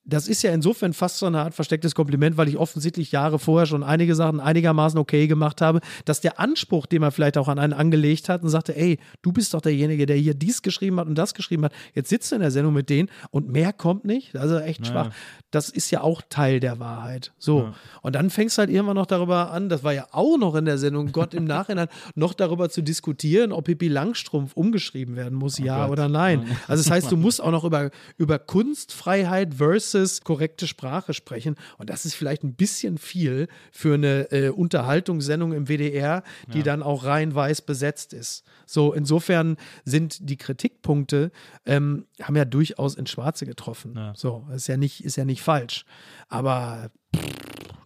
das 0.06 0.28
ist 0.28 0.44
ja 0.44 0.54
insofern 0.54 0.94
fast 0.94 1.18
so 1.18 1.26
eine 1.26 1.40
Art 1.40 1.56
verstecktes 1.56 1.96
Kompliment, 1.96 2.38
weil 2.38 2.48
ich 2.48 2.58
offensichtlich 2.58 3.12
Jahre 3.12 3.40
vorher 3.40 3.66
schon 3.66 3.84
einige 3.84 4.14
Sachen 4.14 4.40
einigermaßen 4.40 5.00
okay 5.00 5.26
gemacht 5.26 5.62
habe, 5.62 5.82
dass 6.06 6.22
der 6.22 6.40
Anspruch, 6.40 6.86
den 6.86 7.02
man 7.02 7.12
vielleicht 7.12 7.38
auch 7.40 7.48
an 7.48 7.58
einen 7.58 7.74
angelegt 7.74 8.30
hat 8.30 8.44
und 8.44 8.50
sagte, 8.50 8.76
ey, 8.78 9.00
du 9.24 9.32
bist 9.32 9.56
doch 9.56 9.62
derjenige, 9.62 10.06
der 10.06 10.18
hier 10.18 10.36
dies 10.36 10.62
geschrieben 10.62 11.00
hat 11.00 11.08
und 11.08 11.16
das 11.16 11.34
geschrieben 11.34 11.66
hat, 11.66 11.74
jetzt 11.96 12.10
sitzt 12.10 12.32
du 12.32 12.36
in 12.36 12.42
der 12.42 12.52
Sendung 12.52 12.74
mit 12.74 12.90
denen 12.90 13.10
und 13.32 13.50
mehr 13.50 13.74
kommt 13.74 14.06
nicht, 14.06 14.36
also 14.36 14.60
echt 14.60 14.86
schwach. 14.86 15.10
Das 15.50 15.70
ist 15.70 15.90
ja 15.90 16.02
auch 16.02 16.22
Teil 16.30 16.60
der 16.60 16.80
Wahrheit. 16.80 17.34
So. 17.40 17.74
Und 18.02 18.16
dann 18.16 18.30
fängst 18.30 18.58
du 18.58 18.60
halt 18.60 18.70
irgendwann 18.70 18.96
noch 18.96 19.08
darüber 19.08 19.52
an, 19.52 19.70
das 19.70 19.84
war 19.84 19.94
ja 19.94 20.08
auch 20.12 20.38
noch 20.38 20.54
in 20.54 20.66
der 20.66 20.78
Sendung, 20.78 21.12
Gott 21.14 21.34
im 21.34 21.46
Nachhinein, 21.46 21.88
noch 22.16 22.34
darüber 22.34 22.70
zu 22.70 22.84
diskutieren, 22.84 23.52
ob 23.52 23.66
Pippi 23.66 23.88
Langstrumpf 23.88 24.54
umgeschrieben 24.54 25.16
werden 25.16 25.36
muss, 25.36 25.58
ja 25.58 25.88
oder 25.88 26.10
nein. 26.10 26.46
Also 26.68 26.84
das 26.84 26.92
heißt, 26.92 27.12
du 27.12 27.18
musst 27.18 27.42
auch 27.42 27.52
noch 27.52 27.64
über, 27.64 27.90
über 28.18 28.38
Kunstfreiheit 28.38 29.56
versus 29.56 29.95
korrekte 30.24 30.68
Sprache 30.68 31.14
sprechen. 31.14 31.56
Und 31.78 31.90
das 31.90 32.06
ist 32.06 32.16
vielleicht 32.16 32.44
ein 32.44 32.54
bisschen 32.54 32.98
viel 32.98 33.48
für 33.72 33.94
eine 33.96 34.32
äh, 34.32 34.50
Unterhaltungssendung 34.50 35.54
im 35.54 35.68
WDR, 35.68 36.24
die 36.54 36.64
dann 36.64 36.84
auch 36.84 37.06
rein 37.06 37.34
weiß 37.34 37.62
besetzt 37.62 38.14
ist. 38.14 38.44
So, 38.66 38.94
insofern 38.94 39.58
sind 39.84 40.30
die 40.30 40.38
Kritikpunkte, 40.38 41.32
ähm, 41.66 42.06
haben 42.22 42.36
ja 42.36 42.46
durchaus 42.46 42.96
ins 42.96 43.10
Schwarze 43.10 43.46
getroffen. 43.46 43.98
So, 44.16 44.46
ist 44.54 44.68
ja 44.68 44.78
nicht, 44.78 45.04
ist 45.04 45.16
ja 45.16 45.26
nicht 45.26 45.42
falsch. 45.42 45.86
Aber 46.28 46.90
pff, 47.16 47.26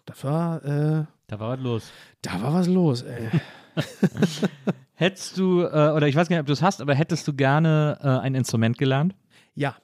das 0.05 0.23
war, 0.23 0.63
äh, 0.65 1.05
Da 1.27 1.39
war 1.39 1.57
was 1.57 1.59
los. 1.63 1.91
da 2.21 2.41
war 2.41 2.53
was 2.53 2.67
los, 2.67 3.01
ey. 3.03 3.29
Hättest 4.93 5.37
du, 5.37 5.61
äh, 5.61 5.91
oder 5.95 6.07
ich 6.07 6.15
weiß 6.15 6.27
gar 6.27 6.35
nicht, 6.35 6.41
ob 6.41 6.47
du 6.47 6.53
es 6.53 6.61
hast, 6.61 6.81
aber 6.81 6.93
hättest 6.93 7.25
du 7.27 7.33
gerne 7.33 7.97
äh, 8.01 8.07
ein 8.07 8.35
Instrument 8.35 8.77
gelernt? 8.77 9.15
Ja. 9.55 9.75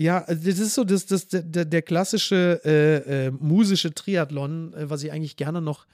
Ja, 0.00 0.24
also 0.24 0.48
das 0.48 0.58
ist 0.58 0.74
so 0.74 0.84
das, 0.84 1.04
das, 1.04 1.28
der, 1.28 1.66
der 1.66 1.82
klassische 1.82 2.62
äh, 2.64 3.26
äh, 3.26 3.30
musische 3.32 3.92
Triathlon, 3.92 4.72
äh, 4.72 4.88
was 4.88 5.02
ich 5.02 5.12
eigentlich 5.12 5.36
gerne 5.36 5.60
noch 5.60 5.86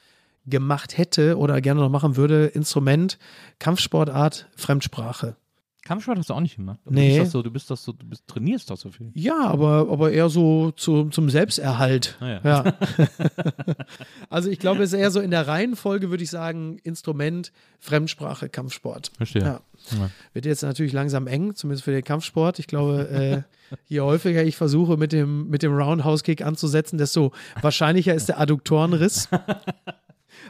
gemacht 0.47 0.97
hätte 0.97 1.37
oder 1.37 1.61
gerne 1.61 1.81
noch 1.81 1.91
machen 1.91 2.15
würde. 2.15 2.47
Instrument, 2.47 3.19
Kampfsportart, 3.59 4.49
Fremdsprache. 4.55 5.35
Kampfsport 5.87 6.19
hast 6.19 6.31
du 6.31 6.35
auch 6.35 6.41
nicht 6.41 6.57
gemacht. 6.57 6.79
Du 6.85 6.93
Nee. 6.93 7.19
bist 7.21 7.31
so, 7.31 7.43
du 7.43 7.51
bist 7.51 7.71
doch 7.71 7.77
so, 7.77 7.93
du 7.93 8.05
bist, 8.07 8.27
trainierst 8.27 8.69
doch 8.71 8.77
so 8.77 8.91
viel. 8.91 9.11
Ja, 9.15 9.47
aber, 9.47 9.87
aber 9.91 10.11
eher 10.11 10.29
so 10.29 10.73
zu, 10.73 11.09
zum 11.11 11.31
Selbsterhalt. 11.31 12.17
Ah 12.21 12.29
ja. 12.29 12.41
ja. 12.45 12.75
also 14.31 14.51
ich 14.51 14.59
glaube, 14.59 14.83
es 14.83 14.93
ist 14.93 14.99
eher 14.99 15.11
so 15.11 15.21
in 15.21 15.31
der 15.31 15.47
Reihenfolge, 15.47 16.11
würde 16.11 16.25
ich 16.25 16.31
sagen, 16.31 16.79
Instrument, 16.83 17.53
Fremdsprache, 17.79 18.49
Kampfsport. 18.49 19.13
Verstehe. 19.17 19.43
Ja. 19.43 19.61
Ja. 19.93 20.11
Wird 20.33 20.47
jetzt 20.47 20.63
natürlich 20.63 20.93
langsam 20.93 21.27
eng, 21.27 21.55
zumindest 21.55 21.85
für 21.85 21.93
den 21.93 22.03
Kampfsport. 22.03 22.59
Ich 22.59 22.67
glaube, 22.67 23.09
äh, 23.09 23.77
je 23.87 24.01
häufiger 24.01 24.43
ich 24.43 24.57
versuche, 24.57 24.97
mit 24.97 25.13
dem, 25.13 25.49
mit 25.49 25.63
dem 25.63 25.73
Roundhouse-Kick 25.75 26.43
anzusetzen, 26.43 26.99
desto 26.99 27.33
wahrscheinlicher 27.63 28.15
ist 28.15 28.29
der 28.29 28.41
Adduktorenriss. 28.41 29.29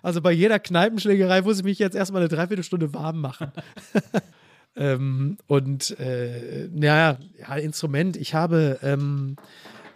Also 0.02 0.20
bei 0.20 0.32
jeder 0.32 0.58
Kneipenschlägerei 0.58 1.42
muss 1.42 1.58
ich 1.58 1.64
mich 1.64 1.78
jetzt 1.78 1.94
erstmal 1.96 2.20
eine 2.22 2.28
Dreiviertelstunde 2.28 2.92
warm 2.92 3.20
machen. 3.20 3.50
ähm, 4.76 5.38
und 5.46 5.98
äh, 5.98 6.68
naja, 6.72 7.18
ja, 7.40 7.56
Instrument, 7.56 8.16
ich 8.16 8.34
habe. 8.34 8.78
Ähm, 8.82 9.36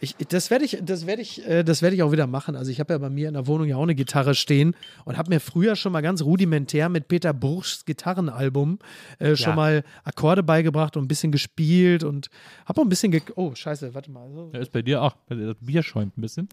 ich, 0.03 0.17
das 0.17 0.51
werde 0.51 0.65
ich, 0.65 0.79
das 0.83 1.07
werde 1.07 1.21
ich, 1.21 1.47
äh, 1.47 1.63
das 1.63 1.83
werde 1.83 1.95
ich 1.95 2.03
auch 2.03 2.11
wieder 2.11 2.27
machen. 2.27 2.57
Also 2.57 2.71
ich 2.71 2.81
habe 2.81 2.95
ja 2.95 2.99
bei 2.99 3.11
mir 3.11 3.29
in 3.29 3.35
der 3.35 3.47
Wohnung 3.47 3.69
ja 3.69 3.77
auch 3.77 3.83
eine 3.83 3.95
Gitarre 3.95 4.35
stehen 4.35 4.75
und 5.05 5.19
habe 5.19 5.29
mir 5.29 5.41
früher 5.41 5.77
schon 5.77 5.93
mal 5.93 6.01
ganz 6.01 6.23
rudimentär 6.23 6.89
mit 6.89 7.07
Peter 7.09 7.35
Burschs 7.35 7.85
Gitarrenalbum 7.85 8.79
äh, 9.19 9.37
schon 9.37 9.51
Ja. 9.51 9.57
mal 9.57 9.85
Akkorde 10.05 10.43
beigebracht 10.43 10.97
und 10.97 11.05
ein 11.05 11.09
bisschen 11.09 11.33
gespielt 11.33 12.03
und 12.03 12.31
habe 12.65 12.81
auch 12.81 12.85
ein 12.87 12.89
bisschen 12.89 13.13
ge 13.13 13.21
Oh 13.37 13.55
Scheiße, 13.55 13.93
warte 13.93 14.11
mal. 14.11 14.27
So, 14.33 14.51
Ja, 14.55 14.61
ist 14.61 14.73
bei 14.73 14.81
dir 14.81 15.03
auch. 15.03 15.17
Das 15.29 15.57
Bier 15.61 15.83
schäumt 15.83 16.17
ein 16.17 16.23
bisschen. 16.23 16.49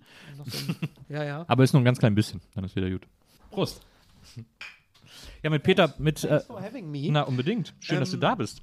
ja, 1.08 1.24
ja. 1.24 1.46
Aber 1.48 1.64
ist 1.64 1.72
nur 1.72 1.82
ein 1.82 1.86
ganz 1.86 2.00
klein 2.00 2.16
bisschen. 2.16 2.42
Dann 2.54 2.66
ist 2.66 2.76
wieder 2.76 2.90
gut. 2.90 3.08
Prost. 3.50 3.80
Ja, 5.44 5.50
mit 5.50 5.64
Peter, 5.64 5.94
mit. 5.98 6.24
Äh, 6.24 6.40
for 6.42 6.62
having 6.62 6.90
me. 6.90 7.08
na, 7.12 7.24
unbedingt. 7.24 7.74
Schön, 7.80 8.00
dass 8.00 8.12
du 8.12 8.18
da 8.18 8.36
bist. 8.36 8.62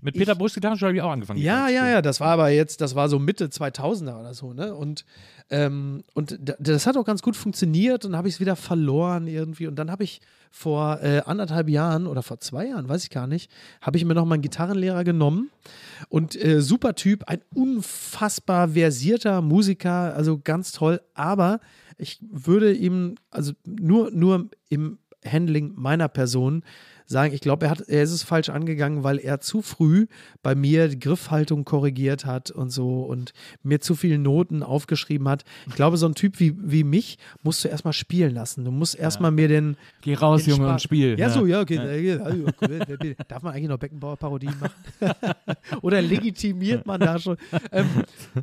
Mit 0.00 0.16
Peter 0.16 0.34
Bruchs 0.34 0.54
Gitarrenschule 0.54 0.88
habe 0.88 0.96
ich 0.96 1.02
auch 1.02 1.10
angefangen. 1.10 1.40
Ja, 1.40 1.68
ja, 1.68 1.88
ja, 1.88 2.02
das 2.02 2.20
war 2.20 2.28
aber 2.28 2.48
jetzt, 2.48 2.80
das 2.80 2.94
war 2.94 3.08
so 3.08 3.18
Mitte 3.18 3.46
2000er 3.46 4.18
oder 4.18 4.34
so, 4.34 4.52
ne? 4.52 4.74
Und, 4.74 5.04
ähm, 5.48 6.02
und 6.12 6.38
das 6.58 6.86
hat 6.86 6.96
auch 6.96 7.04
ganz 7.04 7.22
gut 7.22 7.36
funktioniert 7.36 8.04
und 8.04 8.12
dann 8.12 8.18
habe 8.18 8.28
ich 8.28 8.34
es 8.34 8.40
wieder 8.40 8.56
verloren 8.56 9.28
irgendwie. 9.28 9.66
Und 9.66 9.76
dann 9.76 9.90
habe 9.90 10.02
ich 10.04 10.20
vor 10.50 11.00
äh, 11.02 11.22
anderthalb 11.24 11.68
Jahren 11.68 12.06
oder 12.06 12.22
vor 12.22 12.40
zwei 12.40 12.66
Jahren, 12.66 12.88
weiß 12.88 13.04
ich 13.04 13.10
gar 13.10 13.26
nicht, 13.26 13.50
habe 13.80 13.96
ich 13.96 14.04
mir 14.04 14.14
noch 14.14 14.24
mal 14.24 14.34
einen 14.34 14.42
Gitarrenlehrer 14.42 15.04
genommen 15.04 15.50
und 16.08 16.34
äh, 16.42 16.60
super 16.60 16.94
Typ, 16.94 17.24
ein 17.28 17.40
unfassbar 17.54 18.70
versierter 18.70 19.40
Musiker, 19.40 20.14
also 20.14 20.40
ganz 20.42 20.72
toll, 20.72 21.00
aber 21.14 21.60
ich 21.98 22.18
würde 22.28 22.72
ihm, 22.72 23.16
also 23.30 23.52
nur, 23.64 24.10
nur 24.10 24.50
im 24.68 24.98
Handling 25.26 25.74
meiner 25.76 26.08
Person 26.08 26.62
sagen, 27.06 27.32
ich 27.34 27.40
glaube, 27.40 27.66
er, 27.66 27.70
hat- 27.70 27.88
er 27.88 28.02
ist 28.02 28.12
es 28.12 28.22
falsch 28.22 28.48
angegangen, 28.48 29.04
weil 29.04 29.18
er 29.18 29.40
zu 29.40 29.62
früh 29.62 30.06
bei 30.42 30.54
mir 30.54 30.88
die 30.88 30.98
Griffhaltung 30.98 31.64
korrigiert 31.64 32.24
hat 32.26 32.50
und 32.50 32.70
so 32.70 33.02
und 33.04 33.32
mir 33.62 33.80
zu 33.80 33.94
viele 33.94 34.18
Noten 34.18 34.62
aufgeschrieben 34.62 35.28
hat. 35.28 35.44
Ich 35.68 35.74
glaube, 35.74 35.96
so 35.96 36.06
ein 36.06 36.14
Typ 36.14 36.40
wie, 36.40 36.54
wie 36.58 36.84
mich 36.84 37.18
musst 37.42 37.64
du 37.64 37.68
erstmal 37.68 37.92
spielen 37.92 38.34
lassen. 38.34 38.64
Du 38.64 38.70
musst 38.70 38.94
erstmal 38.96 39.30
mir 39.30 39.48
den. 39.48 39.76
Geh 40.02 40.14
raus, 40.14 40.44
den 40.44 40.50
Junge, 40.56 40.66
Spaß- 40.68 40.72
und 40.72 40.82
spiel. 40.82 41.18
Ja, 41.18 41.30
so, 41.30 41.46
ja, 41.46 41.60
okay. 41.60 42.06
Ja. 42.06 42.18
also. 42.22 42.46
Darf 43.28 43.42
man 43.42 43.54
eigentlich 43.54 43.68
noch 43.68 43.78
Beckenbauer-Parodien 43.78 44.54
machen? 44.60 44.74
Oder 45.82 46.02
legitimiert 46.02 46.86
man 46.86 47.00
da 47.00 47.18
schon? 47.18 47.36
Ähm, 47.72 47.86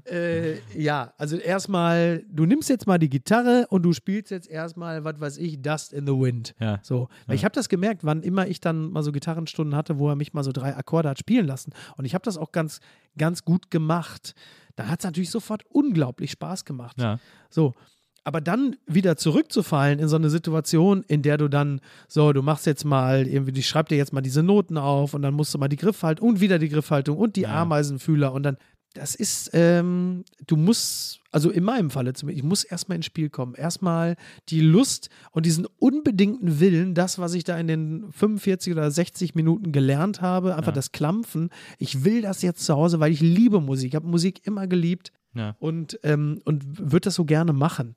äh, 0.10 0.54
ja, 0.80 1.14
also 1.18 1.38
erstmal, 1.38 2.24
du 2.32 2.46
nimmst 2.46 2.70
jetzt 2.70 2.88
mal 2.88 2.98
die 2.98 3.10
Gitarre 3.10 3.68
und 3.70 3.84
du 3.84 3.94
spielst 3.94 4.32
jetzt 4.32 4.50
erstmal, 4.50 5.04
was 5.04 5.20
weiß 5.20 5.38
ich, 5.38 5.62
Dust 5.62 5.94
in 5.94 6.06
the 6.06 6.14
Wind. 6.14 6.54
Ja. 6.60 6.80
So. 6.84 7.10
Weil 7.28 7.36
Ich 7.36 7.44
habe 7.46 7.54
das 7.56 7.70
gemerkt, 7.70 8.04
wann 8.04 8.22
immer 8.24 8.48
ich 8.48 8.53
dann 8.60 8.92
mal 8.92 9.04
so 9.04 9.12
Gitarrenstunden 9.12 9.76
hatte, 9.76 10.00
wo 10.00 10.10
er 10.10 10.16
mich 10.16 10.34
mal 10.34 10.44
so 10.44 10.52
drei 10.52 10.76
Akkorde 10.76 11.10
hat 11.10 11.20
spielen 11.20 11.48
lassen. 11.48 11.74
Und 11.98 12.06
ich 12.06 12.14
habe 12.14 12.24
das 12.24 12.38
auch 12.38 12.52
ganz, 12.52 12.80
ganz 13.18 13.44
gut 13.46 13.72
gemacht. 13.72 14.34
Dann 14.76 14.90
hat 14.90 15.00
es 15.00 15.06
natürlich 15.06 15.30
sofort 15.30 15.64
unglaublich 15.70 16.32
Spaß 16.32 16.66
gemacht. 16.66 17.00
Ja. 17.00 17.20
So. 17.50 17.74
Aber 18.26 18.40
dann 18.40 18.78
wieder 18.88 19.18
zurückzufallen 19.18 20.00
in 20.00 20.08
so 20.08 20.16
eine 20.16 20.30
Situation, 20.30 21.04
in 21.08 21.24
der 21.24 21.38
du 21.38 21.50
dann, 21.50 21.82
so, 22.08 22.32
du 22.32 22.42
machst 22.42 22.66
jetzt 22.66 22.86
mal 22.86 23.28
irgendwie, 23.28 23.60
ich 23.60 23.68
schreib 23.68 23.90
dir 23.90 23.98
jetzt 23.98 24.14
mal 24.14 24.22
diese 24.22 24.42
Noten 24.44 24.78
auf 24.78 25.14
und 25.14 25.22
dann 25.24 25.34
musst 25.34 25.54
du 25.54 25.58
mal 25.58 25.68
die 25.68 25.76
Griffhaltung 25.76 26.30
und 26.30 26.40
wieder 26.40 26.58
die 26.58 26.70
Griffhaltung 26.70 27.18
und 27.18 27.36
die 27.36 27.48
Ameisenfühler 27.48 28.32
und 28.32 28.44
dann, 28.44 28.58
das 28.94 29.16
ist, 29.16 29.50
ähm, 29.54 30.24
du 30.46 30.56
musst, 30.56 31.20
also 31.32 31.50
in 31.50 31.64
meinem 31.64 31.90
Falle 31.90 32.14
zumindest, 32.14 32.44
ich 32.44 32.48
muss 32.48 32.64
erstmal 32.64 32.96
ins 32.98 33.08
Spiel 33.08 33.30
kommen. 33.30 33.56
Erstmal 33.56 34.16
die 34.50 34.62
Lust 34.62 35.10
und 35.32 35.46
diesen 35.46 35.66
unbedingten 35.80 36.60
Willen, 36.60 36.94
das, 36.94 37.18
was 37.18 37.34
ich 37.34 37.44
da 37.44 37.58
in 37.58 37.68
den 37.68 38.12
45 38.12 38.72
oder 38.74 38.92
60 38.92 39.34
Minuten 39.34 39.72
gelernt 39.72 40.22
habe, 40.22 40.56
einfach 40.56 40.74
das 40.74 40.92
Klampfen. 40.92 41.50
Ich 41.80 42.04
will 42.04 42.22
das 42.22 42.42
jetzt 42.44 42.64
zu 42.66 42.76
Hause, 42.76 43.00
weil 43.00 43.12
ich 43.12 43.20
liebe 43.22 43.62
Musik. 43.62 43.90
Ich 43.90 43.96
habe 43.96 44.08
Musik 44.08 44.46
immer 44.46 44.68
geliebt 44.68 45.12
Ja. 45.34 45.56
und, 45.60 46.00
ähm, 46.04 46.40
und 46.46 46.78
würde 46.92 47.06
das 47.06 47.16
so 47.16 47.26
gerne 47.26 47.54
machen. 47.54 47.96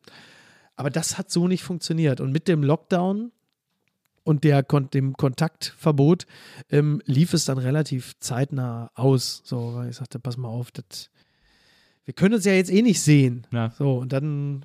Aber 0.77 0.89
das 0.91 1.19
hat 1.19 1.31
so 1.31 1.47
nicht 1.49 1.63
funktioniert. 1.63 2.21
Und 2.21 2.33
mit 2.33 2.49
dem 2.49 2.63
Lockdown 2.63 3.33
und 4.27 4.45
der, 4.45 4.63
dem 4.63 5.17
Kontaktverbot 5.17 6.27
ähm, 6.71 7.01
lief 7.07 7.33
es 7.33 7.45
dann 7.45 7.59
relativ 7.59 8.19
zeitnah 8.19 8.91
aus. 8.95 9.43
So, 9.45 9.75
weil 9.77 9.91
ich 9.91 9.97
sagte, 9.97 10.19
pass 10.19 10.37
mal 10.37 10.49
auf, 10.49 10.71
das, 10.73 11.11
wir 12.05 12.13
können 12.13 12.35
uns 12.35 12.45
ja 12.45 12.53
jetzt 12.53 12.71
eh 12.73 12.83
nicht 12.83 13.01
sehen. 13.01 13.47
Ja. 13.53 13.71
So, 13.79 13.99
und 13.99 14.13
dann. 14.13 14.65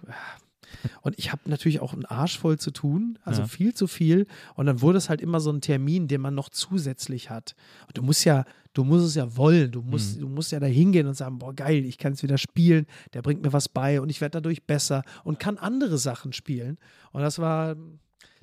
Und 1.01 1.19
ich 1.19 1.33
habe 1.33 1.41
natürlich 1.49 1.81
auch 1.81 1.91
einen 1.93 2.05
Arsch 2.05 2.39
voll 2.39 2.57
zu 2.57 2.71
tun, 2.71 3.19
also 3.23 3.41
Ja. 3.41 3.47
viel 3.47 3.73
zu 3.73 3.87
viel. 3.87 4.25
Und 4.55 4.67
dann 4.67 4.79
wurde 4.81 4.97
es 4.97 5.09
halt 5.09 5.19
immer 5.21 5.41
so 5.41 5.51
ein 5.51 5.59
Termin, 5.59 6.07
den 6.07 6.21
man 6.21 6.33
noch 6.33 6.47
zusätzlich 6.47 7.29
hat. 7.29 7.55
Und 7.87 7.97
du 7.97 8.01
musst 8.01 8.23
ja, 8.23 8.45
du 8.73 8.85
musst 8.85 9.05
es 9.05 9.15
ja 9.15 9.35
wollen. 9.35 9.69
Du 9.71 9.81
musst, 9.81 10.15
Mhm. 10.15 10.21
du 10.21 10.29
musst 10.29 10.53
ja 10.53 10.61
da 10.61 10.67
hingehen 10.67 11.07
und 11.07 11.13
sagen, 11.15 11.39
boah, 11.39 11.53
geil, 11.53 11.83
ich 11.85 11.97
kann 11.97 12.13
es 12.13 12.23
wieder 12.23 12.37
spielen, 12.37 12.85
der 13.13 13.21
bringt 13.21 13.41
mir 13.43 13.51
was 13.51 13.67
bei 13.67 13.99
und 13.99 14.09
ich 14.09 14.21
werde 14.21 14.37
dadurch 14.41 14.63
besser 14.63 15.03
und 15.25 15.39
kann 15.39 15.57
andere 15.57 15.97
Sachen 15.97 16.31
spielen. 16.31 16.77
Und 17.11 17.21
das 17.21 17.37
war 17.37 17.75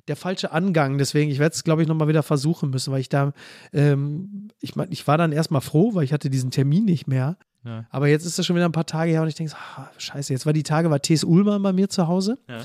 der 0.09 0.15
falsche 0.17 0.51
Angang. 0.51 0.97
Deswegen, 0.97 1.31
ich 1.31 1.39
werde 1.39 1.53
es, 1.55 1.63
glaube 1.63 1.81
ich, 1.81 1.87
nochmal 1.87 2.07
wieder 2.09 2.23
versuchen 2.23 2.69
müssen, 2.69 2.91
weil 2.91 2.99
ich 3.01 3.09
da, 3.09 3.31
ähm, 3.71 4.49
ich 4.59 4.75
meine, 4.75 4.91
ich 4.91 5.07
war 5.07 5.17
dann 5.17 5.31
erstmal 5.31 5.61
froh, 5.61 5.93
weil 5.95 6.03
ich 6.03 6.11
hatte 6.13 6.29
diesen 6.29 6.51
Termin 6.51 6.83
nicht 6.85 7.07
mehr. 7.07 7.37
Ja. 7.63 7.85
Aber 7.89 8.07
jetzt 8.07 8.25
ist 8.25 8.37
das 8.39 8.45
schon 8.45 8.55
wieder 8.55 8.65
ein 8.67 8.71
paar 8.73 8.85
Tage 8.85 9.11
her 9.11 9.21
und 9.21 9.27
ich 9.27 9.35
denke, 9.35 9.51
so, 9.51 9.57
ah, 9.57 9.89
scheiße, 9.97 10.33
jetzt 10.33 10.45
war 10.45 10.53
die 10.53 10.63
Tage, 10.63 10.89
war 10.89 11.01
T.S. 11.01 11.23
Ullmann 11.23 11.61
bei 11.61 11.73
mir 11.73 11.89
zu 11.89 12.07
Hause. 12.07 12.37
Ja. 12.49 12.61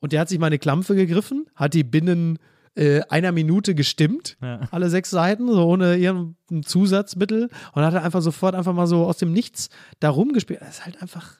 Und 0.00 0.12
der 0.12 0.20
hat 0.20 0.28
sich 0.28 0.38
meine 0.38 0.58
Klampfe 0.58 0.94
gegriffen, 0.94 1.46
hat 1.56 1.74
die 1.74 1.84
binnen 1.84 2.38
äh, 2.76 3.00
einer 3.08 3.32
Minute 3.32 3.74
gestimmt, 3.74 4.36
Ja. 4.40 4.60
alle 4.70 4.90
sechs 4.90 5.10
Seiten, 5.10 5.48
so 5.48 5.64
ohne 5.66 5.96
irgendein 5.96 6.62
Zusatzmittel 6.62 7.48
und 7.72 7.82
hat 7.82 7.94
einfach 7.94 8.22
sofort 8.22 8.54
einfach 8.54 8.72
mal 8.74 8.86
so 8.86 9.04
aus 9.06 9.18
dem 9.18 9.32
Nichts 9.32 9.68
da 10.00 10.10
rumgespielt. 10.10 10.60
Das 10.60 10.78
ist 10.78 10.84
halt 10.84 11.00
einfach. 11.02 11.36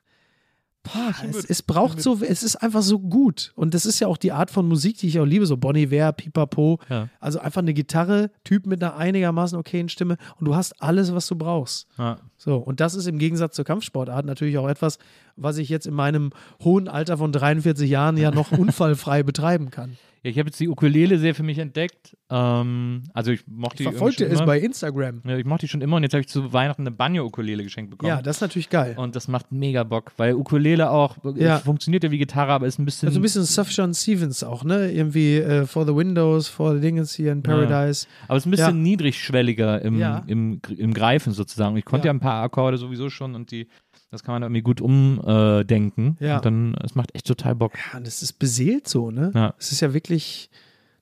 Boah, 0.92 1.14
es, 1.28 1.44
es 1.44 1.62
braucht 1.62 2.00
so, 2.00 2.18
es 2.22 2.42
ist 2.42 2.56
einfach 2.56 2.82
so 2.82 2.98
gut. 2.98 3.52
Und 3.54 3.74
das 3.74 3.86
ist 3.86 4.00
ja 4.00 4.06
auch 4.06 4.16
die 4.16 4.32
Art 4.32 4.50
von 4.50 4.66
Musik, 4.66 4.98
die 4.98 5.08
ich 5.08 5.18
auch 5.20 5.24
liebe, 5.24 5.46
so 5.46 5.56
Bonnie 5.56 5.84
Iver, 5.84 6.12
Pipapo. 6.12 6.78
Ja. 6.88 7.08
Also 7.20 7.38
einfach 7.38 7.62
eine 7.62 7.74
Gitarre, 7.74 8.30
Typ 8.44 8.66
mit 8.66 8.82
einer 8.82 8.96
einigermaßen 8.96 9.58
okayen 9.58 9.88
Stimme 9.88 10.16
und 10.38 10.46
du 10.46 10.54
hast 10.54 10.80
alles, 10.82 11.14
was 11.14 11.26
du 11.26 11.36
brauchst. 11.36 11.86
Ja. 11.98 12.18
So, 12.40 12.56
und 12.56 12.78
das 12.80 12.94
ist 12.94 13.06
im 13.08 13.18
Gegensatz 13.18 13.56
zur 13.56 13.64
Kampfsportart 13.64 14.24
natürlich 14.24 14.56
auch 14.58 14.68
etwas, 14.68 14.98
was 15.36 15.58
ich 15.58 15.68
jetzt 15.68 15.86
in 15.86 15.94
meinem 15.94 16.30
hohen 16.62 16.86
Alter 16.88 17.18
von 17.18 17.32
43 17.32 17.90
Jahren 17.90 18.16
ja 18.16 18.30
noch 18.30 18.52
unfallfrei 18.58 19.22
betreiben 19.24 19.70
kann. 19.70 19.96
Ja, 20.24 20.30
ich 20.32 20.38
habe 20.40 20.48
jetzt 20.48 20.58
die 20.58 20.68
Ukulele 20.68 21.16
sehr 21.18 21.32
für 21.34 21.44
mich 21.44 21.58
entdeckt. 21.58 22.16
Ähm, 22.28 23.04
also 23.14 23.30
ich 23.30 23.46
mochte 23.46 23.74
Ich 23.82 23.88
die 23.88 23.92
verfolgte 23.92 24.24
es 24.26 24.44
bei. 24.44 24.58
Instagram. 24.58 25.22
Ja, 25.24 25.36
ich 25.38 25.44
mochte 25.44 25.66
die 25.66 25.68
schon 25.70 25.80
immer 25.80 25.94
und 25.96 26.02
jetzt 26.02 26.12
habe 26.12 26.20
ich 26.22 26.28
zu 26.28 26.52
Weihnachten 26.52 26.82
eine 26.82 26.90
Banjo-Ukulele 26.90 27.62
geschenkt 27.62 27.90
bekommen. 27.92 28.08
Ja, 28.10 28.20
das 28.20 28.36
ist 28.38 28.40
natürlich 28.40 28.68
geil. 28.68 28.94
und 28.98 29.14
das 29.14 29.28
macht 29.28 29.52
mega 29.52 29.84
Bock, 29.84 30.10
weil 30.16 30.34
Ukulele 30.34 30.90
auch 30.90 31.16
äh, 31.24 31.42
Ja. 31.44 31.58
funktioniert 31.58 32.02
ja 32.02 32.10
wie 32.10 32.18
Gitarre, 32.18 32.50
aber 32.52 32.66
ist 32.66 32.80
ein 32.80 32.84
bisschen. 32.84 33.06
Also 33.08 33.20
ein 33.20 33.22
bisschen 33.22 33.44
Sufjan 33.44 33.94
Stevens 33.94 34.42
auch, 34.42 34.64
ne? 34.64 34.90
Irgendwie 34.90 35.36
äh, 35.36 35.66
For 35.66 35.86
the 35.86 35.94
Windows, 35.94 36.48
For 36.48 36.74
the 36.74 36.80
Dingens 36.80 37.14
hier 37.14 37.30
in 37.30 37.44
Paradise. 37.44 38.06
aber 38.26 38.36
es 38.38 38.42
ist 38.42 38.46
ein 38.46 38.50
bisschen 38.50 38.66
Ja. 38.76 38.82
niedrigschwelliger 38.82 39.80
im, 39.82 39.98
Ja. 40.00 40.24
im, 40.26 40.60
im 40.76 40.94
Greifen 40.94 41.32
sozusagen. 41.32 41.76
Ich 41.76 41.84
konnte 41.84 42.06
Ja. 42.08 42.12
ja. 42.12 42.16
ein 42.16 42.20
paar 42.20 42.27
Akkorde 42.32 42.78
sowieso 42.78 43.10
schon 43.10 43.34
und 43.34 43.50
die, 43.50 43.68
das 44.10 44.22
kann 44.22 44.34
man 44.34 44.42
irgendwie 44.42 44.62
gut 44.62 44.80
umdenken. 44.80 46.16
Ja. 46.20 46.36
Und 46.36 46.44
dann, 46.44 46.74
es 46.84 46.94
macht 46.94 47.14
echt 47.14 47.26
total 47.26 47.54
Bock. 47.54 47.72
Ja, 47.92 47.98
und 47.98 48.06
es 48.06 48.22
ist 48.22 48.34
beseelt 48.34 48.88
so, 48.88 49.10
ne? 49.10 49.32
Ja. 49.34 49.54
Es 49.58 49.72
ist 49.72 49.80
ja 49.80 49.92
wirklich, 49.94 50.50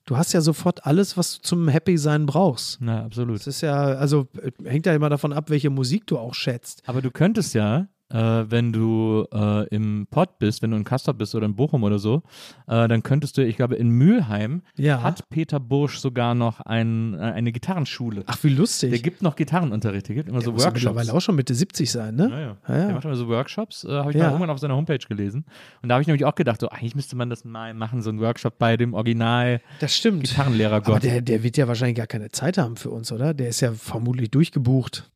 du 0.05 0.17
hast 0.17 0.33
ja 0.33 0.41
sofort 0.41 0.87
alles, 0.87 1.17
was 1.17 1.37
du 1.37 1.43
zum 1.43 1.69
Happy-Sein 1.69 2.27
brauchst. 2.27 2.79
Na, 2.81 3.05
absolut. 3.05 3.41
Es 3.41 3.47
ist 3.47 3.61
ja, 3.61 3.77
also 3.77 4.29
äh, 4.43 4.51
hängt 4.65 4.87
ja 4.87 4.95
immer 4.95 5.11
davon 5.11 5.33
ab, 5.33 5.51
welche 5.51 5.71
Musik 5.71 6.07
du 6.07 6.19
auch 6.19 6.35
schätzt. 6.35 6.83
Aber 6.87 7.03
du 7.03 7.11
könntest 7.11 7.55
ja, 7.55 7.89
äh, 8.11 8.45
wenn 8.49 8.73
du 8.73 9.27
äh, 9.33 9.67
im 9.69 10.07
Pott 10.11 10.39
bist, 10.39 10.63
wenn 10.63 10.71
du 10.71 10.77
in 10.77 10.85
Kastor 10.85 11.15
bist 11.15 11.35
oder 11.35 11.47
in 11.47 11.57
Bochum 11.57 11.83
oder 11.83 11.99
so, 11.99 12.23
äh, 12.69 12.87
dann 12.89 13.03
könntest 13.03 13.37
du, 13.37 13.45
ich 13.45 13.57
glaube, 13.57 13.75
in 13.77 13.89
Mülheim 13.91 14.63
Ja. 14.77 15.03
hat 15.03 15.29
Peter 15.29 15.59
Bursch 15.59 15.99
sogar 15.99 16.35
noch 16.35 16.61
ein, 16.61 17.15
äh, 17.15 17.19
eine 17.19 17.53
Gitarrenschule. 17.53 18.23
Ach, 18.27 18.39
wie 18.45 18.49
lustig. 18.51 18.91
Der 18.91 19.01
gibt 19.01 19.23
noch 19.23 19.35
Gitarrenunterricht, 19.37 20.09
der 20.09 20.15
gibt 20.15 20.29
immer 20.29 20.39
Der 20.39 20.45
so 20.45 20.53
muss 20.53 20.63
Workshops. 20.65 20.85
mittlerweile 20.85 21.13
auch 21.13 21.21
schon 21.21 21.35
Mitte 21.37 21.55
70 21.55 21.91
sein, 21.91 22.15
ne? 22.15 22.29
Ja, 22.31 22.41
ja. 22.41 22.57
Ja, 22.69 22.77
ja. 22.79 22.87
Der 22.87 22.95
macht 22.95 23.05
immer 23.05 23.17
so 23.17 23.29
Workshops, 23.29 23.85
äh, 23.85 23.89
habe 23.91 24.11
ich 24.13 24.17
mal 24.17 24.25
irgendwann 24.27 24.51
auf 24.51 24.59
seiner 24.59 24.77
Homepage 24.77 24.99
gelesen. 24.99 25.45
Und 25.83 25.89
da 25.89 25.95
habe 25.97 26.03
ich 26.03 26.07
nämlich 26.07 26.25
auch 26.25 26.35
gedacht, 26.35 26.61
so, 26.61 26.69
eigentlich 26.69 26.95
müsste 26.95 27.17
man 27.17 27.29
das 27.31 27.45
mal 27.45 27.75
machen, 27.75 28.03
so 28.03 28.11
ein 28.11 28.21
Workshop 28.21 28.59
bei 28.59 28.77
dem 28.77 28.95
Original 28.95 29.61
Das 29.81 29.95
stimmt. 29.97 30.23
Gitarrenlehrer 30.23 30.77
Aber 30.77 30.93
Gott. 30.95 31.03
der, 31.05 31.21
der 31.23 31.43
wird 31.43 31.57
ja 31.57 31.67
wahrscheinlich 31.69 31.97
gar 31.97 32.07
keine 32.07 32.31
Zeit 32.31 32.59
haben 32.59 32.77
für 32.77 32.91
uns, 32.91 33.11
oder? 33.13 33.35
Der 33.35 33.49
ist 33.49 33.61
ja 33.61 33.73
vermutlich 33.73 34.31
durchgebucht. 34.31 35.11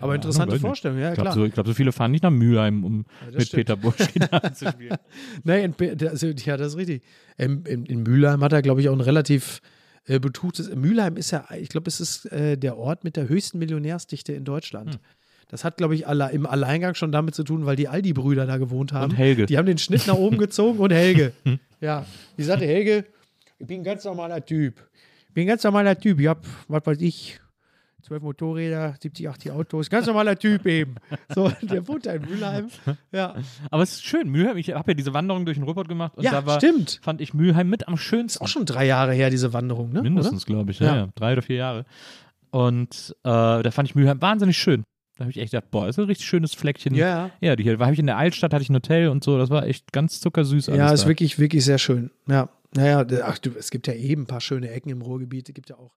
Aber 0.00 0.14
interessante 0.14 0.52
Ahnung. 0.52 0.60
Vorstellung, 0.60 0.98
ja, 0.98 1.10
ich 1.10 1.14
glaube, 1.14 1.30
klar. 1.30 1.34
so, 1.34 1.44
ich 1.44 1.52
glaub, 1.52 1.66
so 1.66 1.74
viele 1.74 1.92
fahren 1.92 2.10
nicht 2.10 2.22
nach 2.22 2.30
Mülheim, 2.30 2.84
um 2.84 3.04
das 3.26 3.34
mit 3.34 3.46
stimmt. 3.48 3.58
Peter 3.58 3.76
Bursch 3.76 4.12
Gitarre 4.12 4.52
zu 4.54 4.68
spielen. 4.68 4.96
Nee, 5.44 5.64
in, 5.64 5.74
also, 6.08 6.26
ja, 6.28 6.56
das 6.56 6.68
ist 6.68 6.76
richtig. 6.76 7.02
In, 7.36 7.64
in, 7.64 7.86
in 7.86 8.02
Mülheim 8.02 8.42
hat 8.42 8.52
er, 8.52 8.62
glaube 8.62 8.80
ich, 8.80 8.88
auch 8.88 8.94
ein 8.94 9.00
relativ 9.00 9.60
äh, 10.06 10.18
betuchtes. 10.18 10.74
Mülheim 10.74 11.16
ist 11.16 11.30
ja, 11.30 11.46
ich 11.58 11.68
glaube, 11.68 11.88
es 11.88 12.00
ist 12.00 12.26
äh, 12.32 12.56
der 12.56 12.76
Ort 12.76 13.04
mit 13.04 13.16
der 13.16 13.28
höchsten 13.28 13.58
Millionärsdichte 13.58 14.32
in 14.32 14.44
Deutschland. 14.44 14.94
Hm. 14.94 15.00
Das 15.48 15.64
hat, 15.64 15.76
glaube 15.76 15.94
ich, 15.94 16.06
alle, 16.06 16.30
im 16.32 16.46
Alleingang 16.46 16.94
schon 16.94 17.12
damit 17.12 17.34
zu 17.34 17.44
tun, 17.44 17.66
weil 17.66 17.76
die 17.76 17.86
Aldi-Brüder 17.86 18.46
da 18.46 18.56
gewohnt 18.56 18.94
haben. 18.94 19.10
Und 19.10 19.16
Helge. 19.18 19.44
Die 19.44 19.58
haben 19.58 19.66
den 19.66 19.76
Schnitt 19.76 20.06
nach 20.06 20.16
oben 20.16 20.38
gezogen 20.38 20.78
und 20.78 20.92
Helge. 20.92 21.34
ja, 21.80 22.06
wie 22.36 22.42
sagte 22.42 22.64
Helge, 22.64 23.04
ich 23.58 23.66
bin 23.66 23.82
ein 23.82 23.84
ganz 23.84 24.02
normaler 24.04 24.42
Typ. 24.42 24.82
Ich 25.28 25.34
bin 25.34 25.44
ein 25.44 25.48
ganz 25.48 25.62
normaler 25.62 25.98
Typ. 25.98 26.18
Ich 26.20 26.26
habe, 26.26 26.40
was 26.68 26.86
weiß 26.86 27.00
ich, 27.02 27.38
zwölf 28.02 28.22
Motorräder, 28.22 28.94
70, 29.00 29.28
80 29.28 29.50
Autos. 29.52 29.90
Ganz 29.90 30.06
normaler 30.06 30.38
Typ 30.38 30.66
eben. 30.66 30.96
So, 31.34 31.50
der 31.62 31.86
wohnt 31.88 32.06
da 32.06 32.12
in 32.12 32.22
Mülheim. 32.22 32.68
Ja, 33.10 33.34
Aber 33.70 33.82
es 33.82 33.92
ist 33.92 34.04
schön, 34.04 34.28
Mülheim, 34.28 34.56
ich 34.56 34.72
habe 34.72 34.90
ja 34.90 34.94
diese 34.94 35.14
Wanderung 35.14 35.44
durch 35.44 35.56
den 35.56 35.64
Ruhrpott 35.64 35.88
gemacht 35.88 36.16
und 36.16 36.24
ja 36.24 36.32
da 36.32 36.46
war, 36.46 36.58
stimmt. 36.58 37.00
fand 37.02 37.20
ich 37.20 37.34
Mülheim 37.34 37.68
mit 37.68 37.88
am 37.88 37.96
schönsten. 37.96 38.42
Auch 38.44 38.48
schon 38.48 38.66
drei 38.66 38.86
Jahre 38.86 39.12
her, 39.14 39.30
diese 39.30 39.52
Wanderung, 39.52 39.92
ne? 39.92 40.02
Mindestens, 40.02 40.46
glaube 40.46 40.70
ich, 40.72 40.80
ja, 40.80 40.96
Ja. 40.96 41.08
Drei 41.14 41.32
oder 41.32 41.42
vier 41.42 41.56
Jahre. 41.56 41.84
Und 42.50 43.14
äh, 43.24 43.28
da 43.62 43.70
fand 43.70 43.88
ich 43.88 43.94
Mülheim 43.94 44.20
wahnsinnig 44.20 44.58
schön. 44.58 44.84
Da 45.16 45.24
habe 45.24 45.30
ich 45.30 45.38
echt 45.38 45.52
gedacht, 45.52 45.70
boah, 45.70 45.88
ist 45.88 45.98
ein 45.98 46.06
richtig 46.06 46.26
schönes 46.26 46.54
Fleckchen. 46.54 46.94
Ja, 46.94 47.30
Ja, 47.40 47.54
die 47.54 47.62
hier, 47.62 47.78
war 47.78 47.92
ich 47.92 47.98
in 47.98 48.06
der 48.06 48.16
Altstadt, 48.16 48.52
hatte 48.52 48.62
ich 48.62 48.70
ein 48.70 48.74
Hotel 48.74 49.08
und 49.08 49.22
so, 49.22 49.38
das 49.38 49.50
war 49.50 49.66
echt 49.66 49.92
ganz 49.92 50.20
zuckersüß. 50.20 50.66
Ja, 50.68 50.92
ist 50.92 51.04
da. 51.04 51.08
wirklich, 51.08 51.38
wirklich 51.38 51.64
sehr 51.64 51.78
schön. 51.78 52.10
Ja. 52.26 52.48
Naja, 52.74 53.04
ach 53.24 53.38
du, 53.38 53.50
es 53.58 53.70
gibt 53.70 53.86
ja 53.86 53.92
eben 53.94 54.22
ein 54.22 54.26
paar 54.26 54.40
schöne 54.40 54.70
Ecken 54.70 54.88
im 54.88 55.02
Ruhrgebiet. 55.02 55.48
Es 55.48 55.54
gibt 55.54 55.68
ja 55.68 55.76
auch 55.76 55.92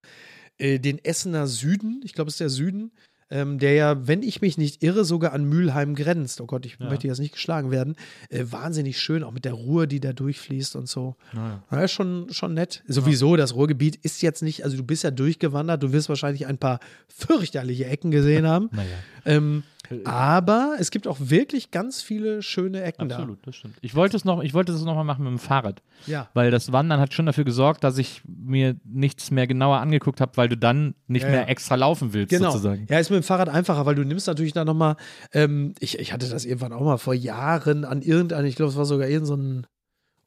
äh, 0.57 0.80
den 0.80 1.03
Essener 1.03 1.48
Süden, 1.48 2.02
ich 2.03 2.14
glaube, 2.14 2.30
es 2.30 2.36
ist 2.36 2.40
der 2.41 2.49
Süden, 2.49 2.91
ähm, 3.32 3.57
der 3.57 3.73
ja, 3.73 4.07
wenn 4.07 4.22
ich 4.22 4.41
mich 4.41 4.57
nicht 4.60 4.84
irre, 4.84 5.03
sogar 5.03 5.34
an 5.34 5.45
Mülheim 5.45 5.95
grenzt. 5.95 6.40
Oh 6.41 6.45
Gott, 6.45 6.64
ich 6.68 6.77
Ja. 6.80 6.88
möchte 6.88 7.07
jetzt 7.07 7.18
nicht 7.19 7.34
geschlagen 7.34 7.72
werden. 7.72 7.95
Äh, 8.30 8.45
wahnsinnig 8.49 8.99
schön, 8.99 9.23
auch 9.23 9.32
mit 9.32 9.45
der 9.45 9.53
Ruhr, 9.53 9.88
die 9.88 9.99
da 9.99 10.14
durchfließt 10.14 10.76
und 10.76 10.88
so. 10.88 11.15
Ja. 11.34 11.64
Ja, 11.72 11.88
schon, 11.88 12.27
schon 12.32 12.53
nett. 12.53 12.84
Sowieso, 12.88 13.36
das 13.36 13.56
Ruhrgebiet 13.56 13.95
ist 14.03 14.22
jetzt 14.22 14.44
nicht, 14.44 14.64
also 14.64 14.77
du 14.77 14.84
bist 14.84 15.03
ja 15.03 15.10
durchgewandert, 15.10 15.82
du 15.82 15.91
wirst 15.91 16.07
wahrscheinlich 16.07 16.45
ein 16.45 16.60
paar 16.60 16.80
fürchterliche 17.07 17.86
Ecken 17.86 18.11
gesehen 18.11 18.45
haben. 18.48 18.69
Naja. 18.72 18.90
Ähm, 19.26 19.64
Aber 20.06 20.76
es 20.80 20.91
gibt 20.91 21.07
auch 21.07 21.18
wirklich 21.20 21.72
ganz 21.72 22.02
viele 22.02 22.41
schöne 22.41 22.82
Ecken 22.84 23.12
Absolut, 23.12 23.40
das 23.45 23.56
stimmt. 23.56 23.76
Ich 23.82 23.95
wollte 23.95 24.18
es 24.18 24.26
noch, 24.26 24.41
ich 24.44 24.53
wollte 24.53 24.72
es 24.72 24.82
noch 24.84 24.95
mal 24.95 25.03
machen 25.03 25.24
mit 25.24 25.32
dem 25.32 25.40
Fahrrad. 25.40 25.82
Ja. 26.07 26.30
Weil 26.34 26.52
das 26.52 26.72
Wandern 26.72 26.99
hat 26.99 27.14
schon 27.14 27.26
dafür 27.26 27.44
gesorgt, 27.44 27.84
dass 27.84 27.98
ich 27.98 28.22
mir 28.28 28.76
nichts 28.84 29.32
mehr 29.32 29.48
genauer 29.48 29.78
angeguckt 29.80 30.22
habe, 30.22 30.32
weil 30.36 30.49
du 30.49 30.57
dann 30.57 30.95
nicht 31.07 31.24
Ja, 31.24 31.30
mehr 31.30 31.41
ja. 31.41 31.48
extra 31.48 31.76
laufen 31.76 32.14
willst, 32.14 32.30
Genau. 32.30 32.52
sozusagen. 32.52 32.88
Ja, 32.90 32.99
ist 32.99 33.10
mit 33.10 33.22
dem 33.22 33.24
Fahrrad 33.24 33.49
einfacher, 33.49 33.86
weil 33.86 33.95
du 33.95 34.03
nimmst 34.03 34.28
natürlich 34.28 34.53
dann 34.53 34.68
nochmal, 34.68 34.95
ähm, 35.34 35.74
ich, 35.80 35.99
ich 35.99 36.14
hatte 36.14 36.30
das 36.30 36.45
irgendwann 36.45 36.74
auch 36.74 36.82
mal 36.82 36.98
vor 36.98 37.14
Jahren 37.14 37.86
an 37.86 38.02
irgendeinem, 38.02 38.45
ich 38.45 38.56
glaube, 38.56 38.72
es 38.72 38.78
war 38.78 38.86
sogar 38.86 39.07
irgendein 39.07 39.26
so 39.26 39.36
ein 39.36 39.68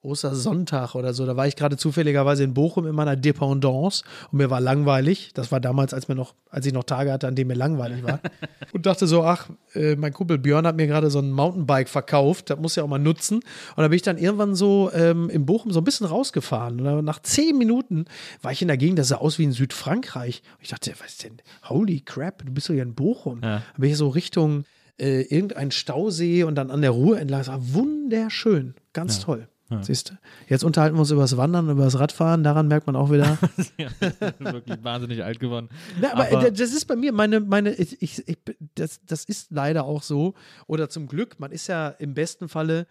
Ostersonntag 0.02 0.94
oder 0.94 1.12
so. 1.12 1.26
Da 1.26 1.36
war 1.36 1.46
ich 1.48 1.56
gerade 1.56 1.76
zufälligerweise 1.76 2.44
in 2.44 2.54
Bochum 2.54 2.86
in 2.86 2.94
meiner 2.94 3.16
Dependance 3.16 4.04
und 4.30 4.38
mir 4.38 4.48
war 4.48 4.60
langweilig. 4.60 5.32
Das 5.34 5.50
war 5.50 5.60
damals, 5.60 5.92
als, 5.92 6.06
mir 6.06 6.14
noch, 6.14 6.34
als 6.50 6.66
ich 6.66 6.72
noch 6.72 6.84
Tage 6.84 7.12
hatte, 7.12 7.26
an 7.26 7.34
denen 7.34 7.48
mir 7.48 7.54
langweilig 7.54 8.04
war. 8.04 8.20
und 8.72 8.86
dachte 8.86 9.08
so, 9.08 9.24
ach, 9.24 9.48
äh, 9.74 9.96
mein 9.96 10.12
Kumpel 10.12 10.38
Björn 10.38 10.66
hat 10.66 10.76
mir 10.76 10.86
gerade 10.86 11.10
so 11.10 11.18
ein 11.18 11.32
Mountainbike 11.32 11.88
verkauft. 11.88 12.50
Das 12.50 12.60
muss 12.60 12.76
ja 12.76 12.84
auch 12.84 12.88
mal 12.88 12.98
nutzen. 12.98 13.36
Und 13.36 13.82
da 13.82 13.88
bin 13.88 13.96
ich 13.96 14.02
dann 14.02 14.18
irgendwann 14.18 14.54
so 14.54 14.90
ähm, 14.94 15.28
in 15.30 15.46
Bochum 15.46 15.72
so 15.72 15.80
ein 15.80 15.84
bisschen 15.84 16.06
rausgefahren. 16.06 16.80
Und 16.80 17.04
nach 17.04 17.20
zehn 17.20 17.58
Minuten 17.58 18.04
war 18.40 18.52
ich 18.52 18.62
in 18.62 18.68
der 18.68 18.76
Gegend, 18.76 19.00
das 19.00 19.08
sah 19.08 19.16
aus 19.16 19.38
wie 19.40 19.44
in 19.44 19.52
Südfrankreich. 19.52 20.42
Und 20.58 20.62
ich 20.62 20.68
dachte, 20.68 20.92
was 21.00 21.08
ist 21.08 21.24
denn? 21.24 21.38
Holy 21.68 22.00
crap, 22.02 22.44
du 22.44 22.52
bist 22.52 22.68
doch 22.68 22.74
hier 22.74 22.84
in 22.84 22.94
Bochum. 22.94 23.40
Ja. 23.42 23.58
Da 23.58 23.78
bin 23.78 23.90
ich 23.90 23.96
so 23.96 24.08
Richtung 24.08 24.64
äh, 24.98 25.22
irgendein 25.22 25.72
Stausee 25.72 26.44
und 26.44 26.54
dann 26.54 26.70
an 26.70 26.82
der 26.82 26.90
Ruhr 26.90 27.18
entlang. 27.18 27.40
Das 27.40 27.48
war 27.48 27.74
wunderschön. 27.74 28.74
Ganz 28.92 29.20
toll. 29.20 29.48
Siehst 29.82 30.10
du? 30.10 30.14
Jetzt 30.48 30.64
unterhalten 30.64 30.96
wir 30.96 31.00
uns 31.00 31.10
über 31.10 31.20
das 31.20 31.36
Wandern, 31.36 31.68
über 31.68 31.84
das 31.84 31.98
Radfahren. 31.98 32.42
Daran 32.42 32.68
merkt 32.68 32.86
man 32.86 32.96
auch 32.96 33.10
wieder. 33.10 33.36
ja, 33.76 33.88
wirklich 34.38 34.82
wahnsinnig 34.82 35.22
alt 35.22 35.40
geworden. 35.40 35.68
Na, 36.00 36.12
aber, 36.12 36.26
Aber- 36.32 36.46
äh, 36.46 36.52
das 36.52 36.72
ist 36.72 36.86
bei 36.86 36.96
mir 36.96 37.12
meine, 37.12 37.40
meine, 37.40 37.74
ich, 37.74 38.00
ich, 38.00 38.26
ich, 38.26 38.38
das, 38.74 39.00
das 39.04 39.24
ist 39.24 39.50
leider 39.50 39.84
auch 39.84 40.02
so. 40.02 40.34
Oder 40.66 40.88
zum 40.88 41.06
Glück, 41.06 41.38
man 41.38 41.52
ist 41.52 41.66
ja 41.66 41.88
im 41.88 42.14
besten 42.14 42.48
Falle 42.48 42.86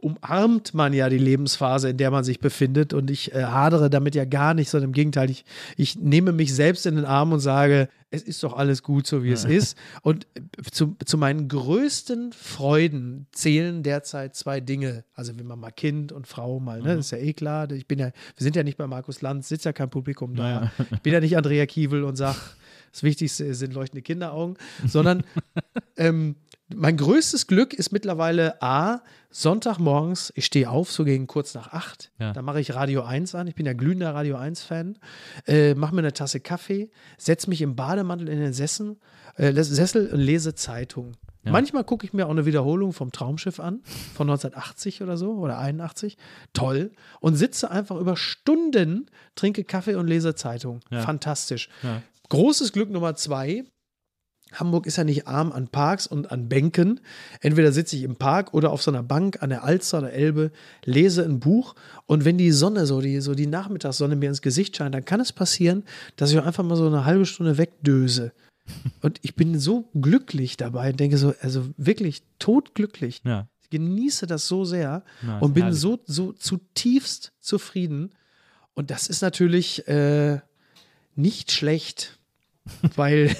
umarmt 0.00 0.72
man 0.74 0.92
ja 0.92 1.08
die 1.08 1.18
Lebensphase, 1.18 1.90
in 1.90 1.96
der 1.96 2.10
man 2.10 2.24
sich 2.24 2.40
befindet. 2.40 2.94
Und 2.94 3.10
ich 3.10 3.34
äh, 3.34 3.44
hadere 3.44 3.90
damit 3.90 4.14
ja 4.14 4.24
gar 4.24 4.54
nicht, 4.54 4.70
sondern 4.70 4.90
im 4.90 4.94
Gegenteil, 4.94 5.30
ich, 5.30 5.44
ich 5.76 5.96
nehme 5.96 6.32
mich 6.32 6.54
selbst 6.54 6.86
in 6.86 6.96
den 6.96 7.04
Arm 7.04 7.32
und 7.32 7.40
sage, 7.40 7.88
es 8.10 8.22
ist 8.22 8.42
doch 8.42 8.54
alles 8.54 8.82
gut, 8.82 9.06
so 9.06 9.22
wie 9.22 9.30
es 9.30 9.44
ist. 9.44 9.76
Und 10.02 10.26
äh, 10.34 10.40
zu, 10.70 10.96
zu 11.04 11.18
meinen 11.18 11.48
größten 11.48 12.32
Freuden 12.32 13.26
zählen 13.32 13.82
derzeit 13.82 14.34
zwei 14.34 14.60
Dinge. 14.60 15.04
Also 15.14 15.38
wenn 15.38 15.46
man 15.46 15.60
mal 15.60 15.70
Kind 15.70 16.12
und 16.12 16.26
Frau 16.26 16.60
mal, 16.60 16.80
ne, 16.80 16.96
das 16.96 17.06
ist 17.06 17.12
ja 17.12 17.18
eh 17.18 17.32
klar. 17.34 17.70
Ich 17.70 17.86
bin 17.86 17.98
ja, 17.98 18.06
wir 18.06 18.42
sind 18.42 18.56
ja 18.56 18.62
nicht 18.62 18.78
bei 18.78 18.86
Markus 18.86 19.20
Lanz, 19.20 19.48
sitzt 19.48 19.64
ja 19.64 19.72
kein 19.72 19.90
Publikum 19.90 20.34
da. 20.34 20.72
Ich 20.92 21.02
bin 21.02 21.12
ja 21.12 21.20
nicht 21.20 21.36
Andrea 21.36 21.66
Kiewel 21.66 22.04
und 22.04 22.16
sag, 22.16 22.36
das 22.90 23.02
Wichtigste 23.02 23.54
sind 23.54 23.74
leuchtende 23.74 24.02
Kinderaugen, 24.02 24.56
sondern 24.86 25.22
ähm, 25.96 26.36
mein 26.74 26.96
größtes 26.96 27.46
Glück 27.46 27.74
ist 27.74 27.92
mittlerweile 27.92 28.60
A, 28.62 29.02
Sonntagmorgens, 29.30 30.32
ich 30.36 30.46
stehe 30.46 30.68
auf, 30.68 30.90
so 30.90 31.04
gegen 31.04 31.26
kurz 31.26 31.54
nach 31.54 31.72
acht. 31.72 32.10
Ja. 32.18 32.32
Da 32.32 32.42
mache 32.42 32.60
ich 32.60 32.74
Radio 32.74 33.02
1 33.02 33.34
an. 33.34 33.46
Ich 33.46 33.54
bin 33.54 33.66
ja 33.66 33.72
glühender 33.72 34.14
Radio 34.14 34.36
1-Fan. 34.36 34.98
Äh, 35.46 35.74
mache 35.74 35.94
mir 35.94 36.00
eine 36.00 36.12
Tasse 36.12 36.40
Kaffee, 36.40 36.90
setze 37.16 37.48
mich 37.48 37.62
im 37.62 37.76
Bademantel 37.76 38.28
in 38.28 38.40
den 38.40 38.52
Sessel, 38.52 38.96
äh, 39.36 39.52
Sessel 39.52 40.08
und 40.08 40.20
lese 40.20 40.54
Zeitung. 40.54 41.16
Manchmal 41.42 41.84
gucke 41.84 42.04
ich 42.04 42.12
mir 42.12 42.26
auch 42.26 42.30
eine 42.30 42.44
Wiederholung 42.44 42.92
vom 42.92 43.12
Traumschiff 43.12 43.60
an, 43.60 43.80
von 44.14 44.28
1980 44.28 45.02
oder 45.02 45.16
so 45.16 45.32
oder 45.38 45.58
81. 45.58 46.18
Toll. 46.52 46.92
Und 47.20 47.36
sitze 47.36 47.70
einfach 47.70 47.96
über 47.96 48.16
Stunden, 48.16 49.06
trinke 49.36 49.64
Kaffee 49.64 49.94
und 49.94 50.06
lese 50.06 50.34
Zeitung. 50.34 50.80
Ja. 50.90 51.00
Fantastisch. 51.00 51.70
Ja. 51.82 52.02
Großes 52.28 52.72
Glück 52.72 52.90
Nummer 52.90 53.14
zwei. 53.16 53.64
Hamburg 54.52 54.86
ist 54.86 54.96
ja 54.96 55.04
nicht 55.04 55.26
arm 55.26 55.52
an 55.52 55.68
Parks 55.68 56.06
und 56.06 56.30
an 56.32 56.48
Bänken. 56.48 57.00
Entweder 57.40 57.72
sitze 57.72 57.96
ich 57.96 58.02
im 58.02 58.16
Park 58.16 58.52
oder 58.54 58.70
auf 58.70 58.82
so 58.82 58.90
einer 58.90 59.02
Bank 59.02 59.42
an 59.42 59.50
der 59.50 59.64
Alster 59.64 59.98
oder 59.98 60.12
Elbe, 60.12 60.50
lese 60.84 61.24
ein 61.24 61.40
Buch 61.40 61.74
und 62.06 62.24
wenn 62.24 62.38
die 62.38 62.50
Sonne 62.50 62.86
so 62.86 63.00
die, 63.00 63.20
so 63.20 63.34
die 63.34 63.46
Nachmittagssonne 63.46 64.16
mir 64.16 64.28
ins 64.28 64.42
Gesicht 64.42 64.76
scheint, 64.76 64.94
dann 64.94 65.04
kann 65.04 65.20
es 65.20 65.32
passieren, 65.32 65.84
dass 66.16 66.32
ich 66.32 66.40
einfach 66.40 66.64
mal 66.64 66.76
so 66.76 66.86
eine 66.86 67.04
halbe 67.04 67.26
Stunde 67.26 67.58
wegdöse. 67.58 68.32
Und 69.02 69.18
ich 69.22 69.34
bin 69.34 69.58
so 69.58 69.88
glücklich 70.00 70.56
dabei, 70.56 70.92
denke 70.92 71.16
so, 71.16 71.34
also 71.40 71.66
wirklich 71.76 72.22
totglücklich. 72.38 73.20
Ja. 73.24 73.48
Ich 73.62 73.70
genieße 73.70 74.26
das 74.26 74.46
so 74.46 74.64
sehr 74.64 75.02
Ja, 75.26 75.38
und 75.38 75.54
bin 75.54 75.64
herrlich. 75.64 75.80
so, 75.80 75.98
so 76.06 76.32
zutiefst 76.32 77.32
zufrieden. 77.40 78.10
Und 78.74 78.90
das 78.90 79.08
ist 79.08 79.22
natürlich 79.22 79.88
äh, 79.88 80.40
nicht 81.16 81.50
schlecht, 81.52 82.19
weil 82.96 83.34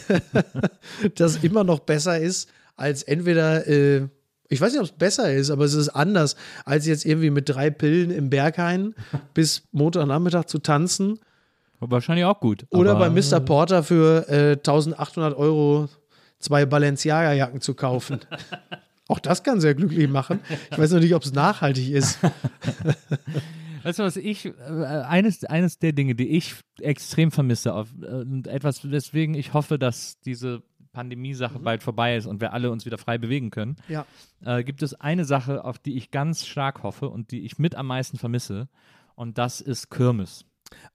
das 1.17 1.37
immer 1.43 1.65
noch 1.65 1.81
besser 1.81 2.19
ist, 2.19 2.49
als 2.77 3.03
entweder, 3.03 3.67
äh, 3.67 4.09
ich 4.49 4.61
weiß 4.61 4.73
nicht, 4.73 4.81
ob 4.81 4.87
es 4.87 4.93
besser 4.93 5.33
ist, 5.33 5.51
aber 5.51 5.65
es 5.65 5.75
ist 5.75 5.91
anders, 5.91 6.37
als 6.65 6.87
jetzt 6.87 7.05
irgendwie 7.05 7.31
mit 7.31 7.49
drei 7.49 7.71
Pillen 7.71 8.11
im 8.11 8.31
Berghain 8.31 8.95
bis 9.35 9.63
Montagnachmittag 9.73 10.47
zu 10.47 10.59
tanzen 10.59 11.21
Wahrscheinlich 11.81 12.27
auch 12.27 12.41
gut. 12.41 12.67
oder 12.71 12.95
bei 12.97 13.09
Mr. 13.09 13.41
Porter 13.41 13.83
für 13.83 14.29
äh, 14.29 14.53
1800 14.53 15.35
Euro 15.37 15.89
zwei 16.39 16.67
Balenciaga-Jacken 16.67 17.61
zu 17.63 17.75
kaufen. 17.75 18.21
Auch 19.09 19.19
das 19.19 19.43
kann 19.43 19.61
sehr 19.61 19.75
glücklich 19.75 20.09
machen. 20.09 20.39
Ich 20.71 20.79
weiß 20.79 20.93
noch 20.93 21.01
nicht, 21.01 21.15
ob 21.17 21.25
es 21.25 21.33
nachhaltig 21.33 21.91
ist. 21.91 22.19
Weißt 23.83 23.99
du 23.99 24.03
was, 24.03 24.17
ich, 24.17 24.47
äh, 24.47 24.53
eines, 25.07 25.45
eines 25.45 25.79
der 25.79 25.93
Dinge, 25.93 26.15
die 26.15 26.29
ich 26.29 26.55
extrem 26.81 27.31
vermisse, 27.31 27.75
auf, 27.75 27.89
äh, 28.03 28.07
und 28.07 28.47
etwas, 28.47 28.91
weswegen 28.91 29.35
ich 29.35 29.53
hoffe, 29.55 29.79
dass 29.79 30.21
diese 30.21 30.63
Pandemie-Sache 30.93 31.59
bald 31.61 31.83
vorbei 31.83 32.17
ist 32.17 32.27
und 32.27 32.41
wir 32.41 32.53
alle 32.53 32.71
uns 32.71 32.85
wieder 32.85 32.99
frei 32.99 33.17
bewegen 33.19 33.51
können, 33.51 33.77
Ja. 33.89 34.07
äh, 34.45 34.65
gibt 34.65 34.83
es 34.83 34.95
eine 34.95 35.25
Sache, 35.25 35.65
auf 35.65 35.79
die 35.79 35.97
ich 35.97 36.11
ganz 36.11 36.47
stark 36.47 36.83
hoffe 36.83 37.09
und 37.09 37.31
die 37.31 37.41
ich 37.45 37.59
mit 37.59 37.75
am 37.77 37.87
meisten 37.87 38.19
vermisse, 38.19 38.69
und 39.15 39.39
das 39.39 39.61
ist 39.61 39.91
Kirmes. 39.91 40.45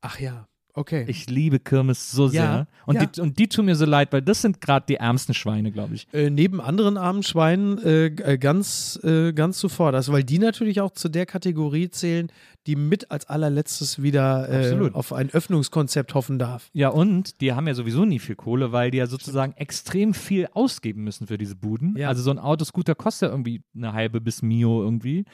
Ach 0.02 0.20
ja, 0.20 0.48
okay. 0.76 1.06
Ich 1.08 1.30
liebe 1.30 1.60
Kirmes 1.60 2.12
so 2.12 2.28
sehr. 2.28 2.42
Ja, 2.42 2.68
und, 2.86 2.96
ja. 2.96 3.06
Die, 3.06 3.22
und 3.22 3.40
die 3.40 3.48
tun 3.48 3.66
mir 3.66 3.76
so 3.76 3.86
leid, 3.86 4.14
weil 4.14 4.22
das 4.22 4.42
sind 4.42 4.62
gerade 4.62 4.86
die 4.88 4.96
ärmsten 4.96 5.34
Schweine, 5.34 5.72
glaube 5.72 5.96
ich. 5.96 6.08
äh, 6.14 6.30
neben 6.30 6.62
anderen 6.62 6.98
armen 6.98 7.24
Schweinen 7.24 7.78
äh, 7.80 8.06
äh, 8.06 8.38
ganz, 8.38 9.00
äh, 9.04 9.34
ganz 9.34 9.58
zuvor. 9.58 9.92
Das, 9.92 10.12
weil 10.12 10.24
die 10.24 10.40
natürlich 10.40 10.82
auch 10.82 10.92
zu 10.92 11.10
der 11.10 11.26
Kategorie 11.26 11.90
zählen, 11.90 12.32
die 12.68 12.76
mit 12.76 13.12
als 13.12 13.30
allerletztes 13.30 14.02
wieder 14.02 14.50
äh, 14.50 14.92
auf 14.94 15.14
ein 15.14 15.30
Öffnungskonzept 15.30 16.16
hoffen 16.16 16.40
darf. 16.40 16.70
Ja, 16.74 16.90
und 16.90 17.40
die 17.42 17.54
haben 17.54 17.68
ja 17.68 17.76
sowieso 17.76 18.06
nie 18.06 18.18
viel 18.18 18.36
Kohle, 18.36 18.72
weil 18.72 18.90
die 18.90 18.98
ja 18.98 19.06
sozusagen 19.06 19.54
extrem 19.54 20.16
viel 20.16 20.48
ausgeben 20.54 21.04
müssen 21.04 21.28
für 21.28 21.38
diese 21.38 21.56
Buden. 21.56 21.96
Ja. 21.96 22.10
Also 22.10 22.24
so 22.24 22.32
ein 22.32 22.40
Autoscooter 22.40 22.96
kostet 22.96 23.30
ja 23.30 23.34
irgendwie 23.34 23.62
eine 23.76 23.94
halbe 23.94 24.20
bis 24.20 24.42
Mio 24.42 24.82
irgendwie, 24.82 25.26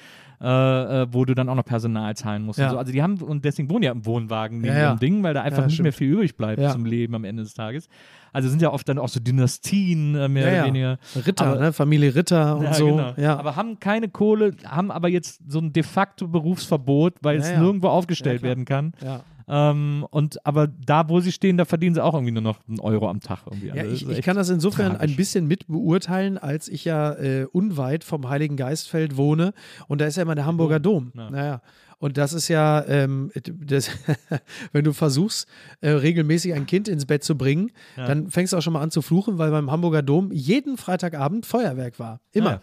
äh, 0.42 0.46
wo 0.46 1.24
du 1.24 1.34
dann 1.34 1.48
auch 1.48 1.56
noch 1.56 1.64
Personal 1.64 2.16
zahlen 2.18 2.44
musst. 2.44 2.60
So. 2.60 2.66
Also 2.66 2.92
die 2.92 3.02
haben, 3.02 3.22
und 3.22 3.46
deswegen 3.46 3.70
wohnen 3.70 3.84
ja 3.84 3.94
im 3.94 4.06
Wohnwagen 4.06 4.60
neben 4.60 4.76
ja. 4.76 4.90
ihrem 4.90 5.00
Ding, 5.00 5.24
weil 5.24 5.31
da 5.34 5.42
einfach 5.42 5.60
Ja, 5.60 5.66
nicht 5.66 5.74
stimmt. 5.76 5.84
mehr 5.86 5.94
viel 5.94 6.10
übrig 6.10 6.36
bleibt 6.36 6.62
Ja. 6.62 6.72
zum 6.72 6.86
Leben 6.86 7.16
am 7.16 7.24
Ende 7.24 7.44
des 7.44 7.54
Tages. 7.54 7.88
Also 8.34 8.48
sind 8.50 8.62
ja 8.62 8.72
oft 8.72 8.88
dann 8.88 8.98
auch 8.98 9.10
so 9.10 9.20
Dynastien 9.20 10.16
äh, 10.16 10.28
mehr 10.28 10.44
Ja, 10.44 10.48
oder 10.50 10.58
ja. 10.58 10.66
weniger. 10.66 10.98
Ritter, 11.26 11.46
Aber- 11.48 11.60
ne? 11.60 11.74
Familie 11.74 12.16
Ritter 12.16 12.58
und 12.58 12.74
so. 12.76 12.86
genau. 12.88 13.14
Ja. 13.18 13.38
Aber 13.38 13.56
haben 13.56 13.80
keine 13.80 14.08
Kohle, 14.10 14.52
haben 14.66 14.92
aber 14.92 15.10
jetzt 15.10 15.42
so 15.52 15.60
ein 15.60 15.74
de 15.74 15.84
facto 15.84 16.28
Berufsverbot, 16.28 17.16
weil 17.22 17.38
es 17.40 17.50
nirgendwo 17.58 17.88
aufgestellt 17.90 18.42
werden 18.42 18.66
kann. 18.66 18.94
ja. 19.04 19.22
Ähm, 19.48 20.06
und 20.12 20.46
aber 20.46 20.68
da, 20.68 21.10
wo 21.10 21.20
sie 21.20 21.32
stehen, 21.34 21.58
da 21.58 21.66
verdienen 21.66 21.94
sie 21.94 22.02
auch 22.02 22.14
irgendwie 22.14 22.32
nur 22.32 22.44
noch 22.44 22.60
einen 22.70 22.80
Euro 22.80 23.10
am 23.10 23.20
Tag. 23.20 23.40
Irgendwie. 23.48 23.68
Ja, 23.68 23.74
Also 23.84 23.92
ich, 23.94 24.08
ich 24.08 24.22
kann 24.24 24.38
das 24.38 24.50
insofern 24.50 24.94
tragisch. 24.94 25.12
ein 25.12 25.16
bisschen 25.18 25.46
mit 25.46 25.68
beurteilen, 25.68 26.38
als 26.38 26.70
ich 26.70 26.86
ja 26.86 27.12
äh, 27.16 27.48
unweit 27.52 28.06
vom 28.06 28.30
Heiligen 28.30 28.56
Geistfeld 28.56 29.18
wohne 29.18 29.52
und 29.90 30.00
da 30.00 30.06
ist 30.06 30.16
ja 30.16 30.24
immer 30.24 30.36
der 30.36 30.46
Hamburger 30.46 30.80
Dom. 30.80 31.12
Ja. 31.18 31.30
Naja. 31.32 31.62
Und 32.02 32.18
das 32.18 32.34
ist 32.34 32.48
ja, 32.50 32.84
ähm, 32.88 33.32
das, 33.46 33.90
wenn 34.74 34.84
du 34.84 34.92
versuchst, 34.92 35.48
äh, 35.82 35.92
regelmäßig 35.92 36.54
ein 36.54 36.66
Kind 36.66 36.88
ins 36.88 37.06
Bett 37.06 37.24
zu 37.24 37.38
bringen, 37.38 37.72
Ja. 37.96 38.08
dann 38.08 38.30
fängst 38.30 38.52
du 38.52 38.58
auch 38.58 38.62
schon 38.62 38.74
mal 38.74 38.82
an 38.82 38.92
zu 38.92 39.02
fluchen, 39.02 39.38
weil 39.38 39.52
beim 39.52 39.70
Hamburger 39.72 40.02
Dom 40.02 40.32
jeden 40.32 40.78
Freitagabend 40.78 41.46
Feuerwerk 41.46 42.00
war. 42.00 42.20
Immer. 42.34 42.50
Ah, 42.50 42.62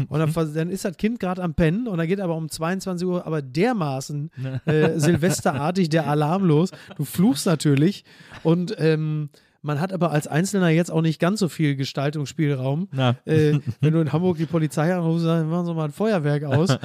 ja. 0.00 0.04
Und 0.08 0.18
dann, 0.18 0.32
dann 0.54 0.70
ist 0.70 0.84
das 0.84 0.96
Kind 0.96 1.20
gerade 1.20 1.42
am 1.42 1.54
Pennen 1.54 1.86
und 1.86 1.98
dann 1.98 2.08
geht 2.08 2.18
aber 2.20 2.34
um 2.34 2.48
22 2.48 3.06
Uhr 3.06 3.26
aber 3.26 3.42
dermaßen 3.42 4.30
äh, 4.64 4.98
silvesterartig 4.98 5.90
der 5.90 6.08
Alarm 6.08 6.44
los. 6.44 6.70
Du 6.96 7.04
fluchst 7.04 7.46
natürlich 7.46 8.04
und 8.42 8.74
ähm, 8.78 9.28
man 9.60 9.80
hat 9.80 9.92
aber 9.92 10.12
als 10.12 10.26
Einzelner 10.26 10.68
jetzt 10.68 10.90
auch 10.90 11.02
nicht 11.02 11.18
ganz 11.18 11.40
so 11.40 11.48
viel 11.48 11.74
Gestaltungsspielraum. 11.74 12.88
Äh, 13.24 13.58
wenn 13.80 13.92
du 13.92 14.00
in 14.00 14.12
Hamburg 14.12 14.38
die 14.38 14.46
Polizei 14.46 14.94
anrufst, 14.94 15.26
dann 15.26 15.48
machen 15.48 15.66
sie 15.66 15.74
mal 15.74 15.86
ein 15.86 15.92
Feuerwerk 15.92 16.44
aus. 16.44 16.76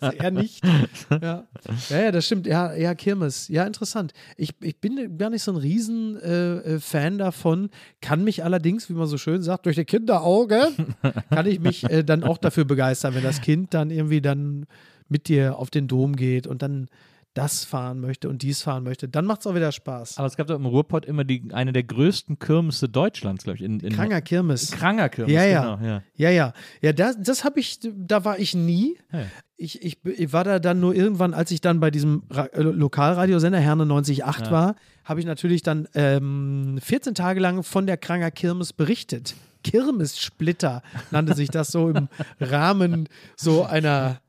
Eher 0.00 0.30
nicht. 0.30 0.64
Ja. 1.10 1.46
ja, 1.88 2.00
ja, 2.00 2.12
das 2.12 2.26
stimmt. 2.26 2.46
Ja, 2.46 2.74
ja, 2.74 2.94
Kirmes. 2.94 3.48
Ja, 3.48 3.64
interessant. 3.64 4.12
Ich, 4.36 4.54
ich 4.60 4.78
bin 4.78 5.18
gar 5.18 5.30
nicht 5.30 5.42
so 5.42 5.52
ein 5.52 5.56
riesen 5.56 6.16
äh, 6.20 6.76
äh, 6.76 7.16
davon, 7.16 7.70
kann 8.00 8.22
mich 8.22 8.44
allerdings, 8.44 8.88
wie 8.88 8.94
man 8.94 9.06
so 9.06 9.18
schön 9.18 9.42
sagt, 9.42 9.66
durch 9.66 9.76
die 9.76 9.84
Kinderaugen, 9.84 10.94
kann 11.30 11.46
ich 11.46 11.60
mich 11.60 11.84
äh, 11.90 12.04
dann 12.04 12.22
auch 12.22 12.38
dafür 12.38 12.64
begeistern, 12.64 13.14
wenn 13.14 13.24
das 13.24 13.40
Kind 13.40 13.74
dann 13.74 13.90
irgendwie 13.90 14.20
dann 14.20 14.66
mit 15.08 15.28
dir 15.28 15.58
auf 15.58 15.70
den 15.70 15.88
Dom 15.88 16.16
geht 16.16 16.46
und 16.46 16.62
dann 16.62 16.88
das 17.34 17.64
fahren 17.64 18.00
möchte 18.00 18.28
und 18.28 18.42
dies 18.42 18.62
fahren 18.62 18.82
möchte, 18.84 19.08
dann 19.08 19.24
macht 19.24 19.40
es 19.40 19.46
auch 19.46 19.54
wieder 19.54 19.72
Spaß. 19.72 20.18
Aber 20.18 20.26
es 20.26 20.36
gab 20.36 20.46
doch 20.48 20.56
im 20.56 20.66
Ruhrpott 20.66 21.06
immer 21.06 21.24
die, 21.24 21.44
eine 21.52 21.72
der 21.72 21.82
größten 21.82 22.38
Kirmesse 22.38 22.88
Deutschlands, 22.88 23.44
glaube 23.44 23.56
ich. 23.58 23.64
In, 23.64 23.80
in 23.80 23.92
Kranger 23.94 24.20
Kirmes. 24.20 24.70
Kranger 24.70 25.08
Kirmes, 25.08 25.32
Ja, 25.32 25.44
ja. 25.44 25.76
genau. 25.76 25.86
Ja. 25.88 26.02
Ja, 26.14 26.30
ja. 26.30 26.52
Ja, 26.82 26.92
das, 26.92 27.16
das 27.20 27.44
habe 27.44 27.58
ich, 27.60 27.80
da 27.82 28.24
war 28.24 28.38
ich 28.38 28.54
nie. 28.54 28.98
Ja. 29.12 29.20
Ich, 29.56 29.80
ich, 29.82 30.04
ich 30.04 30.32
war 30.32 30.44
da 30.44 30.58
dann 30.58 30.80
nur 30.80 30.94
irgendwann, 30.94 31.34
als 31.34 31.50
ich 31.52 31.60
dann 31.60 31.78
bei 31.80 31.90
diesem 31.90 32.24
Ra 32.30 32.46
äh, 32.46 32.60
Lokalradiosender 32.62 33.60
Herne 33.60 33.84
98 33.84 34.18
Ja. 34.18 34.50
war, 34.50 34.74
habe 35.04 35.20
ich 35.20 35.26
natürlich 35.26 35.62
dann 35.62 35.88
ähm, 35.94 36.78
14 36.82 37.14
Tage 37.14 37.40
lang 37.40 37.62
von 37.62 37.86
der 37.86 37.96
Kranger 37.96 38.30
Kirmes 38.30 38.72
berichtet. 38.72 39.34
Kirmessplitter 39.64 40.82
nannte 41.10 41.34
sich 41.34 41.48
das 41.50 41.68
so 41.68 41.88
im 41.90 42.08
Rahmen 42.40 43.08
so 43.36 43.64
einer 43.64 44.20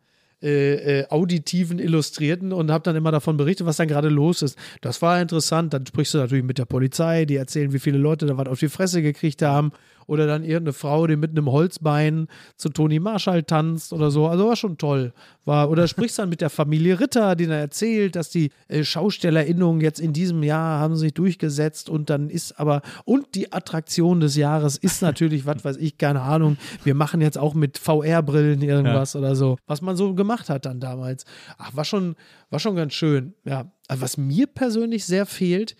äh, 0.43 0.99
äh, 0.99 1.07
auditiven 1.09 1.79
Illustrierten 1.79 2.51
und 2.51 2.69
habe 2.69 2.83
dann 2.83 2.95
immer 2.95 3.11
davon 3.11 3.37
berichtet, 3.37 3.65
was 3.65 3.77
dann 3.77 3.87
gerade 3.87 4.09
los 4.09 4.41
ist. 4.41 4.57
Das 4.81 5.01
war 5.01 5.21
interessant. 5.21 5.73
Dann 5.73 5.85
sprichst 5.85 6.13
du 6.13 6.17
natürlich 6.17 6.43
mit 6.43 6.57
der 6.57 6.65
Polizei, 6.65 7.25
die 7.25 7.37
erzählen, 7.37 7.71
wie 7.71 7.79
viele 7.79 7.97
Leute 7.97 8.25
da 8.25 8.37
was 8.37 8.47
auf 8.47 8.59
die 8.59 8.69
Fresse 8.69 9.01
gekriegt 9.01 9.41
haben. 9.41 9.71
Oder 10.07 10.27
dann 10.27 10.43
irgendeine 10.43 10.73
Frau, 10.73 11.07
die 11.07 11.15
mit 11.15 11.31
einem 11.31 11.51
Holzbein 11.51 12.27
zu 12.57 12.69
Toni 12.69 12.99
Marshall 12.99 13.43
tanzt 13.43 13.93
oder 13.93 14.11
so. 14.11 14.27
Also 14.27 14.47
war 14.47 14.55
schon 14.55 14.77
toll. 14.77 15.13
War, 15.45 15.69
oder 15.69 15.87
sprichst 15.87 16.19
dann 16.19 16.29
mit 16.29 16.41
der 16.41 16.49
Familie 16.49 16.99
Ritter, 16.99 17.35
die 17.35 17.47
dann 17.47 17.59
erzählt, 17.59 18.15
dass 18.15 18.29
die 18.29 18.51
äh, 18.67 18.83
SchaustellerInnungen 18.83 19.81
jetzt 19.81 19.99
in 19.99 20.13
diesem 20.13 20.43
Jahr 20.43 20.79
haben 20.79 20.95
sich 20.95 21.13
durchgesetzt 21.13 21.89
und 21.89 22.09
dann 22.09 22.29
ist 22.29 22.59
aber, 22.59 22.81
und 23.05 23.35
die 23.35 23.51
Attraktion 23.51 24.19
des 24.19 24.35
Jahres 24.35 24.77
ist 24.77 25.01
natürlich, 25.01 25.45
was 25.45 25.65
weiß 25.65 25.77
ich, 25.77 25.97
keine 25.97 26.21
Ahnung, 26.21 26.57
wir 26.83 26.95
machen 26.95 27.21
jetzt 27.21 27.37
auch 27.37 27.53
mit 27.53 27.77
VR-Brillen 27.77 28.61
irgendwas 28.61 29.15
oder 29.15 29.35
so, 29.35 29.57
was 29.67 29.81
man 29.81 29.95
so 29.95 30.13
gemacht 30.13 30.49
hat 30.49 30.65
dann 30.65 30.79
damals. 30.79 31.25
Ach, 31.57 31.75
war 31.75 31.85
schon, 31.85 32.15
war 32.49 32.59
schon 32.59 32.75
ganz 32.75 32.93
schön. 32.93 33.33
Ja, 33.45 33.71
also 33.87 34.01
was 34.01 34.17
mir 34.17 34.47
persönlich 34.47 35.05
sehr 35.05 35.25
fehlt, 35.25 35.75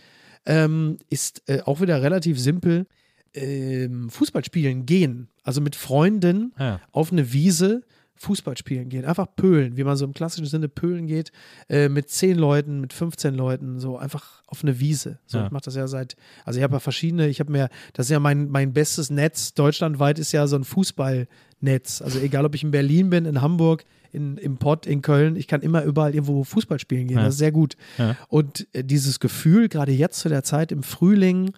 ähm, 0.46 0.98
ist 1.10 1.48
äh, 1.48 1.62
auch 1.62 1.82
wieder 1.82 2.02
relativ 2.02 2.40
simpel. 2.40 2.86
Ähm, 3.34 4.10
Fußball 4.10 4.44
spielen 4.46 4.86
gehen. 4.86 5.28
Also 5.44 5.60
mit 5.62 5.76
Freunden 5.76 6.54
Ja. 6.60 6.80
auf 6.92 7.12
eine 7.12 7.34
Wiese 7.34 7.84
Fußball 8.16 8.56
spielen 8.56 8.90
gehen. 8.90 9.06
Einfach 9.06 9.28
pölen, 9.36 9.76
wie 9.76 9.84
man 9.84 9.98
so 9.98 10.06
im 10.06 10.14
klassischen 10.14 10.46
Sinne 10.46 10.70
pölen 10.70 11.08
geht. 11.08 11.32
Äh, 11.68 11.90
mit 11.90 12.10
10 12.10 12.38
Leuten, 12.38 12.80
mit 12.80 12.94
15 12.94 13.34
Leuten, 13.34 13.80
so 13.80 13.98
einfach 13.98 14.44
auf 14.48 14.64
eine 14.64 14.80
Wiese. 14.80 15.20
So, 15.26 15.40
Ja. 15.40 15.46
Ich 15.48 15.52
mache 15.52 15.64
das 15.66 15.76
ja 15.76 15.88
seit, 15.88 16.16
also 16.46 16.58
ich 16.60 16.64
habe 16.64 16.74
ja 16.76 16.80
verschiedene, 16.80 17.28
ich 17.28 17.40
habe 17.40 17.52
mir, 17.52 17.70
das 17.94 18.06
ist 18.06 18.12
ja 18.12 18.20
mein, 18.20 18.50
mein 18.50 18.72
bestes 18.72 19.10
Netz. 19.10 19.56
Deutschlandweit 19.56 20.20
ist 20.20 20.32
ja 20.32 20.46
so 20.48 20.56
ein 20.56 20.64
Fußballnetz. 20.64 22.02
Also 22.02 22.20
egal, 22.20 22.46
ob 22.46 22.56
ich 22.56 22.64
in 22.64 22.72
Berlin 22.72 23.10
bin, 23.10 23.26
in 23.26 23.42
Hamburg, 23.42 23.84
in, 24.12 24.38
im 24.38 24.58
Pott, 24.58 24.86
in 24.86 25.02
Köln, 25.02 25.36
ich 25.36 25.48
kann 25.48 25.62
immer 25.62 25.84
überall 25.84 26.14
irgendwo 26.14 26.44
Fußball 26.44 26.80
spielen 26.80 27.08
gehen. 27.08 27.18
Ja. 27.18 27.24
Das 27.26 27.34
ist 27.34 27.40
sehr 27.40 27.52
gut. 27.52 27.76
Ja. 27.98 28.16
Und 28.30 28.68
äh, 28.74 28.84
dieses 28.84 29.20
Gefühl, 29.20 29.70
gerade 29.70 29.92
jetzt 29.92 30.20
zu 30.20 30.30
der 30.30 30.44
Zeit 30.44 30.72
im 30.72 30.84
Frühling, 30.84 31.54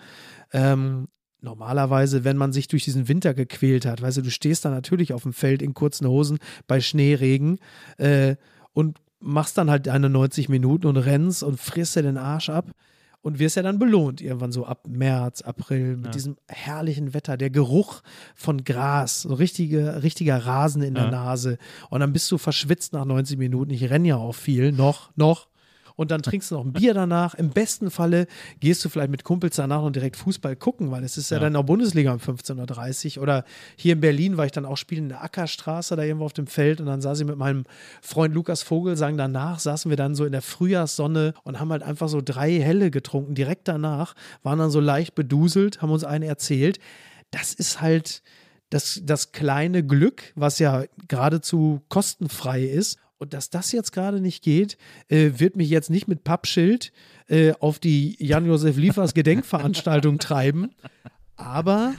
ähm, 0.53 1.09
normalerweise, 1.41 2.23
wenn 2.23 2.37
man 2.37 2.53
sich 2.53 2.67
durch 2.67 2.83
diesen 2.83 3.07
Winter 3.07 3.33
gequält 3.33 3.85
hat, 3.85 4.01
weißt 4.01 4.17
du, 4.17 4.21
du 4.21 4.31
stehst 4.31 4.65
da 4.65 4.69
natürlich 4.69 5.13
auf 5.13 5.23
dem 5.23 5.33
Feld 5.33 5.61
in 5.61 5.73
kurzen 5.73 6.07
Hosen 6.07 6.39
bei 6.67 6.79
Schneeregen 6.81 7.59
äh, 7.97 8.35
und 8.73 8.99
machst 9.19 9.57
dann 9.57 9.69
halt 9.69 9.87
deine 9.87 10.09
90 10.09 10.49
Minuten 10.49 10.87
und 10.87 10.97
rennst 10.97 11.43
und 11.43 11.59
frisst 11.59 11.95
dir 11.95 12.03
den 12.03 12.17
Arsch 12.17 12.49
ab 12.49 12.71
und 13.21 13.39
wirst 13.39 13.55
ja 13.55 13.63
dann 13.63 13.79
belohnt 13.79 14.21
irgendwann 14.21 14.51
so 14.51 14.65
ab 14.65 14.87
März, 14.87 15.41
April 15.41 15.95
mit 15.97 16.05
Ja. 16.07 16.11
diesem 16.11 16.37
herrlichen 16.47 17.13
Wetter, 17.15 17.37
der 17.37 17.49
Geruch 17.49 18.01
von 18.35 18.63
Gras, 18.63 19.21
so 19.23 19.33
richtige, 19.33 20.03
richtiger 20.03 20.37
Rasen 20.45 20.83
in 20.83 20.93
der 20.93 21.05
Ja. 21.05 21.11
Nase 21.11 21.57
und 21.89 22.01
dann 22.01 22.13
bist 22.13 22.31
du 22.31 22.37
verschwitzt 22.37 22.93
nach 22.93 23.05
90 23.05 23.37
Minuten. 23.39 23.71
Ich 23.71 23.89
renne 23.89 24.07
ja 24.09 24.17
auch 24.17 24.35
viel, 24.35 24.71
noch, 24.71 25.09
noch. 25.15 25.47
Und 25.95 26.11
dann 26.11 26.21
trinkst 26.21 26.51
du 26.51 26.55
noch 26.55 26.65
ein 26.65 26.73
Bier 26.73 26.93
danach. 26.93 27.35
Im 27.35 27.49
besten 27.51 27.89
Falle 27.89 28.27
gehst 28.59 28.83
du 28.83 28.89
vielleicht 28.89 29.11
mit 29.11 29.23
Kumpels 29.23 29.55
danach 29.55 29.81
noch 29.81 29.91
direkt 29.91 30.17
Fußball 30.17 30.55
gucken, 30.55 30.91
weil 30.91 31.03
es 31.03 31.17
ist 31.17 31.31
ja, 31.31 31.37
Ja. 31.37 31.43
dann 31.43 31.55
auch 31.55 31.63
Bundesliga 31.63 32.11
um 32.11 32.19
15.30 32.19 33.17
Uhr. 33.17 33.23
Oder 33.23 33.45
hier 33.77 33.93
in 33.93 34.01
Berlin 34.01 34.37
war 34.37 34.45
ich 34.45 34.51
dann 34.51 34.65
auch 34.65 34.75
spielen 34.77 35.03
in 35.03 35.09
der 35.09 35.23
Ackerstraße, 35.23 35.95
da 35.95 36.03
irgendwo 36.03 36.25
auf 36.25 36.33
dem 36.33 36.47
Feld. 36.47 36.79
Und 36.81 36.87
dann 36.87 37.01
saß 37.01 37.19
ich 37.21 37.25
mit 37.25 37.37
meinem 37.37 37.63
Freund 38.01 38.33
Lukas 38.33 38.61
Vogel, 38.61 38.97
sagen 38.97 39.17
danach, 39.17 39.59
saßen 39.59 39.89
wir 39.89 39.95
dann 39.97 40.15
so 40.15 40.25
in 40.25 40.31
der 40.31 40.41
Frühjahrssonne 40.41 41.33
und 41.43 41.59
haben 41.59 41.71
halt 41.71 41.83
einfach 41.83 42.09
so 42.09 42.21
drei 42.23 42.51
Helle 42.59 42.91
getrunken. 42.91 43.35
Direkt 43.35 43.67
danach 43.67 44.15
waren 44.43 44.59
dann 44.59 44.71
so 44.71 44.79
leicht 44.79 45.15
beduselt, 45.15 45.81
haben 45.81 45.91
uns 45.91 46.03
eine 46.03 46.25
erzählt. 46.25 46.79
Das 47.31 47.53
ist 47.53 47.81
halt 47.81 48.21
das, 48.69 48.99
das 49.03 49.31
kleine 49.31 49.83
Glück, 49.85 50.33
was 50.35 50.59
ja 50.59 50.83
geradezu 51.07 51.81
kostenfrei 51.87 52.63
ist. 52.63 52.97
Und 53.17 53.33
dass 53.33 53.49
das 53.49 53.71
jetzt 53.71 53.91
gerade 53.91 54.19
nicht 54.19 54.43
geht, 54.43 54.77
äh, 55.07 55.31
wird 55.37 55.55
mich 55.55 55.69
jetzt 55.69 55.89
nicht 55.89 56.07
mit 56.07 56.23
Pappschild 56.23 56.91
äh, 57.27 57.53
auf 57.59 57.79
die 57.79 58.15
Jan-Josef 58.19 58.77
Liefers 58.77 59.13
Gedenkveranstaltung 59.13 60.19
treiben. 60.19 60.71
Aber 61.37 61.95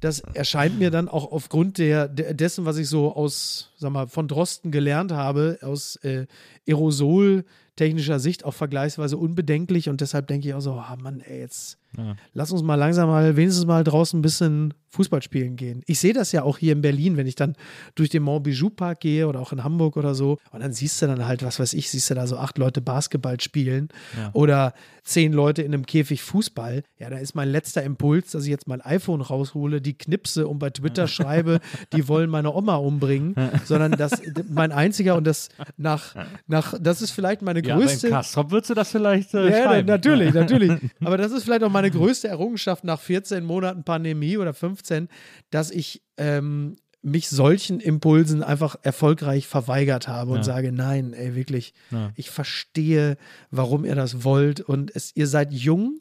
das 0.00 0.20
erscheint 0.20 0.78
mir 0.78 0.90
dann 0.90 1.08
auch 1.08 1.30
aufgrund 1.30 1.78
der, 1.78 2.08
dessen, 2.08 2.64
was 2.64 2.76
ich 2.76 2.88
so 2.88 3.14
aus, 3.14 3.70
sag 3.76 3.92
mal, 3.92 4.08
von 4.08 4.26
Drosten 4.26 4.72
gelernt 4.72 5.12
habe, 5.12 5.58
aus 5.62 5.96
äh, 5.96 6.26
Aerosol-technischer 6.66 8.18
Sicht 8.18 8.44
auch 8.44 8.54
vergleichsweise 8.54 9.16
unbedenklich. 9.16 9.88
Und 9.88 10.00
deshalb 10.00 10.26
denke 10.26 10.48
ich 10.48 10.54
auch 10.54 10.60
so, 10.60 10.72
ah 10.72 10.96
Mann, 11.00 11.20
ey, 11.20 11.40
jetzt 11.40 11.78
Ja. 11.96 12.16
lass 12.32 12.50
uns 12.52 12.62
mal 12.62 12.74
langsam 12.76 13.08
mal 13.08 13.36
wenigstens 13.36 13.66
mal 13.66 13.84
draußen 13.84 14.18
ein 14.18 14.22
bisschen 14.22 14.74
Fußball 14.88 15.22
spielen 15.22 15.56
gehen. 15.56 15.82
Ich 15.86 16.00
sehe 16.00 16.12
das 16.12 16.32
ja 16.32 16.42
auch 16.42 16.58
hier 16.58 16.72
in 16.74 16.82
Berlin, 16.82 17.16
wenn 17.16 17.26
ich 17.26 17.34
dann 17.34 17.56
durch 17.94 18.10
den 18.10 18.22
Montbijou 18.22 18.68
Park 18.68 19.00
gehe 19.00 19.26
oder 19.26 19.40
auch 19.40 19.52
in 19.52 19.64
Hamburg 19.64 19.96
oder 19.96 20.14
so. 20.14 20.36
Und 20.50 20.60
dann 20.60 20.74
siehst 20.74 21.00
du 21.00 21.06
dann 21.06 21.26
halt, 21.26 21.42
was 21.42 21.58
weiß 21.58 21.72
ich, 21.72 21.88
siehst 21.90 22.10
du 22.10 22.14
da 22.14 22.26
so 22.26 22.36
acht 22.36 22.58
Leute 22.58 22.82
Basketball 22.82 23.40
spielen 23.40 23.88
Ja. 24.18 24.30
oder 24.34 24.74
zehn 25.02 25.32
Leute 25.32 25.62
in 25.62 25.72
einem 25.72 25.86
Käfig 25.86 26.22
Fußball. 26.22 26.82
Ja, 26.98 27.08
da 27.10 27.16
ist 27.16 27.34
mein 27.34 27.48
letzter 27.48 27.82
Impuls, 27.82 28.32
dass 28.32 28.44
ich 28.44 28.50
jetzt 28.50 28.68
mein 28.68 28.82
iPhone 28.82 29.22
raushole, 29.22 29.80
die 29.80 29.94
knipse 29.96 30.46
und 30.46 30.58
bei 30.58 30.68
Twitter 30.70 31.08
schreibe, 31.08 31.60
die 31.94 32.06
wollen 32.06 32.28
meine 32.28 32.52
Oma 32.52 32.76
umbringen, 32.76 33.34
sondern 33.64 33.92
das 33.92 34.20
mein 34.48 34.72
einziger 34.72 35.16
und 35.16 35.26
das 35.26 35.48
nach, 35.78 36.14
nach 36.46 36.74
das 36.78 37.00
ist 37.00 37.12
vielleicht 37.12 37.40
meine 37.40 37.64
Ja, 37.64 37.76
größte. 37.78 38.10
Kastrop 38.10 38.50
würdest 38.50 38.68
du 38.70 38.74
das 38.74 38.90
vielleicht 38.90 39.32
äh, 39.34 39.48
Ja, 39.50 39.64
schreiben. 39.64 39.88
natürlich, 39.88 40.34
natürlich. 40.34 40.72
Aber 41.02 41.16
das 41.16 41.32
ist 41.32 41.44
vielleicht 41.44 41.64
auch 41.64 41.70
meine 41.82 41.90
größte 41.92 42.28
Errungenschaft 42.28 42.84
nach 42.84 43.00
14 43.00 43.44
Monaten 43.44 43.84
Pandemie 43.84 44.36
oder 44.38 44.54
15, 44.54 45.08
dass 45.50 45.70
ich 45.70 46.02
ähm, 46.16 46.76
mich 47.02 47.28
solchen 47.28 47.80
Impulsen 47.80 48.42
einfach 48.44 48.76
erfolgreich 48.82 49.48
verweigert 49.48 50.06
habe 50.06 50.30
und 50.30 50.36
Ja. 50.38 50.42
sage, 50.44 50.70
nein, 50.72 51.12
ey, 51.14 51.34
wirklich, 51.34 51.74
Ja. 51.90 52.12
ich 52.14 52.30
verstehe, 52.30 53.16
warum 53.50 53.84
ihr 53.84 53.96
das 53.96 54.22
wollt 54.22 54.60
und 54.60 54.94
es, 54.94 55.10
ihr 55.16 55.26
seid 55.26 55.52
jung. 55.52 55.98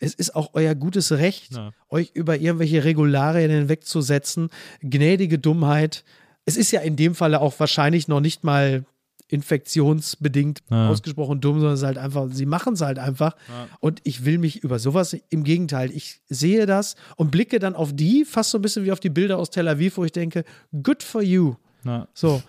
Es 0.00 0.12
ist 0.14 0.34
auch 0.34 0.50
euer 0.54 0.74
gutes 0.74 1.12
Recht, 1.12 1.54
Ja. 1.54 1.70
euch 1.88 2.10
über 2.14 2.36
irgendwelche 2.36 2.82
Regularien 2.84 3.50
hinwegzusetzen. 3.50 4.50
Gnädige 4.80 5.38
Dummheit. 5.38 6.02
Es 6.46 6.56
ist 6.56 6.72
ja 6.72 6.80
in 6.80 6.96
dem 6.96 7.14
Falle 7.14 7.40
auch 7.40 7.58
wahrscheinlich 7.60 8.08
noch 8.08 8.20
nicht 8.20 8.42
mal 8.42 8.84
infektionsbedingt 9.28 10.62
Ja. 10.70 10.88
ausgesprochen 10.90 11.40
dumm, 11.40 11.58
sondern 11.60 11.74
es 11.74 11.82
halt 11.82 11.98
einfach, 11.98 12.28
sie 12.30 12.46
machen 12.46 12.74
es 12.74 12.80
halt 12.80 12.98
einfach. 12.98 13.36
Und 13.80 14.00
ich 14.04 14.24
will 14.24 14.38
mich 14.38 14.62
über 14.62 14.78
sowas, 14.78 15.16
im 15.30 15.44
Gegenteil, 15.44 15.90
ich 15.90 16.20
sehe 16.28 16.66
das 16.66 16.96
und 17.16 17.30
blicke 17.30 17.58
dann 17.58 17.74
auf 17.74 17.92
die, 17.94 18.24
fast 18.24 18.50
so 18.50 18.58
ein 18.58 18.62
bisschen 18.62 18.84
wie 18.84 18.92
auf 18.92 19.00
die 19.00 19.10
Bilder 19.10 19.38
aus 19.38 19.50
Tel 19.50 19.68
Aviv, 19.68 19.96
wo 19.96 20.04
ich 20.04 20.12
denke, 20.12 20.44
good 20.82 21.02
for 21.02 21.22
you. 21.22 21.54
Ja. 21.84 22.08
So, 22.14 22.42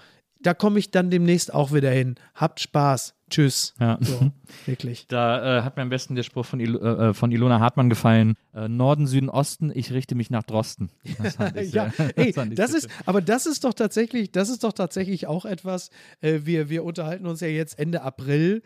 da 0.45 0.53
komme 0.53 0.77
ich 0.77 0.91
dann 0.91 1.09
demnächst 1.09 1.51
auch 1.53 1.73
wieder 1.73 1.89
hin. 1.89 2.15
Habt 2.35 2.59
Spaß. 2.59 3.15
Tschüss. 3.31 3.73
Ja. 3.79 3.97
So, 3.99 4.31
wirklich. 4.67 5.07
Da 5.07 5.59
äh, 5.59 5.61
hat 5.63 5.75
mir 5.75 5.81
am 5.81 5.89
besten 5.89 6.13
der 6.13 6.21
Spruch 6.21 6.45
von, 6.45 6.59
Il 6.59 6.75
äh, 6.75 7.13
von 7.15 7.31
Ilona 7.31 7.59
Hartmann 7.59 7.89
gefallen. 7.89 8.35
Äh, 8.53 8.67
Norden, 8.67 9.07
Süden, 9.07 9.29
Osten, 9.29 9.71
ich 9.73 9.91
richte 9.91 10.13
mich 10.13 10.29
nach 10.29 10.43
Drosten. 10.43 10.91
Das 11.17 11.37
ich, 11.55 11.73
ja, 11.73 11.91
ey, 12.15 12.31
das 12.31 12.71
sehr 12.71 12.77
ist, 12.77 12.89
aber 13.05 13.21
das 13.21 13.47
ist 13.47 13.63
doch 13.63 13.73
tatsächlich, 13.73 14.31
das 14.31 14.49
ist 14.49 14.63
doch 14.63 14.73
tatsächlich 14.73 15.25
auch 15.25 15.45
etwas, 15.45 15.89
äh, 16.21 16.41
wir, 16.43 16.69
wir 16.69 16.83
unterhalten 16.83 17.25
uns 17.25 17.39
ja 17.41 17.47
jetzt 17.47 17.79
Ende 17.79 18.03
April. 18.03 18.61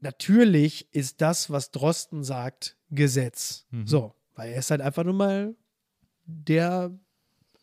Natürlich 0.00 0.94
ist 0.94 1.20
das, 1.20 1.50
was 1.50 1.72
Drosten 1.72 2.22
sagt, 2.22 2.76
Gesetz. 2.90 3.66
Mhm. 3.70 3.86
So, 3.86 4.14
weil 4.34 4.52
er 4.52 4.58
ist 4.60 4.70
halt 4.70 4.80
einfach 4.80 5.02
nur 5.02 5.14
mal 5.14 5.56
der, 6.26 6.92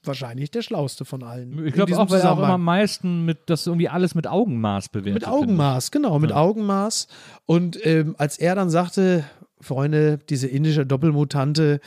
wahrscheinlich 0.04 0.52
der 0.52 0.62
Schlauste 0.62 1.06
von 1.06 1.24
allen. 1.24 1.66
Ich 1.68 1.74
glaube 1.74 1.98
auch, 1.98 2.10
weil 2.10 2.22
er 2.22 2.32
auch 2.34 2.38
immer 2.38 2.50
am 2.50 2.64
meisten 2.64 3.26
mit, 3.26 3.40
das 3.50 3.68
irgendwie 3.68 3.90
alles 3.90 4.16
mit 4.16 4.28
Augenmaß 4.28 4.90
bewertet. 4.90 5.22
Mit. 5.24 5.28
Augenmaß, 5.28 5.92
genau, 5.92 6.20
mit 6.20 6.32
Ja. 6.32 6.38
Augenmaß. 6.38 7.08
Und 7.46 7.84
ähm, 7.86 8.16
als 8.18 8.38
er 8.38 8.56
dann 8.56 8.70
sagte, 8.70 9.24
Freunde, 9.60 10.18
diese 10.30 10.48
indische 10.48 10.86
Doppelmutante 10.86 11.80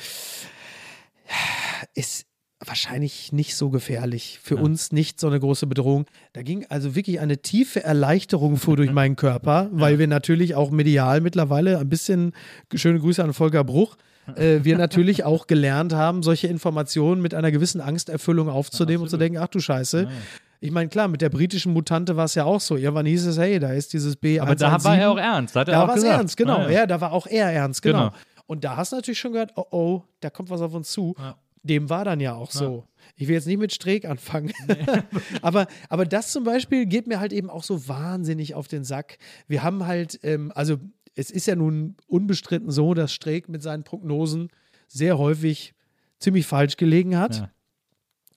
ist 1.95 2.27
wahrscheinlich 2.65 3.33
nicht 3.33 3.57
so 3.57 3.69
gefährlich. 3.71 4.39
Für 4.43 4.55
Ja. 4.57 4.63
uns 4.63 4.91
nicht 4.93 5.21
so 5.21 5.27
eine 5.27 5.39
große 5.39 5.67
Bedrohung. 5.67 6.07
Da 6.33 6.43
ging 6.43 6.65
also 6.71 6.95
wirklich 6.95 7.21
eine 7.21 7.39
tiefe 7.39 7.83
Erleichterung 7.85 8.57
vor 8.57 8.77
durch 8.77 8.91
meinen 8.91 9.17
Körper, 9.17 9.69
weil 9.73 9.99
wir 9.99 10.07
natürlich 10.07 10.55
auch 10.55 10.71
medial 10.71 11.21
mittlerweile 11.21 11.79
ein 11.79 11.89
bisschen, 11.89 12.33
schöne 12.75 13.01
Grüße 13.01 13.23
an 13.23 13.35
Volker 13.35 13.65
Bruch, 13.65 13.97
äh, 14.37 14.61
wir 14.63 14.77
natürlich 14.79 15.25
auch 15.25 15.47
gelernt 15.47 15.93
haben, 15.93 16.23
solche 16.23 16.47
Informationen 16.47 17.21
mit 17.21 17.35
einer 17.35 17.51
gewissen 17.51 17.81
Angsterfüllung 17.81 18.49
aufzunehmen 18.49 19.03
und 19.03 19.09
zu 19.09 19.17
denken, 19.17 19.39
ach 19.39 19.49
du 19.49 19.61
Scheiße, 19.61 20.09
Ich 20.61 20.71
meine, 20.71 20.89
klar, 20.89 21.09
mit 21.09 21.21
der 21.21 21.29
britischen 21.29 21.73
Mutante 21.73 22.17
war 22.17 22.25
es 22.25 22.35
ja 22.35 22.45
auch 22.45 22.61
so. 22.61 22.77
Irgendwann 22.77 23.05
hieß 23.05 23.27
es, 23.27 23.39
hey, 23.39 23.59
da 23.59 23.73
ist 23.73 23.93
dieses 23.93 24.17
B117. 24.17 24.41
Aber 24.41 24.55
da 24.55 24.85
war 24.85 24.97
er 24.97 25.11
auch 25.11 25.19
ernst. 25.19 25.55
Da, 25.55 25.61
hat 25.61 25.69
er 25.69 25.75
Da 25.75 25.89
war 25.89 25.97
es 25.97 26.03
ernst, 26.03 26.37
genau. 26.39 26.59
Ah, 26.59 26.71
ja. 26.71 26.87
da 26.87 27.01
war 27.01 27.13
auch 27.13 27.27
er 27.27 27.53
ernst, 27.53 27.83
genau. 27.83 28.11
Genau. 28.11 28.13
Und 28.47 28.65
da 28.65 28.77
hast 28.77 28.93
du 28.93 28.97
natürlich 28.97 29.19
schon 29.19 29.33
gehört, 29.33 29.53
oh 29.57 29.65
oh, 29.71 30.03
da 30.21 30.31
kommt 30.31 30.51
was 30.51 30.61
auf 30.61 30.75
uns 30.75 30.91
zu. 30.91 31.15
Ja. 31.19 31.37
Dem 31.63 31.89
war 31.89 32.05
dann 32.05 32.21
ja 32.21 32.35
auch 32.35 32.51
so. 32.51 32.85
Ich 33.17 33.27
will 33.27 33.35
jetzt 33.35 33.47
nicht 33.47 33.59
mit 33.59 33.73
Streeck 33.73 34.05
anfangen. 34.05 34.53
aber, 35.43 35.67
aber 35.89 36.05
das 36.05 36.31
zum 36.31 36.45
Beispiel 36.45 36.85
geht 36.85 37.07
mir 37.07 37.21
halt 37.21 37.33
eben 37.33 37.49
auch 37.49 37.63
so 37.63 37.89
wahnsinnig 37.89 38.55
auf 38.55 38.69
den 38.69 38.85
Sack. 38.85 39.19
Wir 39.49 39.63
haben 39.63 39.87
halt, 39.87 40.19
ähm, 40.23 40.53
also 40.55 40.79
es 41.15 41.31
ist 41.31 41.47
ja 41.47 41.57
nun 41.57 41.97
unbestritten 42.07 42.71
so, 42.71 42.95
dass 42.95 43.13
Streeck 43.13 43.49
mit 43.49 43.63
seinen 43.63 43.85
Prognosen 43.85 44.49
sehr 44.89 45.19
häufig 45.19 45.75
ziemlich 46.19 46.47
falsch 46.47 46.77
gelegen 46.77 47.19
hat. 47.19 47.37
Ja. 47.37 47.51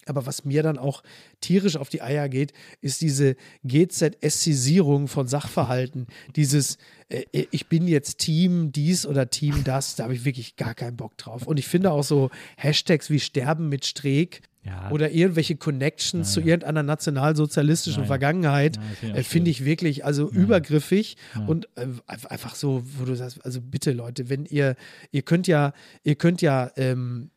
Aber 0.10 0.26
was 0.26 0.46
mir 0.46 0.64
dann 0.64 0.78
auch 0.78 1.04
tierisch 1.42 1.76
auf 1.78 1.90
die 1.90 2.02
Eier 2.02 2.30
geht, 2.30 2.54
ist 2.82 3.02
diese 3.02 3.36
GZSisierung 3.64 5.08
von 5.08 5.28
Sachverhalten. 5.28 6.08
Dieses, 6.36 6.78
äh, 7.10 7.24
ich 7.52 7.68
bin 7.68 7.88
jetzt 7.88 8.18
Team 8.20 8.72
dies 8.72 9.06
oder 9.06 9.30
Team 9.30 9.64
das, 9.64 9.96
da 9.96 10.04
habe 10.06 10.14
ich 10.14 10.26
wirklich 10.26 10.56
gar 10.56 10.74
keinen 10.76 10.98
Bock 10.98 11.18
drauf. 11.18 11.46
Und 11.48 11.58
ich 11.58 11.68
finde 11.68 11.92
auch 11.92 12.04
so 12.04 12.30
Hashtags 12.58 13.10
wie 13.10 13.20
Sterben 13.20 13.70
mit 13.70 13.86
Streeck 13.86 14.42
Ja. 14.64 14.92
oder 14.92 15.12
irgendwelche 15.12 15.56
Connections 15.56 16.34
zu 16.34 16.42
irgendeiner 16.42 16.84
nationalsozialistischen. 16.84 18.06
Vergangenheit, 18.06 18.78
Ja, 18.78 18.82
das 18.82 18.98
finde 19.00 19.20
ich 19.20 19.20
äh, 19.20 19.24
finde 19.24 19.52
ich 19.52 19.66
wirklich 19.66 20.06
also 20.06 20.30
übergriffig 20.30 21.16
und 21.48 21.68
äh, 21.76 21.86
einf- 22.08 22.28
einfach 22.28 22.56
so, 22.56 22.84
wo 22.98 23.06
du 23.06 23.16
sagst, 23.16 23.44
also 23.46 23.62
bitte 23.62 23.92
Leute, 23.94 24.30
wenn 24.30 24.46
ihr, 24.46 24.76
ihr 25.12 25.22
könnt 25.22 25.48
ja, 25.48 25.74
ihr 26.04 26.16
könnt 26.16 26.42
ja, 26.42 26.72
ähm, 26.76 27.30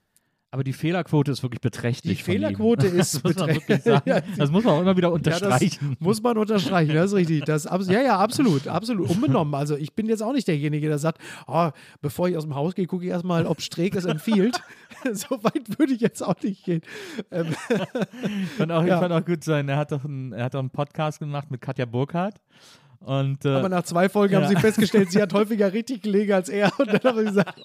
Aber 0.52 0.64
die 0.64 0.72
Fehlerquote 0.72 1.30
ist 1.30 1.42
wirklich 1.44 1.60
beträchtlich. 1.60 2.18
Die. 2.18 2.24
Fehlerquote 2.24 2.86
ist 2.88 3.14
das 3.14 3.22
muss 3.22 3.36
man 3.36 3.46
beträchtlich. 3.46 3.68
wirklich 3.68 3.82
sagen. 3.84 4.02
Ja, 4.10 4.20
Das 4.36 4.50
muss 4.50 4.64
man 4.64 4.74
auch 4.74 4.80
immer 4.80 4.96
wieder 4.96 5.08
Ja, 5.08 5.14
unterstreichen. 5.14 5.90
das 5.90 6.00
muss 6.00 6.22
man 6.22 6.38
unterstreichen, 6.38 6.94
das 6.94 7.06
ist 7.12 7.16
richtig. 7.16 7.44
Das, 7.44 7.64
ja, 7.86 8.00
ja, 8.02 8.18
absolut, 8.18 8.66
absolut. 8.66 9.10
Unbenommen. 9.10 9.54
Also 9.54 9.76
ich 9.76 9.94
bin 9.94 10.06
jetzt 10.06 10.22
auch 10.22 10.32
nicht 10.32 10.48
derjenige, 10.48 10.88
der 10.88 10.98
sagt, 10.98 11.20
oh, 11.46 11.70
bevor 12.00 12.28
ich 12.28 12.36
aus 12.36 12.44
dem 12.44 12.54
Haus 12.56 12.74
gehe, 12.74 12.86
gucke 12.86 13.04
ich 13.04 13.10
erstmal, 13.10 13.46
ob 13.46 13.60
Streeck 13.62 13.94
es 13.94 14.06
empfiehlt. 14.06 14.60
so 15.12 15.42
weit 15.44 15.78
würde 15.78 15.92
ich 15.92 16.00
jetzt 16.00 16.22
auch 16.22 16.34
nicht 16.42 16.64
gehen. 16.64 16.80
Ähm, 17.30 17.46
fand 18.56 18.72
auch, 18.72 18.84
Ja. 18.84 18.94
Ich 18.96 19.00
fand 19.00 19.12
auch 19.12 19.24
gut 19.24 19.44
sein. 19.44 19.68
Er 19.68 19.76
hat 19.76 19.92
doch 19.92 20.04
einen, 20.04 20.32
er 20.32 20.44
hat 20.46 20.54
doch 20.54 20.58
einen 20.60 20.70
Podcast 20.70 21.20
gemacht 21.20 21.50
mit 21.50 21.60
Katja 21.60 21.84
Burkhardt. 21.84 22.40
Und, 22.98 23.44
äh, 23.46 23.50
aber 23.50 23.68
nach 23.70 23.84
zwei 23.84 24.08
Folgen 24.08 24.34
haben 24.34 24.42
ja. 24.42 24.48
sie 24.50 24.56
festgestellt, 24.56 25.10
sie 25.12 25.22
hat 25.22 25.32
häufiger 25.32 25.72
richtig 25.72 26.02
gelegen 26.02 26.32
als 26.32 26.48
er. 26.50 26.70
Und 26.78 26.88
dann 26.88 27.00
haben 27.02 27.18
sie 27.20 27.24
gesagt, 27.26 27.62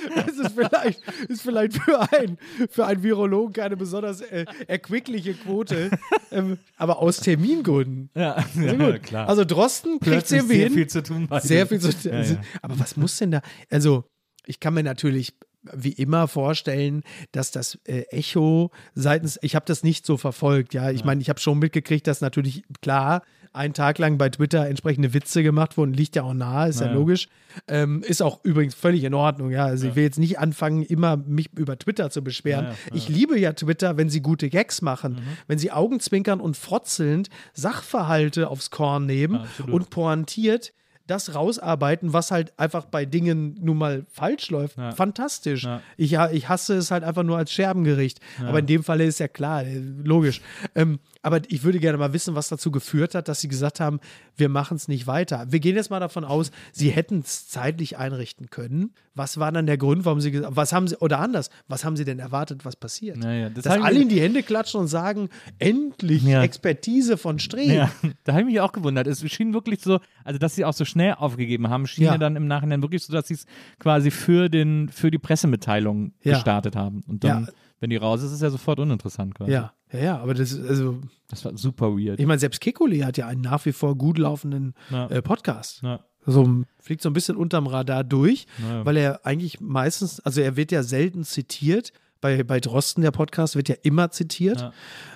das 0.14 0.36
ist 0.36 0.54
vielleicht, 0.54 1.02
ist 1.28 1.42
vielleicht 1.42 1.74
für, 1.74 2.00
ein, 2.12 2.38
für 2.70 2.86
einen 2.86 3.02
Virologen 3.02 3.52
keine 3.52 3.76
besonders 3.76 4.20
äh, 4.20 4.44
erquickliche 4.66 5.34
Quote, 5.34 5.90
ähm, 6.30 6.58
aber 6.76 6.98
aus 6.98 7.18
Termingründen. 7.18 8.10
ja, 8.14 8.32
Also 8.34 8.60
ja, 8.62 8.98
klar. 8.98 9.28
Also 9.28 9.44
Drosten 9.44 10.00
kriegt 10.00 10.30
irgendwie 10.30 10.54
sehr 10.56 10.64
hin. 10.64 10.74
viel 10.74 10.86
zu 10.86 11.02
tun. 11.02 11.28
Sehr 11.40 11.66
viel 11.66 11.80
zu 11.80 11.90
Ja, 12.08 12.22
ja. 12.22 12.40
Aber 12.62 12.78
was 12.78 12.96
muss 12.96 13.16
denn 13.18 13.30
da? 13.30 13.42
Also, 13.70 14.04
ich 14.46 14.60
kann 14.60 14.74
mir 14.74 14.82
natürlich 14.82 15.34
wie 15.62 15.92
immer 15.92 16.26
vorstellen, 16.26 17.02
dass 17.32 17.50
das 17.50 17.78
äh, 17.84 18.02
Echo 18.10 18.70
seitens, 18.94 19.38
ich 19.42 19.54
habe 19.54 19.66
das 19.66 19.82
nicht 19.82 20.06
so 20.06 20.16
verfolgt, 20.16 20.74
ja. 20.74 20.90
Ich 20.90 21.04
meine, 21.04 21.20
ich 21.20 21.28
habe 21.28 21.40
schon 21.40 21.58
mitgekriegt, 21.58 22.06
dass 22.06 22.20
natürlich 22.20 22.64
klar 22.80 23.22
einen 23.52 23.74
Tag 23.74 23.98
lang 23.98 24.16
bei 24.16 24.28
Twitter 24.28 24.66
entsprechende 24.68 25.12
Witze 25.12 25.42
gemacht 25.42 25.76
wurden, 25.76 25.92
liegt 25.92 26.14
ja 26.16 26.22
auch 26.22 26.34
nahe, 26.34 26.68
ist 26.68 26.80
ja, 26.80 26.86
Ja, 26.86 26.92
ja. 26.92 26.98
logisch. 26.98 27.28
Ähm, 27.66 28.02
ist 28.06 28.22
auch 28.22 28.38
übrigens 28.44 28.74
völlig 28.74 29.02
in 29.02 29.12
Ordnung, 29.14 29.50
ja. 29.50 29.64
Also 29.64 29.88
ich 29.88 29.96
will 29.96 30.04
jetzt 30.04 30.18
nicht 30.20 30.38
anfangen, 30.38 30.82
immer 30.82 31.16
mich 31.16 31.50
über 31.56 31.76
Twitter 31.76 32.10
zu 32.10 32.22
beschweren. 32.22 32.66
Ja, 32.66 32.70
ja, 32.70 32.76
Ich 32.94 33.08
liebe 33.08 33.38
ja 33.38 33.52
Twitter, 33.52 33.96
wenn 33.96 34.08
sie 34.08 34.20
gute 34.20 34.48
Gags 34.50 34.82
machen, 34.82 35.14
Mhm. 35.14 35.18
wenn 35.48 35.58
sie 35.58 35.72
augenzwinkern 35.72 36.40
und 36.40 36.56
frotzelnd 36.56 37.28
Sachverhalte 37.52 38.48
aufs 38.48 38.70
Korn 38.70 39.06
nehmen 39.06 39.36
absolut. 39.36 39.72
und 39.72 39.90
pointiert 39.90 40.72
das 41.06 41.34
rausarbeiten, 41.34 42.12
was 42.12 42.30
halt 42.30 42.56
einfach 42.56 42.84
bei 42.84 43.04
Dingen 43.04 43.58
nun 43.60 43.78
mal 43.78 44.06
falsch 44.12 44.48
läuft. 44.50 44.76
Ja. 44.78 44.92
Fantastisch. 44.92 45.64
Ja. 45.64 45.80
Ich, 45.96 46.12
ich 46.12 46.48
hasse 46.48 46.74
es 46.76 46.92
halt 46.92 47.02
einfach 47.02 47.24
nur 47.24 47.36
als 47.36 47.52
Scherbengericht. 47.52 48.20
Aber 48.46 48.60
in 48.60 48.66
dem 48.66 48.84
Falle 48.84 49.04
ist 49.04 49.18
ja 49.18 49.26
klar, 49.26 49.64
äh, 49.64 49.80
logisch. 50.04 50.40
Ähm, 50.76 51.00
aber 51.22 51.40
ich 51.48 51.62
würde 51.64 51.78
gerne 51.80 51.98
mal 51.98 52.12
wissen, 52.12 52.34
was 52.34 52.48
dazu 52.48 52.70
geführt 52.70 53.14
hat, 53.14 53.28
dass 53.28 53.40
sie 53.40 53.48
gesagt 53.48 53.78
haben, 53.80 54.00
wir 54.36 54.48
machen 54.48 54.76
es 54.76 54.88
nicht 54.88 55.06
weiter. 55.06 55.46
Wir 55.50 55.60
gehen 55.60 55.76
jetzt 55.76 55.90
mal 55.90 56.00
davon 56.00 56.24
aus, 56.24 56.50
sie 56.72 56.88
hätten 56.90 57.18
es 57.20 57.48
zeitlich 57.48 57.98
einrichten 57.98 58.48
können. 58.48 58.92
Was 59.14 59.38
war 59.38 59.52
dann 59.52 59.66
der 59.66 59.76
Grund, 59.76 60.04
warum 60.06 60.20
sie 60.20 60.30
gesagt 60.30 60.56
was 60.56 60.72
haben 60.72 60.88
sie, 60.88 60.96
oder 60.96 61.18
anders, 61.20 61.50
was 61.68 61.84
haben 61.84 61.96
sie 61.96 62.04
denn 62.04 62.18
erwartet, 62.18 62.64
was 62.64 62.76
passiert? 62.76 63.22
Ja, 63.22 63.32
ja, 63.32 63.50
das 63.50 63.64
Dass 63.64 63.80
alle 63.82 64.00
in 64.00 64.08
die 64.08 64.20
Hände 64.20 64.42
klatschen 64.42 64.80
und 64.80 64.86
sagen, 64.88 65.28
endlich 65.58 66.22
Ja. 66.22 66.42
Expertise 66.42 67.16
von 67.16 67.38
Streeck. 67.38 67.70
Ja, 67.70 67.90
da 68.24 68.32
habe 68.32 68.42
ich 68.42 68.46
mich 68.48 68.60
auch 68.60 68.72
gewundert. 68.72 69.06
Es 69.06 69.20
schien 69.30 69.52
wirklich 69.52 69.80
so, 69.82 70.00
also 70.24 70.38
dass 70.38 70.54
sie 70.54 70.64
auch 70.64 70.72
so 70.72 70.84
schnell 70.84 71.14
aufgegeben 71.14 71.68
haben, 71.68 71.86
schien 71.86 72.04
Ja. 72.04 72.12
ja 72.12 72.18
dann 72.18 72.36
im 72.36 72.46
Nachhinein 72.46 72.82
wirklich 72.82 73.02
so, 73.04 73.12
dass 73.12 73.28
sie 73.28 73.34
es 73.34 73.46
quasi 73.78 74.10
für, 74.10 74.48
den, 74.48 74.88
für 74.88 75.10
die 75.10 75.18
Pressemitteilung 75.18 76.12
gestartet 76.22 76.76
haben. 76.76 77.02
Und 77.06 77.24
dann, 77.24 77.44
Ja. 77.44 77.52
Wenn 77.80 77.90
die 77.90 77.96
raus 77.96 78.20
ist, 78.20 78.26
ist 78.26 78.32
es 78.36 78.40
ja 78.42 78.50
sofort 78.50 78.78
uninteressant 78.78 79.34
quasi. 79.34 79.50
Ja, 79.52 79.72
ja, 79.92 79.98
ja, 79.98 80.18
aber 80.20 80.34
das 80.34 80.52
ist, 80.52 80.64
also, 80.68 80.98
Das 81.28 81.44
war 81.44 81.56
super 81.56 81.88
weird. 81.96 82.20
ich 82.20 82.26
meine, 82.26 82.38
selbst 82.38 82.62
Kekulé 82.62 83.04
hat 83.04 83.16
ja 83.18 83.26
einen 83.26 83.40
nach 83.40 83.64
wie 83.66 83.72
vor 83.72 83.96
gut 83.96 84.18
laufenden 84.18 84.74
Ja. 84.90 85.06
äh, 85.08 85.22
Podcast. 85.22 85.80
Ja. 85.82 86.00
So 86.26 86.64
fliegt 86.78 87.00
so 87.02 87.08
ein 87.08 87.14
bisschen 87.14 87.36
unterm 87.36 87.66
Radar 87.66 88.04
durch, 88.04 88.46
Ja. 88.62 88.84
weil 88.84 88.96
er 88.98 89.24
eigentlich 89.26 89.60
meistens, 89.60 90.20
also 90.20 90.40
er 90.42 90.56
wird 90.56 90.70
ja 90.72 90.82
selten 90.82 91.24
zitiert. 91.24 91.92
Bei, 92.22 92.42
bei 92.42 92.60
Drosten, 92.60 93.00
der 93.02 93.12
Podcast, 93.12 93.56
wird 93.56 93.70
ja 93.70 93.76
immer 93.82 94.10
zitiert. 94.10 94.60
Ja. 94.60 94.72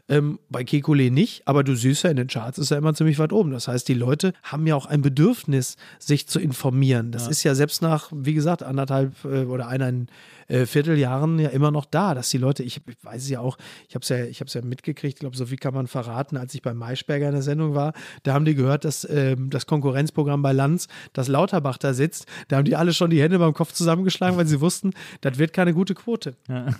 Ähm, 0.09 0.39
bei 0.49 0.62
Kekulé 0.62 1.11
nicht, 1.11 1.47
aber 1.47 1.62
du 1.62 1.74
siehst 1.74 2.03
ja 2.03 2.09
in 2.09 2.16
den 2.16 2.28
Charts 2.28 2.57
ist 2.57 2.70
er 2.70 2.78
immer 2.78 2.95
ziemlich 2.95 3.19
weit 3.19 3.31
oben. 3.31 3.51
Das 3.51 3.69
heißt, 3.69 3.86
die 3.89 3.93
Leute 3.93 4.32
haben 4.43 4.66
ja 4.66 4.74
auch 4.74 4.86
ein 4.86 5.03
Bedürfnis, 5.03 5.77
sich 5.99 6.27
zu 6.28 6.41
informieren. 6.41 7.12
Das 7.12 7.28
ist 7.28 7.43
ja 7.43 7.55
selbst 7.55 7.82
nach, 7.82 8.11
wie 8.15 8.32
gesagt, 8.32 8.62
anderthalb 8.62 9.23
äh, 9.27 9.45
oder 9.45 9.69
eineinhalb 9.69 10.09
äh, 10.48 10.66
Vierteljahren 10.66 11.38
ja 11.38 11.48
immer 11.50 11.70
noch 11.70 11.84
da, 11.84 12.14
dass 12.14 12.28
die 12.30 12.38
Leute, 12.38 12.62
ich, 12.62 12.80
ich 12.86 12.96
weiß 13.02 13.22
es 13.22 13.30
ja 13.30 13.40
auch, 13.40 13.56
ich 13.88 13.94
habe 13.94 14.02
es 14.02 14.08
ja, 14.08 14.24
ich 14.24 14.40
habe 14.40 14.48
es 14.48 14.54
ja 14.54 14.62
mitgekriegt, 14.62 15.14
ich 15.14 15.20
glaube, 15.20 15.36
so 15.36 15.46
viel 15.46 15.58
kann 15.58 15.74
man 15.74 15.86
verraten, 15.86 16.36
als 16.36 16.54
ich 16.54 16.62
bei 16.62 16.74
Maischberger 16.74 17.26
in 17.26 17.32
der 17.32 17.42
Sendung 17.42 17.74
war, 17.74 17.92
da 18.22 18.34
haben 18.34 18.44
die 18.44 18.54
gehört, 18.54 18.84
dass 18.84 19.06
ähm, 19.10 19.50
das 19.50 19.66
Konkurrenzprogramm 19.66 20.42
bei 20.42 20.52
Lanz, 20.52 20.88
das 21.12 21.28
Lauterbach 21.28 21.78
da 21.78 21.94
sitzt, 21.94 22.26
da 22.48 22.56
haben 22.56 22.64
die 22.64 22.76
alle 22.76 22.92
schon 22.92 23.10
die 23.10 23.22
Hände 23.22 23.38
beim 23.38 23.54
Kopf 23.54 23.72
zusammengeschlagen, 23.72 24.36
weil 24.36 24.46
sie 24.46 24.60
wussten, 24.60 24.92
das 25.20 25.38
wird 25.38 25.52
keine 25.52 25.74
gute 25.74 25.94
Quote. 25.94 26.36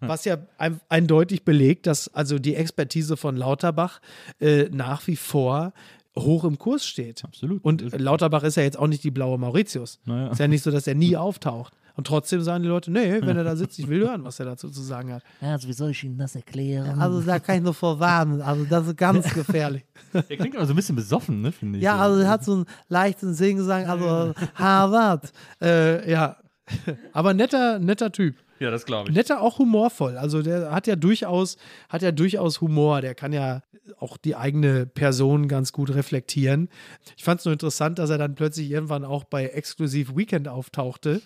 Was 0.00 0.24
ja 0.24 0.38
ein, 0.58 0.80
eindeutig 0.88 1.44
belegt, 1.44 1.88
dass 1.88 2.14
also 2.14 2.38
die 2.38 2.54
Expertise 2.54 3.16
von 3.16 3.36
Lauterbach 3.36 4.00
äh, 4.40 4.68
nach 4.70 5.04
wie 5.08 5.16
vor 5.16 5.72
hoch 6.16 6.44
im 6.44 6.58
Kurs 6.58 6.86
steht. 6.86 7.24
Absolut. 7.24 7.64
Und 7.64 7.98
Lauterbach 7.98 8.42
ist 8.42 8.56
ja 8.56 8.62
jetzt 8.62 8.78
auch 8.78 8.86
nicht 8.86 9.04
die 9.04 9.10
blaue 9.10 9.38
Mauritius. 9.38 10.00
Naja. 10.04 10.30
Ist 10.30 10.38
ja 10.38 10.48
nicht 10.48 10.62
so, 10.62 10.70
dass 10.70 10.86
er 10.86 10.94
nie 10.94 11.16
auftaucht. 11.16 11.74
Und 11.98 12.06
trotzdem 12.06 12.42
sagen 12.42 12.62
die 12.62 12.68
Leute, 12.68 12.92
nee, 12.92 13.20
wenn 13.22 13.36
er 13.36 13.42
da 13.42 13.56
sitzt, 13.56 13.76
ich 13.80 13.88
will 13.88 13.98
hören, 14.06 14.22
was 14.22 14.38
er 14.38 14.46
dazu 14.46 14.70
zu 14.70 14.80
sagen 14.82 15.12
hat. 15.12 15.24
Ja, 15.40 15.54
also 15.54 15.66
wie 15.66 15.72
soll 15.72 15.90
ich 15.90 16.04
Ihnen 16.04 16.16
das 16.16 16.36
erklären? 16.36 17.00
Also 17.00 17.20
da 17.22 17.40
kann 17.40 17.56
ich 17.56 17.62
nur 17.62 17.74
vorwarnen. 17.74 18.40
Also 18.40 18.64
das 18.66 18.86
ist 18.86 18.96
ganz 18.96 19.34
gefährlich. 19.34 19.84
Der 20.14 20.22
klingt 20.22 20.54
aber 20.54 20.64
so 20.64 20.74
ein 20.74 20.76
bisschen 20.76 20.94
besoffen, 20.94 21.42
ne, 21.42 21.50
finde 21.50 21.78
ich. 21.80 21.84
Ja, 21.84 21.96
also 21.96 22.20
er 22.20 22.28
hat 22.28 22.44
so 22.44 22.52
einen 22.54 22.66
leichten 22.88 23.34
Singsang, 23.34 23.86
also 23.86 24.32
Harvard. 24.54 25.32
Äh, 25.60 26.08
ja, 26.08 26.36
aber 27.12 27.34
netter, 27.34 27.80
netter 27.80 28.12
Typ. 28.12 28.36
ja, 28.60 28.70
das 28.70 28.86
glaube 28.86 29.10
ich. 29.10 29.16
Netter, 29.16 29.40
auch 29.40 29.58
humorvoll. 29.58 30.16
Also 30.18 30.40
der 30.42 30.70
hat 30.70 30.86
ja 30.86 30.94
durchaus, 30.94 31.56
hat 31.88 32.02
ja 32.02 32.12
durchaus 32.12 32.60
Humor. 32.60 33.00
Der 33.00 33.16
kann 33.16 33.32
ja 33.32 33.62
auch 33.98 34.16
die 34.18 34.36
eigene 34.36 34.86
Person 34.86 35.48
ganz 35.48 35.72
gut 35.72 35.92
reflektieren. 35.92 36.68
Ich 37.16 37.24
fand 37.24 37.40
es 37.40 37.44
nur 37.44 37.54
interessant, 37.54 37.98
dass 37.98 38.10
er 38.10 38.18
dann 38.18 38.36
plötzlich 38.36 38.70
irgendwann 38.70 39.04
auch 39.04 39.24
bei 39.24 39.46
Exklusiv 39.46 40.14
Weekend 40.14 40.46
auftauchte. 40.46 41.22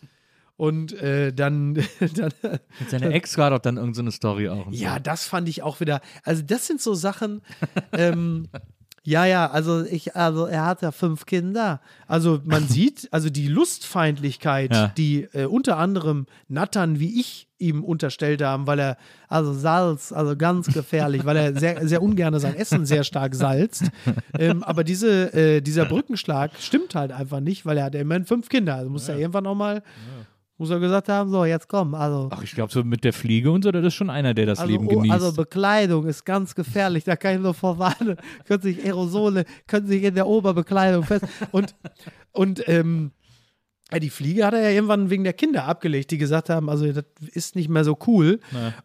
Und 0.62 0.92
äh, 0.92 1.32
dann, 1.32 1.74
dann 2.14 2.32
Mit 2.78 2.88
seiner 2.88 3.10
Ex 3.10 3.36
war 3.36 3.50
doch 3.50 3.58
dann 3.58 3.78
irgendeine 3.78 4.12
so 4.12 4.16
Story 4.16 4.48
auch. 4.48 4.68
ja, 4.70 4.94
so. 4.94 5.00
das 5.00 5.26
fand 5.26 5.48
ich 5.48 5.64
auch 5.64 5.80
wieder. 5.80 6.00
Also, 6.22 6.44
das 6.46 6.68
sind 6.68 6.80
so 6.80 6.94
Sachen. 6.94 7.42
ähm, 7.90 8.46
ja, 9.04 9.24
ja, 9.24 9.50
also 9.50 9.84
ich, 9.84 10.14
also 10.14 10.46
er 10.46 10.64
hat 10.64 10.82
ja 10.82 10.92
fünf 10.92 11.26
Kinder. 11.26 11.80
Also 12.06 12.40
man 12.44 12.68
sieht, 12.68 13.08
also 13.10 13.28
die 13.28 13.48
Lustfeindlichkeit, 13.48 14.72
Ja. 14.72 14.92
die 14.96 15.24
äh, 15.32 15.46
unter 15.46 15.78
anderem 15.78 16.26
Nattern 16.46 17.00
wie 17.00 17.18
ich 17.18 17.48
ihm 17.58 17.82
unterstellt 17.82 18.42
haben, 18.42 18.68
weil 18.68 18.78
er, 18.78 18.96
also 19.28 19.52
Salz, 19.52 20.12
also 20.12 20.36
ganz 20.36 20.66
gefährlich, 20.68 21.24
weil 21.24 21.36
er 21.36 21.58
sehr, 21.58 21.86
sehr 21.88 22.02
ungern 22.02 22.38
sein 22.38 22.54
Essen 22.56 22.86
sehr 22.86 23.02
stark 23.02 23.34
salzt. 23.34 23.84
ähm, 24.38 24.62
aber 24.62 24.84
diese, 24.84 25.32
äh, 25.34 25.60
dieser 25.60 25.86
Brückenschlag 25.86 26.52
stimmt 26.60 26.94
halt 26.94 27.10
einfach 27.10 27.40
nicht, 27.40 27.66
weil 27.66 27.78
er 27.78 27.84
hat 27.86 27.94
ja 27.94 28.00
immerhin 28.00 28.24
fünf 28.24 28.48
Kinder. 28.48 28.76
Also 28.76 28.90
muss 28.90 29.08
er 29.08 29.16
irgendwann 29.18 29.44
nochmal, 29.44 29.82
muss 30.58 30.70
er 30.70 30.78
gesagt 30.80 31.08
haben, 31.08 31.30
so, 31.30 31.44
jetzt 31.44 31.68
komm, 31.68 31.94
also. 31.94 32.28
Ach, 32.30 32.42
ich 32.42 32.52
glaube, 32.52 32.72
so 32.72 32.84
mit 32.84 33.04
der 33.04 33.12
Fliege 33.12 33.50
und 33.50 33.64
so, 33.64 33.72
das 33.72 33.84
ist 33.84 33.94
schon 33.94 34.10
einer, 34.10 34.32
der 34.34 34.46
das 34.46 34.60
Also, 34.60 34.70
Leben 34.70 34.86
oh, 34.86 34.90
genießt. 35.00 35.12
also 35.12 35.32
Bekleidung 35.32 36.06
ist 36.06 36.24
ganz 36.24 36.54
gefährlich, 36.54 37.04
da 37.04 37.16
kann 37.16 37.34
ich 37.36 37.40
nur 37.40 37.54
vorwarnen. 37.54 38.16
können 38.46 38.62
sich 38.62 38.84
Aerosole, 38.84 39.44
können 39.66 39.86
sich 39.86 40.02
in 40.04 40.14
der 40.14 40.26
Oberbekleidung 40.26 41.04
fest. 41.04 41.26
Und, 41.50 41.74
und 42.32 42.62
ähm, 42.68 43.10
Ja, 43.90 43.98
die 43.98 44.10
Fliege 44.10 44.46
hat 44.46 44.54
er 44.54 44.60
ja 44.62 44.70
irgendwann 44.70 45.10
wegen 45.10 45.24
der 45.24 45.32
Kinder 45.32 45.64
abgelegt, 45.64 46.10
die 46.12 46.18
gesagt 46.18 46.48
haben, 46.48 46.68
also 46.70 46.90
das 46.92 47.04
ist 47.32 47.56
nicht 47.56 47.68
mehr 47.68 47.84
so 47.84 47.98
cool. 48.06 48.38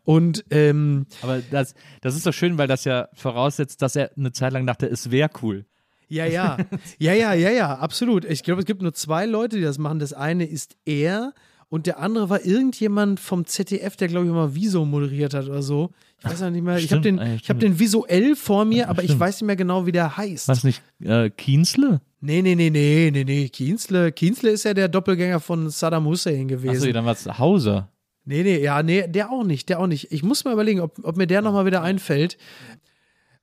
Und 0.04 0.46
ähm, 0.50 1.06
Aber 1.22 1.42
das, 1.52 1.76
das 2.02 2.16
ist 2.16 2.26
doch 2.26 2.34
schön, 2.34 2.58
weil 2.58 2.68
das 2.68 2.86
ja 2.86 3.08
voraussetzt, 3.14 3.82
dass 3.82 3.96
er 3.96 4.12
eine 4.18 4.32
Zeit 4.32 4.54
lang 4.54 4.66
dachte, 4.66 4.88
es 4.88 5.12
wäre 5.12 5.30
cool. 5.44 5.66
Ja, 6.10 6.26
ja. 6.26 6.58
Ja, 7.00 7.14
ja, 7.14 7.34
ja, 7.34 7.52
ja, 7.52 7.76
absolut. 7.78 8.26
Ich 8.26 8.44
glaube, 8.44 8.62
es 8.62 8.66
gibt 8.66 8.82
nur 8.82 8.94
zwei 8.94 9.26
Leute, 9.26 9.58
die 9.58 9.64
das 9.64 9.78
machen. 9.78 10.00
Das 10.00 10.14
eine 10.14 10.46
ist 10.46 10.76
er 10.86 11.34
und 11.70 11.86
der 11.86 12.00
andere 12.00 12.30
war 12.30 12.46
irgendjemand 12.46 13.20
vom 13.20 13.46
ZDF, 13.46 13.98
der, 13.98 14.08
glaube 14.08 14.26
ich, 14.26 14.32
mal 14.32 14.56
Wieso 14.56 14.86
moderiert 14.86 15.34
hat 15.34 15.48
oder 15.48 15.62
so. 15.62 15.92
Ich 16.20 16.26
weiß 16.26 16.44
auch 16.44 16.50
nicht 16.50 16.64
mehr. 16.64 16.78
Ich 16.78 16.92
habe 16.92 17.02
Stimmt, 17.02 17.20
den, 17.20 17.28
ich 17.28 17.34
hab 17.34 17.44
stimmt. 17.44 17.64
den 17.64 17.80
visuell 17.80 18.36
vor 18.36 18.64
mir, 18.66 18.90
aber 18.90 19.04
ich 19.04 19.10
stimmt. 19.10 19.20
weiß 19.20 19.42
nicht 19.42 19.48
mehr 19.48 19.56
genau, 19.58 19.86
wie 19.86 19.92
der 19.92 20.16
heißt. 20.16 20.48
Was 20.48 20.64
nicht? 20.64 20.82
Äh, 21.04 21.30
Kienzle? 21.30 22.02
Nee, 22.22 22.42
nee, 22.42 22.56
nee, 22.56 22.70
nee, 22.70 23.12
nee, 23.12 23.24
nee. 23.24 23.50
Kienzle, 23.50 24.12
Kienzle 24.12 24.50
ist 24.52 24.64
ja 24.64 24.74
der 24.74 24.88
Doppelgänger 24.88 25.40
von 25.40 25.70
Saddam 25.70 26.06
Hussein 26.06 26.48
gewesen. 26.48 26.78
Achso, 26.78 26.92
dann 26.92 27.06
war 27.06 27.14
es 27.14 27.26
Hauser. 27.38 27.90
Nee, 28.24 28.44
nee, 28.44 28.62
ja, 28.62 28.82
nee, 28.82 29.08
der 29.08 29.32
auch 29.32 29.44
nicht, 29.44 29.70
der 29.70 29.80
auch 29.80 29.88
nicht. 29.88 30.12
Ich 30.12 30.24
muss 30.24 30.44
mal 30.44 30.54
überlegen, 30.54 30.80
ob, 30.82 31.00
ob 31.04 31.16
mir 31.18 31.28
der 31.28 31.42
nochmal 31.42 31.66
wieder 31.66 31.82
einfällt. 31.82 32.38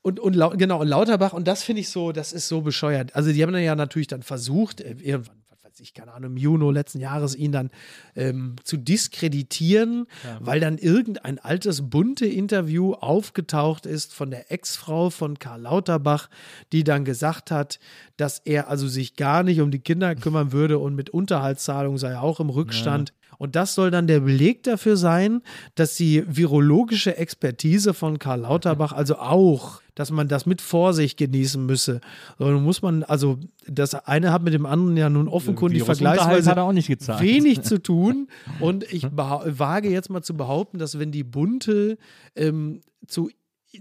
Und, 0.02 0.20
und 0.20 0.34
genau, 0.58 0.80
und 0.82 0.88
Lauterbach, 0.88 1.32
und 1.32 1.48
das 1.48 1.62
finde 1.62 1.80
ich 1.80 1.88
so, 1.88 2.12
das 2.12 2.34
ist 2.34 2.48
so 2.48 2.60
bescheuert. 2.60 3.16
Also, 3.16 3.32
die 3.32 3.42
haben 3.42 3.54
dann 3.54 3.62
ja 3.62 3.74
natürlich 3.74 4.08
dann 4.08 4.22
versucht, 4.22 4.82
äh, 4.82 4.96
irgendwann, 5.00 5.36
weiß 5.74 5.80
ich, 5.80 5.92
keine 5.92 6.12
Ahnung, 6.12 6.32
im 6.32 6.36
Juni 6.36 6.72
letzten 6.72 7.00
Jahres 7.00 7.34
ihn 7.34 7.50
dann 7.50 7.70
ähm, 8.14 8.54
zu 8.62 8.76
diskreditieren, 8.76 10.06
weil 10.38 10.60
dann 10.60 10.78
irgendein 10.78 11.40
altes, 11.40 11.90
bunte 11.90 12.26
Interview 12.26 12.92
aufgetaucht 12.92 13.84
ist 13.84 14.14
von 14.14 14.30
der 14.30 14.52
Ex-Frau 14.52 15.10
von 15.10 15.40
Karl 15.40 15.62
Lauterbach, 15.62 16.30
die 16.72 16.84
dann 16.84 17.04
gesagt 17.04 17.50
hat, 17.50 17.80
dass 18.16 18.38
er 18.38 18.68
also 18.68 18.86
sich 18.86 19.16
gar 19.16 19.42
nicht 19.42 19.60
um 19.60 19.72
die 19.72 19.80
Kinder 19.80 20.14
kümmern 20.14 20.52
würde 20.52 20.78
und 20.78 20.94
mit 20.94 21.10
Unterhaltszahlung 21.10 21.98
sei 21.98 22.12
er 22.12 22.22
auch 22.22 22.38
im 22.38 22.50
Rückstand. 22.50 23.12
Und 23.38 23.56
das 23.56 23.74
soll 23.74 23.90
dann 23.90 24.06
der 24.06 24.20
Beleg 24.20 24.62
dafür 24.62 24.96
sein, 24.96 25.42
dass 25.74 25.96
die 25.96 26.24
virologische 26.26 27.16
Expertise 27.16 27.94
von 27.94 28.18
Karl 28.18 28.40
Lauterbach 28.40 28.92
also 28.92 29.16
auch, 29.16 29.80
dass 29.94 30.10
man 30.10 30.26
das 30.28 30.44
mit 30.46 30.60
Vorsicht 30.60 31.16
genießen 31.18 31.64
müsse. 31.64 32.00
So, 32.38 32.48
nun 32.50 32.62
muss 32.64 32.82
man, 32.82 33.02
also 33.04 33.38
das 33.66 33.94
eine 33.94 34.32
hat 34.32 34.42
mit 34.42 34.52
dem 34.54 34.66
anderen 34.66 34.96
ja 34.96 35.08
nun 35.08 35.28
offenkundig 35.28 35.82
vergleichsweise 35.84 36.50
hat 36.50 36.56
er 36.56 36.64
auch 36.64 36.72
nicht 36.72 36.88
gezahlt. 36.88 37.20
wenig 37.22 37.62
zu 37.62 37.80
tun. 37.80 38.28
Und 38.60 38.84
ich 38.92 39.04
behau- 39.06 39.44
wage 39.46 39.90
jetzt 39.90 40.10
mal 40.10 40.22
zu 40.22 40.36
behaupten, 40.36 40.78
dass 40.78 40.98
wenn 40.98 41.12
die 41.12 41.24
Bunte 41.24 41.96
ähm, 42.34 42.80
zu, 43.06 43.30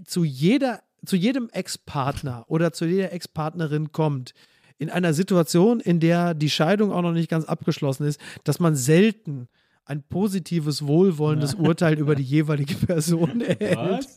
zu 0.04 0.24
jeder, 0.24 0.80
zu 1.04 1.16
jedem 1.16 1.48
Ex-Partner 1.50 2.44
oder 2.48 2.72
zu 2.72 2.84
jeder 2.86 3.12
Ex-Partnerin 3.12 3.92
kommt, 3.92 4.34
in 4.78 4.90
einer 4.90 5.14
Situation, 5.14 5.80
in 5.80 6.00
der 6.00 6.34
die 6.34 6.50
Scheidung 6.50 6.92
auch 6.92 7.02
noch 7.02 7.12
nicht 7.12 7.30
ganz 7.30 7.44
abgeschlossen 7.44 8.06
ist, 8.06 8.20
dass 8.44 8.60
man 8.60 8.74
selten 8.74 9.48
ein 9.86 10.02
positives, 10.02 10.86
wohlwollendes 10.86 11.54
Urteil 11.54 11.98
über 11.98 12.14
die 12.14 12.22
jeweilige 12.36 12.74
Person 12.74 13.40
erhält. 13.42 14.08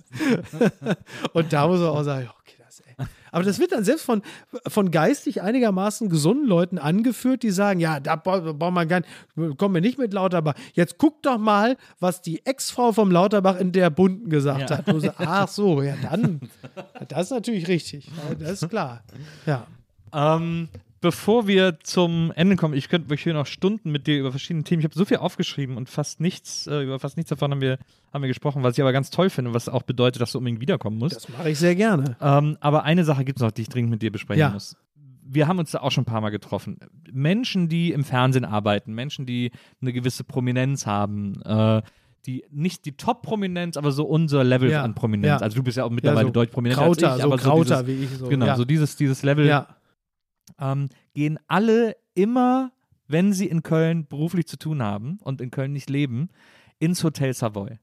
Und 1.33 1.51
da 1.53 1.67
muss 1.67 1.79
man 1.79 1.89
auch 1.89 2.03
sagen, 2.03 2.29
okay, 2.39 2.55
das, 2.63 2.79
ey. 2.79 2.95
Aber 3.31 3.43
das 3.43 3.59
wird 3.59 3.73
dann 3.73 3.83
selbst 3.83 4.05
von, 4.05 4.21
von 4.67 4.91
geistig 4.91 5.41
einigermaßen 5.41 6.07
gesunden 6.09 6.47
Leuten 6.47 6.77
angeführt, 6.77 7.43
die 7.43 7.51
sagen, 7.51 7.79
ja, 7.81 7.99
da 7.99 8.15
brauchen 8.15 8.57
wir 8.75 8.85
gar 8.85 9.01
nicht, 9.01 9.57
kommen 9.57 9.75
wir 9.75 9.81
nicht 9.81 9.97
mit 9.99 10.13
Lauterbach. 10.13 10.55
Jetzt 10.73 10.97
guck 10.97 11.21
doch 11.23 11.37
mal, 11.37 11.75
was 11.99 12.21
die 12.21 12.45
Ex-Frau 12.45 12.93
vom 12.93 13.11
Lauterbach 13.11 13.59
in 13.59 13.73
der 13.73 13.89
Bunten 13.89 14.29
gesagt 14.29 14.69
Ja. 14.69 14.77
hat. 14.77 15.01
Sie, 15.01 15.11
ach 15.17 15.49
so, 15.49 15.81
ja 15.81 15.95
dann, 16.01 16.39
das 17.09 17.23
ist 17.25 17.31
natürlich 17.31 17.67
richtig. 17.67 18.07
Ja, 18.07 18.35
Das 18.35 18.61
ist 18.63 18.69
klar. 18.69 19.03
Ja. 19.45 19.67
Ähm, 20.13 20.69
bevor 21.01 21.47
wir 21.47 21.79
zum 21.83 22.31
Ende 22.35 22.55
kommen, 22.55 22.73
ich 22.73 22.89
könnte 22.89 23.09
wirklich 23.09 23.23
hier 23.23 23.33
noch 23.33 23.45
Stunden 23.45 23.91
mit 23.91 24.07
dir 24.07 24.19
über 24.19 24.31
verschiedene 24.31 24.63
Themen. 24.63 24.79
Ich 24.79 24.85
habe 24.85 24.95
so 24.95 25.05
viel 25.05 25.17
aufgeschrieben 25.17 25.77
und 25.77 25.89
fast 25.89 26.19
nichts, 26.19 26.67
äh, 26.67 26.83
über 26.83 26.99
fast 26.99 27.17
nichts 27.17 27.29
davon 27.29 27.51
haben 27.51 27.61
wir, 27.61 27.77
haben 28.13 28.21
wir 28.21 28.27
gesprochen, 28.27 28.63
was 28.63 28.77
ich 28.77 28.81
aber 28.81 28.93
ganz 28.93 29.09
toll 29.09 29.29
finde, 29.29 29.53
was 29.53 29.69
auch 29.69 29.83
bedeutet, 29.83 30.21
dass 30.21 30.31
du 30.31 30.37
unbedingt 30.39 30.61
wiederkommen 30.61 30.97
musst. 30.97 31.15
Das 31.15 31.29
mache 31.29 31.49
ich 31.49 31.59
sehr 31.59 31.75
gerne. 31.75 32.15
Ähm, 32.21 32.57
aber 32.59 32.83
eine 32.83 33.03
Sache 33.03 33.25
gibt 33.25 33.39
es 33.39 33.43
noch, 33.43 33.51
die 33.51 33.63
ich 33.63 33.69
dringend 33.69 33.91
mit 33.91 34.01
dir 34.01 34.11
besprechen 34.11 34.39
Ja. 34.41 34.49
muss. 34.49 34.75
Wir 35.29 35.47
haben 35.49 35.59
uns 35.59 35.71
da 35.71 35.79
auch 35.81 35.91
schon 35.91 36.03
ein 36.03 36.05
paar 36.05 36.21
Mal 36.21 36.29
getroffen. 36.29 36.77
Menschen, 37.11 37.67
die 37.67 37.91
im 37.91 38.05
Fernsehen 38.05 38.45
arbeiten, 38.45 38.93
Menschen, 38.93 39.25
die 39.25 39.51
eine 39.81 39.91
gewisse 39.91 40.23
Prominenz 40.23 40.85
haben, 40.85 41.41
äh, 41.43 41.81
die 42.25 42.43
nicht 42.49 42.85
die 42.85 42.93
Top-Prominenz, 42.93 43.77
aber 43.77 43.91
so 43.91 44.05
unser 44.05 44.43
Level 44.43 44.69
Ja, 44.69 44.83
an 44.83 44.95
Prominenz. 44.95 45.27
ja. 45.27 45.37
Also 45.37 45.57
du 45.57 45.63
bist 45.63 45.77
ja 45.77 45.83
auch 45.83 45.89
mittlerweile 45.89 46.27
so 46.27 46.31
deutlich 46.31 46.53
prominenter 46.53 46.81
Krauter, 46.83 47.07
als 47.11 47.17
ich, 47.17 47.21
so 47.23 47.27
aber 47.27 47.37
Krauter 47.37 47.77
so 47.77 47.83
dieses, 47.83 47.87
wie 47.87 48.03
ich. 48.05 48.19
So. 48.19 48.27
genau, 48.27 48.45
ja. 48.45 48.55
so 48.55 48.65
dieses, 48.65 48.95
dieses 48.95 49.23
Level 49.23 49.45
ja. 49.47 49.67
Ähm, 50.59 50.89
gehen 51.13 51.39
alle 51.47 51.95
immer, 52.13 52.71
wenn 53.07 53.33
sie 53.33 53.47
in 53.47 53.63
Köln 53.63 54.05
beruflich 54.07 54.47
zu 54.47 54.57
tun 54.57 54.81
haben 54.81 55.19
und 55.23 55.41
in 55.41 55.51
Köln 55.51 55.73
nicht 55.73 55.89
leben, 55.89 56.29
ins 56.79 57.03
Hotel 57.03 57.33
Savoy. 57.33 57.79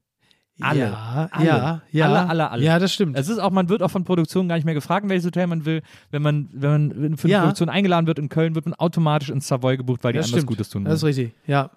Alle. 0.61 0.79
Ja, 0.79 1.27
Alle. 1.31 1.45
ja, 1.47 1.81
ja. 1.91 2.05
Alle, 2.05 2.29
alle, 2.29 2.49
alle. 2.51 2.63
Ja, 2.63 2.79
das 2.79 2.93
stimmt. 2.93 3.17
Es 3.17 3.27
ist 3.27 3.39
auch, 3.39 3.51
man 3.51 3.67
wird 3.67 3.83
auch 3.83 3.91
von 3.91 4.05
Produktionen 4.05 4.47
gar 4.47 4.55
nicht 4.55 4.63
mehr 4.63 4.73
gefragt, 4.73 5.09
welches 5.09 5.25
Hotel 5.25 5.47
man 5.47 5.65
will. 5.65 5.81
Wenn 6.11 6.21
man, 6.21 6.47
wenn 6.53 6.87
man 6.87 7.17
für 7.17 7.25
eine 7.25 7.31
Ja. 7.33 7.39
Produktion 7.41 7.67
eingeladen 7.67 8.07
wird 8.07 8.19
in 8.19 8.29
Köln, 8.29 8.55
wird 8.55 8.63
man 8.65 8.73
automatisch 8.75 9.29
ins 9.29 9.47
Savoy 9.49 9.75
gebucht, 9.75 10.03
weil 10.05 10.13
die 10.13 10.17
das 10.19 10.27
anders 10.27 10.39
stimmt. 10.43 10.47
Gutes 10.47 10.69
tun 10.69 10.85
Das 10.85 10.95
ist 10.95 11.01
wollen. 11.03 11.13
richtig, 11.13 11.33
ja. 11.45 11.71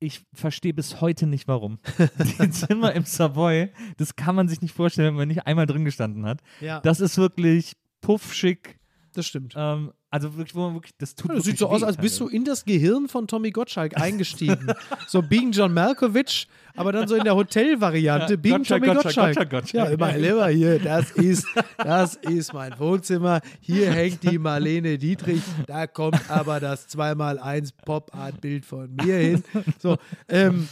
Ich 0.00 0.24
verstehe 0.32 0.72
bis 0.72 1.02
heute 1.02 1.26
nicht, 1.26 1.48
warum. 1.48 1.80
die 2.40 2.50
Zimmer 2.50 2.92
im 2.94 3.04
Savoy, 3.04 3.72
das 3.98 4.16
kann 4.16 4.34
man 4.36 4.48
sich 4.48 4.62
nicht 4.62 4.74
vorstellen, 4.74 5.08
wenn 5.08 5.16
man 5.16 5.28
nicht 5.28 5.46
einmal 5.46 5.66
drin 5.66 5.84
gestanden 5.84 6.24
hat. 6.24 6.40
Ja, 6.62 6.80
Das 6.80 7.00
ist 7.00 7.18
wirklich 7.18 7.76
puffschick. 8.00 8.78
das 9.12 9.26
stimmt. 9.26 9.52
Ähm, 9.56 9.92
also 10.10 10.34
wirklich, 10.36 10.54
wo 10.54 10.60
man 10.60 10.74
wirklich, 10.74 10.94
das 10.96 11.14
tut 11.14 11.30
Das 11.30 11.36
wirklich 11.36 11.44
sieht 11.52 11.58
so 11.58 11.68
aus, 11.68 11.82
als 11.82 11.98
bist 11.98 12.18
du 12.18 12.28
in 12.28 12.44
das 12.44 12.64
Gehirn 12.64 13.08
von 13.08 13.26
Tommy 13.26 13.50
Gottschalk 13.50 14.00
eingestiegen. 14.00 14.72
so 15.06 15.20
Being 15.20 15.52
John 15.52 15.74
Malkovich, 15.74 16.48
aber 16.76 16.92
dann 16.92 17.06
so 17.08 17.14
in 17.14 17.24
der 17.24 17.36
Hotelvariante. 17.36 18.34
Ja, 18.34 18.36
Being 18.38 18.56
Gottschalk, 18.58 18.84
Tommy 18.84 18.94
Gottschalk, 18.94 19.26
Gottschalk. 19.34 19.50
Gottschalk, 19.50 19.88
Ja, 19.88 19.92
immer 19.92 20.16
lieber 20.16 20.48
hier. 20.48 20.78
Das 20.78 21.10
ist, 21.10 21.46
das 21.76 22.14
ist 22.16 22.54
mein 22.54 22.78
Wohnzimmer. 22.78 23.42
Hier 23.60 23.90
hängt 23.92 24.22
die 24.22 24.38
Marlene 24.38 24.96
Dietrich. 24.96 25.42
Da 25.66 25.86
kommt 25.86 26.30
aber 26.30 26.58
das 26.58 26.88
2x1 26.88 27.72
Pop-Art-Bild 27.84 28.64
von 28.64 28.94
mir 28.94 29.16
hin. 29.16 29.44
So, 29.78 29.98
ähm, 30.28 30.68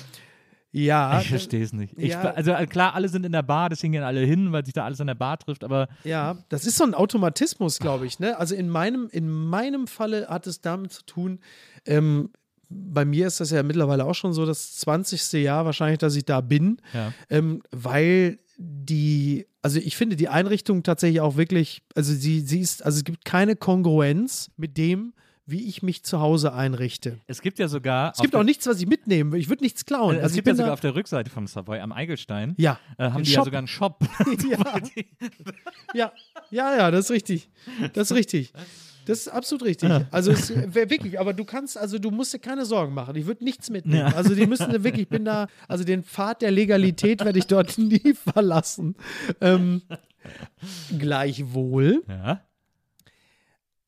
ja. 0.84 1.20
Ich 1.20 1.28
verstehe 1.28 1.62
es 1.64 1.72
nicht. 1.72 1.94
Ich, 1.96 2.10
Ja. 2.12 2.22
Also 2.32 2.52
äh, 2.52 2.66
klar, 2.66 2.94
alle 2.94 3.08
sind 3.08 3.24
in 3.26 3.32
der 3.32 3.42
Bar, 3.42 3.68
deswegen 3.70 3.92
gehen 3.92 4.02
alle 4.02 4.20
hin, 4.20 4.52
weil 4.52 4.64
sich 4.64 4.74
da 4.74 4.84
alles 4.84 5.00
an 5.00 5.06
der 5.06 5.14
Bar 5.14 5.38
trifft, 5.38 5.64
aber 5.64 5.88
Ja, 6.04 6.36
das 6.48 6.66
ist 6.66 6.76
so 6.76 6.84
ein 6.84 6.94
Automatismus, 6.94 7.78
glaube 7.78 8.06
ich. 8.06 8.18
Ne? 8.18 8.38
Also 8.38 8.54
in 8.54 8.68
meinem, 8.68 9.08
in 9.10 9.28
meinem 9.28 9.86
Falle 9.86 10.28
hat 10.28 10.46
es 10.46 10.60
damit 10.60 10.92
zu 10.92 11.02
tun, 11.04 11.40
ähm, 11.86 12.30
bei 12.68 13.04
mir 13.04 13.28
ist 13.28 13.38
das 13.40 13.50
ja 13.52 13.62
mittlerweile 13.62 14.04
auch 14.04 14.14
schon 14.14 14.32
so 14.32 14.44
das 14.44 14.74
20. 14.76 15.32
Jahr 15.34 15.64
wahrscheinlich, 15.64 15.98
dass 15.98 16.16
ich 16.16 16.24
da 16.24 16.40
bin, 16.40 16.78
Ja. 16.92 17.12
ähm, 17.30 17.62
weil 17.70 18.38
die, 18.58 19.46
also 19.62 19.78
ich 19.78 19.96
finde 19.96 20.16
die 20.16 20.28
Einrichtung 20.28 20.82
tatsächlich 20.82 21.20
auch 21.20 21.36
wirklich, 21.36 21.82
also 21.94 22.12
sie, 22.12 22.40
sie 22.40 22.60
ist, 22.60 22.84
also 22.84 22.96
es 22.98 23.04
gibt 23.04 23.24
keine 23.24 23.54
Kongruenz 23.54 24.50
mit 24.56 24.76
dem, 24.78 25.12
wie 25.46 25.68
ich 25.68 25.82
mich 25.82 26.02
zu 26.02 26.20
Hause 26.20 26.52
einrichte. 26.52 27.18
es 27.26 27.40
gibt 27.40 27.58
ja 27.58 27.68
sogar. 27.68 28.12
Es 28.12 28.20
gibt 28.20 28.34
auch 28.34 28.42
nichts, 28.42 28.66
was 28.66 28.80
ich 28.80 28.86
mitnehme. 28.86 29.38
Ich 29.38 29.48
würde 29.48 29.62
nichts 29.62 29.84
klauen. 29.84 30.16
Äh, 30.16 30.18
es 30.18 30.24
also 30.24 30.34
gibt 30.36 30.48
ja 30.48 30.54
sogar 30.56 30.72
auf 30.72 30.80
der 30.80 30.94
Rückseite 30.94 31.30
vom 31.30 31.46
Savoy 31.46 31.78
am 31.80 31.92
Eigelstein. 31.92 32.54
ja, 32.58 32.78
Äh, 32.98 33.10
haben 33.10 33.22
die 33.22 33.30
ja 33.30 33.36
Shop. 33.36 33.44
sogar 33.44 33.58
einen 33.58 33.68
Shop. 33.68 34.04
ja. 34.50 34.82
ja, 35.94 36.12
ja, 36.50 36.76
ja, 36.76 36.90
das 36.90 37.06
ist 37.06 37.10
richtig. 37.12 37.48
Das 37.92 38.10
ist 38.10 38.16
richtig. 38.16 38.52
Das 39.06 39.20
ist 39.20 39.28
absolut 39.28 39.64
richtig. 39.64 39.88
Also 40.10 40.32
es 40.32 40.50
wirklich, 40.50 41.20
aber 41.20 41.32
du 41.32 41.44
kannst, 41.44 41.78
also 41.78 41.98
du 42.00 42.10
musst 42.10 42.34
dir 42.34 42.40
keine 42.40 42.64
Sorgen 42.64 42.92
machen. 42.92 43.14
Ich 43.14 43.26
würde 43.26 43.44
nichts 43.44 43.70
mitnehmen. 43.70 44.00
Ja. 44.00 44.16
Also 44.16 44.34
die 44.34 44.46
müssen 44.46 44.68
wirklich, 44.82 45.02
ich 45.02 45.08
bin 45.08 45.24
da, 45.24 45.46
also 45.68 45.84
den 45.84 46.02
Pfad 46.02 46.42
der 46.42 46.50
Legalität 46.50 47.24
werde 47.24 47.38
ich 47.38 47.46
dort 47.46 47.78
nie 47.78 48.14
verlassen. 48.14 48.96
Ähm, 49.40 49.82
gleichwohl 50.98 52.02
ja. 52.08 52.40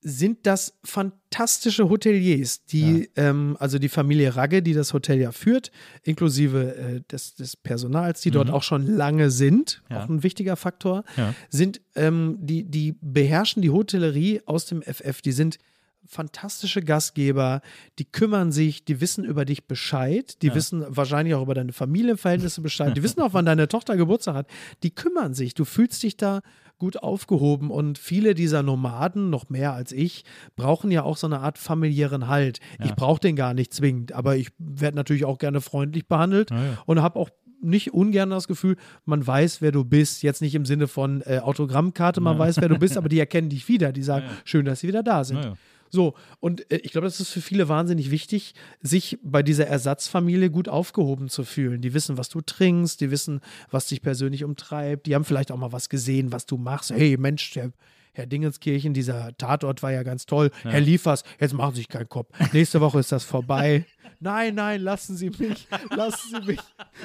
Sind 0.01 0.47
das 0.47 0.75
fantastische 0.85 1.89
Hoteliers, 1.89 2.65
die, 2.67 3.11
ähm, 3.17 3.57
also 3.59 3.79
die 3.79 3.89
Familie 3.89 4.37
Ragge, 4.37 4.63
die 4.63 4.73
das 4.73 4.93
Hotel 4.95 5.19
ja 5.21 5.33
führt, 5.33 5.71
inklusive 6.05 6.77
äh, 6.77 7.01
des, 7.11 7.35
des 7.35 7.57
Personals, 7.57 8.21
die 8.21 8.31
dort 8.31 8.49
auch 8.51 8.63
schon 8.63 8.87
lange 8.87 9.31
sind, 9.31 9.83
Mhm. 9.89 9.95
Ja. 9.97 10.05
auch 10.05 10.09
ein 10.09 10.23
wichtiger 10.23 10.57
Faktor, 10.57 11.05
Ja. 11.17 11.35
sind, 11.51 11.81
ähm, 11.97 12.39
die, 12.41 12.65
die 12.65 12.95
beherrschen 13.01 13.61
die 13.63 13.71
Hotellerie 13.71 14.41
aus 14.47 14.67
dem 14.67 14.83
FF, 14.83 15.21
die 15.21 15.33
sind 15.33 15.59
fantastische 16.07 16.81
Gastgeber, 16.81 17.61
die 17.99 18.05
kümmern 18.07 18.51
sich, 18.51 18.85
die 18.85 19.01
wissen 19.01 19.25
über 19.25 19.45
dich 19.45 19.67
Bescheid, 19.67 20.41
die 20.43 20.55
wissen 20.55 20.85
wahrscheinlich 20.89 21.35
auch 21.35 21.43
über 21.43 21.55
deine 21.55 21.73
Familienverhältnisse 21.75 22.63
Bescheid, 22.63 22.97
die 22.97 23.03
wissen 23.03 23.21
auch, 23.21 23.35
wann 23.35 23.45
deine 23.47 23.69
Tochter 23.69 23.97
Geburtstag 23.97 24.35
hat, 24.35 24.47
die 24.83 24.91
kümmern 24.91 25.35
sich, 25.35 25.53
du 25.55 25.65
fühlst 25.67 26.03
dich 26.03 26.17
da 26.17 26.41
gut 26.79 27.03
aufgehoben 27.03 27.71
und 27.71 27.99
viele 27.99 28.35
dieser 28.35 28.63
Nomaden, 28.63 29.31
noch 29.31 29.49
mehr 29.49 29.73
als 29.73 29.93
ich, 29.93 30.25
brauchen 30.57 30.91
ja 30.91 31.03
auch 31.03 31.17
so 31.17 31.27
eine 31.27 31.41
Art 31.41 31.59
familiären 31.59 32.29
Halt. 32.29 32.61
Ich 32.85 32.95
brauche 32.95 33.21
den 33.21 33.37
gar 33.37 33.55
nicht 33.55 33.73
zwingend, 33.75 34.13
aber 34.13 34.37
ich 34.37 34.49
werde 34.59 34.97
natürlich 34.97 35.25
auch 35.25 35.39
gerne 35.39 35.61
freundlich 35.61 36.07
behandelt 36.07 36.51
Ja, 36.51 36.57
ja. 36.57 36.79
und 36.87 37.03
habe 37.03 37.19
auch 37.19 37.31
nicht 37.61 37.93
ungern 37.93 38.31
das 38.31 38.47
Gefühl, 38.47 38.77
man 39.05 39.27
weiß, 39.27 39.61
wer 39.61 39.73
du 39.73 39.85
bist. 39.85 40.23
Jetzt 40.23 40.41
nicht 40.43 40.55
im 40.55 40.65
Sinne 40.65 40.87
von 40.87 41.23
äh, 41.23 41.41
Autogrammkarte, 41.41 42.21
man 42.21 42.39
weiß, 42.39 42.59
wer 42.61 42.69
du 42.69 42.79
bist, 42.79 42.97
aber 42.97 43.09
die 43.09 43.19
erkennen 43.21 43.49
dich 43.49 43.69
wieder. 43.69 43.93
Die 43.93 44.03
sagen, 44.03 44.27
schön, 44.45 44.65
dass 44.65 44.81
sie 44.81 44.89
wieder 44.89 45.03
da 45.03 45.25
sind. 45.25 45.45
Ja, 45.93 46.01
ja. 46.01 46.05
So, 46.05 46.15
und 46.41 46.71
äh, 46.71 46.77
ich 46.77 46.93
glaube, 46.93 47.07
das 47.07 47.21
ist 47.21 47.31
für 47.31 47.41
viele 47.41 47.69
wahnsinnig 47.69 48.11
wichtig, 48.11 48.55
sich 48.81 49.19
bei 49.23 49.43
dieser 49.43 49.67
Ersatzfamilie 49.67 50.51
gut 50.51 50.69
aufgehoben 50.69 51.29
zu 51.29 51.45
fühlen. 51.45 51.81
Die 51.81 51.95
wissen, 51.95 52.19
was 52.19 52.29
du 52.29 52.41
trinkst, 52.41 53.01
die 53.01 53.11
wissen, 53.11 53.41
was 53.71 53.87
dich 53.87 54.03
persönlich 54.03 54.45
umtreibt, 54.45 55.07
die 55.07 55.15
haben 55.15 55.25
vielleicht 55.25 55.53
auch 55.53 55.57
mal 55.57 55.73
was 55.73 55.89
gesehen, 55.89 56.33
was 56.33 56.47
du 56.47 56.57
machst. 56.57 56.91
Hey, 56.91 57.17
Mensch, 57.19 57.53
der 57.53 57.73
Herr 58.13 58.27
Dingenskirchen, 58.27 58.95
dieser 58.95 59.37
Tatort 59.39 59.83
war 59.83 59.93
ja 59.93 60.03
ganz 60.03 60.27
toll. 60.27 60.51
Herr 60.65 60.81
Liefers, 60.81 61.23
jetzt 61.39 61.55
machen 61.55 61.75
Sie 61.75 61.83
sich 61.83 61.89
keinen 61.89 62.09
Kopf. 62.09 62.33
Nächste 62.53 62.81
Woche 62.81 62.99
ist 62.99 63.13
das 63.13 63.25
vorbei. 63.25 63.85
Nein, 64.21 64.55
nein, 64.55 64.81
lassen 64.81 65.17
Sie 65.17 65.31
mich, 65.31 65.69
lassen 65.91 66.29
Sie 66.31 66.47
mich. 66.47 66.61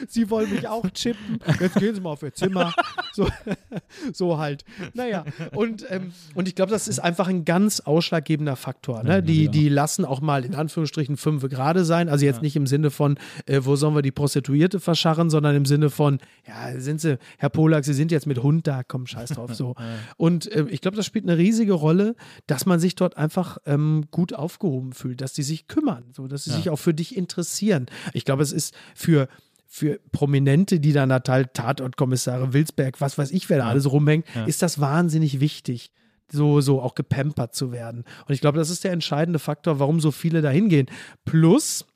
Sie 0.08 0.30
wollen 0.30 0.50
mich 0.50 0.68
auch 0.68 0.90
chippen. 0.92 1.40
Jetzt 1.60 1.76
gehen 1.76 1.96
Sie 1.96 2.02
mal 2.02 2.12
auf 2.12 2.24
Ihr 2.24 2.34
Zimmer. 2.34 2.74
So, 3.14 3.28
so 4.14 4.38
halt. 4.38 4.64
Naja, 4.94 5.26
und, 5.54 5.86
ähm, 5.90 6.14
und 6.36 6.48
ich 6.48 6.56
glaube, 6.56 6.72
das 6.72 6.88
ist 6.88 7.00
einfach 7.00 7.28
ein 7.28 7.46
ganz 7.46 7.80
ausschlaggebender 7.80 8.56
Faktor. 8.56 9.04
Ne? 9.04 9.22
Die, 9.22 9.50
die 9.50 9.70
lassen 9.70 10.06
auch 10.06 10.22
mal 10.22 10.46
in 10.46 10.56
Anführungsstrichen 10.56 11.18
fünf 11.18 11.48
gerade 11.50 11.86
sein. 11.86 12.10
Also 12.10 12.26
jetzt 12.26 12.42
nicht 12.42 12.56
im 12.56 12.68
Sinne 12.68 12.90
von, 12.90 13.18
äh, 13.46 13.62
wo 13.64 13.76
sollen 13.76 13.96
wir 13.96 14.02
die 14.02 14.12
Prostituierte 14.12 14.80
verscharren, 14.80 15.30
sondern 15.30 15.56
im 15.56 15.66
Sinne 15.66 15.90
von, 15.90 16.20
ja, 16.48 16.80
sind 16.80 17.02
Sie, 17.02 17.18
Herr 17.38 17.50
Polak, 17.50 17.86
Sie 17.86 17.94
sind 17.94 18.12
jetzt 18.12 18.28
mit 18.28 18.42
Hund 18.42 18.68
da, 18.68 18.84
komm, 18.84 19.08
scheiß 19.08 19.32
drauf. 19.32 19.54
So. 19.54 19.76
Und 20.18 20.52
äh, 20.52 20.66
ich 20.70 20.82
glaube, 20.82 20.98
das 20.98 21.06
spielt 21.06 21.26
eine 21.26 21.38
riesige 21.38 21.74
Rolle, 21.74 22.16
dass 22.48 22.66
man 22.66 22.80
sich 22.80 22.96
dort 22.96 23.18
einfach 23.18 23.58
ähm, 23.66 24.06
gut 24.12 24.34
aufgehoben 24.34 24.94
fühlt, 24.94 25.22
dass 25.22 25.34
die 25.34 25.44
sich 25.44 25.68
kümmern, 25.68 26.06
so, 26.12 26.28
dass 26.28 26.46
sie 26.46 26.52
sich 26.52 26.70
auch 26.70 26.78
für 26.78 26.94
dich 26.94 27.03
interessieren. 27.12 27.88
Ich 28.14 28.26
glaube, 28.26 28.44
es 28.44 28.52
ist 28.52 28.74
für 28.96 29.28
für 29.74 30.00
Prominente, 30.12 30.80
die 30.80 30.94
da 30.94 31.08
Natal 31.08 31.48
Tatortkommissare 31.48 32.54
Wilsberg, 32.54 33.02
was 33.02 33.18
weiß 33.18 33.32
ich, 33.32 33.50
wer 33.50 33.58
da 33.58 33.68
alles 33.68 33.92
rumhängt, 33.92 34.28
ist 34.46 34.62
das 34.62 34.80
wahnsinnig 34.80 35.40
wichtig, 35.40 35.92
so, 36.32 36.62
so 36.62 36.80
auch 36.80 36.94
gepampert 36.94 37.56
zu 37.56 37.72
werden. 37.72 38.04
Und 38.28 38.36
ich 38.36 38.40
glaube, 38.40 38.60
das 38.60 38.70
ist 38.70 38.84
der 38.84 38.92
entscheidende 38.92 39.40
Faktor, 39.40 39.80
warum 39.80 40.00
so 40.00 40.12
viele 40.12 40.44
da 40.44 40.52
hingehen. 40.52 40.86
Plus, 41.26 41.88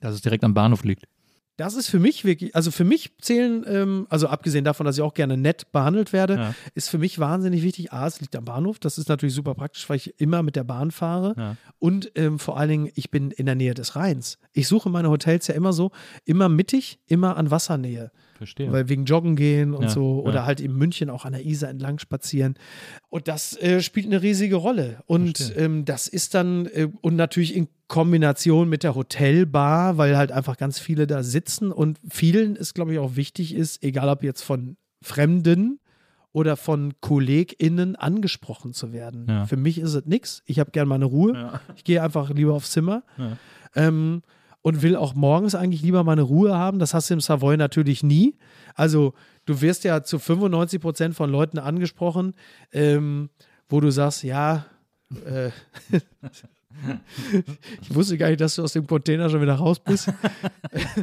Dass 0.00 0.14
es 0.14 0.22
direkt 0.22 0.44
am 0.44 0.54
Bahnhof 0.54 0.82
liegt. 0.82 1.04
Das 1.56 1.74
ist 1.74 1.88
für 1.88 1.98
mich 1.98 2.24
wirklich, 2.24 2.54
also 2.54 2.70
für 2.70 2.84
mich 2.84 3.12
zählen, 3.20 3.64
ähm, 3.66 4.06
also 4.10 4.28
abgesehen 4.28 4.64
davon, 4.64 4.84
dass 4.84 4.96
ich 4.96 5.02
auch 5.02 5.14
gerne 5.14 5.36
nett 5.36 5.72
behandelt 5.72 6.12
werde, 6.12 6.34
Ja. 6.34 6.54
ist 6.74 6.90
für 6.90 6.98
mich 6.98 7.18
wahnsinnig 7.18 7.62
wichtig. 7.62 7.92
A, 7.92 8.06
es 8.06 8.20
liegt 8.20 8.36
am 8.36 8.44
Bahnhof. 8.44 8.78
Das 8.78 8.98
ist 8.98 9.08
natürlich 9.08 9.34
super 9.34 9.54
praktisch, 9.54 9.88
weil 9.88 9.96
ich 9.96 10.20
immer 10.20 10.42
mit 10.42 10.54
der 10.56 10.64
Bahn 10.64 10.90
fahre. 10.90 11.34
Ja. 11.36 11.56
Und 11.78 12.12
ähm, 12.14 12.38
vor 12.38 12.58
allen 12.58 12.68
Dingen, 12.68 12.90
ich 12.94 13.10
bin 13.10 13.30
in 13.30 13.46
der 13.46 13.54
Nähe 13.54 13.74
des 13.74 13.96
Rheins. 13.96 14.38
Ich 14.52 14.68
suche 14.68 14.90
meine 14.90 15.08
Hotels 15.10 15.46
ja 15.46 15.54
immer 15.54 15.72
so, 15.72 15.92
immer 16.24 16.48
mittig, 16.48 16.98
immer 17.06 17.36
an 17.36 17.50
Wassernähe. 17.50 18.10
Verstehe. 18.36 18.70
Weil 18.72 18.88
wegen 18.88 19.04
Joggen 19.04 19.36
gehen 19.36 19.74
und 19.74 19.84
Ja, 19.84 19.88
so 19.88 20.22
oder 20.22 20.36
ja. 20.36 20.46
halt 20.46 20.60
in 20.60 20.74
München 20.74 21.10
auch 21.10 21.24
an 21.24 21.32
der 21.32 21.44
Isar 21.44 21.70
entlang 21.70 21.98
spazieren. 21.98 22.54
Und 23.08 23.28
das 23.28 23.56
äh, 23.56 23.80
spielt 23.80 24.06
eine 24.06 24.22
riesige 24.22 24.56
Rolle. 24.56 25.02
Und 25.06 25.54
ähm, 25.56 25.84
das 25.84 26.08
ist 26.08 26.34
dann, 26.34 26.66
äh, 26.66 26.88
und 27.00 27.16
natürlich 27.16 27.54
in 27.56 27.68
Kombination 27.88 28.68
mit 28.68 28.82
der 28.82 28.94
Hotelbar, 28.94 29.96
weil 29.96 30.16
halt 30.16 30.32
einfach 30.32 30.56
ganz 30.56 30.78
viele 30.78 31.06
da 31.06 31.22
sitzen 31.22 31.72
und 31.72 31.98
vielen 32.08 32.56
es, 32.56 32.74
glaube 32.74 32.92
ich, 32.92 32.98
auch 32.98 33.16
wichtig 33.16 33.54
ist, 33.54 33.82
egal 33.82 34.08
ob 34.08 34.22
jetzt 34.22 34.42
von 34.42 34.76
Fremden 35.02 35.78
oder 36.32 36.56
von 36.56 36.92
KollegInnen 37.00 37.96
angesprochen 37.96 38.74
zu 38.74 38.92
werden. 38.92 39.26
Ja. 39.28 39.46
Für 39.46 39.56
mich 39.56 39.78
ist 39.78 39.94
es 39.94 40.04
nichts. 40.04 40.42
Ich 40.44 40.58
habe 40.58 40.70
gerne 40.70 40.88
meine 40.88 41.06
Ruhe. 41.06 41.32
Ja. 41.32 41.60
Ich 41.76 41.84
gehe 41.84 42.02
einfach 42.02 42.28
lieber 42.30 42.54
aufs 42.54 42.72
Zimmer. 42.72 43.04
Ja. 43.16 43.38
Ähm, 43.74 44.22
und 44.66 44.82
will 44.82 44.96
auch 44.96 45.14
morgens 45.14 45.54
eigentlich 45.54 45.82
lieber 45.82 46.02
meine 46.02 46.22
Ruhe 46.22 46.58
haben. 46.58 46.80
Das 46.80 46.92
hast 46.92 47.08
du 47.08 47.14
im 47.14 47.20
Savoy 47.20 47.56
natürlich 47.56 48.02
nie. 48.02 48.34
Also 48.74 49.14
du 49.44 49.60
wirst 49.60 49.84
ja 49.84 50.02
zu 50.02 50.18
95 50.18 50.80
Prozent 50.80 51.14
von 51.14 51.30
Leuten 51.30 51.60
angesprochen, 51.60 52.34
ähm, 52.72 53.30
wo 53.68 53.78
du 53.78 53.92
sagst, 53.92 54.24
ja, 54.24 54.66
äh, 55.24 55.50
ich 57.80 57.94
wusste 57.94 58.18
gar 58.18 58.26
nicht, 58.26 58.40
dass 58.40 58.56
du 58.56 58.64
aus 58.64 58.72
dem 58.72 58.88
Container 58.88 59.30
schon 59.30 59.40
wieder 59.40 59.54
raus 59.54 59.78
bist. 59.78 60.12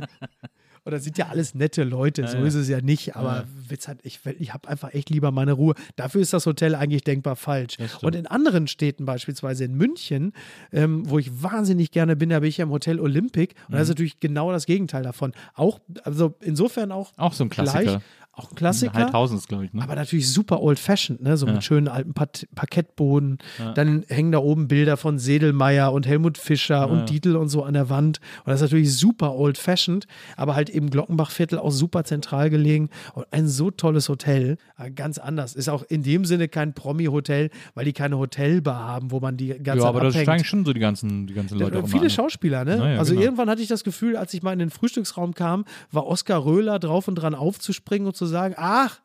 Und 0.86 0.92
das 0.92 1.04
sind 1.06 1.18
ja 1.18 1.28
alles 1.30 1.56
nette 1.56 1.84
Leute, 1.86 2.28
so 2.28 2.38
Ja, 2.38 2.46
ist 2.46 2.56
es 2.56 2.68
ja 2.68 2.82
nicht. 2.82 3.16
Aber 3.16 3.36
Ja. 3.38 3.44
Witz 3.70 3.88
hat, 3.88 4.00
ich, 4.04 4.20
ich 4.40 4.54
habe 4.54 4.68
einfach 4.68 4.94
echt 4.94 5.10
lieber 5.10 5.32
meine 5.32 5.54
Ruhe. 5.54 5.76
Dafür 5.96 6.22
ist 6.22 6.34
das 6.34 6.46
Hotel 6.46 6.76
eigentlich 6.76 7.04
denkbar 7.06 7.36
falsch. 7.38 7.78
Und 8.02 8.16
in 8.16 8.28
anderen 8.28 8.68
Städten, 8.68 9.06
beispielsweise 9.06 9.64
in 9.64 9.76
München, 9.76 10.34
ähm, 10.74 11.10
wo 11.10 11.20
ich 11.20 11.42
wahnsinnig 11.42 11.92
gerne 11.92 12.16
bin, 12.18 12.30
da 12.30 12.40
bin 12.42 12.50
ich 12.50 12.58
ja 12.58 12.64
im 12.66 12.72
Hotel 12.72 13.00
Olympic. 13.00 13.54
Und 13.68 13.70
Mhm. 13.70 13.74
das 13.74 13.82
ist 13.84 13.90
natürlich 13.90 14.20
genau 14.20 14.52
das 14.52 14.66
Gegenteil 14.66 15.04
davon. 15.04 15.32
Auch, 15.56 15.80
also 16.04 16.36
insofern 16.42 16.92
auch, 16.92 17.14
Auch 17.18 17.34
so 17.34 17.46
ein 17.46 17.50
Klassiker. 17.50 17.84
gleich. 17.84 17.98
Auch 18.36 18.50
ein 18.50 18.56
Klassiker. 18.56 18.96
Heidhausen 18.96 19.38
ist, 19.38 19.48
glaube 19.48 19.66
ich. 19.66 19.74
Ne? 19.74 19.84
Aber 19.84 19.94
natürlich 19.94 20.32
super 20.32 20.60
old-fashioned, 20.62 21.22
ne? 21.22 21.38
so 21.38 21.46
Ja. 21.46 21.54
mit 21.54 21.64
schönen 21.64 21.88
alten 21.88 22.16
Pat 22.16 22.48
Parkettboden. 22.56 23.38
Ja. 23.60 23.74
Dann 23.74 24.04
hängen 24.08 24.32
da 24.32 24.40
oben 24.40 24.68
Bilder 24.68 24.98
von 24.98 25.20
Sedelmeier 25.20 25.94
und 25.94 26.08
Helmut 26.08 26.40
Fischer 26.40 26.90
und 26.90 26.98
ja. 27.00 27.06
Dietl 27.06 27.36
und 27.36 27.50
so 27.50 27.64
an 27.64 27.76
der 27.76 27.92
Wand. 27.92 28.20
Und 28.44 28.48
das 28.48 28.56
ist 28.56 28.72
natürlich 28.72 28.98
super 28.98 29.36
old-fashioned, 29.36 30.08
aber 30.36 30.56
halt 30.56 30.72
eben 30.72 30.90
Glockenbachviertel 30.90 31.60
auch 31.60 31.70
super 31.70 32.06
zentral 32.06 32.50
gelegen. 32.50 32.90
Und 33.14 33.28
ein 33.30 33.48
so 33.48 33.70
tolles 33.70 34.10
Hotel, 34.10 34.58
äh, 34.80 34.90
ganz 34.90 35.20
anders. 35.20 35.54
Ist 35.54 35.70
auch 35.70 35.84
in 35.84 36.02
dem 36.02 36.26
Sinne 36.26 36.48
kein 36.48 36.74
Promi-Hotel, 36.74 37.52
weil 37.76 37.86
die 37.86 37.94
keine 37.94 38.18
Hotelbar 38.18 38.80
haben, 38.88 39.12
wo 39.12 39.20
man 39.20 39.38
die 39.38 39.50
ganze 39.50 39.64
ja, 39.68 39.76
Zeit 39.76 39.86
aber 39.86 40.00
das 40.00 40.16
abhängt. 40.16 40.26
steigen 40.26 40.44
schon 40.46 40.66
so 40.66 40.74
die 40.74 40.80
ganzen, 40.80 41.28
die 41.28 41.36
ganzen 41.36 41.60
Leute 41.60 41.78
immer 41.78 41.88
Viele 41.88 42.06
an. 42.06 42.10
Schauspieler, 42.10 42.66
ne? 42.66 42.78
Na 42.80 42.94
ja, 42.94 42.98
also 43.00 43.14
genau. 43.14 43.26
irgendwann 43.26 43.48
hatte 43.52 43.62
ich 43.62 43.68
das 43.68 43.84
Gefühl, 43.84 44.18
als 44.18 44.34
ich 44.34 44.42
mal 44.42 44.54
in 44.54 44.60
den 44.60 44.72
Frühstücksraum 44.72 45.36
kam, 45.36 45.66
war 45.92 46.08
Oskar 46.08 46.44
Röhler 46.44 46.80
drauf 46.80 47.08
und 47.08 47.14
dran 47.14 47.36
aufzuspringen 47.36 48.08
und 48.08 48.16
zu 48.16 48.23
sagen, 48.26 48.56
ach, 48.58 49.00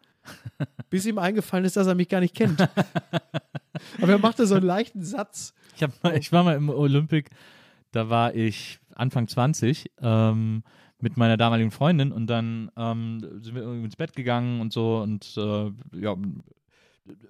bis 0.90 1.06
ihm 1.06 1.18
eingefallen 1.18 1.64
ist, 1.64 1.76
dass 1.76 1.86
er 1.86 1.94
mich 1.94 2.08
gar 2.08 2.20
nicht 2.20 2.34
kennt. 2.34 2.60
Aber 4.02 4.12
er 4.12 4.18
machte 4.18 4.46
so 4.46 4.56
einen 4.56 4.66
leichten 4.66 5.02
Satz. 5.04 5.54
Ich, 5.76 5.86
mal, 6.02 6.16
ich 6.16 6.32
war 6.32 6.42
mal 6.44 6.56
im 6.56 6.68
Olympic, 6.68 7.30
da 7.92 8.08
war 8.10 8.34
ich 8.34 8.80
Anfang 8.94 9.28
20 9.28 9.90
ähm, 10.02 10.62
mit 11.00 11.16
meiner 11.16 11.36
damaligen 11.36 11.70
Freundin 11.70 12.10
und 12.10 12.26
dann 12.26 12.70
ähm, 12.76 13.20
sind 13.40 13.54
wir 13.54 13.62
irgendwie 13.62 13.84
ins 13.84 13.96
Bett 13.96 14.14
gegangen 14.16 14.60
und 14.60 14.72
so 14.72 14.98
und 14.98 15.32
äh, 15.36 15.70
ja, 16.00 16.16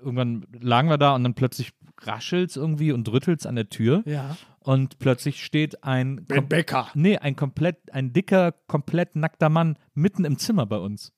irgendwann 0.02 0.46
lagen 0.60 0.88
wir 0.88 0.96
da 0.98 1.14
und 1.14 1.22
dann 1.24 1.34
plötzlich 1.34 1.72
raschelt's 2.00 2.56
irgendwie 2.56 2.92
und 2.92 3.10
rüttelt's 3.12 3.44
an 3.46 3.56
der 3.56 3.68
Tür 3.68 4.02
Ja. 4.06 4.36
und 4.60 4.98
plötzlich 4.98 5.44
steht 5.44 5.84
ein 5.84 6.24
Becker. 6.24 6.88
nee, 6.94 7.18
ein 7.18 7.36
komplett 7.36 7.92
ein 7.92 8.12
dicker, 8.12 8.52
komplett 8.66 9.14
nackter 9.16 9.50
Mann 9.50 9.76
mitten 9.94 10.24
im 10.24 10.38
Zimmer 10.38 10.64
bei 10.66 10.78
uns 10.78 11.12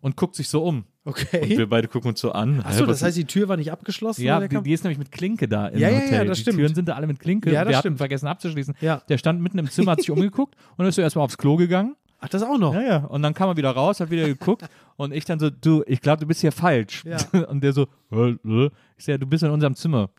und 0.00 0.16
guckt 0.16 0.34
sich 0.34 0.48
so 0.48 0.62
um. 0.64 0.84
Und 1.04 1.12
Okay. 1.12 1.56
wir 1.58 1.68
beide 1.68 1.88
gucken 1.88 2.10
uns 2.10 2.20
so 2.20 2.32
an. 2.32 2.60
Achso, 2.62 2.84
das 2.86 3.02
heißt, 3.02 3.16
die 3.16 3.24
Tür 3.24 3.48
war 3.48 3.56
nicht 3.56 3.72
abgeschlossen? 3.72 4.22
ja, 4.22 4.46
die, 4.46 4.62
die 4.62 4.72
ist 4.72 4.84
nämlich 4.84 4.98
mit 4.98 5.10
Klinke 5.10 5.48
da 5.48 5.68
im 5.68 5.78
Ja, 5.78 5.88
ja, 5.88 5.94
ja, 5.98 6.04
Hotel. 6.04 6.26
das 6.26 6.36
die 6.38 6.42
stimmt. 6.42 6.58
Türen 6.58 6.74
sind 6.74 6.88
da 6.88 6.94
alle 6.94 7.06
mit 7.06 7.18
Klinke. 7.20 7.50
Ja, 7.50 7.60
das 7.64 7.70
wir 7.70 7.76
hatten 7.78 7.86
stimmt. 7.86 7.98
vergessen 7.98 8.26
abzuschließen. 8.26 8.74
Ja. 8.80 9.02
Der 9.08 9.16
stand 9.18 9.40
mitten 9.40 9.58
im 9.58 9.68
Zimmer, 9.70 9.92
hat 9.92 10.00
sich 10.00 10.10
umgeguckt 10.10 10.54
und 10.76 10.84
ist 10.86 10.96
so 10.96 11.02
erstmal 11.02 11.24
aufs 11.24 11.38
Klo 11.38 11.56
gegangen. 11.56 11.96
Ach, 12.20 12.28
das 12.28 12.42
auch 12.42 12.58
noch. 12.58 12.74
Ja, 12.74 12.82
ja. 12.82 12.96
Und 12.98 13.22
dann 13.22 13.32
kam 13.32 13.48
er 13.48 13.56
wieder 13.56 13.70
raus, 13.70 13.98
hat 14.00 14.10
wieder 14.10 14.26
geguckt 14.26 14.64
und 14.96 15.12
ich 15.14 15.24
dann 15.24 15.38
so, 15.38 15.48
du, 15.48 15.82
ich 15.86 16.02
glaube, 16.02 16.20
du 16.20 16.26
bist 16.26 16.42
hier 16.42 16.52
falsch. 16.52 17.02
Ja. 17.06 17.16
Und 17.48 17.62
der 17.64 17.72
so, 17.72 17.86
ich 18.10 19.04
sag, 19.04 19.12
ja, 19.12 19.18
du 19.18 19.26
bist 19.26 19.42
in 19.42 19.50
unserem 19.50 19.74
Zimmer. 19.74 20.10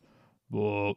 Boah. 0.50 0.96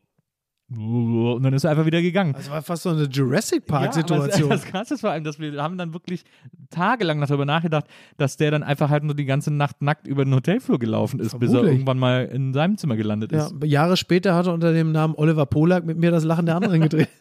Und 0.70 1.42
dann 1.42 1.52
ist 1.52 1.64
er 1.64 1.70
einfach 1.70 1.84
wieder 1.84 2.00
gegangen. 2.00 2.32
Das 2.32 2.50
war 2.50 2.62
fast 2.62 2.84
so 2.84 2.90
eine 2.90 3.04
Jurassic 3.04 3.64
Ja, 3.68 3.76
aber 3.76 3.84
Park-Situation. 3.84 4.48
Das 4.48 4.64
Krasse 4.64 4.94
ist 4.94 5.02
vor 5.02 5.10
allem, 5.10 5.22
dass 5.22 5.38
wir 5.38 5.62
haben 5.62 5.76
dann 5.76 5.92
wirklich 5.92 6.24
tagelang 6.70 7.20
darüber 7.20 7.44
nachgedacht, 7.44 7.86
dass 8.16 8.36
der 8.38 8.50
dann 8.50 8.62
einfach 8.62 8.88
halt 8.88 9.04
nur 9.04 9.14
die 9.14 9.26
ganze 9.26 9.52
Nacht 9.52 9.82
nackt 9.82 10.06
über 10.06 10.24
den 10.24 10.34
Hotelflur 10.34 10.78
gelaufen 10.78 11.20
ist, 11.20 11.38
bis 11.38 11.50
er 11.50 11.56
Vermutlich. 11.56 11.72
irgendwann 11.74 11.98
mal 11.98 12.24
in 12.24 12.54
seinem 12.54 12.78
Zimmer 12.78 12.96
gelandet 12.96 13.32
ja, 13.32 13.46
ist. 13.46 13.54
Jahre 13.64 13.96
später 13.96 14.34
hat 14.34 14.46
er 14.46 14.54
unter 14.54 14.72
dem 14.72 14.90
Namen 14.90 15.14
Oliver 15.16 15.46
Polak 15.46 15.84
mit 15.84 15.98
mir 15.98 16.10
das 16.10 16.24
Lachen 16.24 16.46
der 16.46 16.56
anderen 16.56 16.80
gedreht. 16.80 17.08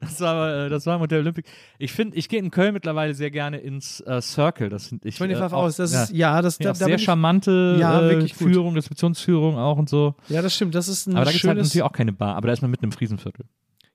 Das 0.00 0.20
war, 0.20 0.66
äh, 0.66 0.68
das 0.68 0.86
war 0.86 1.00
Hotel 1.00 1.20
Olympic. 1.20 1.46
Ich 1.78 1.92
finde, 1.92 2.16
ich 2.16 2.28
gehe 2.28 2.38
in 2.38 2.50
Köln 2.50 2.74
mittlerweile 2.74 3.14
sehr 3.14 3.30
gerne 3.30 3.58
ins 3.58 4.00
äh, 4.00 4.20
Circle. 4.20 4.68
Das 4.68 4.88
finde 4.88 5.08
ich. 5.08 5.16
25 5.16 5.52
äh, 5.52 5.56
auch- 5.56 5.62
aus, 5.62 5.76
das 5.76 5.92
ja. 5.92 6.02
ist, 6.04 6.12
ja, 6.12 6.42
das 6.42 6.58
da, 6.58 6.70
da 6.70 6.74
sehr 6.74 6.98
charmante 6.98 7.76
Ja, 7.78 8.08
äh. 8.08 8.28
Führung, 8.28 8.74
Rezeptionsführung 8.74 9.56
auch 9.56 9.78
und 9.78 9.88
so. 9.88 10.14
Ja, 10.28 10.42
das 10.42 10.54
stimmt, 10.54 10.74
das 10.74 10.88
ist 10.88 11.06
ein 11.06 11.16
Aber 11.16 11.24
da 11.24 11.30
gibt 11.30 11.42
es 11.44 11.48
halt 11.48 11.58
natürlich 11.58 11.82
auch 11.82 11.92
keine 11.92 12.12
Bar, 12.12 12.36
aber 12.36 12.48
da 12.48 12.52
ist 12.52 12.62
man 12.62 12.70
mitten 12.70 12.84
im 12.84 12.92
Friesenviertel. 12.92 13.46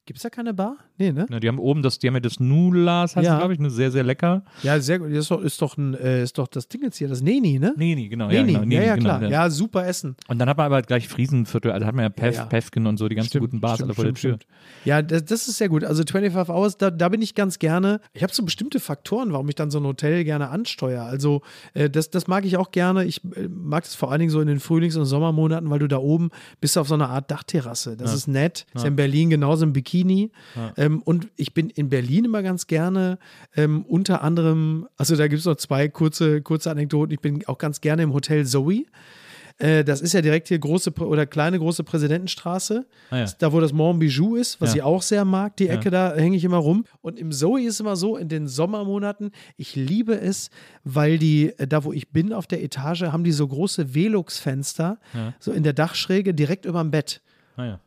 Gibt 0.08 0.17
es 0.17 0.24
da 0.24 0.30
keine 0.30 0.53
Bar? 0.53 0.77
Nee, 1.00 1.11
ne? 1.11 1.25
Ja, 1.32 1.40
die 1.40 1.48
haben 1.48 1.58
oben 1.58 1.82
das, 1.82 1.98
die 1.98 2.08
haben 2.08 2.14
ja 2.14 2.19
das 2.19 2.40
Nulas, 2.40 3.16
heißt 3.16 3.25
Ja. 3.25 3.40
glaube 3.40 3.53
ich, 3.53 3.59
ne, 3.59 3.72
sehr, 3.72 3.90
sehr 3.92 4.03
lecker. 4.03 4.43
Ja, 4.61 4.80
sehr 4.80 5.00
gut. 5.00 5.09
Das 5.09 5.17
ist 5.17 5.32
doch, 5.32 5.42
ist 5.42 5.59
doch, 5.64 5.77
ein, 5.77 5.95
äh, 5.95 6.22
ist 6.22 6.38
doch 6.38 6.48
das 6.48 6.67
Ding 6.67 6.84
jetzt 6.84 6.98
hier, 6.98 7.08
das 7.08 7.22
Neni, 7.24 7.58
ne? 7.58 7.74
Nee, 7.75 8.08
genau. 8.08 8.30
ja, 8.30 8.43
Neni, 8.43 8.53
genau, 8.53 8.72
ja, 8.75 8.84
ja, 8.84 8.95
genau, 8.95 9.09
klar. 9.17 9.24
ja. 9.24 9.30
Ja, 9.30 9.50
super 9.50 9.88
Essen. 9.88 10.16
Und 10.27 10.38
dann 10.38 10.48
hat 10.48 10.58
man 10.58 10.67
aber 10.67 10.75
halt 10.75 10.85
gleich 10.85 11.08
Friesenviertel, 11.08 11.72
also 11.72 11.88
hat 11.88 11.95
man 11.95 12.03
ja 12.03 12.09
Pef, 12.09 12.35
Ja, 12.35 12.42
ja. 12.42 12.45
Pefken 12.45 12.85
und 12.85 12.98
so, 12.98 13.09
die 13.09 13.16
ganzen 13.16 13.30
Stimmt, 13.30 13.45
guten 13.45 13.61
Bars 13.61 13.77
stimmt, 13.80 13.90
alle 13.90 13.95
vor 13.95 14.06
der 14.06 14.14
Tür. 14.14 14.38
Ja, 14.85 15.01
das, 15.01 15.25
das 15.25 15.48
ist 15.48 15.58
sehr 15.58 15.69
gut. 15.69 15.84
Also 15.84 16.03
25 16.08 16.53
Hours, 16.53 16.77
da, 16.77 16.92
da 16.92 17.09
bin 17.09 17.24
ich 17.24 17.34
ganz 17.34 17.58
gerne. 17.58 18.00
Ich 18.14 18.22
habe 18.22 18.32
so 18.32 18.43
bestimmte 18.45 18.80
Faktoren, 18.80 19.34
warum 19.34 19.50
ich 19.50 19.56
dann 19.56 19.72
so 19.72 19.80
ein 19.80 19.85
Hotel 19.85 20.24
gerne 20.24 20.50
ansteuere. 20.50 21.06
Also 21.06 21.42
äh, 21.74 21.90
das, 21.90 22.11
das 22.11 22.27
mag 22.27 22.45
ich 22.45 22.58
auch 22.58 22.69
gerne. 22.69 23.06
Ich 23.06 23.24
äh, 23.35 23.48
mag 23.50 23.85
es 23.85 23.95
vor 23.95 24.11
allen 24.11 24.19
Dingen 24.19 24.32
so 24.32 24.40
in 24.40 24.48
den 24.48 24.59
Frühlings- 24.59 24.98
und 24.98 25.06
Sommermonaten, 25.06 25.67
weil 25.72 25.80
du 25.80 25.88
da 25.88 25.98
oben 25.98 26.30
bist 26.61 26.77
auf 26.77 26.88
so 26.88 26.93
einer 26.93 27.09
Art 27.09 27.32
Dachterrasse. 27.32 27.98
Das 27.98 28.14
ist 28.14 28.27
nett. 28.27 28.67
Ist 28.75 28.84
ja 28.84 28.88
in 28.90 28.95
Berlin 28.95 29.32
genauso 29.32 29.66
im 29.66 29.74
Bikini. 29.74 29.94
Ähm, 30.77 31.01
und 31.03 31.27
ich 31.35 31.53
bin 31.53 31.69
in 31.69 31.90
Berlin 31.90 32.25
immer 32.25 32.43
ganz 32.43 32.67
gerne 32.67 33.17
ähm, 33.56 33.85
unter 33.88 34.22
anderem, 34.24 34.88
also 34.98 35.15
da 35.15 35.27
gibt 35.27 35.40
es 35.40 35.45
noch 35.45 35.56
zwei 35.56 35.88
kurze, 35.88 36.41
kurze 36.41 36.69
Anekdoten. 36.72 37.14
Ich 37.14 37.22
bin 37.22 37.45
auch 37.48 37.57
ganz 37.57 37.82
gerne 37.82 38.03
im 38.03 38.14
Hotel 38.14 38.45
Zoe. 38.45 38.85
Äh, 39.57 39.85
das 39.85 40.01
ist 40.01 40.11
ja 40.14 40.22
direkt 40.22 40.49
hier 40.49 40.59
große 40.59 40.91
oder 40.99 41.25
kleine 41.25 41.57
große 41.59 41.85
Präsidentenstraße. 41.85 42.85
Ah, 43.09 43.19
ja. 43.19 43.25
Da, 43.40 43.53
wo 43.53 43.61
das 43.61 43.72
Mont 43.72 43.99
Bijou 44.01 44.35
ist, 44.35 44.59
was 44.59 44.72
Ja. 44.72 44.75
ich 44.77 44.82
auch 44.83 45.01
sehr 45.01 45.24
mag, 45.24 45.56
die 45.56 45.65
Ja. 45.67 45.74
Ecke, 45.75 45.90
da 45.91 46.14
hänge 46.14 46.35
ich 46.35 46.43
immer 46.43 46.57
rum. 46.57 46.83
Und 47.01 47.17
im 47.17 47.32
Zoe 47.32 47.61
ist 47.61 47.80
immer 47.80 47.95
so, 47.95 48.17
in 48.17 48.27
den 48.27 48.49
Sommermonaten, 48.49 49.32
ich 49.56 49.75
liebe 49.77 50.19
es, 50.19 50.49
weil 50.83 51.17
die, 51.17 51.53
äh, 51.57 51.67
da 51.67 51.85
wo 51.85 51.93
ich 51.93 52.09
bin 52.09 52.33
auf 52.33 52.48
der 52.48 52.61
Etage, 52.64 53.03
haben 53.03 53.24
die 53.24 53.32
so 53.32 53.48
große 53.48 53.95
Velux-Fenster, 53.95 54.98
Ja. 55.14 55.33
so 55.40 55.53
in 55.53 55.64
der 55.64 55.72
Dachschräge, 55.74 56.33
direkt 56.33 56.65
über 56.65 56.82
dem 56.82 56.91
Bett. 56.91 57.22
Naja. 57.56 57.80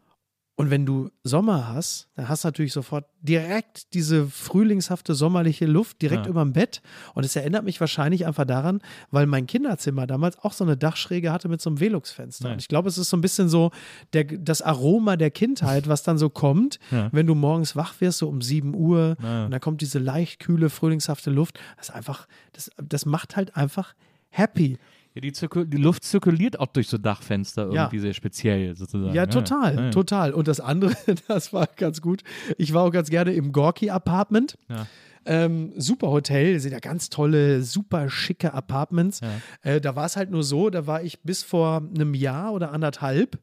Und 0.61 0.71
wenn 0.71 0.85
du 0.85 1.09
Sommer 1.23 1.69
hast, 1.69 2.09
dann 2.17 2.29
hast 2.29 2.43
du 2.43 2.49
natürlich 2.49 2.73
sofort 2.73 3.07
direkt 3.23 3.95
diese 3.95 4.27
frühlingshafte 4.27 5.15
sommerliche 5.15 5.67
Luft 5.67 6.03
direkt 6.03 6.25
Ja. 6.27 6.31
über 6.31 6.43
dem 6.43 6.53
Bett. 6.53 6.83
Und 7.15 7.25
es 7.25 7.37
erinnert 7.37 7.63
mich 7.65 7.79
wahrscheinlich 7.79 8.27
einfach 8.27 8.45
daran, 8.45 8.81
weil 9.13 9.27
mein 9.27 9.47
Kinderzimmer 9.47 10.09
damals 10.09 10.37
auch 10.41 10.53
so 10.53 10.65
eine 10.65 10.77
Dachschräge 10.77 11.31
hatte 11.31 11.49
mit 11.49 11.61
so 11.61 11.71
einem 11.71 11.79
Velux-Fenster. 11.79 12.51
Und 12.51 12.59
ich 12.61 12.67
glaube, 12.67 12.89
es 12.89 12.99
ist 12.99 13.09
so 13.09 13.17
ein 13.17 13.21
bisschen 13.21 13.49
so 13.49 13.71
der, 14.15 14.25
das 14.25 14.61
Aroma 14.61 15.15
der 15.17 15.31
Kindheit, 15.31 15.87
was 15.87 16.03
dann 16.03 16.19
so 16.19 16.29
kommt, 16.29 16.81
Ja. 16.91 17.09
wenn 17.13 17.29
du 17.29 17.37
morgens 17.37 17.77
wach 17.77 17.95
wirst, 18.01 18.19
so 18.19 18.29
um 18.29 18.43
7 18.43 18.75
Uhr. 18.75 19.17
Ja. 19.23 19.45
Und 19.45 19.53
dann 19.53 19.61
kommt 19.61 19.81
diese 19.81 20.01
leicht 20.01 20.41
kühle, 20.41 20.71
frühlingshafte 20.71 21.31
Luft. 21.31 21.61
Das 21.77 21.91
ist 21.91 21.95
einfach, 21.95 22.27
das, 22.53 22.69
das 22.83 23.07
macht 23.07 23.37
halt 23.37 23.55
einfach 23.57 23.95
happy. 24.31 24.77
Ja, 25.19 25.21
die, 25.21 25.33
zirku- 25.33 25.65
die 25.65 25.77
Luft 25.79 26.05
zirkuliert 26.05 26.61
auch 26.61 26.69
durch 26.69 26.87
so 26.87 26.97
Dachfenster 26.97 27.73
Ja. 27.73 27.83
irgendwie 27.85 27.99
sehr 27.99 28.15
speziell 28.15 28.77
sozusagen. 28.77 29.13
Ja, 29.15 29.27
total, 29.27 29.75
ja. 29.77 29.91
total. 29.91 30.33
Und 30.33 30.47
das 30.47 30.61
andere, 30.61 30.93
das 31.29 31.53
war 31.53 31.67
ganz 31.77 32.01
gut. 32.01 32.23
Ich 32.57 32.73
war 32.73 32.85
auch 32.85 32.93
ganz 32.93 33.11
gerne 33.11 33.33
im 33.33 33.51
Gorky 33.51 33.91
Apartment. 33.91 34.57
Ja. 34.69 34.87
Ähm, 35.27 35.73
super 35.77 36.09
Hotel, 36.11 36.59
sind 36.61 36.71
ja 36.73 36.79
ganz 36.79 37.11
tolle, 37.11 37.63
super 37.65 38.09
schicke 38.09 38.55
Apartments. 38.55 39.21
Äh, 39.63 39.81
da 39.81 39.97
war 39.97 40.07
es 40.07 40.17
halt 40.17 40.31
nur 40.31 40.45
so, 40.45 40.71
da 40.71 40.87
war 40.87 41.03
ich 41.03 41.21
bis 41.23 41.43
vor 41.43 41.83
einem 41.95 42.15
Jahr 42.15 42.53
oder 42.53 42.71
anderthalb. 42.73 43.39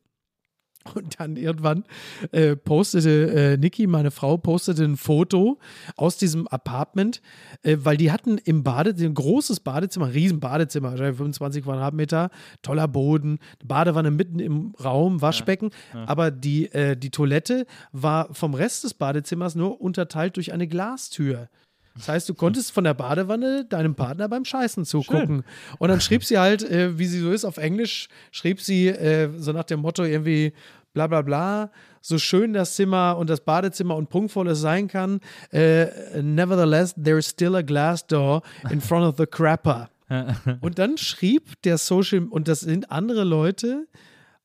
Und 0.94 1.20
dann 1.20 1.36
irgendwann 1.36 1.84
äh, 2.32 2.56
postete 2.56 3.32
äh, 3.32 3.58
Niki, 3.58 3.88
meine 3.88 4.12
Frau, 4.12 4.38
postete 4.38 4.84
ein 4.84 4.98
Foto 4.98 5.58
aus 5.96 6.18
diesem 6.18 6.48
Apartment, 6.48 7.22
äh, 7.64 7.78
weil 7.80 7.98
die 7.98 8.12
hatten 8.12 8.38
im 8.38 8.64
Badezimmer, 8.64 9.10
ein 9.10 9.16
großes 9.16 9.62
Badezimmer, 9.62 10.06
ein 10.06 10.12
riesen 10.12 10.40
Badezimmer, 10.40 10.92
wahrscheinlich 10.92 11.18
25 11.18 11.64
Quadratmeter, 11.64 12.30
toller 12.62 12.88
Boden, 12.88 13.40
Badewanne 13.64 14.12
mitten 14.12 14.40
im 14.40 14.74
Raum, 14.84 15.22
Waschbecken, 15.22 15.72
aber 16.06 16.32
die, 16.32 16.72
äh, 16.72 16.96
die 16.96 17.10
Toilette 17.10 17.66
war 17.92 18.34
vom 18.34 18.54
Rest 18.54 18.84
des 18.84 18.94
Badezimmers 18.94 19.56
nur 19.56 19.82
unterteilt 19.82 20.36
durch 20.36 20.54
eine 20.54 20.68
Glastür. 20.68 21.50
Das 21.96 22.10
heißt, 22.10 22.28
du 22.28 22.34
konntest 22.34 22.74
von 22.74 22.84
der 22.84 22.94
Badewanne 22.94 23.64
deinem 23.64 23.96
Partner 23.96 24.28
beim 24.28 24.44
Scheißen 24.44 24.84
zugucken. 24.84 25.46
Und 25.80 25.88
dann 25.88 26.02
schrieb 26.02 26.26
sie 26.26 26.38
halt, 26.38 26.62
äh, 26.70 27.00
wie 27.00 27.06
sie 27.06 27.20
so 27.20 27.32
ist, 27.32 27.46
auf 27.46 27.56
Englisch, 27.56 28.10
schrieb 28.32 28.60
sie 28.60 28.90
äh, 28.90 29.30
so 29.38 29.54
nach 29.54 29.64
dem 29.64 29.80
Motto 29.80 30.04
irgendwie 30.04 30.52
bla 30.96 31.06
bla 31.08 31.22
bla, 31.22 31.72
so 32.02 32.18
schön 32.18 32.54
das 32.54 32.76
Zimmer 32.76 33.18
und 33.20 33.30
das 33.30 33.42
Badezimmer 33.42 33.96
und 33.96 34.10
prunkvoll 34.10 34.48
es 34.48 34.62
sein 34.62 34.88
kann. 34.88 35.20
Äh, 35.52 35.88
nevertheless, 36.22 36.96
there 36.96 37.18
is 37.20 37.30
still 37.30 37.56
a 37.56 37.62
glass 37.62 38.08
door 38.08 38.42
in 38.72 38.82
front 38.82 39.06
of 39.06 39.16
the 39.18 39.26
crapper. 39.28 39.90
und 40.62 40.80
dann 40.80 40.98
schrieb 40.98 41.62
der 41.64 41.78
Social, 41.78 42.24
und 42.30 42.48
das 42.48 42.62
sind 42.62 42.92
andere 42.92 43.24
Leute, 43.24 43.88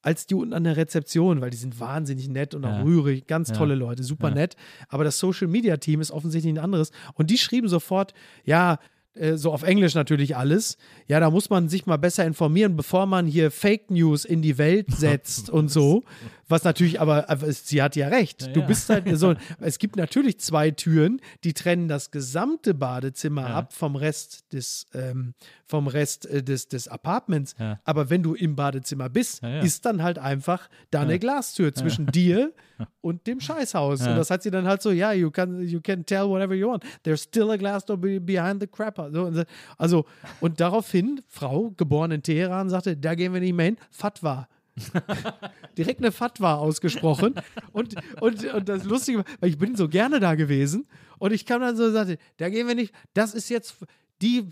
als 0.02 0.26
die 0.26 0.34
unten 0.34 0.54
an 0.54 0.64
der 0.64 0.76
Rezeption, 0.76 1.40
weil 1.40 1.50
die 1.50 1.58
sind 1.58 1.78
wahnsinnig 1.78 2.28
nett 2.28 2.54
und 2.54 2.64
auch 2.64 2.78
Ja. 2.78 2.82
rührig, 2.82 3.26
ganz 3.26 3.50
Ja. 3.50 3.56
tolle 3.56 3.74
Leute, 3.74 4.02
super 4.02 4.28
Ja. 4.30 4.34
nett. 4.34 4.56
Aber 4.88 5.04
das 5.04 5.18
Social 5.18 5.46
Media 5.46 5.76
Team 5.76 6.00
ist 6.00 6.10
offensichtlich 6.10 6.52
ein 6.54 6.58
anderes. 6.58 6.90
Und 7.14 7.30
die 7.30 7.38
schrieben 7.38 7.68
sofort, 7.68 8.14
ja, 8.44 8.78
so 9.36 9.52
auf 9.52 9.62
Englisch 9.62 9.94
natürlich 9.94 10.36
alles. 10.36 10.76
Ja, 11.06 11.18
da 11.20 11.30
muss 11.30 11.50
man 11.50 11.68
sich 11.68 11.86
mal 11.86 11.96
besser 11.96 12.24
informieren, 12.24 12.76
bevor 12.76 13.06
man 13.06 13.26
hier 13.26 13.50
Fake 13.50 13.90
News 13.90 14.24
in 14.24 14.40
die 14.42 14.56
Welt 14.58 14.86
setzt 14.96 15.50
und 15.50 15.68
so. 15.68 16.02
Was 16.48 16.64
natürlich, 16.64 17.00
aber, 17.00 17.26
sie 17.50 17.80
hat 17.80 17.94
ja 17.94 18.08
recht. 18.08 18.54
du 18.56 18.60
ja. 18.60 18.66
bist 18.66 18.88
halt 18.90 19.04
so. 19.18 19.34
Es 19.60 19.78
gibt 19.78 19.94
natürlich 19.96 20.40
zwei 20.40 20.72
Türen, 20.72 21.20
die 21.44 21.54
trennen 21.54 21.86
das 21.86 22.10
gesamte 22.10 22.74
Badezimmer 22.74 23.42
Ja. 23.42 23.54
ab 23.54 23.72
vom 23.72 23.94
Rest 23.94 24.52
des, 24.52 24.86
ähm, 24.94 25.34
vom 25.66 25.86
Rest 25.86 26.26
äh, 26.26 26.42
des, 26.42 26.66
des 26.68 26.88
Apartments. 26.88 27.54
Ja. 27.58 27.78
Aber 27.84 28.10
wenn 28.10 28.22
du 28.24 28.34
im 28.34 28.56
Badezimmer 28.56 29.08
bist, 29.08 29.42
ist 29.62 29.84
dann 29.84 30.02
halt 30.02 30.18
einfach 30.18 30.68
da 30.90 31.02
eine. 31.02 31.20
Glastür 31.20 31.72
zwischen 31.74 32.06
dir 32.06 32.52
und 33.00 33.26
dem 33.26 33.40
Scheißhaus. 33.40 34.00
Und 34.00 34.16
das 34.16 34.30
hat 34.30 34.42
sie 34.42 34.50
dann 34.50 34.66
halt 34.66 34.82
so, 34.82 34.90
ja, 34.90 35.12
you 35.12 35.30
can, 35.30 35.60
you 35.66 35.80
can 35.80 36.04
tell 36.04 36.28
whatever 36.28 36.54
you 36.54 36.68
want. 36.68 36.82
There's 37.04 37.22
still 37.22 37.50
a 37.50 37.56
glass 37.56 37.84
door 37.84 37.96
be- 37.98 38.20
behind 38.20 38.60
the 38.60 38.66
crapper. 38.66 38.99
Und 39.06 39.34
so- 39.34 39.42
also, 39.78 40.04
und 40.40 40.60
daraufhin, 40.60 41.20
Frau, 41.28 41.70
geboren 41.76 42.10
in 42.10 42.22
Teheran, 42.22 42.68
sagte, 42.70 42.96
da 42.96 43.14
gehen 43.14 43.32
wir 43.32 43.40
nicht 43.40 43.54
mehr 43.54 43.66
hin. 43.66 43.76
Fatwa. 43.90 44.48
Direkt 45.76 46.00
eine 46.00 46.12
Fatwa 46.12 46.54
ausgesprochen. 46.54 47.34
Und, 47.72 47.94
und, 48.20 48.44
und 48.54 48.68
das 48.68 48.84
Lustige, 48.84 49.18
war, 49.18 49.24
weil 49.40 49.50
ich 49.50 49.58
bin 49.58 49.76
so 49.76 49.88
gerne 49.88 50.20
da 50.20 50.34
gewesen 50.34 50.86
und 51.18 51.32
ich 51.32 51.44
kam 51.46 51.60
dann 51.60 51.76
so 51.76 51.84
und 51.84 51.92
sagte, 51.92 52.18
da 52.38 52.48
gehen 52.48 52.66
wir 52.66 52.74
nicht, 52.74 52.94
das 53.14 53.34
ist 53.34 53.48
jetzt 53.50 53.76
die, 54.22 54.46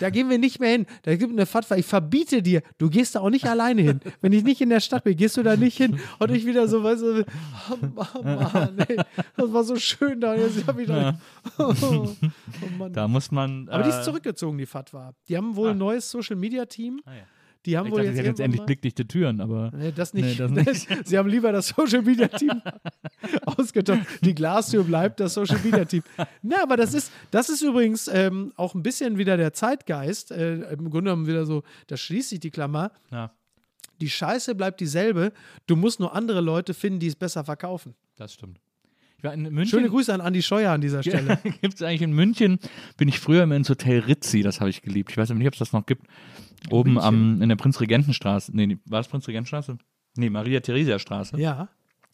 da 0.00 0.10
gehen 0.10 0.30
wir 0.30 0.38
nicht 0.38 0.60
mehr 0.60 0.70
hin. 0.70 0.86
Da 1.02 1.16
gibt 1.16 1.32
eine 1.32 1.46
Fatwa, 1.46 1.76
ich 1.76 1.86
verbiete 1.86 2.42
dir, 2.42 2.62
du 2.78 2.90
gehst 2.90 3.14
da 3.14 3.20
auch 3.20 3.30
nicht 3.30 3.46
alleine 3.46 3.82
hin. 3.82 4.00
Wenn 4.20 4.32
ich 4.32 4.44
nicht 4.44 4.60
in 4.60 4.70
der 4.70 4.80
Stadt 4.80 5.04
bin, 5.04 5.16
gehst 5.16 5.36
du 5.36 5.42
da 5.42 5.56
nicht 5.56 5.76
hin. 5.76 5.98
Und 6.18 6.30
ich 6.30 6.46
wieder 6.46 6.68
so, 6.68 6.82
weißt 6.82 7.02
du, 7.02 7.26
oh 7.70 8.22
Mann, 8.22 8.78
ey, 8.88 8.96
das 9.36 9.52
war 9.52 9.64
so 9.64 9.76
schön 9.76 10.20
da. 10.20 10.34
Jetzt 10.34 10.66
hab 10.66 10.78
ich 10.78 10.86
da, 10.86 11.18
oh, 11.58 11.74
oh 11.80 12.06
Mann. 12.78 12.92
Da 12.92 13.08
muss 13.08 13.30
man. 13.30 13.68
Aber 13.68 13.82
die 13.82 13.90
ist 13.90 14.00
äh, 14.00 14.02
zurückgezogen, 14.02 14.58
die 14.58 14.66
Fatwa. 14.66 15.12
Die 15.28 15.36
haben 15.36 15.56
wohl 15.56 15.70
ein 15.70 15.78
neues 15.78 16.10
Social 16.10 16.36
Media 16.36 16.64
Team. 16.66 17.00
Ah, 17.04 17.14
ja. 17.14 17.22
Die 17.66 17.76
haben 17.78 17.86
Ich 17.86 17.92
wohl 17.92 17.98
dachte, 18.02 18.08
jetzt, 18.14 18.18
sie 18.22 18.28
jetzt 18.28 18.40
endlich 18.40 18.62
blickdichte 18.64 19.06
Türen, 19.06 19.40
aber. 19.40 19.70
Nee, 19.74 19.92
das 19.92 20.12
nicht. 20.12 20.38
Nee, 20.38 20.64
das 20.64 20.88
nicht. 20.88 21.06
Sie 21.08 21.16
haben 21.18 21.28
lieber 21.28 21.50
das 21.52 21.68
Social 21.68 22.02
Media 22.02 22.28
Team 22.28 22.60
ausgetauscht. 23.46 24.02
Die 24.22 24.34
Glastür 24.34 24.84
bleibt 24.84 25.20
das 25.20 25.34
Social 25.34 25.58
Media 25.64 25.84
Team. 25.84 26.02
Na, 26.42 26.62
aber 26.62 26.76
das 26.76 26.94
ist, 26.94 27.10
das 27.30 27.48
ist 27.48 27.62
übrigens 27.62 28.08
ähm, 28.08 28.52
auch 28.56 28.74
ein 28.74 28.82
bisschen 28.82 29.16
wieder 29.18 29.36
der 29.36 29.52
Zeitgeist. 29.52 30.30
Äh, 30.30 30.54
Im 30.72 30.90
Grunde 30.90 31.10
genommen 31.10 31.26
wieder 31.26 31.46
so, 31.46 31.62
da 31.86 31.96
schließt 31.96 32.30
sich 32.30 32.40
die 32.40 32.50
Klammer. 32.50 32.92
Ja, 33.10 33.30
Die 34.00 34.10
Scheiße 34.10 34.54
bleibt 34.54 34.80
dieselbe. 34.80 35.32
Du 35.66 35.76
musst 35.76 36.00
nur 36.00 36.14
andere 36.14 36.40
Leute 36.40 36.74
finden, 36.74 37.00
die 37.00 37.06
es 37.06 37.16
besser 37.16 37.44
verkaufen. 37.44 37.94
das 38.16 38.34
stimmt. 38.34 38.60
In 39.32 39.42
München. 39.44 39.66
Schöne 39.78 39.88
Grüße 39.88 40.12
an 40.12 40.20
Andi 40.20 40.42
Scheuer 40.42 40.72
an 40.72 40.80
dieser 40.80 41.02
Stelle. 41.02 41.38
gibt 41.62 41.74
es 41.74 41.82
eigentlich 41.82 42.02
in 42.02 42.12
München, 42.12 42.58
bin 42.96 43.08
ich 43.08 43.18
früher 43.20 43.44
immer 43.44 43.56
ins 43.56 43.68
Hotel 43.70 44.00
Rizzi, 44.00 44.42
das 44.42 44.60
habe 44.60 44.70
ich 44.70 44.82
geliebt. 44.82 45.10
Ich 45.10 45.16
weiß 45.16 45.30
aber 45.30 45.38
nicht, 45.38 45.48
ob 45.48 45.54
es 45.54 45.58
das 45.60 45.72
noch 45.72 45.86
gibt. 45.86 46.06
Oben 46.70 46.98
am, 46.98 47.40
in 47.42 47.48
der 47.48 47.56
Prinzregentenstraße. 47.56 48.52
Nee, 48.54 48.78
war 48.86 49.00
es 49.00 49.08
Prinzregentenstraße? 49.08 49.78
Nee, 50.16 50.30
Maria-Theresia-Straße. 50.30 51.38
Ja. 51.38 51.68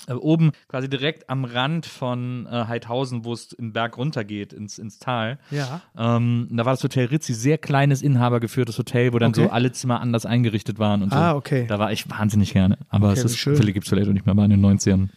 Äh, 0.06 0.14
oben 0.14 0.52
quasi 0.68 0.88
direkt 0.88 1.28
am 1.28 1.44
Rand 1.44 1.84
von 1.86 2.46
äh, 2.46 2.64
Heidhausen, 2.66 3.24
wo 3.24 3.32
es 3.32 3.48
den 3.48 3.72
Berg 3.72 3.98
runtergeht 3.98 4.52
ins, 4.52 4.78
ins 4.78 4.98
Tal. 4.98 5.38
Ja. 5.50 5.82
Ähm, 5.96 6.48
da 6.50 6.64
war 6.64 6.72
das 6.72 6.82
Hotel 6.82 7.06
Rizzi, 7.06 7.34
sehr 7.34 7.58
kleines, 7.58 8.00
inhabergeführtes 8.02 8.78
Hotel, 8.78 9.12
wo 9.12 9.18
dann 9.18 9.30
Okay. 9.32 9.44
so 9.44 9.50
alle 9.50 9.72
Zimmer 9.72 10.00
anders 10.00 10.26
eingerichtet 10.26 10.78
waren 10.78 11.02
und 11.02 11.10
so. 11.12 11.16
Ah, 11.18 11.34
okay. 11.34 11.66
Da 11.68 11.78
war 11.78 11.92
ich 11.92 12.08
wahnsinnig 12.08 12.52
gerne. 12.54 12.78
Aber 12.88 13.10
Okay, 13.10 13.18
es 13.18 13.24
ist, 13.26 13.36
schön. 13.36 13.56
Philly 13.56 13.72
gibt 13.72 13.84
es 13.86 13.90
vielleicht 13.90 14.08
auch 14.08 14.12
nicht 14.14 14.26
mehr, 14.26 14.36
war 14.36 14.44
in 14.44 14.50
den 14.50 14.64
90ern. 14.64 15.08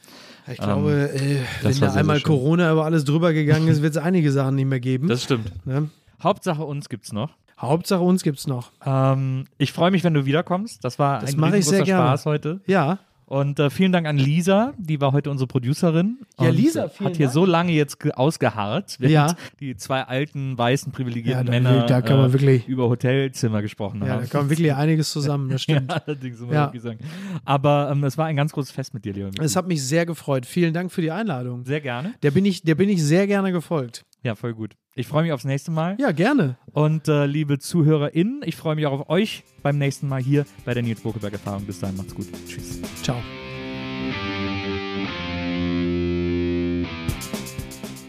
Ich 0.52 0.58
glaube, 0.58 1.10
äh, 1.14 1.38
das 1.62 1.80
wenn 1.80 1.88
da 1.90 1.94
einmal. 1.96 2.22
Corona 2.22 2.72
über 2.72 2.86
alles 2.86 3.06
drüber 3.06 3.34
gegangen 3.34 3.68
ist, 3.68 3.82
wird 3.82 3.96
es 3.96 4.02
einige 4.02 4.32
Sachen 4.32 4.56
nicht 4.56 4.66
mehr 4.68 4.80
geben. 4.80 5.08
Das 5.08 5.24
stimmt. 5.24 5.52
ne? 5.66 5.90
Hauptsache 6.22 6.64
uns 6.64 6.90
gibt's 6.90 7.12
noch. 7.14 7.32
Hauptsache 7.60 8.02
uns 8.02 8.24
gibt's 8.24 8.48
noch. 8.48 8.72
Ähm, 8.86 9.46
ich 9.58 9.72
freue 9.72 9.92
mich, 9.92 10.04
wenn 10.04 10.14
du 10.14 10.26
wiederkommst. 10.26 10.84
Das 10.84 11.00
war 11.00 11.20
Das 11.22 11.34
ein 11.34 11.40
mache 11.40 11.58
ich 11.58 11.66
sehr 11.66 11.80
riesengroßer 11.80 11.86
gerne. 11.86 12.10
Spaß 12.10 12.26
heute. 12.26 12.62
Ja. 12.66 13.00
Und 13.26 13.60
äh, 13.60 13.70
vielen 13.70 13.92
Dank 13.92 14.06
an 14.06 14.18
Lisa, 14.18 14.74
die 14.78 15.00
war 15.02 15.12
heute 15.14 15.32
unsere 15.32 15.48
Producerin. 15.48 16.20
Ja, 16.40 16.50
Lisa, 16.50 16.86
äh, 16.86 16.90
vielen 16.90 17.10
Hat 17.10 17.18
hier 17.18 17.26
Dank. 17.28 17.34
so 17.34 17.46
lange 17.46 17.72
jetzt 17.72 18.00
ge- 18.00 18.12
ausgeharrt, 18.12 18.98
während 19.00 19.14
Ja. 19.14 19.36
die 19.60 19.76
zwei 19.78 20.04
alten, 20.04 20.58
weißen, 20.58 20.92
privilegierten 20.92 21.46
Ja, 21.46 21.52
Männer 21.52 21.86
da 21.86 22.02
kann 22.02 22.18
man 22.18 22.30
äh, 22.30 22.34
wirklich- 22.34 22.68
über 22.68 22.90
Hotelzimmer 22.90 23.62
gesprochen 23.62 24.02
Ja, 24.04 24.10
haben. 24.14 24.22
da 24.22 24.28
kam 24.28 24.50
wirklich 24.50 24.74
einiges 24.74 25.12
zusammen, 25.12 25.50
das 25.50 25.66
ja, 25.68 25.78
stimmt. 25.78 25.92
allerdings 26.08 26.40
muss 26.42 26.54
Ja. 26.54 26.72
sagen. 26.78 27.00
Aber 27.46 27.90
ähm, 27.92 28.04
es 28.04 28.18
war 28.18 28.26
ein 28.26 28.36
ganz 28.36 28.52
großes 28.52 28.72
Fest 28.72 28.94
mit 28.94 29.06
dir, 29.06 29.14
Micky. 29.14 29.42
Es 29.42 29.56
hat 29.56 29.68
mich 29.68 29.82
sehr 29.84 30.06
gefreut. 30.06 30.46
Vielen 30.46 30.74
Dank 30.74 30.92
für 30.92 31.02
die 31.02 31.12
Einladung. 31.12 31.66
Sehr 31.66 31.82
gerne. 31.82 32.14
Der 32.24 32.32
bin 32.32 32.46
ich, 32.46 32.64
der 32.64 32.76
bin 32.76 32.90
ich 32.90 33.02
sehr 33.04 33.26
gerne 33.28 33.52
gefolgt. 33.52 34.04
Ja, 34.24 34.36
voll 34.36 34.54
gut. 34.54 34.76
Ich 34.96 35.08
freue 35.08 35.24
mich 35.24 35.34
aufs 35.34 35.44
nächste 35.44 35.70
Mal. 35.70 35.98
Ja, 36.00 36.12
gerne. 36.12 36.58
Und 36.72 37.08
äh, 37.08 37.26
liebe 37.26 37.60
ZuhörerInnen, 37.60 38.42
ich 38.46 38.56
freue 38.56 38.76
mich 38.76 38.88
auch 38.88 39.02
auf 39.02 39.10
euch 39.10 39.44
beim 39.62 39.78
nächsten 39.78 40.08
Mal 40.08 40.22
hier 40.22 40.46
bei 40.66 40.74
der 40.74 40.82
Nils 40.82 41.02
Bokeberg 41.02 41.34
Erfahrung. 41.34 41.66
Bis 41.66 41.80
dahin, 41.80 41.98
macht's 41.98 42.16
gut. 42.16 42.28
Tschüss. 42.48 42.80
Ciao. 43.02 43.18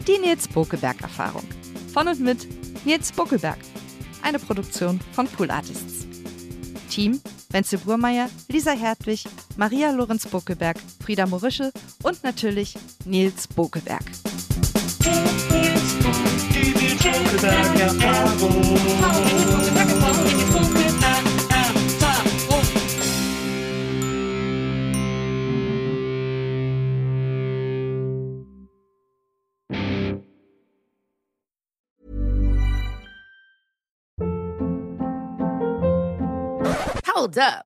Die 0.07 0.17
Nils 0.21 0.47
Bokeberg 0.47 1.01
Erfahrung. 1.01 1.43
Von 1.93 2.07
und 2.07 2.21
mit 2.21 2.47
Nils 2.85 3.11
Bokeberg. 3.11 3.57
Eine 4.21 4.39
Produktion 4.39 4.99
von 5.11 5.27
Pool 5.27 5.51
Artists. 5.51 6.07
Team 6.89 7.19
Wenzel 7.55 7.79
Burmeier, 7.79 8.29
Lisa 8.49 8.71
Hertwig, 8.71 9.23
Maria 9.55 9.91
Lorenz 9.91 10.27
Bokeberg, 10.27 10.77
Frieda 11.01 11.25
Morische 11.25 11.71
und 12.03 12.21
natürlich 12.23 12.75
Nils 13.05 13.47
Bokeberg. 13.47 14.03
Hold 37.25 37.37
up. 37.39 37.65